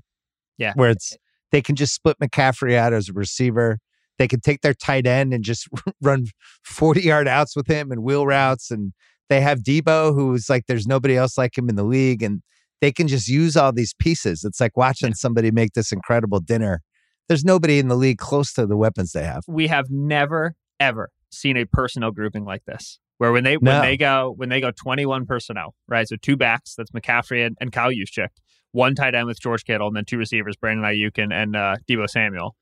Yeah. 0.58 0.72
Where 0.74 0.90
it's, 0.90 1.16
they 1.52 1.62
can 1.62 1.76
just 1.76 1.94
split 1.94 2.18
McCaffrey 2.18 2.76
out 2.76 2.92
as 2.92 3.08
a 3.08 3.12
receiver. 3.12 3.78
They 4.18 4.28
can 4.28 4.40
take 4.40 4.62
their 4.62 4.74
tight 4.74 5.06
end 5.06 5.32
and 5.34 5.44
just 5.44 5.68
run 6.02 6.26
40 6.64 7.00
yard 7.02 7.28
outs 7.28 7.56
with 7.56 7.66
him 7.66 7.90
and 7.90 8.02
wheel 8.02 8.26
routes. 8.26 8.70
And 8.70 8.92
they 9.28 9.40
have 9.40 9.60
Debo, 9.60 10.14
who's 10.14 10.48
like, 10.48 10.64
there's 10.66 10.86
nobody 10.86 11.16
else 11.16 11.36
like 11.36 11.56
him 11.56 11.68
in 11.68 11.76
the 11.76 11.84
league. 11.84 12.22
And 12.22 12.42
they 12.80 12.92
can 12.92 13.08
just 13.08 13.28
use 13.28 13.56
all 13.56 13.72
these 13.72 13.94
pieces. 13.98 14.44
It's 14.44 14.60
like 14.60 14.76
watching 14.76 15.14
somebody 15.14 15.50
make 15.50 15.72
this 15.72 15.92
incredible 15.92 16.40
dinner. 16.40 16.82
There's 17.28 17.44
nobody 17.44 17.78
in 17.78 17.88
the 17.88 17.96
league 17.96 18.18
close 18.18 18.52
to 18.54 18.66
the 18.66 18.76
weapons 18.76 19.12
they 19.12 19.24
have. 19.24 19.42
we 19.48 19.66
have 19.66 19.90
never 19.90 20.54
ever 20.78 21.10
seen 21.30 21.56
a 21.56 21.64
personnel 21.64 22.10
grouping 22.10 22.44
like 22.44 22.64
this 22.66 22.98
where 23.18 23.32
when 23.32 23.44
they 23.44 23.56
No. 23.60 23.72
when 23.72 23.82
they 23.82 23.96
go 23.96 24.34
when 24.36 24.48
they 24.48 24.60
go 24.60 24.70
21 24.70 25.26
personnel 25.26 25.74
right? 25.88 26.06
So 26.08 26.16
two 26.20 26.36
backs 26.36 26.74
that's 26.74 26.90
mccaffrey 26.90 27.46
and, 27.46 27.56
and 27.60 27.72
kyle 27.72 27.90
Juszczyk, 27.90 28.28
one 28.72 28.94
tight 28.94 29.14
end 29.14 29.26
with 29.26 29.40
george 29.40 29.64
kittle 29.64 29.88
and 29.88 29.96
then 29.96 30.04
two 30.04 30.18
receivers 30.18 30.56
brandon 30.56 30.84
aiyuk 30.84 31.22
and, 31.22 31.32
and 31.32 31.56
uh, 31.56 31.76
debo 31.88 32.08
samuel. 32.08 32.56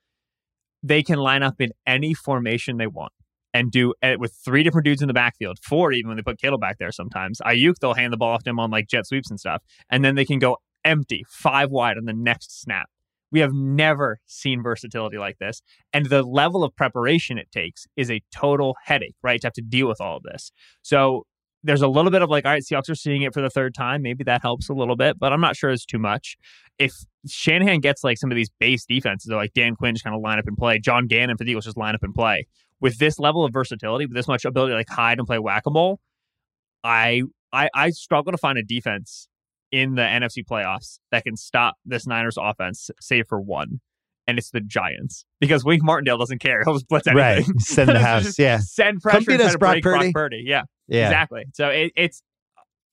They 0.82 1.02
can 1.02 1.18
line 1.18 1.42
up 1.42 1.60
in 1.60 1.70
any 1.86 2.12
formation 2.14 2.76
they 2.76 2.86
want 2.86 3.12
and 3.54 3.70
do 3.70 3.94
it 4.02 4.20
with 4.20 4.36
three 4.44 4.62
different 4.62 4.84
dudes 4.84 5.00
in 5.02 5.08
the 5.08 5.14
backfield 5.14 5.58
four 5.62 5.92
even 5.92 6.08
when 6.08 6.16
they 6.16 6.22
put 6.22 6.38
kittle 6.38 6.58
back 6.58 6.78
there 6.78 6.92
sometimes. 6.92 7.40
Aiyuk 7.44 7.74
they'll 7.80 7.94
hand 7.94 8.12
the 8.12 8.16
ball 8.16 8.34
off 8.34 8.42
to 8.44 8.50
him 8.50 8.60
on 8.60 8.70
like 8.70 8.88
jet 8.88 9.06
sweeps 9.06 9.30
and 9.30 9.40
stuff 9.40 9.62
and 9.90 10.04
then 10.04 10.14
they 10.14 10.24
can 10.24 10.38
go 10.38 10.58
empty 10.84 11.24
five 11.28 11.70
wide 11.70 11.96
on 11.96 12.04
the 12.04 12.12
next 12.12 12.60
snap 12.60 12.88
we 13.34 13.40
have 13.40 13.52
never 13.52 14.20
seen 14.26 14.62
versatility 14.62 15.18
like 15.18 15.38
this 15.38 15.60
and 15.92 16.06
the 16.06 16.22
level 16.22 16.62
of 16.62 16.74
preparation 16.76 17.36
it 17.36 17.50
takes 17.50 17.84
is 17.96 18.08
a 18.08 18.22
total 18.32 18.76
headache, 18.84 19.16
right? 19.24 19.40
To 19.40 19.48
have 19.48 19.54
to 19.54 19.60
deal 19.60 19.88
with 19.88 20.00
all 20.00 20.18
of 20.18 20.22
this. 20.22 20.52
So 20.82 21.26
there's 21.64 21.82
a 21.82 21.88
little 21.88 22.12
bit 22.12 22.22
of 22.22 22.30
like, 22.30 22.44
all 22.44 22.52
right, 22.52 22.62
Seahawks 22.62 22.88
are 22.88 22.94
seeing 22.94 23.22
it 23.22 23.34
for 23.34 23.42
the 23.42 23.50
third 23.50 23.74
time. 23.74 24.02
Maybe 24.02 24.22
that 24.22 24.42
helps 24.42 24.68
a 24.68 24.72
little 24.72 24.94
bit, 24.94 25.18
but 25.18 25.32
I'm 25.32 25.40
not 25.40 25.56
sure 25.56 25.70
it's 25.70 25.84
too 25.84 25.98
much. 25.98 26.36
If 26.78 26.92
Shanahan 27.26 27.80
gets 27.80 28.04
like 28.04 28.18
some 28.18 28.30
of 28.30 28.36
these 28.36 28.50
base 28.60 28.86
defenses, 28.86 29.32
like 29.32 29.52
Dan 29.52 29.74
Quinn 29.74 29.96
just 29.96 30.04
kind 30.04 30.14
of 30.14 30.22
line 30.22 30.38
up 30.38 30.46
and 30.46 30.56
play, 30.56 30.78
John 30.78 31.08
Gannon 31.08 31.36
for 31.36 31.42
the 31.42 31.50
Eagles 31.50 31.64
just 31.64 31.76
line 31.76 31.96
up 31.96 32.04
and 32.04 32.14
play 32.14 32.46
with 32.80 32.98
this 32.98 33.18
level 33.18 33.44
of 33.44 33.52
versatility, 33.52 34.06
with 34.06 34.14
this 34.14 34.28
much 34.28 34.44
ability 34.44 34.74
to 34.74 34.76
like 34.76 34.88
hide 34.88 35.18
and 35.18 35.26
play 35.26 35.40
whack 35.40 35.64
a 35.66 35.70
mole, 35.70 35.98
I, 36.84 37.22
I 37.52 37.68
I 37.74 37.90
struggle 37.90 38.30
to 38.30 38.38
find 38.38 38.58
a 38.58 38.62
defense 38.62 39.26
in 39.82 39.94
the 39.96 40.02
NFC 40.02 40.44
playoffs 40.44 40.98
that 41.10 41.24
can 41.24 41.36
stop 41.36 41.76
this 41.84 42.06
Niners 42.06 42.36
offense, 42.40 42.90
save 43.00 43.26
for 43.28 43.40
one. 43.40 43.80
And 44.26 44.38
it's 44.38 44.50
the 44.50 44.60
Giants 44.60 45.26
because 45.40 45.64
Wink 45.64 45.82
Martindale 45.84 46.16
doesn't 46.16 46.38
care. 46.38 46.62
He'll 46.64 46.72
just 46.74 46.88
blitz 46.88 47.06
anything. 47.06 47.22
Right. 47.22 47.44
Send 47.60 47.90
the 47.90 47.98
house. 47.98 48.38
yeah. 48.38 48.58
Send 48.58 49.00
pressure. 49.02 49.18
Come 49.18 49.24
beat 49.26 49.40
us, 49.42 49.52
to 49.52 49.58
Brock 49.58 49.72
break 49.74 49.82
Purdy. 49.82 50.12
Brock 50.12 50.14
Purdy. 50.14 50.44
Yeah. 50.46 50.62
Yeah. 50.88 51.06
Exactly. 51.08 51.44
So 51.52 51.68
it, 51.68 51.92
it's, 51.94 52.22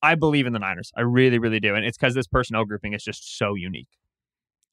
I 0.02 0.14
believe 0.16 0.46
in 0.46 0.52
the 0.52 0.58
Niners. 0.58 0.90
I 0.96 1.00
really, 1.02 1.38
really 1.38 1.60
do. 1.60 1.74
And 1.74 1.86
it's 1.86 1.96
because 1.96 2.14
this 2.14 2.26
personnel 2.26 2.64
grouping 2.66 2.92
is 2.92 3.02
just 3.02 3.38
so 3.38 3.54
unique. 3.54 3.88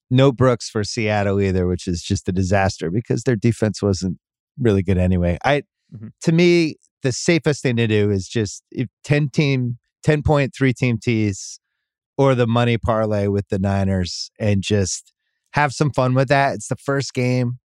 No 0.09 0.31
Brooks 0.31 0.69
for 0.69 0.83
Seattle 0.83 1.39
either, 1.39 1.65
which 1.67 1.87
is 1.87 2.01
just 2.01 2.27
a 2.27 2.31
disaster 2.31 2.89
because 2.91 3.23
their 3.23 3.35
defense 3.37 3.81
wasn't 3.81 4.17
really 4.59 4.81
good 4.83 4.97
anyway. 4.97 5.37
I 5.45 5.63
Mhm. 5.95 6.11
to 6.23 6.31
me, 6.33 6.75
the 7.03 7.11
safest 7.13 7.63
thing 7.63 7.77
to 7.77 7.87
do 7.87 8.11
is 8.11 8.27
just 8.27 8.63
if 8.71 8.89
10 9.05 9.29
team, 9.29 9.77
10 10.03 10.23
point 10.23 10.53
three 10.53 10.73
team 10.73 10.97
tees 10.97 11.59
or 12.19 12.35
the 12.35 12.45
money 12.45 12.77
parlay 12.77 13.27
with 13.27 13.47
the 13.47 13.57
Niners 13.57 14.29
and 14.37 14.61
just 14.61 15.13
have 15.53 15.71
some 15.71 15.89
fun 15.89 16.13
with 16.13 16.27
that. 16.27 16.53
It's 16.55 16.67
the 16.67 16.75
first 16.75 17.13
game. 17.13 17.59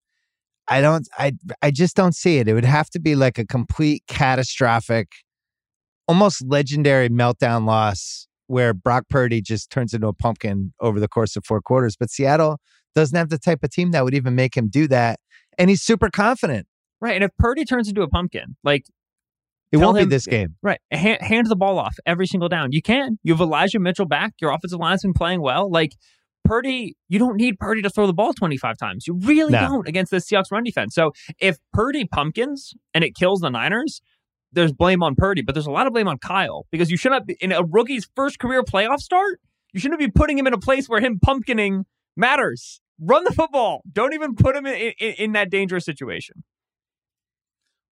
I 0.67 0.79
don't 0.79 1.09
I 1.17 1.33
I 1.63 1.71
just 1.71 1.95
don't 1.95 2.15
see 2.15 2.37
it. 2.37 2.47
It 2.47 2.53
would 2.53 2.63
have 2.63 2.89
to 2.91 2.99
be 2.99 3.15
like 3.15 3.39
a 3.39 3.47
complete 3.47 4.03
catastrophic, 4.07 5.07
almost 6.07 6.45
legendary 6.45 7.09
meltdown 7.09 7.65
loss 7.65 8.27
where 8.45 8.75
Brock 8.75 9.05
Purdy 9.09 9.41
just 9.41 9.71
turns 9.71 9.91
into 9.91 10.07
a 10.07 10.13
pumpkin 10.13 10.71
over 10.79 10.99
the 10.99 11.07
course 11.07 11.35
of 11.35 11.43
four 11.43 11.59
quarters. 11.59 11.95
But 11.99 12.11
Seattle 12.11 12.59
doesn't 12.93 13.17
have 13.17 13.29
the 13.29 13.39
type 13.39 13.63
of 13.63 13.71
team 13.71 13.89
that 13.91 14.03
would 14.03 14.13
even 14.13 14.35
make 14.35 14.55
him 14.55 14.69
do 14.69 14.87
that. 14.89 15.19
And 15.57 15.71
he's 15.71 15.81
super 15.81 16.11
confident. 16.11 16.67
Right. 17.01 17.15
And 17.15 17.23
if 17.23 17.31
Purdy 17.39 17.65
turns 17.65 17.89
into 17.89 18.03
a 18.03 18.07
pumpkin, 18.07 18.55
like 18.63 18.85
It 19.73 19.77
Tell 19.77 19.87
won't 19.87 19.97
him- 19.97 20.07
be 20.07 20.15
this 20.15 20.27
game. 20.27 20.55
Right. 20.61 20.79
Hand, 20.91 21.21
hand 21.21 21.47
the 21.47 21.55
ball 21.55 21.79
off 21.79 21.95
every 22.05 22.27
single 22.27 22.47
down. 22.47 22.71
You 22.71 22.81
can. 22.81 23.17
You 23.23 23.33
have 23.33 23.41
Elijah 23.41 23.79
Mitchell 23.79 24.05
back. 24.05 24.33
Your 24.39 24.51
offensive 24.51 24.79
line's 24.79 25.01
been 25.01 25.13
playing 25.13 25.41
well. 25.41 25.69
Like 25.69 25.93
Purdy, 26.45 26.95
you 27.09 27.19
don't 27.19 27.37
need 27.37 27.57
Purdy 27.59 27.81
to 27.81 27.89
throw 27.89 28.05
the 28.05 28.13
ball 28.13 28.33
25 28.33 28.77
times. 28.77 29.07
You 29.07 29.15
really 29.15 29.53
No. 29.53 29.61
don't 29.61 29.87
against 29.87 30.11
the 30.11 30.17
Seahawks 30.17 30.51
run 30.51 30.63
defense. 30.63 30.93
So 30.93 31.11
if 31.39 31.57
Purdy 31.73 32.05
pumpkins 32.05 32.73
and 32.93 33.03
it 33.03 33.15
kills 33.15 33.39
the 33.39 33.49
Niners, 33.49 34.01
there's 34.51 34.71
blame 34.73 35.01
on 35.01 35.15
Purdy, 35.15 35.41
but 35.41 35.55
there's 35.55 35.65
a 35.65 35.71
lot 35.71 35.87
of 35.87 35.93
blame 35.93 36.07
on 36.07 36.19
Kyle 36.19 36.65
because 36.71 36.91
you 36.91 36.97
shouldn't 36.97 37.31
in 37.41 37.51
a 37.51 37.63
rookie's 37.63 38.07
first 38.15 38.37
career 38.39 38.61
playoff 38.61 38.99
start. 38.99 39.39
You 39.73 39.79
shouldn't 39.79 39.99
be 39.99 40.11
putting 40.11 40.37
him 40.37 40.45
in 40.45 40.53
a 40.53 40.59
place 40.59 40.87
where 40.87 41.01
him 41.01 41.19
pumpkining 41.25 41.85
matters. 42.15 42.79
Run 43.01 43.23
the 43.23 43.31
football. 43.31 43.81
Don't 43.91 44.13
even 44.13 44.35
put 44.35 44.55
him 44.55 44.67
in, 44.67 44.91
in, 44.99 45.13
in 45.13 45.31
that 45.31 45.49
dangerous 45.49 45.83
situation. 45.85 46.43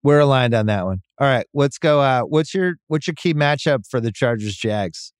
We're 0.04 0.20
aligned 0.20 0.54
on 0.54 0.68
that 0.68 0.86
one. 0.86 1.02
All 1.20 1.28
right, 1.28 1.46
let's 1.54 1.78
go. 1.78 2.00
Uh, 2.02 2.22
what's 2.22 2.54
your 2.54 2.76
what's 2.88 3.08
your 3.08 3.16
key 3.16 3.34
matchup 3.34 3.86
for 3.90 4.00
the 4.00 4.12
Chargers 4.12 4.56
Jags? 4.56 5.14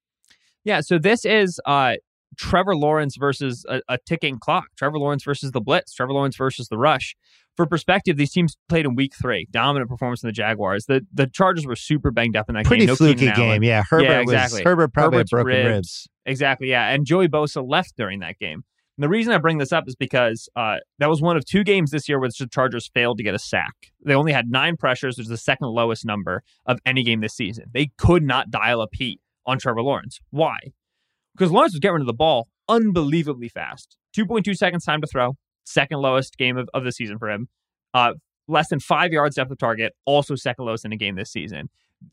Yeah, 0.64 0.82
so 0.82 0.98
this 0.98 1.26
is 1.26 1.60
uh 1.66 1.96
Trevor 2.38 2.76
Lawrence 2.76 3.18
versus 3.20 3.66
a, 3.68 3.82
a 3.90 3.98
ticking 4.06 4.38
clock. 4.40 4.68
Trevor 4.78 5.00
Lawrence 5.00 5.24
versus 5.24 5.52
the 5.52 5.60
blitz. 5.62 5.94
Trevor 5.94 6.14
Lawrence 6.14 6.38
versus 6.38 6.68
the 6.70 6.78
rush. 6.78 7.16
For 7.58 7.66
perspective, 7.66 8.16
these 8.16 8.32
teams 8.32 8.56
played 8.70 8.86
in 8.86 8.96
Week 8.96 9.12
Three. 9.20 9.48
Dominant 9.52 9.90
performance 9.90 10.24
in 10.24 10.28
the 10.28 10.34
Jaguars. 10.34 10.86
The 10.86 11.06
the 11.14 11.28
Chargers 11.28 11.66
were 11.66 11.76
super 11.76 12.12
banged 12.12 12.38
up 12.38 12.48
in 12.48 12.56
that 12.56 12.66
Pretty 12.66 12.82
game. 12.86 12.88
No 12.88 12.96
fluky 12.96 13.32
game. 13.32 13.64
Yeah, 13.64 13.84
Herbert 13.90 14.04
Yeah, 14.06 14.20
was 14.20 14.32
exactly. 14.34 14.64
Herbert 14.64 14.94
probably 14.94 15.18
Herbert's 15.18 15.32
broken 15.32 15.48
ribs. 15.48 15.68
ribs. 15.68 16.10
Exactly, 16.26 16.70
yeah. 16.70 16.88
And 16.90 17.06
Joey 17.06 17.28
Bosa 17.28 17.68
left 17.68 17.98
during 17.98 18.20
that 18.20 18.38
game. 18.40 18.64
And 19.00 19.04
the 19.06 19.10
reason 19.10 19.32
I 19.32 19.38
bring 19.38 19.60
this 19.60 19.72
up 19.72 19.86
is 19.88 19.96
because 19.96 20.50
uh, 20.58 20.76
that 20.98 21.08
was 21.08 21.22
one 21.22 21.38
of 21.38 21.46
two 21.46 21.64
games 21.64 21.92
this 21.92 22.10
year 22.10 22.20
where 22.20 22.28
the 22.28 22.48
Chargers 22.52 22.90
failed 22.94 23.18
to 23.20 23.24
get 23.24 23.34
a 23.34 23.40
sack. 23.40 23.94
They 24.04 24.14
only 24.14 24.34
had 24.34 24.52
nine 24.52 24.76
pressures, 24.76 25.18
which 25.18 25.24
is 25.24 25.30
the 25.30 25.38
second 25.38 25.70
lowest 25.70 26.04
number 26.04 26.44
of 26.66 26.80
any 26.86 27.02
game 27.04 27.22
this 27.22 27.34
season. 27.34 27.68
They 27.74 27.92
could 27.98 28.24
not 28.24 28.52
dial 28.52 28.82
up 28.82 28.90
heat 28.92 29.22
on 29.46 29.58
Trevor 29.58 29.84
Lawrence. 29.84 30.20
Why? 30.32 30.58
Because 31.34 31.50
Lawrence 31.50 31.72
was 31.72 31.80
getting 31.80 31.94
rid 31.94 32.02
of 32.02 32.08
the 32.08 32.14
ball 32.14 32.50
unbelievably 32.68 33.48
fast. 33.48 33.96
2.2 34.18 34.54
seconds 34.54 34.84
time 34.84 35.00
to 35.00 35.08
throw, 35.08 35.38
second 35.64 36.00
lowest 36.00 36.38
game 36.38 36.58
of, 36.58 36.68
of 36.74 36.84
the 36.84 36.92
season 36.92 37.18
for 37.18 37.30
him. 37.30 37.48
Uh, 37.94 38.16
less 38.50 38.68
than 38.68 38.82
five 38.82 39.14
yards 39.14 39.38
depth 39.38 39.50
of 39.50 39.58
target, 39.60 39.94
also 40.06 40.36
second 40.36 40.66
lowest 40.66 40.84
in 40.84 40.92
a 40.92 40.98
game 40.98 41.16
this 41.16 41.32
season. 41.32 41.70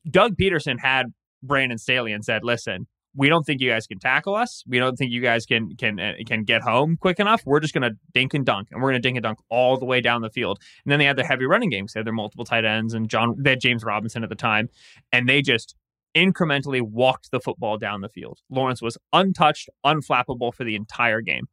Doug 0.08 0.36
Pederson 0.36 0.78
had 0.78 1.06
Brandon 1.42 1.78
Staley 1.78 2.12
and 2.12 2.24
said, 2.24 2.44
listen, 2.44 2.86
we 3.16 3.28
don't 3.28 3.44
think 3.44 3.60
you 3.60 3.70
guys 3.70 3.86
can 3.86 3.98
tackle 3.98 4.34
us. 4.34 4.62
We 4.66 4.78
don't 4.78 4.96
think 4.96 5.10
you 5.10 5.20
guys 5.20 5.46
can 5.46 5.74
can 5.76 5.98
uh, 5.98 6.12
can 6.26 6.44
get 6.44 6.62
home 6.62 6.96
quick 7.00 7.18
enough. 7.18 7.42
We're 7.46 7.60
just 7.60 7.74
going 7.74 7.90
to 7.90 7.96
dink 8.12 8.34
and 8.34 8.44
dunk, 8.44 8.68
and 8.70 8.82
we're 8.82 8.90
going 8.90 9.02
to 9.02 9.06
dink 9.06 9.16
and 9.16 9.22
dunk 9.22 9.38
all 9.48 9.76
the 9.78 9.86
way 9.86 10.00
down 10.00 10.22
the 10.22 10.30
field. 10.30 10.58
And 10.84 10.92
then 10.92 10.98
they 10.98 11.06
had 11.06 11.16
their 11.16 11.26
heavy 11.26 11.46
running 11.46 11.70
games. 11.70 11.92
They 11.92 12.00
had 12.00 12.06
their 12.06 12.12
multiple 12.12 12.44
tight 12.44 12.64
ends, 12.64 12.94
and 12.94 13.08
John 13.08 13.34
they 13.38 13.50
had 13.50 13.60
James 13.60 13.84
Robinson 13.84 14.22
at 14.22 14.28
the 14.28 14.36
time, 14.36 14.68
and 15.12 15.28
they 15.28 15.42
just 15.42 15.74
incrementally 16.14 16.80
walked 16.80 17.30
the 17.30 17.40
football 17.40 17.78
down 17.78 18.00
the 18.00 18.08
field. 18.08 18.40
Lawrence 18.50 18.82
was 18.82 18.96
untouched, 19.12 19.68
unflappable 19.84 20.54
for 20.54 20.64
the 20.64 20.74
entire 20.74 21.20
game. 21.20 21.46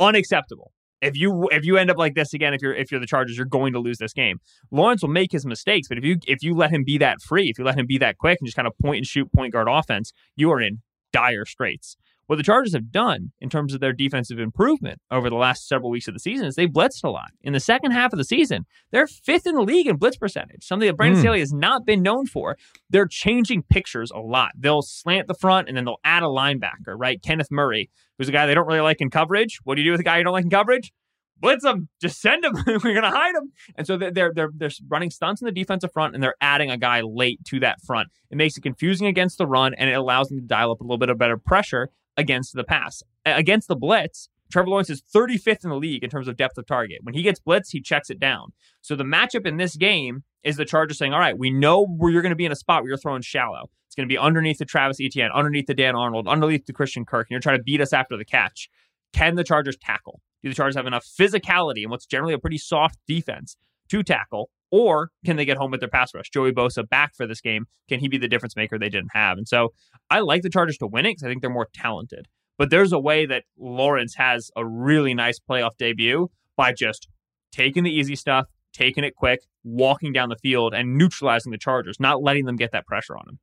Unacceptable. 0.00 0.72
If 1.00 1.16
you 1.16 1.48
if 1.52 1.64
you 1.64 1.76
end 1.76 1.90
up 1.90 1.96
like 1.96 2.14
this 2.14 2.34
again, 2.34 2.54
if 2.54 2.62
you're 2.62 2.74
if 2.74 2.90
you're 2.90 3.00
the 3.00 3.06
Chargers, 3.06 3.36
you're 3.36 3.46
going 3.46 3.72
to 3.72 3.78
lose 3.78 3.98
this 3.98 4.12
game. 4.12 4.40
Lawrence 4.70 5.02
will 5.02 5.10
make 5.10 5.30
his 5.30 5.46
mistakes, 5.46 5.88
but 5.88 5.98
if 5.98 6.04
you 6.04 6.16
if 6.26 6.42
you 6.42 6.54
let 6.54 6.70
him 6.70 6.82
be 6.84 6.98
that 6.98 7.20
free, 7.20 7.48
if 7.48 7.58
you 7.58 7.64
let 7.64 7.78
him 7.78 7.86
be 7.86 7.98
that 7.98 8.18
quick 8.18 8.38
and 8.40 8.46
just 8.46 8.56
kind 8.56 8.66
of 8.66 8.76
point 8.78 8.98
and 8.98 9.06
shoot 9.06 9.32
point 9.32 9.52
guard 9.52 9.68
offense, 9.70 10.12
you 10.34 10.50
are 10.50 10.60
in 10.60 10.80
dire 11.12 11.44
straits. 11.44 11.96
What 12.26 12.36
the 12.36 12.42
Chargers 12.42 12.74
have 12.74 12.92
done 12.92 13.32
in 13.40 13.48
terms 13.48 13.72
of 13.72 13.80
their 13.80 13.94
defensive 13.94 14.38
improvement 14.38 15.00
over 15.10 15.30
the 15.30 15.36
last 15.36 15.66
several 15.66 15.88
weeks 15.90 16.08
of 16.08 16.14
the 16.14 16.20
season 16.20 16.46
is 16.46 16.56
they 16.56 16.66
blitzed 16.66 17.02
a 17.02 17.08
lot. 17.08 17.30
In 17.42 17.54
the 17.54 17.60
second 17.60 17.92
half 17.92 18.12
of 18.12 18.18
the 18.18 18.24
season, 18.24 18.66
they're 18.90 19.06
fifth 19.06 19.46
in 19.46 19.54
the 19.54 19.62
league 19.62 19.86
in 19.86 19.96
blitz 19.96 20.18
percentage, 20.18 20.62
something 20.62 20.86
that 20.86 20.96
Brandon 20.98 21.18
Mm. 21.18 21.22
Staley 21.22 21.40
has 21.40 21.54
not 21.54 21.86
been 21.86 22.02
known 22.02 22.26
for. 22.26 22.58
They're 22.90 23.06
changing 23.06 23.62
pictures 23.70 24.10
a 24.14 24.18
lot. 24.20 24.52
They'll 24.58 24.82
slant 24.82 25.26
the 25.26 25.32
front 25.34 25.68
and 25.68 25.76
then 25.76 25.86
they'll 25.86 26.00
add 26.04 26.22
a 26.22 26.26
linebacker, 26.26 26.94
right? 26.98 27.22
Kenneth 27.22 27.50
Murray, 27.50 27.88
who's 28.18 28.28
a 28.28 28.32
guy 28.32 28.44
they 28.44 28.54
don't 28.54 28.66
really 28.66 28.80
like 28.80 29.00
in 29.00 29.08
coverage. 29.08 29.60
What 29.64 29.76
do 29.76 29.80
you 29.80 29.88
do 29.88 29.92
with 29.92 30.00
a 30.00 30.04
guy 30.04 30.18
you 30.18 30.24
don't 30.24 30.34
like 30.34 30.44
in 30.44 30.50
coverage? 30.50 30.92
Blitz 31.40 31.64
him, 31.64 31.88
just 32.00 32.20
send 32.20 32.44
him. 32.44 32.52
We're 32.66 32.94
gonna 32.94 33.10
hide 33.10 33.34
him. 33.34 33.52
And 33.76 33.86
so 33.86 33.96
they're, 33.96 34.10
they're 34.10 34.32
they're 34.34 34.50
they're 34.54 34.70
running 34.88 35.10
stunts 35.10 35.40
in 35.40 35.46
the 35.46 35.52
defensive 35.52 35.92
front, 35.92 36.14
and 36.14 36.22
they're 36.22 36.34
adding 36.40 36.70
a 36.70 36.76
guy 36.76 37.00
late 37.00 37.44
to 37.46 37.60
that 37.60 37.80
front. 37.82 38.08
It 38.30 38.36
makes 38.36 38.56
it 38.56 38.62
confusing 38.62 39.06
against 39.06 39.38
the 39.38 39.46
run, 39.46 39.74
and 39.74 39.88
it 39.88 39.94
allows 39.94 40.28
them 40.28 40.38
to 40.38 40.46
dial 40.46 40.70
up 40.70 40.80
a 40.80 40.84
little 40.84 40.98
bit 40.98 41.10
of 41.10 41.18
better 41.18 41.36
pressure 41.36 41.90
against 42.16 42.54
the 42.54 42.64
pass. 42.64 43.02
Against 43.24 43.68
the 43.68 43.76
blitz, 43.76 44.28
Trevor 44.50 44.70
Lawrence 44.70 44.90
is 44.90 45.02
35th 45.02 45.64
in 45.64 45.70
the 45.70 45.76
league 45.76 46.02
in 46.02 46.10
terms 46.10 46.26
of 46.26 46.36
depth 46.36 46.58
of 46.58 46.66
target. 46.66 46.98
When 47.02 47.14
he 47.14 47.22
gets 47.22 47.38
blitz, 47.38 47.70
he 47.70 47.80
checks 47.80 48.10
it 48.10 48.18
down. 48.18 48.52
So 48.80 48.96
the 48.96 49.04
matchup 49.04 49.46
in 49.46 49.58
this 49.58 49.76
game 49.76 50.24
is 50.42 50.56
the 50.56 50.64
Chargers 50.64 50.98
saying, 50.98 51.12
"All 51.12 51.20
right, 51.20 51.38
we 51.38 51.50
know 51.50 51.86
where 51.86 52.10
you're 52.10 52.22
going 52.22 52.30
to 52.30 52.36
be 52.36 52.46
in 52.46 52.52
a 52.52 52.56
spot 52.56 52.82
where 52.82 52.88
you're 52.88 52.98
throwing 52.98 53.22
shallow. 53.22 53.70
It's 53.86 53.94
going 53.94 54.08
to 54.08 54.12
be 54.12 54.18
underneath 54.18 54.58
the 54.58 54.64
Travis 54.64 54.98
Etienne, 55.00 55.30
underneath 55.32 55.66
the 55.66 55.74
Dan 55.74 55.94
Arnold, 55.94 56.28
underneath 56.28 56.66
the 56.66 56.72
Christian 56.72 57.04
Kirk, 57.04 57.26
and 57.28 57.30
you're 57.30 57.40
trying 57.40 57.58
to 57.58 57.62
beat 57.62 57.80
us 57.80 57.92
after 57.92 58.16
the 58.16 58.24
catch. 58.24 58.68
Can 59.12 59.34
the 59.34 59.44
Chargers 59.44 59.76
tackle? 59.76 60.20
Do 60.42 60.48
the 60.48 60.54
Chargers 60.54 60.76
have 60.76 60.86
enough 60.86 61.04
physicality 61.04 61.82
and 61.82 61.90
what's 61.90 62.06
generally 62.06 62.34
a 62.34 62.38
pretty 62.38 62.58
soft 62.58 62.98
defense 63.06 63.56
to 63.88 64.02
tackle? 64.02 64.50
Or 64.70 65.10
can 65.24 65.36
they 65.36 65.44
get 65.44 65.56
home 65.56 65.70
with 65.70 65.80
their 65.80 65.88
pass 65.88 66.14
rush? 66.14 66.30
Joey 66.30 66.52
Bosa 66.52 66.88
back 66.88 67.14
for 67.16 67.26
this 67.26 67.40
game. 67.40 67.66
Can 67.88 68.00
he 68.00 68.08
be 68.08 68.18
the 68.18 68.28
difference 68.28 68.54
maker 68.54 68.78
they 68.78 68.90
didn't 68.90 69.12
have? 69.14 69.38
And 69.38 69.48
so 69.48 69.72
I 70.10 70.20
like 70.20 70.42
the 70.42 70.50
Chargers 70.50 70.78
to 70.78 70.86
win 70.86 71.06
it 71.06 71.12
because 71.12 71.24
I 71.24 71.28
think 71.28 71.40
they're 71.40 71.50
more 71.50 71.68
talented. 71.72 72.28
But 72.58 72.70
there's 72.70 72.92
a 72.92 72.98
way 72.98 73.24
that 73.24 73.44
Lawrence 73.56 74.16
has 74.16 74.50
a 74.56 74.66
really 74.66 75.14
nice 75.14 75.38
playoff 75.38 75.76
debut 75.78 76.30
by 76.56 76.72
just 76.72 77.08
taking 77.52 77.84
the 77.84 77.90
easy 77.90 78.16
stuff, 78.16 78.46
taking 78.72 79.04
it 79.04 79.14
quick, 79.14 79.40
walking 79.64 80.12
down 80.12 80.28
the 80.28 80.36
field, 80.36 80.74
and 80.74 80.98
neutralizing 80.98 81.52
the 81.52 81.58
Chargers, 81.58 81.98
not 82.00 82.22
letting 82.22 82.44
them 82.44 82.56
get 82.56 82.72
that 82.72 82.84
pressure 82.86 83.16
on 83.16 83.28
him. 83.28 83.38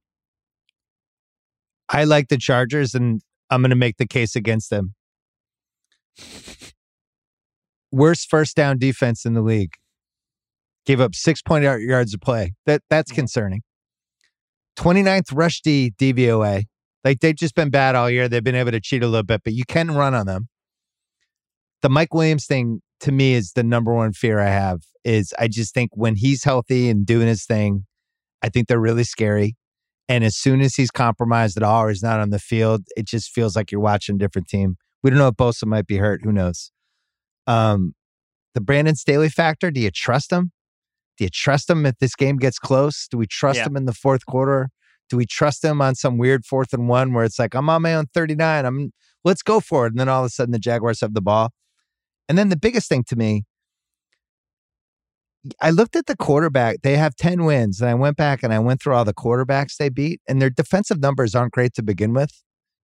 I 1.87 2.03
like 2.03 2.27
the 2.27 2.37
Chargers, 2.37 2.93
and 2.93 3.21
I'm 3.49 3.61
going 3.61 3.69
to 3.69 3.75
make 3.75 3.97
the 3.97 4.07
case 4.07 4.35
against 4.35 4.69
them. 4.69 4.95
Worst 7.95 8.29
first 8.29 8.57
down 8.57 8.77
defense 8.77 9.25
in 9.25 9.35
the 9.35 9.41
league. 9.41 9.75
Gave 10.85 10.99
up 10.99 11.13
6.8 11.13 11.87
yards 11.87 12.13
of 12.13 12.19
play. 12.19 12.53
That 12.65 12.81
that's 12.89 13.09
mm-hmm. 13.09 13.21
concerning. 13.21 13.61
29th 14.77 15.33
rush 15.33 15.61
D 15.61 15.93
DVOA. 15.97 16.63
Like 17.05 17.21
they've 17.21 17.35
just 17.35 17.55
been 17.55 17.69
bad 17.69 17.95
all 17.95 18.09
year. 18.09 18.27
They've 18.27 18.43
been 18.43 18.53
able 18.53 18.71
to 18.71 18.81
cheat 18.81 19.01
a 19.01 19.07
little 19.07 19.23
bit, 19.23 19.43
but 19.45 19.53
you 19.53 19.63
can 19.65 19.91
run 19.91 20.13
on 20.13 20.25
them. 20.25 20.49
The 21.83 21.89
Mike 21.89 22.13
Williams 22.13 22.45
thing 22.45 22.81
to 22.99 23.13
me 23.13 23.33
is 23.33 23.53
the 23.53 23.63
number 23.63 23.93
one 23.93 24.11
fear 24.11 24.41
I 24.41 24.49
have. 24.49 24.81
Is 25.05 25.33
I 25.39 25.47
just 25.47 25.73
think 25.73 25.91
when 25.93 26.15
he's 26.17 26.43
healthy 26.43 26.89
and 26.89 27.05
doing 27.05 27.27
his 27.27 27.45
thing, 27.45 27.85
I 28.41 28.49
think 28.49 28.67
they're 28.67 28.77
really 28.77 29.05
scary. 29.05 29.55
And 30.09 30.25
as 30.25 30.35
soon 30.35 30.59
as 30.59 30.75
he's 30.75 30.91
compromised 30.91 31.55
at 31.55 31.63
all 31.63 31.83
or 31.83 31.89
he's 31.89 32.03
not 32.03 32.19
on 32.19 32.29
the 32.29 32.39
field, 32.39 32.81
it 32.97 33.07
just 33.07 33.31
feels 33.31 33.55
like 33.55 33.71
you're 33.71 33.79
watching 33.79 34.15
a 34.15 34.19
different 34.19 34.49
team. 34.49 34.75
We 35.01 35.11
don't 35.11 35.19
know 35.19 35.29
if 35.29 35.35
Bosa 35.35 35.65
might 35.65 35.87
be 35.87 35.97
hurt. 35.97 36.21
Who 36.25 36.33
knows? 36.33 36.71
Um, 37.47 37.93
the 38.53 38.61
Brandon 38.61 38.95
Staley 38.95 39.29
factor. 39.29 39.71
Do 39.71 39.79
you 39.79 39.91
trust 39.91 40.31
him? 40.31 40.51
Do 41.17 41.23
you 41.23 41.29
trust 41.29 41.69
him 41.69 41.85
if 41.85 41.97
this 41.99 42.15
game 42.15 42.37
gets 42.37 42.59
close? 42.59 43.07
Do 43.09 43.17
we 43.17 43.27
trust 43.27 43.59
Yeah. 43.59 43.67
him 43.67 43.77
in 43.77 43.85
the 43.85 43.93
fourth 43.93 44.25
quarter? 44.25 44.69
Do 45.09 45.17
we 45.17 45.25
trust 45.25 45.63
him 45.63 45.81
on 45.81 45.95
some 45.95 46.17
weird 46.17 46.45
fourth 46.45 46.73
and 46.73 46.87
one 46.89 47.13
where 47.13 47.25
it's 47.25 47.37
like 47.39 47.53
I'm 47.53 47.69
on 47.69 47.81
my 47.83 47.93
own 47.93 48.07
39. 48.13 48.65
I'm 48.65 48.91
let's 49.23 49.41
go 49.43 49.59
for 49.59 49.85
it, 49.85 49.91
and 49.93 49.99
then 49.99 50.09
all 50.09 50.21
of 50.23 50.27
a 50.27 50.29
sudden 50.29 50.51
the 50.51 50.59
Jaguars 50.59 51.01
have 51.01 51.13
the 51.13 51.21
ball. 51.21 51.51
And 52.27 52.37
then 52.37 52.49
the 52.49 52.57
biggest 52.57 52.89
thing 52.89 53.03
to 53.09 53.15
me, 53.15 53.43
I 55.61 55.69
looked 55.69 55.95
at 55.95 56.07
the 56.07 56.15
quarterback. 56.15 56.81
They 56.81 56.97
have 56.97 57.15
10 57.15 57.43
wins, 57.45 57.79
and 57.81 57.89
I 57.89 57.93
went 57.93 58.17
back 58.17 58.41
and 58.41 58.51
I 58.51 58.59
went 58.59 58.81
through 58.81 58.95
all 58.95 59.05
the 59.05 59.13
quarterbacks 59.13 59.77
they 59.77 59.89
beat, 59.89 60.21
and 60.27 60.41
their 60.41 60.49
defensive 60.49 60.99
numbers 60.99 61.35
aren't 61.35 61.53
great 61.53 61.73
to 61.75 61.83
begin 61.83 62.13
with. 62.13 62.31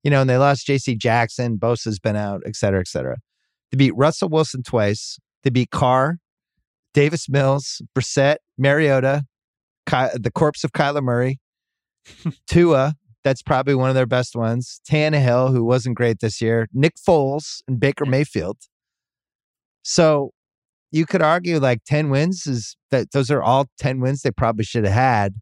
You 0.04 0.12
know, 0.12 0.22
and 0.22 0.30
they 0.30 0.38
lost 0.38 0.66
J.C. 0.66 0.96
Jackson. 0.96 1.58
Bosa's 1.58 2.00
been 2.00 2.16
out, 2.16 2.42
et 2.46 2.56
cetera, 2.56 2.80
et 2.80 2.88
cetera. 2.88 3.18
They 3.72 3.78
beat 3.78 3.96
Russell 3.96 4.30
Wilson 4.30 4.64
twice. 4.64 5.18
to 5.44 5.52
beat 5.52 5.72
Carr, 5.72 6.18
Davis 6.94 7.28
Mills, 7.30 7.82
Brissett, 7.96 8.38
Mariota, 8.58 9.24
Ky- 9.90 10.10
the 10.14 10.32
corpse 10.34 10.64
of 10.64 10.72
Kyler 10.72 11.02
Murray, 11.04 11.40
Tua. 12.48 12.96
That's 13.24 13.44
probably 13.44 13.76
one 13.76 13.90
of 13.90 13.96
their 13.96 14.08
best 14.08 14.36
ones. 14.36 14.82
Tannehill, 14.90 15.52
who 15.52 15.64
wasn't 15.64 15.96
great 15.96 16.20
this 16.22 16.42
year, 16.42 16.68
Nick 16.74 16.96
Foles, 16.96 17.62
and 17.68 17.80
Baker 17.80 18.06
Mayfield. 18.06 18.58
So 19.84 20.32
you 20.92 21.06
could 21.06 21.22
argue 21.22 21.60
like 21.60 21.84
10 21.86 22.10
wins 22.10 22.46
is 22.48 22.76
that 22.90 23.12
those 23.12 23.32
are 23.32 23.42
all 23.42 23.68
10 23.80 24.00
wins 24.00 24.22
they 24.22 24.32
probably 24.32 24.66
should 24.66 24.86
have 24.86 24.94
had. 24.94 25.34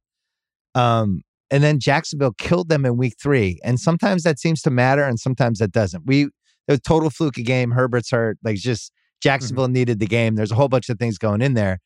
Um, 0.76 1.22
and 1.49 1.64
then 1.64 1.80
Jacksonville 1.80 2.34
killed 2.38 2.69
them 2.69 2.85
in 2.85 2.97
week 2.97 3.15
three. 3.22 3.60
And 3.64 3.80
sometimes 3.80 4.23
that 4.23 4.39
seems 4.39 4.61
to 4.64 4.69
matter 4.69 5.03
and 5.03 5.19
sometimes 5.19 5.60
that 5.60 5.72
doesn't. 5.72 6.03
We, 6.06 6.27
it 6.70 6.74
was 6.74 6.80
total 6.82 7.10
fluky 7.10 7.41
game. 7.41 7.72
Herbert's 7.72 8.12
hurt. 8.12 8.38
Like 8.44 8.58
just 8.58 8.94
Jacksonville 9.22 9.66
mm-hmm. 9.66 9.74
needed 9.74 10.00
the 10.00 10.06
game. 10.06 10.36
There's 10.36 10.52
a 10.52 10.56
whole 10.56 10.70
bunch 10.70 10.88
of 10.90 11.00
things 11.00 11.18
going 11.18 11.41
in 11.41 11.56
there. 11.56 11.80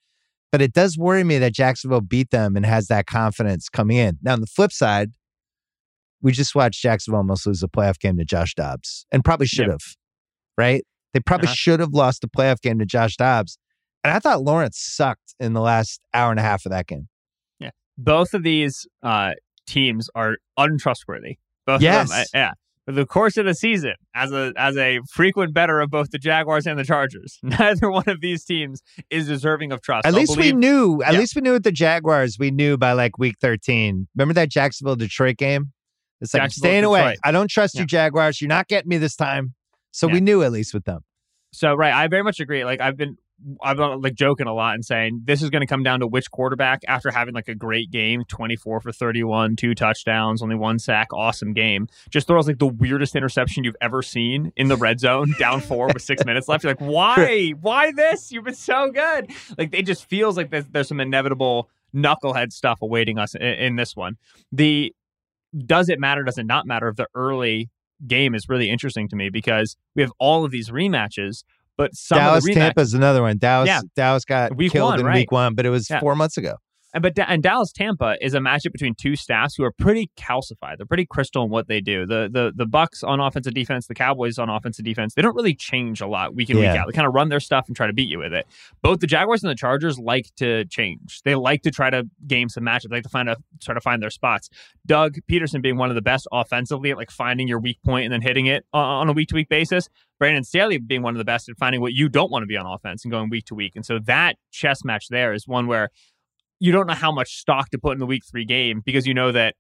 But 0.52 0.62
it 0.62 0.74
does 0.74 0.98
worry 0.98 1.24
me 1.24 1.38
that 1.38 1.54
Jacksonville 1.54 2.02
beat 2.02 2.32
them 2.32 2.58
and 2.58 2.66
has 2.66 2.88
that 2.88 3.08
confidence 3.08 3.70
coming 3.70 3.96
in. 3.96 4.20
Now, 4.22 4.34
on 4.34 4.42
the 4.42 4.46
flip 4.46 4.74
side, 4.74 5.12
we 6.22 6.34
just 6.34 6.54
watched 6.54 6.82
Jacksonville 6.82 7.20
almost 7.20 7.48
lose 7.48 7.64
a 7.64 7.70
playoff 7.70 7.98
game 7.98 8.18
to 8.18 8.26
Josh 8.26 8.56
Dobbs 8.56 9.06
and 9.10 9.24
probably 9.24 9.48
should 9.48 9.70
have, 9.70 9.80
yep. 9.82 10.58
right? 10.58 10.86
They 11.14 11.22
probably 11.22 11.48
uh-huh. 11.48 11.56
should 11.56 11.80
have 11.80 11.94
lost 11.94 12.24
a 12.26 12.28
playoff 12.28 12.60
game 12.60 12.78
to 12.80 12.86
Josh 12.86 13.16
Dobbs. 13.16 13.58
And 14.04 14.14
I 14.14 14.20
thought 14.20 14.44
Lawrence 14.44 14.78
sucked 14.78 15.34
in 15.40 15.54
the 15.54 15.62
last 15.62 16.02
hour 16.14 16.30
and 16.30 16.40
a 16.40 16.44
half 16.44 16.66
of 16.66 16.72
that 16.72 16.88
game. 16.88 17.08
Yeah. 17.60 17.70
Both 17.98 18.34
of 18.34 18.44
these 18.44 18.86
uh, 19.02 19.32
teams 19.66 20.10
are 20.14 20.38
untrustworthy. 20.58 21.38
Both 21.66 21.82
yes. 21.82 22.04
of 22.04 22.10
them. 22.10 22.26
yeah. 22.34 22.52
For 22.86 22.92
the 22.92 23.06
course 23.06 23.38
of 23.38 23.46
the 23.46 23.54
season, 23.54 23.94
as 24.14 24.34
a 24.34 24.52
as 24.58 24.76
a 24.76 25.00
frequent 25.10 25.54
better 25.54 25.80
of 25.80 25.90
both 25.90 26.12
the 26.12 26.20
Jaguars 26.20 26.68
and 26.68 26.78
the 26.78 26.84
Chargers, 26.84 27.40
neither 27.44 27.90
one 27.90 28.04
of 28.08 28.20
these 28.20 28.44
teams 28.44 28.82
is 29.10 29.28
deserving 29.28 29.72
of 29.72 29.82
trust. 29.82 30.06
At 30.06 30.14
I'll 30.14 30.20
least 30.20 30.36
believe, 30.36 30.54
we 30.54 30.60
knew. 30.60 31.02
At 31.02 31.14
yeah. 31.14 31.20
least 31.20 31.34
we 31.36 31.42
knew 31.42 31.54
with 31.54 31.64
the 31.64 31.72
Jaguars. 31.72 32.38
We 32.38 32.52
knew 32.52 32.78
by 32.78 32.92
like 32.92 33.18
week 33.18 33.36
thirteen. 33.40 34.08
Remember 34.16 34.34
that 34.34 34.50
Jacksonville 34.50 34.98
Detroit 34.98 35.38
game? 35.38 35.72
It's 36.20 36.34
like 36.34 36.44
I'm 36.44 36.50
staying 36.50 36.84
away. 36.84 37.16
I 37.24 37.32
don't 37.32 37.50
trust 37.50 37.76
yeah. 37.76 37.82
you, 37.82 37.88
Jaguars. 37.88 38.42
You're 38.42 38.50
not 38.50 38.68
getting 38.68 38.90
me 38.90 38.98
this 38.98 39.16
time. 39.16 39.54
So 39.92 40.08
yeah. 40.08 40.14
we 40.14 40.22
knew 40.22 40.44
at 40.44 40.52
least 40.52 40.74
with 40.74 40.84
them. 40.84 41.02
So 41.54 41.76
right, 41.76 41.94
I 41.94 42.08
very 42.08 42.24
much 42.24 42.40
agree. 42.40 42.66
Like 42.66 42.82
I've 42.82 42.98
been 42.98 43.18
I've 43.62 43.78
been 43.78 43.92
uh, 43.92 43.98
like 43.98 44.16
joking 44.16 44.48
a 44.48 44.54
lot 44.54 44.76
and 44.76 44.86
saying 44.86 45.22
this 45.26 45.42
is 45.42 45.50
going 45.50 45.62
to 45.62 45.68
come 45.68 45.84
down 45.84 46.00
to 46.00 46.08
which 46.08 46.32
quarterback 46.32 46.82
after 46.88 47.12
having 47.12 47.34
like 47.34 47.48
a 47.48 47.56
great 47.56 47.92
game, 47.92 48.24
24 48.28 48.82
for 48.82 48.92
31, 48.92 49.56
two 49.56 49.76
touchdowns, 49.76 50.42
only 50.42 50.56
one 50.56 50.80
sack, 50.80 51.08
awesome 51.14 51.54
game, 51.54 51.88
just 52.10 52.28
throws 52.28 52.48
like 52.48 52.60
the 52.60 52.68
weirdest 52.68 53.16
interception 53.16 53.64
you've 53.64 53.76
ever 53.82 54.02
seen 54.02 54.52
in 54.56 54.68
the 54.68 54.78
red 54.78 55.00
zone, 55.00 55.34
down 55.40 55.62
four 55.62 55.88
with 55.88 56.02
six 56.02 56.26
minutes 56.26 56.48
left. 56.48 56.64
You're 56.64 56.72
like, 56.72 56.82
why? 56.82 57.52
Why 57.62 57.92
this? 57.92 58.32
You've 58.32 58.46
been 58.46 58.56
so 58.56 58.92
good. 58.92 59.30
Like 59.58 59.74
it 59.74 59.86
just 59.86 60.10
feels 60.10 60.38
like 60.38 60.50
there's, 60.50 60.68
there's 60.68 60.88
some 60.88 61.00
inevitable 61.00 61.70
knucklehead 61.94 62.52
stuff 62.52 62.82
awaiting 62.82 63.20
us 63.20 63.36
in, 63.36 63.42
in 63.42 63.76
this 63.76 63.96
one. 63.96 64.18
The 64.52 64.94
does 65.66 65.90
it 65.90 66.00
matter? 66.00 66.24
Does 66.24 66.38
it 66.38 66.46
not 66.46 66.66
matter? 66.66 66.88
If 66.88 66.96
the 66.96 67.08
early 67.14 67.70
game 68.06 68.36
is 68.36 68.50
really 68.50 68.70
interesting 68.70 69.08
to 69.10 69.16
me 69.16 69.30
because 69.30 69.78
we 69.96 70.02
have 70.02 70.12
all 70.20 70.44
of 70.44 70.52
these 70.52 70.70
rematches, 70.70 71.44
but 71.78 71.96
some 71.96 72.18
Dallas 72.18 72.44
of 72.44 72.48
the 72.48 72.54
Tampa 72.54 72.82
is 72.82 72.94
another 72.94 73.22
one. 73.22 73.38
Dallas 73.38 73.68
yeah. 73.68 73.82
Dallas 73.96 74.26
got 74.26 74.56
week 74.56 74.72
killed 74.72 74.92
one, 74.92 75.00
in 75.00 75.06
right. 75.06 75.16
week 75.16 75.32
one, 75.32 75.56
but 75.56 75.66
it 75.66 75.70
was 75.70 75.90
yeah. 75.90 76.00
four 76.00 76.16
months 76.16 76.38
ago. 76.38 76.56
And 76.94 77.02
but 77.02 77.18
and 77.18 77.42
Dallas 77.42 77.72
Tampa 77.72 78.18
is 78.22 78.34
a 78.34 78.40
matchup 78.40 78.72
between 78.72 78.94
two 78.94 79.16
staffs 79.16 79.56
who 79.56 79.64
are 79.64 79.72
pretty 79.72 80.12
calcified. 80.16 80.78
They're 80.78 80.86
pretty 80.86 81.08
crystal 81.08 81.44
in 81.44 81.50
what 81.50 81.68
they 81.68 81.82
do. 81.82 82.06
The 82.06 82.30
the 82.32 82.54
the 82.56 82.66
Bucs 82.66 83.04
on 83.04 83.20
offensive 83.20 83.54
defense, 83.54 83.88
the 83.88 83.96
Cowboys 83.96 84.38
on 84.38 84.50
offensive 84.50 84.86
defense. 84.86 85.16
They 85.16 85.22
don't 85.22 85.36
really 85.36 85.56
change 85.56 86.02
a 86.02 86.08
lot 86.08 86.36
week 86.36 86.50
in 86.50 86.58
yeah. 86.58 86.72
week 86.72 86.80
out. 86.80 86.88
They 86.88 86.94
kind 86.94 87.08
of 87.08 87.14
run 87.14 87.30
their 87.30 87.40
stuff 87.40 87.66
and 87.68 87.76
try 87.76 87.88
to 87.88 87.94
beat 87.94 88.10
you 88.10 88.20
with 88.20 88.34
it. 88.34 88.46
Both 88.82 89.00
the 89.00 89.08
Jaguars 89.08 89.44
and 89.44 89.50
the 89.50 89.56
Chargers 89.56 89.98
like 89.98 90.34
to 90.38 90.66
change. 90.66 91.22
They 91.24 91.36
like 91.36 91.64
to 91.64 91.72
try 91.72 91.90
to 91.90 92.08
game 92.28 92.50
some 92.50 92.64
matchups. 92.64 92.90
They 92.90 92.98
like 92.98 93.04
to 93.04 93.10
find 93.10 93.30
a 93.30 93.38
try 93.60 93.74
to 93.74 93.82
find 93.82 94.02
their 94.02 94.12
spots. 94.12 94.50
Doug 94.86 95.18
Pederson 95.30 95.62
being 95.62 95.78
one 95.78 95.90
of 95.90 95.96
the 95.96 96.02
best 96.02 96.28
offensively 96.32 96.92
at 96.92 96.98
like 96.98 97.10
finding 97.12 97.48
your 97.48 97.60
weak 97.60 97.82
point 97.84 98.06
and 98.06 98.14
then 98.14 98.22
hitting 98.22 98.46
it 98.46 98.66
on 98.74 99.10
a 99.10 99.14
week 99.14 99.30
to 99.30 99.36
week 99.36 99.50
basis. 99.50 99.90
Brandon 100.20 100.44
Staley 100.44 100.78
being 100.78 101.02
one 101.02 101.16
of 101.16 101.18
the 101.18 101.26
best 101.26 101.50
at 101.50 101.58
finding 101.58 101.82
what 101.82 101.92
you 101.94 102.08
don't 102.08 102.32
want 102.32 102.44
to 102.44 102.48
be 102.48 102.56
on 102.56 102.66
offense 102.66 103.04
and 103.04 103.12
going 103.12 103.30
week 103.30 103.46
to 103.46 103.56
week. 103.56 103.74
And 103.76 103.86
so 103.86 104.00
that 104.06 104.38
chess 104.52 104.86
match 104.86 105.10
there 105.10 105.34
is 105.34 105.48
one 105.48 105.68
where 105.68 105.90
you 106.64 106.72
don't 106.72 106.88
know 106.88 106.94
how 106.94 107.12
much 107.12 107.36
stock 107.36 107.70
to 107.72 107.78
put 107.78 107.92
in 107.92 108.00
the 108.00 108.06
week 108.06 108.24
three 108.26 108.46
game 108.46 108.82
because 108.86 109.06
you 109.06 109.14
know 109.14 109.34
that 109.34 109.56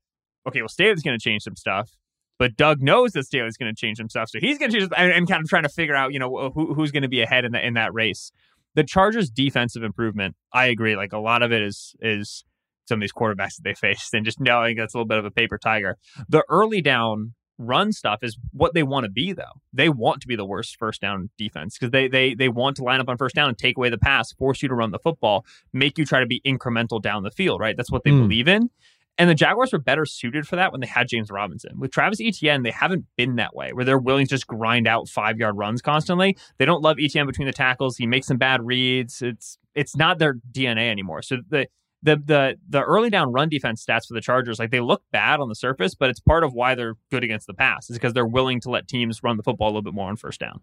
okay, 0.47 0.61
well 0.61 0.69
Staley's 0.69 1.03
going 1.03 1.19
to 1.19 1.21
change 1.21 1.43
some 1.43 1.57
stuff, 1.57 1.91
but 2.39 2.55
Doug 2.55 2.81
knows 2.81 3.11
that 3.11 3.25
Staley's 3.25 3.57
going 3.57 3.73
to 3.73 3.77
change 3.79 3.97
some 3.97 4.07
stuff, 4.07 4.29
so 4.29 4.39
he's 4.39 4.57
going 4.57 4.71
to 4.71 4.79
change 4.79 4.89
and, 4.95 5.11
and, 5.11 5.27
kind 5.27 5.43
of 5.43 5.49
trying 5.49 5.63
to 5.63 5.69
figure 5.69 5.95
out 5.95 6.13
you 6.13 6.19
know 6.19 6.51
who, 6.55 6.73
who's 6.73 6.91
going 6.91 7.03
to 7.03 7.09
be 7.09 7.21
ahead 7.21 7.43
in 7.43 7.51
that 7.51 7.65
in 7.65 7.73
that 7.73 7.93
race. 7.93 8.31
The 8.75 8.85
Chargers' 8.85 9.29
defensive 9.29 9.83
improvement, 9.83 10.37
I 10.53 10.67
agree. 10.67 10.95
Like 10.95 11.11
a 11.11 11.17
lot 11.17 11.43
of 11.43 11.51
it 11.51 11.61
is 11.61 11.93
is 11.99 12.45
some 12.87 12.99
of 12.99 13.01
these 13.01 13.11
quarterbacks 13.11 13.57
that 13.57 13.63
they 13.65 13.73
faced, 13.73 14.13
and 14.13 14.23
just 14.23 14.39
knowing 14.39 14.77
that's 14.77 14.93
a 14.93 14.97
little 14.97 15.07
bit 15.07 15.17
of 15.17 15.25
a 15.25 15.31
paper 15.31 15.57
tiger. 15.57 15.97
The 16.29 16.45
early 16.47 16.81
down 16.81 17.33
run 17.57 17.91
stuff 17.91 18.19
is 18.23 18.37
what 18.51 18.73
they 18.73 18.83
want 18.83 19.05
to 19.05 19.11
be 19.11 19.33
though. 19.33 19.43
They 19.71 19.89
want 19.89 20.21
to 20.21 20.27
be 20.27 20.35
the 20.35 20.45
worst 20.45 20.77
first 20.77 21.01
down 21.01 21.29
defense 21.37 21.77
because 21.77 21.91
they 21.91 22.07
they 22.07 22.33
they 22.33 22.49
want 22.49 22.77
to 22.77 22.83
line 22.83 22.99
up 22.99 23.09
on 23.09 23.17
first 23.17 23.35
down 23.35 23.49
and 23.49 23.57
take 23.57 23.77
away 23.77 23.89
the 23.89 23.97
pass, 23.97 24.31
force 24.33 24.61
you 24.61 24.69
to 24.69 24.75
run 24.75 24.91
the 24.91 24.99
football, 24.99 25.45
make 25.71 25.97
you 25.97 26.05
try 26.05 26.19
to 26.19 26.25
be 26.25 26.41
incremental 26.45 27.01
down 27.01 27.23
the 27.23 27.31
field, 27.31 27.59
right? 27.59 27.77
That's 27.77 27.91
what 27.91 28.03
they 28.03 28.11
mm. 28.11 28.21
believe 28.21 28.47
in. 28.47 28.69
And 29.17 29.29
the 29.29 29.35
Jaguars 29.35 29.71
were 29.71 29.79
better 29.79 30.05
suited 30.05 30.47
for 30.47 30.55
that 30.55 30.71
when 30.71 30.81
they 30.81 30.87
had 30.87 31.07
James 31.07 31.29
Robinson. 31.29 31.79
With 31.79 31.91
Travis 31.91 32.19
Etienne, 32.19 32.63
they 32.63 32.71
haven't 32.71 33.05
been 33.15 33.35
that 33.35 33.55
way, 33.55 33.71
where 33.71 33.85
they're 33.85 33.99
willing 33.99 34.25
to 34.25 34.31
just 34.31 34.47
grind 34.47 34.87
out 34.87 35.07
five 35.07 35.37
yard 35.37 35.55
runs 35.55 35.83
constantly. 35.83 36.35
They 36.57 36.65
don't 36.65 36.81
love 36.81 36.97
Etienne 36.99 37.27
between 37.27 37.45
the 37.45 37.53
tackles. 37.53 37.97
He 37.97 38.07
makes 38.07 38.25
some 38.25 38.37
bad 38.37 38.65
reads. 38.65 39.21
It's 39.21 39.59
it's 39.75 39.95
not 39.95 40.17
their 40.17 40.35
DNA 40.51 40.89
anymore. 40.89 41.21
So 41.21 41.37
the 41.47 41.67
the 42.03 42.17
the 42.17 42.57
the 42.69 42.83
early 42.83 43.09
down 43.09 43.31
run 43.31 43.49
defense 43.49 43.83
stats 43.83 44.07
for 44.07 44.13
the 44.13 44.21
Chargers, 44.21 44.59
like 44.59 44.71
they 44.71 44.81
look 44.81 45.03
bad 45.11 45.39
on 45.39 45.49
the 45.49 45.55
surface, 45.55 45.95
but 45.95 46.09
it's 46.09 46.19
part 46.19 46.43
of 46.43 46.53
why 46.53 46.75
they're 46.75 46.95
good 47.09 47.23
against 47.23 47.47
the 47.47 47.53
pass, 47.53 47.89
is 47.89 47.95
because 47.97 48.13
they're 48.13 48.27
willing 48.27 48.59
to 48.61 48.69
let 48.69 48.87
teams 48.87 49.23
run 49.23 49.37
the 49.37 49.43
football 49.43 49.67
a 49.67 49.71
little 49.71 49.81
bit 49.81 49.93
more 49.93 50.09
on 50.09 50.17
first 50.17 50.39
down. 50.39 50.59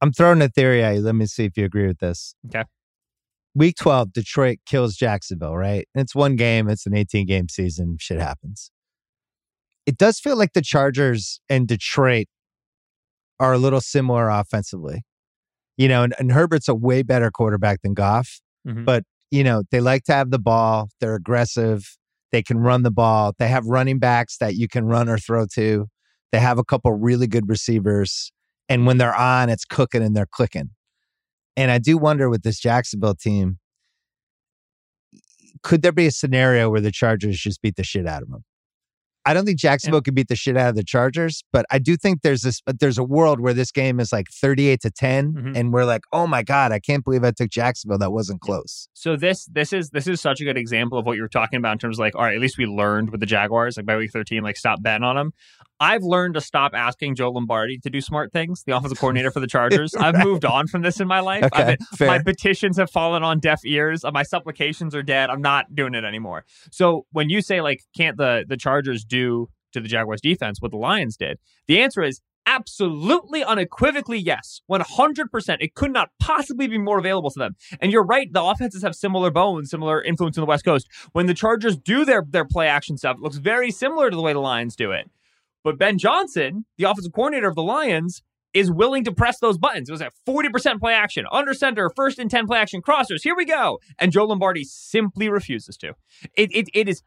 I'm 0.00 0.12
throwing 0.12 0.42
a 0.42 0.48
theory 0.48 0.82
at 0.82 0.96
you. 0.96 1.00
Let 1.02 1.14
me 1.14 1.26
see 1.26 1.44
if 1.44 1.56
you 1.56 1.64
agree 1.64 1.86
with 1.86 1.98
this. 1.98 2.34
Okay. 2.46 2.64
Week 3.54 3.76
12, 3.76 4.14
Detroit 4.14 4.58
kills 4.64 4.96
Jacksonville, 4.96 5.56
right? 5.56 5.86
It's 5.94 6.14
one 6.14 6.36
game, 6.36 6.68
it's 6.68 6.86
an 6.86 6.96
18 6.96 7.26
game 7.26 7.48
season. 7.48 7.98
Shit 8.00 8.18
happens. 8.18 8.70
It 9.84 9.98
does 9.98 10.18
feel 10.18 10.36
like 10.36 10.54
the 10.54 10.62
Chargers 10.62 11.40
and 11.50 11.68
Detroit 11.68 12.28
are 13.38 13.52
a 13.52 13.58
little 13.58 13.80
similar 13.80 14.30
offensively. 14.30 15.02
You 15.76 15.88
know, 15.88 16.02
and, 16.02 16.14
and 16.18 16.32
Herbert's 16.32 16.68
a 16.68 16.74
way 16.74 17.02
better 17.02 17.30
quarterback 17.30 17.82
than 17.82 17.94
Goff, 17.94 18.40
mm-hmm. 18.66 18.84
but 18.84 19.04
you 19.32 19.42
know, 19.42 19.62
they 19.70 19.80
like 19.80 20.04
to 20.04 20.12
have 20.12 20.30
the 20.30 20.38
ball. 20.38 20.90
They're 21.00 21.14
aggressive. 21.14 21.96
They 22.32 22.42
can 22.42 22.58
run 22.58 22.82
the 22.82 22.90
ball. 22.90 23.32
They 23.38 23.48
have 23.48 23.64
running 23.66 23.98
backs 23.98 24.36
that 24.38 24.54
you 24.56 24.68
can 24.68 24.84
run 24.84 25.08
or 25.08 25.16
throw 25.16 25.46
to. 25.54 25.86
They 26.32 26.38
have 26.38 26.58
a 26.58 26.64
couple 26.64 26.92
really 26.92 27.26
good 27.26 27.48
receivers. 27.48 28.30
And 28.68 28.86
when 28.86 28.98
they're 28.98 29.14
on, 29.14 29.48
it's 29.48 29.64
cooking 29.64 30.02
and 30.02 30.14
they're 30.14 30.28
clicking. 30.30 30.70
And 31.56 31.70
I 31.70 31.78
do 31.78 31.96
wonder 31.96 32.28
with 32.28 32.42
this 32.42 32.60
Jacksonville 32.60 33.14
team, 33.14 33.58
could 35.62 35.80
there 35.80 35.92
be 35.92 36.06
a 36.06 36.10
scenario 36.10 36.70
where 36.70 36.80
the 36.80 36.92
Chargers 36.92 37.38
just 37.38 37.62
beat 37.62 37.76
the 37.76 37.84
shit 37.84 38.06
out 38.06 38.22
of 38.22 38.30
them? 38.30 38.44
I 39.24 39.34
don't 39.34 39.44
think 39.44 39.58
Jacksonville 39.58 39.98
yeah. 39.98 40.02
could 40.02 40.14
beat 40.14 40.28
the 40.28 40.36
shit 40.36 40.56
out 40.56 40.70
of 40.70 40.74
the 40.74 40.84
Chargers, 40.84 41.44
but 41.52 41.64
I 41.70 41.78
do 41.78 41.96
think 41.96 42.22
there's 42.22 42.42
this 42.42 42.60
there's 42.66 42.98
a 42.98 43.04
world 43.04 43.40
where 43.40 43.54
this 43.54 43.70
game 43.70 44.00
is 44.00 44.12
like 44.12 44.28
38 44.30 44.80
to 44.80 44.90
10 44.90 45.32
mm-hmm. 45.32 45.56
and 45.56 45.72
we're 45.72 45.84
like, 45.84 46.02
"Oh 46.12 46.26
my 46.26 46.42
god, 46.42 46.72
I 46.72 46.80
can't 46.80 47.04
believe 47.04 47.24
I 47.24 47.30
took 47.30 47.50
Jacksonville. 47.50 47.98
That 47.98 48.12
wasn't 48.12 48.40
close." 48.40 48.88
So 48.94 49.16
this 49.16 49.46
this 49.46 49.72
is 49.72 49.90
this 49.90 50.06
is 50.06 50.20
such 50.20 50.40
a 50.40 50.44
good 50.44 50.56
example 50.56 50.98
of 50.98 51.06
what 51.06 51.16
you 51.16 51.22
were 51.22 51.28
talking 51.28 51.58
about 51.58 51.72
in 51.72 51.78
terms 51.78 51.98
of 51.98 52.00
like, 52.00 52.14
all 52.16 52.22
right, 52.22 52.34
at 52.34 52.40
least 52.40 52.58
we 52.58 52.66
learned 52.66 53.10
with 53.10 53.20
the 53.20 53.26
Jaguars 53.26 53.76
like 53.76 53.86
by 53.86 53.96
week 53.96 54.10
13 54.12 54.42
like 54.42 54.56
stop 54.56 54.82
betting 54.82 55.04
on 55.04 55.16
them. 55.16 55.32
I've 55.82 56.04
learned 56.04 56.34
to 56.34 56.40
stop 56.40 56.74
asking 56.74 57.16
Joe 57.16 57.30
Lombardi 57.30 57.78
to 57.78 57.90
do 57.90 58.00
smart 58.00 58.32
things, 58.32 58.62
the 58.64 58.76
offensive 58.76 59.00
coordinator 59.00 59.32
for 59.32 59.40
the 59.40 59.46
Chargers. 59.48 59.92
right. 59.96 60.14
I've 60.14 60.24
moved 60.24 60.44
on 60.44 60.68
from 60.68 60.82
this 60.82 61.00
in 61.00 61.08
my 61.08 61.18
life. 61.18 61.42
Okay, 61.42 61.76
been, 61.98 62.06
my 62.06 62.20
petitions 62.20 62.76
have 62.78 62.88
fallen 62.88 63.24
on 63.24 63.40
deaf 63.40 63.60
ears. 63.64 64.04
My 64.12 64.22
supplications 64.22 64.94
are 64.94 65.02
dead. 65.02 65.28
I'm 65.28 65.42
not 65.42 65.74
doing 65.74 65.94
it 65.94 66.04
anymore. 66.04 66.44
So 66.70 67.06
when 67.10 67.30
you 67.30 67.42
say 67.42 67.60
like, 67.60 67.82
can't 67.96 68.16
the 68.16 68.44
the 68.48 68.56
Chargers 68.56 69.04
do 69.12 69.48
to 69.72 69.80
the 69.80 69.88
Jaguars 69.88 70.20
defense 70.20 70.60
what 70.60 70.70
the 70.70 70.76
Lions 70.76 71.16
did? 71.16 71.38
The 71.66 71.80
answer 71.80 72.02
is 72.02 72.20
absolutely 72.46 73.44
unequivocally 73.44 74.18
yes 74.18 74.62
100% 74.68 75.56
it 75.60 75.74
could 75.74 75.92
not 75.92 76.08
possibly 76.18 76.66
be 76.66 76.76
more 76.76 76.98
available 76.98 77.30
to 77.30 77.38
them 77.38 77.54
and 77.80 77.92
you're 77.92 78.04
right 78.04 78.32
the 78.32 78.42
offenses 78.42 78.82
have 78.82 78.96
similar 78.96 79.30
bones 79.30 79.70
similar 79.70 80.02
influence 80.02 80.36
in 80.36 80.40
the 80.40 80.46
west 80.46 80.64
coast 80.64 80.88
when 81.12 81.26
the 81.26 81.34
chargers 81.34 81.76
do 81.76 82.04
their 82.04 82.24
their 82.28 82.44
play 82.44 82.66
action 82.66 82.96
stuff 82.96 83.16
it 83.16 83.22
looks 83.22 83.36
very 83.36 83.70
similar 83.70 84.10
to 84.10 84.16
the 84.16 84.22
way 84.22 84.32
the 84.32 84.40
lions 84.40 84.74
do 84.74 84.90
it 84.90 85.08
but 85.62 85.78
ben 85.78 85.98
johnson 85.98 86.64
the 86.78 86.84
offensive 86.84 87.12
coordinator 87.12 87.46
of 87.46 87.54
the 87.54 87.62
lions 87.62 88.22
is 88.54 88.70
willing 88.70 89.04
to 89.04 89.12
press 89.12 89.38
those 89.38 89.58
buttons. 89.58 89.88
It 89.88 89.92
was 89.92 90.02
at 90.02 90.12
40% 90.26 90.78
play 90.78 90.92
action, 90.94 91.24
under 91.32 91.54
center, 91.54 91.90
first 91.94 92.18
and 92.18 92.30
10 92.30 92.46
play 92.46 92.58
action 92.58 92.82
crossers. 92.82 93.22
Here 93.22 93.34
we 93.34 93.44
go. 93.44 93.80
And 93.98 94.12
Joe 94.12 94.24
Lombardi 94.24 94.64
simply 94.64 95.28
refuses 95.28 95.76
to. 95.78 95.94
It, 96.34 96.54
it, 96.54 96.68
it 96.74 96.88
is 96.88 97.02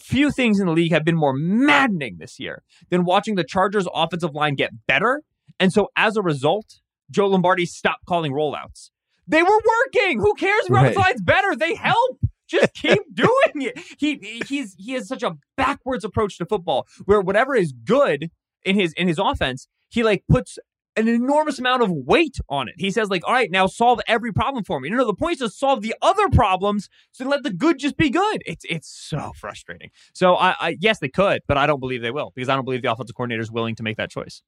few 0.00 0.30
things 0.30 0.60
in 0.60 0.66
the 0.66 0.72
league 0.72 0.92
have 0.92 1.04
been 1.04 1.16
more 1.16 1.32
maddening 1.34 2.16
this 2.18 2.38
year 2.38 2.62
than 2.90 3.04
watching 3.04 3.34
the 3.34 3.44
Chargers 3.44 3.86
offensive 3.94 4.34
line 4.34 4.54
get 4.54 4.70
better. 4.86 5.22
And 5.58 5.72
so 5.72 5.88
as 5.96 6.16
a 6.16 6.22
result, 6.22 6.80
Joe 7.10 7.26
Lombardi 7.26 7.66
stopped 7.66 8.06
calling 8.06 8.32
rollouts. 8.32 8.90
They 9.26 9.42
were 9.42 9.48
working. 9.48 10.18
Who 10.20 10.34
cares 10.34 10.64
if 10.64 10.70
right. 10.70 10.80
offensive 10.82 11.02
line's 11.02 11.22
better? 11.22 11.56
They 11.56 11.74
help. 11.74 12.18
Just 12.48 12.74
keep 12.74 13.00
doing 13.14 13.30
it. 13.54 13.78
He 13.98 14.42
he's 14.46 14.74
he 14.78 14.92
has 14.92 15.08
such 15.08 15.22
a 15.22 15.36
backwards 15.56 16.04
approach 16.04 16.38
to 16.38 16.46
football 16.46 16.86
where 17.04 17.20
whatever 17.20 17.54
is 17.54 17.72
good 17.72 18.30
in 18.64 18.76
his 18.76 18.92
in 18.94 19.08
his 19.08 19.18
offense, 19.18 19.68
he 19.88 20.02
like 20.02 20.24
puts 20.28 20.58
an 20.96 21.08
enormous 21.08 21.58
amount 21.58 21.82
of 21.82 21.90
weight 21.90 22.36
on 22.48 22.68
it. 22.68 22.74
He 22.78 22.90
says, 22.90 23.08
like, 23.08 23.26
all 23.26 23.32
right, 23.32 23.50
now 23.50 23.66
solve 23.66 24.00
every 24.06 24.32
problem 24.32 24.64
for 24.64 24.78
me. 24.80 24.90
No, 24.90 24.96
no, 24.96 25.06
the 25.06 25.14
point 25.14 25.34
is 25.34 25.38
to 25.38 25.48
solve 25.48 25.82
the 25.82 25.94
other 26.02 26.28
problems 26.28 26.88
so 27.12 27.26
let 27.26 27.42
the 27.42 27.52
good 27.52 27.78
just 27.78 27.96
be 27.96 28.10
good. 28.10 28.42
It's 28.44 28.64
it's 28.68 28.88
so 28.88 29.32
frustrating. 29.36 29.90
So 30.14 30.34
I, 30.34 30.54
I 30.60 30.76
yes, 30.80 30.98
they 30.98 31.08
could, 31.08 31.40
but 31.46 31.56
I 31.56 31.66
don't 31.66 31.80
believe 31.80 32.02
they 32.02 32.10
will 32.10 32.32
because 32.34 32.48
I 32.48 32.54
don't 32.54 32.64
believe 32.64 32.82
the 32.82 32.92
offensive 32.92 33.16
coordinator 33.16 33.42
is 33.42 33.50
willing 33.50 33.74
to 33.76 33.82
make 33.82 33.96
that 33.96 34.10
choice. 34.10 34.42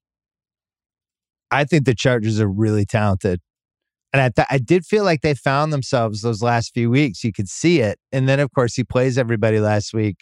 I 1.50 1.64
think 1.64 1.84
the 1.84 1.94
Chargers 1.94 2.40
are 2.40 2.48
really 2.48 2.84
talented. 2.84 3.40
And 4.12 4.22
I, 4.22 4.28
th- 4.28 4.46
I 4.48 4.58
did 4.58 4.86
feel 4.86 5.02
like 5.02 5.22
they 5.22 5.34
found 5.34 5.72
themselves 5.72 6.20
those 6.22 6.40
last 6.40 6.72
few 6.72 6.88
weeks. 6.88 7.24
You 7.24 7.32
could 7.32 7.48
see 7.48 7.80
it. 7.80 7.98
And 8.12 8.28
then, 8.28 8.38
of 8.38 8.52
course, 8.52 8.74
he 8.74 8.84
plays 8.84 9.18
everybody 9.18 9.58
last 9.58 9.92
week. 9.92 10.18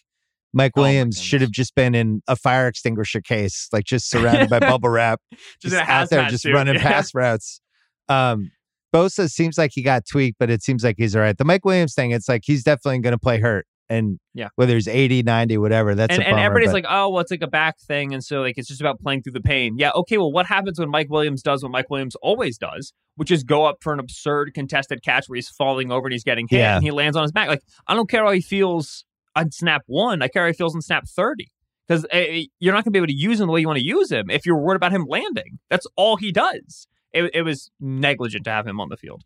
Mike 0.53 0.73
oh 0.77 0.83
Williams 0.83 1.19
oh 1.19 1.23
should 1.23 1.41
have 1.41 1.51
just 1.51 1.74
been 1.74 1.95
in 1.95 2.23
a 2.29 2.37
fire 2.37 2.66
extinguisher 2.66 3.20
case, 3.20 3.69
like 3.73 3.85
just 3.85 4.11
surrounded 4.11 4.51
by 4.51 4.59
bubble 4.59 4.91
wrap, 4.91 5.20
just, 5.62 5.74
just 5.74 5.89
out 5.89 6.11
there, 6.11 6.29
just 6.29 6.43
suit. 6.43 6.55
running 6.55 6.74
yeah. 6.74 6.83
pass 6.83 7.15
routes. 7.15 7.61
Um, 8.09 8.51
Bosa 8.93 9.31
seems 9.31 9.57
like 9.57 9.70
he 9.74 9.83
got 9.83 10.05
tweaked, 10.07 10.39
but 10.39 10.51
it 10.51 10.62
seems 10.62 10.85
like 10.85 10.97
he's 10.99 11.16
all 11.16 11.23
right. 11.23 11.37
The 11.37 11.45
Mike 11.45 11.65
Williams 11.65 11.95
thing, 11.95 12.11
it's 12.11 12.29
like 12.29 12.43
he's 12.45 12.62
definitely 12.62 12.99
going 12.99 13.12
to 13.12 13.19
play 13.19 13.41
hurt. 13.41 13.66
And 13.89 14.19
yeah, 14.33 14.49
whether 14.57 14.74
he's 14.74 14.89
80, 14.89 15.23
90, 15.23 15.59
whatever, 15.59 15.95
that's 15.95 16.15
and, 16.15 16.24
and 16.24 16.39
everybody's 16.39 16.69
but... 16.69 16.85
like, 16.85 16.87
oh, 16.89 17.11
well, 17.11 17.20
it's 17.20 17.31
like 17.31 17.43
a 17.43 17.49
back 17.49 17.79
thing, 17.79 18.15
and 18.15 18.24
so 18.24 18.41
like 18.41 18.57
it's 18.57 18.69
just 18.69 18.81
about 18.81 19.01
playing 19.01 19.23
through 19.23 19.35
the 19.35 19.43
pain. 19.43 19.77
Yeah, 19.77 19.91
okay. 19.91 20.16
Well, 20.16 20.33
what 20.33 20.47
happens 20.47 20.79
when 20.79 20.89
Mike 20.89 21.11
Williams 21.11 21.43
does 21.43 21.62
what 21.62 21.73
Mike 21.73 21.91
Williams 21.91 22.15
always 22.23 22.57
does, 22.57 22.95
which 23.16 23.31
is 23.31 23.45
go 23.45 23.66
up 23.66 23.79
for 23.83 23.93
an 23.93 23.99
absurd 23.99 24.55
contested 24.55 25.03
catch 25.03 25.29
where 25.29 25.37
he's 25.37 25.51
falling 25.51 25.93
over 25.93 26.07
and 26.07 26.12
he's 26.12 26.24
getting 26.24 26.47
hit 26.49 26.59
yeah. 26.59 26.77
and 26.77 26.85
he 26.85 26.91
lands 26.91 27.19
on 27.19 27.23
his 27.23 27.33
back? 27.33 27.49
Like 27.49 27.62
I 27.87 27.95
don't 27.95 28.09
care 28.09 28.24
how 28.24 28.31
he 28.31 28.41
feels 28.41 29.05
on 29.37 29.51
snap 29.51 29.83
one. 29.87 30.23
I 30.23 30.29
how 30.35 30.53
feels 30.53 30.75
on 30.75 30.83
snap 30.83 31.07
thirty 31.09 31.51
because 31.87 32.05
uh, 32.07 32.09
eh, 32.13 32.45
you're 32.61 32.73
not 32.73 32.85
going 32.85 32.93
to 32.93 32.99
be 32.99 32.99
able 32.99 33.09
to 33.09 33.17
use 33.17 33.41
him 33.41 33.47
the 33.47 33.53
way 33.53 33.61
you 33.61 33.67
want 33.67 33.79
to 33.79 33.85
use 33.85 34.11
him 34.11 34.31
if 34.31 34.47
you're 34.47 34.59
worried 34.59 34.77
about 34.77 34.93
him 34.93 35.07
landing. 35.09 35.59
That's 35.71 35.87
all 35.97 36.17
he 36.17 36.33
does. 36.33 36.87
It, 37.13 37.31
it 37.35 37.43
was 37.43 37.71
negligent 37.81 38.45
to 38.45 38.51
have 38.51 38.67
him 38.67 38.81
on 38.81 38.89
the 38.89 38.97
field. 38.97 39.23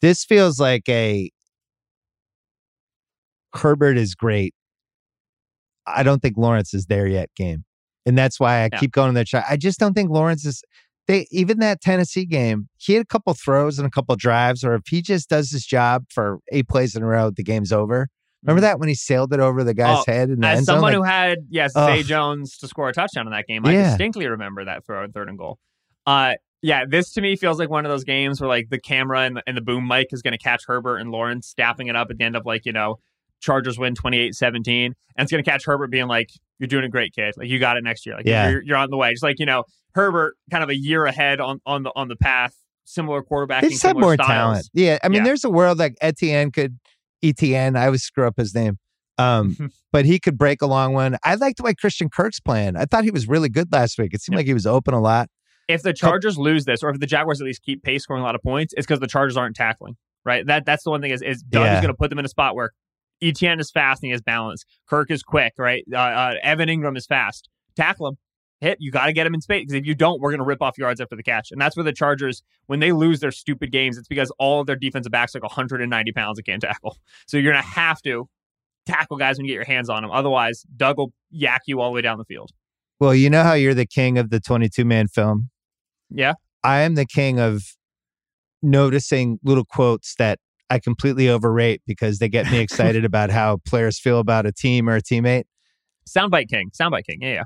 This 0.00 0.24
feels 0.24 0.60
like 0.60 0.88
a 0.88 1.30
Herbert 3.54 3.96
is 3.96 4.14
great. 4.14 4.54
I 5.86 6.02
don't 6.02 6.20
think 6.20 6.36
Lawrence 6.36 6.74
is 6.74 6.86
there 6.86 7.06
yet 7.06 7.30
game. 7.36 7.64
And 8.04 8.16
that's 8.16 8.38
why 8.38 8.58
I 8.58 8.68
yeah. 8.72 8.78
keep 8.78 8.92
going 8.92 9.14
to 9.14 9.26
shot. 9.26 9.44
I 9.48 9.56
just 9.56 9.80
don't 9.80 9.94
think 9.94 10.10
Lawrence 10.10 10.44
is 10.44 10.62
they 11.08 11.26
even 11.30 11.58
that 11.60 11.80
Tennessee 11.80 12.24
game, 12.24 12.68
he 12.76 12.94
had 12.94 13.02
a 13.02 13.06
couple 13.06 13.32
throws 13.34 13.78
and 13.78 13.86
a 13.86 13.90
couple 13.90 14.14
drives, 14.16 14.64
or 14.64 14.74
if 14.74 14.82
he 14.88 15.02
just 15.02 15.28
does 15.28 15.50
his 15.50 15.64
job 15.64 16.04
for 16.10 16.38
eight 16.52 16.68
plays 16.68 16.96
in 16.96 17.02
a 17.02 17.06
row, 17.06 17.30
the 17.30 17.44
game's 17.44 17.72
over. 17.72 18.08
Remember 18.42 18.60
mm-hmm. 18.60 18.70
that 18.70 18.78
when 18.78 18.88
he 18.88 18.94
sailed 18.94 19.32
it 19.32 19.40
over 19.40 19.64
the 19.64 19.74
guy's 19.74 20.04
oh, 20.06 20.12
head? 20.12 20.30
In 20.30 20.40
the 20.40 20.46
as 20.46 20.58
end 20.58 20.66
someone 20.66 20.92
zone? 20.92 21.02
who 21.02 21.08
had 21.08 21.38
yes, 21.48 21.72
Zay 21.72 22.02
Jones 22.02 22.58
to 22.58 22.68
score 22.68 22.88
a 22.88 22.92
touchdown 22.92 23.26
in 23.26 23.32
that 23.32 23.46
game, 23.46 23.66
I 23.66 23.72
yeah. 23.72 23.88
distinctly 23.88 24.26
remember 24.26 24.64
that 24.64 24.84
throw 24.84 25.02
in 25.04 25.12
third 25.12 25.28
and 25.28 25.38
goal. 25.38 25.58
Uh, 26.06 26.34
yeah, 26.62 26.84
this 26.88 27.12
to 27.12 27.20
me 27.20 27.36
feels 27.36 27.58
like 27.58 27.70
one 27.70 27.84
of 27.84 27.90
those 27.90 28.04
games 28.04 28.40
where 28.40 28.48
like 28.48 28.70
the 28.70 28.80
camera 28.80 29.20
and 29.20 29.36
the, 29.36 29.42
and 29.46 29.56
the 29.56 29.60
boom 29.60 29.86
mic 29.86 30.08
is 30.12 30.22
going 30.22 30.32
to 30.32 30.38
catch 30.38 30.62
Herbert 30.66 30.98
and 30.98 31.10
Lawrence 31.10 31.46
staffing 31.46 31.88
it 31.88 31.96
up 31.96 32.08
at 32.10 32.18
the 32.18 32.24
end 32.24 32.36
of 32.36 32.46
like 32.46 32.64
you 32.64 32.72
know 32.72 32.98
Chargers 33.40 33.78
win 33.78 33.94
28-17 33.94 34.86
and 34.86 34.94
it's 35.18 35.30
going 35.30 35.42
to 35.42 35.48
catch 35.48 35.64
Herbert 35.66 35.90
being 35.90 36.08
like 36.08 36.30
you're 36.58 36.68
doing 36.68 36.84
a 36.84 36.88
great 36.88 37.14
kid 37.14 37.34
like 37.36 37.48
you 37.48 37.58
got 37.58 37.76
it 37.76 37.84
next 37.84 38.06
year 38.06 38.16
like 38.16 38.26
yeah. 38.26 38.48
you're, 38.48 38.62
you're 38.62 38.76
on 38.76 38.90
the 38.90 38.96
way 38.96 39.12
just 39.12 39.22
like 39.22 39.38
you 39.38 39.46
know 39.46 39.64
Herbert 39.94 40.36
kind 40.50 40.64
of 40.64 40.70
a 40.70 40.76
year 40.76 41.04
ahead 41.04 41.40
on 41.40 41.60
on 41.66 41.82
the 41.82 41.92
on 41.94 42.08
the 42.08 42.16
path 42.16 42.54
similar 42.84 43.22
quarterback 43.22 43.64
he's 43.64 43.82
had 43.82 43.96
more 43.96 44.14
styles. 44.14 44.28
talent 44.28 44.70
yeah 44.72 44.98
I 45.02 45.08
mean 45.08 45.18
yeah. 45.18 45.24
there's 45.24 45.44
a 45.44 45.50
world 45.50 45.78
like 45.78 45.96
Etienne 46.00 46.50
could 46.50 46.78
Etienne 47.22 47.76
I 47.76 47.86
always 47.86 48.02
screw 48.02 48.26
up 48.26 48.34
his 48.36 48.54
name 48.54 48.78
um, 49.18 49.56
but 49.92 50.04
he 50.04 50.18
could 50.18 50.38
break 50.38 50.62
a 50.62 50.66
long 50.66 50.92
one. 50.92 51.16
I 51.24 51.34
like 51.36 51.56
the 51.56 51.62
way 51.62 51.74
Christian 51.74 52.08
Kirk's 52.08 52.40
playing. 52.40 52.76
I 52.76 52.84
thought 52.84 53.04
he 53.04 53.10
was 53.10 53.28
really 53.28 53.48
good 53.48 53.72
last 53.72 53.98
week. 53.98 54.14
It 54.14 54.22
seemed 54.22 54.36
like 54.36 54.46
he 54.46 54.54
was 54.54 54.66
open 54.66 54.94
a 54.94 55.00
lot. 55.00 55.28
If 55.68 55.82
the 55.82 55.92
Chargers 55.92 56.38
lose 56.38 56.64
this, 56.64 56.82
or 56.82 56.90
if 56.90 57.00
the 57.00 57.06
Jaguars 57.06 57.40
at 57.40 57.44
least 57.44 57.62
keep 57.62 57.82
pace 57.82 58.04
scoring 58.04 58.22
a 58.22 58.24
lot 58.24 58.36
of 58.36 58.42
points, 58.42 58.72
it's 58.76 58.86
because 58.86 59.00
the 59.00 59.08
Chargers 59.08 59.36
aren't 59.36 59.56
tackling. 59.56 59.96
Right. 60.24 60.46
That 60.46 60.64
that's 60.64 60.84
the 60.84 60.90
one 60.90 61.00
thing 61.00 61.10
is 61.10 61.22
is 61.22 61.42
Doug 61.42 61.64
yeah. 61.64 61.74
is 61.74 61.80
going 61.80 61.92
to 61.92 61.96
put 61.96 62.10
them 62.10 62.18
in 62.18 62.24
a 62.24 62.28
spot 62.28 62.54
where 62.54 62.70
Etienne 63.22 63.60
is 63.60 63.70
fast 63.70 64.02
and 64.02 64.08
he 64.08 64.12
has 64.12 64.20
balance. 64.20 64.64
Kirk 64.88 65.10
is 65.10 65.22
quick. 65.22 65.54
Right. 65.56 65.84
Uh, 65.92 65.96
uh, 65.96 66.34
Evan 66.42 66.68
Engram 66.68 66.96
is 66.96 67.06
fast. 67.06 67.48
Tackle 67.76 68.08
him. 68.08 68.16
Hit. 68.60 68.78
You 68.80 68.90
got 68.90 69.06
to 69.06 69.12
get 69.12 69.26
him 69.26 69.34
in 69.34 69.40
space 69.40 69.62
because 69.62 69.74
if 69.74 69.86
you 69.86 69.94
don't, 69.94 70.20
we're 70.20 70.30
going 70.30 70.40
to 70.40 70.46
rip 70.46 70.62
off 70.62 70.78
yards 70.78 71.00
after 71.00 71.14
the 71.14 71.22
catch. 71.22 71.50
And 71.50 71.60
that's 71.60 71.76
where 71.76 71.84
the 71.84 71.92
Chargers, 71.92 72.42
when 72.66 72.80
they 72.80 72.92
lose 72.92 73.20
their 73.20 73.30
stupid 73.30 73.70
games, 73.70 73.98
it's 73.98 74.08
because 74.08 74.32
all 74.38 74.60
of 74.60 74.66
their 74.66 74.76
defensive 74.76 75.12
backs 75.12 75.34
like 75.34 75.42
190 75.42 76.12
pounds 76.12 76.38
and 76.38 76.46
can't 76.46 76.62
tackle. 76.62 76.96
So 77.26 77.36
you're 77.36 77.52
going 77.52 77.62
to 77.62 77.68
have 77.68 78.00
to 78.02 78.28
tackle 78.86 79.18
guys 79.18 79.36
when 79.36 79.44
you 79.44 79.50
get 79.50 79.56
your 79.56 79.64
hands 79.64 79.90
on 79.90 80.02
them. 80.02 80.10
Otherwise, 80.10 80.64
Doug 80.76 80.96
will 80.96 81.12
yak 81.30 81.62
you 81.66 81.80
all 81.80 81.90
the 81.90 81.94
way 81.94 82.00
down 82.00 82.18
the 82.18 82.24
field. 82.24 82.50
Well, 82.98 83.14
you 83.14 83.28
know 83.28 83.42
how 83.42 83.52
you're 83.52 83.74
the 83.74 83.86
king 83.86 84.16
of 84.16 84.30
the 84.30 84.40
22 84.40 84.84
man 84.84 85.08
film? 85.08 85.50
Yeah. 86.08 86.34
I 86.64 86.80
am 86.80 86.94
the 86.94 87.04
king 87.04 87.38
of 87.38 87.62
noticing 88.62 89.38
little 89.44 89.64
quotes 89.64 90.14
that 90.16 90.38
I 90.70 90.78
completely 90.78 91.28
overrate 91.28 91.82
because 91.86 92.18
they 92.18 92.28
get 92.28 92.50
me 92.50 92.58
excited 92.60 93.04
about 93.04 93.30
how 93.30 93.58
players 93.66 93.98
feel 93.98 94.18
about 94.18 94.46
a 94.46 94.52
team 94.52 94.88
or 94.88 94.96
a 94.96 95.02
teammate. 95.02 95.44
Soundbite 96.08 96.48
king. 96.48 96.70
Soundbite 96.70 97.04
king. 97.04 97.18
Yeah, 97.20 97.32
yeah. 97.32 97.42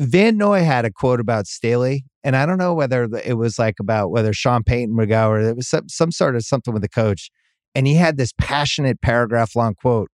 Van 0.00 0.36
Noy 0.36 0.62
had 0.62 0.84
a 0.84 0.90
quote 0.90 1.20
about 1.20 1.46
Staley, 1.46 2.04
and 2.22 2.36
I 2.36 2.46
don't 2.46 2.58
know 2.58 2.74
whether 2.74 3.08
it 3.24 3.36
was 3.36 3.58
like 3.58 3.80
about 3.80 4.10
whether 4.10 4.32
Sean 4.32 4.62
Payton 4.62 4.96
would 4.96 5.08
go 5.08 5.28
or 5.28 5.40
it 5.40 5.56
was 5.56 5.68
some, 5.68 5.88
some 5.88 6.12
sort 6.12 6.36
of 6.36 6.44
something 6.44 6.72
with 6.72 6.82
the 6.82 6.88
coach. 6.88 7.30
And 7.74 7.86
he 7.86 7.94
had 7.94 8.16
this 8.16 8.32
passionate 8.38 9.00
paragraph 9.00 9.56
long 9.56 9.74
quote 9.74 10.10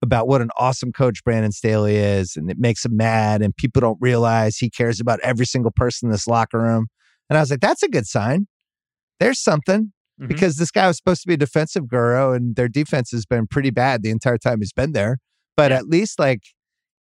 about 0.00 0.28
what 0.28 0.40
an 0.40 0.50
awesome 0.58 0.92
coach 0.92 1.22
Brandon 1.24 1.52
Staley 1.52 1.96
is, 1.96 2.36
and 2.36 2.50
it 2.50 2.58
makes 2.58 2.84
him 2.84 2.96
mad, 2.96 3.42
and 3.42 3.56
people 3.56 3.80
don't 3.80 3.98
realize 4.00 4.56
he 4.56 4.70
cares 4.70 5.00
about 5.00 5.20
every 5.20 5.46
single 5.46 5.72
person 5.74 6.08
in 6.08 6.12
this 6.12 6.26
locker 6.26 6.60
room. 6.60 6.86
And 7.28 7.36
I 7.36 7.40
was 7.40 7.50
like, 7.50 7.60
that's 7.60 7.82
a 7.82 7.88
good 7.88 8.06
sign. 8.06 8.46
There's 9.20 9.40
something 9.40 9.92
mm-hmm. 10.20 10.28
because 10.28 10.56
this 10.56 10.70
guy 10.70 10.86
was 10.86 10.96
supposed 10.96 11.22
to 11.22 11.28
be 11.28 11.34
a 11.34 11.38
defensive 11.38 11.88
guru, 11.88 12.32
and 12.32 12.56
their 12.56 12.68
defense 12.68 13.10
has 13.10 13.26
been 13.26 13.46
pretty 13.46 13.70
bad 13.70 14.02
the 14.02 14.10
entire 14.10 14.38
time 14.38 14.60
he's 14.60 14.72
been 14.72 14.92
there. 14.92 15.18
But 15.56 15.70
yeah. 15.70 15.78
at 15.78 15.88
least, 15.88 16.18
like, 16.18 16.42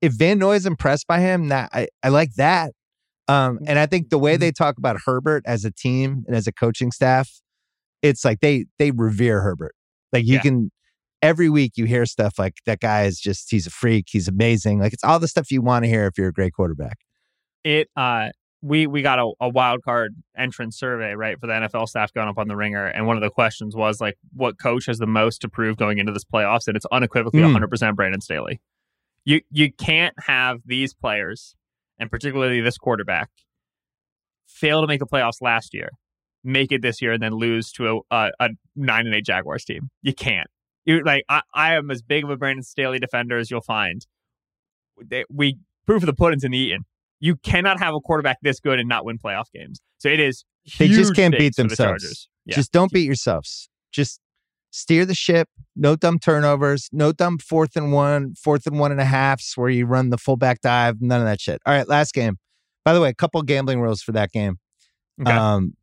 if 0.02 0.14
Van 0.14 0.40
Noy 0.40 0.56
is 0.56 0.66
impressed 0.66 1.08
by 1.08 1.20
him, 1.20 1.50
that 1.50 1.70
I, 1.74 1.88
I 2.04 2.10
like 2.10 2.34
that. 2.36 2.74
Um, 3.28 3.60
and 3.68 3.78
I 3.78 3.86
think 3.86 4.10
the 4.10 4.18
way 4.18 4.34
mm-hmm. 4.34 4.42
they 4.42 4.52
talk 4.52 4.78
about 4.78 4.98
Herbert 5.06 5.44
as 5.46 5.66
a 5.66 5.72
team 5.72 6.24
and 6.28 6.36
as 6.36 6.48
a 6.48 6.52
coaching 6.52 6.92
staff, 6.92 7.30
it's 8.02 8.24
like 8.24 8.40
they 8.40 8.66
they 8.80 8.92
revere 8.92 9.42
Herbert. 9.42 9.76
Like 10.14 10.26
you 10.26 10.36
yeah. 10.36 10.42
can 10.42 10.72
every 11.22 11.50
week 11.50 11.74
you 11.76 11.86
hear 11.86 12.06
stuff 12.06 12.40
like 12.40 12.54
that 12.66 12.80
guy 12.80 13.04
is 13.04 13.20
just 13.20 13.50
he's 13.52 13.68
a 13.68 13.72
freak, 13.72 14.06
he's 14.10 14.28
amazing. 14.28 14.80
Like 14.80 14.94
it's 14.94 15.04
all 15.04 15.20
the 15.20 15.28
stuff 15.28 15.52
you 15.52 15.62
want 15.62 15.84
to 15.84 15.90
hear 15.90 16.06
if 16.06 16.18
you're 16.18 16.30
a 16.30 16.34
great 16.34 16.54
quarterback. 16.54 17.00
It 17.64 17.90
uh 17.98 18.30
we 18.62 18.88
we 18.88 19.02
got 19.02 19.20
a, 19.20 19.32
a 19.42 19.50
wild 19.50 19.84
card 19.84 20.16
entrance 20.38 20.78
survey 20.78 21.14
right 21.14 21.40
for 21.40 21.48
the 21.48 21.54
NFL 21.54 21.88
staff 21.88 22.14
going 22.14 22.28
up 22.28 22.38
on 22.38 22.48
the 22.48 22.56
ringer, 22.56 22.86
and 22.86 23.08
one 23.08 23.18
of 23.18 23.22
the 23.22 23.30
questions 23.30 23.76
was 23.76 24.02
like, 24.02 24.18
what 24.34 24.58
coach 24.60 24.86
has 24.86 24.98
the 24.98 25.08
most 25.08 25.42
to 25.42 25.50
prove 25.50 25.78
going 25.78 25.98
into 25.98 26.12
this 26.12 26.24
playoffs? 26.24 26.68
And 26.68 26.76
it's 26.76 26.86
unequivocally 26.92 27.44
mm. 27.44 27.56
100% 27.56 27.96
Brandon 27.96 28.22
Staley. 28.22 28.60
You 29.28 29.42
you 29.52 29.72
can't 29.74 30.16
have 30.26 30.62
these 30.66 30.94
players, 30.94 31.56
and 32.00 32.10
particularly 32.10 32.62
this 32.62 32.78
quarterback, 32.78 33.30
fail 34.48 34.82
to 34.82 34.88
make 34.88 35.00
the 35.00 35.06
playoffs 35.06 35.42
last 35.42 35.74
year, 35.74 35.90
make 36.44 36.72
it 36.72 36.82
this 36.82 37.02
year, 37.02 37.12
and 37.12 37.22
then 37.22 37.34
lose 37.34 37.72
to 37.74 38.04
a, 38.10 38.16
a, 38.16 38.32
a 38.40 38.50
nine 38.76 39.06
and 39.06 39.14
eight 39.14 39.26
Jaguars 39.26 39.66
team. 39.66 39.90
You 40.02 40.14
can't 40.14 40.48
you 40.88 41.04
like 41.04 41.26
I, 41.30 41.42
I 41.54 41.76
am 41.76 41.92
as 41.92 42.02
big 42.02 42.24
of 42.24 42.30
a 42.32 42.38
Brandon 42.38 42.64
Staley 42.64 42.98
defender 42.98 43.38
as 43.38 43.52
you'll 43.52 43.62
find. 43.62 44.08
They, 45.06 45.26
we 45.30 45.58
proof 45.86 46.02
of 46.02 46.08
the 46.08 46.14
pudding's 46.14 46.44
in 46.44 46.52
the 46.52 46.58
eating. 46.58 46.86
You 47.20 47.36
cannot 47.36 47.80
have 47.80 47.94
a 47.94 48.00
quarterback 48.00 48.38
this 48.42 48.60
good 48.60 48.80
and 48.80 48.88
not 48.88 49.06
win 49.06 49.20
playoff 49.20 49.52
games. 49.54 49.82
So 49.98 50.10
it 50.10 50.20
is. 50.20 50.46
They 50.80 50.88
just 50.88 51.14
can't 51.14 51.38
beat 51.38 51.56
themselves. 51.56 52.04
The 52.04 52.52
yeah. 52.52 52.56
Just 52.56 52.72
don't 52.72 52.92
beat 52.92 53.06
yourselves. 53.06 53.70
Just 53.92 54.20
steer 54.78 55.06
the 55.06 55.16
ship. 55.16 55.50
No 55.76 55.96
dumb 55.96 56.20
turnovers. 56.20 56.90
No 56.92 57.12
dumb 57.12 57.40
fourth 57.40 57.76
and 57.76 57.92
one, 57.92 58.36
fourth 58.36 58.68
and 58.68 58.80
one 58.80 58.92
and 58.92 59.02
a 59.02 59.06
halfs 59.06 59.58
where 59.58 59.70
you 59.70 59.86
run 59.86 60.10
the 60.10 60.18
fullback 60.18 60.62
dive. 60.62 61.02
None 61.02 61.20
of 61.20 61.26
that 61.26 61.42
shit. 61.42 61.62
All 61.66 61.74
right, 61.74 61.88
last 61.88 62.14
game. 62.14 62.38
By 62.86 62.94
the 62.94 63.02
way, 63.02 63.10
a 63.10 63.14
couple 63.14 63.42
gambling 63.42 63.82
rules 63.82 64.02
for 64.02 64.12
that 64.14 64.32
game. 64.32 64.60
Okay. 65.20 65.32
Um, 65.32 65.74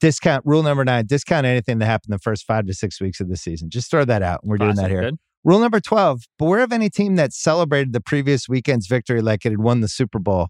discount 0.00 0.44
rule 0.44 0.62
number 0.62 0.84
nine 0.84 1.06
discount 1.06 1.46
anything 1.46 1.78
that 1.78 1.86
happened 1.86 2.12
the 2.12 2.18
first 2.18 2.44
five 2.46 2.66
to 2.66 2.74
six 2.74 3.00
weeks 3.00 3.20
of 3.20 3.28
the 3.30 3.36
season 3.38 3.70
just 3.70 3.90
throw 3.90 4.04
that 4.04 4.22
out 4.22 4.44
we're 4.44 4.58
doing 4.58 4.74
that 4.74 4.90
here 4.90 5.00
good. 5.00 5.16
rule 5.44 5.58
number 5.58 5.80
12 5.80 6.24
beware 6.38 6.60
of 6.60 6.72
any 6.72 6.90
team 6.90 7.16
that 7.16 7.32
celebrated 7.32 7.94
the 7.94 8.02
previous 8.02 8.46
weekend's 8.46 8.86
victory 8.86 9.22
like 9.22 9.46
it 9.46 9.50
had 9.50 9.60
won 9.60 9.80
the 9.80 9.88
super 9.88 10.18
bowl 10.18 10.48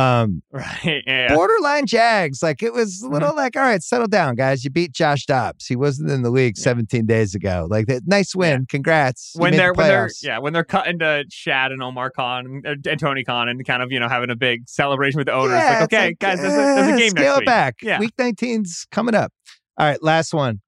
Um, 0.00 0.42
right. 0.52 1.02
Yeah. 1.06 1.34
borderline 1.34 1.86
Jags. 1.86 2.42
Like 2.42 2.62
it 2.62 2.72
was 2.72 3.02
a 3.02 3.04
Mm-hmm. 3.06 3.14
little 3.14 3.34
like, 3.36 3.56
all 3.56 3.62
right, 3.62 3.82
settle 3.82 4.06
down, 4.08 4.34
guys. 4.36 4.64
You 4.64 4.70
beat 4.70 4.92
Josh 4.92 5.26
Dobbs. 5.26 5.66
He 5.66 5.76
wasn't 5.76 6.10
in 6.10 6.22
the 6.22 6.30
league 6.30 6.54
Yeah. 6.56 6.62
17 6.64 7.06
days 7.06 7.34
ago. 7.34 7.66
Like 7.68 7.86
that, 7.86 8.02
nice 8.06 8.34
win. 8.34 8.66
Congrats. 8.68 9.32
When 9.36 9.56
they're 9.56 9.72
when 9.72 9.88
they're 9.88 10.10
yeah 10.22 10.38
when 10.38 10.52
they're 10.52 10.64
cutting 10.64 10.98
to 11.00 11.24
Shad 11.30 11.72
and 11.72 11.82
Omar 11.82 12.10
Khan 12.10 12.62
and, 12.64 12.86
and 12.86 13.00
Tony 13.00 13.24
Khan 13.24 13.48
and 13.48 13.64
kind 13.64 13.82
of 13.82 13.90
you 13.92 14.00
know 14.00 14.08
having 14.08 14.30
a 14.30 14.36
big 14.36 14.68
celebration 14.68 15.18
with 15.18 15.26
the 15.26 15.32
owners 15.34 15.52
Yeah, 15.58 15.70
like 15.80 15.82
okay 15.84 16.16
guys 16.18 16.40
there's 16.40 16.52
a, 16.52 16.56
there's 16.56 16.94
a 16.94 16.98
game 16.98 17.10
Scale 17.10 17.22
next 17.24 17.36
it 17.36 17.40
week 17.40 17.46
back. 17.46 17.74
Yeah. 17.82 17.98
Week 17.98 18.14
19's 18.18 18.86
coming 18.90 19.14
up. 19.14 19.32
All 19.78 19.86
right, 19.86 20.02
last 20.02 20.32
one. 20.34 20.60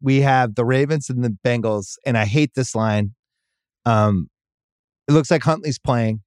We 0.00 0.20
have 0.20 0.54
the 0.54 0.64
Ravens 0.64 1.10
and 1.10 1.24
the 1.24 1.36
Bengals, 1.44 1.96
and 2.06 2.16
I 2.16 2.24
hate 2.24 2.52
this 2.54 2.74
line. 2.74 3.14
Um, 3.84 4.28
it 5.08 5.12
looks 5.12 5.30
like 5.30 5.42
Huntley's 5.42 5.78
playing. 5.78 6.20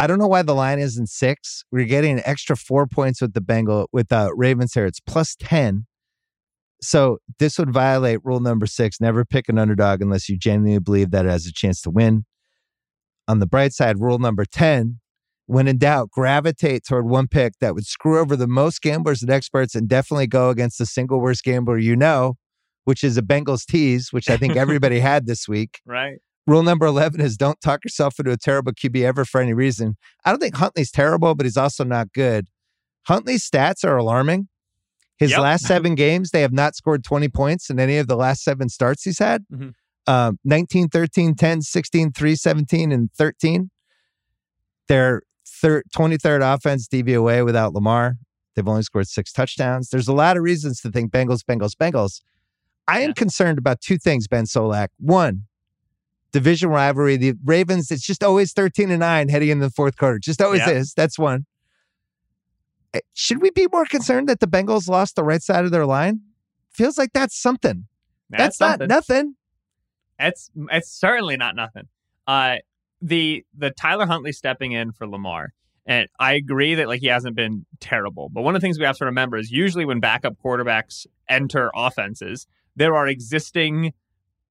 I 0.00 0.06
don't 0.06 0.18
know 0.18 0.28
why 0.28 0.40
the 0.40 0.54
line 0.54 0.78
isn't 0.78 1.10
six. 1.10 1.62
We're 1.70 1.84
getting 1.84 2.12
an 2.12 2.22
extra 2.24 2.56
four 2.56 2.86
points 2.86 3.20
with 3.20 3.34
the 3.34 3.42
Bengal 3.42 3.86
with 3.92 4.08
the 4.08 4.32
Ravens 4.34 4.72
here. 4.72 4.86
It's 4.86 4.98
plus 4.98 5.36
ten. 5.38 5.84
So 6.80 7.18
this 7.38 7.58
would 7.58 7.70
violate 7.70 8.20
rule 8.24 8.40
number 8.40 8.64
six: 8.64 8.98
never 8.98 9.26
pick 9.26 9.50
an 9.50 9.58
underdog 9.58 10.00
unless 10.00 10.26
you 10.26 10.38
genuinely 10.38 10.78
believe 10.78 11.10
that 11.10 11.26
it 11.26 11.28
has 11.28 11.44
a 11.44 11.52
chance 11.52 11.82
to 11.82 11.90
win. 11.90 12.24
On 13.28 13.40
the 13.40 13.46
bright 13.46 13.74
side, 13.74 14.00
rule 14.00 14.18
number 14.18 14.46
ten: 14.46 15.00
when 15.44 15.68
in 15.68 15.76
doubt, 15.76 16.08
gravitate 16.10 16.82
toward 16.88 17.06
one 17.06 17.28
pick 17.28 17.52
that 17.60 17.74
would 17.74 17.84
screw 17.84 18.20
over 18.20 18.36
the 18.36 18.48
most 18.48 18.80
gamblers 18.80 19.20
and 19.20 19.30
experts, 19.30 19.74
and 19.74 19.86
definitely 19.86 20.26
go 20.26 20.48
against 20.48 20.78
the 20.78 20.86
single 20.86 21.20
worst 21.20 21.44
gambler 21.44 21.76
you 21.76 21.94
know, 21.94 22.36
which 22.84 23.04
is 23.04 23.18
a 23.18 23.22
Bengals 23.22 23.66
tease, 23.66 24.14
which 24.14 24.30
I 24.30 24.38
think 24.38 24.56
everybody 24.56 25.00
had 25.10 25.26
this 25.26 25.46
week. 25.46 25.80
right 25.84 26.20
Rule 26.46 26.62
number 26.62 26.86
11 26.86 27.20
is 27.20 27.36
don't 27.36 27.60
talk 27.60 27.84
yourself 27.84 28.18
into 28.18 28.30
a 28.32 28.36
terrible 28.36 28.72
QB 28.72 29.02
ever 29.04 29.24
for 29.24 29.40
any 29.40 29.52
reason. 29.54 29.96
I 30.24 30.30
don't 30.30 30.40
think 30.40 30.56
Huntley's 30.56 30.90
terrible, 30.90 31.34
but 31.34 31.46
he's 31.46 31.56
also 31.56 31.84
not 31.84 32.12
good. 32.12 32.48
Huntley's 33.06 33.48
stats 33.48 33.84
are 33.84 33.96
alarming. 33.96 34.48
His 35.18 35.32
Yep. 35.32 35.40
last 35.40 35.64
seven 35.66 35.94
games, 35.96 36.30
they 36.30 36.40
have 36.40 36.52
not 36.52 36.74
scored 36.74 37.04
20 37.04 37.28
points 37.28 37.68
in 37.70 37.78
any 37.78 37.98
of 37.98 38.08
the 38.08 38.16
last 38.16 38.42
seven 38.42 38.68
starts 38.68 39.04
he's 39.04 39.18
had. 39.18 39.44
Mhm. 39.52 39.74
Um, 40.06 40.38
19, 40.44 40.88
13, 40.88 41.34
10, 41.34 41.62
16, 41.62 42.10
3, 42.12 42.34
17, 42.34 42.90
and 42.90 43.12
13. 43.12 43.70
They're 44.88 45.22
thir- 45.46 45.82
23rd 45.94 46.42
offense 46.42 46.88
DVOA 46.88 47.44
without 47.44 47.74
Lamar. 47.74 48.16
They've 48.56 48.66
only 48.66 48.82
scored 48.82 49.08
six 49.08 49.30
touchdowns. 49.32 49.90
There's 49.90 50.08
a 50.08 50.12
lot 50.12 50.36
of 50.36 50.42
reasons 50.42 50.80
to 50.80 50.90
think 50.90 51.12
Bengals, 51.12 51.40
Bengals, 51.44 51.74
Bengals. 51.76 52.20
I 52.88 53.00
am 53.00 53.10
Yeah. 53.10 53.14
concerned 53.14 53.58
about 53.58 53.80
two 53.80 53.98
things, 53.98 54.26
Ben 54.26 54.44
Solak. 54.46 54.88
One, 54.98 55.44
division 56.32 56.68
rivalry. 56.70 57.16
The 57.16 57.34
Ravens, 57.44 57.90
it's 57.90 58.02
just 58.06 58.22
always 58.24 58.52
13 58.52 58.90
and 58.90 59.00
9 59.00 59.28
heading 59.28 59.48
into 59.50 59.66
the 59.66 59.70
fourth 59.72 59.96
quarter. 59.96 60.18
Just 60.18 60.40
always 60.40 60.60
Yeah. 60.60 60.70
is. 60.70 60.94
That's 60.94 61.18
one. 61.18 61.46
Eh, 62.94 63.00
Should 63.14 63.40
we 63.40 63.50
be 63.50 63.66
more 63.72 63.84
concerned 63.84 64.28
that 64.28 64.40
the 64.40 64.46
Bengals 64.46 64.88
lost 64.88 65.16
the 65.16 65.24
right 65.24 65.42
side 65.42 65.64
of 65.64 65.70
their 65.70 65.86
line? 65.86 66.20
Feels 66.72 66.98
like 66.98 67.12
that's 67.12 67.40
something. 67.40 67.86
That's, 68.30 68.56
something. 68.58 68.86
not 68.88 68.94
nothing. 68.94 69.34
It's 70.18 70.50
it's 70.70 70.90
certainly 70.90 71.36
not 71.36 71.56
nothing. 71.56 71.88
Uh, 72.26 72.56
the 73.02 73.44
the 73.56 73.70
Tyler 73.70 74.06
Huntley 74.06 74.32
stepping 74.32 74.72
in 74.72 74.92
for 74.92 75.08
Lamar, 75.08 75.52
and 75.86 76.08
I 76.20 76.34
agree 76.34 76.74
that 76.76 76.86
like 76.88 77.00
he 77.00 77.06
hasn't 77.06 77.34
been 77.34 77.64
terrible. 77.80 78.28
But 78.28 78.42
one 78.42 78.54
of 78.54 78.60
the 78.60 78.64
things 78.64 78.78
we 78.78 78.84
have 78.84 78.98
to 78.98 79.06
remember 79.06 79.36
is 79.38 79.50
usually 79.50 79.84
when 79.86 79.98
backup 79.98 80.34
quarterbacks 80.44 81.06
enter 81.28 81.70
offenses, 81.74 82.46
there 82.76 82.94
are 82.94 83.08
existing 83.08 83.94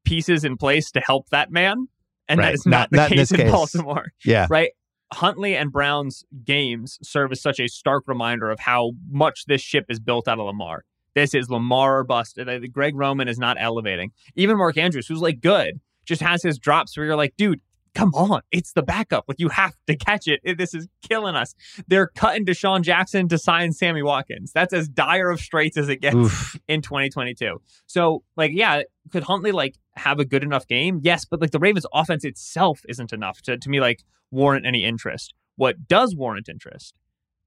pieces 0.10 0.44
in 0.44 0.58
place 0.58 0.92
to 0.92 1.00
help 1.00 1.30
that 1.30 1.52
man, 1.52 1.88
and 2.28 2.40
Right. 2.40 2.48
that 2.48 2.54
is 2.54 2.66
not, 2.66 2.72
Not- 2.72 2.90
the 2.92 2.98
not 2.98 3.10
case 3.12 3.32
in 3.32 3.38
case. 3.38 3.52
Baltimore. 3.52 4.08
Yeah. 4.26 4.48
Right. 4.50 4.72
Huntley 5.14 5.56
and 5.56 5.72
Brown's 5.72 6.24
games 6.44 7.00
serve 7.02 7.32
as 7.32 7.42
such 7.42 7.60
a 7.60 7.68
stark 7.68 8.04
reminder 8.08 8.52
of 8.52 8.60
how 8.60 8.92
much 9.10 9.46
this 9.48 9.62
ship 9.62 9.86
is 9.90 10.00
built 10.00 10.28
out 10.28 10.40
of 10.40 10.46
Lamar. 10.46 10.84
This 11.16 11.34
is 11.34 11.50
Lamar 11.50 12.00
or 12.00 12.04
bust. 12.04 12.38
Uh, 12.38 12.60
Greg 12.72 12.96
Roman 12.96 13.28
is 13.28 13.40
not 13.40 13.58
elevating. 13.60 14.12
Even 14.36 14.58
Mark 14.58 14.78
Andrews, 14.78 15.08
who's 15.08 15.22
like 15.22 15.42
good, 15.42 15.80
just 16.06 16.22
has 16.22 16.44
his 16.44 16.60
drops 16.60 16.96
where 16.96 17.08
you're 17.08 17.16
like, 17.16 17.34
dude, 17.38 17.60
come 17.94 18.14
on. 18.14 18.42
It's 18.52 18.74
the 18.74 18.84
backup. 18.84 19.26
Like, 19.28 19.40
you 19.40 19.50
have 19.50 19.74
to 19.88 19.96
catch 19.96 20.28
it. 20.28 20.42
This 20.58 20.74
is 20.74 20.88
killing 21.08 21.36
us. 21.36 21.56
They're 21.88 22.08
cutting 22.08 22.46
DeSean 22.46 22.82
Jackson 22.82 23.28
to 23.30 23.38
sign 23.38 23.72
Sammy 23.72 24.04
Watkins. 24.04 24.52
That's 24.52 24.74
as 24.74 24.88
dire 24.88 25.30
of 25.30 25.40
straits 25.40 25.78
as 25.78 25.90
it 25.90 26.02
gets 26.02 26.16
Oof. 26.16 26.56
in 26.68 26.82
2022. 26.82 27.62
So, 27.86 28.24
like, 28.36 28.52
yeah, 28.54 28.84
could 29.12 29.24
Huntley 29.24 29.52
like 29.52 29.76
have 29.96 30.20
a 30.20 30.26
good 30.26 30.44
enough 30.44 30.68
game? 30.68 31.00
Yes, 31.04 31.26
but 31.26 31.42
like 31.42 31.52
the 31.52 31.60
Ravens 31.60 31.86
offense 31.94 32.24
itself 32.24 32.82
isn't 32.88 33.14
enough 33.14 33.42
to, 33.44 33.58
to 33.58 33.70
me 33.70 33.80
like 33.80 34.04
warrant 34.32 34.66
any 34.66 34.86
interest. 34.86 35.34
What 35.56 35.88
does 35.88 36.16
warrant 36.16 36.48
interest 36.50 36.96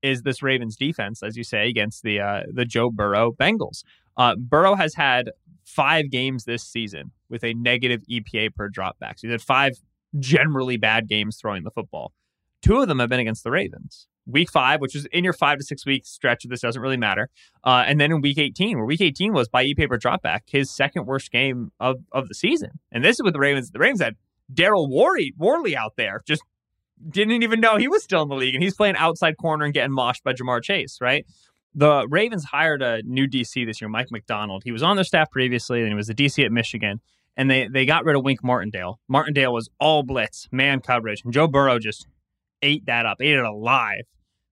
is 0.02 0.22
this 0.22 0.42
Ravens 0.42 0.76
defense, 0.76 1.22
as 1.22 1.36
you 1.36 1.44
say, 1.44 1.68
against 1.68 2.02
the 2.02 2.20
uh, 2.20 2.42
the 2.52 2.64
Joe 2.64 2.90
Burrow 2.90 3.32
Bengals. 3.32 3.84
Uh, 4.16 4.34
Burrow 4.36 4.74
has 4.74 4.94
had 4.94 5.30
five 5.64 6.10
games 6.10 6.44
this 6.44 6.64
season 6.64 7.12
with 7.30 7.44
a 7.44 7.54
negative 7.54 8.02
EPA 8.10 8.54
per 8.54 8.68
dropback. 8.68 9.18
So 9.18 9.28
he's 9.28 9.30
had 9.30 9.42
five 9.42 9.72
generally 10.18 10.76
bad 10.76 11.08
games 11.08 11.36
throwing 11.40 11.64
the 11.64 11.70
football. 11.70 12.12
Two 12.62 12.80
of 12.80 12.88
them 12.88 12.98
have 13.00 13.08
been 13.08 13.20
against 13.20 13.44
the 13.44 13.50
Ravens. 13.50 14.06
Week 14.24 14.50
five, 14.50 14.80
which 14.80 14.94
is 14.94 15.04
in 15.06 15.24
your 15.24 15.32
five 15.32 15.58
to 15.58 15.64
six 15.64 15.84
week 15.84 16.06
stretch, 16.06 16.44
this 16.48 16.60
doesn't 16.60 16.80
really 16.80 16.96
matter. 16.96 17.28
Uh, 17.64 17.82
and 17.86 18.00
then 18.00 18.12
in 18.12 18.20
week 18.20 18.38
18, 18.38 18.76
where 18.76 18.86
week 18.86 19.00
18 19.00 19.32
was 19.32 19.48
by 19.48 19.64
EPA 19.64 19.88
per 19.88 19.98
dropback, 19.98 20.40
his 20.46 20.70
second 20.70 21.06
worst 21.06 21.32
game 21.32 21.72
of, 21.80 21.96
of 22.12 22.28
the 22.28 22.34
season. 22.34 22.78
And 22.92 23.04
this 23.04 23.16
is 23.16 23.22
with 23.24 23.32
the 23.32 23.40
Ravens. 23.40 23.72
The 23.72 23.80
Ravens 23.80 24.00
had 24.00 24.14
Daryl 24.52 24.88
Worley, 24.88 25.34
Worley 25.36 25.76
out 25.76 25.94
there, 25.96 26.22
just 26.24 26.42
didn't 27.08 27.42
even 27.42 27.60
know 27.60 27.78
he 27.78 27.88
was 27.88 28.04
still 28.04 28.22
in 28.22 28.28
the 28.28 28.36
league. 28.36 28.54
And 28.54 28.62
he's 28.62 28.76
playing 28.76 28.96
outside 28.96 29.36
corner 29.38 29.64
and 29.64 29.74
getting 29.74 29.94
moshed 29.94 30.22
by 30.22 30.34
Ja'Marr 30.34 30.62
Chase, 30.62 30.98
right? 31.00 31.26
The 31.74 32.06
Ravens 32.08 32.44
hired 32.44 32.82
a 32.82 33.02
new 33.02 33.26
DC 33.26 33.66
this 33.66 33.80
year, 33.80 33.88
Mike 33.88 34.10
Macdonald. 34.10 34.62
He 34.64 34.72
was 34.72 34.82
on 34.82 34.96
their 34.96 35.04
staff 35.04 35.30
previously, 35.30 35.80
and 35.80 35.88
he 35.88 35.94
was 35.94 36.06
the 36.06 36.14
DC 36.14 36.44
at 36.44 36.52
Michigan. 36.52 37.00
And 37.36 37.50
they, 37.50 37.66
they 37.66 37.86
got 37.86 38.04
rid 38.04 38.16
of 38.16 38.24
Wink 38.24 38.44
Martindale. 38.44 39.00
Martindale 39.08 39.52
was 39.52 39.70
all 39.80 40.02
blitz, 40.02 40.48
man 40.52 40.80
coverage. 40.80 41.22
And 41.24 41.32
Joe 41.32 41.48
Burrow 41.48 41.78
just 41.78 42.06
ate 42.60 42.86
that 42.86 43.06
up, 43.06 43.18
ate 43.20 43.36
it 43.36 43.44
alive. 43.44 44.04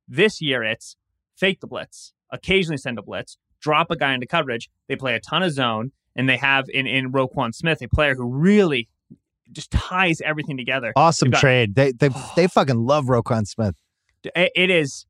This 0.08 0.40
year, 0.40 0.62
it's 0.64 0.96
fake 1.36 1.60
the 1.60 1.66
blitz, 1.66 2.12
occasionally 2.32 2.78
send 2.78 2.98
a 2.98 3.02
blitz, 3.02 3.36
drop 3.60 3.90
a 3.90 3.96
guy 3.96 4.14
into 4.14 4.26
coverage. 4.26 4.70
They 4.88 4.96
play 4.96 5.14
a 5.14 5.20
ton 5.20 5.42
of 5.42 5.52
zone, 5.52 5.92
and 6.16 6.28
they 6.28 6.38
have 6.38 6.66
in, 6.68 6.86
in 6.86 7.12
Roquan 7.12 7.54
Smith, 7.54 7.82
a 7.82 7.88
player 7.88 8.14
who 8.14 8.26
really 8.26 8.88
just 9.52 9.70
ties 9.70 10.20
everything 10.20 10.56
together. 10.56 10.92
Awesome 10.96 11.30
got- 11.30 11.40
trade. 11.40 11.74
They 11.74 11.92
they 11.92 12.10
they 12.36 12.46
fucking 12.46 12.78
love 12.78 13.06
Roquan 13.06 13.46
Smith. 13.46 13.74
It, 14.24 14.52
it 14.54 14.70
is. 14.70 15.06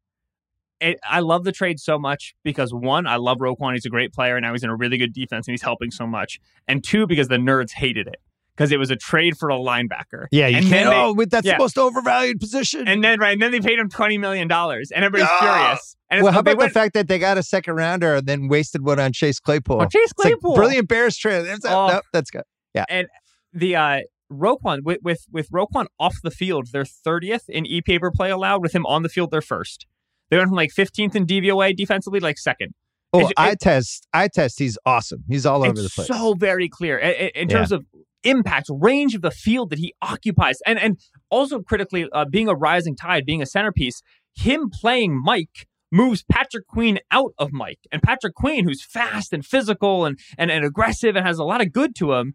It, 0.81 0.99
I 1.09 1.21
love 1.21 1.45
the 1.45 1.53
trade 1.53 1.79
so 1.79 1.99
much 1.99 2.35
because 2.43 2.73
one, 2.73 3.07
I 3.07 3.17
love 3.17 3.39
Roquan. 3.39 3.75
He's 3.75 3.85
a 3.85 3.91
great 3.91 4.13
player, 4.13 4.37
and 4.37 4.45
now 4.45 4.53
he's 4.53 4.63
in 4.65 4.71
a 4.71 4.77
really 4.77 4.97
good 4.97 5.13
defense, 5.13 5.47
and 5.47 5.53
he's 5.53 5.63
helping 5.63 5.91
so 5.91 6.07
much. 6.07 6.41
And 6.67 6.83
two, 6.83 7.07
because 7.07 7.29
the 7.29 7.37
nerds 7.37 7.73
hated 7.73 8.07
it 8.07 8.17
because 8.57 8.73
it 8.73 8.79
was 8.79 8.91
a 8.91 8.97
trade 8.97 9.37
for 9.39 9.51
a 9.51 9.55
linebacker. 9.57 10.27
Yeah, 10.31 10.47
you 10.49 10.59
And 10.59 10.67
can't. 10.67 10.91
they- 10.91 10.97
oh, 11.23 11.25
that's 11.29 11.47
yeah. 11.47 11.55
the 11.55 11.59
most 11.59 11.79
overvalued 11.79 12.41
position. 12.41 12.89
And 12.89 13.03
then 13.05 13.21
right, 13.21 13.33
and 13.33 13.43
then 13.43 13.53
they 13.53 13.61
paid 13.61 13.79
him 13.79 13.89
twenty 13.89 14.17
million 14.19 14.49
dollars, 14.49 14.91
and 14.91 15.05
everybody's 15.05 15.31
furious. 15.39 15.97
And 16.11 16.19
it's, 16.19 16.25
well, 16.25 16.33
how 16.33 16.41
about 16.41 16.57
went, 16.57 16.71
the 16.71 16.75
fact 16.81 16.95
that 16.95 17.09
they 17.09 17.19
got 17.19 17.37
a 17.39 17.43
second 17.43 17.75
rounder 17.77 18.17
and 18.17 18.27
then 18.27 18.49
wasted 18.49 18.83
one 18.85 18.99
on 18.99 19.13
Chase 19.13 19.39
Claypool? 19.39 19.83
Oh, 19.83 19.87
Chase 19.87 20.11
It's 20.11 20.19
like 20.19 20.33
Claypool. 20.33 20.55
brilliant 20.57 20.89
Bears 20.89 21.17
trade. 21.17 21.45
There's 21.47 21.61
that- 21.61 21.75
Oh. 21.77 21.89
nope, 21.89 22.05
that's 22.13 22.31
good. 22.31 22.43
Yeah, 22.75 22.85
and 22.89 23.07
the 23.53 23.77
uh 23.77 24.01
Roquan 24.33 24.83
with 24.85 25.01
with 25.03 25.27
with 25.31 25.51
Roquan 25.51 25.87
off 25.99 26.17
the 26.23 26.31
field, 26.31 26.69
they're 26.73 26.85
thirtieth 26.85 27.49
in 27.49 27.65
EPA 27.65 28.01
per 28.01 28.11
play 28.11 28.31
allowed. 28.31 28.63
With 28.63 28.73
him 28.75 28.87
on 28.87 29.03
the 29.03 29.09
field, 29.09 29.31
they're 29.31 29.41
first. 29.43 29.87
They 30.31 30.37
went 30.37 30.49
from 30.49 30.57
like 30.57 30.71
fifteenth 30.71 31.15
in 31.17 31.27
DVOA 31.27 31.77
defensively, 31.77 32.21
like 32.21 32.39
second. 32.39 32.73
Oh, 33.13 33.29
I 33.37 33.51
it- 33.53 33.61
test. 33.61 34.07
I 34.13 34.29
test. 34.29 34.59
He's 34.59 34.79
awesome. 34.87 35.25
He's 35.29 35.45
all 35.45 35.65
over 35.65 35.83
the 35.83 35.91
place. 35.91 36.07
so 36.09 36.35
very 36.35 36.69
clear 36.69 36.97
in, 36.99 37.31
in- 37.35 37.49
terms 37.49 37.73
of 37.73 37.85
impact, 38.23 38.67
range 38.71 39.15
of 39.15 39.23
the 39.23 39.31
field 39.31 39.71
that 39.71 39.79
he 39.79 39.95
occupies, 40.03 40.59
and 40.67 40.79
and 40.79 41.01
also 41.31 41.61
critically 41.61 42.07
uh, 42.13 42.25
being 42.25 42.49
a 42.49 42.55
rising 42.55 42.95
tide, 42.97 43.27
being 43.27 43.43
a 43.43 43.47
centerpiece. 43.47 44.03
Him 44.37 44.71
playing 44.73 45.21
Mike 45.21 45.67
moves 45.91 46.23
Patrick 46.31 46.69
Queen 46.69 47.01
out 47.11 47.33
of 47.37 47.51
Mike, 47.53 47.81
and 47.91 48.01
Patrick 48.01 48.35
Queen, 48.35 48.65
who's 48.65 48.85
fast 48.85 49.33
and 49.33 49.45
physical 49.45 50.05
and 50.05 50.19
and, 50.39 50.51
and 50.51 50.65
aggressive 50.65 51.17
and 51.17 51.27
has 51.27 51.39
a 51.39 51.45
lot 51.45 51.61
of 51.61 51.73
good 51.73 51.95
to 51.97 52.13
him. 52.13 52.35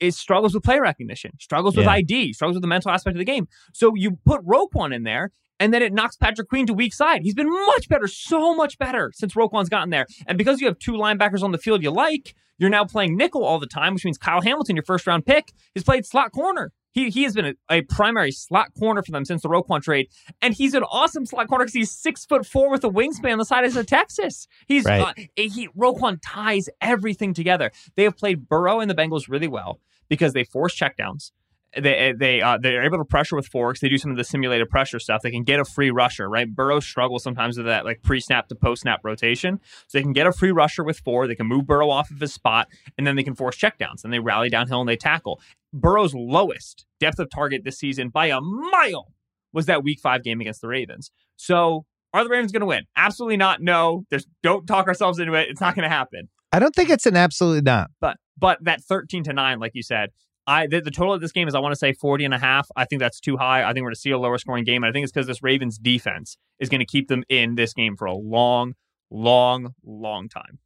Is 0.00 0.18
struggles 0.18 0.54
with 0.54 0.64
play 0.64 0.80
recognition, 0.80 1.32
struggles 1.38 1.76
with 1.76 1.84
Yeah. 1.86 1.92
ID, 1.92 2.32
struggles 2.32 2.56
with 2.56 2.62
the 2.62 2.68
mental 2.68 2.90
aspect 2.90 3.14
of 3.14 3.18
the 3.18 3.24
game. 3.24 3.46
So 3.72 3.92
you 3.94 4.18
put 4.24 4.40
Roquan 4.44 4.92
in 4.94 5.04
there, 5.04 5.30
and 5.60 5.72
then 5.72 5.82
it 5.82 5.92
knocks 5.92 6.16
Patrick 6.16 6.48
Queen 6.48 6.66
to 6.66 6.74
weak 6.74 6.92
side. 6.94 7.22
He's 7.22 7.34
been 7.34 7.50
much 7.50 7.88
better, 7.88 8.06
so 8.06 8.54
much 8.54 8.78
better 8.78 9.12
since 9.14 9.34
Roquan's 9.34 9.68
gotten 9.68 9.90
there. 9.90 10.06
And 10.26 10.36
because 10.38 10.60
you 10.60 10.66
have 10.66 10.78
two 10.78 10.92
linebackers 10.92 11.42
on 11.42 11.52
the 11.52 11.58
field 11.58 11.82
you 11.82 11.90
like, 11.90 12.34
you're 12.58 12.70
now 12.70 12.84
playing 12.84 13.16
nickel 13.16 13.44
all 13.44 13.58
the 13.58 13.66
time, 13.66 13.94
which 13.94 14.04
means 14.04 14.18
Kyle 14.18 14.40
Hamilton, 14.40 14.76
your 14.76 14.84
first 14.84 15.06
round 15.06 15.26
pick, 15.26 15.52
has 15.74 15.84
played 15.84 16.06
slot 16.06 16.32
corner. 16.32 16.72
He, 16.92 17.10
he 17.10 17.24
has 17.24 17.34
been 17.34 17.46
a, 17.46 17.54
a 17.68 17.82
primary 17.82 18.30
slot 18.30 18.68
corner 18.78 19.02
for 19.02 19.10
them 19.10 19.24
since 19.24 19.42
the 19.42 19.48
Roquan 19.48 19.82
trade, 19.82 20.06
and 20.40 20.54
he's 20.54 20.74
an 20.74 20.84
awesome 20.84 21.26
slot 21.26 21.48
corner 21.48 21.64
because 21.64 21.74
he's 21.74 21.90
six 21.90 22.24
foot 22.24 22.46
four 22.46 22.70
with 22.70 22.84
a 22.84 22.88
wingspan 22.88 23.38
the 23.38 23.44
size 23.44 23.74
of 23.74 23.86
Texas. 23.86 24.46
He's 24.68 24.84
Right. 24.84 25.00
uh, 25.02 25.12
he 25.34 25.68
Roquan 25.76 26.18
ties 26.22 26.68
everything 26.80 27.34
together. 27.34 27.72
They 27.96 28.04
have 28.04 28.16
played 28.16 28.48
Burrow 28.48 28.78
and 28.78 28.88
the 28.88 28.94
Bengals 28.94 29.28
really 29.28 29.48
well 29.48 29.80
because 30.08 30.34
they 30.34 30.44
force 30.44 30.78
checkdowns. 30.78 31.32
They 31.80 32.14
they 32.16 32.40
uh, 32.40 32.58
they're 32.58 32.84
able 32.84 32.98
to 32.98 33.04
pressure 33.04 33.36
with 33.36 33.46
forks. 33.46 33.80
They 33.80 33.88
do 33.88 33.98
some 33.98 34.10
of 34.10 34.16
the 34.16 34.24
simulated 34.24 34.68
pressure 34.68 34.98
stuff. 34.98 35.22
They 35.22 35.30
can 35.30 35.44
get 35.44 35.60
a 35.60 35.64
free 35.64 35.90
rusher, 35.90 36.28
right? 36.28 36.52
Burrow 36.52 36.80
struggles 36.80 37.22
sometimes 37.22 37.56
with 37.56 37.66
that 37.66 37.84
like 37.84 38.02
pre-snap 38.02 38.48
to 38.48 38.54
post-snap 38.54 39.00
rotation, 39.02 39.60
so 39.86 39.98
they 39.98 40.02
can 40.02 40.12
get 40.12 40.26
a 40.26 40.32
free 40.32 40.52
rusher 40.52 40.84
with 40.84 40.98
four. 40.98 41.26
They 41.26 41.34
can 41.34 41.46
move 41.46 41.66
Burrow 41.66 41.90
off 41.90 42.10
of 42.10 42.20
his 42.20 42.32
spot, 42.32 42.68
and 42.96 43.06
then 43.06 43.16
they 43.16 43.22
can 43.22 43.34
force 43.34 43.56
checkdowns. 43.56 44.04
And 44.04 44.12
they 44.12 44.18
rally 44.18 44.48
downhill 44.48 44.80
and 44.80 44.88
they 44.88 44.96
tackle. 44.96 45.40
Burrow's 45.72 46.14
lowest 46.14 46.86
depth 47.00 47.18
of 47.18 47.30
target 47.30 47.62
this 47.64 47.78
season 47.78 48.08
by 48.08 48.26
a 48.26 48.40
mile 48.40 49.12
was 49.52 49.66
that 49.66 49.82
Week 49.82 50.00
Five 50.00 50.22
game 50.22 50.40
against 50.40 50.60
the 50.60 50.68
Ravens. 50.68 51.10
So 51.36 51.86
are 52.12 52.22
the 52.22 52.30
Ravens 52.30 52.52
going 52.52 52.60
to 52.60 52.66
win? 52.66 52.84
Absolutely 52.96 53.36
not. 53.36 53.60
No. 53.60 54.04
There's 54.08 54.26
don't 54.42 54.66
talk 54.66 54.86
ourselves 54.86 55.18
into 55.18 55.34
it. 55.34 55.48
It's 55.48 55.60
not 55.60 55.74
going 55.74 55.88
to 55.88 55.94
happen. 55.94 56.28
I 56.52 56.60
don't 56.60 56.74
think 56.74 56.88
it's 56.90 57.06
an 57.06 57.16
absolutely 57.16 57.62
not. 57.62 57.90
But 58.00 58.18
but 58.38 58.62
that 58.62 58.82
13 58.82 59.24
to 59.24 59.32
9 59.32 59.58
like 59.58 59.72
you 59.74 59.82
said, 59.82 60.10
I 60.46 60.66
the, 60.66 60.80
the, 60.80 60.90
total 60.90 61.14
of 61.14 61.20
this 61.20 61.32
game 61.32 61.48
is 61.48 61.54
I 61.54 61.60
want 61.60 61.72
to 61.72 61.78
say 61.78 61.92
40 61.92 62.24
and 62.24 62.34
a 62.34 62.38
half. 62.38 62.68
I 62.76 62.84
think 62.84 63.00
that's 63.00 63.20
too 63.20 63.36
high. 63.36 63.62
I 63.62 63.72
think 63.72 63.82
we're 63.82 63.88
going 63.88 63.94
to 63.94 64.00
see 64.00 64.10
a 64.10 64.18
lower 64.18 64.38
scoring 64.38 64.64
game. 64.64 64.82
And 64.82 64.90
I 64.90 64.92
think 64.92 65.04
it's 65.04 65.12
because 65.12 65.26
this 65.26 65.42
Ravens 65.42 65.78
defense 65.78 66.36
is 66.58 66.68
going 66.68 66.80
to 66.80 66.86
keep 66.86 67.08
them 67.08 67.24
in 67.28 67.54
this 67.54 67.72
game 67.72 67.96
for 67.96 68.04
a 68.04 68.14
long, 68.14 68.74
long, 69.10 69.74
long 69.82 70.28
time. 70.28 70.58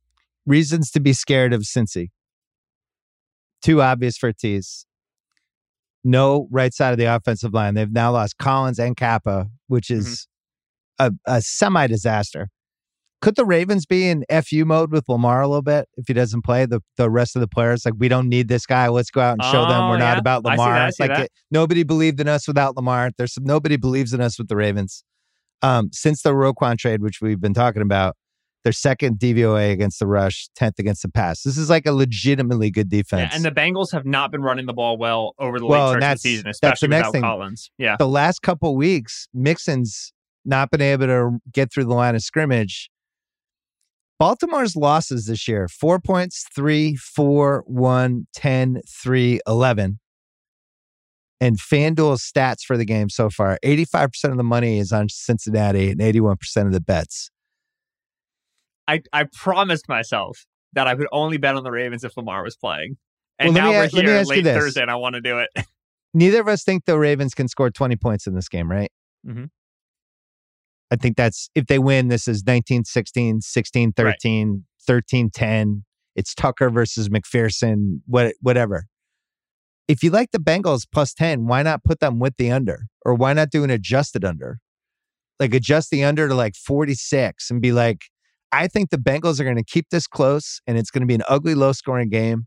Reasons 0.46 0.90
to 0.92 1.00
be 1.00 1.12
scared 1.12 1.52
of 1.52 1.62
Cincy. 1.62 2.08
Too 3.62 3.82
obvious 3.82 4.16
for 4.16 4.32
tease. 4.32 4.86
No 6.04 6.48
right 6.50 6.72
side 6.72 6.92
of 6.92 6.98
the 6.98 7.04
offensive 7.04 7.52
line. 7.52 7.74
They've 7.74 7.90
now 7.90 8.12
lost 8.12 8.38
Collins 8.38 8.78
and 8.78 8.96
Cappa, 8.96 9.48
which 9.66 9.90
is 9.90 10.26
mm-hmm. 11.00 11.14
a, 11.26 11.36
a 11.36 11.42
semi 11.42 11.86
disaster. 11.86 12.48
Could 13.20 13.34
the 13.34 13.44
Ravens 13.44 13.84
be 13.84 14.08
in 14.08 14.24
FU 14.30 14.64
mode 14.64 14.92
with 14.92 15.08
Lamar 15.08 15.42
a 15.42 15.48
little 15.48 15.62
bit 15.62 15.88
if 15.96 16.06
he 16.06 16.14
doesn't 16.14 16.42
play? 16.42 16.66
The 16.66 16.80
the 16.96 17.10
rest 17.10 17.34
of 17.34 17.40
the 17.40 17.48
players 17.48 17.84
like 17.84 17.94
we 17.98 18.08
don't 18.08 18.28
need 18.28 18.48
this 18.48 18.64
guy. 18.64 18.88
Let's 18.88 19.10
go 19.10 19.20
out 19.20 19.32
and 19.32 19.42
show 19.42 19.64
oh, 19.64 19.68
them 19.68 19.88
we're 19.88 19.98
yeah. 19.98 20.10
not 20.10 20.18
about 20.18 20.44
Lamar. 20.44 20.72
I 20.72 20.90
see 20.90 21.02
that, 21.02 21.10
I 21.10 21.14
see 21.14 21.20
like 21.20 21.24
it, 21.24 21.32
nobody 21.50 21.82
believed 21.82 22.20
in 22.20 22.28
us 22.28 22.46
without 22.46 22.76
Lamar. 22.76 23.10
There's 23.18 23.34
some, 23.34 23.44
nobody 23.44 23.76
believes 23.76 24.12
in 24.12 24.20
us 24.20 24.38
with 24.38 24.48
the 24.48 24.56
Ravens. 24.56 25.02
Um, 25.62 25.90
since 25.92 26.22
the 26.22 26.30
Roquan 26.30 26.78
trade, 26.78 27.02
which 27.02 27.20
we've 27.20 27.40
been 27.40 27.54
talking 27.54 27.82
about, 27.82 28.14
their 28.62 28.72
second 28.72 29.18
DVOA 29.18 29.72
against 29.72 29.98
the 29.98 30.06
rush, 30.06 30.48
tenth 30.54 30.78
against 30.78 31.02
the 31.02 31.08
pass. 31.08 31.42
This 31.42 31.58
is 31.58 31.68
like 31.68 31.86
a 31.86 31.92
legitimately 31.92 32.70
good 32.70 32.88
defense. 32.88 33.30
Yeah, 33.32 33.36
and 33.36 33.44
the 33.44 33.50
Bengals 33.50 33.90
have 33.92 34.04
not 34.04 34.30
been 34.30 34.42
running 34.42 34.66
the 34.66 34.72
ball 34.72 34.96
well 34.96 35.34
over 35.40 35.58
the 35.58 35.66
well, 35.66 35.86
late 35.86 36.00
start 36.00 36.02
of 36.04 36.10
the 36.10 36.18
season, 36.20 36.48
especially 36.48 36.88
the 36.88 36.96
without 36.96 37.12
thing. 37.12 37.22
Collins. 37.22 37.70
Yeah, 37.78 37.96
the 37.98 38.06
last 38.06 38.42
couple 38.42 38.76
weeks, 38.76 39.26
Mixon's 39.34 40.12
not 40.44 40.70
been 40.70 40.82
able 40.82 41.06
to 41.06 41.38
get 41.52 41.72
through 41.72 41.84
the 41.84 41.94
line 41.94 42.14
of 42.14 42.22
scrimmage 42.22 42.90
Baltimore's 44.18 44.74
losses 44.74 45.26
this 45.26 45.46
year 45.46 45.68
four 45.68 46.00
points, 46.00 46.44
three, 46.54 46.96
four, 46.96 47.62
one, 47.66 48.26
10, 48.34 48.80
3, 48.88 49.40
11. 49.46 50.00
And 51.40 51.56
FanDuel's 51.56 52.28
stats 52.28 52.62
for 52.66 52.76
the 52.76 52.84
game 52.84 53.08
so 53.08 53.30
far 53.30 53.58
85% 53.64 54.32
of 54.32 54.36
the 54.36 54.42
money 54.42 54.78
is 54.78 54.90
on 54.90 55.08
Cincinnati 55.08 55.90
and 55.90 56.00
81% 56.00 56.66
of 56.66 56.72
the 56.72 56.80
bets. 56.80 57.30
I, 58.88 59.02
I 59.12 59.24
promised 59.32 59.88
myself 59.88 60.46
that 60.72 60.88
I 60.88 60.94
would 60.94 61.06
only 61.12 61.36
bet 61.36 61.54
on 61.54 61.62
the 61.62 61.70
Ravens 61.70 62.02
if 62.02 62.16
Lamar 62.16 62.42
was 62.42 62.56
playing. 62.56 62.96
And 63.38 63.54
well, 63.54 63.64
now 63.64 63.70
we're 63.70 63.88
here 63.88 64.22
late 64.22 64.44
Thursday 64.44 64.82
and 64.82 64.90
I 64.90 64.96
want 64.96 65.14
to 65.14 65.20
do 65.20 65.38
it. 65.38 65.50
Neither 66.14 66.40
of 66.40 66.48
us 66.48 66.64
think 66.64 66.86
the 66.86 66.98
Ravens 66.98 67.34
can 67.34 67.46
score 67.46 67.70
20 67.70 67.94
points 67.96 68.26
in 68.26 68.34
this 68.34 68.48
game, 68.48 68.68
right? 68.68 68.90
Mm-hmm. 69.24 69.44
I 70.90 70.96
think 70.96 71.16
that's 71.16 71.50
if 71.54 71.66
they 71.66 71.78
win, 71.78 72.08
this 72.08 72.26
is 72.28 72.44
19 72.46 72.84
16, 72.84 73.40
16 73.40 73.92
13, 73.92 74.48
right. 74.48 74.58
13 74.86 75.30
10. 75.30 75.84
It's 76.16 76.34
Tucker 76.34 76.70
versus 76.70 77.08
McPherson, 77.08 78.00
what, 78.06 78.34
whatever. 78.40 78.86
If 79.86 80.02
you 80.02 80.10
like 80.10 80.32
the 80.32 80.38
Bengals 80.38 80.86
plus 80.90 81.14
10, 81.14 81.46
why 81.46 81.62
not 81.62 81.84
put 81.84 82.00
them 82.00 82.18
with 82.18 82.36
the 82.36 82.50
under? 82.50 82.86
Or 83.04 83.14
why 83.14 83.32
not 83.32 83.50
do 83.50 83.64
an 83.64 83.70
adjusted 83.70 84.24
under? 84.24 84.58
Like 85.38 85.54
adjust 85.54 85.90
the 85.90 86.04
under 86.04 86.28
to 86.28 86.34
like 86.34 86.56
46 86.56 87.50
and 87.50 87.62
be 87.62 87.72
like, 87.72 88.06
I 88.50 88.66
think 88.66 88.90
the 88.90 88.98
Bengals 88.98 89.40
are 89.40 89.44
going 89.44 89.56
to 89.56 89.64
keep 89.64 89.86
this 89.90 90.06
close 90.06 90.60
and 90.66 90.76
it's 90.76 90.90
going 90.90 91.02
to 91.02 91.06
be 91.06 91.14
an 91.14 91.22
ugly 91.28 91.54
low 91.54 91.72
scoring 91.72 92.08
game. 92.08 92.46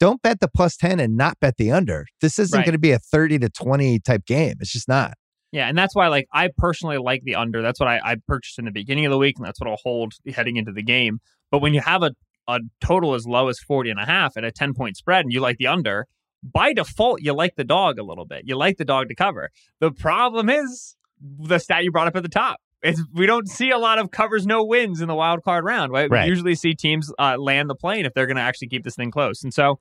Don't 0.00 0.20
bet 0.20 0.40
the 0.40 0.48
plus 0.48 0.76
10 0.76 0.98
and 0.98 1.16
not 1.16 1.38
bet 1.40 1.56
the 1.58 1.70
under. 1.70 2.06
This 2.20 2.38
isn't 2.38 2.56
right. 2.56 2.64
going 2.64 2.72
to 2.72 2.78
be 2.78 2.90
a 2.90 2.98
30 2.98 3.38
to 3.40 3.48
20 3.48 4.00
type 4.00 4.26
game. 4.26 4.54
It's 4.58 4.72
just 4.72 4.88
not. 4.88 5.12
Yeah, 5.52 5.68
and 5.68 5.76
that's 5.76 5.94
why 5.94 6.08
like 6.08 6.26
I 6.32 6.48
personally 6.56 6.96
like 6.96 7.22
the 7.24 7.36
under. 7.36 7.62
That's 7.62 7.78
what 7.78 7.88
I, 7.88 8.00
I 8.02 8.16
purchased 8.26 8.58
in 8.58 8.64
the 8.64 8.70
beginning 8.72 9.04
of 9.04 9.12
the 9.12 9.18
week, 9.18 9.36
and 9.38 9.46
that's 9.46 9.60
what 9.60 9.68
I'll 9.68 9.78
hold 9.82 10.14
heading 10.34 10.56
into 10.56 10.72
the 10.72 10.82
game. 10.82 11.20
But 11.50 11.60
when 11.60 11.74
you 11.74 11.82
have 11.82 12.02
a, 12.02 12.12
a 12.48 12.60
total 12.80 13.14
as 13.14 13.26
low 13.26 13.48
as 13.48 13.60
40 13.60 13.90
and 13.90 14.00
a 14.00 14.06
half 14.06 14.36
at 14.36 14.44
a 14.44 14.50
10 14.50 14.72
point 14.72 14.96
spread 14.96 15.20
and 15.24 15.32
you 15.32 15.40
like 15.40 15.58
the 15.58 15.66
under, 15.66 16.06
by 16.42 16.72
default, 16.72 17.20
you 17.20 17.34
like 17.34 17.54
the 17.56 17.64
dog 17.64 17.98
a 17.98 18.02
little 18.02 18.24
bit. 18.24 18.42
You 18.46 18.56
like 18.56 18.78
the 18.78 18.84
dog 18.84 19.08
to 19.08 19.14
cover. 19.14 19.50
The 19.78 19.92
problem 19.92 20.48
is 20.48 20.96
the 21.20 21.58
stat 21.58 21.84
you 21.84 21.92
brought 21.92 22.08
up 22.08 22.16
at 22.16 22.22
the 22.22 22.28
top. 22.28 22.58
It's, 22.82 23.00
we 23.14 23.26
don't 23.26 23.48
see 23.48 23.70
a 23.70 23.78
lot 23.78 23.98
of 23.98 24.10
covers 24.10 24.44
no 24.44 24.64
wins 24.64 25.00
in 25.00 25.06
the 25.06 25.14
wild 25.14 25.44
card 25.44 25.64
round, 25.64 25.92
right? 25.92 26.10
right. 26.10 26.24
We 26.24 26.30
usually 26.30 26.56
see 26.56 26.74
teams 26.74 27.12
uh, 27.16 27.36
land 27.38 27.70
the 27.70 27.76
plane 27.76 28.06
if 28.06 28.14
they're 28.14 28.26
going 28.26 28.38
to 28.38 28.42
actually 28.42 28.68
keep 28.68 28.82
this 28.82 28.96
thing 28.96 29.12
close. 29.12 29.44
And 29.44 29.54
so, 29.54 29.78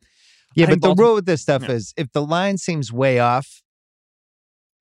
yeah, 0.54 0.68
but 0.68 0.82
the 0.82 0.94
rule 0.94 1.16
with 1.16 1.26
this 1.26 1.42
stuff 1.42 1.64
yeah. 1.64 1.72
is 1.72 1.94
if 1.98 2.12
the 2.12 2.24
line 2.24 2.58
seems 2.58 2.92
way 2.92 3.18
off, 3.18 3.64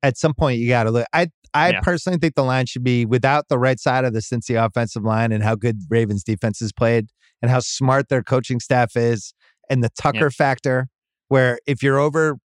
at 0.03 0.17
some 0.17 0.35
point 0.35 0.59
you 0.59 0.69
got 0.69 0.85
to 0.85 0.91
look. 0.91 1.07
I 1.13 1.29
I 1.53 1.71
yeah. 1.71 1.81
personally 1.81 2.19
think 2.19 2.35
the 2.35 2.45
line 2.45 2.67
should 2.67 2.85
be 2.85 3.05
without 3.05 3.49
the 3.49 3.59
right 3.59 3.79
side 3.79 4.05
of 4.05 4.13
the 4.13 4.21
Cincy 4.21 4.63
offensive 4.63 5.05
line 5.05 5.33
and 5.33 5.43
how 5.43 5.57
good 5.57 5.81
Ravens 5.89 6.23
defense 6.23 6.61
has 6.61 6.73
played 6.73 7.09
and 7.43 7.51
how 7.51 7.61
smart 7.61 8.09
their 8.09 8.23
coaching 8.23 8.61
staff 8.61 8.97
is 8.97 9.35
and 9.69 9.83
the 9.83 9.91
Tucker 10.01 10.25
yeah. 10.25 10.29
factor, 10.29 10.89
where 11.29 11.59
if 11.67 11.83
you're 11.83 11.99
over 11.99 12.39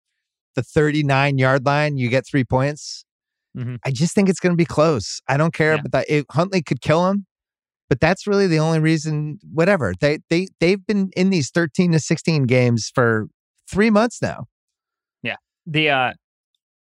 the 0.55 0.63
39 0.63 1.37
yard 1.37 1.65
line, 1.65 1.97
you 1.97 2.09
get 2.09 2.25
three 2.25 2.43
points. 2.43 3.05
Mm-hmm. 3.57 3.75
I 3.85 3.91
just 3.91 4.15
think 4.15 4.29
it's 4.29 4.39
going 4.39 4.53
to 4.53 4.57
be 4.57 4.65
close. 4.65 5.21
I 5.27 5.37
don't 5.37 5.53
care, 5.53 5.75
yeah. 5.75 5.81
but 5.81 5.91
that 5.91 6.05
it, 6.09 6.25
Huntley 6.31 6.61
could 6.61 6.81
kill 6.81 7.09
him. 7.09 7.25
But 7.89 7.99
that's 7.99 8.25
really 8.25 8.47
the 8.47 8.59
only 8.59 8.79
reason. 8.79 9.39
Whatever 9.51 9.93
they 9.99 10.19
they 10.29 10.47
they've 10.59 10.83
been 10.83 11.11
in 11.15 11.29
these 11.29 11.51
13 11.51 11.91
to 11.91 11.99
16 11.99 12.43
games 12.43 12.91
for 12.93 13.27
three 13.69 13.91
months 13.91 14.21
now. 14.21 14.45
Yeah, 15.21 15.35
the 15.67 15.89
uh 15.89 16.13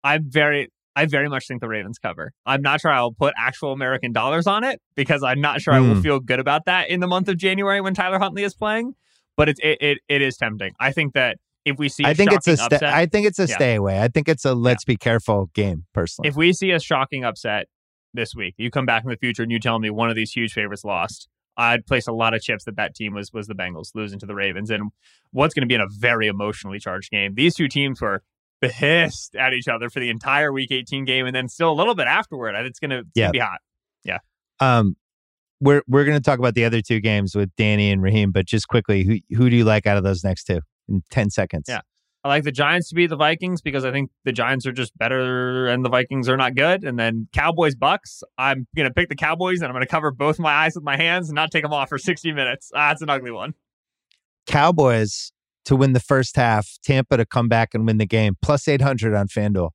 I'm 0.05 0.31
very 0.31 0.69
I 0.99 1.07
very 1.07 1.29
much 1.29 1.47
think 1.47 1.61
the 1.61 1.69
Ravens 1.69 1.99
cover. 1.99 2.33
I'm 2.45 2.61
not 2.61 2.81
sure 2.81 2.91
I'll 2.91 3.13
put 3.13 3.33
actual 3.39 3.73
American 3.73 4.13
dollars 4.13 4.49
on 4.49 4.65
it 4.65 4.81
because 4.97 5.23
I'm 5.23 5.41
not 5.41 5.61
sure 5.61 5.73
mm. 5.73 5.77
I 5.77 5.81
will 5.81 5.95
hmm. 5.95 6.01
feel 6.01 6.19
good 6.19 6.41
about 6.41 6.65
that 6.65 6.91
in 6.91 6.99
the 6.99 7.07
month 7.07 7.29
of 7.29 7.37
January 7.37 7.81
when 7.81 7.95
Tyler 7.95 8.19
Huntley 8.19 8.43
is 8.43 8.55
playing. 8.55 8.95
But 9.37 9.49
it's 9.49 9.61
it 9.63 9.79
it, 9.81 9.99
it 10.09 10.23
is 10.23 10.37
tempting. 10.37 10.75
I 10.81 10.91
think 10.91 11.15
that 11.15 11.39
if 11.65 11.79
we 11.79 11.89
see, 11.89 12.05
I 12.05 12.15
think 12.15 12.33
it's 12.33 12.49
a 12.49 12.57
sta- 12.57 12.67
upset, 12.67 12.83
I 12.83 13.07
think 13.07 13.29
it's 13.29 13.39
a 13.39 13.47
yeah. 13.47 13.55
stay 13.55 13.75
away. 13.77 14.01
I 14.01 14.09
think 14.09 14.29
it's 14.29 14.45
a 14.45 14.55
let's 14.55 14.83
yeah. 14.85 14.95
be 14.95 14.97
careful 14.97 15.51
game. 15.55 15.85
Personally, 15.93 16.29
if 16.29 16.35
we 16.35 16.53
see 16.53 16.73
a 16.73 16.81
shocking 16.81 17.23
upset 17.23 17.67
this 18.13 18.35
week, 18.35 18.55
you 18.57 18.69
come 18.69 18.85
back 18.85 19.05
in 19.05 19.11
the 19.11 19.17
future 19.17 19.45
and 19.45 19.53
you 19.53 19.61
tell 19.61 19.79
me 19.79 19.91
one 19.91 20.11
of 20.11 20.17
these 20.17 20.33
huge 20.33 20.53
favorites 20.53 20.85
lost. 20.85 21.29
I'd 21.57 21.87
place 21.87 22.09
a 22.09 22.13
lot 22.13 22.35
of 22.35 22.41
chips 22.41 22.65
that 22.65 22.77
that 22.77 22.97
team 22.97 23.15
was 23.15 23.33
was 23.33 23.47
the 23.47 23.55
Bengals 23.55 23.91
losing 23.95 24.19
to 24.19 24.27
the 24.27 24.35
Ravens, 24.35 24.69
and 24.69 24.91
what's 25.31 25.55
going 25.55 25.63
to 25.63 25.69
be 25.69 25.75
in 25.75 25.81
a 25.81 25.89
very 25.89 26.27
emotionally 26.27 26.81
charged 26.81 27.13
game. 27.13 27.35
These 27.35 27.55
two 27.55 27.69
teams 27.69 28.01
were 28.01 28.23
pissed 28.61 29.37
at 29.37 29.53
each 29.53 29.69
other 29.69 29.91
for 29.91 30.01
the 30.01 30.11
entire 30.11 30.53
Week 30.53 30.71
18 30.71 31.05
game, 31.05 31.27
and 31.27 31.35
then 31.35 31.49
still 31.49 31.71
a 31.71 31.75
little 31.75 31.95
bit 31.95 32.07
afterward. 32.07 32.55
It's 32.55 32.79
gonna, 32.79 33.01
it's 33.01 33.09
yeah. 33.15 33.27
gonna 33.27 33.33
be 33.33 33.39
hot. 33.39 33.61
Yeah. 34.05 34.19
Um, 34.61 34.97
we're 35.61 35.83
we're 35.89 36.05
gonna 36.05 36.21
talk 36.21 36.39
about 36.39 36.55
the 36.55 36.65
other 36.65 36.81
two 36.81 37.01
games 37.01 37.35
with 37.35 37.51
Danny 37.57 37.91
and 37.91 38.03
Raheem, 38.03 38.31
but 38.31 38.47
just 38.47 38.69
quickly, 38.69 39.05
who 39.05 39.37
who 39.37 39.51
do 39.51 39.57
you 39.57 39.65
like 39.65 39.87
out 39.87 39.97
of 39.97 40.05
those 40.05 40.23
next 40.25 40.45
two 40.45 40.61
in 40.89 41.03
ten 41.11 41.31
seconds? 41.31 41.67
Yeah. 41.69 41.81
I 42.25 42.29
like 42.29 42.43
the 42.43 42.53
Giants 42.53 42.89
to 42.89 42.97
be 42.97 43.07
the 43.07 43.17
Vikings 43.17 43.61
because 43.61 43.85
I 43.85 43.93
think 43.93 44.11
the 44.25 44.33
Giants 44.33 44.67
are 44.67 44.73
just 44.73 44.97
better 44.99 45.69
and 45.69 45.85
the 45.85 45.89
Vikings 45.89 46.29
are 46.29 46.37
not 46.37 46.57
good. 46.57 46.83
And 46.83 46.99
then 46.99 47.29
Cowboys 47.33 47.77
Bucs, 47.77 48.23
I'm 48.37 48.67
gonna 48.77 48.93
pick 48.93 49.09
the 49.09 49.15
Cowboys 49.15 49.61
and 49.61 49.69
I'm 49.69 49.73
gonna 49.73 49.87
cover 49.87 50.11
both 50.11 50.39
my 50.39 50.53
eyes 50.53 50.75
with 50.75 50.85
my 50.85 50.97
hands 50.97 51.29
and 51.29 51.37
not 51.37 51.53
take 51.53 51.63
them 51.63 51.73
off 51.73 51.89
for 51.89 51.99
60 51.99 52.33
minutes. 52.33 52.73
Ah, 52.75 52.89
that's 52.89 53.03
an 53.03 53.09
ugly 53.09 53.31
one. 53.31 53.55
Cowboys 54.47 55.33
to 55.69 55.77
win 55.77 55.93
the 55.93 56.01
first 56.01 56.35
half, 56.37 56.79
Tampa 56.83 57.19
to 57.19 57.27
come 57.27 57.47
back 57.47 57.75
and 57.75 57.87
win 57.87 57.99
the 57.99 58.07
game, 58.07 58.39
plus 58.41 58.67
800 58.67 59.15
on 59.15 59.29
FanDuel. 59.29 59.71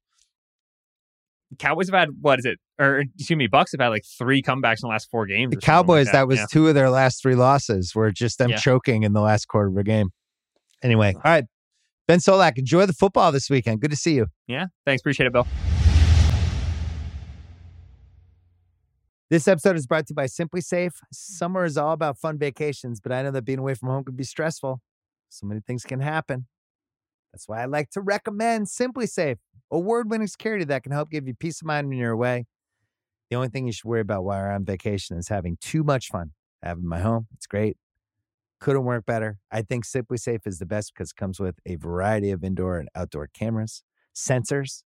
Cowboys 1.59 1.87
have 1.87 1.99
had, 1.99 2.09
what 2.19 2.39
is 2.39 2.45
it? 2.45 2.57
Or 2.79 3.03
excuse 3.15 3.37
me, 3.37 3.47
Bucs 3.47 3.73
have 3.73 3.79
had 3.79 3.89
like 3.89 4.03
three 4.03 4.41
comebacks 4.41 4.77
in 4.77 4.79
the 4.81 4.87
last 4.87 5.07
four 5.11 5.27
games. 5.27 5.51
The 5.51 5.57
Cowboys, 5.57 6.07
like 6.07 6.13
that. 6.13 6.19
that. 6.21 6.27
was 6.27 6.39
yeah. 6.39 6.45
two 6.51 6.67
of 6.67 6.73
their 6.73 6.89
last 6.89 7.21
three 7.21 7.35
losses 7.35 7.93
were 7.93 8.11
just 8.11 8.39
them 8.39 8.49
yeah. 8.49 8.57
choking 8.57 9.03
in 9.03 9.13
the 9.13 9.21
last 9.21 9.47
quarter 9.47 9.67
of 9.67 9.77
a 9.77 9.83
game. 9.83 10.09
Anyway, 10.81 11.13
all 11.13 11.21
right. 11.23 11.45
Ben 12.07 12.17
Solak, 12.17 12.57
enjoy 12.57 12.87
the 12.87 12.93
football 12.93 13.31
this 13.31 13.47
weekend. 13.51 13.79
Good 13.79 13.91
to 13.91 13.95
see 13.95 14.15
you. 14.15 14.25
Yeah. 14.47 14.65
Thanks. 14.87 15.03
Appreciate 15.03 15.27
it, 15.27 15.33
Bill. 15.33 15.45
This 19.29 19.47
episode 19.47 19.75
is 19.75 19.85
brought 19.85 20.07
to 20.07 20.11
you 20.11 20.15
by 20.15 20.25
SimpliSafe. 20.25 20.93
Summer 21.11 21.65
is 21.65 21.77
all 21.77 21.93
about 21.93 22.17
fun 22.17 22.39
vacations, 22.39 22.99
but 22.99 23.11
I 23.11 23.21
know 23.21 23.29
that 23.29 23.45
being 23.45 23.59
away 23.59 23.75
from 23.75 23.89
home 23.89 24.03
can 24.03 24.15
be 24.15 24.23
stressful. 24.23 24.81
So 25.33 25.47
many 25.47 25.61
things 25.61 25.83
can 25.83 25.99
happen. 25.99 26.45
That's 27.31 27.47
why 27.47 27.63
I 27.63 27.65
like 27.65 27.89
to 27.91 28.01
recommend 28.01 28.67
SimpliSafe, 28.67 29.37
award 29.71 30.11
winning 30.11 30.27
security 30.27 30.63
that 30.65 30.83
can 30.83 30.91
help 30.91 31.09
give 31.09 31.27
you 31.27 31.33
peace 31.33 31.59
of 31.61 31.65
mind 31.65 31.89
when 31.89 31.97
you're 31.97 32.11
away. 32.11 32.45
The 33.31 33.37
only 33.37 33.47
thing 33.47 33.65
you 33.65 33.73
should 33.73 33.85
worry 33.85 34.01
about 34.01 34.23
while 34.23 34.37
you're 34.37 34.51
on 34.51 34.63
vacation 34.63 35.17
is 35.17 35.29
having 35.29 35.57
too 35.59 35.83
much 35.83 36.09
fun. 36.09 36.33
Having 36.61 36.87
my 36.87 36.99
home, 36.99 37.27
it's 37.33 37.47
great. 37.47 37.77
Couldn't 38.59 38.83
work 38.83 39.07
better. 39.07 39.39
I 39.51 39.63
think 39.63 39.85
SimpliSafe 39.85 40.45
is 40.45 40.59
the 40.59 40.67
best 40.67 40.93
because 40.93 41.09
it 41.09 41.15
comes 41.15 41.39
with 41.39 41.55
a 41.65 41.77
variety 41.77 42.29
of 42.29 42.43
indoor 42.43 42.77
and 42.77 42.87
outdoor 42.95 43.27
cameras 43.33 43.83
sensors 44.15 44.83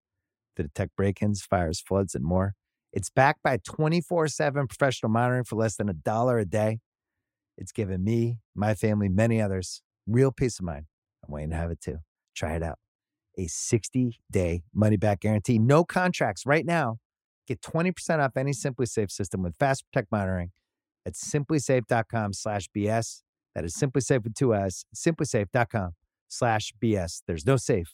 to 0.57 0.65
detect 0.65 0.97
break 0.97 1.23
ins, 1.23 1.43
fires, 1.43 1.81
floods, 1.81 2.17
and 2.17 2.25
more. 2.25 2.55
It's 2.93 3.11
backed 3.11 3.45
by 3.45 3.59
24 3.65 4.27
7 4.27 4.67
professional 4.67 5.11
monitoring 5.11 5.45
for 5.45 5.55
less 5.55 5.77
than 5.77 5.89
a 5.89 5.95
dollar 5.95 6.41
a 6.41 6.45
day. 6.45 6.81
It's 7.57 7.71
given 7.71 8.03
me, 8.03 8.39
my 8.57 8.75
family, 8.75 9.09
many 9.09 9.41
others 9.41 9.83
real 10.07 10.33
peace 10.33 10.59
of 10.59 10.65
mind. 10.65 10.87
I'm 11.25 11.33
waiting 11.33 11.51
to 11.51 11.57
have 11.57 11.71
it 11.71 11.81
too. 11.81 11.99
Try 12.35 12.55
it 12.55 12.63
out. 12.63 12.79
A 13.39 13.47
60 13.47 14.21
day 14.31 14.63
money 14.75 14.97
back 14.97 15.21
guarantee, 15.21 15.59
no 15.59 15.85
contracts 15.85 16.45
right 16.45 16.67
now. 16.67 16.99
Get 17.47 17.61
20% 17.61 18.19
off 18.21 18.37
any 18.37 18.53
SimpliSafe 18.53 19.11
system 19.11 19.43
with 19.43 19.55
Fast 19.59 19.85
Protect 19.91 20.13
monitoring 20.13 20.51
at 21.07 21.15
simplisafe.com 21.15 22.33
slash 22.33 22.69
BS. 22.77 23.23
That 23.55 23.65
is 23.65 23.75
SimpliSafe 23.75 24.23
with 24.25 24.35
two 24.35 24.55
S, 24.55 24.85
simplisafe.com 24.95 25.91
slash 26.29 26.73
BS. 26.83 27.23
There's 27.27 27.47
no 27.47 27.57
safe 27.57 27.93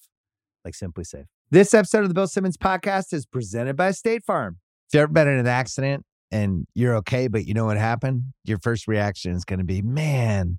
like 0.64 0.74
SimpliSafe. 0.74 1.24
This 1.50 1.72
episode 1.72 2.02
of 2.02 2.08
the 2.08 2.14
Bill 2.14 2.26
Simmons 2.26 2.56
podcast 2.56 3.12
is 3.12 3.26
presented 3.26 3.76
by 3.76 3.90
State 3.92 4.24
Farm. 4.24 4.58
If 4.88 4.94
you've 4.94 5.02
ever 5.02 5.12
been 5.12 5.28
in 5.28 5.38
an 5.38 5.46
accident 5.46 6.04
and 6.30 6.66
you're 6.74 6.96
okay, 6.96 7.28
but 7.28 7.46
you 7.46 7.54
know 7.54 7.64
what 7.64 7.78
happened, 7.78 8.24
your 8.44 8.58
first 8.58 8.86
reaction 8.86 9.32
is 9.32 9.44
going 9.44 9.58
to 9.58 9.64
be, 9.64 9.82
man, 9.82 10.58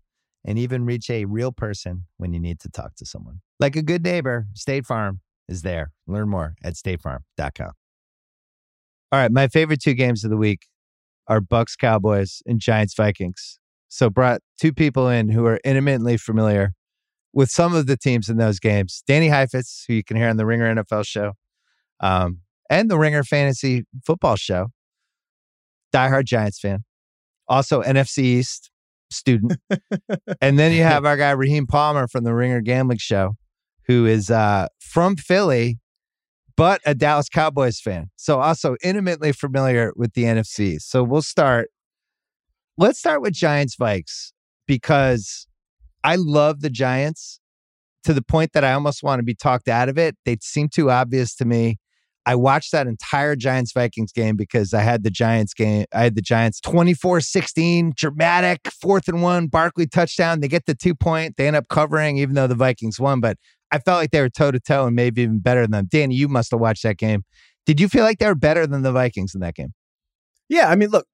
and 0.45 0.57
even 0.57 0.85
reach 0.85 1.09
a 1.09 1.25
real 1.25 1.51
person 1.51 2.05
when 2.17 2.33
you 2.33 2.39
need 2.39 2.59
to 2.61 2.69
talk 2.69 2.95
to 2.95 3.05
someone. 3.05 3.41
Like 3.59 3.75
a 3.75 3.81
good 3.81 4.03
neighbor, 4.03 4.47
State 4.53 4.85
Farm 4.85 5.21
is 5.47 5.61
there. 5.61 5.91
Learn 6.07 6.29
more 6.29 6.55
at 6.63 6.73
statefarm.com. 6.73 7.71
All 9.11 9.19
right, 9.19 9.31
my 9.31 9.47
favorite 9.47 9.81
two 9.81 9.93
games 9.93 10.23
of 10.23 10.29
the 10.29 10.37
week 10.37 10.67
are 11.27 11.41
Bucs 11.41 11.77
Cowboys 11.77 12.41
and 12.45 12.59
Giants 12.59 12.93
Vikings. 12.93 13.59
So 13.89 14.09
brought 14.09 14.41
two 14.59 14.73
people 14.73 15.09
in 15.09 15.29
who 15.29 15.45
are 15.45 15.59
intimately 15.65 16.17
familiar 16.17 16.73
with 17.33 17.49
some 17.49 17.75
of 17.75 17.87
the 17.87 17.97
teams 17.97 18.29
in 18.29 18.37
those 18.37 18.59
games. 18.59 19.03
Danny 19.05 19.27
Heifetz, 19.27 19.85
who 19.87 19.93
you 19.95 20.03
can 20.03 20.17
hear 20.17 20.29
on 20.29 20.37
the 20.37 20.45
Ringer 20.45 20.75
NFL 20.75 21.05
show, 21.05 21.33
um, 21.99 22.39
and 22.69 22.89
the 22.89 22.97
Ringer 22.97 23.23
Fantasy 23.23 23.83
Football 24.05 24.37
show. 24.37 24.67
Diehard 25.93 26.23
Giants 26.23 26.59
fan. 26.59 26.85
Also 27.49 27.81
NFC 27.81 28.19
East 28.19 28.71
student. 29.11 29.53
and 30.41 30.57
then 30.57 30.71
you 30.71 30.83
have 30.83 31.05
our 31.07 31.17
guy 31.17 31.31
Raheem 31.31 31.67
Palmer 31.67 32.07
from 32.07 32.23
the 32.23 32.33
Ringer 32.33 32.61
Gambling 32.61 32.99
Show, 32.99 33.35
who 33.87 34.05
is 34.05 34.29
uh, 34.29 34.67
from 34.79 35.15
Philly, 35.15 35.79
but 36.55 36.81
a 36.85 36.95
Dallas 36.95 37.29
Cowboys 37.29 37.79
fan. 37.79 38.09
So 38.15 38.39
also 38.39 38.75
intimately 38.83 39.31
familiar 39.31 39.93
with 39.95 40.13
the 40.13 40.23
NFC. 40.23 40.79
So 40.79 41.03
we'll 41.03 41.21
start 41.21 41.69
Let's 42.77 42.97
start 42.97 43.21
with 43.21 43.33
Giants 43.33 43.75
Vikes 43.75 44.31
because 44.65 45.45
I 46.03 46.15
love 46.15 46.61
the 46.61 46.69
Giants 46.69 47.39
to 48.05 48.13
the 48.13 48.23
point 48.23 48.53
that 48.53 48.63
I 48.63 48.73
almost 48.73 49.03
want 49.03 49.19
to 49.19 49.23
be 49.23 49.35
talked 49.35 49.67
out 49.67 49.89
of 49.89 49.97
it. 49.97 50.15
They 50.25 50.37
seem 50.41 50.67
too 50.67 50.89
obvious 50.89 51.35
to 51.35 51.45
me. 51.45 51.77
I 52.31 52.35
watched 52.35 52.71
that 52.71 52.87
entire 52.87 53.35
Giants 53.35 53.73
Vikings 53.73 54.13
game 54.13 54.37
because 54.37 54.73
I 54.73 54.83
had 54.83 55.03
the 55.03 55.09
Giants 55.09 55.53
game. 55.53 55.83
I 55.93 56.03
had 56.03 56.15
the 56.15 56.21
Giants 56.21 56.61
24 56.61 57.19
16, 57.19 57.91
dramatic, 57.93 58.61
fourth 58.81 59.09
and 59.09 59.21
one, 59.21 59.47
Barkley 59.47 59.85
touchdown. 59.85 60.39
They 60.39 60.47
get 60.47 60.65
the 60.65 60.73
two 60.73 60.95
point. 60.95 61.35
They 61.35 61.45
end 61.45 61.57
up 61.57 61.67
covering, 61.67 62.15
even 62.19 62.35
though 62.35 62.47
the 62.47 62.55
Vikings 62.55 63.01
won. 63.01 63.19
But 63.19 63.35
I 63.69 63.79
felt 63.79 63.99
like 63.99 64.11
they 64.11 64.21
were 64.21 64.29
toe 64.29 64.49
to 64.49 64.61
toe 64.61 64.87
and 64.87 64.95
maybe 64.95 65.23
even 65.23 65.39
better 65.39 65.63
than 65.63 65.71
them. 65.71 65.87
Danny, 65.89 66.15
you 66.15 66.29
must 66.29 66.51
have 66.51 66.61
watched 66.61 66.83
that 66.83 66.97
game. 66.97 67.23
Did 67.65 67.81
you 67.81 67.89
feel 67.89 68.05
like 68.05 68.19
they 68.19 68.27
were 68.27 68.33
better 68.33 68.65
than 68.65 68.81
the 68.81 68.93
Vikings 68.93 69.35
in 69.35 69.41
that 69.41 69.55
game? 69.55 69.73
Yeah. 70.47 70.69
I 70.69 70.77
mean, 70.77 70.87
look, 70.87 71.07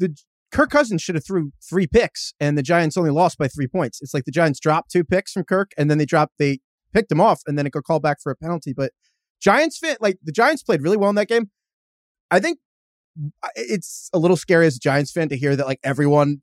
the 0.00 0.16
Kirk 0.50 0.70
Cousins 0.70 1.00
should 1.00 1.14
have 1.14 1.24
threw 1.24 1.52
three 1.62 1.86
picks, 1.86 2.34
and 2.40 2.58
the 2.58 2.62
Giants 2.64 2.96
only 2.96 3.10
lost 3.10 3.38
by 3.38 3.46
three 3.46 3.68
points. 3.68 4.00
It's 4.02 4.12
like 4.12 4.24
the 4.24 4.32
Giants 4.32 4.58
dropped 4.58 4.90
two 4.90 5.04
picks 5.04 5.30
from 5.30 5.44
Kirk, 5.44 5.70
and 5.78 5.88
then 5.88 5.98
they 5.98 6.06
dropped 6.06 6.32
they 6.40 6.58
picked 6.92 7.12
him 7.12 7.20
off, 7.20 7.42
and 7.46 7.56
then 7.56 7.68
it 7.68 7.72
got 7.72 7.84
called 7.84 8.02
back 8.02 8.16
for 8.20 8.32
a 8.32 8.36
penalty. 8.36 8.72
But 8.76 8.90
Giants 9.40 9.78
fit 9.78 9.98
like 10.00 10.18
the 10.22 10.32
Giants 10.32 10.62
played 10.62 10.82
really 10.82 10.96
well 10.96 11.10
in 11.10 11.16
that 11.16 11.28
game. 11.28 11.50
I 12.30 12.40
think 12.40 12.58
it's 13.54 14.10
a 14.12 14.18
little 14.18 14.36
scary 14.36 14.66
as 14.66 14.76
a 14.76 14.80
Giants 14.80 15.12
fan 15.12 15.28
to 15.28 15.36
hear 15.36 15.56
that 15.56 15.66
like 15.66 15.80
everyone 15.82 16.42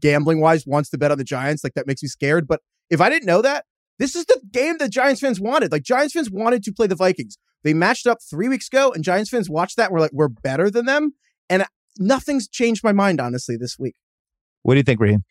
gambling 0.00 0.40
wise 0.40 0.66
wants 0.66 0.90
to 0.90 0.98
bet 0.98 1.10
on 1.10 1.18
the 1.18 1.24
Giants. 1.24 1.64
Like 1.64 1.74
that 1.74 1.86
makes 1.86 2.02
me 2.02 2.08
scared. 2.08 2.46
But 2.46 2.60
if 2.90 3.00
I 3.00 3.08
didn't 3.08 3.26
know 3.26 3.42
that, 3.42 3.64
this 3.98 4.14
is 4.16 4.24
the 4.26 4.40
game 4.52 4.78
that 4.78 4.90
Giants 4.90 5.20
fans 5.20 5.40
wanted. 5.40 5.72
Like 5.72 5.82
Giants 5.82 6.14
fans 6.14 6.30
wanted 6.30 6.62
to 6.64 6.72
play 6.72 6.86
the 6.86 6.96
Vikings. 6.96 7.38
They 7.62 7.74
matched 7.74 8.06
up 8.06 8.18
three 8.28 8.48
weeks 8.48 8.68
ago, 8.68 8.92
and 8.92 9.02
Giants 9.02 9.30
fans 9.30 9.48
watched 9.48 9.76
that. 9.76 9.86
And 9.86 9.94
were 9.94 10.00
like, 10.00 10.12
we're 10.12 10.28
better 10.28 10.68
than 10.70 10.84
them. 10.84 11.14
And 11.48 11.64
nothing's 11.98 12.48
changed 12.48 12.84
my 12.84 12.92
mind 12.92 13.20
honestly 13.20 13.56
this 13.56 13.78
week. 13.78 13.94
What 14.62 14.74
do 14.74 14.78
you 14.78 14.84
think, 14.84 15.00
Raheem? 15.00 15.24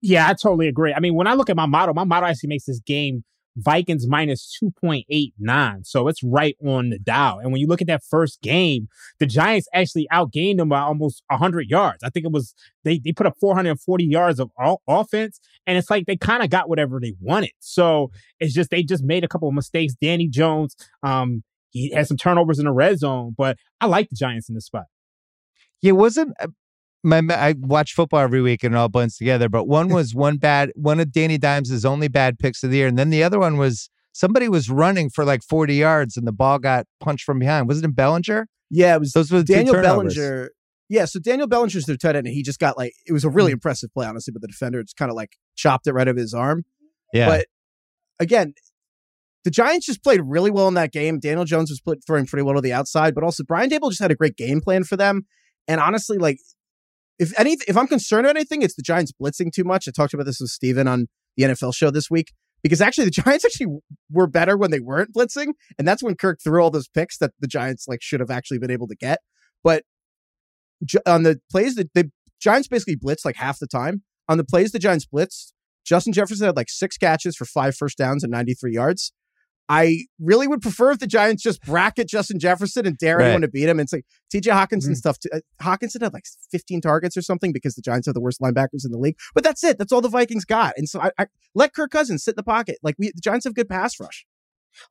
Yeah, 0.00 0.28
I 0.28 0.34
totally 0.34 0.68
agree. 0.68 0.92
I 0.92 1.00
mean, 1.00 1.14
when 1.14 1.26
I 1.26 1.34
look 1.34 1.48
at 1.48 1.56
my 1.56 1.66
model, 1.66 1.94
my 1.94 2.04
model 2.04 2.28
actually 2.28 2.48
makes 2.48 2.66
this 2.66 2.80
game 2.80 3.24
Vikings 3.56 4.06
minus 4.06 4.58
2.89. 4.62 5.86
So 5.86 6.08
it's 6.08 6.22
right 6.22 6.56
on 6.64 6.90
the 6.90 6.98
dial. 6.98 7.38
And 7.38 7.52
when 7.52 7.60
you 7.60 7.66
look 7.66 7.80
at 7.80 7.86
that 7.88 8.02
first 8.04 8.40
game, 8.40 8.88
the 9.18 9.26
Giants 9.26 9.68
actually 9.74 10.08
outgained 10.12 10.58
them 10.58 10.68
by 10.68 10.80
almost 10.80 11.22
100 11.28 11.68
yards. 11.68 12.02
I 12.02 12.10
think 12.10 12.26
it 12.26 12.32
was, 12.32 12.54
they, 12.84 12.98
they 12.98 13.12
put 13.12 13.26
up 13.26 13.36
440 13.40 14.04
yards 14.04 14.40
of 14.40 14.50
all, 14.58 14.82
offense. 14.88 15.40
And 15.66 15.76
it's 15.76 15.90
like 15.90 16.06
they 16.06 16.16
kind 16.16 16.42
of 16.42 16.50
got 16.50 16.68
whatever 16.68 16.98
they 17.00 17.14
wanted. 17.20 17.52
So 17.60 18.10
it's 18.40 18.54
just, 18.54 18.70
they 18.70 18.82
just 18.82 19.04
made 19.04 19.24
a 19.24 19.28
couple 19.28 19.48
of 19.48 19.54
mistakes. 19.54 19.94
Danny 20.00 20.28
Jones, 20.28 20.74
um, 21.02 21.42
he 21.70 21.90
had 21.92 22.06
some 22.06 22.16
turnovers 22.16 22.58
in 22.58 22.66
the 22.66 22.72
red 22.72 22.98
zone, 22.98 23.34
but 23.36 23.56
I 23.80 23.86
like 23.86 24.10
the 24.10 24.16
Giants 24.16 24.48
in 24.48 24.54
this 24.54 24.66
spot. 24.66 24.84
Yeah, 25.80 25.92
wasn't 25.92 26.34
uh, 26.40 26.48
my 27.02 27.22
I 27.30 27.54
watch 27.58 27.94
football 27.94 28.20
every 28.20 28.40
week 28.40 28.62
and 28.64 28.74
it 28.74 28.78
all 28.78 28.88
blends 28.88 29.16
together. 29.16 29.48
But 29.48 29.66
one 29.66 29.88
was 29.94 30.14
one 30.14 30.36
bad 30.36 30.72
one 30.74 31.00
of 31.00 31.12
Danny 31.12 31.38
Dimes' 31.38 31.84
only 31.84 32.08
bad 32.08 32.38
picks 32.38 32.62
of 32.62 32.70
the 32.70 32.78
year, 32.78 32.86
and 32.86 32.98
then 32.98 33.10
the 33.10 33.22
other 33.22 33.38
one 33.38 33.56
was 33.56 33.90
somebody 34.12 34.48
was 34.48 34.70
running 34.70 35.10
for 35.10 35.24
like 35.24 35.42
forty 35.42 35.74
yards 35.74 36.16
and 36.16 36.26
the 36.26 36.32
ball 36.32 36.58
got 36.58 36.86
punched 37.00 37.24
from 37.24 37.38
behind. 37.38 37.68
Was 37.68 37.78
it 37.78 37.84
in 37.84 37.92
Bellinger? 37.92 38.48
Yeah, 38.70 38.94
it 38.94 39.00
was. 39.00 39.12
Those 39.12 39.30
were 39.30 39.42
Daniel 39.42 39.74
Bellinger. 39.74 40.50
Yeah, 40.88 41.06
so 41.06 41.18
Daniel 41.18 41.46
Bellinger's 41.46 41.86
their 41.86 41.96
tight 41.96 42.16
end, 42.16 42.26
and 42.26 42.34
he 42.34 42.42
just 42.42 42.58
got 42.58 42.76
like 42.76 42.92
it 43.06 43.12
was 43.12 43.24
a 43.24 43.30
really 43.30 43.50
mm-hmm. 43.50 43.56
impressive 43.56 43.92
play, 43.94 44.06
honestly. 44.06 44.32
But 44.32 44.42
the 44.42 44.48
defender 44.48 44.82
just 44.82 44.96
kind 44.96 45.10
of 45.10 45.16
like 45.16 45.36
chopped 45.56 45.86
it 45.86 45.92
right 45.92 46.08
over 46.08 46.18
his 46.18 46.34
arm. 46.34 46.64
Yeah, 47.12 47.28
but 47.28 47.46
again, 48.20 48.54
the 49.44 49.50
Giants 49.50 49.86
just 49.86 50.02
played 50.02 50.20
really 50.24 50.50
well 50.50 50.68
in 50.68 50.74
that 50.74 50.92
game. 50.92 51.18
Daniel 51.18 51.44
Jones 51.44 51.70
was 51.70 51.80
throwing 52.06 52.26
pretty 52.26 52.42
well 52.42 52.54
to 52.54 52.60
the 52.60 52.72
outside, 52.72 53.14
but 53.14 53.24
also 53.24 53.42
Brian 53.42 53.70
Daboll 53.70 53.90
just 53.90 54.00
had 54.00 54.10
a 54.10 54.14
great 54.14 54.36
game 54.36 54.60
plan 54.60 54.84
for 54.84 54.96
them. 54.96 55.26
And 55.66 55.80
honestly, 55.80 56.18
like 56.18 56.38
if 57.22 57.38
any, 57.38 57.56
if 57.68 57.76
I'm 57.76 57.86
concerned 57.86 58.26
about 58.26 58.36
anything, 58.36 58.62
it's 58.62 58.74
the 58.74 58.82
Giants 58.82 59.12
blitzing 59.12 59.52
too 59.52 59.64
much. 59.64 59.86
I 59.86 59.92
talked 59.92 60.12
about 60.12 60.26
this 60.26 60.40
with 60.40 60.50
Steven 60.50 60.88
on 60.88 61.06
the 61.36 61.44
NFL 61.44 61.74
show 61.74 61.90
this 61.90 62.10
week 62.10 62.32
because 62.62 62.80
actually 62.80 63.04
the 63.04 63.10
Giants 63.22 63.44
actually 63.44 63.78
were 64.10 64.26
better 64.26 64.56
when 64.56 64.70
they 64.70 64.80
weren't 64.80 65.14
blitzing, 65.14 65.52
and 65.78 65.86
that's 65.86 66.02
when 66.02 66.16
Kirk 66.16 66.40
threw 66.42 66.62
all 66.62 66.70
those 66.70 66.88
picks 66.88 67.18
that 67.18 67.32
the 67.40 67.46
Giants 67.46 67.86
like 67.88 68.02
should 68.02 68.20
have 68.20 68.30
actually 68.30 68.58
been 68.58 68.70
able 68.70 68.88
to 68.88 68.96
get. 68.96 69.20
But 69.62 69.84
on 71.06 71.22
the 71.22 71.40
plays 71.50 71.76
that 71.76 71.94
the 71.94 72.10
Giants 72.42 72.66
basically 72.66 72.96
blitzed 72.96 73.24
like 73.24 73.36
half 73.36 73.58
the 73.58 73.68
time. 73.68 74.02
On 74.28 74.36
the 74.36 74.44
plays 74.44 74.72
the 74.72 74.78
Giants 74.78 75.06
blitzed, 75.06 75.52
Justin 75.84 76.12
Jefferson 76.12 76.46
had 76.46 76.56
like 76.56 76.70
six 76.70 76.96
catches 76.96 77.36
for 77.36 77.44
five 77.44 77.76
first 77.76 77.96
downs 77.96 78.24
and 78.24 78.30
93 78.32 78.74
yards. 78.74 79.12
I 79.72 80.00
really 80.20 80.46
would 80.46 80.60
prefer 80.60 80.90
if 80.90 80.98
the 80.98 81.06
Giants 81.06 81.42
just 81.42 81.62
bracket 81.62 82.06
Justin 82.06 82.38
Jefferson 82.38 82.86
and 82.86 82.98
dare 82.98 83.16
right. 83.16 83.24
anyone 83.24 83.40
to 83.40 83.48
beat 83.48 83.70
him. 83.70 83.78
And 83.78 83.86
it's 83.86 83.92
like 83.94 84.04
TJ 84.30 84.52
Hockenson 84.52 84.88
mm-hmm. 84.88 84.92
stuff. 84.92 85.16
Uh, 85.32 85.38
Hockenson 85.62 86.02
had 86.02 86.12
like 86.12 86.24
15 86.50 86.82
targets 86.82 87.16
or 87.16 87.22
something 87.22 87.54
because 87.54 87.74
the 87.74 87.80
Giants 87.80 88.06
have 88.06 88.12
the 88.12 88.20
worst 88.20 88.38
linebackers 88.42 88.84
in 88.84 88.90
the 88.90 88.98
league. 88.98 89.16
But 89.34 89.44
that's 89.44 89.64
it. 89.64 89.78
That's 89.78 89.90
all 89.90 90.02
the 90.02 90.10
Vikings 90.10 90.44
got. 90.44 90.74
And 90.76 90.90
so 90.90 91.00
I, 91.00 91.10
I 91.18 91.26
let 91.54 91.72
Kirk 91.72 91.90
Cousins 91.90 92.22
sit 92.22 92.32
in 92.32 92.36
the 92.36 92.42
pocket. 92.42 92.80
Like 92.82 92.96
we, 92.98 93.12
the 93.14 93.22
Giants 93.22 93.46
have 93.46 93.54
good 93.54 93.70
pass 93.70 93.98
rush. 93.98 94.26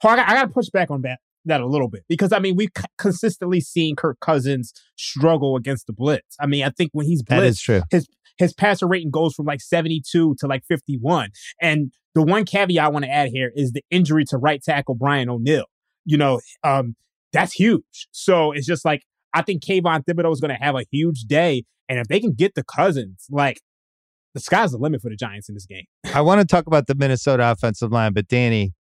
I 0.03 0.16
got, 0.16 0.28
I 0.28 0.34
got 0.34 0.45
to 0.45 0.49
push 0.49 0.70
back 0.70 0.90
on 0.90 1.03
that 1.03 1.20
that 1.45 1.62
a 1.62 1.66
little 1.66 1.88
bit 1.88 2.03
because 2.08 2.32
I 2.32 2.40
mean 2.40 2.56
we've 2.56 2.70
consistently 2.98 3.62
seen 3.62 3.95
Kirk 3.95 4.20
Cousins 4.20 4.74
struggle 4.95 5.56
against 5.56 5.88
the 5.88 5.94
blitz. 5.94 6.36
I 6.40 6.45
mean 6.45 6.64
I 6.64 6.70
think 6.70 6.91
when 6.94 7.06
he's 7.08 7.24
blitzed, 7.24 7.28
that 7.30 7.44
is 7.44 7.62
true. 7.62 7.82
His 7.90 8.08
his 8.38 8.53
passer 8.53 8.88
rating 8.88 9.12
goes 9.12 9.34
from 9.34 9.45
like 9.45 9.62
72 9.62 10.36
to 10.40 10.48
like 10.48 10.64
51. 10.68 11.30
And 11.62 11.91
the 12.16 12.24
one 12.24 12.45
caveat 12.45 12.84
I 12.84 12.88
want 12.90 13.06
to 13.06 13.12
add 13.12 13.30
here 13.30 13.52
is 13.56 13.72
the 13.72 13.84
injury 13.90 14.26
to 14.26 14.38
right 14.38 14.62
tackle 14.62 14.95
Brian 14.95 15.30
O'Neill. 15.30 15.66
You 16.06 16.18
know, 16.18 16.40
um, 16.64 16.95
that's 17.32 17.53
huge. 17.53 18.08
So 18.12 18.52
it's 18.52 18.66
just 18.66 18.84
like, 18.86 19.03
I 19.34 19.41
think 19.41 19.64
Kayvon 19.64 20.03
Thibodeaux 20.03 20.34
is 20.34 20.41
going 20.41 20.56
to 20.56 20.62
have 20.64 20.76
a 20.76 20.84
huge 20.91 21.22
day. 21.22 21.64
And 21.88 21.99
if 21.99 22.08
they 22.08 22.20
can 22.20 22.34
get 22.34 22.56
the 22.56 22.64
Cousins, 22.64 23.26
like, 23.30 23.62
the 24.34 24.40
sky's 24.40 24.72
the 24.72 24.78
limit 24.78 25.02
for 25.02 25.10
the 25.10 25.16
Giants 25.16 25.49
in 25.49 25.56
this 25.56 25.66
game. 25.66 25.84
I 26.14 26.22
want 26.22 26.41
to 26.41 26.48
talk 26.48 26.68
about 26.68 26.88
the 26.88 26.95
Minnesota 26.95 27.52
offensive 27.52 27.91
line, 27.91 28.14
but 28.14 28.28
Danny, 28.28 28.74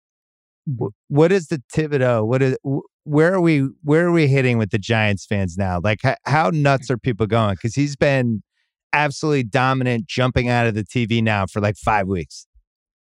what 1.08 1.32
is 1.32 1.48
the 1.48 1.62
Thibodeaux? 1.74 2.26
What 2.26 2.42
is 2.42 2.56
where 3.04 3.34
are 3.34 3.40
we? 3.40 3.68
Where 3.82 4.06
are 4.06 4.12
we 4.12 4.28
hitting 4.28 4.58
with 4.58 4.70
the 4.70 4.78
Giants 4.78 5.26
fans 5.26 5.56
now? 5.56 5.80
Like 5.82 6.00
how 6.24 6.50
nuts 6.50 6.90
are 6.90 6.98
people 6.98 7.26
going? 7.26 7.54
Because 7.54 7.74
he's 7.74 7.96
been 7.96 8.42
absolutely 8.92 9.44
dominant, 9.44 10.06
jumping 10.06 10.48
out 10.48 10.66
of 10.66 10.74
the 10.74 10.84
TV 10.84 11.22
now 11.22 11.46
for 11.46 11.60
like 11.60 11.76
five 11.76 12.06
weeks. 12.06 12.46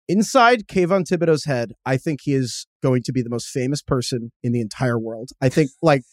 Inside 0.09 0.67
Kayvon 0.67 1.03
Thibodeaux's 1.03 1.43
head, 1.43 1.73
I 1.85 1.97
think 1.97 2.21
he 2.23 2.33
is 2.33 2.65
going 2.81 3.03
to 3.03 3.11
be 3.11 3.21
the 3.21 3.29
most 3.29 3.47
famous 3.49 3.81
person 3.81 4.31
in 4.41 4.53
the 4.53 4.61
entire 4.61 4.97
world. 4.97 5.31
I 5.41 5.49
think, 5.49 5.69
like, 5.81 6.03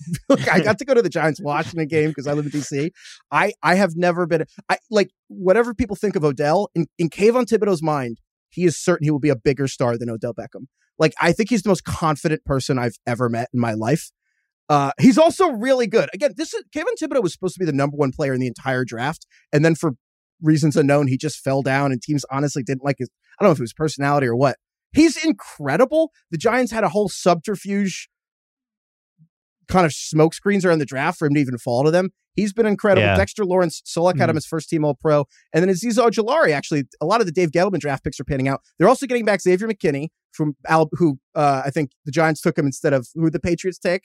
I 0.51 0.61
got 0.61 0.79
to 0.79 0.85
go 0.85 0.95
to 0.95 1.03
the 1.03 1.09
Giants 1.09 1.41
Washington 1.41 1.87
game 1.87 2.09
because 2.09 2.27
I 2.27 2.33
live 2.33 2.47
in 2.47 2.51
DC. 2.51 2.91
I 3.31 3.53
I 3.63 3.77
have 3.77 3.93
never 3.95 4.27
been, 4.27 4.47
I 4.69 4.79
like 4.91 5.11
whatever 5.29 5.75
people 5.75 5.95
think 5.95 6.17
of 6.17 6.25
Odell 6.25 6.71
in 6.75 6.87
in 6.99 7.09
Kayvon 7.09 7.45
Thibodeaux's 7.45 7.83
mind, 7.83 8.21
he 8.51 8.65
is 8.65 8.77
certain 8.77 9.05
he 9.05 9.11
will 9.13 9.21
be 9.21 9.29
a 9.29 9.37
bigger 9.37 9.69
star 9.69 9.97
than 9.97 10.11
Odell 10.11 10.35
Beckham. 10.35 10.67
Like, 10.99 11.13
I 11.21 11.33
think 11.33 11.51
he's 11.51 11.63
the 11.63 11.69
most 11.69 11.85
confident 11.85 12.45
person 12.45 12.79
I've 12.79 12.97
ever 13.07 13.29
met 13.29 13.49
in 13.53 13.61
my 13.61 13.75
life. 13.75 14.11
Uh, 14.69 14.93
he's 14.99 15.19
also 15.19 15.51
really 15.51 15.87
good. 15.87 16.09
Again, 16.15 16.33
this 16.37 16.55
is 16.55 16.65
Kayvon 16.75 16.95
Thibodeaux 17.01 17.23
was 17.23 17.33
supposed 17.33 17.55
to 17.55 17.61
be 17.61 17.67
the 17.67 17.73
number 17.73 17.97
one 17.97 18.13
player 18.13 18.33
in 18.33 18.41
the 18.41 18.47
entire 18.47 18.85
draft, 18.85 19.27
and 19.53 19.65
then 19.65 19.75
for 19.75 19.93
reasons 20.43 20.77
unknown, 20.77 21.07
he 21.07 21.17
just 21.17 21.39
fell 21.41 21.63
down, 21.63 21.93
and 21.93 22.03
teams 22.03 22.25
honestly 22.31 22.63
didn't 22.63 22.85
like 22.85 22.97
his. 22.99 23.09
I 23.39 23.45
don't 23.45 23.51
know 23.51 23.53
if 23.53 23.59
it 23.59 23.63
was 23.63 23.73
personality 23.73 24.27
or 24.27 24.37
what. 24.37 24.57
He's 24.93 25.23
incredible. 25.23 26.13
The 26.31 26.39
Giants 26.39 26.73
had 26.73 26.85
a 26.85 26.89
whole 26.89 27.09
subterfuge 27.09 28.09
kind 29.67 29.87
of 29.87 29.93
smoke 29.93 30.35
screens 30.35 30.65
around 30.65 30.79
the 30.79 30.87
draft 30.87 31.19
for 31.19 31.27
him 31.27 31.35
to 31.35 31.41
even 31.41 31.59
fall 31.59 31.85
to 31.85 31.91
them. 31.91 32.11
He's 32.35 32.53
been 32.53 32.67
incredible. 32.67 33.07
Yeah. 33.07 33.17
Dexter 33.17 33.45
Lawrence, 33.45 33.81
Solak 33.87 34.19
had 34.19 34.29
him 34.29 34.37
as 34.37 34.45
first 34.45 34.69
team 34.69 34.85
All 34.85 34.95
Pro, 34.95 35.27
and 35.53 35.63
then 35.63 35.73
Azeez 35.73 35.99
Ojulari. 35.99 36.51
Actually, 36.51 36.85
a 37.01 37.07
lot 37.07 37.21
of 37.21 37.27
the 37.27 37.33
Dave 37.33 37.51
Gettleman 37.51 37.79
draft 37.79 38.03
picks 38.03 38.19
are 38.19 38.25
panning 38.25 38.49
out. 38.49 38.61
They're 38.79 38.89
also 38.89 39.07
getting 39.07 39.25
back 39.25 39.41
Xavier 39.41 39.69
McKinney 39.69 40.09
from 40.33 40.57
Al, 40.69 40.89
who 40.93 41.19
uh, 41.35 41.63
I 41.65 41.71
think 41.71 41.91
the 42.05 42.13
Giants 42.13 42.41
took 42.41 42.59
him 42.59 42.67
instead 42.67 42.93
of 42.93 43.09
who 43.15 43.31
the 43.31 43.41
Patriots 43.41 43.79
take. 43.79 44.03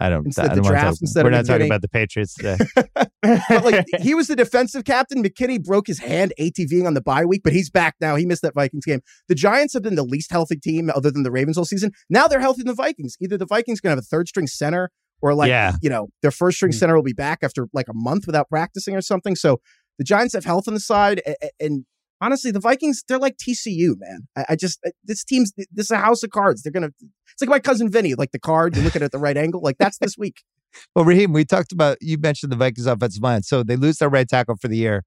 I 0.00 0.08
don't. 0.08 0.26
Instead 0.26 0.46
I 0.46 0.48
the 0.48 0.54
don't 0.56 0.64
wanna 0.64 0.80
draft, 0.80 0.98
instead 1.00 1.24
we're 1.24 1.30
not 1.30 1.46
talking 1.46 1.66
about 1.66 1.82
the 1.82 1.88
Patriots 1.88 2.34
today. 2.38 2.56
but 3.22 3.64
like 3.64 3.86
he 4.00 4.14
was 4.14 4.28
the 4.28 4.36
defensive 4.36 4.84
captain. 4.84 5.22
McKinney 5.22 5.62
broke 5.62 5.86
his 5.86 5.98
hand 6.00 6.32
ATVing 6.38 6.86
on 6.86 6.94
the 6.94 7.00
bye 7.00 7.24
week, 7.24 7.42
but 7.44 7.52
he's 7.52 7.70
back 7.70 7.94
now. 8.00 8.16
He 8.16 8.26
missed 8.26 8.42
that 8.42 8.54
Vikings 8.54 8.84
game. 8.84 9.00
The 9.28 9.34
Giants 9.34 9.74
have 9.74 9.82
been 9.82 9.94
the 9.94 10.04
least 10.04 10.30
healthy 10.30 10.56
team 10.56 10.90
other 10.94 11.10
than 11.10 11.22
the 11.22 11.30
Ravens 11.30 11.56
all 11.58 11.64
season. 11.64 11.92
Now 12.10 12.26
they're 12.26 12.40
healthy 12.40 12.62
than 12.62 12.68
the 12.68 12.74
Vikings. 12.74 13.16
Either 13.20 13.36
the 13.38 13.46
Vikings 13.46 13.80
gonna 13.80 13.92
have 13.92 13.98
a 13.98 14.02
third 14.02 14.28
string 14.28 14.46
center 14.46 14.90
or 15.22 15.34
like 15.34 15.48
Yeah. 15.48 15.72
you 15.82 15.88
know, 15.90 16.08
their 16.22 16.30
first 16.30 16.56
string 16.58 16.72
Mm. 16.72 16.76
center 16.78 16.94
will 16.96 17.02
be 17.02 17.12
back 17.14 17.38
after 17.42 17.68
like 17.72 17.88
a 17.88 17.94
month 17.94 18.26
without 18.26 18.48
practicing 18.48 18.94
or 18.94 19.00
something. 19.02 19.34
So 19.34 19.60
the 19.98 20.04
Giants 20.04 20.34
have 20.34 20.44
health 20.44 20.68
on 20.68 20.74
the 20.74 20.80
side 20.80 21.22
and 21.58 21.84
honestly, 22.20 22.50
the 22.50 22.60
Vikings, 22.60 23.02
they're 23.08 23.18
like 23.18 23.36
TCU, 23.36 23.98
man. 23.98 24.28
I, 24.36 24.44
I 24.50 24.56
just 24.56 24.80
this 25.04 25.24
team's 25.24 25.52
this 25.56 25.86
is 25.86 25.90
a 25.90 25.98
house 25.98 26.22
of 26.22 26.30
cards. 26.30 26.62
They're 26.62 26.72
gonna 26.72 26.90
it's 27.00 27.40
like 27.40 27.50
my 27.50 27.58
cousin 27.58 27.90
Vinny, 27.90 28.14
like 28.14 28.32
the 28.32 28.38
card, 28.38 28.76
you 28.76 28.82
look 28.82 28.96
at 28.96 29.02
it 29.02 29.06
at 29.06 29.12
the 29.12 29.18
right 29.18 29.36
angle. 29.36 29.60
Like 29.60 29.78
that's 29.78 29.98
this 29.98 30.16
week. 30.18 30.42
Well, 30.94 31.04
Raheem, 31.04 31.32
we 31.32 31.44
talked 31.44 31.72
about 31.72 31.98
you 32.00 32.18
mentioned 32.18 32.52
the 32.52 32.56
Vikings 32.56 32.86
offensive 32.86 33.22
line. 33.22 33.42
So 33.42 33.62
they 33.62 33.76
lose 33.76 33.98
their 33.98 34.08
right 34.08 34.28
tackle 34.28 34.56
for 34.56 34.68
the 34.68 34.76
year. 34.76 35.04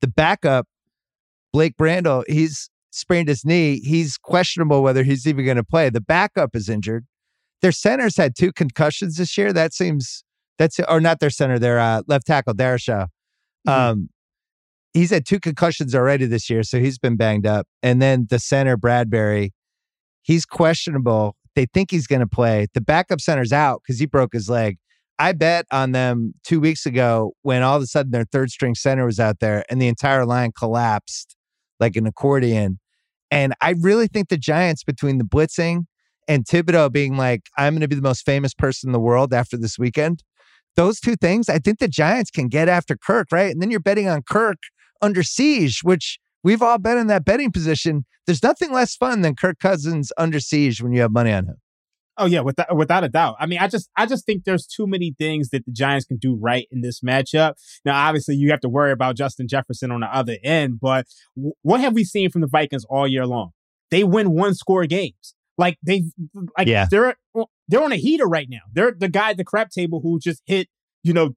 The 0.00 0.08
backup, 0.08 0.66
Blake 1.52 1.76
Brandel, 1.76 2.24
he's 2.28 2.70
sprained 2.90 3.28
his 3.28 3.44
knee. 3.44 3.80
He's 3.80 4.16
questionable 4.16 4.82
whether 4.82 5.02
he's 5.02 5.26
even 5.26 5.44
going 5.44 5.56
to 5.56 5.64
play. 5.64 5.90
The 5.90 6.00
backup 6.00 6.54
is 6.54 6.68
injured. 6.68 7.06
Their 7.62 7.72
centers 7.72 8.16
had 8.16 8.36
two 8.36 8.52
concussions 8.52 9.16
this 9.16 9.36
year. 9.38 9.52
That 9.52 9.72
seems 9.72 10.24
that's 10.58 10.78
or 10.88 11.00
not 11.00 11.20
their 11.20 11.30
center, 11.30 11.58
their 11.58 11.78
uh, 11.78 12.02
left 12.06 12.26
tackle, 12.26 12.54
Darrisaw. 12.54 13.08
Um, 13.66 14.10
he's 14.96 15.10
had 15.10 15.26
two 15.26 15.38
concussions 15.38 15.94
already 15.94 16.24
this 16.24 16.48
year, 16.48 16.62
so 16.62 16.80
he's 16.80 16.98
been 16.98 17.16
banged 17.16 17.46
up. 17.46 17.66
And 17.82 18.00
then 18.00 18.26
the 18.30 18.38
center, 18.38 18.76
Bradbury, 18.76 19.52
he's 20.22 20.46
questionable. 20.46 21.36
They 21.54 21.66
think 21.66 21.90
he's 21.90 22.06
going 22.06 22.20
to 22.20 22.26
play. 22.26 22.66
The 22.72 22.80
backup 22.80 23.20
center's 23.20 23.52
out 23.52 23.82
because 23.82 24.00
he 24.00 24.06
broke 24.06 24.32
his 24.32 24.48
leg. 24.48 24.78
I 25.18 25.32
bet 25.32 25.66
on 25.70 25.92
them 25.92 26.34
two 26.44 26.60
weeks 26.60 26.84
ago 26.84 27.32
when 27.42 27.62
all 27.62 27.76
of 27.76 27.82
a 27.82 27.86
sudden 27.86 28.10
their 28.10 28.24
third 28.24 28.50
string 28.50 28.74
center 28.74 29.06
was 29.06 29.20
out 29.20 29.40
there 29.40 29.64
and 29.70 29.80
the 29.80 29.88
entire 29.88 30.26
line 30.26 30.52
collapsed 30.58 31.36
like 31.78 31.96
an 31.96 32.06
accordion. 32.06 32.78
And 33.30 33.54
I 33.60 33.74
really 33.78 34.08
think 34.08 34.28
the 34.28 34.36
Giants, 34.38 34.84
between 34.84 35.18
the 35.18 35.24
blitzing 35.24 35.84
and 36.28 36.44
Thibodeaux 36.44 36.92
being 36.92 37.16
like, 37.16 37.42
I'm 37.56 37.74
going 37.74 37.80
to 37.80 37.88
be 37.88 37.96
the 37.96 38.02
most 38.02 38.24
famous 38.24 38.54
person 38.54 38.88
in 38.88 38.92
the 38.92 39.00
world 39.00 39.32
after 39.32 39.56
this 39.56 39.78
weekend, 39.78 40.22
those 40.74 41.00
two 41.00 41.16
things, 41.16 41.48
I 41.48 41.58
think 41.58 41.78
the 41.78 41.88
Giants 41.88 42.30
can 42.30 42.48
get 42.48 42.68
after 42.68 42.96
Kirk, 42.96 43.28
right? 43.32 43.50
And 43.50 43.60
then 43.62 43.70
you're 43.70 43.80
betting 43.80 44.08
on 44.08 44.22
Kirk 44.22 44.58
under 45.02 45.22
siege, 45.22 45.80
which 45.82 46.18
we've 46.42 46.62
all 46.62 46.78
been 46.78 46.98
in 46.98 47.06
that 47.08 47.24
betting 47.24 47.50
position. 47.52 48.04
There's 48.26 48.42
nothing 48.42 48.72
less 48.72 48.96
fun 48.96 49.20
than 49.22 49.34
Kirk 49.36 49.58
Cousins 49.58 50.12
under 50.18 50.40
siege 50.40 50.82
when 50.82 50.92
you 50.92 51.00
have 51.00 51.12
money 51.12 51.32
on 51.32 51.46
him. 51.46 51.56
Oh 52.18 52.24
yeah, 52.26 52.40
without 52.40 52.74
without 52.74 53.04
a 53.04 53.10
doubt. 53.10 53.36
I 53.38 53.44
mean, 53.46 53.58
I 53.58 53.68
just 53.68 53.90
I 53.94 54.06
just 54.06 54.24
think 54.24 54.44
there's 54.44 54.66
too 54.66 54.86
many 54.86 55.14
things 55.18 55.50
that 55.50 55.66
the 55.66 55.72
Giants 55.72 56.06
can 56.06 56.16
do 56.16 56.34
right 56.34 56.66
in 56.70 56.80
this 56.80 57.00
matchup. 57.02 57.54
Now, 57.84 57.94
obviously, 58.06 58.36
you 58.36 58.50
have 58.50 58.60
to 58.60 58.70
worry 58.70 58.90
about 58.90 59.16
Justin 59.16 59.48
Jefferson 59.48 59.90
on 59.90 60.00
the 60.00 60.06
other 60.06 60.38
end, 60.42 60.80
but 60.80 61.06
w- 61.36 61.52
what 61.60 61.80
have 61.80 61.92
we 61.92 62.04
seen 62.04 62.30
from 62.30 62.40
the 62.40 62.46
Vikings 62.46 62.86
all 62.88 63.06
year 63.06 63.26
long? 63.26 63.50
They 63.90 64.02
win 64.02 64.30
one 64.30 64.54
score 64.54 64.86
games. 64.86 65.34
Like 65.58 65.76
they 65.86 66.04
like 66.56 66.68
Yeah. 66.68 66.86
they're 66.90 67.16
they're 67.68 67.82
on 67.82 67.92
a 67.92 67.96
heater 67.96 68.26
right 68.26 68.48
now. 68.48 68.60
They're 68.72 68.94
the 68.98 69.08
guy 69.10 69.30
at 69.30 69.36
the 69.36 69.44
crap 69.44 69.70
table 69.70 70.00
who 70.02 70.18
just 70.18 70.40
hit, 70.46 70.68
you 71.02 71.12
know, 71.12 71.34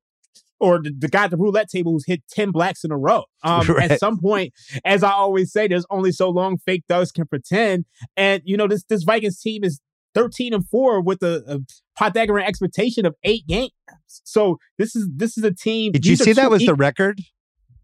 or 0.60 0.82
the, 0.82 0.94
the 0.98 1.08
guy 1.08 1.26
at 1.26 1.32
the 1.32 1.38
roulette 1.38 1.70
table 1.70 1.92
who's 1.94 2.06
hit 2.06 2.22
10 2.32 2.52
blacks 2.52 2.84
in 2.84 2.92
a 2.92 2.98
row. 2.98 3.24
Um, 3.44 3.66
Right. 3.68 3.92
At 3.92 4.00
some 4.00 4.20
point, 4.20 4.54
as 4.84 5.04
I 5.04 5.12
always 5.12 5.52
say, 5.52 5.68
there's 5.68 5.86
only 5.90 6.12
so 6.12 6.30
long 6.30 6.58
fake 6.58 6.84
thugs 6.90 7.12
can 7.12 7.28
pretend. 7.28 7.86
And, 8.18 8.42
you 8.46 8.58
know, 8.58 8.68
this, 8.68 8.84
this 8.84 9.04
Vikings 9.04 9.40
team 9.40 9.64
is 9.64 9.80
13 10.16 10.54
and 10.54 10.68
4 10.68 11.02
with 11.02 11.22
a, 11.24 11.44
a 11.48 11.60
Pythagorean 11.98 12.48
expectation 12.48 13.06
of 13.06 13.16
eight 13.24 13.46
games. 13.48 13.72
So 14.08 14.58
this 14.78 14.96
is 14.96 15.08
this 15.16 15.38
is 15.38 15.44
a 15.44 15.54
team. 15.54 15.92
Did 15.92 16.06
you 16.06 16.16
see 16.16 16.34
that 16.34 16.44
two 16.46 16.50
was 16.50 16.66
the 16.66 16.74
record? 16.74 17.22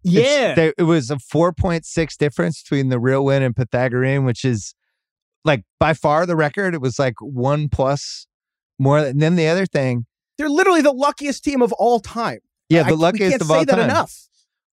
Yeah. 0.03 0.53
there, 0.53 0.73
it 0.77 0.84
was 0.84 1.10
a 1.10 1.15
4.6 1.15 2.18
difference 2.18 2.61
between 2.61 2.89
the 2.89 2.99
real 2.99 3.26
win 3.26 3.41
and 3.41 3.56
Pythagorean, 3.56 4.23
which 4.23 4.45
is 4.45 4.76
like 5.43 5.64
by 5.80 5.93
far 5.93 6.26
the 6.26 6.35
record. 6.35 6.76
It 6.76 6.81
was 6.81 6.99
like 6.99 7.15
one 7.19 7.69
plus 7.69 8.27
more. 8.80 8.99
And 8.99 9.22
then 9.22 9.35
the 9.35 9.47
other 9.47 9.65
thing, 9.65 10.06
They're 10.38 10.49
literally 10.49 10.81
the 10.81 10.91
luckiest 10.91 11.43
team 11.43 11.61
of 11.61 11.73
all 11.73 11.99
time. 11.99 12.39
Yeah, 12.70 12.82
I- 12.82 12.90
the 12.90 12.96
we 12.96 13.02
luckiest 13.02 13.30
can't 13.32 13.42
of 13.42 13.48
say 13.48 13.54
all 13.56 13.66
that 13.66 13.76
time. 13.76 13.84
enough. 13.90 14.14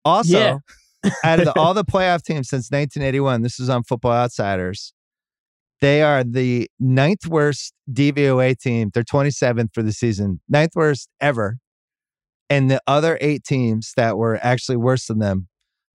Also, 0.04 0.38
Yeah. 0.38 0.58
out 1.24 1.38
of 1.38 1.44
the, 1.46 1.58
all 1.58 1.74
the 1.74 1.84
playoff 1.92 2.22
teams 2.22 2.48
since 2.48 2.70
1981, 2.70 3.42
this 3.42 3.60
is 3.60 3.68
on 3.68 3.82
Football 3.84 4.12
Outsiders. 4.12 4.92
They 5.80 6.02
are 6.02 6.24
the 6.24 6.68
ninth 6.80 7.26
worst 7.28 7.72
DVOA 7.92 8.58
team. 8.58 8.90
They're 8.92 9.04
27th 9.04 9.68
for 9.72 9.82
the 9.82 9.92
season, 9.92 10.40
ninth 10.48 10.72
worst 10.74 11.08
ever. 11.20 11.58
And 12.50 12.70
the 12.70 12.80
other 12.86 13.18
eight 13.20 13.44
teams 13.44 13.92
that 13.96 14.16
were 14.16 14.40
actually 14.42 14.78
worse 14.78 15.06
than 15.06 15.18
them, 15.18 15.48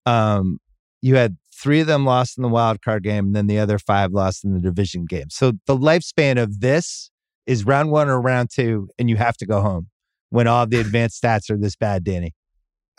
um, 0.06 0.58
you 1.02 1.16
had 1.16 1.38
three 1.54 1.80
of 1.80 1.88
them 1.88 2.06
lost 2.06 2.38
in 2.38 2.42
the 2.42 2.50
wild 2.50 2.82
card 2.82 3.04
game, 3.04 3.28
and 3.28 3.36
then 3.36 3.48
the 3.48 3.60
other 3.60 3.78
five 3.78 4.12
lost 4.12 4.44
in 4.44 4.54
the 4.54 4.60
division 4.60 5.06
game. 5.06 5.30
So 5.30 5.54
the 5.68 5.78
lifespan 5.78 6.42
of 6.42 6.60
this 6.60 7.12
is 7.46 7.66
round 7.66 7.92
one 7.92 8.10
or 8.10 8.20
round 8.20 8.50
two, 8.54 8.90
and 8.98 9.10
you 9.10 9.16
have 9.18 9.38
to 9.38 9.46
go 9.46 9.62
home 9.62 9.89
when 10.30 10.48
all 10.48 10.64
of 10.64 10.70
the 10.70 10.80
advanced 10.80 11.22
stats 11.22 11.50
are 11.50 11.58
this 11.58 11.76
bad, 11.76 12.04
Danny. 12.04 12.34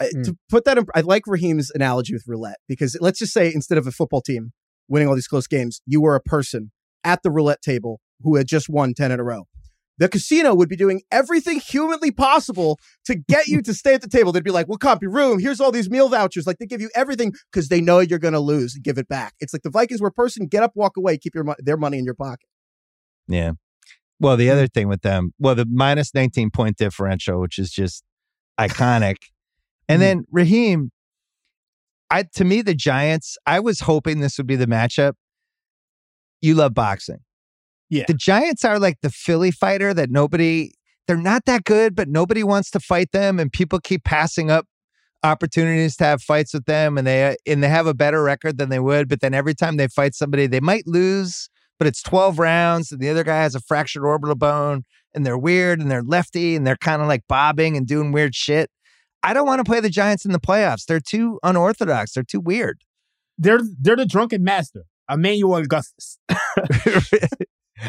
I- 0.01 0.11
Hmm. 0.15 0.23
To 0.23 0.39
put 0.48 0.65
that 0.65 0.78
in, 0.78 0.86
I 0.94 1.01
like 1.02 1.27
Raheem's 1.27 1.70
analogy 1.74 2.15
with 2.15 2.24
roulette 2.27 2.59
because 2.69 2.97
let's 3.01 3.19
just 3.19 3.32
say 3.32 3.52
instead 3.52 3.77
of 3.78 3.86
a 3.86 3.93
football 3.93 4.23
team 4.23 4.52
winning 4.89 5.09
all 5.09 5.15
these 5.15 5.28
close 5.28 5.47
games, 5.47 5.81
you 5.86 6.01
were 6.01 6.15
a 6.15 6.20
person 6.20 6.73
at 7.05 7.23
the 7.23 7.31
roulette 7.31 7.61
table 7.62 8.01
who 8.23 8.36
had 8.36 8.47
just 8.47 8.69
won 8.69 8.94
10 8.94 9.12
in 9.12 9.20
a 9.20 9.24
row. 9.24 9.44
The 9.98 10.09
casino 10.09 10.55
would 10.55 10.70
be 10.70 10.77
doing 10.77 11.02
everything 11.11 11.61
humanly 11.61 12.11
possible 12.11 12.78
to 13.05 13.15
get 13.15 13.48
you 13.48 13.61
to 13.61 13.74
stay 13.74 13.93
at 13.93 14.01
the 14.01 14.09
table. 14.09 14.32
They'd 14.32 14.43
be 14.43 14.51
like, 14.51 14.66
we'll 14.66 14.78
comp 14.78 15.02
your 15.02 15.11
room. 15.12 15.39
Here's 15.39 15.61
all 15.61 15.70
these 15.70 15.90
meal 15.90 16.09
vouchers. 16.09 16.47
Like 16.47 16.57
they 16.57 16.65
give 16.65 16.81
you 16.81 16.89
everything 16.94 17.35
because 17.52 17.69
they 17.69 17.82
know 17.82 17.98
you're 18.01 18.19
going 18.19 18.32
to 18.32 18.40
lose 18.40 18.74
and 18.74 18.82
give 18.82 18.97
it 18.97 19.09
back. 19.09 19.35
It's 19.40 19.52
like 19.52 19.61
the 19.62 19.69
Vikings 19.70 20.01
were 20.01 20.09
a 20.09 20.12
person, 20.12 20.47
get 20.47 20.62
up, 20.62 20.73
walk 20.74 20.97
away, 20.97 21.19
keep 21.19 21.35
your 21.35 21.44
mo- 21.44 21.55
their 21.59 21.77
money 21.77 21.98
in 21.98 22.07
your 22.07 22.15
pocket. 22.15 22.48
Yeah. 23.28 23.52
Well, 24.20 24.36
the 24.36 24.51
other 24.51 24.64
mm-hmm. 24.64 24.78
thing 24.78 24.88
with 24.88 25.01
them, 25.01 25.32
well, 25.38 25.55
the 25.55 25.66
minus 25.66 26.14
19 26.14 26.51
point 26.51 26.76
differential, 26.76 27.40
which 27.40 27.59
is 27.59 27.70
just 27.70 28.05
iconic. 28.59 29.16
And 29.88 29.97
mm-hmm. 29.97 30.01
then 30.01 30.24
Raheem, 30.30 30.90
I 32.10 32.24
to 32.34 32.44
me, 32.44 32.62
the 32.62 32.74
Giants, 32.74 33.38
I 33.47 33.60
was 33.60 33.80
hoping 33.80 34.20
this 34.20 34.36
would 34.38 34.47
be 34.47 34.56
the 34.56 34.66
matchup. 34.66 35.14
You 36.42 36.55
love 36.55 36.74
boxing. 36.74 37.18
Yeah. 37.88 38.05
The 38.06 38.14
Giants 38.14 38.64
are 38.64 38.78
like 38.78 38.98
the 39.02 39.10
Philly 39.10 39.51
fighter 39.51 39.92
that 39.94 40.10
nobody, 40.10 40.72
they're 41.06 41.16
not 41.16 41.47
that 41.47 41.64
good, 41.64 41.97
but 41.97 42.09
nobody 42.09 42.44
wants 42.44 42.70
to 42.72 42.80
fight 42.80 43.12
them. 43.12 43.40
And 43.40 43.52
people 43.52 43.80
keep 43.80 44.05
passing 44.05 44.51
up 44.51 44.66
opportunities 45.22 45.97
to 45.97 46.05
have 46.05 46.22
fights 46.22 46.55
with 46.55 46.64
them 46.64 46.97
and 46.97 47.06
they 47.06 47.36
and 47.47 47.62
they 47.62 47.68
have 47.68 47.86
a 47.86 47.92
better 47.92 48.22
record 48.22 48.56
than 48.56 48.70
they 48.70 48.80
would 48.80 49.06
but 49.06 49.20
then 49.20 49.34
every 49.34 49.55
time 49.55 49.76
they 49.76 49.86
fight 49.86 50.14
somebody 50.14 50.47
they 50.47 50.60
might 50.60 50.86
lose 50.86 51.51
but 51.81 51.86
it's 51.86 52.02
12 52.02 52.39
rounds 52.39 52.93
and 52.93 53.01
the 53.01 53.09
other 53.09 53.24
guy 53.24 53.40
has 53.40 53.55
a 53.55 53.61
fractured 53.61 54.05
orbital 54.05 54.36
bone 54.36 54.85
and 55.15 55.24
they're 55.24 55.39
weird 55.39 55.81
and 55.81 55.90
they're 55.90 56.02
lefty 56.02 56.55
and 56.55 56.66
they're 56.66 56.77
kind 56.77 57.01
of 57.01 57.09
like 57.09 57.23
bobbing 57.27 57.74
and 57.74 57.86
doing 57.86 58.12
weird 58.12 58.35
shit. 58.35 58.70
I 59.23 59.32
don't 59.32 59.47
want 59.47 59.61
to 59.61 59.65
play 59.65 59.81
the 59.81 59.89
Giants 59.89 60.27
in 60.27 60.32
the 60.32 60.39
playoffs. 60.39 60.85
They're 60.85 61.01
too 61.01 61.40
unorthodox. 61.43 62.12
They're 62.12 62.23
too 62.23 62.40
weird. 62.40 62.82
They're 63.39 63.61
they're 63.81 63.97
the 63.97 64.05
drunken 64.05 64.44
master, 64.44 64.85
Emmanuel 65.11 65.57
Augustus. 65.57 66.19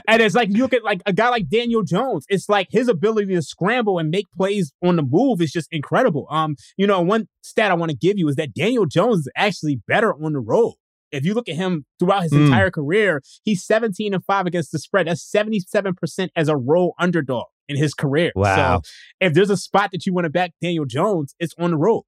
And 0.08 0.22
it's 0.22 0.36
like 0.36 0.50
you 0.50 0.60
look 0.60 0.74
at 0.74 0.86
like 0.86 1.02
a 1.06 1.12
guy 1.12 1.28
like 1.28 1.50
Daniel 1.50 1.84
Jones. 1.84 2.26
It's 2.30 2.48
like 2.48 2.68
his 2.70 2.88
ability 2.88 3.34
to 3.36 3.42
scramble 3.42 4.00
and 4.00 4.10
make 4.10 4.26
plays 4.38 4.72
on 4.82 4.96
the 4.96 5.04
move 5.04 5.42
is 5.42 5.52
just 5.52 5.68
incredible. 5.72 6.28
Um, 6.30 6.56
you 6.78 6.88
know, 6.88 7.02
one 7.02 7.28
stat 7.42 7.72
I 7.72 7.74
want 7.74 7.92
to 7.92 7.98
give 7.98 8.18
you 8.18 8.30
is 8.30 8.38
that 8.38 8.54
Daniel 8.54 8.86
Jones 8.86 9.20
is 9.20 9.30
actually 9.36 9.82
better 9.88 10.14
on 10.14 10.32
the 10.32 10.40
road. 10.40 10.76
If 11.12 11.26
you 11.26 11.34
look 11.34 11.50
at 11.50 11.56
him 11.56 11.86
throughout 12.00 12.24
his 12.24 12.32
Mm. 12.32 12.46
entire 12.46 12.72
career, 12.72 13.22
he's 13.44 13.64
17 13.66 14.14
and 14.14 14.24
5 14.24 14.46
against 14.46 14.72
the 14.72 14.80
spread. 14.80 15.08
That's 15.08 15.22
77% 15.24 16.30
as 16.36 16.48
a 16.48 16.56
road 16.56 16.94
underdog 17.00 17.46
in 17.68 17.78
his 17.78 17.94
career. 17.94 18.32
Wow. 18.36 18.82
So 18.82 18.90
if 19.20 19.34
there's 19.34 19.50
a 19.50 19.58
spot 19.58 19.90
that 19.92 20.06
you 20.06 20.14
want 20.14 20.26
to 20.26 20.30
back 20.30 20.52
Daniel 20.62 20.86
Jones, 20.86 21.36
it's 21.40 21.54
on 21.60 21.72
the 21.72 21.78
road. 21.78 22.04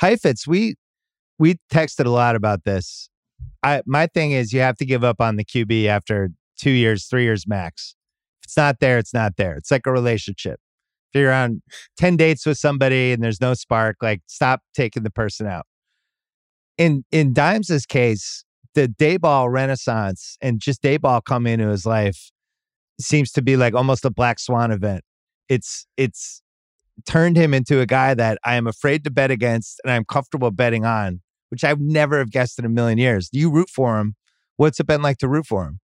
Heifetz, 0.00 0.46
we 0.46 0.76
we 1.38 1.56
texted 1.72 2.04
a 2.06 2.10
lot 2.10 2.36
about 2.36 2.64
this. 2.64 3.08
I 3.62 3.82
my 3.86 4.06
thing 4.06 4.32
is 4.32 4.52
you 4.52 4.60
have 4.60 4.76
to 4.78 4.86
give 4.86 5.02
up 5.04 5.20
on 5.20 5.36
the 5.36 5.44
QB 5.44 5.86
after 5.86 6.30
two 6.58 6.70
years, 6.70 7.06
three 7.06 7.24
years 7.24 7.46
max. 7.46 7.94
If 8.42 8.46
it's 8.48 8.56
not 8.56 8.78
there, 8.80 8.98
it's 8.98 9.14
not 9.14 9.36
there. 9.36 9.56
It's 9.56 9.70
like 9.70 9.86
a 9.86 9.92
relationship. 9.92 10.60
If 11.12 11.20
you're 11.20 11.32
on 11.32 11.62
10 11.96 12.16
dates 12.16 12.44
with 12.44 12.58
somebody 12.58 13.12
and 13.12 13.22
there's 13.22 13.40
no 13.40 13.54
spark, 13.54 13.96
like 14.02 14.22
stop 14.26 14.62
taking 14.74 15.02
the 15.04 15.10
person 15.10 15.46
out. 15.46 15.66
In 16.76 17.04
in 17.12 17.32
Dimes's 17.32 17.86
case, 17.86 18.43
the 18.74 18.88
Daboll 18.88 19.50
renaissance 19.50 20.36
and 20.40 20.60
just 20.60 20.82
Daboll 20.82 21.22
come 21.24 21.46
into 21.46 21.68
his 21.68 21.86
life 21.86 22.30
seems 23.00 23.32
to 23.32 23.42
be 23.42 23.56
like 23.56 23.74
almost 23.74 24.04
a 24.04 24.10
black 24.10 24.38
swan 24.38 24.70
event. 24.70 25.02
It's 25.48 25.86
it's 25.96 26.42
turned 27.06 27.36
him 27.36 27.52
into 27.54 27.80
a 27.80 27.86
guy 27.86 28.14
that 28.14 28.38
I 28.44 28.54
am 28.54 28.66
afraid 28.66 29.04
to 29.04 29.10
bet 29.10 29.30
against 29.30 29.80
and 29.84 29.92
I'm 29.92 30.04
comfortable 30.04 30.50
betting 30.50 30.84
on, 30.84 31.20
which 31.48 31.64
I 31.64 31.72
would 31.72 31.82
never 31.82 32.18
have 32.18 32.30
guessed 32.30 32.58
in 32.58 32.64
a 32.64 32.68
million 32.68 32.98
years. 32.98 33.28
Do 33.28 33.38
you 33.38 33.50
root 33.50 33.68
for 33.68 33.98
him? 33.98 34.14
What's 34.56 34.78
it 34.78 34.86
been 34.86 35.02
like 35.02 35.18
to 35.18 35.28
root 35.28 35.46
for 35.46 35.64
him? 35.64 35.80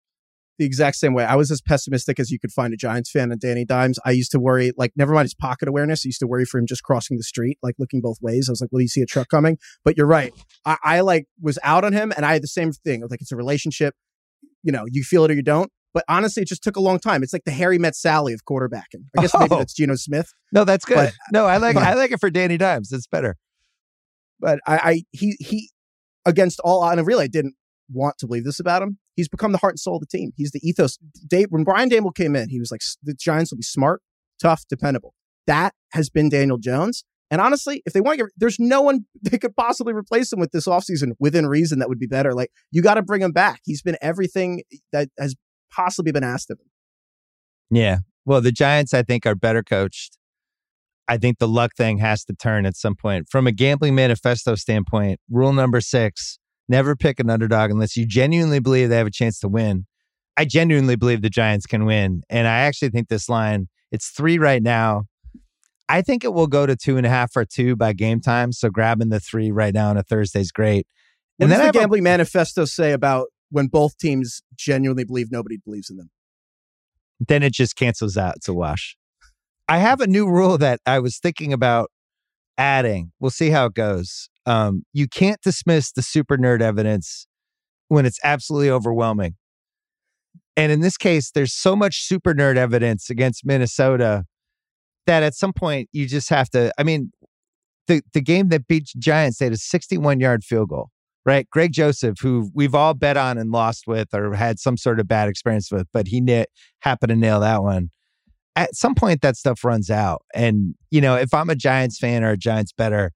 The 0.59 0.65
exact 0.65 0.97
same 0.97 1.15
way. 1.15 1.25
I 1.25 1.35
was 1.35 1.51
as 1.51 1.61
pessimistic 1.61 2.21
as 2.21 2.31
you 2.31 2.39
could 2.39 2.53
find 2.53 2.73
a 2.73 2.77
Giants 2.77 3.11
fan 3.11 3.33
and 3.33 3.41
Danny 3.41 3.65
Dimes. 3.65 3.99
I 4.05 4.13
used 4.13 4.31
to 4.33 4.39
worry, 4.41 4.73
like, 4.77 4.93
never 4.97 5.13
mind 5.13 5.25
his 5.25 5.35
pocket 5.35 5.69
awareness. 5.69 6.05
I 6.05 6.09
used 6.09 6.21
to 6.21 6.27
worry 6.27 6.45
for 6.45 6.59
him 6.59 6.67
just 6.67 6.83
crossing 6.85 7.17
the 7.17 7.23
street, 7.25 7.59
like 7.63 7.75
looking 7.79 8.01
both 8.01 8.19
ways. 8.23 8.49
I 8.49 8.53
was 8.53 8.61
like, 8.61 8.71
will 8.71 8.81
you 8.83 8.89
see 8.89 9.01
a 9.03 9.07
truck 9.07 9.29
coming? 9.29 9.59
But 9.85 9.97
you're 9.97 10.07
right. 10.07 10.33
I, 10.65 10.77
I 10.85 11.01
like 11.01 11.27
was 11.41 11.59
out 11.65 11.85
on 11.85 11.93
him 11.93 12.13
and 12.17 12.25
I 12.25 12.35
had 12.35 12.43
the 12.43 12.49
same 12.49 12.71
thing. 12.73 13.03
I 13.03 13.05
was 13.05 13.11
like, 13.11 13.21
it's 13.21 13.33
a 13.33 13.37
relationship. 13.37 13.95
You 14.63 14.71
know, 14.73 14.85
you 14.91 15.03
feel 15.03 15.25
it 15.25 15.31
or 15.31 15.35
you 15.35 15.43
don't. 15.43 15.71
But 15.93 16.05
honestly, 16.09 16.43
it 16.43 16.49
just 16.49 16.63
took 16.65 16.77
a 16.77 16.81
long 16.81 16.99
time. 16.99 17.23
It's 17.23 17.33
like 17.33 17.45
the 17.45 17.53
Harry 17.53 17.79
met 17.79 17.95
Sally 17.95 18.33
of 18.33 18.45
quarterbacking. 18.45 19.05
I 19.17 19.21
guess 19.23 19.33
maybe 19.39 19.55
Oh. 19.55 19.59
that's 19.59 19.75
Geno 19.75 19.95
Smith. 19.97 20.33
No, 20.53 20.65
that's 20.65 20.85
good. 20.85 20.97
But- 20.97 21.13
no, 21.33 21.47
I 21.47 21.57
like 21.59 21.75
but- 21.75 21.83
I 21.85 21.95
like 21.95 22.11
it 22.13 22.21
for 22.21 22.31
Danny 22.31 22.57
Dimes. 22.59 22.91
It's 22.93 23.07
better. 23.07 23.37
But 24.41 24.59
I, 24.67 24.77
I 24.77 25.03
he 25.13 25.37
he 25.41 25.71
against 26.27 26.61
all 26.65 26.85
and 26.89 27.05
really 27.07 27.25
I 27.25 27.29
didn't 27.29 27.55
want 27.93 28.19
to 28.19 28.27
believe 28.27 28.45
this 28.45 28.59
about 28.61 28.83
him. 28.83 28.99
He's 29.15 29.29
become 29.29 29.53
the 29.53 29.59
heart 29.59 29.73
and 29.73 29.81
soul 29.81 29.97
of 29.97 30.01
the 30.01 30.07
team. 30.07 30.33
He's 30.37 30.51
the 30.51 30.61
ethos. 30.67 30.99
Dave, 31.27 31.49
when 31.51 31.65
Brian 31.65 31.89
Daboll 31.89 32.15
came 32.15 32.35
in, 32.35 32.49
he 32.49 32.59
was 32.59 32.71
like, 32.71 32.81
the 33.03 33.15
Giants 33.15 33.53
will 33.53 33.59
be 33.59 33.63
smart, 33.63 34.03
tough, 34.41 34.65
dependable. 34.69 35.15
That 35.47 35.75
has 35.93 36.11
been 36.11 36.29
Daniel 36.29 36.59
Jones. 36.59 37.05
And 37.31 37.41
honestly, 37.41 37.83
if 37.87 37.93
they 37.93 38.01
want 38.01 38.19
to 38.19 38.25
get, 38.25 38.33
there's 38.37 38.59
no 38.59 38.83
one 38.83 39.07
they 39.23 39.39
could 39.39 39.57
possibly 39.57 39.93
replace 39.93 40.33
him 40.33 40.41
with 40.41 40.53
this 40.53 40.67
offseason 40.67 41.13
within 41.19 41.47
reason 41.47 41.79
that 41.79 41.89
would 41.89 41.99
be 41.99 42.07
better. 42.07 42.35
Like, 42.35 42.51
you 42.71 42.83
got 42.83 42.95
to 42.95 43.03
bring 43.03 43.23
him 43.23 43.33
back. 43.33 43.61
He's 43.65 43.83
been 43.83 43.97
everything 44.01 44.63
that 44.93 45.09
has 45.19 45.35
possibly 45.71 46.13
been 46.13 46.25
asked 46.25 46.51
of 46.51 46.59
him. 46.59 46.67
Yeah. 47.71 47.99
Well, 48.25 48.41
the 48.41 48.53
Giants, 48.53 48.95
I 48.95 49.03
think, 49.03 49.27
are 49.27 49.35
better 49.35 49.63
coached. 49.63 50.17
I 51.07 51.19
think 51.19 51.39
the 51.39 51.49
luck 51.49 51.73
thing 51.77 51.99
has 51.99 52.25
to 52.25 52.35
turn 52.35 52.65
at 52.65 52.77
some 52.77 52.95
point. 52.95 53.29
From 53.29 53.47
a 53.47 53.53
gambling 53.53 53.95
manifesto 53.95 54.55
standpoint, 54.55 55.21
rule 55.31 55.53
number 55.53 55.81
six 55.81 56.39
never 56.69 56.97
pick 56.97 57.21
an 57.21 57.31
underdog 57.31 57.71
unless 57.71 57.97
you 57.97 58.07
genuinely 58.07 58.59
believe 58.61 58.89
they 58.89 58.97
have 58.97 59.07
a 59.07 59.11
chance 59.11 59.39
to 59.41 59.49
win. 59.49 59.87
I 60.37 60.45
genuinely 60.45 60.97
believe 60.97 61.23
the 61.23 61.31
Giants 61.31 61.67
can 61.67 61.85
win. 61.85 62.23
And 62.29 62.47
I 62.49 62.61
actually 62.61 62.89
think 62.91 63.09
this 63.09 63.29
line, 63.29 63.69
it's 63.93 64.09
three 64.09 64.39
right 64.39 64.63
now. 64.63 65.05
I 65.89 66.03
think 66.03 66.25
it 66.25 66.33
will 66.33 66.47
go 66.47 66.67
to 66.67 66.75
two 66.75 66.97
and 66.97 67.07
a 67.07 67.11
half 67.11 67.37
or 67.37 67.45
two 67.45 67.77
by 67.77 67.93
game 67.93 68.21
time. 68.21 68.53
So 68.53 68.71
grabbing 68.71 69.11
the 69.11 69.21
three 69.21 69.51
right 69.51 69.73
now 69.75 69.91
on 69.91 69.97
a 69.99 70.03
Thursday 70.03 70.41
is 70.41 70.51
great. 70.51 70.87
What 71.37 71.45
And 71.45 71.51
does 71.51 71.59
then 71.59 71.59
the 71.61 71.67
have 71.67 71.77
a- 71.77 71.79
gambling 71.81 72.03
manifesto 72.03 72.65
say 72.65 72.93
about 72.93 73.29
when 73.51 73.67
both 73.67 73.97
teams 73.99 74.43
genuinely 74.57 75.05
believe 75.05 75.29
nobody 75.31 75.59
believes 75.65 75.91
in 75.91 75.97
them? 75.97 76.11
then 77.21 77.43
it 77.45 77.53
just 77.53 77.77
cancels 77.77 78.17
out. 78.17 78.35
It's 78.37 78.49
a 78.49 78.53
wash. 78.55 78.97
I 79.69 79.79
have 79.79 80.01
a 80.01 80.07
new 80.07 80.29
rule 80.29 80.59
that 80.59 80.81
I 80.85 80.99
was 80.99 81.19
thinking 81.19 81.53
about 81.53 81.91
adding. 82.59 83.13
We'll 83.21 83.31
see 83.31 83.51
how 83.51 83.67
it 83.67 83.75
goes. 83.75 84.29
Um, 84.47 84.85
you 84.93 85.09
can't 85.09 85.41
dismiss 85.43 85.93
the 85.93 86.03
super 86.03 86.37
nerd 86.37 86.61
evidence 86.61 87.27
when 87.89 88.07
it's 88.07 88.19
absolutely 88.25 88.71
overwhelming. 88.71 89.37
And 90.57 90.71
in 90.71 90.81
this 90.81 90.97
case, 90.97 91.31
there's 91.31 91.53
so 91.53 91.75
much 91.75 92.03
super 92.03 92.35
nerd 92.35 92.57
evidence 92.57 93.11
against 93.11 93.45
Minnesota 93.45 94.25
that 95.07 95.23
at 95.23 95.35
some 95.35 95.53
point 95.53 95.89
you 95.93 96.07
just 96.07 96.29
have 96.31 96.49
to. 96.51 96.73
I 96.79 96.83
mean, 96.83 97.11
the 97.87 98.03
the 98.13 98.21
game 98.21 98.49
that 98.51 98.67
beat 98.67 98.91
Giants, 98.99 99.39
they 99.39 99.47
had 99.47 99.53
a 99.53 99.59
61 99.59 100.21
yard 100.21 100.45
field 100.45 100.71
goal, 100.71 100.91
right? 101.27 101.49
Greg 101.51 101.73
Joseph, 101.73 102.17
who 102.21 102.51
we've 102.55 102.75
all 102.75 102.95
bet 102.95 103.17
on 103.17 103.37
and 103.39 103.51
lost 103.51 103.87
with 103.87 104.15
or 104.15 104.35
had 104.35 104.59
some 104.59 104.77
sort 104.77 105.01
of 105.01 105.09
bad 105.09 105.29
experience 105.29 105.71
with, 105.71 105.87
but 105.93 106.09
he 106.09 106.21
na- 106.21 106.45
happened 106.81 107.11
to 107.11 107.17
nail 107.17 107.41
that 107.41 107.63
one. 107.63 107.91
At 108.57 108.77
some 108.77 108.95
point, 108.95 109.21
that 109.23 109.37
stuff 109.37 109.65
runs 109.65 109.91
out. 109.91 110.23
And, 110.33 110.77
you 110.91 111.01
know, 111.01 111.17
if 111.17 111.35
I'm 111.35 111.51
a 111.51 111.57
Giants 111.57 111.99
fan 111.99 112.23
or 112.23 112.31
a 112.31 112.37
Giants 112.37 112.73
better, 112.73 113.11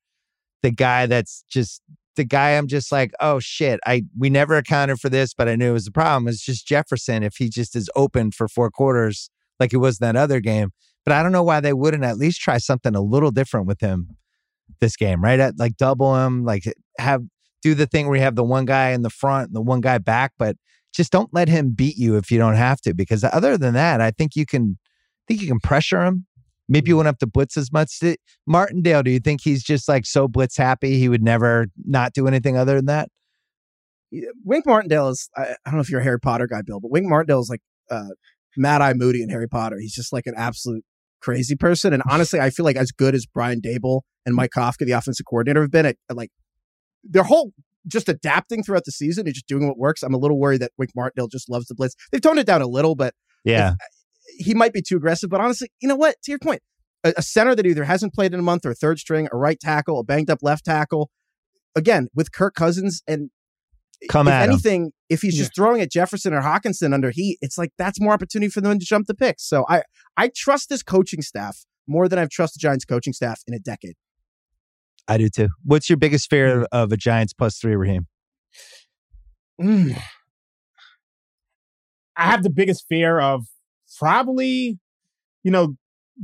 the 0.63 0.71
guy 0.71 1.07
that's 1.07 1.45
just 1.49 1.83
the 2.17 2.25
guy 2.25 2.51
I'm 2.51 2.67
just 2.67 2.91
like, 2.91 3.13
oh 3.21 3.39
shit, 3.39 3.81
I 3.87 4.05
we 4.19 4.29
never 4.29 4.57
accounted 4.57 4.99
for 5.01 5.09
this, 5.09 5.35
but 5.35 5.49
I 5.49 5.57
knew 5.57 5.71
it 5.71 5.75
was 5.75 5.87
a 5.87 5.93
problem. 5.93 6.29
It's 6.29 6.45
just 6.45 6.67
Jefferson 6.67 7.23
if 7.23 7.37
he 7.37 7.49
just 7.49 7.77
is 7.77 7.89
open 7.95 8.33
for 8.33 8.49
four 8.49 8.71
quarters 8.71 9.31
like 9.61 9.73
it 9.73 9.79
was 9.79 10.01
in 10.01 10.07
that 10.07 10.17
other 10.17 10.41
game. 10.41 10.71
But 11.05 11.15
I 11.15 11.23
don't 11.23 11.33
know 11.33 11.43
why 11.43 11.61
they 11.61 11.73
wouldn't 11.73 12.05
at 12.05 12.19
least 12.19 12.41
try 12.41 12.59
something 12.59 12.95
a 12.95 13.01
little 13.01 13.31
different 13.31 13.67
with 13.67 13.81
him 13.81 14.17
this 14.81 14.97
game, 14.97 15.23
right? 15.23 15.41
At, 15.41 15.59
like 15.59 15.77
double 15.77 16.15
him, 16.17 16.45
like 16.45 16.65
have 16.99 17.23
do 17.63 17.75
the 17.75 17.87
thing 17.87 18.07
where 18.07 18.17
you 18.17 18.23
have 18.23 18.37
the 18.37 18.45
one 18.45 18.67
guy 18.67 18.91
in 18.91 19.03
the 19.03 19.11
front 19.11 19.49
and 19.49 19.57
the 19.57 19.63
one 19.63 19.81
guy 19.81 19.99
back, 19.99 20.33
but 20.39 20.57
just 20.95 21.11
don't 21.11 21.33
let 21.33 21.49
him 21.49 21.71
beat 21.71 21.97
you 21.97 22.17
if 22.17 22.31
you 22.31 22.39
don't 22.39 22.55
have 22.55 22.81
to. 22.83 22.95
Because 22.95 23.25
other 23.25 23.57
than 23.57 23.75
that, 23.75 24.01
I 24.01 24.11
think 24.11 24.37
you 24.37 24.47
can 24.47 24.79
I 24.81 25.23
think 25.29 25.43
you 25.43 25.49
can 25.49 25.61
pressure 25.61 26.05
him. 26.05 26.27
Maybe 26.69 26.91
you 26.91 26.97
won't 26.97 27.07
have 27.07 27.19
to 27.19 27.27
blitz 27.27 27.57
as 27.57 27.73
much. 27.73 27.99
Did- 27.99 28.19
Martindale, 28.47 29.03
do 29.03 29.11
you 29.11 29.21
think 29.21 29.41
he's 29.43 29.63
just 29.63 29.89
like 29.89 30.05
so 30.07 30.29
blitz 30.29 30.57
happy 30.57 30.99
he 30.99 31.09
would 31.09 31.23
never 31.23 31.67
not 31.85 32.13
do 32.13 32.27
anything 32.27 32.57
other 32.57 32.77
than 32.77 32.87
that? 32.87 33.09
Wink 34.45 34.67
Martindale 34.67 35.09
is, 35.09 35.29
I, 35.37 35.43
I 35.43 35.55
don't 35.67 35.75
know 35.75 35.81
if 35.81 35.91
you're 35.91 36.01
a 36.01 36.05
Harry 36.05 36.21
Potter 36.21 36.47
guy, 36.47 36.63
Bill, 36.63 36.81
but 36.81 36.91
Wink 36.91 37.07
Martindale 37.07 37.41
is 37.41 37.51
like 37.51 37.61
uh, 37.91 38.09
Mad 38.57 38.81
Eye 38.81 38.95
Moody 38.95 39.23
in 39.23 39.29
Harry 39.29 39.49
Potter. 39.49 39.79
He's 39.79 39.95
just 39.95 40.13
like 40.13 40.27
an 40.27 40.35
absolute 40.37 40.85
crazy 41.21 41.57
person. 41.57 41.93
And 41.93 42.03
honestly, 42.11 42.41
I 42.41 42.51
feel 42.51 42.65
like 42.65 42.77
as 42.77 42.91
good 42.93 43.15
as 43.15 43.27
Brian 43.27 43.61
Daboll 43.61 44.03
and 44.25 44.35
Mike 44.35 44.51
Kafka, 44.57 44.87
the 44.87 44.93
offensive 44.93 45.27
coordinator, 45.29 45.63
have 45.63 45.71
been 45.71 45.87
at, 45.87 45.97
at 46.09 46.17
like 46.17 46.31
their 47.05 47.25
whole 47.25 47.53
just 47.87 48.09
adapting 48.09 48.63
throughout 48.63 48.85
the 48.85 48.93
season 48.93 49.27
and 49.27 49.35
just 49.35 49.47
doing 49.47 49.67
what 49.67 49.79
works. 49.79 50.03
I'm 50.03 50.15
a 50.15 50.19
little 50.19 50.39
worried 50.39 50.61
that 50.61 50.73
Wink 50.79 50.91
Martindale 50.95 51.29
just 51.29 51.49
loves 51.49 51.67
the 51.67 51.75
blitz. 51.75 51.95
They've 52.13 52.21
toned 52.21 52.39
it 52.39 52.47
down 52.47 52.61
a 52.63 52.67
little, 52.67 52.95
but 52.95 53.15
Yeah. 53.45 53.75
He 54.37 54.55
might 54.55 54.73
be 54.73 54.83
too 54.83 54.97
aggressive. 54.97 55.31
But 55.31 55.41
honestly, 55.41 55.71
you 55.81 55.89
know 55.89 55.97
what? 55.97 56.17
To 56.25 56.33
your 56.33 56.39
point, 56.39 56.63
a, 57.05 57.15
a 57.17 57.23
center 57.23 57.55
that 57.55 57.67
either 57.67 57.85
hasn't 57.85 58.15
played 58.15 58.35
in 58.35 58.41
a 58.41 58.43
month 58.43 58.67
or 58.67 58.75
third 58.75 58.99
string, 58.99 59.29
a 59.33 59.37
right 59.37 59.59
tackle, 59.59 60.01
a 60.01 60.05
banged 60.05 60.31
up 60.31 60.39
left 60.43 60.65
tackle. 60.65 61.11
Again, 61.77 62.09
with 62.15 62.33
Kirk 62.33 62.55
Cousins 62.55 63.03
and 63.07 63.31
Come 64.09 64.29
if 64.29 64.35
at 64.35 64.45
him. 64.45 64.53
anything, 64.53 64.93
if 65.09 65.23
he's 65.23 65.37
just 65.37 65.55
throwing 65.57 65.81
at 65.81 65.91
Jefferson 65.91 66.33
or 66.33 66.41
Hockenson 66.41 66.95
under 66.95 67.11
heat, 67.11 67.39
it's 67.41 67.59
like 67.59 67.73
that's 67.79 68.01
more 68.01 68.13
opportunity 68.13 68.49
for 68.49 68.61
them 68.61 68.79
to 68.79 68.85
jump 68.85 69.07
the 69.09 69.15
picks. 69.15 69.45
So 69.49 69.67
I 69.69 69.83
I 70.17 70.31
trust 70.35 70.69
this 70.69 70.85
coaching 70.85 71.21
staff 71.21 71.65
more 71.89 72.09
than 72.09 72.19
I've 72.19 72.31
trusted 72.31 72.61
the 72.61 72.63
Giants 72.63 72.85
coaching 72.85 73.13
staff 73.13 73.41
in 73.49 73.55
a 73.55 73.59
decade. 73.59 73.95
I 75.09 75.19
do 75.19 75.29
too. 75.29 75.49
What's 75.65 75.91
your 75.91 75.97
biggest 75.97 76.31
fear 76.31 76.67
of 76.71 76.93
a 76.93 76.97
Giants 76.97 77.33
plus 77.33 77.59
three, 77.59 77.75
Raheem? 77.75 78.07
Mm. 79.61 80.01
I 82.17 82.27
have 82.27 82.43
the 82.45 82.51
biggest 82.51 82.85
fear 82.89 83.19
of 83.19 83.47
probably, 83.99 84.79
you 85.43 85.51
know, 85.51 85.77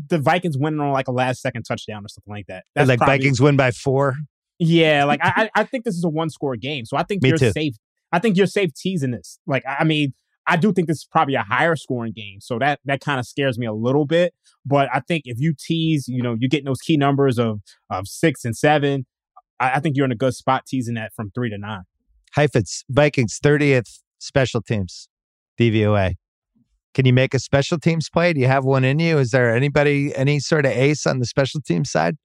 the 0.08 0.18
Vikings 0.18 0.58
winning 0.58 0.80
on 0.80 0.92
like 0.92 1.08
a 1.08 1.12
last 1.12 1.40
second 1.40 1.62
touchdown 1.64 2.04
or 2.04 2.08
something 2.08 2.32
like 2.32 2.46
that. 2.46 2.64
That's 2.74 2.88
like 2.88 2.98
probably- 2.98 3.18
Vikings 3.18 3.40
win 3.40 3.56
by 3.56 3.70
four. 3.70 4.16
Yeah, 4.58 5.04
like 5.04 5.20
I, 5.24 5.50
I 5.54 5.64
think 5.64 5.84
this 5.84 5.94
is 5.96 6.04
a 6.04 6.08
one 6.08 6.30
score 6.30 6.56
game, 6.56 6.84
so 6.84 6.96
I 6.96 7.02
think 7.02 7.22
Me 7.22 7.30
you're 7.30 7.38
too. 7.38 7.50
safe. 7.52 7.74
I 8.12 8.18
think 8.20 8.36
you're 8.36 8.46
safe 8.46 8.72
teasing 8.74 9.10
this. 9.10 9.38
Like 9.46 9.64
I 9.66 9.82
mean, 9.84 10.14
I 10.46 10.56
do 10.56 10.72
think 10.72 10.86
this 10.88 10.98
is 10.98 11.08
probably 11.10 11.34
a 11.34 11.42
higher 11.42 11.74
scoring 11.76 12.12
game, 12.14 12.40
so 12.40 12.58
that 12.60 12.78
that 12.84 13.00
kind 13.00 13.18
of 13.18 13.26
scares 13.26 13.58
me 13.58 13.66
a 13.66 13.72
little 13.72 14.06
bit. 14.06 14.32
But 14.64 14.88
I 14.94 15.00
think 15.00 15.22
if 15.26 15.38
you 15.40 15.54
tease, 15.58 16.06
you 16.08 16.22
know, 16.22 16.36
you're 16.38 16.48
getting 16.48 16.66
those 16.66 16.80
key 16.80 16.96
numbers 16.96 17.38
of 17.38 17.60
of 17.90 18.06
six 18.06 18.44
and 18.44 18.56
seven. 18.56 19.06
I, 19.60 19.72
I 19.74 19.80
think 19.80 19.96
you're 19.96 20.04
in 20.06 20.12
a 20.12 20.16
good 20.16 20.34
spot 20.34 20.66
teasing 20.66 20.94
that 20.94 21.12
from 21.14 21.30
three 21.32 21.50
to 21.50 21.58
nine. 21.58 21.82
Heifetz, 22.34 22.84
Vikings 22.88 23.38
30th 23.42 24.00
special 24.18 24.60
teams, 24.62 25.08
DVOA. 25.60 26.14
Can 26.94 27.06
you 27.06 27.12
make 27.12 27.34
a 27.34 27.38
special 27.38 27.78
teams 27.78 28.08
play? 28.08 28.32
Do 28.32 28.40
you 28.40 28.46
have 28.46 28.64
one 28.64 28.84
in 28.84 29.00
you? 29.00 29.18
Is 29.18 29.32
there 29.32 29.54
anybody, 29.54 30.14
any 30.14 30.38
sort 30.38 30.64
of 30.64 30.72
ace 30.72 31.06
on 31.06 31.18
the 31.18 31.26
special 31.26 31.60
teams 31.60 31.90
side? 31.90 32.16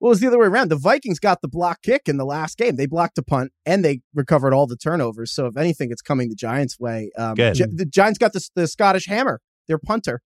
Well, 0.00 0.10
it 0.10 0.14
was 0.14 0.20
the 0.20 0.26
other 0.26 0.38
way 0.38 0.46
around. 0.46 0.70
The 0.70 0.76
Vikings 0.76 1.18
got 1.18 1.40
the 1.40 1.48
block 1.48 1.82
kick 1.82 2.02
in 2.06 2.16
the 2.16 2.24
last 2.24 2.58
game. 2.58 2.76
They 2.76 2.86
blocked 2.86 3.16
a 3.18 3.22
punt 3.22 3.52
and 3.64 3.84
they 3.84 4.00
recovered 4.14 4.52
all 4.52 4.66
the 4.66 4.76
turnovers. 4.76 5.32
So 5.32 5.46
if 5.46 5.56
anything, 5.56 5.90
it's 5.90 6.02
coming 6.02 6.28
the 6.28 6.34
Giants' 6.34 6.78
way. 6.78 7.10
Um, 7.16 7.34
Good. 7.34 7.54
Gi- 7.54 7.64
the 7.72 7.86
Giants 7.86 8.18
got 8.18 8.32
the, 8.32 8.46
the 8.54 8.66
Scottish 8.66 9.06
Hammer, 9.06 9.40
their 9.68 9.78
punter. 9.78 10.20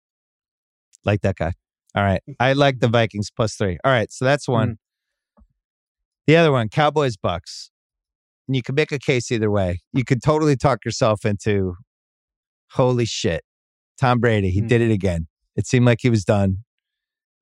Like 1.05 1.21
that 1.23 1.37
guy. 1.37 1.53
All 1.95 2.03
right. 2.03 2.23
I 2.39 2.53
like 2.53 2.81
the 2.81 2.89
Vikings 2.89 3.31
plus 3.31 3.55
three. 3.55 3.79
All 3.85 3.93
right. 3.93 4.11
So 4.13 4.25
that's 4.25 4.49
one. 4.49 4.79
The 6.27 6.37
other 6.37 6.53
one, 6.53 6.69
Cowboys 6.69 7.17
Bucks. 7.17 7.71
And 8.47 8.57
you 8.57 8.63
could 8.63 8.77
make 8.77 8.93
a 8.93 8.99
case 8.99 9.31
either 9.31 9.51
way. 9.51 9.81
You 9.93 10.05
could 10.05 10.23
totally 10.23 10.57
talk 10.57 10.85
yourself 10.85 11.25
into 11.25 11.75
holy 12.73 13.05
shit. 13.05 13.43
Tom 14.01 14.19
Brady, 14.19 14.51
he 14.51 14.61
Hmm. 14.61 14.67
did 14.67 14.81
it 14.81 14.91
again. 14.91 15.27
It 15.57 15.67
seemed 15.67 15.85
like 15.85 15.99
he 16.01 16.11
was 16.11 16.25
done. 16.25 16.65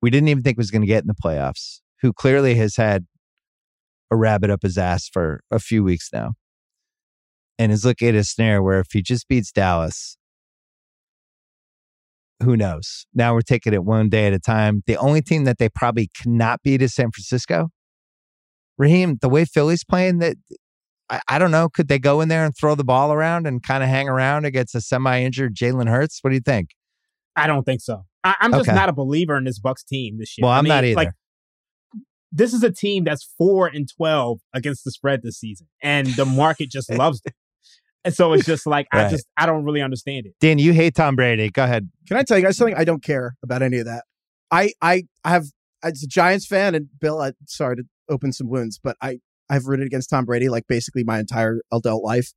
We 0.02 0.10
didn't 0.10 0.28
even 0.28 0.42
think 0.42 0.56
he 0.56 0.60
was 0.60 0.70
going 0.70 0.82
to 0.82 0.88
get 0.88 1.02
in 1.02 1.06
the 1.08 1.14
playoffs, 1.14 1.80
who 2.02 2.12
clearly 2.12 2.56
has 2.56 2.76
had 2.76 3.06
a 4.10 4.16
rabbit 4.16 4.50
up 4.50 4.62
his 4.62 4.76
ass 4.78 5.08
for 5.08 5.40
a 5.50 5.58
few 5.58 5.84
weeks 5.84 6.10
now. 6.12 6.32
And 7.58 7.72
is 7.72 7.84
looking 7.84 8.08
at 8.08 8.14
a 8.14 8.24
snare 8.24 8.62
where 8.62 8.80
if 8.80 8.88
he 8.92 9.02
just 9.02 9.28
beats 9.28 9.52
Dallas, 9.52 10.16
who 12.42 12.56
knows? 12.56 13.06
Now 13.14 13.34
we're 13.34 13.40
taking 13.40 13.74
it 13.74 13.84
one 13.84 14.08
day 14.08 14.26
at 14.28 14.32
a 14.32 14.38
time. 14.38 14.82
The 14.86 14.96
only 14.96 15.22
team 15.22 15.44
that 15.44 15.58
they 15.58 15.68
probably 15.68 16.08
cannot 16.14 16.62
beat 16.62 16.82
is 16.82 16.94
San 16.94 17.10
Francisco. 17.10 17.70
Raheem, 18.78 19.18
the 19.20 19.28
way 19.28 19.44
Philly's 19.44 19.82
playing, 19.82 20.18
that 20.18 20.36
I, 21.10 21.20
I 21.28 21.38
don't 21.38 21.50
know. 21.50 21.68
Could 21.68 21.88
they 21.88 21.98
go 21.98 22.20
in 22.20 22.28
there 22.28 22.44
and 22.44 22.54
throw 22.56 22.74
the 22.74 22.84
ball 22.84 23.12
around 23.12 23.46
and 23.46 23.62
kind 23.62 23.82
of 23.82 23.88
hang 23.88 24.08
around 24.08 24.44
against 24.44 24.74
a 24.74 24.80
semi-injured 24.80 25.54
Jalen 25.54 25.88
Hurts? 25.88 26.18
What 26.22 26.30
do 26.30 26.34
you 26.36 26.42
think? 26.42 26.70
I 27.36 27.46
don't 27.46 27.64
think 27.64 27.80
so. 27.80 28.04
I, 28.24 28.34
I'm 28.40 28.52
just 28.52 28.68
Okay. 28.68 28.74
not 28.74 28.88
a 28.88 28.92
believer 28.92 29.36
in 29.36 29.44
this 29.44 29.60
Bucs 29.60 29.84
team 29.86 30.18
this 30.18 30.36
year. 30.36 30.44
Well, 30.44 30.52
I 30.52 30.58
I'm 30.58 30.64
mean, 30.64 30.68
not 30.70 30.84
either. 30.84 30.96
Like, 30.96 31.12
this 32.32 32.52
is 32.52 32.62
a 32.62 32.70
team 32.70 33.04
that's 33.04 33.24
four 33.38 33.66
and 33.68 33.88
twelve 33.88 34.40
against 34.52 34.84
the 34.84 34.90
spread 34.90 35.22
this 35.22 35.38
season, 35.38 35.66
and 35.82 36.06
the 36.08 36.26
market 36.26 36.70
just 36.70 36.90
loves 36.92 37.20
them. 37.22 37.32
And 38.04 38.14
so 38.14 38.32
it's 38.32 38.44
just 38.46 38.66
like 38.66 38.86
I 38.92 39.08
just 39.08 39.26
I 39.36 39.46
don't 39.46 39.64
really 39.64 39.80
understand 39.82 40.26
it. 40.26 40.34
Dan, 40.40 40.58
you 40.58 40.72
hate 40.72 40.94
Tom 40.94 41.16
Brady. 41.16 41.50
Go 41.50 41.64
ahead. 41.64 41.90
Can 42.06 42.16
I 42.16 42.22
tell 42.22 42.38
you 42.38 42.44
guys 42.44 42.56
something? 42.56 42.76
I 42.76 42.84
don't 42.84 43.02
care 43.02 43.36
about 43.42 43.62
any 43.62 43.78
of 43.78 43.86
that. 43.86 44.04
I 44.50 44.72
I 44.82 45.04
I 45.24 45.30
have 45.30 45.46
as 45.82 46.02
a 46.02 46.06
Giants 46.06 46.46
fan, 46.46 46.74
and 46.74 46.88
Bill, 47.00 47.20
I, 47.20 47.32
sorry 47.46 47.76
to 47.76 47.84
open 48.08 48.32
some 48.32 48.48
wounds, 48.48 48.78
but 48.82 48.96
I 49.00 49.20
I've 49.50 49.66
rooted 49.66 49.86
against 49.86 50.10
Tom 50.10 50.24
Brady 50.24 50.48
like 50.48 50.66
basically 50.68 51.04
my 51.04 51.18
entire 51.18 51.60
adult 51.72 52.04
life. 52.04 52.32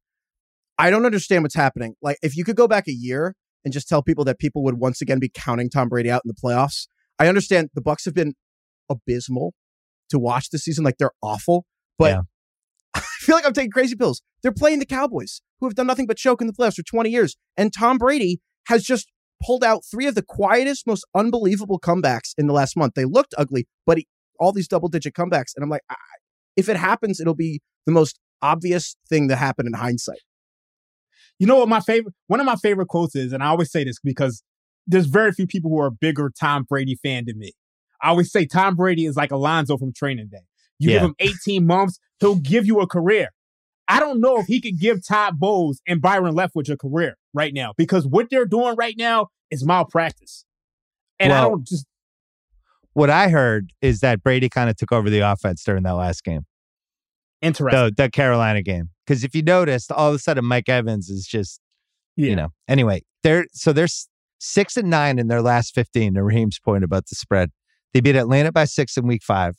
I 0.77 0.89
don't 0.89 1.05
understand 1.05 1.43
what's 1.43 1.55
happening. 1.55 1.95
Like 2.01 2.17
if 2.21 2.35
you 2.35 2.43
could 2.43 2.55
go 2.55 2.67
back 2.67 2.87
a 2.87 2.93
year 2.93 3.35
and 3.63 3.73
just 3.73 3.87
tell 3.87 4.01
people 4.01 4.23
that 4.25 4.39
people 4.39 4.63
would 4.63 4.79
once 4.79 5.01
again 5.01 5.19
be 5.19 5.29
counting 5.29 5.69
Tom 5.69 5.89
Brady 5.89 6.09
out 6.09 6.21
in 6.25 6.29
the 6.29 6.33
playoffs. 6.33 6.87
I 7.19 7.27
understand 7.27 7.69
the 7.73 7.81
Bucs 7.81 8.05
have 8.05 8.15
been 8.15 8.33
abysmal 8.89 9.53
to 10.09 10.19
watch 10.19 10.49
this 10.49 10.63
season, 10.63 10.83
like 10.83 10.97
they're 10.97 11.11
awful, 11.21 11.65
but 11.97 12.11
Yeah. 12.11 12.21
I 12.95 13.01
feel 13.19 13.35
like 13.35 13.45
I'm 13.45 13.53
taking 13.53 13.71
crazy 13.71 13.95
pills. 13.95 14.21
They're 14.41 14.51
playing 14.51 14.79
the 14.79 14.85
Cowboys, 14.85 15.41
who 15.59 15.67
have 15.67 15.75
done 15.75 15.87
nothing 15.87 16.07
but 16.07 16.17
choke 16.17 16.41
in 16.41 16.47
the 16.47 16.53
playoffs 16.53 16.75
for 16.75 16.83
20 16.83 17.09
years, 17.09 17.37
and 17.55 17.71
Tom 17.71 17.97
Brady 17.97 18.41
has 18.67 18.83
just 18.83 19.09
pulled 19.41 19.63
out 19.63 19.83
three 19.89 20.07
of 20.07 20.15
the 20.15 20.21
quietest, 20.21 20.85
most 20.85 21.05
unbelievable 21.15 21.79
comebacks 21.79 22.33
in 22.37 22.47
the 22.47 22.53
last 22.53 22.75
month. 22.75 22.93
They 22.95 23.05
looked 23.05 23.33
ugly, 23.37 23.67
but 23.85 23.97
he, 23.99 24.07
all 24.39 24.51
these 24.51 24.67
double 24.67 24.89
digit 24.89 25.13
comebacks. 25.13 25.53
And 25.55 25.63
I'm 25.63 25.69
like, 25.69 25.81
I, 25.89 25.95
if 26.55 26.69
it 26.69 26.77
happens, 26.77 27.19
it'll 27.19 27.35
be 27.35 27.61
the 27.85 27.91
most 27.91 28.19
obvious 28.41 28.95
thing 29.09 29.27
to 29.29 29.35
happen 29.35 29.67
in 29.67 29.73
hindsight. 29.73 30.21
You 31.39 31.47
know 31.47 31.57
what 31.57 31.69
my 31.69 31.79
favorite 31.79 32.13
one 32.27 32.39
of 32.39 32.45
my 32.45 32.55
favorite 32.55 32.87
quotes 32.87 33.15
is, 33.15 33.33
and 33.33 33.43
I 33.43 33.47
always 33.47 33.71
say 33.71 33.83
this 33.83 33.97
because 34.03 34.43
there's 34.87 35.07
very 35.07 35.31
few 35.31 35.47
people 35.47 35.71
who 35.71 35.79
are 35.79 35.87
a 35.87 35.91
bigger 35.91 36.31
Tom 36.39 36.63
Brady 36.63 36.95
fan 37.01 37.25
than 37.25 37.37
me. 37.39 37.51
I 38.01 38.09
always 38.09 38.31
say 38.31 38.45
Tom 38.45 38.75
Brady 38.75 39.05
is 39.05 39.15
like 39.15 39.31
Alonzo 39.31 39.77
from 39.77 39.93
training 39.93 40.27
day. 40.31 40.41
You 40.79 40.89
Yeah. 40.89 40.95
give 40.99 41.03
him 41.03 41.15
18 41.19 41.65
months, 41.65 41.99
he'll 42.19 42.35
give 42.35 42.65
you 42.65 42.79
a 42.79 42.87
career. 42.87 43.29
I 43.87 43.99
don't 43.99 44.19
know 44.21 44.39
if 44.39 44.45
he 44.45 44.61
could 44.61 44.79
give 44.79 45.05
Todd 45.05 45.39
Bowles 45.39 45.81
and 45.87 46.01
Byron 46.01 46.33
Leftwich 46.33 46.69
a 46.69 46.77
career 46.77 47.17
right 47.33 47.53
now 47.53 47.73
because 47.77 48.07
what 48.07 48.27
they're 48.29 48.45
doing 48.45 48.75
right 48.75 48.95
now 48.97 49.27
is 49.49 49.65
malpractice. 49.65 50.45
And 51.19 51.33
I 51.33 51.41
don't 51.41 51.67
just 51.67 51.85
What 52.93 53.09
I 53.09 53.29
heard 53.29 53.71
is 53.81 54.01
that 54.01 54.21
Brady 54.21 54.49
kind 54.49 54.69
of 54.69 54.75
took 54.75 54.91
over 54.91 55.09
the 55.09 55.19
offense 55.19 55.63
during 55.63 55.83
that 55.83 55.91
last 55.93 56.23
game, 56.23 56.45
interesting. 57.41 57.79
the, 57.79 57.93
the 57.95 58.09
Carolina 58.09 58.61
game. 58.61 58.89
Because 59.05 59.23
if 59.23 59.33
you 59.33 59.41
noticed, 59.41 59.91
all 59.91 60.09
of 60.09 60.15
a 60.15 60.19
sudden 60.19 60.45
Mike 60.45 60.69
Evans 60.69 61.09
is 61.09 61.25
just 61.25 61.61
yeah. 62.15 62.29
you 62.29 62.35
know. 62.35 62.49
Anyway, 62.67 63.03
they're 63.23 63.45
so 63.53 63.71
they're 63.73 63.87
six 64.39 64.75
and 64.75 64.89
nine 64.89 65.19
in 65.19 65.27
their 65.27 65.41
last 65.41 65.73
fifteen. 65.73 66.13
To 66.15 66.23
Raheem's 66.23 66.59
point 66.59 66.83
about 66.83 67.07
the 67.07 67.15
spread, 67.15 67.51
they 67.93 68.01
beat 68.01 68.15
Atlanta 68.15 68.51
by 68.51 68.65
six 68.65 68.97
in 68.97 69.07
week 69.07 69.23
five. 69.23 69.55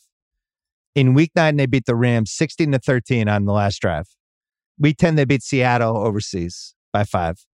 In 0.94 1.14
week 1.14 1.30
nine, 1.34 1.56
they 1.56 1.66
beat 1.66 1.86
the 1.86 1.96
Rams 1.96 2.30
sixteen 2.30 2.72
to 2.72 2.78
thirteen 2.78 3.28
on 3.28 3.46
the 3.46 3.52
last 3.52 3.80
drive. 3.80 4.09
Week 4.78 4.98
ten, 4.98 5.14
they 5.14 5.24
beat 5.24 5.42
Seattle 5.42 5.96
overseas 5.96 6.74
by 6.92 7.04
five. 7.04 7.46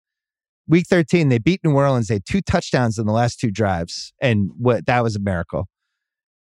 Week 0.68 0.86
thirteen, 0.86 1.28
they 1.28 1.38
beat 1.38 1.64
New 1.64 1.74
Orleans. 1.74 2.08
They 2.08 2.16
had 2.16 2.26
two 2.26 2.42
touchdowns 2.42 2.98
in 2.98 3.06
the 3.06 3.12
last 3.12 3.40
two 3.40 3.50
drives, 3.50 4.12
and 4.20 4.50
what 4.56 4.86
that 4.86 5.02
was 5.02 5.16
a 5.16 5.20
miracle. 5.20 5.66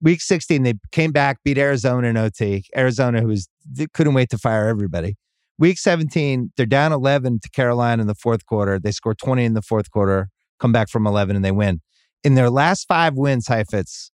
Week 0.02 0.22
sixteen, 0.22 0.64
they 0.64 0.74
came 0.92 1.12
back, 1.12 1.38
beat 1.44 1.58
Arizona 1.58 2.08
in 2.08 2.18
OT. 2.18 2.66
Arizona, 2.76 3.22
who 3.22 3.28
was 3.28 3.48
couldn't 3.94 4.14
wait 4.14 4.30
to 4.30 4.38
fire 4.38 4.68
everybody. 4.68 5.16
Week 5.60 5.80
17, 5.80 6.52
they're 6.56 6.68
down 6.68 6.94
11 6.94 7.40
to 7.42 7.50
Carolina 7.50 8.02
in 8.02 8.08
the 8.08 8.14
fourth 8.14 8.46
quarter. 8.46 8.80
They 8.80 8.92
score 8.92 9.16
20 9.16 9.44
in 9.44 9.54
the 9.56 9.64
fourth 9.64 9.90
quarter, 9.90 10.30
come 10.60 10.72
back 10.72 10.88
from 10.88 11.08
11, 11.08 11.36
and 11.36 11.44
they 11.44 11.52
win. 11.52 11.82
In 12.24 12.36
their 12.36 12.52
last 12.52 12.88
five 12.88 13.16
wins, 13.16 13.48
Heifetz, 13.48 14.12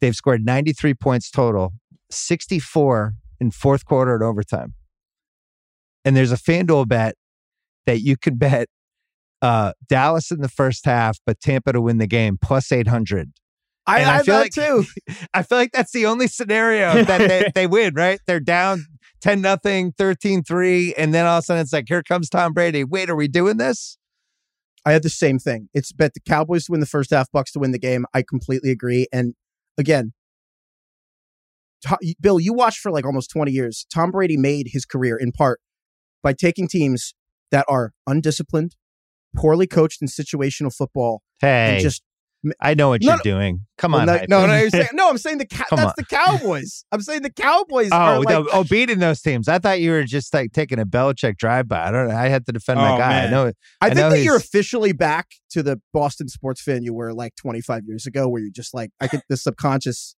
they've 0.00 0.14
scored 0.14 0.44
93 0.44 0.94
points 0.94 1.30
total, 1.30 1.72
64 2.10 3.14
in 3.38 3.52
fourth 3.52 3.84
quarter 3.84 4.14
and 4.14 4.24
overtime. 4.24 4.74
And 6.04 6.16
there's 6.16 6.32
a 6.32 6.36
FanDuel 6.36 6.88
bet 6.88 7.14
that 7.86 8.00
you 8.00 8.16
could 8.16 8.38
bet 8.38 8.68
uh, 9.44 9.72
Dallas 9.88 10.30
in 10.30 10.40
the 10.40 10.48
first 10.48 10.86
half, 10.86 11.18
but 11.26 11.38
Tampa 11.40 11.72
to 11.72 11.80
win 11.80 11.98
the 11.98 12.06
game, 12.06 12.38
plus 12.40 12.72
800. 12.72 13.30
I, 13.86 14.02
I 14.02 14.18
I, 14.18 14.22
feel 14.22 14.34
like- 14.36 14.52
too. 14.52 14.84
I 15.34 15.42
feel 15.42 15.58
like 15.58 15.72
that's 15.72 15.92
the 15.92 16.06
only 16.06 16.26
scenario 16.28 17.04
that 17.04 17.18
they, 17.28 17.50
they 17.54 17.66
win, 17.66 17.92
right? 17.94 18.18
They're 18.26 18.40
down 18.40 18.86
10 19.20 19.42
nothing, 19.42 19.92
13 19.98 20.42
3. 20.42 20.94
And 20.94 21.12
then 21.12 21.26
all 21.26 21.36
of 21.38 21.42
a 21.42 21.44
sudden 21.44 21.60
it's 21.62 21.72
like, 21.74 21.84
here 21.88 22.02
comes 22.02 22.30
Tom 22.30 22.54
Brady. 22.54 22.84
Wait, 22.84 23.10
are 23.10 23.16
we 23.16 23.28
doing 23.28 23.58
this? 23.58 23.98
I 24.86 24.92
had 24.92 25.02
the 25.02 25.10
same 25.10 25.38
thing. 25.38 25.68
It's 25.74 25.92
bet 25.92 26.14
the 26.14 26.20
Cowboys 26.20 26.64
to 26.66 26.72
win 26.72 26.80
the 26.80 26.86
first 26.86 27.10
half, 27.10 27.30
Bucs 27.30 27.52
to 27.52 27.58
win 27.58 27.72
the 27.72 27.78
game. 27.78 28.06
I 28.14 28.22
completely 28.22 28.70
agree. 28.70 29.06
And 29.12 29.34
again, 29.76 30.12
To- 31.82 32.14
Bill, 32.20 32.40
you 32.40 32.54
watched 32.54 32.78
for 32.80 32.90
like 32.90 33.04
almost 33.04 33.30
20 33.30 33.50
years. 33.52 33.86
Tom 33.92 34.10
Brady 34.10 34.36
made 34.38 34.68
his 34.72 34.86
career 34.86 35.16
in 35.18 35.32
part 35.32 35.60
by 36.22 36.32
taking 36.32 36.66
teams 36.68 37.14
that 37.50 37.66
are 37.68 37.92
undisciplined, 38.06 38.76
poorly 39.34 39.66
coached 39.66 40.00
in 40.02 40.08
situational 40.08 40.74
football, 40.74 41.22
Hey, 41.40 41.74
and 41.74 41.82
just 41.82 42.02
I 42.60 42.74
know 42.74 42.90
what 42.90 43.00
No, 43.00 43.06
you're 43.06 43.16
no. 43.16 43.22
doing. 43.22 43.60
Come 43.78 43.92
Well, 43.92 44.02
on. 44.02 44.06
no, 44.06 44.20
no, 44.28 44.46
no, 44.46 44.56
you're 44.58 44.68
saying, 44.70 44.88
no. 44.92 45.08
I'm 45.08 45.16
saying 45.16 45.38
the 45.38 45.46
Cow- 45.46 45.64
that's 45.70 45.82
on. 45.82 45.92
the 45.96 46.04
Cowboys. 46.04 46.84
I'm 46.92 47.00
saying 47.00 47.22
the 47.22 47.32
Cowboys. 47.32 47.88
Oh, 47.90 47.96
are 47.96 48.14
Oh, 48.16 48.20
like, 48.20 48.28
no, 48.28 48.46
oh, 48.52 48.64
beating 48.64 48.98
those 48.98 49.22
teams. 49.22 49.48
I 49.48 49.58
thought 49.58 49.80
you 49.80 49.92
were 49.92 50.04
just 50.04 50.34
like 50.34 50.52
taking 50.52 50.78
a 50.78 50.84
Belichick 50.84 51.38
drive 51.38 51.68
by. 51.68 51.88
I 51.88 51.90
don't 51.90 52.08
know. 52.08 52.14
I 52.14 52.28
had 52.28 52.44
to 52.44 52.52
defend 52.52 52.80
my 52.80 52.94
Oh, 52.94 52.98
guy. 52.98 53.24
I 53.24 53.30
know. 53.30 53.46
I 53.46 53.52
I 53.80 53.88
think 53.88 53.98
know 53.98 54.10
that 54.10 54.22
you're 54.22 54.36
officially 54.36 54.92
back 54.92 55.28
to 55.52 55.62
the 55.62 55.80
Boston 55.94 56.28
sports 56.28 56.60
fan 56.60 56.82
you 56.82 56.92
were 56.92 57.14
like 57.14 57.34
25 57.36 57.84
years 57.86 58.06
ago, 58.06 58.28
where 58.28 58.42
you're 58.42 58.50
just 58.52 58.74
like, 58.74 58.90
I 59.00 59.06
get 59.06 59.22
the 59.30 59.38
subconscious. 59.38 60.14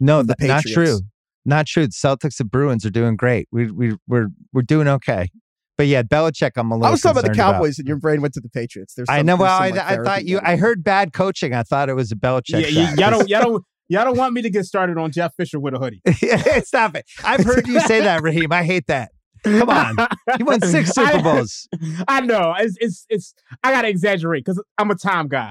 No, 0.00 0.22
the 0.22 0.36
th- 0.36 0.48
not 0.48 0.62
true. 0.62 1.00
Not 1.44 1.66
true. 1.66 1.86
The 1.86 1.92
Celtics 1.92 2.38
and 2.38 2.48
Bruins 2.50 2.86
are 2.86 2.90
doing 2.90 3.16
great. 3.16 3.48
We, 3.50 3.70
we, 3.72 3.96
we're, 4.06 4.28
we're 4.52 4.62
doing 4.62 4.86
okay. 4.88 5.30
But 5.76 5.88
yeah, 5.88 6.02
Belichick, 6.02 6.52
I'm 6.56 6.70
a 6.70 6.74
little 6.74 6.86
I 6.86 6.90
was 6.90 7.00
talking 7.00 7.12
about 7.18 7.22
the 7.22 7.28
concerned 7.30 7.54
Cowboys, 7.54 7.78
and 7.78 7.88
your 7.88 7.96
brain 7.96 8.20
went 8.22 8.34
to 8.34 8.40
the 8.40 8.48
Patriots. 8.48 8.94
There's 8.94 9.08
I 9.08 9.22
know. 9.22 9.36
Well, 9.36 9.52
I, 9.52 9.70
some, 9.70 9.78
like, 9.78 9.86
I 9.86 10.02
thought 10.04 10.24
you. 10.24 10.36
there. 10.36 10.46
I 10.46 10.56
heard 10.56 10.84
bad 10.84 11.12
coaching. 11.12 11.52
I 11.52 11.62
thought 11.64 11.88
it 11.88 11.94
was 11.94 12.12
a 12.12 12.16
Belichick. 12.16 12.70
Yeah, 12.70 12.82
y- 12.82 12.88
shot. 12.90 12.98
y'all 12.98 13.10
don't 13.10 13.28
y'all 13.28 13.42
don't 13.42 13.64
y'all 13.88 14.04
don't 14.04 14.16
want 14.16 14.34
me 14.34 14.42
to 14.42 14.50
get 14.50 14.64
started 14.66 14.98
on 14.98 15.10
Jeff 15.10 15.34
Fisher 15.34 15.58
with 15.58 15.74
a 15.74 15.78
hoodie. 15.78 16.00
Stop 16.64 16.94
it. 16.96 17.06
I've 17.24 17.44
heard 17.44 17.66
you 17.66 17.80
say 17.80 18.00
that, 18.00 18.22
Raheem. 18.22 18.52
I 18.52 18.62
hate 18.62 18.86
that. 18.86 19.10
Come 19.42 19.68
on. 19.68 19.96
He 20.38 20.42
won 20.44 20.60
six 20.60 20.90
Super 20.94 21.18
I- 21.18 21.22
Bowls. 21.22 21.68
I 22.08 22.20
know. 22.20 22.54
It's 22.56 22.76
it's 22.80 23.06
it's 23.08 23.34
I 23.64 23.72
gotta 23.72 23.88
exaggerate 23.88 24.44
because 24.44 24.62
I'm 24.78 24.90
a 24.90 24.94
time 24.94 25.26
guy. 25.28 25.50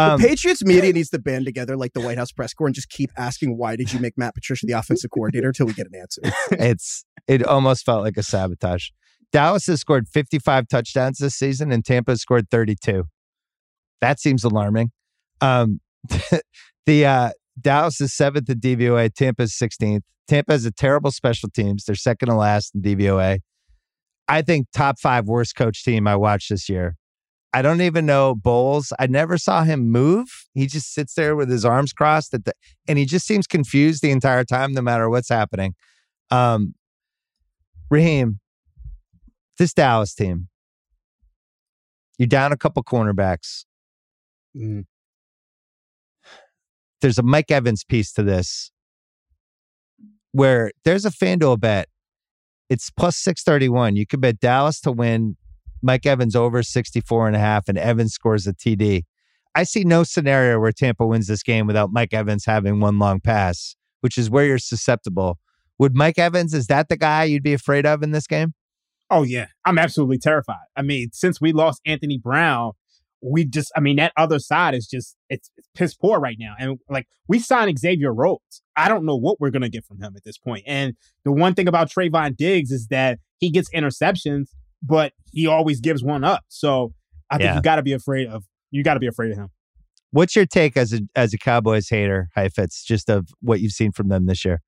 Um, 0.00 0.20
the 0.22 0.28
Patriots 0.28 0.64
media 0.64 0.92
needs 0.92 1.10
to 1.10 1.18
band 1.18 1.44
together 1.44 1.76
like 1.76 1.92
the 1.92 2.00
White 2.00 2.18
House 2.18 2.30
press 2.30 2.54
corps 2.54 2.68
and 2.68 2.74
just 2.74 2.88
keep 2.88 3.10
asking 3.16 3.58
why 3.58 3.74
did 3.74 3.92
you 3.92 3.98
make 3.98 4.16
Matt 4.16 4.32
Patricia 4.32 4.64
the 4.64 4.72
offensive 4.74 5.10
coordinator 5.10 5.48
until 5.48 5.66
we 5.66 5.72
get 5.72 5.88
an 5.88 6.00
answer. 6.00 6.22
it's 6.52 7.04
it 7.26 7.44
almost 7.44 7.84
felt 7.84 8.04
like 8.04 8.16
a 8.16 8.22
sabotage. 8.22 8.90
Dallas 9.32 9.66
has 9.66 9.80
scored 9.80 10.08
55 10.08 10.68
touchdowns 10.68 11.18
this 11.18 11.34
season, 11.34 11.70
and 11.70 11.84
Tampa 11.84 12.12
has 12.12 12.20
scored 12.20 12.50
32. 12.50 13.04
That 14.00 14.20
seems 14.20 14.44
alarming. 14.44 14.90
Um, 15.40 15.80
the 16.86 17.06
uh, 17.06 17.30
Dallas 17.60 18.00
is 18.00 18.14
seventh 18.14 18.48
in 18.48 18.60
DVOA. 18.60 19.12
Tampa 19.12 19.42
is 19.42 19.52
16th. 19.52 20.02
Tampa 20.26 20.52
has 20.52 20.64
a 20.64 20.70
terrible 20.70 21.10
special 21.10 21.48
teams. 21.48 21.84
They're 21.84 21.94
second 21.94 22.28
to 22.28 22.34
last 22.34 22.74
in 22.74 22.82
DVOA. 22.82 23.40
I 24.28 24.42
think 24.42 24.68
top 24.72 24.98
five 25.00 25.26
worst 25.26 25.56
coach 25.56 25.82
team 25.84 26.06
I 26.06 26.16
watched 26.16 26.50
this 26.50 26.68
year. 26.68 26.96
I 27.54 27.62
don't 27.62 27.80
even 27.80 28.04
know 28.04 28.34
Bowles. 28.34 28.92
I 28.98 29.06
never 29.06 29.38
saw 29.38 29.64
him 29.64 29.90
move. 29.90 30.28
He 30.52 30.66
just 30.66 30.92
sits 30.92 31.14
there 31.14 31.34
with 31.34 31.48
his 31.48 31.64
arms 31.64 31.94
crossed 31.94 32.32
the, 32.32 32.52
and 32.86 32.98
he 32.98 33.06
just 33.06 33.26
seems 33.26 33.46
confused 33.46 34.02
the 34.02 34.10
entire 34.10 34.44
time, 34.44 34.74
no 34.74 34.82
matter 34.82 35.08
what's 35.08 35.30
happening. 35.30 35.74
Um, 36.30 36.74
Raheem, 37.90 38.38
this 39.58 39.74
Dallas 39.74 40.14
team, 40.14 40.48
you're 42.18 42.26
down 42.26 42.52
a 42.52 42.56
couple 42.56 42.82
cornerbacks. 42.82 43.64
Mm. 44.56 44.84
There's 47.00 47.18
a 47.18 47.22
Mike 47.22 47.50
Evans 47.50 47.84
piece 47.84 48.12
to 48.14 48.22
this 48.22 48.72
where 50.32 50.72
there's 50.84 51.04
a 51.04 51.10
FanDuel 51.10 51.60
bet. 51.60 51.88
It's 52.68 52.90
plus 52.90 53.16
631. 53.16 53.96
You 53.96 54.06
could 54.06 54.20
bet 54.20 54.40
Dallas 54.40 54.80
to 54.80 54.92
win, 54.92 55.36
Mike 55.82 56.06
Evans 56.06 56.36
over 56.36 56.62
64 56.62 57.28
and 57.28 57.36
a 57.36 57.38
half, 57.38 57.68
and 57.68 57.78
Evans 57.78 58.12
scores 58.12 58.46
a 58.46 58.52
TD. 58.52 59.04
I 59.54 59.62
see 59.62 59.84
no 59.84 60.04
scenario 60.04 60.60
where 60.60 60.72
Tampa 60.72 61.06
wins 61.06 61.28
this 61.28 61.42
game 61.42 61.66
without 61.66 61.90
Mike 61.92 62.12
Evans 62.12 62.44
having 62.44 62.80
one 62.80 62.98
long 62.98 63.20
pass, 63.20 63.74
which 64.00 64.18
is 64.18 64.28
where 64.28 64.44
you're 64.44 64.58
susceptible. 64.58 65.38
Would 65.78 65.96
Mike 65.96 66.18
Evans, 66.18 66.52
is 66.52 66.66
that 66.66 66.88
the 66.88 66.96
guy 66.96 67.24
you'd 67.24 67.42
be 67.42 67.54
afraid 67.54 67.86
of 67.86 68.02
in 68.02 68.10
this 68.10 68.26
game? 68.26 68.54
Oh 69.10 69.22
yeah, 69.22 69.46
I'm 69.64 69.78
absolutely 69.78 70.18
terrified. 70.18 70.66
I 70.76 70.82
mean, 70.82 71.10
since 71.12 71.40
we 71.40 71.52
lost 71.52 71.80
Anthony 71.86 72.18
Brown, 72.18 72.72
we 73.22 73.44
just, 73.44 73.72
I 73.74 73.80
mean, 73.80 73.96
that 73.96 74.12
other 74.16 74.38
side 74.38 74.74
is 74.74 74.86
just, 74.86 75.16
it's, 75.28 75.50
it's 75.56 75.68
piss 75.74 75.94
poor 75.94 76.20
right 76.20 76.36
now. 76.38 76.54
And 76.58 76.78
like, 76.88 77.08
we 77.26 77.38
signed 77.38 77.78
Xavier 77.78 78.12
Rhodes. 78.14 78.62
I 78.76 78.88
don't 78.88 79.04
know 79.04 79.16
what 79.16 79.40
we're 79.40 79.50
going 79.50 79.62
to 79.62 79.68
get 79.68 79.84
from 79.84 80.00
him 80.00 80.12
at 80.14 80.24
this 80.24 80.38
point. 80.38 80.62
And 80.66 80.94
the 81.24 81.32
one 81.32 81.54
thing 81.54 81.66
about 81.68 81.90
Trevon 81.90 82.36
Diggs 82.36 82.70
is 82.70 82.86
that 82.88 83.18
he 83.38 83.50
gets 83.50 83.70
interceptions, 83.70 84.50
but 84.82 85.14
he 85.32 85.46
always 85.46 85.80
gives 85.80 86.02
one 86.04 86.22
up. 86.22 86.44
So 86.48 86.92
I 87.30 87.38
think 87.38 87.46
Yeah. 87.48 87.56
you 87.56 87.62
got 87.62 87.76
to 87.76 87.82
be 87.82 87.92
afraid 87.92 88.28
of, 88.28 88.44
you 88.70 88.84
got 88.84 88.94
to 88.94 89.00
be 89.00 89.08
afraid 89.08 89.32
of 89.32 89.38
him. 89.38 89.48
What's 90.10 90.36
your 90.36 90.46
take 90.46 90.76
as 90.76 90.92
a 90.94 91.00
as 91.16 91.34
a 91.34 91.38
Cowboys 91.38 91.88
hater, 91.90 92.30
Heifetz, 92.34 92.82
just 92.84 93.10
of 93.10 93.28
what 93.40 93.60
you've 93.60 93.72
seen 93.72 93.92
from 93.92 94.08
them 94.08 94.24
this 94.26 94.42
year? 94.44 94.62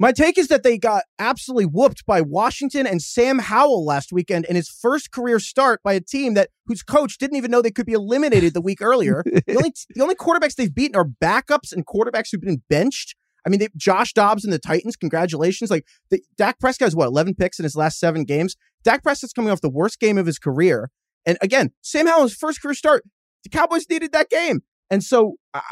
My 0.00 0.12
take 0.12 0.38
is 0.38 0.46
that 0.46 0.62
they 0.62 0.78
got 0.78 1.02
absolutely 1.18 1.66
whooped 1.66 2.06
by 2.06 2.20
Washington 2.20 2.86
and 2.86 3.02
Sam 3.02 3.40
Howell 3.40 3.84
last 3.84 4.12
weekend 4.12 4.44
in 4.44 4.54
his 4.54 4.68
first 4.68 5.10
career 5.10 5.40
start 5.40 5.82
by 5.82 5.94
a 5.94 6.00
team 6.00 6.34
that 6.34 6.50
whose 6.66 6.84
coach 6.84 7.18
didn't 7.18 7.36
even 7.36 7.50
know 7.50 7.60
they 7.60 7.72
could 7.72 7.86
be 7.86 7.94
eliminated 7.94 8.54
the 8.54 8.60
week 8.60 8.80
earlier. 8.80 9.24
the 9.46 9.56
only 9.56 9.72
the 9.94 10.02
only 10.02 10.14
quarterbacks 10.14 10.54
they've 10.54 10.74
beaten 10.74 10.94
are 10.94 11.04
backups 11.04 11.72
and 11.72 11.84
quarterbacks 11.84 12.28
who've 12.30 12.40
been 12.40 12.62
benched. 12.70 13.16
I 13.44 13.50
mean, 13.50 13.58
they, 13.58 13.68
Josh 13.76 14.12
Dobbs 14.12 14.44
and 14.44 14.52
the 14.52 14.58
Titans. 14.60 14.94
Congratulations! 14.94 15.68
Like 15.68 15.84
the, 16.10 16.22
Dak 16.36 16.60
Prescott 16.60 16.86
has 16.86 16.94
what 16.94 17.06
eleven 17.06 17.34
picks 17.34 17.58
in 17.58 17.64
his 17.64 17.74
last 17.74 17.98
seven 17.98 18.22
games. 18.24 18.56
Dak 18.84 19.02
Prescott's 19.02 19.32
coming 19.32 19.50
off 19.50 19.60
the 19.60 19.68
worst 19.68 19.98
game 19.98 20.16
of 20.16 20.26
his 20.26 20.38
career, 20.38 20.90
and 21.26 21.38
again, 21.42 21.72
Sam 21.82 22.06
Howell's 22.06 22.34
first 22.34 22.62
career 22.62 22.74
start. 22.74 23.04
The 23.42 23.50
Cowboys 23.50 23.86
needed 23.90 24.12
that 24.12 24.30
game, 24.30 24.60
and 24.90 25.02
so 25.02 25.34
I 25.54 25.62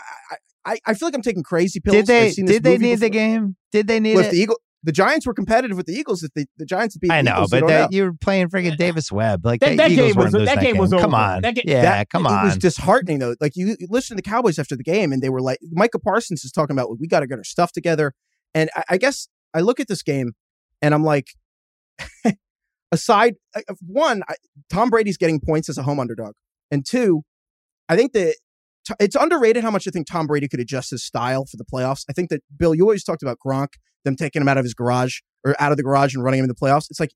I, 0.67 0.73
I, 0.73 0.79
I 0.87 0.95
feel 0.95 1.07
like 1.09 1.15
I'm 1.15 1.23
taking 1.23 1.43
crazy 1.43 1.81
pills. 1.81 1.95
Did 1.97 2.07
they 2.07 2.27
I've 2.27 2.33
seen 2.33 2.47
this 2.47 2.57
did 2.57 2.63
they 2.65 2.73
movie 2.73 2.85
need 2.91 3.01
the 3.01 3.11
game? 3.11 3.57
Did 3.73 3.87
they 3.87 4.01
need 4.01 4.17
Well, 4.17 4.25
it? 4.25 4.31
the 4.33 4.37
Eagle, 4.39 4.57
the 4.83 4.93
Giants 4.93 5.27
were 5.27 5.35
competitive 5.35 5.77
with 5.77 5.87
the 5.87 5.95
Eagles. 5.95 6.23
If 6.23 6.33
the, 6.35 6.47
the 6.59 6.65
Giants 6.67 6.97
beat 6.97 7.11
I 7.11 7.23
know, 7.23 7.33
Eagles, 7.33 7.51
but 7.51 7.61
you 7.63 7.69
that, 7.69 7.91
know. 7.91 7.97
you 7.97 8.05
were 8.05 8.13
playing 8.21 8.49
freaking 8.49 8.77
Davis 8.77 9.11
Webb. 9.11 9.45
Like 9.45 9.61
That- 9.61 9.71
the 9.71 9.77
that 9.77 9.91
Eagles 9.91 10.13
game 10.13 10.23
was- 10.25 10.33
weren't 10.35 10.47
that 10.47 10.61
game 10.61 10.77
was 10.77 10.93
over. 10.93 11.03
Come 11.03 11.15
on, 11.15 11.43
That 11.43 11.55
ga- 11.55 11.63
yeah, 11.65 11.83
That- 11.83 12.11
come 12.11 12.27
on. 12.27 12.43
It 12.45 12.49
was 12.49 12.57
disheartening 12.59 13.19
though. 13.19 13.35
Like 13.41 13.57
you, 13.57 13.77
you 13.81 13.87
listen 13.91 14.17
to 14.17 14.23
the 14.23 14.29
Cowboys 14.29 14.59
after 14.59 14.77
the 14.77 14.83
game, 14.85 15.13
and 15.13 15.23
they 15.23 15.29
were 15.31 15.41
like, 15.41 15.59
Micah 15.73 15.99
Parsons 15.99 16.45
is 16.45 16.53
talking 16.53 16.77
about 16.77 16.99
we 17.01 17.07
got 17.07 17.21
to 17.21 17.27
get 17.27 17.39
our 17.39 17.45
stuff 17.45 17.73
together. 17.73 18.13
And 18.55 18.71
I, 18.77 18.83
I 18.91 18.97
guess 18.99 19.29
I 19.55 19.61
look 19.61 19.81
at 19.81 19.89
this 19.89 20.03
game, 20.03 20.33
and 20.83 20.95
I'm 20.95 21.03
like, 21.05 21.29
aside 22.93 23.35
one, 23.87 24.23
I, 24.29 24.35
Tom 24.71 24.91
Brady's 24.91 25.17
getting 25.17 25.41
points 25.41 25.69
as 25.69 25.79
a 25.79 25.83
home 25.83 25.99
underdog, 26.01 26.33
and 26.71 26.85
two, 26.87 27.23
I 27.89 27.97
think 27.97 28.13
that 28.13 28.35
t- 28.35 28.39
it's 29.01 29.17
underrated 29.17 29.63
how 29.63 29.71
much 29.71 29.87
I 29.89 29.91
think 29.91 30.07
Tom 30.07 30.27
Brady 30.27 30.49
could 30.49 30.61
adjust 30.61 30.91
his 30.91 31.05
style 31.05 31.45
for 31.47 31.57
the 31.57 31.65
playoffs. 31.65 32.05
I 32.09 32.13
think 32.13 32.31
that 32.31 32.43
Bill, 32.57 32.75
you 32.75 32.83
always 32.83 33.05
talked 33.05 33.23
about 33.23 33.39
Gronk, 33.45 33.75
them 34.05 34.17
taking 34.17 34.43
him 34.43 34.49
out 34.49 34.59
of 34.59 34.65
his 34.65 34.75
garage 34.75 35.21
or 35.45 35.55
out 35.61 35.71
of 35.73 35.77
the 35.77 35.83
garage 35.83 36.15
and 36.15 36.23
running 36.23 36.39
him 36.39 36.45
in 36.45 36.49
the 36.49 36.55
playoffs. 36.55 36.87
It's 36.91 37.01
like 37.01 37.13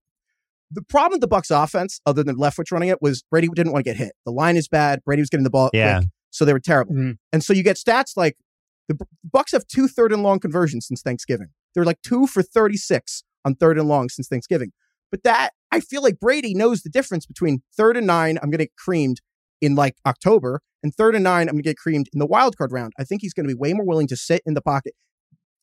the 0.71 0.83
problem 0.83 1.21
with 1.21 1.29
the 1.29 1.35
Bucs 1.35 1.51
offense, 1.51 2.01
other 2.07 2.23
than 2.23 2.37
Leftwich 2.37 2.71
running 2.71 2.89
it, 2.89 3.03
was 3.03 3.23
Brady 3.31 3.49
didn't 3.55 3.73
want 3.73 3.85
to 3.85 3.91
get 3.91 3.97
hit. 3.97 4.13
The 4.25 4.33
line 4.33 4.57
is 4.57 4.69
bad. 4.69 5.03
Brady 5.05 5.21
was 5.23 5.29
getting 5.31 5.45
the 5.45 5.51
ball 5.51 5.71
Yeah. 5.73 5.99
quick, 5.99 6.09
so 6.31 6.45
they 6.45 6.53
were 6.53 6.61
terrible. 6.61 6.95
Mhm. 6.95 7.19
And 7.33 7.43
so 7.45 7.53
you 7.53 7.63
get 7.63 7.77
stats 7.77 8.17
like 8.17 8.37
the 8.89 8.97
Bucs 9.29 9.53
have 9.53 9.67
two 9.67 9.89
third 9.89 10.13
and 10.13 10.23
long 10.23 10.39
conversions 10.41 10.87
since 10.87 11.03
Thanksgiving. 11.03 11.49
They're 11.75 11.85
like 11.85 12.03
two 12.03 12.27
for 12.27 12.43
thirty 12.43 12.77
six 12.77 13.23
on 13.45 13.55
third 13.55 13.79
and 13.79 13.89
long 13.89 14.09
since 14.09 14.29
Thanksgiving. 14.29 14.73
But 15.11 15.23
that 15.25 15.51
I 15.73 15.81
feel 15.81 16.03
like 16.03 16.19
Brady 16.21 16.55
knows 16.55 16.83
the 16.83 16.91
difference 16.91 17.27
between 17.27 17.63
third 17.77 17.97
and 17.97 18.07
nine. 18.07 18.39
I'm 18.43 18.51
going 18.51 18.59
to 18.59 18.65
get 18.67 18.77
creamed 18.77 19.21
in 19.61 19.75
like 19.75 19.97
October, 20.07 20.61
and 20.83 20.95
third 20.95 21.15
and 21.15 21.25
nine. 21.25 21.49
I'm 21.49 21.55
going 21.55 21.63
to 21.63 21.69
get 21.69 21.77
creamed 21.77 22.07
in 22.13 22.19
the 22.19 22.27
wild 22.27 22.57
card 22.57 22.73
round. 22.73 22.93
I 22.99 23.05
think 23.05 23.21
he's 23.23 23.33
going 23.35 23.47
to 23.47 23.55
be 23.55 23.59
way 23.59 23.73
more 23.73 23.87
willing 23.87 24.07
to 24.09 24.17
sit 24.17 24.43
in 24.47 24.55
the 24.55 24.63
pocket, 24.63 24.95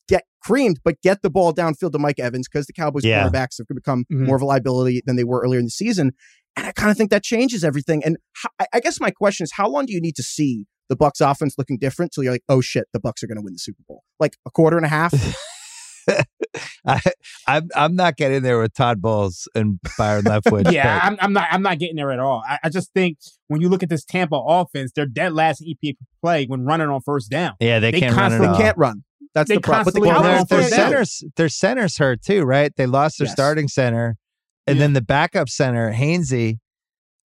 get 0.08 0.24
creamed, 0.42 0.80
but 0.84 1.00
get 1.02 1.22
the 1.22 1.30
ball 1.30 1.52
downfield 1.52 1.92
to 1.92 1.98
Mike 1.98 2.18
Evans 2.18 2.48
because 2.48 2.66
the 2.66 2.72
Cowboys 2.72 3.04
Yeah. 3.04 3.28
quarterbacks 3.28 3.58
have 3.58 3.66
become 3.68 4.04
Mhm. 4.12 4.26
more 4.26 4.36
of 4.36 4.42
a 4.42 4.44
liability 4.46 5.02
than 5.04 5.16
they 5.16 5.24
were 5.24 5.40
earlier 5.42 5.58
in 5.58 5.66
the 5.66 5.70
season. 5.70 6.12
And 6.56 6.66
I 6.66 6.72
kind 6.72 6.90
of 6.90 6.96
think 6.96 7.10
that 7.10 7.22
changes 7.22 7.62
everything. 7.64 8.02
And 8.04 8.16
ho- 8.42 8.48
I- 8.58 8.66
I 8.74 8.80
guess 8.80 9.00
my 9.00 9.10
question 9.10 9.44
is, 9.44 9.52
how 9.56 9.68
long 9.68 9.86
do 9.86 9.92
you 9.92 10.00
need 10.00 10.16
to 10.16 10.22
see 10.22 10.66
the 10.88 10.96
Bucs 10.96 11.20
offense 11.20 11.54
looking 11.58 11.78
different 11.78 12.12
till 12.12 12.24
you're 12.24 12.32
like, 12.32 12.44
oh 12.48 12.60
shit, 12.60 12.86
the 12.92 12.98
Bucs 13.00 13.22
are 13.22 13.26
going 13.26 13.36
to 13.36 13.42
win 13.42 13.52
the 13.52 13.58
Super 13.58 13.82
Bowl? 13.86 14.02
Like 14.18 14.36
a 14.46 14.50
quarter 14.50 14.76
and 14.76 14.86
a 14.86 14.88
half? 14.88 15.12
I, 16.86 17.00
I'm 17.46 17.68
I'm 17.76 17.94
not 17.96 18.16
getting 18.16 18.42
there 18.42 18.58
with 18.58 18.74
Todd 18.74 19.00
Bowles 19.02 19.48
and 19.54 19.78
Byron 19.96 20.24
Leftwich. 20.24 20.70
yeah, 20.72 21.00
I'm, 21.02 21.16
I'm 21.20 21.32
not. 21.32 21.48
I'm 21.50 21.62
not 21.62 21.78
getting 21.78 21.96
there 21.96 22.10
at 22.12 22.18
all. 22.18 22.42
I, 22.48 22.58
I 22.64 22.68
just 22.68 22.92
think 22.94 23.18
when 23.48 23.60
you 23.60 23.68
look 23.68 23.82
at 23.82 23.88
this 23.88 24.04
Tampa 24.04 24.36
offense, 24.36 24.92
they're 24.94 25.06
dead 25.06 25.32
last 25.34 25.60
in 25.62 25.74
EPA 25.74 25.96
play 26.22 26.46
when 26.46 26.64
running 26.64 26.88
on 26.88 27.00
first 27.00 27.30
down. 27.30 27.54
yeah, 27.60 27.78
they, 27.78 27.90
they 27.90 28.00
can't 28.00 28.16
run 28.16 28.32
it 28.32 28.38
constantly 28.38 28.48
all. 28.48 28.56
they 28.56 28.62
can't 28.62 28.78
run. 28.78 29.04
That's 29.34 29.48
They 29.48 29.54
the 29.56 29.60
problem. 29.60 29.84
But 29.84 29.94
the 29.94 30.00
constantly 30.00 30.08
Well, 30.08 30.22
run 30.22 30.30
their, 30.30 30.38
on 30.40 30.46
their 30.48 30.58
first 30.62 30.70
down. 30.76 30.90
centers 30.90 31.24
their 31.36 31.48
centers 31.48 31.98
hurt 31.98 32.22
too, 32.22 32.42
right? 32.44 32.74
They 32.76 32.86
lost 32.86 33.18
their 33.18 33.26
Yes. 33.26 33.32
starting 33.32 33.68
center, 33.68 34.16
and 34.66 34.76
Yeah. 34.76 34.80
then 34.84 34.92
the 34.94 35.02
backup 35.02 35.48
center 35.48 35.92
Hainsey 35.92 36.58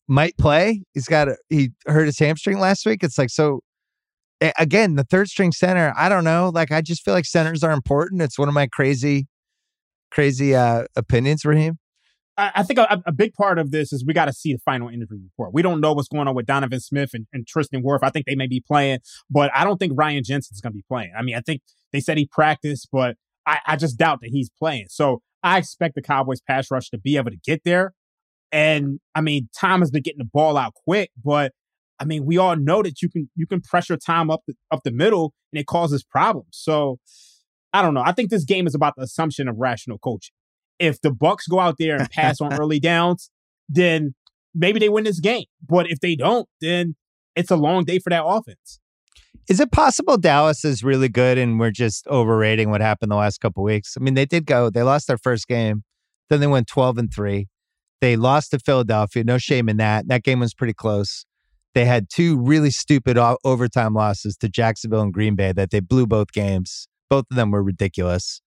might 0.08 0.38
play. 0.38 0.84
He's 0.94 1.06
got 1.08 1.30
a, 1.30 1.38
he 1.50 1.70
hurt 1.88 2.06
his 2.06 2.20
hamstring 2.20 2.60
last 2.60 2.86
week. 2.86 3.04
It's 3.04 3.18
like 3.18 3.30
so. 3.30 3.62
Again, 4.58 4.96
the 4.96 5.04
third 5.04 5.30
string 5.30 5.52
center. 5.52 5.94
I 5.98 6.10
don't 6.10 6.24
know. 6.24 6.52
Like 6.54 6.72
I 6.72 6.82
just 6.82 7.04
feel 7.04 7.14
like 7.14 7.26
centers 7.26 7.64
are 7.64 7.72
important. 7.72 8.22
It's 8.22 8.38
one 8.38 8.48
of 8.48 8.54
my 8.54 8.68
crazy, 8.68 9.28
crazy 10.12 10.56
uh 10.56 10.86
opinions, 10.96 11.46
Raheem. 11.46 11.78
I, 12.38 12.52
I 12.56 12.64
think 12.64 12.80
a, 12.80 13.02
a 13.06 13.12
big 13.12 13.34
part 13.34 13.60
of 13.60 13.72
this 13.72 13.94
is 13.94 14.04
we 14.06 14.14
got 14.14 14.26
to 14.26 14.34
see 14.34 14.54
the 14.54 14.60
final 14.60 14.90
injury 14.90 15.20
report. 15.24 15.54
We 15.54 15.62
don't 15.62 15.80
know 15.80 15.94
what's 15.94 16.08
going 16.08 16.28
on 16.28 16.36
with 16.36 16.46
Donovan 16.46 16.80
Smith 16.80 17.12
and, 17.14 17.28
and 17.32 17.46
Tristan 17.46 17.84
Wirfs. 17.84 18.00
I 18.04 18.10
think 18.10 18.26
they 18.26 18.36
may 18.36 18.48
be 18.48 18.62
playing, 18.66 19.00
but 19.30 19.52
I 19.54 19.64
don't 19.64 19.78
think 19.78 19.94
Ryan 19.96 20.24
Jensen's 20.24 20.60
going 20.62 20.74
to 20.74 20.78
be 20.78 20.86
playing. 20.88 21.12
I 21.18 21.22
mean, 21.22 21.36
I 21.36 21.42
think 21.42 21.62
they 21.92 22.00
said 22.00 22.18
he 22.18 22.26
practiced, 22.26 22.90
but 22.92 23.16
I, 23.46 23.60
I 23.68 23.76
just 23.76 23.98
doubt 23.98 24.22
that 24.22 24.30
he's 24.32 24.50
playing. 24.50 24.88
So 24.90 25.22
I 25.44 25.58
expect 25.58 25.96
the 25.96 26.02
Cowboys 26.02 26.42
pass 26.42 26.72
rush 26.72 26.90
to 26.90 26.98
be 26.98 27.18
able 27.18 27.32
to 27.32 27.38
get 27.38 27.64
there. 27.66 27.94
And 28.52 29.00
I 29.16 29.22
mean, 29.22 29.50
Tom 29.58 29.82
has 29.82 29.92
been 29.92 30.04
getting 30.04 30.20
the 30.20 30.30
ball 30.32 30.58
out 30.58 30.74
quick, 30.74 31.12
but 31.24 31.52
I 32.00 32.06
mean, 32.06 32.26
we 32.26 32.38
all 32.38 32.56
know 32.56 32.82
that 32.84 33.02
you 33.02 33.10
can 33.10 33.30
you 33.36 33.48
can 33.48 33.62
pressure 33.62 33.98
time 33.98 34.30
up 34.30 34.42
the, 34.48 34.56
up 34.72 34.82
the 34.84 34.92
middle 34.92 35.34
and 35.52 35.60
it 35.60 35.68
causes 35.68 36.04
problems. 36.04 36.50
So 36.52 37.00
I 37.72 37.82
don't 37.82 37.94
know. 37.94 38.04
I 38.06 38.12
think 38.12 38.30
this 38.30 38.44
game 38.44 38.68
is 38.68 38.76
about 38.76 38.96
the 38.96 39.04
assumption 39.04 39.48
of 39.48 39.58
rational 39.58 39.98
coaching. 39.98 40.34
If 40.80 41.02
the 41.02 41.10
Bucs 41.10 41.50
go 41.50 41.60
out 41.60 41.76
there 41.80 41.96
and 41.98 42.10
pass 42.10 42.42
on 42.42 42.54
early 42.60 42.80
downs, 42.80 43.30
then 43.70 44.16
maybe 44.54 44.80
they 44.80 44.90
win 44.90 45.04
this 45.04 45.20
game. 45.20 45.46
But 45.68 45.90
if 45.90 46.00
they 46.00 46.16
don't, 46.16 46.48
then 46.62 46.96
it's 47.36 47.52
a 47.52 47.56
long 47.56 47.86
day 47.86 48.00
for 48.00 48.10
that 48.10 48.26
offense. 48.26 48.80
Is 49.50 49.60
it 49.60 49.72
possible 49.72 50.18
Dallas 50.18 50.64
is 50.64 50.84
really 50.84 51.10
good 51.10 51.38
and 51.38 51.60
we're 51.60 51.72
just 51.72 52.08
overrating 52.08 52.70
what 52.70 52.82
happened 52.82 53.12
the 53.12 53.16
last 53.16 53.40
couple 53.40 53.64
weeks? 53.64 53.96
I 54.00 54.04
mean, 54.04 54.14
they 54.14 54.26
did 54.26 54.46
go. 54.46 54.70
They 54.70 54.84
lost 54.84 55.08
their 55.08 55.18
first 55.18 55.48
game, 55.48 55.84
then 56.30 56.40
they 56.40 56.48
went 56.48 56.68
twelve 56.68 56.98
and 56.98 57.14
three. 57.14 57.48
They 58.00 58.16
lost 58.16 58.52
to 58.52 58.60
Philadelphia. 58.60 59.24
No 59.24 59.38
shame 59.38 59.70
in 59.70 59.78
that. 59.78 60.08
That 60.08 60.24
game 60.24 60.40
was 60.40 60.54
pretty 60.54 60.74
close. 60.74 61.26
They 61.74 61.86
had 61.86 62.10
two 62.10 62.38
really 62.38 62.70
stupid 62.70 63.18
o- 63.18 63.38
overtime 63.44 63.94
losses 63.94 64.38
to 64.38 64.50
Jacksonville 64.50 65.02
and 65.02 65.14
Green 65.14 65.36
Bay 65.36 65.52
that 65.54 65.72
they 65.72 65.80
blew 65.80 66.06
both 66.06 66.32
games. 66.32 66.88
Both 67.10 67.26
of 67.32 67.38
them 67.38 67.52
were 67.52 67.64
ridiculous. 67.64 68.42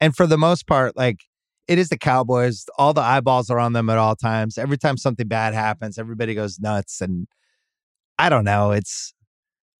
And 0.00 0.14
for 0.16 0.26
the 0.26 0.38
most 0.38 0.66
part, 0.66 0.96
like 0.96 1.20
it 1.68 1.78
is 1.78 1.88
the 1.88 1.98
Cowboys. 1.98 2.64
All 2.78 2.92
the 2.92 3.00
eyeballs 3.00 3.50
are 3.50 3.58
on 3.58 3.72
them 3.72 3.90
at 3.90 3.98
all 3.98 4.14
times. 4.14 4.58
Every 4.58 4.78
time 4.78 4.96
something 4.96 5.26
bad 5.26 5.54
happens, 5.54 5.98
everybody 5.98 6.34
goes 6.34 6.60
nuts. 6.60 7.00
And 7.00 7.26
I 8.18 8.28
don't 8.28 8.44
know. 8.44 8.72
It's 8.72 9.14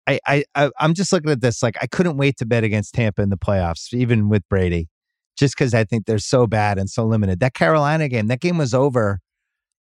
I, 0.06 0.20
I, 0.26 0.44
I 0.54 0.70
I'm 0.78 0.94
just 0.94 1.12
looking 1.12 1.30
at 1.30 1.40
this 1.40 1.62
like 1.62 1.76
I 1.80 1.86
couldn't 1.86 2.16
wait 2.16 2.36
to 2.38 2.46
bet 2.46 2.64
against 2.64 2.94
Tampa 2.94 3.22
in 3.22 3.30
the 3.30 3.36
playoffs, 3.36 3.92
even 3.92 4.28
with 4.28 4.48
Brady, 4.48 4.88
just 5.36 5.56
because 5.56 5.74
I 5.74 5.84
think 5.84 6.06
they're 6.06 6.18
so 6.18 6.46
bad 6.46 6.78
and 6.78 6.88
so 6.88 7.04
limited. 7.04 7.40
That 7.40 7.54
Carolina 7.54 8.08
game, 8.08 8.28
that 8.28 8.40
game 8.40 8.58
was 8.58 8.72
over 8.72 9.20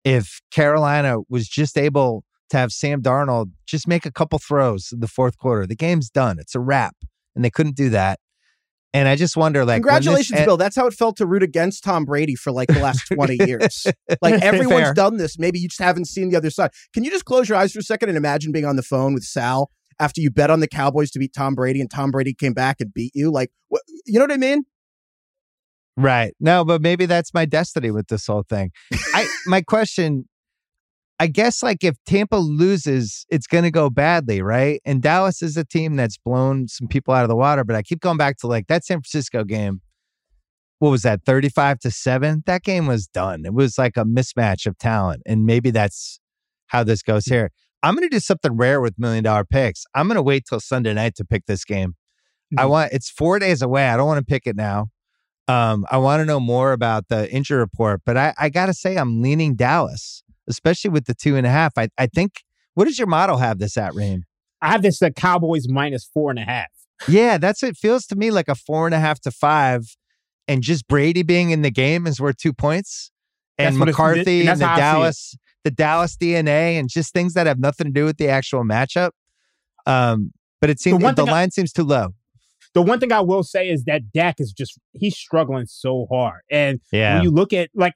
if 0.04 0.42
Carolina 0.52 1.18
was 1.30 1.48
just 1.48 1.78
able 1.78 2.24
to 2.50 2.58
have 2.58 2.72
Sam 2.72 3.02
Darnold 3.02 3.52
just 3.66 3.88
make 3.88 4.06
a 4.06 4.12
couple 4.12 4.40
throws 4.40 4.90
in 4.92 5.00
the 5.00 5.08
fourth 5.08 5.38
quarter. 5.38 5.66
The 5.66 5.76
game's 5.76 6.10
done. 6.10 6.40
It's 6.40 6.56
a 6.56 6.60
wrap, 6.60 6.96
and 7.36 7.44
they 7.44 7.50
couldn't 7.50 7.76
do 7.76 7.90
that. 7.90 8.20
And 8.94 9.10
I 9.10 9.18
just 9.18 9.36
wonder, 9.36 9.66
like, 9.66 9.84
when 9.84 9.96
this 9.96 10.06
Congratulations, 10.06 10.46
Bill. 10.46 10.56
That's 10.56 10.76
how 10.78 10.88
it 10.88 10.94
felt 10.94 11.18
to 11.18 11.26
root 11.26 11.44
against 11.44 11.84
Tom 11.84 12.06
Brady 12.06 12.36
for 12.36 12.54
like 12.54 12.70
the 12.70 12.80
last 12.80 13.06
20 13.14 13.38
years. 13.46 13.86
Like 14.22 14.42
everyone's 14.42 14.84
Fair. 14.84 14.94
done 14.94 15.18
this. 15.18 15.38
Maybe 15.38 15.60
you 15.60 15.68
just 15.68 15.82
haven't 15.82 16.06
seen 16.06 16.30
the 16.30 16.38
other 16.38 16.50
side. 16.50 16.72
Can 16.94 17.04
you 17.04 17.12
just 17.12 17.26
close 17.26 17.50
your 17.50 17.58
eyes 17.58 17.74
for 17.74 17.80
a 17.80 17.84
second 17.84 18.08
and 18.08 18.18
imagine 18.18 18.54
being 18.54 18.64
on 18.64 18.78
the 18.78 18.84
phone 18.84 19.14
with 19.14 19.24
Sal 19.24 19.70
after 20.00 20.22
you 20.22 20.32
bet 20.32 20.50
on 20.50 20.62
the 20.62 20.68
Cowboys 20.68 21.12
to 21.12 21.20
beat 21.20 21.34
Tom 21.34 21.56
Brady 21.56 21.82
and 21.82 21.92
Tom 21.92 22.10
Brady 22.10 22.34
came 22.34 22.54
back 22.54 22.78
and 22.80 22.94
beat 22.94 23.12
you? 23.14 23.30
Like, 23.30 23.52
what, 23.68 23.82
you 24.06 24.18
know 24.18 24.24
what 24.24 24.32
I 24.32 24.38
mean? 24.38 24.64
Right. 25.98 26.34
No, 26.40 26.64
but 26.64 26.82
maybe 26.82 27.06
that's 27.06 27.34
my 27.34 27.44
destiny 27.44 27.92
with 27.92 28.08
this 28.08 28.28
whole 28.28 28.44
thing. 28.48 28.72
I 29.14 29.28
my 29.46 29.62
question 29.62 30.26
I 31.20 31.28
guess 31.28 31.64
like 31.64 31.84
if 31.84 31.96
Tampa 32.06 32.36
loses, 32.36 33.26
it's 33.30 33.48
going 33.48 33.64
to 33.64 33.72
go 33.72 33.90
badly, 33.90 34.42
right? 34.42 34.82
And 34.86 35.02
Dallas 35.02 35.42
is 35.42 35.56
a 35.56 35.64
team 35.64 35.96
that's 35.96 36.18
blown 36.18 36.68
some 36.68 36.88
people 36.90 37.14
out 37.14 37.24
of 37.24 37.30
the 37.30 37.36
water, 37.38 37.64
but 37.64 37.76
I 37.76 37.84
keep 37.84 38.02
going 38.02 38.18
back 38.18 38.38
to 38.40 38.48
like 38.48 38.68
that 38.68 38.84
San 38.84 38.98
Francisco 38.98 39.44
game. 39.46 39.82
What 40.80 40.90
was 40.90 41.04
that? 41.04 41.22
35 41.26 41.80
to 41.80 41.92
7? 41.92 42.44
That 42.46 42.64
game 42.64 42.86
was 42.86 43.08
done. 43.08 43.46
It 43.46 43.54
was 43.54 43.78
like 43.78 43.96
a 43.96 44.04
mismatch 44.04 44.66
of 44.66 44.78
talent 44.78 45.22
and 45.26 45.46
maybe 45.46 45.72
that's 45.72 46.20
how 46.68 46.84
this 46.84 47.02
goes 47.02 47.26
here. 47.26 47.52
I'm 47.82 47.96
going 47.96 48.08
to 48.10 48.14
do 48.14 48.20
something 48.20 48.58
rare 48.58 48.82
with 48.82 48.96
million 48.98 49.24
dollar 49.24 49.46
picks. 49.46 49.86
I'm 49.96 50.08
going 50.08 50.16
to 50.16 50.22
wait 50.24 50.44
till 50.50 50.60
Sunday 50.60 50.94
night 50.94 51.16
to 51.16 51.26
pick 51.26 51.46
this 51.46 51.64
game. 51.64 51.96
I 52.58 52.64
Mhm. 52.64 52.70
want 52.70 52.94
it's 52.94 53.10
4 53.10 53.40
days 53.40 53.62
away. 53.62 53.88
I 53.88 53.96
don't 53.96 54.08
want 54.08 54.20
to 54.20 54.26
pick 54.26 54.46
it 54.46 54.56
now. 54.56 54.88
Um, 55.48 55.86
I 55.90 55.98
want 55.98 56.22
to 56.22 56.26
know 56.26 56.40
more 56.40 56.74
about 56.74 57.08
the 57.08 57.32
injury 57.32 57.60
report, 57.60 58.02
but 58.06 58.18
I, 58.18 58.34
I 58.38 58.50
got 58.50 58.66
to 58.66 58.74
say, 58.74 58.98
I'm 58.98 59.22
leaning 59.22 59.56
Dallas, 59.56 60.24
especially 60.48 60.92
with 60.92 61.06
the 61.06 61.14
two 61.14 61.36
and 61.36 61.46
a 61.46 61.50
half. 61.50 61.74
I, 61.78 61.90
I 61.98 62.08
think, 62.08 62.44
what 62.74 62.86
does 62.86 62.98
your 62.98 63.08
model 63.08 63.38
have 63.38 63.60
this 63.60 63.78
at, 63.78 63.94
Raheem? 63.96 64.24
I 64.62 64.72
have 64.72 64.82
this 64.82 65.02
at 65.02 65.16
Cowboys 65.16 65.68
minus 65.70 66.06
four 66.06 66.30
and 66.30 66.40
a 66.40 66.44
half. 66.44 66.68
Yeah, 67.08 67.38
that's 67.38 67.62
it. 67.62 67.78
Feels 67.78 68.06
to 68.08 68.16
me 68.16 68.32
like 68.32 68.48
a 68.48 68.56
four 68.56 68.88
and 68.88 68.96
a 68.96 69.00
half 69.00 69.20
to 69.22 69.32
five, 69.32 69.84
and 70.48 70.62
just 70.62 70.88
Brady 70.88 71.24
being 71.24 71.52
in 71.52 71.62
the 71.62 71.72
game 71.72 72.08
is 72.08 72.20
worth 72.22 72.38
two 72.38 72.54
points, 72.54 73.12
and 73.58 73.76
That's 73.76 73.86
McCarthy 73.86 74.42
and 74.42 74.50
and, 74.50 74.62
the 74.62 74.66
how 74.68 74.74
I 74.74 74.76
see 74.76 74.80
it. 74.80 74.82
Dallas, 74.82 75.38
the 75.66 75.72
Dallas 75.72 76.18
DNA, 76.18 76.80
and 76.80 76.90
just 76.90 77.14
things 77.14 77.34
that 77.34 77.48
have 77.48 77.60
nothing 77.60 77.88
to 77.88 77.92
do 77.92 78.06
with 78.06 78.18
the 78.18 78.30
actual 78.30 78.64
matchup. 78.64 79.12
Um, 79.86 80.32
but 80.62 80.70
it 80.70 80.80
seems 80.80 81.04
one 81.04 81.16
the 81.16 81.24
thing 81.24 81.30
I- 81.30 81.34
line 81.34 81.52
seems 81.52 81.72
too 81.72 81.84
low. 81.84 82.10
The 82.74 82.82
one 82.82 83.00
thing 83.00 83.14
I 83.14 83.22
will 83.22 83.44
say 83.44 83.70
is 83.70 83.86
that 83.86 84.12
Dak 84.12 84.40
is 84.40 84.52
just 84.52 84.78
he's 84.92 85.16
struggling 85.16 85.66
so 85.66 86.08
hard. 86.12 86.42
And 86.52 86.82
Yeah, 86.92 87.16
when 87.16 87.24
you 87.24 87.32
look 87.32 87.54
at 87.54 87.70
like 87.74 87.94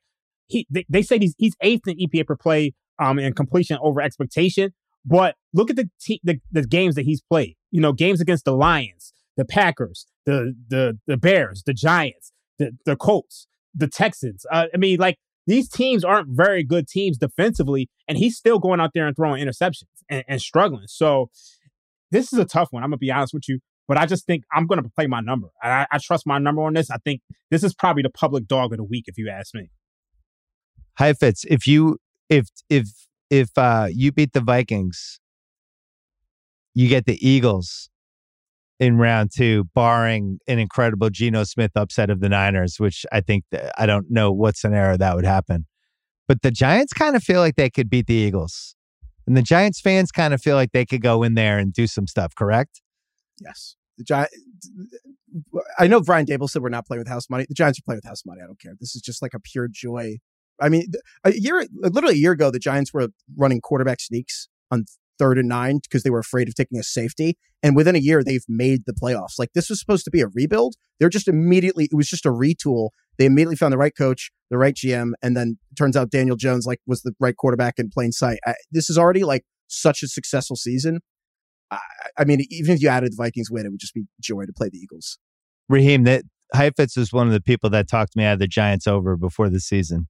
he 0.50 0.68
they, 0.70 0.86
they 0.90 1.02
say 1.02 1.20
he's 1.20 1.36
he's 1.38 1.56
eighth 1.62 1.88
in 1.88 1.98
EPA 1.98 2.28
per 2.28 2.36
play 2.36 2.74
um 3.00 3.18
and 3.20 3.36
completion 3.36 3.78
over 3.82 4.02
expectation. 4.02 4.74
But 5.06 5.36
look 5.54 5.70
at 5.70 5.78
the, 5.78 5.90
te- 6.02 6.22
the 6.24 6.40
the 6.52 6.66
games 6.66 6.96
that 6.96 7.06
he's 7.06 7.22
played. 7.22 7.56
You 7.72 7.82
know, 7.82 7.94
games 7.94 8.20
against 8.20 8.46
the 8.46 8.54
Lions, 8.54 9.14
the 9.38 9.46
Packers, 9.46 10.06
the 10.26 10.54
the 10.68 11.00
the 11.08 11.18
Bears, 11.18 11.64
the 11.66 11.74
Giants, 11.74 12.34
the 12.58 12.72
the 12.86 12.96
Colts, 12.96 13.48
the 13.74 13.88
Texans. 13.88 14.46
Uh, 14.52 14.66
I 14.74 14.78
mean, 14.78 15.00
like 15.00 15.18
these 15.48 15.70
teams 15.70 16.04
aren't 16.04 16.28
very 16.30 16.64
good 16.64 16.88
teams 16.88 17.18
defensively, 17.18 17.90
and 18.08 18.18
he's 18.18 18.38
still 18.38 18.60
going 18.60 18.80
out 18.80 18.92
there 18.94 19.08
and 19.08 19.16
throwing 19.16 19.44
interceptions 19.44 19.88
and, 20.10 20.24
and 20.28 20.42
struggling. 20.42 20.88
So 20.88 21.30
this 22.12 22.34
is 22.34 22.40
a 22.40 22.46
tough 22.46 22.70
one. 22.72 22.84
I'm 22.84 22.90
gonna 22.90 22.98
be 22.98 23.12
honest 23.12 23.34
with 23.34 23.48
you, 23.48 23.60
but 23.88 23.98
I 23.98 24.06
just 24.06 24.26
think 24.26 24.44
I'm 24.52 24.68
gonna 24.68 24.84
play 24.90 25.08
my 25.08 25.22
number. 25.22 25.48
I, 25.62 25.88
I 25.92 25.98
trust 26.00 26.28
my 26.28 26.38
number 26.38 26.62
on 26.64 26.74
this. 26.74 26.92
I 26.92 26.98
think 26.98 27.22
this 27.50 27.64
is 27.64 27.74
probably 27.74 28.04
the 28.04 28.10
public 28.10 28.48
dog 28.48 28.74
of 28.74 28.78
the 28.78 28.84
week, 28.84 29.06
if 29.08 29.18
you 29.18 29.30
ask 29.30 29.56
me. 29.56 29.72
Heifetz, 31.00 31.46
if 31.46 31.66
you 31.66 31.98
if 32.30 32.50
if 32.70 32.88
if 33.30 33.50
uh 33.58 33.88
you 33.90 34.12
beat 34.12 34.34
the 34.34 34.42
Vikings, 34.42 35.20
you 36.76 36.90
get 36.90 37.06
the 37.06 37.18
Eagles 37.26 37.90
in 38.80 38.98
round 38.98 39.32
two, 39.36 39.66
barring 39.74 40.40
an 40.48 40.60
incredible 40.60 41.10
Geno 41.10 41.46
Smith 41.46 41.72
upset 41.76 42.10
of 42.10 42.20
the 42.20 42.30
Niners, 42.30 42.80
which 42.80 43.06
I 43.12 43.22
think 43.22 43.46
that, 43.52 43.74
I 43.82 43.86
don't 43.86 44.10
know 44.10 44.32
what 44.32 44.56
scenario 44.56 44.98
that 44.98 45.16
would 45.16 45.26
happen. 45.26 45.66
But 46.28 46.42
the 46.42 46.52
Giants 46.52 46.94
kind 46.94 47.16
of 47.16 47.24
feel 47.24 47.42
like 47.42 47.56
they 47.56 47.70
could 47.70 47.90
beat 47.90 48.08
the 48.08 48.14
Eagles. 48.14 48.76
And 49.28 49.36
the 49.36 49.42
Giants 49.42 49.82
fans 49.82 50.12
kind 50.12 50.34
of 50.34 50.42
feel 50.42 50.56
like 50.56 50.72
they 50.72 50.86
could 50.86 51.02
go 51.02 51.24
in 51.24 51.34
there 51.34 51.60
and 51.60 51.74
do 51.74 51.88
some 51.88 52.08
stuff, 52.08 52.36
correct? 52.36 52.82
Yes. 53.40 53.76
The 53.98 54.04
Giant. 54.04 54.30
I 55.78 55.88
know 55.88 56.02
Brian 56.02 56.26
Daboll 56.26 56.50
said 56.50 56.62
we're 56.62 56.70
not 56.70 56.88
playing 56.88 57.00
with 57.00 57.08
house 57.08 57.30
money. 57.30 57.46
The 57.48 57.54
Giants 57.54 57.80
are 57.80 57.84
playing 57.84 57.98
with 57.98 58.10
house 58.10 58.24
money. 58.26 58.42
I 58.44 58.48
don't 58.48 58.60
care. 58.60 58.74
This 58.80 58.96
is 58.96 59.02
just 59.02 59.22
like 59.22 59.34
a 59.34 59.40
pure 59.40 59.68
joy. 59.70 60.18
I 60.62 60.70
mean, 60.70 60.88
a 61.24 61.32
year, 61.32 61.66
literally 61.74 62.16
a 62.16 62.18
year 62.18 62.32
ago, 62.32 62.52
the 62.52 62.60
Giants 62.60 62.94
were 62.94 63.10
running 63.38 63.62
quarterback 63.62 64.00
sneaks 64.00 64.48
on 64.72 64.86
third 65.20 65.38
and 65.38 65.50
nine 65.50 65.80
because 65.84 66.04
they 66.04 66.10
were 66.10 66.20
afraid 66.20 66.48
of 66.48 66.56
taking 66.56 66.80
a 66.80 66.84
safety. 66.84 67.38
And 67.62 67.76
within 67.76 67.96
a 67.96 68.00
year, 68.00 68.24
they've 68.24 68.46
made 68.48 68.84
the 68.86 68.94
playoffs. 68.94 69.38
Like 69.38 69.50
this 69.54 69.70
was 69.70 69.80
supposed 69.80 70.06
to 70.06 70.12
be 70.12 70.22
a 70.22 70.28
rebuild. 70.28 70.76
They're 71.00 71.10
just 71.10 71.28
immediately, 71.28 71.86
it 71.86 71.96
was 71.96 72.08
just 72.08 72.26
a 72.26 72.32
retool. 72.32 72.90
They 73.18 73.26
immediately 73.26 73.58
found 73.58 73.74
the 73.74 73.78
right 73.78 73.96
coach, 73.96 74.32
the 74.50 74.58
right 74.58 74.74
GM, 74.74 75.12
and 75.22 75.36
then 75.36 75.58
turns 75.78 75.98
out 75.98 76.10
Daniel 76.10 76.38
Jones 76.38 76.66
like 76.66 76.80
was 76.88 77.02
the 77.02 77.14
right 77.20 77.36
quarterback 77.36 77.78
in 77.78 77.90
plain 77.90 78.14
sight. 78.14 78.40
I, 78.46 78.56
this 78.72 78.90
is 78.90 78.98
already 78.98 79.26
like 79.26 79.44
such 79.68 80.02
a 80.04 80.08
successful 80.08 80.56
season. 80.56 81.02
I, 81.70 81.80
I 82.18 82.24
mean, 82.24 82.40
even 82.50 82.76
if 82.76 82.82
you 82.82 82.88
added 82.88 83.12
the 83.12 83.18
Vikings 83.18 83.52
win, 83.52 83.66
it 83.66 83.70
would 83.70 83.80
just 83.80 83.94
be 83.94 84.06
joy 84.22 84.46
to 84.46 84.54
play 84.54 84.70
the 84.70 84.80
Eagles. 84.80 85.20
Raheem, 85.68 86.06
that 86.06 86.24
Heifetz 86.54 86.96
was 86.98 87.14
one 87.14 87.28
of 87.28 87.34
the 87.34 87.42
people 87.42 87.70
that 87.72 87.88
talked 87.88 88.16
me 88.16 88.24
out 88.24 88.34
of 88.34 88.40
the 88.40 88.48
Giants 88.48 88.88
over 88.88 89.18
before 89.18 89.50
the 89.50 89.60
season. 89.60 90.08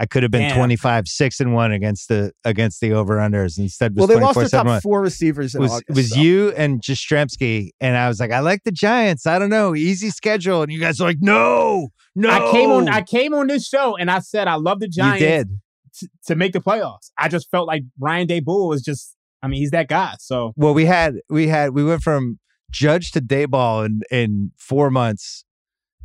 I 0.00 0.06
could 0.06 0.22
have 0.22 0.32
been 0.32 0.48
Damn. 0.48 0.56
25, 0.56 1.06
6 1.06 1.40
and 1.40 1.54
1 1.54 1.72
against 1.72 2.08
the 2.08 2.32
against 2.44 2.80
the 2.80 2.92
over 2.92 3.16
unders. 3.18 3.58
Instead 3.58 3.94
Well, 3.94 4.06
was 4.08 4.16
they 4.16 4.22
lost 4.22 4.38
their 4.38 4.48
7 4.48 4.72
top 4.72 4.82
four 4.82 5.00
receivers 5.02 5.54
It 5.54 5.60
was 5.60 5.70
August. 5.70 5.84
it 5.90 5.94
was 5.96 6.10
so. 6.14 6.20
you 6.20 6.50
and 6.52 6.80
Jastrzemski, 6.80 7.70
and 7.80 7.96
I 7.96 8.08
was 8.08 8.18
like, 8.18 8.32
I 8.32 8.40
like 8.40 8.62
the 8.64 8.72
Giants. 8.72 9.26
I 9.26 9.38
don't 9.38 9.50
know, 9.50 9.74
easy 9.74 10.10
schedule, 10.10 10.62
and 10.62 10.72
you 10.72 10.80
guys 10.80 11.00
are 11.00 11.04
like, 11.04 11.18
no, 11.20 11.88
no. 12.14 12.30
I 12.30 12.50
came 12.52 12.70
on 12.70 12.88
I 12.88 13.02
came 13.02 13.34
on 13.34 13.46
this 13.48 13.66
show 13.68 13.96
and 13.96 14.10
I 14.10 14.20
said 14.20 14.48
I 14.48 14.54
love 14.54 14.80
the 14.80 14.88
Giants. 14.88 15.20
you 15.20 15.28
Giants 15.28 15.50
did. 15.50 16.08
t- 16.08 16.08
to 16.28 16.34
make 16.36 16.52
the 16.52 16.60
playoffs. 16.60 17.10
I 17.18 17.28
just 17.28 17.50
felt 17.50 17.66
like 17.68 17.82
Brian 17.98 18.26
Daboll 18.26 18.68
was 18.68 18.82
just 18.82 19.16
I 19.42 19.48
mean, 19.48 19.60
he's 19.60 19.72
that 19.72 19.88
guy. 19.88 20.14
So 20.20 20.52
Well, 20.56 20.72
we 20.74 20.84
had 20.86 21.16
we 21.28 21.48
had 21.48 21.74
we 21.74 21.84
went 21.84 22.02
from 22.02 22.38
Judge 22.70 23.10
to 23.12 23.20
Daboll 23.20 23.84
in 23.86 24.00
in 24.10 24.52
four 24.56 24.90
months, 24.90 25.44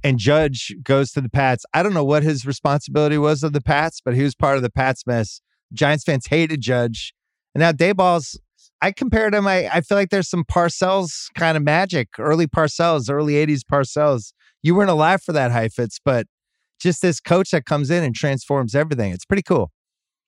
and 0.03 0.17
Judge 0.19 0.75
goes 0.83 1.11
to 1.11 1.21
the 1.21 1.29
Pats. 1.29 1.65
I 1.73 1.83
don't 1.83 1.93
know 1.93 2.03
what 2.03 2.23
his 2.23 2.45
responsibility 2.45 3.17
was 3.17 3.43
of 3.43 3.53
the 3.53 3.61
Pats, 3.61 4.01
but 4.03 4.15
he 4.15 4.23
was 4.23 4.35
part 4.35 4.57
of 4.57 4.63
the 4.63 4.69
Pats 4.69 5.05
mess. 5.07 5.41
Giants 5.73 6.03
fans 6.03 6.27
hated 6.27 6.61
Judge, 6.61 7.13
and 7.53 7.59
now 7.61 7.71
Daboll's. 7.71 8.39
I 8.81 8.91
compared 8.91 9.33
him. 9.33 9.47
I, 9.47 9.67
I 9.73 9.81
feel 9.81 9.97
like 9.97 10.09
there's 10.11 10.29
some 10.29 10.43
Parcells 10.45 11.27
kind 11.35 11.57
of 11.57 11.63
magic, 11.63 12.09
early 12.19 12.45
Parcells, 12.47 13.09
early 13.09 13.33
'80s 13.33 13.61
Parcells. 13.69 14.33
You 14.61 14.75
weren't 14.75 14.89
alive 14.91 15.21
for 15.23 15.33
that 15.33 15.51
Heifetz, 15.51 15.99
but 16.03 16.27
just 16.79 17.01
this 17.01 17.19
coach 17.19 17.49
that 17.51 17.65
comes 17.65 17.89
in 17.89 18.03
and 18.03 18.13
transforms 18.15 18.75
everything. 18.75 19.11
It's 19.11 19.25
pretty 19.25 19.41
cool. 19.43 19.71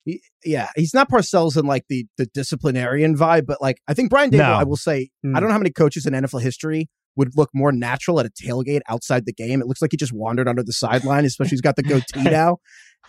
He- 0.05 0.21
yeah, 0.43 0.69
he's 0.75 0.93
not 0.95 1.09
Parcells 1.11 1.57
in 1.57 1.65
like 1.67 1.85
the 1.89 2.07
the 2.17 2.25
disciplinarian 2.25 3.15
vibe, 3.15 3.45
but 3.45 3.61
like 3.61 3.77
I 3.87 3.93
think 3.93 4.09
Brian 4.09 4.31
Daboll, 4.31 4.37
No. 4.39 4.53
I 4.53 4.63
will 4.63 4.77
say, 4.77 5.09
Hmm. 5.23 5.35
I 5.35 5.39
don't 5.39 5.49
know 5.49 5.53
how 5.53 5.59
many 5.59 5.69
coaches 5.71 6.05
in 6.05 6.13
NFL 6.13 6.41
history 6.41 6.89
would 7.19 7.37
look 7.37 7.49
more 7.53 7.71
natural 7.71 8.19
at 8.19 8.25
a 8.25 8.29
tailgate 8.29 8.81
outside 8.89 9.25
the 9.27 9.33
game. 9.33 9.61
It 9.61 9.67
looks 9.67 9.81
like 9.81 9.91
he 9.91 9.97
just 9.97 10.13
wandered 10.13 10.47
under 10.47 10.63
the 10.63 10.73
sideline, 10.73 11.25
especially 11.25 11.51
he's 11.51 11.61
got 11.61 11.75
the 11.75 11.83
goatee 11.83 12.23
now. 12.23 12.57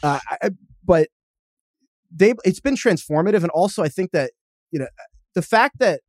Uh, 0.03 0.19
I, 0.43 0.51
but 0.85 1.09
they, 2.15 2.35
it's 2.45 2.61
been 2.61 2.75
transformative, 2.75 3.43
and 3.43 3.51
also 3.51 3.83
I 3.83 3.89
think 3.89 4.11
that 4.13 4.33
you 4.73 4.81
know 4.81 4.89
the 5.35 5.43
fact 5.43 5.79
that 5.79 6.01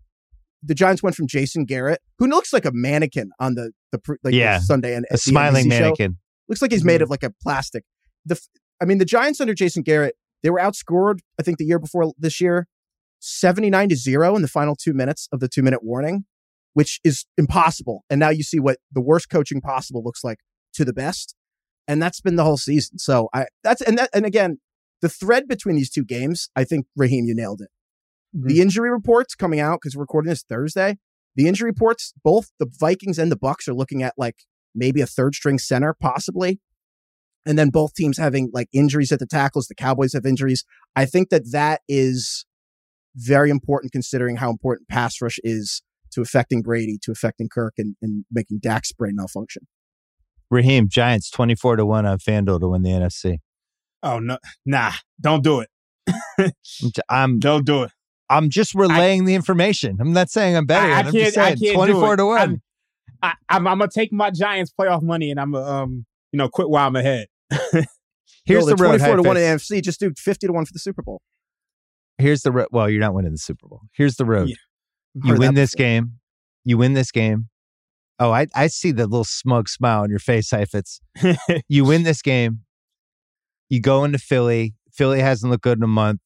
the 0.63 0.75
Giants 0.75 1.01
went 1.03 1.15
from 1.15 1.27
Jason 1.27 1.65
Garrett, 1.65 2.01
who 2.19 2.27
looks 2.27 2.53
like 2.53 2.65
a 2.65 2.71
mannequin 2.71 3.31
on 3.39 3.55
the 3.55 3.71
the 3.91 3.99
like 4.23 4.31
the 4.33 4.35
Yeah, 4.35 4.59
Sunday 4.59 4.95
and 4.95 5.05
A 5.11 5.17
smiling 5.17 5.67
mannequin. 5.67 6.17
looks 6.49 6.61
like 6.61 6.71
he's 6.71 6.81
Mm-hmm. 6.81 6.87
made 6.87 7.01
of 7.01 7.09
like 7.09 7.23
a 7.23 7.31
plastic. 7.41 7.83
The, 8.25 8.39
I 8.81 8.85
mean, 8.85 8.97
the 8.97 9.05
Giants 9.05 9.39
under 9.41 9.53
Jason 9.53 9.83
Garrett, 9.83 10.15
they 10.43 10.49
were 10.49 10.59
outscored. 10.59 11.19
I 11.39 11.43
think 11.43 11.57
the 11.59 11.65
year 11.65 11.79
before 11.79 12.13
this 12.17 12.41
year, 12.41 12.67
seventy 13.19 13.69
nine 13.69 13.89
to 13.89 13.95
zero 13.95 14.35
in 14.35 14.41
the 14.41 14.47
final 14.47 14.75
two 14.75 14.93
minutes 14.93 15.27
of 15.31 15.39
the 15.39 15.47
two 15.47 15.61
minute 15.63 15.83
warning, 15.83 16.25
which 16.73 16.99
is 17.03 17.25
impossible. 17.37 18.03
And 18.09 18.19
now 18.19 18.29
you 18.29 18.43
see 18.43 18.59
what 18.59 18.77
the 18.91 19.01
worst 19.01 19.29
coaching 19.29 19.61
possible 19.61 20.03
looks 20.03 20.23
like 20.23 20.39
to 20.73 20.85
the 20.85 20.93
best, 20.93 21.35
and 21.87 22.01
that's 22.01 22.21
been 22.21 22.35
the 22.35 22.43
whole 22.43 22.57
season. 22.57 22.97
So 22.99 23.29
I 23.33 23.45
that's 23.63 23.81
and 23.81 23.97
that 23.97 24.09
and 24.13 24.25
again, 24.25 24.59
the 25.01 25.09
thread 25.09 25.47
between 25.47 25.75
these 25.75 25.89
two 25.89 26.05
games, 26.05 26.49
I 26.55 26.63
think 26.63 26.85
Raheem, 26.95 27.25
you 27.25 27.35
nailed 27.35 27.61
it. 27.61 27.69
Mm-hmm. 28.35 28.47
The 28.47 28.61
injury 28.61 28.89
reports 28.89 29.35
coming 29.35 29.59
out 29.59 29.79
because 29.81 29.95
we're 29.95 30.03
recording 30.03 30.29
this 30.29 30.43
Thursday. 30.43 30.97
The 31.35 31.47
injury 31.47 31.69
reports, 31.69 32.13
both 32.23 32.51
the 32.59 32.69
Vikings 32.79 33.17
and 33.17 33.31
the 33.31 33.37
Bucs 33.37 33.67
are 33.67 33.73
looking 33.73 34.03
at 34.03 34.13
like 34.17 34.43
maybe 34.75 35.01
a 35.01 35.05
third 35.05 35.35
string 35.35 35.59
center, 35.59 35.93
possibly. 35.93 36.59
And 37.45 37.57
then 37.57 37.69
both 37.69 37.93
teams 37.95 38.17
having 38.17 38.49
like 38.53 38.67
injuries 38.71 39.11
at 39.11 39.19
the 39.19 39.25
tackles. 39.25 39.67
The 39.67 39.75
Cowboys 39.75 40.13
have 40.13 40.25
injuries. 40.25 40.63
I 40.95 41.05
think 41.05 41.29
that 41.29 41.51
that 41.51 41.81
is 41.87 42.45
very 43.15 43.49
important 43.49 43.91
considering 43.91 44.37
how 44.37 44.49
important 44.49 44.87
pass 44.87 45.21
rush 45.21 45.39
is 45.43 45.81
to 46.11 46.21
affecting 46.21 46.61
Brady, 46.61 46.97
to 47.03 47.11
affecting 47.11 47.47
Kirk, 47.49 47.73
and, 47.77 47.95
and 48.01 48.25
making 48.31 48.59
Dak's 48.61 48.91
brain 48.91 49.13
malfunction. 49.15 49.67
Raheem 50.49 50.89
Giants 50.89 51.29
twenty 51.29 51.55
four 51.55 51.75
to 51.75 51.85
one 51.85 52.05
on 52.05 52.17
Fanduel 52.19 52.59
to 52.59 52.67
win 52.69 52.81
the 52.83 52.89
NFC. 52.89 53.37
oh 54.03 54.19
no, 54.19 54.37
nah, 54.65 54.91
don't 55.19 55.43
do 55.43 55.61
it. 55.61 55.69
I'm 57.09 57.39
Don't 57.39 57.65
do 57.65 57.83
it. 57.83 57.91
I'm 58.29 58.49
just 58.49 58.73
relaying 58.73 59.25
the 59.25 59.35
information. 59.35 59.97
I'm 59.99 60.13
not 60.13 60.29
saying 60.29 60.55
I'm 60.55 60.65
betting. 60.65 60.89
I, 60.91 60.95
I 60.95 60.99
I'm 60.99 61.05
just 61.11 61.35
can't- 61.35 61.37
I 61.37 61.55
saying 61.55 61.57
can't 61.59 61.75
24 61.75 62.15
to 62.17 62.25
1. 62.25 62.37
I'm- 62.39 62.61
I, 63.23 63.33
I'm, 63.49 63.67
I'm 63.67 63.77
gonna 63.77 63.91
take 63.93 64.11
my 64.11 64.31
Giants 64.31 64.73
playoff 64.77 65.03
money 65.03 65.29
and 65.29 65.39
I'm 65.39 65.51
gonna 65.51 65.65
um 65.65 66.05
you 66.31 66.37
know 66.37 66.49
quit 66.49 66.69
while 66.69 66.87
I'm 66.87 66.95
ahead. 66.95 67.27
Here's 67.51 67.85
Bill, 68.65 68.65
the 68.65 68.75
road. 68.77 68.97
24 68.99 69.15
to 69.17 69.21
1 69.21 69.35
Heifetz. 69.35 69.69
in 69.69 69.77
AFC. 69.77 69.83
Just 69.83 69.99
do 69.99 70.11
50 70.17 70.47
to 70.47 70.53
1 70.53 70.65
for 70.65 70.73
the 70.73 70.79
Super 70.79 71.03
Bowl. 71.03 71.21
Here's 72.17 72.41
the 72.41 72.51
road. 72.51 72.67
Well, 72.71 72.89
you're 72.89 72.99
not 72.99 73.13
winning 73.13 73.31
the 73.31 73.37
Super 73.37 73.67
Bowl. 73.67 73.81
Here's 73.93 74.15
the 74.15 74.25
road. 74.25 74.49
Yeah. 74.49 74.55
You 75.13 75.35
win 75.35 75.53
this 75.55 75.71
before. 75.75 75.85
game. 75.85 76.13
You 76.63 76.77
win 76.77 76.93
this 76.93 77.11
game. 77.11 77.49
Oh, 78.19 78.31
I, 78.31 78.47
I 78.53 78.67
see 78.67 78.91
the 78.91 79.07
little 79.07 79.23
smug 79.23 79.67
smile 79.67 80.01
on 80.03 80.09
your 80.09 80.19
face, 80.19 80.51
Heifetz. 80.51 81.01
you 81.67 81.83
win 81.83 82.03
this 82.03 82.21
game. 82.21 82.61
You 83.69 83.81
go 83.81 84.03
into 84.03 84.19
Philly. 84.19 84.75
Philly 84.91 85.21
hasn't 85.21 85.49
looked 85.49 85.63
good 85.63 85.77
in 85.79 85.83
a 85.83 85.87
month. 85.87 86.19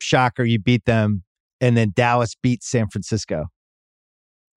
Shocker, 0.00 0.44
you 0.44 0.58
beat 0.58 0.84
them. 0.84 1.24
And 1.60 1.76
then 1.76 1.92
Dallas 1.94 2.34
beats 2.42 2.68
San 2.68 2.88
Francisco. 2.88 3.46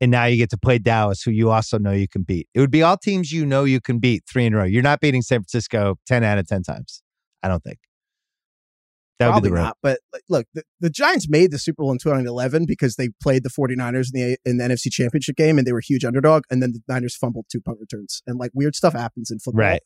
And 0.02 0.12
now 0.12 0.26
you 0.26 0.36
get 0.36 0.50
to 0.50 0.58
play 0.58 0.80
Dallas, 0.80 1.22
who 1.22 1.32
you 1.32 1.52
also 1.52 1.78
know 1.78 1.92
you 1.92 2.10
can 2.10 2.24
beat. 2.24 2.50
It 2.54 2.60
would 2.60 2.72
be 2.72 2.84
all 2.84 2.98
teams 2.98 3.32
you 3.32 3.46
know 3.46 3.64
you 3.64 3.80
can 3.80 4.00
beat 4.00 4.24
three 4.30 4.46
in 4.46 4.54
a 4.54 4.58
row. 4.58 4.64
You're 4.66 4.82
not 4.82 5.00
beating 5.00 5.22
San 5.22 5.40
Francisco 5.40 5.96
10 6.08 6.24
out 6.24 6.38
of 6.38 6.48
10 6.48 6.64
times. 6.64 7.02
I 7.42 7.48
don't 7.48 7.64
think. 7.64 7.80
That 9.20 9.28
would 9.28 9.32
Probably 9.34 9.50
be 9.52 9.56
the 9.56 9.62
not. 9.62 9.78
But 9.84 10.00
like, 10.12 10.24
look, 10.28 10.48
the, 10.54 10.64
the 10.80 10.90
Giants 10.90 11.30
made 11.30 11.52
the 11.52 11.60
Super 11.60 11.84
Bowl 11.84 11.92
in 11.92 11.98
2011 12.00 12.66
because 12.66 12.96
they 12.96 13.10
played 13.22 13.44
the 13.44 13.50
49ers 13.50 14.08
in 14.14 14.20
the, 14.20 14.38
in 14.44 14.58
the 14.58 14.64
NFC 14.64 14.92
Championship 14.92 15.36
game 15.36 15.58
and 15.58 15.68
they 15.68 15.72
were 15.72 15.80
a 15.80 15.86
huge 15.86 16.04
underdog. 16.04 16.44
And 16.50 16.62
then 16.64 16.72
the 16.74 16.82
Niners 16.88 17.16
fumbled 17.16 17.46
two 17.52 17.62
punt 17.62 17.78
returns. 17.80 18.22
And 18.26 18.40
like 18.40 18.52
weird 18.54 18.76
stuff 18.76 18.94
happens 18.94 19.30
in 19.32 19.40
football. 19.40 19.62
Right. 19.66 19.82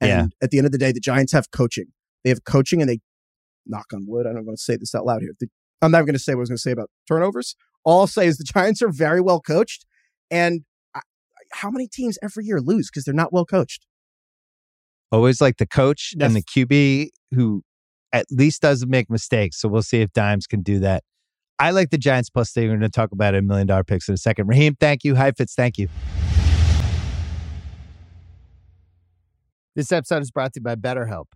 And 0.00 0.08
Yeah. 0.08 0.26
at 0.42 0.50
the 0.50 0.58
end 0.58 0.66
of 0.66 0.72
the 0.72 0.78
day, 0.78 0.92
the 0.92 1.00
Giants 1.00 1.32
have 1.32 1.50
coaching. 1.50 1.86
They 2.24 2.30
have 2.30 2.44
coaching 2.44 2.80
and 2.80 2.88
they 2.88 3.00
knock 3.66 3.86
on 3.92 4.04
wood. 4.06 4.26
I 4.26 4.32
don't 4.32 4.46
want 4.46 4.58
to 4.58 4.62
say 4.62 4.76
this 4.76 4.94
out 4.94 5.04
loud 5.04 5.22
here. 5.22 5.32
The- 5.40 5.48
I'm 5.82 5.90
not 5.90 6.02
going 6.02 6.14
to 6.14 6.18
say 6.20 6.34
what 6.34 6.40
I 6.40 6.42
was 6.42 6.48
going 6.50 6.56
to 6.56 6.62
say 6.62 6.70
about 6.72 6.90
turnovers. 7.06 7.56
All 7.84 8.00
I'll 8.00 8.06
say 8.06 8.26
is 8.26 8.38
the 8.38 8.44
Giants 8.52 8.80
are 8.82 8.90
very 8.90 9.20
well 9.20 9.40
coached. 9.40 9.86
And 10.30 10.62
I, 10.94 11.00
how 11.52 11.70
many 11.70 11.88
teams 11.88 12.16
every 12.22 12.44
year 12.44 12.60
lose 12.60 12.90
because 12.90 13.04
they're 13.04 13.14
not 13.14 13.32
well 13.32 13.44
coached? 13.44 13.86
Always 15.10 15.40
like 15.40 15.56
the 15.56 15.66
coach 15.66 16.14
and 16.20 16.36
the 16.36 16.42
QB 16.42 17.08
who 17.34 17.62
at 18.12 18.26
least 18.30 18.62
doesn't 18.62 18.88
make 18.88 19.10
mistakes. 19.10 19.60
So 19.60 19.68
we'll 19.68 19.82
see 19.82 20.00
if 20.00 20.12
Dimes 20.12 20.46
can 20.46 20.62
do 20.62 20.78
that. 20.80 21.02
I 21.58 21.72
like 21.72 21.90
the 21.90 21.98
Giants 21.98 22.30
plus 22.30 22.52
three. 22.52 22.64
We're 22.64 22.78
going 22.78 22.80
to 22.82 22.88
talk 22.88 23.12
about 23.12 23.34
a 23.34 23.42
million 23.42 23.66
dollar 23.66 23.84
picks 23.84 24.08
in 24.08 24.14
a 24.14 24.18
second. 24.18 24.46
Raheem, 24.46 24.76
thank 24.76 25.04
you. 25.04 25.16
Heifetz, 25.16 25.54
thank 25.54 25.76
you. 25.76 25.88
This 29.74 29.92
episode 29.92 30.22
is 30.22 30.30
brought 30.30 30.52
to 30.54 30.60
you 30.60 30.64
by 30.64 30.76
BetterHelp. 30.76 31.26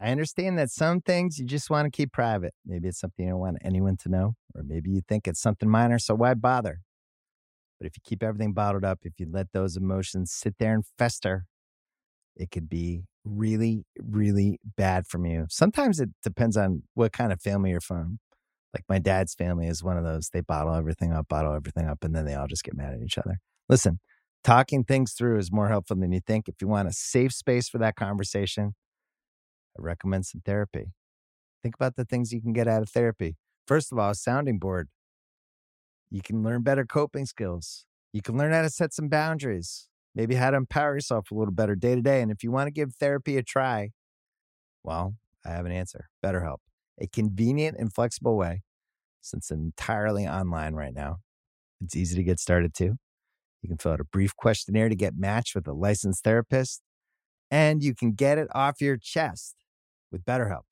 I 0.00 0.10
understand 0.10 0.58
that 0.58 0.70
some 0.70 1.00
things 1.00 1.38
you 1.38 1.46
just 1.46 1.70
want 1.70 1.86
to 1.86 1.90
keep 1.90 2.12
private. 2.12 2.52
Maybe 2.66 2.88
it's 2.88 2.98
something 2.98 3.24
you 3.24 3.32
don't 3.32 3.40
want 3.40 3.58
anyone 3.64 3.96
to 3.98 4.08
know, 4.08 4.34
or 4.54 4.62
maybe 4.64 4.90
you 4.90 5.00
think 5.08 5.28
it's 5.28 5.40
something 5.40 5.68
minor, 5.68 5.98
so 5.98 6.14
why 6.14 6.34
bother? 6.34 6.80
But 7.78 7.86
if 7.86 7.96
you 7.96 8.02
keep 8.04 8.22
everything 8.22 8.52
bottled 8.52 8.84
up, 8.84 9.00
if 9.02 9.14
you 9.18 9.26
let 9.30 9.52
those 9.52 9.76
emotions 9.76 10.32
sit 10.32 10.56
there 10.58 10.74
and 10.74 10.84
fester, 10.98 11.46
it 12.36 12.50
could 12.50 12.68
be 12.68 13.04
really, 13.24 13.84
really 13.98 14.58
bad 14.76 15.06
from 15.06 15.24
you. 15.26 15.46
Sometimes 15.48 16.00
it 16.00 16.10
depends 16.22 16.56
on 16.56 16.82
what 16.94 17.12
kind 17.12 17.32
of 17.32 17.40
family 17.40 17.70
you're 17.70 17.80
from. 17.80 18.18
Like 18.74 18.84
my 18.88 18.98
dad's 18.98 19.34
family 19.34 19.68
is 19.68 19.84
one 19.84 19.96
of 19.96 20.04
those. 20.04 20.30
They 20.30 20.40
bottle 20.40 20.74
everything 20.74 21.12
up, 21.12 21.28
bottle 21.28 21.54
everything 21.54 21.86
up, 21.86 22.02
and 22.02 22.14
then 22.14 22.24
they 22.24 22.34
all 22.34 22.48
just 22.48 22.64
get 22.64 22.76
mad 22.76 22.92
at 22.92 23.02
each 23.02 23.18
other. 23.18 23.38
Listen, 23.68 24.00
talking 24.42 24.84
things 24.84 25.12
through 25.12 25.38
is 25.38 25.52
more 25.52 25.68
helpful 25.68 25.96
than 25.96 26.12
you 26.12 26.20
think. 26.20 26.48
If 26.48 26.56
you 26.60 26.68
want 26.68 26.88
a 26.88 26.92
safe 26.92 27.32
space 27.32 27.68
for 27.68 27.78
that 27.78 27.94
conversation, 27.94 28.74
I 29.78 29.82
recommend 29.82 30.26
some 30.26 30.42
therapy. 30.44 30.92
Think 31.62 31.76
about 31.76 31.96
the 31.96 32.04
things 32.04 32.32
you 32.32 32.42
can 32.42 32.52
get 32.52 32.68
out 32.68 32.82
of 32.82 32.90
therapy. 32.90 33.36
First 33.66 33.90
of 33.92 33.98
all, 33.98 34.10
a 34.10 34.14
sounding 34.14 34.58
board. 34.58 34.88
You 36.10 36.20
can 36.22 36.42
learn 36.42 36.62
better 36.62 36.84
coping 36.84 37.26
skills. 37.26 37.86
You 38.12 38.22
can 38.22 38.36
learn 38.36 38.52
how 38.52 38.62
to 38.62 38.70
set 38.70 38.92
some 38.92 39.08
boundaries, 39.08 39.88
maybe 40.14 40.34
how 40.34 40.50
to 40.50 40.56
empower 40.56 40.94
yourself 40.94 41.30
a 41.30 41.34
little 41.34 41.52
better 41.52 41.74
day 41.74 41.94
to 41.94 42.02
day. 42.02 42.20
And 42.20 42.30
if 42.30 42.42
you 42.42 42.50
want 42.50 42.66
to 42.68 42.72
give 42.72 42.94
therapy 42.94 43.36
a 43.36 43.42
try, 43.42 43.90
well, 44.82 45.14
I 45.44 45.50
have 45.50 45.66
an 45.66 45.72
answer 45.72 46.08
BetterHelp, 46.24 46.58
a 47.00 47.06
convenient 47.06 47.76
and 47.78 47.92
flexible 47.92 48.36
way 48.36 48.62
since 49.20 49.50
entirely 49.50 50.26
online 50.26 50.74
right 50.74 50.94
now. 50.94 51.18
It's 51.80 51.96
easy 51.96 52.16
to 52.16 52.22
get 52.22 52.38
started 52.38 52.74
too. 52.74 52.96
You 53.62 53.68
can 53.68 53.78
fill 53.78 53.92
out 53.92 54.00
a 54.00 54.04
brief 54.04 54.36
questionnaire 54.36 54.88
to 54.88 54.94
get 54.94 55.14
matched 55.16 55.54
with 55.54 55.66
a 55.66 55.72
licensed 55.72 56.22
therapist, 56.22 56.82
and 57.50 57.82
you 57.82 57.94
can 57.94 58.12
get 58.12 58.36
it 58.36 58.48
off 58.54 58.80
your 58.80 58.98
chest 58.98 59.56
with 60.12 60.24
BetterHelp. 60.24 60.64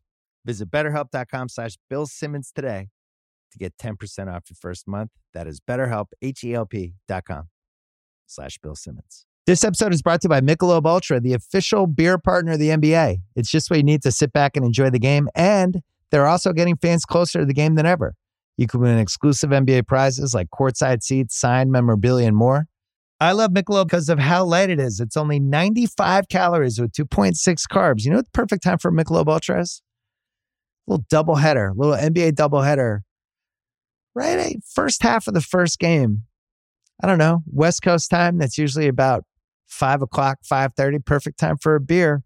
Visit 0.44 0.70
betterhelp.com 0.70 1.48
slash 1.48 1.76
Bill 1.88 2.06
Simmons 2.06 2.52
today 2.54 2.88
to 3.50 3.58
get 3.58 3.76
10% 3.78 3.96
off 4.32 4.44
your 4.50 4.56
first 4.60 4.88
month. 4.88 5.10
That 5.32 5.46
is 5.46 5.60
betterhelp, 5.60 6.06
H-E-L-P 6.20 6.94
dot 7.08 7.24
com 7.24 7.48
slash 8.26 8.58
Bill 8.58 8.74
Simmons. 8.74 9.26
This 9.44 9.64
episode 9.64 9.92
is 9.92 10.02
brought 10.02 10.20
to 10.20 10.26
you 10.26 10.28
by 10.28 10.40
Michelob 10.40 10.86
Ultra, 10.86 11.18
the 11.18 11.32
official 11.32 11.88
beer 11.88 12.16
partner 12.16 12.52
of 12.52 12.60
the 12.60 12.68
NBA. 12.68 13.22
It's 13.34 13.50
just 13.50 13.70
what 13.70 13.76
you 13.76 13.82
need 13.82 14.00
to 14.02 14.12
sit 14.12 14.32
back 14.32 14.56
and 14.56 14.64
enjoy 14.64 14.88
the 14.90 15.00
game, 15.00 15.28
and 15.34 15.82
they're 16.12 16.28
also 16.28 16.52
getting 16.52 16.76
fans 16.76 17.04
closer 17.04 17.40
to 17.40 17.44
the 17.44 17.52
game 17.52 17.74
than 17.74 17.84
ever. 17.84 18.14
You 18.56 18.68
can 18.68 18.78
win 18.78 18.98
exclusive 18.98 19.50
NBA 19.50 19.88
prizes 19.88 20.32
like 20.32 20.46
courtside 20.50 21.02
seats, 21.02 21.36
signed 21.36 21.72
memorabilia, 21.72 22.28
and 22.28 22.36
more. 22.36 22.68
I 23.18 23.32
love 23.32 23.50
Michelob 23.50 23.86
because 23.86 24.08
of 24.08 24.20
how 24.20 24.44
light 24.44 24.70
it 24.70 24.78
is. 24.78 25.00
It's 25.00 25.16
only 25.16 25.40
95 25.40 26.28
calories 26.28 26.80
with 26.80 26.92
2.6 26.92 27.34
carbs. 27.68 28.04
You 28.04 28.12
know 28.12 28.18
what 28.18 28.26
the 28.26 28.30
perfect 28.32 28.62
time 28.62 28.78
for 28.78 28.92
Michelob 28.92 29.26
Ultra 29.26 29.60
is? 29.60 29.82
A 30.86 30.92
little 30.92 31.04
double 31.10 31.34
header, 31.34 31.72
little 31.74 31.96
NBA 31.96 32.36
double 32.36 32.62
header. 32.62 33.02
Right, 34.14 34.62
first 34.72 35.02
half 35.02 35.26
of 35.26 35.34
the 35.34 35.40
first 35.40 35.80
game. 35.80 36.26
I 37.02 37.08
don't 37.08 37.18
know, 37.18 37.42
West 37.52 37.82
Coast 37.82 38.08
time. 38.08 38.38
That's 38.38 38.56
usually 38.56 38.86
about 38.86 39.24
five 39.72 40.02
o'clock, 40.02 40.38
five 40.44 40.74
thirty. 40.74 40.98
Perfect 40.98 41.38
time 41.38 41.56
for 41.56 41.74
a 41.74 41.80
beer. 41.80 42.22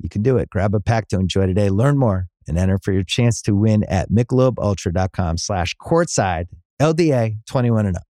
You 0.00 0.08
can 0.08 0.22
do 0.22 0.36
it. 0.36 0.48
Grab 0.50 0.74
a 0.74 0.80
pack 0.80 1.08
to 1.08 1.16
enjoy 1.16 1.46
today. 1.46 1.70
Learn 1.70 1.98
more 1.98 2.28
and 2.46 2.56
enter 2.56 2.78
for 2.82 2.92
your 2.92 3.04
chance 3.04 3.42
to 3.42 3.54
win 3.54 3.84
at 3.84 4.10
michelobultra.com 4.10 5.38
slash 5.38 5.74
courtside 5.80 6.46
LDA 6.80 7.38
21 7.46 7.86
and 7.86 7.96
up. 7.96 8.02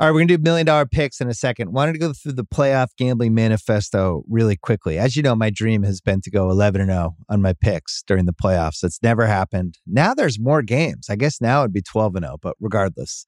All 0.00 0.06
right, 0.06 0.12
we're 0.12 0.20
going 0.20 0.28
to 0.28 0.36
do 0.36 0.42
million 0.44 0.64
dollar 0.64 0.86
picks 0.86 1.20
in 1.20 1.28
a 1.28 1.34
second. 1.34 1.72
Wanted 1.72 1.94
to 1.94 1.98
go 1.98 2.12
through 2.12 2.34
the 2.34 2.44
playoff 2.44 2.90
gambling 2.96 3.34
manifesto 3.34 4.22
really 4.28 4.56
quickly. 4.56 4.96
As 4.96 5.16
you 5.16 5.24
know, 5.24 5.34
my 5.34 5.50
dream 5.50 5.82
has 5.82 6.00
been 6.00 6.20
to 6.20 6.30
go 6.30 6.50
11 6.50 6.80
and 6.80 6.90
0 6.90 7.16
on 7.28 7.42
my 7.42 7.52
picks 7.52 8.04
during 8.06 8.24
the 8.24 8.32
playoffs. 8.32 8.84
It's 8.84 9.02
never 9.02 9.26
happened. 9.26 9.78
Now 9.88 10.14
there's 10.14 10.38
more 10.38 10.62
games. 10.62 11.08
I 11.10 11.16
guess 11.16 11.40
now 11.40 11.62
it'd 11.62 11.72
be 11.72 11.82
12 11.82 12.14
and 12.14 12.24
0, 12.24 12.36
but 12.40 12.54
regardless. 12.60 13.26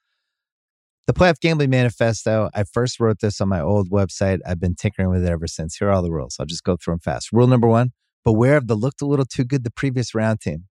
The 1.07 1.15
playoff 1.15 1.41
gambling 1.41 1.71
manifesto, 1.71 2.51
I 2.55 2.65
first 2.65 3.01
wrote 3.01 3.21
this 3.21 3.41
on 3.41 3.49
my 3.49 3.61
old 3.61 3.91
website. 3.91 4.39
I've 4.47 4.61
been 4.61 4.77
tinkering 4.77 5.11
with 5.11 5.25
it 5.25 5.29
ever 5.31 5.47
since. 5.47 5.77
Here 5.77 5.89
are 5.89 5.93
all 5.93 6.03
the 6.03 6.13
rules. 6.13 6.37
I'll 6.39 6.47
just 6.47 6.63
go 6.63 6.77
through 6.77 6.93
them 6.93 7.01
fast. 7.01 7.33
Rule 7.33 7.47
number 7.47 7.67
one 7.67 7.93
beware 8.25 8.57
of 8.57 8.67
the 8.67 8.75
looked 8.75 9.01
a 9.03 9.07
little 9.07 9.25
too 9.25 9.45
good 9.45 9.65
the 9.65 9.71
previous 9.71 10.15
round 10.15 10.41
team. 10.41 10.67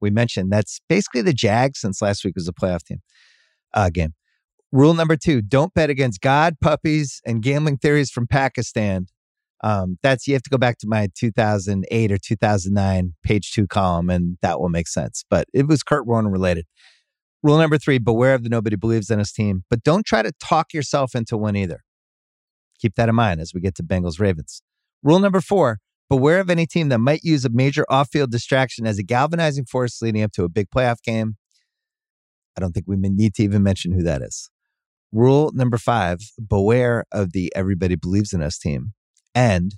We 0.00 0.10
mentioned 0.10 0.50
that's 0.52 0.80
basically 0.88 1.22
the 1.22 1.32
Jags 1.32 1.80
since 1.80 2.00
last 2.00 2.24
week 2.24 2.34
was 2.36 2.48
a 2.48 2.52
playoff 2.52 2.82
team 2.84 3.00
uh, 3.74 3.90
game. 3.90 4.14
Rule 4.72 4.94
number 4.94 5.16
two 5.16 5.42
don't 5.42 5.74
bet 5.74 5.90
against 5.90 6.20
God, 6.20 6.56
puppies, 6.60 7.20
and 7.26 7.42
gambling 7.42 7.78
theories 7.78 8.10
from 8.10 8.26
Pakistan. 8.26 9.06
Um, 9.62 9.98
that's 10.02 10.26
you 10.26 10.34
have 10.34 10.42
to 10.42 10.50
go 10.50 10.56
back 10.56 10.78
to 10.78 10.86
my 10.88 11.08
2008 11.18 12.12
or 12.12 12.18
2009 12.18 13.14
page 13.22 13.52
two 13.52 13.66
column, 13.66 14.08
and 14.08 14.38
that 14.42 14.60
will 14.60 14.68
make 14.70 14.88
sense. 14.88 15.24
But 15.28 15.48
it 15.52 15.66
was 15.66 15.82
Kurt 15.82 16.06
Warner 16.06 16.30
related. 16.30 16.66
Rule 17.42 17.58
number 17.58 17.78
three 17.78 17.98
beware 17.98 18.34
of 18.34 18.42
the 18.42 18.50
nobody 18.50 18.76
believes 18.76 19.10
in 19.10 19.18
us 19.18 19.32
team, 19.32 19.64
but 19.70 19.82
don't 19.82 20.04
try 20.04 20.22
to 20.22 20.32
talk 20.42 20.74
yourself 20.74 21.14
into 21.14 21.36
one 21.36 21.56
either. 21.56 21.80
Keep 22.78 22.96
that 22.96 23.08
in 23.08 23.14
mind 23.14 23.40
as 23.40 23.52
we 23.54 23.60
get 23.60 23.74
to 23.76 23.82
Bengals 23.82 24.20
Ravens. 24.20 24.62
Rule 25.02 25.18
number 25.18 25.40
four 25.40 25.78
beware 26.10 26.40
of 26.40 26.50
any 26.50 26.66
team 26.66 26.88
that 26.88 26.98
might 26.98 27.22
use 27.22 27.44
a 27.44 27.50
major 27.50 27.86
off 27.88 28.10
field 28.10 28.30
distraction 28.30 28.86
as 28.86 28.98
a 28.98 29.02
galvanizing 29.02 29.64
force 29.64 30.02
leading 30.02 30.22
up 30.22 30.32
to 30.32 30.44
a 30.44 30.48
big 30.48 30.68
playoff 30.74 31.02
game. 31.02 31.36
I 32.56 32.60
don't 32.60 32.72
think 32.72 32.86
we 32.88 32.96
need 32.96 33.34
to 33.36 33.42
even 33.42 33.62
mention 33.62 33.92
who 33.92 34.02
that 34.02 34.20
is. 34.20 34.50
Rule 35.12 35.50
number 35.54 35.78
five 35.78 36.18
beware 36.46 37.04
of 37.10 37.32
the 37.32 37.52
everybody 37.56 37.96
believes 37.96 38.32
in 38.32 38.42
us 38.42 38.58
team 38.58 38.92
and 39.34 39.74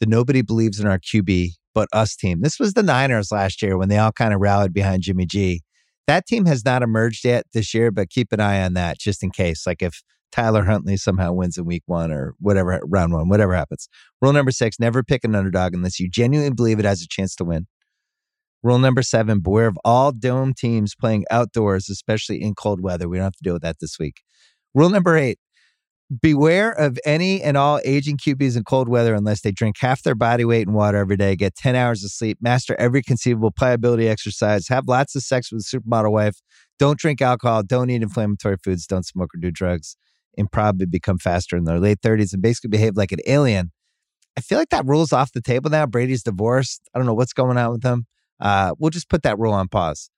the 0.00 0.06
nobody 0.06 0.42
believes 0.42 0.80
in 0.80 0.86
our 0.86 0.98
QB 0.98 1.50
but 1.74 1.88
us 1.92 2.14
team. 2.16 2.40
This 2.40 2.58
was 2.58 2.74
the 2.74 2.82
Niners 2.82 3.32
last 3.32 3.60
year 3.60 3.76
when 3.76 3.88
they 3.88 3.98
all 3.98 4.12
kind 4.12 4.32
of 4.32 4.40
rallied 4.40 4.72
behind 4.72 5.02
Jimmy 5.02 5.26
G. 5.26 5.62
That 6.06 6.26
team 6.26 6.44
has 6.46 6.64
not 6.64 6.82
emerged 6.82 7.24
yet 7.24 7.46
this 7.52 7.72
year, 7.72 7.90
but 7.90 8.10
keep 8.10 8.32
an 8.32 8.40
eye 8.40 8.62
on 8.62 8.74
that 8.74 8.98
just 8.98 9.22
in 9.22 9.30
case. 9.30 9.66
Like 9.66 9.82
if 9.82 10.02
Tyler 10.32 10.64
Huntley 10.64 10.96
somehow 10.96 11.32
wins 11.32 11.56
in 11.56 11.64
week 11.64 11.84
one 11.86 12.10
or 12.10 12.34
whatever, 12.40 12.80
round 12.84 13.12
one, 13.12 13.28
whatever 13.28 13.54
happens. 13.54 13.88
Rule 14.20 14.32
number 14.32 14.50
six 14.50 14.78
never 14.80 15.02
pick 15.02 15.24
an 15.24 15.34
underdog 15.34 15.74
unless 15.74 16.00
you 16.00 16.08
genuinely 16.10 16.52
believe 16.52 16.78
it 16.78 16.84
has 16.84 17.02
a 17.02 17.08
chance 17.08 17.34
to 17.36 17.44
win. 17.44 17.66
Rule 18.62 18.78
number 18.78 19.02
seven 19.02 19.40
beware 19.40 19.66
of 19.66 19.78
all 19.84 20.10
dome 20.10 20.52
teams 20.52 20.94
playing 20.94 21.24
outdoors, 21.30 21.88
especially 21.88 22.42
in 22.42 22.54
cold 22.54 22.80
weather. 22.80 23.08
We 23.08 23.18
don't 23.18 23.24
have 23.24 23.34
to 23.34 23.42
deal 23.42 23.52
with 23.52 23.62
that 23.62 23.76
this 23.80 23.98
week. 23.98 24.22
Rule 24.74 24.90
number 24.90 25.16
eight 25.16 25.38
beware 26.20 26.70
of 26.70 26.98
any 27.04 27.42
and 27.42 27.56
all 27.56 27.80
aging 27.84 28.18
QBs 28.18 28.56
in 28.56 28.64
cold 28.64 28.88
weather 28.88 29.14
unless 29.14 29.40
they 29.40 29.52
drink 29.52 29.76
half 29.78 30.02
their 30.02 30.14
body 30.14 30.44
weight 30.44 30.66
in 30.66 30.74
water 30.74 30.98
every 30.98 31.16
day, 31.16 31.34
get 31.36 31.54
10 31.54 31.74
hours 31.74 32.04
of 32.04 32.10
sleep, 32.10 32.38
master 32.40 32.76
every 32.78 33.02
conceivable 33.02 33.50
pliability 33.50 34.08
exercise, 34.08 34.68
have 34.68 34.86
lots 34.86 35.14
of 35.14 35.22
sex 35.22 35.50
with 35.50 35.62
a 35.62 35.76
supermodel 35.76 36.12
wife, 36.12 36.40
don't 36.78 36.98
drink 36.98 37.22
alcohol, 37.22 37.62
don't 37.62 37.90
eat 37.90 38.02
inflammatory 38.02 38.56
foods, 38.62 38.86
don't 38.86 39.06
smoke 39.06 39.30
or 39.34 39.38
do 39.38 39.50
drugs. 39.50 39.96
and 40.36 40.50
probably 40.50 40.84
become 40.84 41.16
faster 41.16 41.56
in 41.56 41.62
their 41.62 41.78
late 41.78 42.00
30s 42.00 42.32
and 42.32 42.42
basically 42.42 42.68
behave 42.68 42.96
like 42.96 43.12
an 43.12 43.20
alien. 43.24 43.70
I 44.36 44.40
feel 44.40 44.58
like 44.58 44.70
that 44.70 44.84
rule's 44.84 45.12
off 45.12 45.32
the 45.32 45.40
table 45.40 45.70
now. 45.70 45.86
Brady's 45.86 46.24
divorced. 46.24 46.82
I 46.92 46.98
don't 46.98 47.06
know 47.06 47.14
what's 47.14 47.32
going 47.32 47.56
on 47.56 47.70
with 47.70 47.84
him. 47.84 48.06
Uh, 48.40 48.74
we'll 48.78 48.90
just 48.90 49.08
put 49.08 49.22
that 49.22 49.38
rule 49.38 49.52
on 49.52 49.68
pause. 49.68 50.10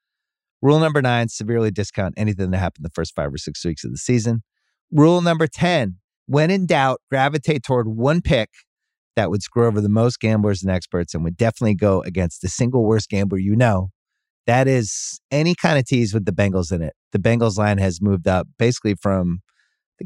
Rule 0.62 0.80
number 0.80 1.02
nine 1.02 1.28
severely 1.28 1.70
discount 1.70 2.14
anything 2.16 2.50
that 2.50 2.58
happened 2.58 2.84
the 2.84 2.90
first 2.94 3.14
five 3.14 3.32
or 3.32 3.36
six 3.36 3.62
weeks 3.64 3.84
of 3.84 3.90
the 3.90 3.98
season. 3.98 4.42
Rule 4.90 5.20
number 5.20 5.46
10 5.46 5.96
when 6.26 6.50
in 6.50 6.66
doubt, 6.66 7.00
gravitate 7.10 7.62
toward 7.62 7.88
one 7.88 8.20
pick 8.20 8.50
that 9.14 9.30
would 9.30 9.42
screw 9.42 9.66
over 9.66 9.80
the 9.80 9.88
most 9.88 10.20
gamblers 10.20 10.62
and 10.62 10.70
experts 10.70 11.14
and 11.14 11.24
would 11.24 11.36
definitely 11.36 11.74
go 11.74 12.02
against 12.02 12.42
the 12.42 12.48
single 12.48 12.84
worst 12.84 13.08
gambler 13.08 13.38
you 13.38 13.56
know. 13.56 13.90
That 14.46 14.68
is 14.68 15.18
any 15.30 15.54
kind 15.54 15.78
of 15.78 15.86
tease 15.86 16.12
with 16.12 16.24
the 16.24 16.32
Bengals 16.32 16.70
in 16.70 16.82
it. 16.82 16.94
The 17.12 17.18
Bengals 17.18 17.56
line 17.56 17.78
has 17.78 18.00
moved 18.00 18.28
up 18.28 18.46
basically 18.58 18.94
from 18.94 19.40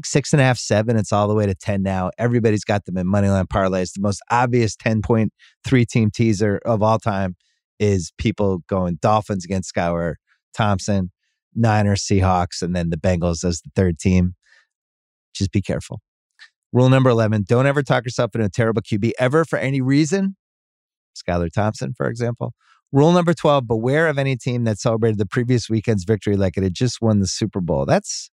six 0.03 0.31
and 0.31 0.41
a 0.41 0.45
half, 0.45 0.57
seven. 0.57 0.95
It's 0.95 1.11
all 1.11 1.27
the 1.27 1.35
way 1.35 1.45
to 1.45 1.53
10 1.53 1.83
now. 1.83 2.11
Everybody's 2.17 2.63
got 2.63 2.85
them 2.85 2.97
in 2.97 3.07
moneyline 3.07 3.47
parlays. 3.47 3.93
The 3.93 4.01
most 4.01 4.21
obvious 4.31 4.75
10.3 4.77 5.87
team 5.87 6.09
teaser 6.11 6.59
of 6.65 6.81
all 6.81 6.97
time 6.97 7.35
is 7.79 8.13
people 8.17 8.59
going 8.67 8.97
Dolphins 9.01 9.43
against 9.43 9.73
Skylar 9.73 10.15
Thompson, 10.55 11.11
Niners, 11.55 12.03
Seahawks, 12.03 12.61
and 12.61 12.75
then 12.75 12.89
the 12.89 12.97
Bengals 12.97 13.43
as 13.43 13.61
the 13.61 13.71
third 13.75 13.99
team. 13.99 14.35
Just 15.33 15.51
be 15.51 15.61
careful. 15.61 16.01
Rule 16.73 16.89
number 16.89 17.09
11 17.09 17.45
don't 17.47 17.65
ever 17.65 17.83
talk 17.83 18.05
yourself 18.05 18.31
into 18.33 18.45
a 18.45 18.49
terrible 18.49 18.81
QB 18.81 19.11
ever 19.19 19.43
for 19.43 19.59
any 19.59 19.81
reason. 19.81 20.35
Skylar 21.15 21.51
Thompson, 21.51 21.93
for 21.93 22.07
example. 22.07 22.53
Rule 22.91 23.11
number 23.11 23.33
12 23.33 23.67
beware 23.67 24.07
of 24.07 24.17
any 24.17 24.35
team 24.35 24.65
that 24.65 24.77
celebrated 24.77 25.17
the 25.17 25.25
previous 25.25 25.69
weekend's 25.69 26.03
victory 26.03 26.35
like 26.35 26.57
it 26.57 26.63
had 26.63 26.73
just 26.73 27.01
won 27.01 27.19
the 27.19 27.27
Super 27.27 27.61
Bowl. 27.61 27.85
That's 27.85 28.29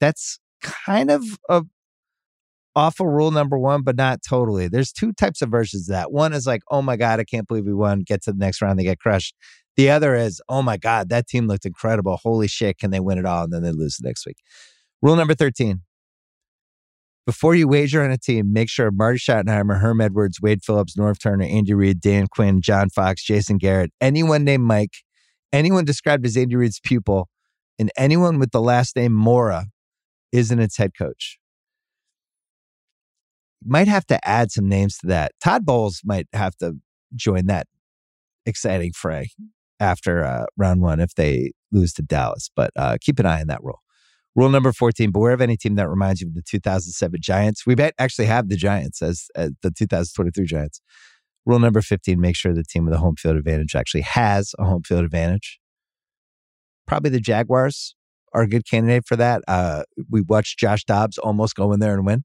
that's 0.00 0.38
kind 0.62 1.10
of 1.10 1.24
a 1.48 1.62
awful 2.76 3.06
rule 3.06 3.30
number 3.30 3.58
one, 3.58 3.82
but 3.82 3.96
not 3.96 4.20
totally. 4.22 4.68
There's 4.68 4.92
two 4.92 5.12
types 5.12 5.40
of 5.42 5.50
versions 5.50 5.88
of 5.88 5.94
that. 5.94 6.12
One 6.12 6.32
is 6.32 6.46
like, 6.46 6.62
oh 6.70 6.82
my 6.82 6.96
God, 6.96 7.18
I 7.18 7.24
can't 7.24 7.48
believe 7.48 7.64
we 7.64 7.74
won. 7.74 8.00
Get 8.00 8.22
to 8.24 8.32
the 8.32 8.38
next 8.38 8.60
round, 8.60 8.78
they 8.78 8.84
get 8.84 9.00
crushed. 9.00 9.34
The 9.76 9.90
other 9.90 10.14
is, 10.14 10.40
oh 10.48 10.62
my 10.62 10.76
God, 10.76 11.08
that 11.08 11.26
team 11.26 11.46
looked 11.48 11.66
incredible. 11.66 12.18
Holy 12.22 12.46
shit, 12.46 12.78
can 12.78 12.90
they 12.90 13.00
win 13.00 13.18
it 13.18 13.26
all? 13.26 13.44
And 13.44 13.52
then 13.52 13.62
they 13.62 13.72
lose 13.72 13.96
the 13.96 14.06
next 14.06 14.26
week. 14.26 14.38
Rule 15.06 15.14
number 15.14 15.36
13. 15.36 15.82
Before 17.26 17.54
you 17.54 17.68
wager 17.68 18.02
on 18.02 18.10
a 18.10 18.18
team, 18.18 18.52
make 18.52 18.68
sure 18.68 18.90
Marty 18.90 19.18
Schottenheimer, 19.18 19.78
Herm 19.78 20.00
Edwards, 20.00 20.40
Wade 20.42 20.64
Phillips, 20.64 20.96
Norv 20.96 21.20
Turner, 21.20 21.44
Andy 21.44 21.74
Reid, 21.74 22.00
Dan 22.00 22.26
Quinn, 22.26 22.60
John 22.60 22.90
Fox, 22.90 23.22
Jason 23.22 23.56
Garrett, 23.56 23.92
anyone 24.00 24.42
named 24.42 24.64
Mike, 24.64 24.94
anyone 25.52 25.84
described 25.84 26.26
as 26.26 26.36
Andy 26.36 26.56
Reid's 26.56 26.80
pupil, 26.80 27.28
and 27.78 27.88
anyone 27.96 28.40
with 28.40 28.50
the 28.50 28.60
last 28.60 28.96
name 28.96 29.12
Mora 29.12 29.66
isn't 30.32 30.58
its 30.58 30.76
head 30.76 30.90
coach. 30.98 31.38
Might 33.64 33.86
have 33.86 34.06
to 34.06 34.18
add 34.28 34.50
some 34.50 34.68
names 34.68 34.98
to 34.98 35.06
that. 35.06 35.30
Todd 35.40 35.64
Bowles 35.64 36.00
might 36.04 36.26
have 36.32 36.56
to 36.56 36.80
join 37.14 37.46
that 37.46 37.68
exciting 38.44 38.90
fray 38.92 39.28
after 39.78 40.24
uh, 40.24 40.46
round 40.56 40.82
one 40.82 40.98
if 40.98 41.14
they 41.14 41.52
lose 41.70 41.92
to 41.92 42.02
Dallas, 42.02 42.50
but 42.56 42.72
uh, 42.74 42.96
keep 43.00 43.20
an 43.20 43.26
eye 43.26 43.42
on 43.42 43.46
that 43.46 43.62
rule. 43.62 43.82
Rule 44.36 44.50
number 44.50 44.70
14 44.70 45.10
beware 45.12 45.32
of 45.32 45.40
any 45.40 45.56
team 45.56 45.76
that 45.76 45.88
reminds 45.88 46.20
you 46.20 46.28
of 46.28 46.34
the 46.34 46.42
2007 46.42 47.20
Giants. 47.22 47.66
We 47.66 47.74
bet 47.74 47.94
actually 47.98 48.26
have 48.26 48.50
the 48.50 48.56
Giants 48.56 49.00
as, 49.00 49.28
as 49.34 49.52
the 49.62 49.70
2023 49.70 50.44
Giants. 50.44 50.82
Rule 51.46 51.58
number 51.58 51.80
15 51.80 52.20
make 52.20 52.36
sure 52.36 52.52
the 52.52 52.62
team 52.62 52.84
with 52.84 52.92
a 52.92 52.98
home 52.98 53.16
field 53.16 53.36
advantage 53.36 53.74
actually 53.74 54.02
has 54.02 54.54
a 54.58 54.64
home 54.64 54.82
field 54.82 55.04
advantage. 55.04 55.58
Probably 56.86 57.10
the 57.10 57.20
Jaguars 57.20 57.94
are 58.34 58.42
a 58.42 58.48
good 58.48 58.68
candidate 58.68 59.06
for 59.06 59.16
that. 59.16 59.42
Uh, 59.48 59.84
we 60.10 60.20
watched 60.20 60.58
Josh 60.58 60.84
Dobbs 60.84 61.16
almost 61.16 61.54
go 61.54 61.72
in 61.72 61.80
there 61.80 61.94
and 61.94 62.04
win. 62.04 62.24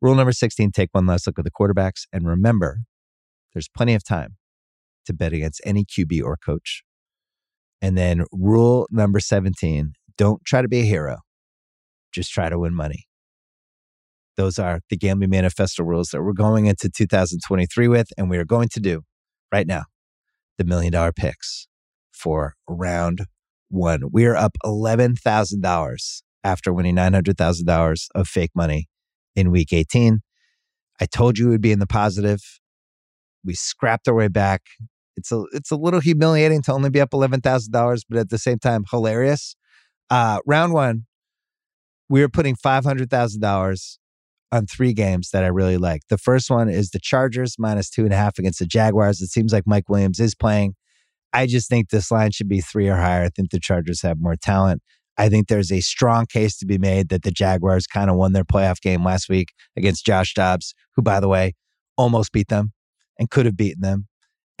Rule 0.00 0.14
number 0.14 0.32
16 0.32 0.72
take 0.72 0.88
one 0.92 1.04
last 1.04 1.26
look 1.26 1.38
at 1.38 1.44
the 1.44 1.50
quarterbacks. 1.50 2.06
And 2.14 2.26
remember, 2.26 2.78
there's 3.52 3.68
plenty 3.68 3.92
of 3.92 4.02
time 4.02 4.36
to 5.04 5.12
bet 5.12 5.34
against 5.34 5.60
any 5.66 5.84
QB 5.84 6.22
or 6.22 6.38
coach. 6.38 6.82
And 7.82 7.98
then 7.98 8.24
rule 8.32 8.86
number 8.90 9.20
17 9.20 9.92
don't 10.20 10.44
try 10.44 10.60
to 10.60 10.68
be 10.68 10.80
a 10.80 10.84
hero, 10.84 11.20
just 12.12 12.30
try 12.30 12.50
to 12.50 12.58
win 12.58 12.74
money. 12.74 13.06
Those 14.36 14.58
are 14.58 14.80
the 14.90 14.96
Gambling 14.98 15.30
Manifesto 15.30 15.82
rules 15.82 16.10
that 16.10 16.22
we're 16.22 16.34
going 16.34 16.66
into 16.66 16.90
2023 16.90 17.88
with, 17.88 18.08
and 18.18 18.28
we 18.28 18.36
are 18.36 18.44
going 18.44 18.68
to 18.72 18.80
do 18.80 19.00
right 19.50 19.66
now 19.66 19.84
the 20.58 20.64
million 20.64 20.92
dollar 20.92 21.10
picks 21.10 21.68
for 22.12 22.54
round 22.68 23.22
one. 23.70 24.02
We 24.12 24.26
are 24.26 24.36
up 24.36 24.58
$11,000 24.62 26.22
after 26.44 26.72
winning 26.74 26.96
$900,000 26.96 28.06
of 28.14 28.28
fake 28.28 28.50
money 28.54 28.88
in 29.34 29.50
week 29.50 29.72
18. 29.72 30.20
I 31.00 31.06
told 31.06 31.38
you 31.38 31.48
would 31.48 31.62
be 31.62 31.72
in 31.72 31.78
the 31.78 31.86
positive. 31.86 32.40
We 33.42 33.54
scrapped 33.54 34.06
our 34.06 34.14
way 34.14 34.28
back. 34.28 34.64
It's 35.16 35.32
a 35.32 35.44
it's 35.52 35.70
a 35.70 35.76
little 35.76 36.00
humiliating 36.00 36.60
to 36.64 36.72
only 36.72 36.90
be 36.90 37.00
up 37.00 37.12
eleven 37.12 37.40
thousand 37.40 37.72
dollars, 37.72 38.04
but 38.08 38.18
at 38.18 38.30
the 38.30 38.38
same 38.38 38.58
time 38.58 38.84
hilarious. 38.90 39.56
Uh, 40.10 40.40
round 40.46 40.72
one, 40.72 41.06
we 42.08 42.22
are 42.22 42.28
putting 42.28 42.56
five 42.56 42.84
hundred 42.84 43.10
thousand 43.10 43.40
dollars 43.40 43.98
on 44.52 44.66
three 44.66 44.92
games 44.92 45.30
that 45.30 45.44
I 45.44 45.48
really 45.48 45.76
like. 45.76 46.02
The 46.08 46.18
first 46.18 46.50
one 46.50 46.68
is 46.68 46.90
the 46.90 46.98
Chargers 46.98 47.54
minus 47.58 47.88
two 47.88 48.04
and 48.04 48.12
a 48.12 48.16
half 48.16 48.38
against 48.38 48.58
the 48.58 48.66
Jaguars. 48.66 49.20
It 49.20 49.28
seems 49.28 49.52
like 49.52 49.64
Mike 49.66 49.88
Williams 49.88 50.18
is 50.18 50.34
playing. 50.34 50.74
I 51.32 51.46
just 51.46 51.68
think 51.68 51.90
this 51.90 52.10
line 52.10 52.32
should 52.32 52.48
be 52.48 52.60
three 52.60 52.88
or 52.88 52.96
higher. 52.96 53.22
I 53.24 53.28
think 53.28 53.50
the 53.50 53.60
Chargers 53.60 54.02
have 54.02 54.16
more 54.20 54.34
talent. 54.34 54.82
I 55.16 55.28
think 55.28 55.46
there's 55.46 55.70
a 55.70 55.80
strong 55.80 56.26
case 56.26 56.56
to 56.58 56.66
be 56.66 56.78
made 56.78 57.10
that 57.10 57.22
the 57.22 57.30
Jaguars 57.30 57.86
kind 57.86 58.10
of 58.10 58.16
won 58.16 58.32
their 58.32 58.44
playoff 58.44 58.80
game 58.80 59.04
last 59.04 59.28
week 59.28 59.48
against 59.76 60.04
Josh 60.04 60.34
Dobbs, 60.34 60.74
who, 60.96 61.02
by 61.02 61.20
the 61.20 61.28
way, 61.28 61.54
almost 61.96 62.32
beat 62.32 62.48
them 62.48 62.72
and 63.18 63.30
could 63.30 63.46
have 63.46 63.56
beaten 63.56 63.82
them. 63.82 64.08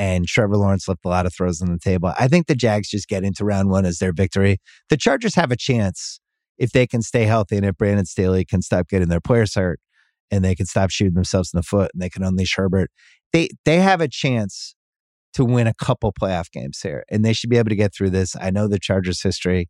And 0.00 0.26
Trevor 0.26 0.56
Lawrence 0.56 0.88
left 0.88 1.04
a 1.04 1.08
lot 1.08 1.26
of 1.26 1.34
throws 1.34 1.60
on 1.60 1.70
the 1.70 1.78
table. 1.78 2.12
I 2.18 2.26
think 2.26 2.46
the 2.46 2.54
Jags 2.54 2.88
just 2.88 3.06
get 3.06 3.22
into 3.22 3.44
round 3.44 3.68
one 3.68 3.84
as 3.84 3.98
their 3.98 4.14
victory. 4.14 4.56
The 4.88 4.96
Chargers 4.96 5.34
have 5.34 5.52
a 5.52 5.56
chance 5.56 6.20
if 6.56 6.72
they 6.72 6.86
can 6.86 7.02
stay 7.02 7.24
healthy 7.24 7.56
and 7.56 7.66
if 7.66 7.76
Brandon 7.76 8.06
Staley 8.06 8.46
can 8.46 8.62
stop 8.62 8.88
getting 8.88 9.08
their 9.08 9.20
players 9.20 9.54
hurt 9.54 9.78
and 10.30 10.42
they 10.42 10.54
can 10.54 10.64
stop 10.64 10.90
shooting 10.90 11.14
themselves 11.14 11.50
in 11.52 11.58
the 11.58 11.62
foot 11.62 11.90
and 11.92 12.02
they 12.02 12.08
can 12.08 12.22
unleash 12.22 12.54
Herbert. 12.56 12.90
They 13.32 13.50
they 13.66 13.80
have 13.80 14.00
a 14.00 14.08
chance 14.08 14.74
to 15.34 15.44
win 15.44 15.66
a 15.66 15.74
couple 15.74 16.12
playoff 16.12 16.50
games 16.50 16.80
here, 16.82 17.04
and 17.10 17.24
they 17.24 17.32
should 17.32 17.50
be 17.50 17.58
able 17.58 17.68
to 17.68 17.76
get 17.76 17.94
through 17.94 18.10
this. 18.10 18.34
I 18.40 18.50
know 18.50 18.68
the 18.68 18.78
Chargers' 18.78 19.22
history. 19.22 19.68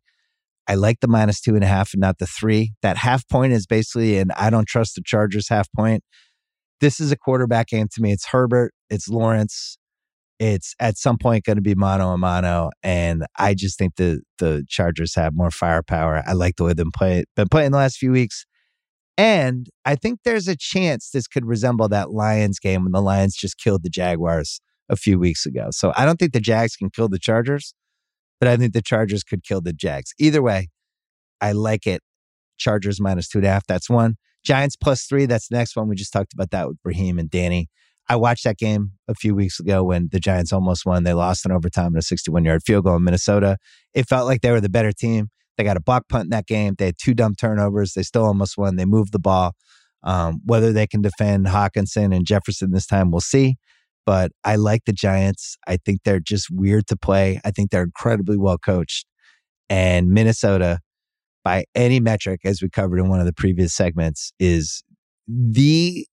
I 0.67 0.75
like 0.75 1.01
the 1.01 1.07
minus 1.07 1.41
two 1.41 1.55
and 1.55 1.63
a 1.63 1.67
half 1.67 1.93
and 1.93 2.01
not 2.01 2.19
the 2.19 2.27
three. 2.27 2.73
That 2.81 2.97
half 2.97 3.27
point 3.27 3.53
is 3.53 3.67
basically 3.67 4.17
an 4.17 4.31
I 4.37 4.49
don't 4.49 4.67
trust 4.67 4.95
the 4.95 5.01
Chargers 5.05 5.49
half 5.49 5.67
point. 5.75 6.03
This 6.79 6.99
is 6.99 7.11
a 7.11 7.17
quarterback 7.17 7.67
game 7.67 7.87
to 7.93 8.01
me. 8.01 8.11
It's 8.11 8.27
Herbert, 8.27 8.73
it's 8.89 9.07
Lawrence, 9.07 9.77
it's 10.41 10.73
at 10.79 10.97
some 10.97 11.19
point 11.19 11.45
going 11.45 11.57
to 11.57 11.61
be 11.61 11.75
mano 11.75 12.09
a 12.09 12.17
mano, 12.17 12.71
and 12.81 13.25
I 13.37 13.53
just 13.53 13.77
think 13.77 13.97
the 13.97 14.21
the 14.39 14.65
Chargers 14.67 15.13
have 15.13 15.35
more 15.35 15.51
firepower. 15.51 16.23
I 16.25 16.33
like 16.33 16.55
the 16.55 16.63
way 16.63 16.73
they've 16.73 16.85
play, 16.95 17.25
been 17.35 17.47
playing 17.47 17.71
the 17.71 17.77
last 17.77 17.97
few 17.97 18.11
weeks. 18.11 18.47
And 19.19 19.67
I 19.85 19.95
think 19.95 20.21
there's 20.25 20.47
a 20.47 20.55
chance 20.55 21.11
this 21.11 21.27
could 21.27 21.45
resemble 21.45 21.87
that 21.89 22.09
Lions 22.09 22.57
game 22.57 22.83
when 22.83 22.91
the 22.91 23.03
Lions 23.03 23.35
just 23.35 23.59
killed 23.59 23.83
the 23.83 23.89
Jaguars 23.89 24.61
a 24.89 24.95
few 24.95 25.19
weeks 25.19 25.45
ago. 25.45 25.67
So 25.69 25.93
I 25.95 26.05
don't 26.05 26.17
think 26.17 26.33
the 26.33 26.39
Jags 26.39 26.75
can 26.75 26.89
kill 26.89 27.07
the 27.07 27.19
Chargers, 27.19 27.75
but 28.39 28.49
I 28.49 28.57
think 28.57 28.73
the 28.73 28.81
Chargers 28.81 29.23
could 29.23 29.43
kill 29.43 29.61
the 29.61 29.73
Jags. 29.73 30.11
Either 30.17 30.41
way, 30.41 30.69
I 31.39 31.51
like 31.51 31.85
it. 31.85 32.01
Chargers 32.57 32.99
minus 32.99 33.27
two 33.27 33.39
and 33.39 33.45
a 33.45 33.51
half. 33.51 33.67
That's 33.67 33.91
one. 33.91 34.15
Giants 34.43 34.75
plus 34.75 35.03
three. 35.03 35.27
That's 35.27 35.49
the 35.49 35.57
next 35.57 35.75
one. 35.75 35.87
We 35.87 35.95
just 35.95 36.13
talked 36.13 36.33
about 36.33 36.49
that 36.49 36.67
with 36.67 36.77
Raheem 36.83 37.19
and 37.19 37.29
Danny. 37.29 37.69
I 38.09 38.15
watched 38.15 38.43
that 38.43 38.57
game 38.57 38.91
a 39.07 39.15
few 39.15 39.33
weeks 39.33 39.59
ago 39.59 39.83
when 39.83 40.09
the 40.11 40.19
Giants 40.19 40.51
almost 40.51 40.85
won. 40.85 41.03
They 41.03 41.13
lost 41.13 41.45
in 41.45 41.51
overtime 41.51 41.93
in 41.93 41.97
a 41.97 42.01
61 42.01 42.43
yard 42.43 42.63
field 42.63 42.85
goal 42.85 42.97
in 42.97 43.03
Minnesota. 43.03 43.57
It 43.93 44.07
felt 44.07 44.27
like 44.27 44.41
they 44.41 44.51
were 44.51 44.61
the 44.61 44.69
better 44.69 44.91
team. 44.91 45.29
They 45.57 45.63
got 45.63 45.77
a 45.77 45.81
block 45.81 46.09
punt 46.09 46.25
in 46.25 46.29
that 46.31 46.47
game. 46.47 46.75
They 46.77 46.85
had 46.87 46.97
two 46.97 47.13
dumb 47.13 47.35
turnovers. 47.35 47.93
They 47.93 48.03
still 48.03 48.25
almost 48.25 48.57
won. 48.57 48.75
They 48.75 48.85
moved 48.85 49.11
the 49.11 49.19
ball. 49.19 49.53
Um, 50.03 50.41
whether 50.45 50.73
they 50.73 50.87
can 50.87 51.01
defend 51.01 51.45
Hockenson 51.45 52.15
and 52.15 52.25
Jefferson 52.25 52.71
this 52.71 52.87
time, 52.87 53.11
we'll 53.11 53.21
see 53.21 53.57
but 54.05 54.31
I 54.43 54.55
like 54.55 54.85
the 54.85 54.93
Giants. 54.93 55.57
I 55.67 55.77
think 55.77 56.01
they're 56.03 56.19
just 56.19 56.49
weird 56.51 56.87
to 56.87 56.97
play. 56.97 57.39
I 57.45 57.51
think 57.51 57.71
they're 57.71 57.83
incredibly 57.83 58.37
well 58.37 58.57
coached. 58.57 59.05
And 59.69 60.09
Minnesota, 60.09 60.79
by 61.43 61.65
any 61.75 61.99
metric, 61.99 62.41
as 62.43 62.61
we 62.61 62.69
covered 62.69 62.99
in 62.99 63.09
one 63.09 63.19
of 63.19 63.25
the 63.25 63.33
previous 63.33 63.73
segments, 63.73 64.33
is 64.39 64.83
the 65.27 66.05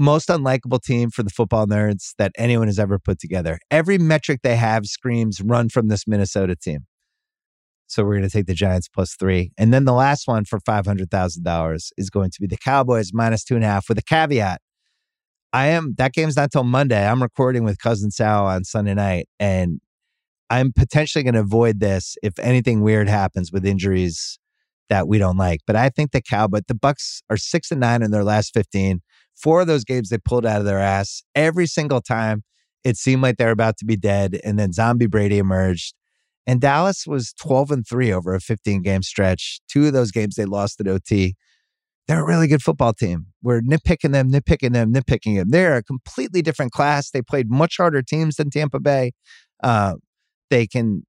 most 0.00 0.28
unlikable 0.28 0.82
team 0.82 1.10
for 1.10 1.22
the 1.22 1.30
football 1.30 1.66
nerds 1.66 2.12
that 2.18 2.32
anyone 2.36 2.66
has 2.68 2.78
ever 2.78 2.98
put 2.98 3.18
together. 3.18 3.58
Every 3.70 3.98
metric 3.98 4.40
they 4.42 4.56
have 4.56 4.86
screams 4.86 5.40
run 5.40 5.68
from 5.68 5.88
this 5.88 6.06
Minnesota 6.06 6.56
team. 6.56 6.86
So 7.86 8.04
we're 8.04 8.16
going 8.16 8.28
to 8.28 8.30
take 8.30 8.46
the 8.46 8.54
Giants 8.54 8.88
plus 8.88 9.14
three. 9.14 9.52
And 9.58 9.74
then 9.74 9.84
the 9.84 9.92
last 9.92 10.28
one 10.28 10.44
for 10.44 10.60
$500,000 10.60 11.88
is 11.96 12.10
going 12.10 12.30
to 12.30 12.40
be 12.40 12.46
the 12.46 12.56
Cowboys 12.56 13.10
minus 13.12 13.44
two 13.44 13.56
and 13.56 13.64
a 13.64 13.66
half 13.66 13.88
with 13.88 13.98
a 13.98 14.02
caveat 14.02 14.60
I 15.52 15.68
am 15.68 15.94
that 15.98 16.12
game's 16.12 16.36
not 16.36 16.52
till 16.52 16.64
Monday. 16.64 17.04
I'm 17.04 17.22
recording 17.22 17.64
with 17.64 17.78
cousin 17.78 18.10
Sal 18.10 18.46
on 18.46 18.64
Sunday 18.64 18.94
night, 18.94 19.28
and 19.40 19.80
I'm 20.48 20.72
potentially 20.72 21.24
going 21.24 21.34
to 21.34 21.40
avoid 21.40 21.80
this 21.80 22.16
if 22.22 22.38
anything 22.38 22.82
weird 22.82 23.08
happens 23.08 23.50
with 23.50 23.66
injuries 23.66 24.38
that 24.90 25.08
we 25.08 25.18
don't 25.18 25.36
like. 25.36 25.60
But 25.66 25.76
I 25.76 25.88
think 25.88 26.12
the 26.12 26.22
Cowboys, 26.22 26.62
the 26.68 26.74
Bucs 26.74 27.22
are 27.30 27.36
six 27.36 27.70
and 27.72 27.80
nine 27.80 28.02
in 28.02 28.12
their 28.12 28.24
last 28.24 28.54
15. 28.54 29.00
Four 29.36 29.62
of 29.62 29.66
those 29.66 29.84
games 29.84 30.08
they 30.08 30.18
pulled 30.18 30.46
out 30.46 30.60
of 30.60 30.66
their 30.66 30.78
ass. 30.78 31.22
Every 31.34 31.66
single 31.66 32.00
time 32.00 32.42
it 32.84 32.96
seemed 32.96 33.22
like 33.22 33.36
they're 33.36 33.50
about 33.50 33.76
to 33.78 33.84
be 33.84 33.96
dead. 33.96 34.40
And 34.44 34.58
then 34.58 34.72
Zombie 34.72 35.06
Brady 35.06 35.38
emerged. 35.38 35.94
And 36.46 36.60
Dallas 36.60 37.06
was 37.06 37.32
12 37.34 37.70
and 37.70 37.86
3 37.86 38.12
over 38.12 38.34
a 38.34 38.40
15 38.40 38.82
game 38.82 39.02
stretch. 39.02 39.60
Two 39.68 39.86
of 39.86 39.92
those 39.92 40.10
games 40.10 40.36
they 40.36 40.46
lost 40.46 40.80
at 40.80 40.88
OT. 40.88 41.34
They're 42.08 42.22
a 42.22 42.26
really 42.26 42.48
good 42.48 42.62
football 42.62 42.92
team. 42.92 43.26
We're 43.42 43.60
nitpicking 43.60 44.12
them, 44.12 44.32
nitpicking 44.32 44.72
them, 44.72 44.92
nitpicking 44.92 45.36
them. 45.36 45.50
They're 45.50 45.76
a 45.76 45.82
completely 45.82 46.42
different 46.42 46.72
class. 46.72 47.10
They 47.10 47.22
played 47.22 47.50
much 47.50 47.76
harder 47.76 48.02
teams 48.02 48.36
than 48.36 48.50
Tampa 48.50 48.80
Bay. 48.80 49.12
Uh, 49.62 49.94
they 50.48 50.66
can 50.66 51.04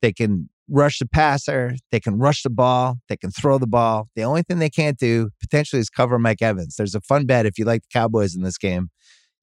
they 0.00 0.12
can 0.12 0.48
rush 0.68 0.98
the 0.98 1.06
passer, 1.06 1.76
they 1.90 2.00
can 2.00 2.18
rush 2.18 2.42
the 2.42 2.50
ball, 2.50 2.96
they 3.08 3.16
can 3.16 3.30
throw 3.30 3.58
the 3.58 3.66
ball. 3.66 4.08
The 4.16 4.22
only 4.22 4.42
thing 4.42 4.58
they 4.58 4.70
can't 4.70 4.98
do 4.98 5.30
potentially 5.40 5.80
is 5.80 5.90
cover 5.90 6.18
Mike 6.18 6.42
Evans. 6.42 6.76
There's 6.76 6.94
a 6.94 7.00
fun 7.00 7.26
bet 7.26 7.46
if 7.46 7.58
you 7.58 7.64
like 7.64 7.82
the 7.82 7.88
Cowboys 7.92 8.34
in 8.34 8.42
this 8.42 8.58
game. 8.58 8.88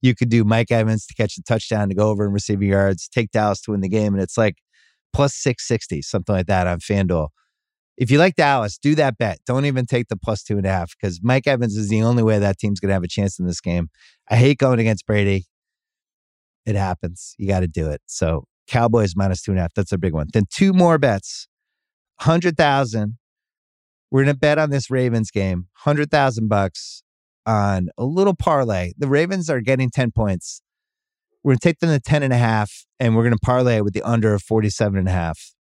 You 0.00 0.16
could 0.16 0.30
do 0.30 0.42
Mike 0.44 0.72
Evans 0.72 1.06
to 1.06 1.14
catch 1.14 1.36
the 1.36 1.42
touchdown 1.42 1.88
to 1.88 1.94
go 1.94 2.08
over 2.08 2.26
in 2.26 2.32
receiving 2.32 2.68
yards, 2.68 3.08
take 3.08 3.30
Dallas 3.30 3.60
to 3.62 3.70
win 3.70 3.80
the 3.80 3.88
game, 3.88 4.14
and 4.14 4.22
it's 4.22 4.36
like 4.36 4.56
plus 5.12 5.34
660, 5.34 6.02
something 6.02 6.34
like 6.34 6.46
that 6.46 6.66
on 6.66 6.80
FanDuel. 6.80 7.28
If 7.96 8.10
you 8.10 8.18
like 8.18 8.34
Dallas, 8.34 8.78
do 8.78 8.94
that 8.96 9.18
bet. 9.18 9.38
Don't 9.46 9.66
even 9.66 9.86
take 9.86 10.08
the 10.08 10.16
plus 10.16 10.42
two 10.42 10.56
and 10.56 10.66
a 10.66 10.70
half 10.70 10.92
because 10.98 11.20
Mike 11.22 11.46
Evans 11.46 11.76
is 11.76 11.88
the 11.88 12.02
only 12.02 12.22
way 12.22 12.38
that 12.38 12.58
team's 12.58 12.80
going 12.80 12.88
to 12.88 12.94
have 12.94 13.04
a 13.04 13.08
chance 13.08 13.38
in 13.38 13.46
this 13.46 13.60
game. 13.60 13.90
I 14.28 14.36
hate 14.36 14.58
going 14.58 14.80
against 14.80 15.06
Brady. 15.06 15.44
It 16.64 16.74
happens. 16.74 17.34
You 17.38 17.46
got 17.46 17.60
to 17.60 17.68
do 17.68 17.90
it. 17.90 18.00
So 18.06 18.44
Cowboys 18.72 19.14
minus 19.14 19.42
two 19.42 19.52
and 19.52 19.58
a 19.58 19.62
half. 19.62 19.74
That's 19.74 19.92
a 19.92 19.98
big 19.98 20.14
one. 20.14 20.28
Then 20.32 20.46
two 20.50 20.72
more 20.72 20.98
bets. 20.98 21.46
100,000. 22.24 23.18
We're 24.10 24.24
going 24.24 24.34
to 24.34 24.38
bet 24.38 24.58
on 24.58 24.70
this 24.70 24.90
Ravens 24.90 25.30
game. 25.30 25.68
100,000 25.84 26.48
bucks 26.48 27.02
on 27.44 27.90
a 27.98 28.04
little 28.04 28.34
parlay. 28.34 28.92
The 28.96 29.08
Ravens 29.08 29.50
are 29.50 29.60
getting 29.60 29.90
10 29.90 30.12
points. 30.12 30.62
We're 31.42 31.52
going 31.52 31.58
to 31.58 31.68
take 31.68 31.80
them 31.80 31.90
to 31.90 32.00
10 32.00 32.22
and 32.22 32.32
a 32.32 32.38
half 32.38 32.86
and 32.98 33.14
we're 33.14 33.24
going 33.24 33.34
to 33.34 33.38
parlay 33.38 33.80
with 33.80 33.92
the 33.92 34.02
under 34.02 34.32
of 34.32 34.42
47 34.42 34.98
and 34.98 35.08
a 35.08 35.12
half. 35.12 35.52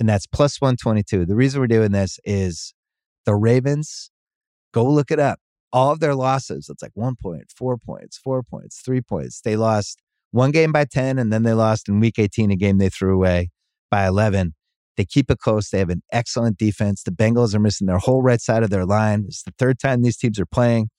And 0.00 0.08
that's 0.08 0.26
plus 0.26 0.60
122. 0.60 1.26
The 1.26 1.34
reason 1.34 1.60
we're 1.60 1.66
doing 1.66 1.92
this 1.92 2.18
is 2.24 2.72
the 3.26 3.34
Ravens, 3.34 4.10
go 4.72 4.88
look 4.88 5.10
it 5.10 5.18
up. 5.18 5.40
All 5.70 5.92
of 5.92 6.00
their 6.00 6.14
losses, 6.14 6.68
it's 6.70 6.82
like 6.82 6.92
one 6.94 7.16
point, 7.20 7.52
four 7.54 7.76
points, 7.76 8.16
four 8.16 8.42
points, 8.42 8.80
three 8.80 9.02
points. 9.02 9.40
They 9.42 9.56
lost 9.56 10.00
one 10.30 10.50
game 10.50 10.72
by 10.72 10.84
10, 10.84 11.18
and 11.18 11.32
then 11.32 11.42
they 11.42 11.54
lost 11.54 11.88
in 11.88 12.00
week 12.00 12.18
18, 12.18 12.50
a 12.50 12.56
game 12.56 12.78
they 12.78 12.88
threw 12.88 13.14
away 13.14 13.50
by 13.90 14.06
11. 14.06 14.54
They 14.96 15.04
keep 15.04 15.30
it 15.30 15.38
close. 15.38 15.70
They 15.70 15.78
have 15.78 15.90
an 15.90 16.02
excellent 16.12 16.58
defense. 16.58 17.02
The 17.02 17.12
Bengals 17.12 17.54
are 17.54 17.60
missing 17.60 17.86
their 17.86 17.98
whole 17.98 18.20
right 18.20 18.40
side 18.40 18.62
of 18.62 18.70
their 18.70 18.84
line. 18.84 19.24
It's 19.28 19.42
the 19.42 19.54
third 19.58 19.78
time 19.78 20.02
these 20.02 20.16
teams 20.16 20.40
are 20.40 20.46
playing. 20.46 20.90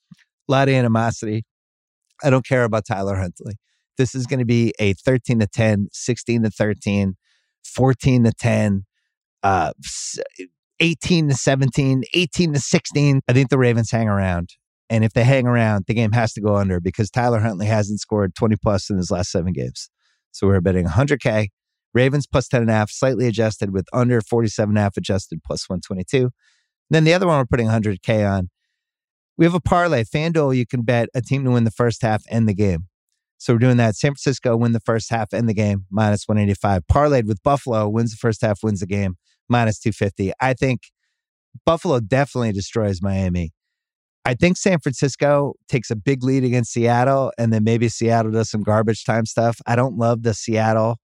A 0.47 0.51
lot 0.51 0.69
of 0.69 0.73
animosity. 0.73 1.43
I 2.23 2.29
don't 2.29 2.45
care 2.45 2.63
about 2.63 2.85
Tyler 2.87 3.17
Huntley. 3.17 3.55
This 3.97 4.15
is 4.15 4.25
going 4.25 4.39
to 4.39 4.45
be 4.45 4.73
a 4.79 4.93
13 4.93 5.39
to 5.39 5.47
10, 5.47 5.89
16 5.91 6.43
to 6.43 6.49
13, 6.49 7.15
14 7.65 8.23
to 8.23 8.31
10, 8.31 8.85
uh, 9.43 9.73
18 10.79 11.29
to 11.29 11.35
17, 11.35 12.03
18 12.13 12.53
to 12.53 12.59
16. 12.59 13.21
I 13.27 13.33
think 13.33 13.49
the 13.49 13.57
Ravens 13.57 13.91
hang 13.91 14.07
around. 14.07 14.51
And 14.89 15.03
if 15.03 15.13
they 15.13 15.23
hang 15.23 15.45
around, 15.45 15.85
the 15.87 15.93
game 15.93 16.13
has 16.13 16.33
to 16.33 16.41
go 16.41 16.55
under 16.55 16.79
because 16.79 17.11
Tyler 17.11 17.39
Huntley 17.39 17.67
hasn't 17.67 17.99
scored 17.99 18.33
20 18.35 18.55
plus 18.55 18.89
in 18.89 18.97
his 18.97 19.11
last 19.11 19.31
seven 19.31 19.53
games. 19.53 19.89
So 20.31 20.47
we're 20.47 20.61
betting 20.61 20.85
100K. 20.85 21.49
Ravens 21.93 22.27
plus 22.27 22.47
10 22.47 22.61
and 22.61 22.69
a 22.69 22.73
half, 22.73 22.91
slightly 22.91 23.27
adjusted 23.27 23.73
with 23.73 23.87
under 23.93 24.21
47 24.21 24.75
a 24.77 24.79
half 24.79 24.97
adjusted 24.97 25.39
plus 25.43 25.67
122. 25.67 26.23
And 26.23 26.31
then 26.89 27.03
the 27.03 27.13
other 27.13 27.27
one 27.27 27.37
we're 27.37 27.45
putting 27.45 27.67
100K 27.67 28.29
on. 28.29 28.49
We 29.37 29.45
have 29.45 29.55
a 29.55 29.61
parlay. 29.61 30.03
FanDuel, 30.03 30.55
you 30.55 30.65
can 30.65 30.83
bet 30.83 31.09
a 31.15 31.21
team 31.21 31.43
to 31.45 31.51
win 31.51 31.63
the 31.63 31.71
first 31.71 32.01
half 32.01 32.23
and 32.29 32.47
the 32.47 32.53
game. 32.53 32.87
So 33.37 33.53
we're 33.53 33.59
doing 33.59 33.77
that. 33.77 33.95
San 33.95 34.11
Francisco 34.11 34.57
win 34.57 34.73
the 34.73 34.81
first 34.81 35.09
half 35.09 35.31
and 35.31 35.47
the 35.47 35.53
game, 35.53 35.85
minus 35.89 36.27
185. 36.27 36.83
Parlayed 36.91 37.25
with 37.25 37.41
Buffalo, 37.41 37.87
wins 37.87 38.11
the 38.11 38.17
first 38.17 38.41
half, 38.41 38.61
wins 38.61 38.81
the 38.81 38.85
game, 38.85 39.15
minus 39.47 39.79
250. 39.79 40.33
I 40.41 40.53
think 40.53 40.81
Buffalo 41.65 42.01
definitely 42.01 42.51
destroys 42.51 43.01
Miami. 43.01 43.53
I 44.25 44.33
think 44.33 44.57
San 44.57 44.79
Francisco 44.79 45.53
takes 45.67 45.89
a 45.89 45.95
big 45.95 46.23
lead 46.23 46.43
against 46.43 46.73
Seattle, 46.73 47.31
and 47.37 47.51
then 47.53 47.63
maybe 47.63 47.89
Seattle 47.89 48.31
does 48.31 48.49
some 48.49 48.61
garbage 48.61 49.03
time 49.05 49.25
stuff. 49.25 49.59
I 49.65 49.75
don't 49.75 49.97
love 49.97 50.23
the 50.23 50.33
Seattle 50.33 50.97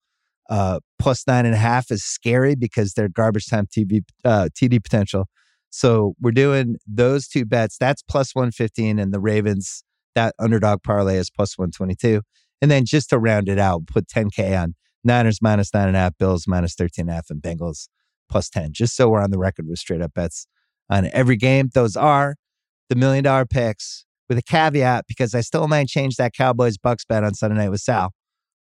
uh, 0.50 0.80
plus 1.00 1.26
nine 1.28 1.46
and 1.46 1.56
a 1.56 1.58
half 1.58 1.92
is 1.92 2.04
scary 2.04 2.56
because 2.56 2.94
their 2.94 3.10
garbage 3.10 3.48
time 3.48 3.68
TV 3.68 4.02
uh, 4.24 4.50
TD 4.56 4.84
potential. 4.84 5.26
So 5.70 6.14
we're 6.22 6.32
doing 6.32 6.78
those 6.88 7.28
two 7.28 7.46
bets. 7.46 7.78
That's 7.78 8.02
plus 8.04 8.36
one 8.36 8.52
fifteen, 8.52 9.00
and 9.00 9.14
the 9.14 9.20
Ravens 9.20 9.84
that 10.14 10.36
underdog 10.40 10.84
parlay 10.84 11.18
is 11.18 11.30
plus 11.30 11.58
one 11.58 11.72
twenty 11.72 11.96
two. 11.96 12.22
And 12.62 12.72
then 12.72 12.86
just 12.86 13.10
to 13.10 13.20
round 13.20 13.50
it 13.50 13.60
out, 13.60 13.88
put 13.88 14.08
ten 14.08 14.30
k 14.30 14.56
on 14.56 14.76
Niners 15.04 15.42
minus 15.42 15.74
nine 15.74 15.88
and 15.88 15.98
a 15.98 16.00
half, 16.00 16.18
Bills 16.18 16.48
minus 16.48 16.76
thirteen 16.76 17.04
and 17.04 17.12
a 17.12 17.14
half, 17.14 17.30
and 17.30 17.42
Bengals 17.42 17.88
plus 18.30 18.50
ten. 18.50 18.72
Just 18.72 18.96
so 18.96 19.10
we're 19.10 19.22
on 19.22 19.32
the 19.32 19.40
record 19.40 19.68
with 19.68 19.80
straight 19.80 20.02
up 20.02 20.14
bets 20.14 20.48
on 20.90 21.10
every 21.12 21.38
game. 21.38 21.70
Those 21.74 21.98
are 21.98 22.36
the 22.90 22.96
million 22.96 23.24
dollar 23.24 23.46
picks 23.46 24.06
with 24.30 24.38
a 24.38 24.44
caveat 24.44 25.06
because 25.08 25.36
I 25.36 25.42
still 25.42 25.68
might 25.68 25.88
change 25.88 26.16
that 26.16 26.34
Cowboys 26.34 26.78
Bucs 26.78 27.08
bet 27.08 27.24
on 27.24 27.34
Sunday 27.34 27.58
night 27.58 27.70
with 27.70 27.82
Sal 27.82 28.12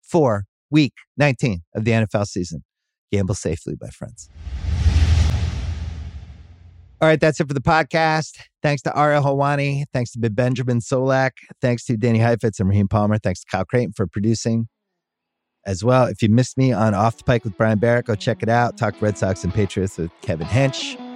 for 0.02 0.46
week 0.70 0.94
19 1.18 1.62
of 1.76 1.86
the 1.86 1.92
NFL 1.92 2.26
season. 2.28 2.64
Gamble 3.12 3.36
safely, 3.36 3.76
my 3.80 3.90
friends. 3.90 4.30
All 7.00 7.08
right, 7.08 7.20
that's 7.20 7.40
it 7.40 7.48
for 7.48 7.54
the 7.54 7.62
podcast. 7.62 8.40
Thanks 8.64 8.82
to 8.82 8.98
Ariel 8.98 9.22
Helwani. 9.24 9.84
Thanks 9.94 10.12
to 10.14 10.30
Benjamin 10.30 10.80
Solak. 10.80 11.32
Thanks 11.62 11.86
to 11.86 11.96
Danny 11.96 12.18
Heifetz 12.18 12.60
and 12.60 12.68
Raheem 12.68 12.88
Palmer. 12.88 13.20
Thanks 13.20 13.42
to 13.42 13.46
Kyle 13.52 13.66
Crichton 13.66 13.94
for 13.96 14.08
producing 14.08 14.68
as 15.66 15.84
well. 15.84 16.06
If 16.06 16.24
you 16.24 16.30
missed 16.30 16.58
me 16.58 16.72
on 16.72 16.96
Off 16.96 17.18
the 17.18 17.24
Pike 17.24 17.44
with 17.44 17.56
Brian 17.56 17.78
Barrett, 17.78 18.06
go 18.06 18.16
check 18.16 18.42
it 18.42 18.50
out. 18.50 18.78
Talk 18.78 19.00
Red 19.00 19.16
Sox 19.18 19.44
and 19.44 19.54
Patriots 19.54 19.98
with 20.00 20.12
Kevin 20.22 20.48
Hench. 20.48 21.07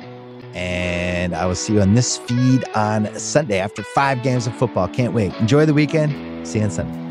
And 0.54 1.36
I 1.36 1.46
will 1.46 1.56
see 1.56 1.74
you 1.74 1.82
on 1.82 1.94
this 1.94 2.18
feed 2.18 2.64
on 2.76 3.14
Sunday 3.18 3.60
after 3.60 3.84
five 3.84 4.24
games 4.24 4.48
of 4.48 4.56
football. 4.56 4.88
Can't 4.88 5.14
wait. 5.14 5.34
Enjoy 5.36 5.66
the 5.66 5.74
weekend. 5.74 6.48
See 6.48 6.60
you 6.60 6.66
on 6.66 6.72
Sunday. 6.72 7.11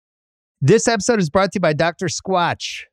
This 0.63 0.87
episode 0.87 1.19
is 1.19 1.31
brought 1.31 1.53
to 1.53 1.55
you 1.55 1.59
by 1.59 1.73
Dr. 1.73 2.05
Squatch. 2.05 2.83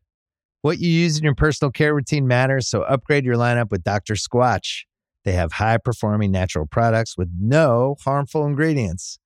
What 0.63 0.79
you 0.79 0.89
use 0.89 1.19
in 1.19 1.25
your 1.25 1.35
personal 1.35 1.71
care 1.71 1.95
routine 1.95 2.27
matters, 2.27 2.67
so 2.67 2.81
upgrade 2.81 3.27
your 3.27 3.37
lineup 3.37 3.71
with 3.71 3.85
Dr. 3.85 4.15
Squatch. 4.15 4.85
They 5.27 5.33
have 5.33 5.53
high 5.53 5.77
performing 5.77 6.31
natural 6.31 6.65
products 6.65 7.19
with 7.19 7.29
no 7.39 7.97
harmful 8.03 8.47
ingredients. 8.47 9.19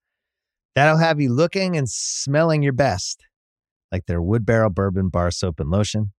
That'll 0.75 0.99
have 0.99 1.21
you 1.21 1.33
looking 1.33 1.77
and 1.77 1.89
smelling 1.89 2.65
your 2.65 2.73
best, 2.73 3.25
like 3.93 4.07
their 4.07 4.21
wood 4.21 4.45
barrel 4.45 4.71
bourbon 4.71 5.09
bar 5.09 5.31
soap 5.31 5.61
and 5.61 5.71
lotion 5.71 6.11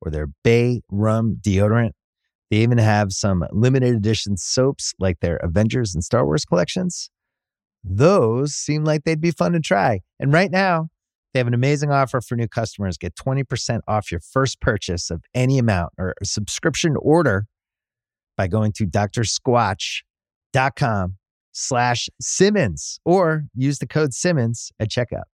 or 0.00 0.10
their 0.10 0.26
bay 0.42 0.80
rum 0.90 1.36
deodorant. 1.40 1.92
They 2.50 2.56
even 2.56 2.78
have 2.78 3.12
some 3.12 3.44
limited 3.52 3.94
edition 3.94 4.36
soaps 4.36 4.92
like 4.98 5.20
their 5.20 5.36
Avengers 5.36 5.94
and 5.94 6.02
Star 6.02 6.26
Wars 6.26 6.44
collections. 6.44 7.10
Those 7.84 8.54
seem 8.54 8.82
like 8.82 9.04
they'd 9.04 9.20
be 9.20 9.30
fun 9.30 9.52
to 9.52 9.60
try. 9.60 10.00
And 10.18 10.32
right 10.32 10.50
now, 10.50 10.88
they 11.32 11.40
have 11.40 11.46
an 11.46 11.54
amazing 11.54 11.90
offer 11.90 12.20
for 12.20 12.36
new 12.36 12.48
customers. 12.48 12.98
Get 12.98 13.14
20% 13.14 13.80
off 13.86 14.10
your 14.10 14.20
first 14.20 14.60
purchase 14.60 15.10
of 15.10 15.22
any 15.34 15.58
amount 15.58 15.92
or 15.96 16.14
subscription 16.22 16.96
order 17.00 17.46
by 18.36 18.48
going 18.48 18.72
to 18.72 18.86
drsquatch.com 18.86 21.16
slash 21.52 22.08
Simmons 22.20 23.00
or 23.04 23.44
use 23.54 23.78
the 23.78 23.86
code 23.86 24.12
Simmons 24.14 24.72
at 24.80 24.88
checkout. 24.88 25.29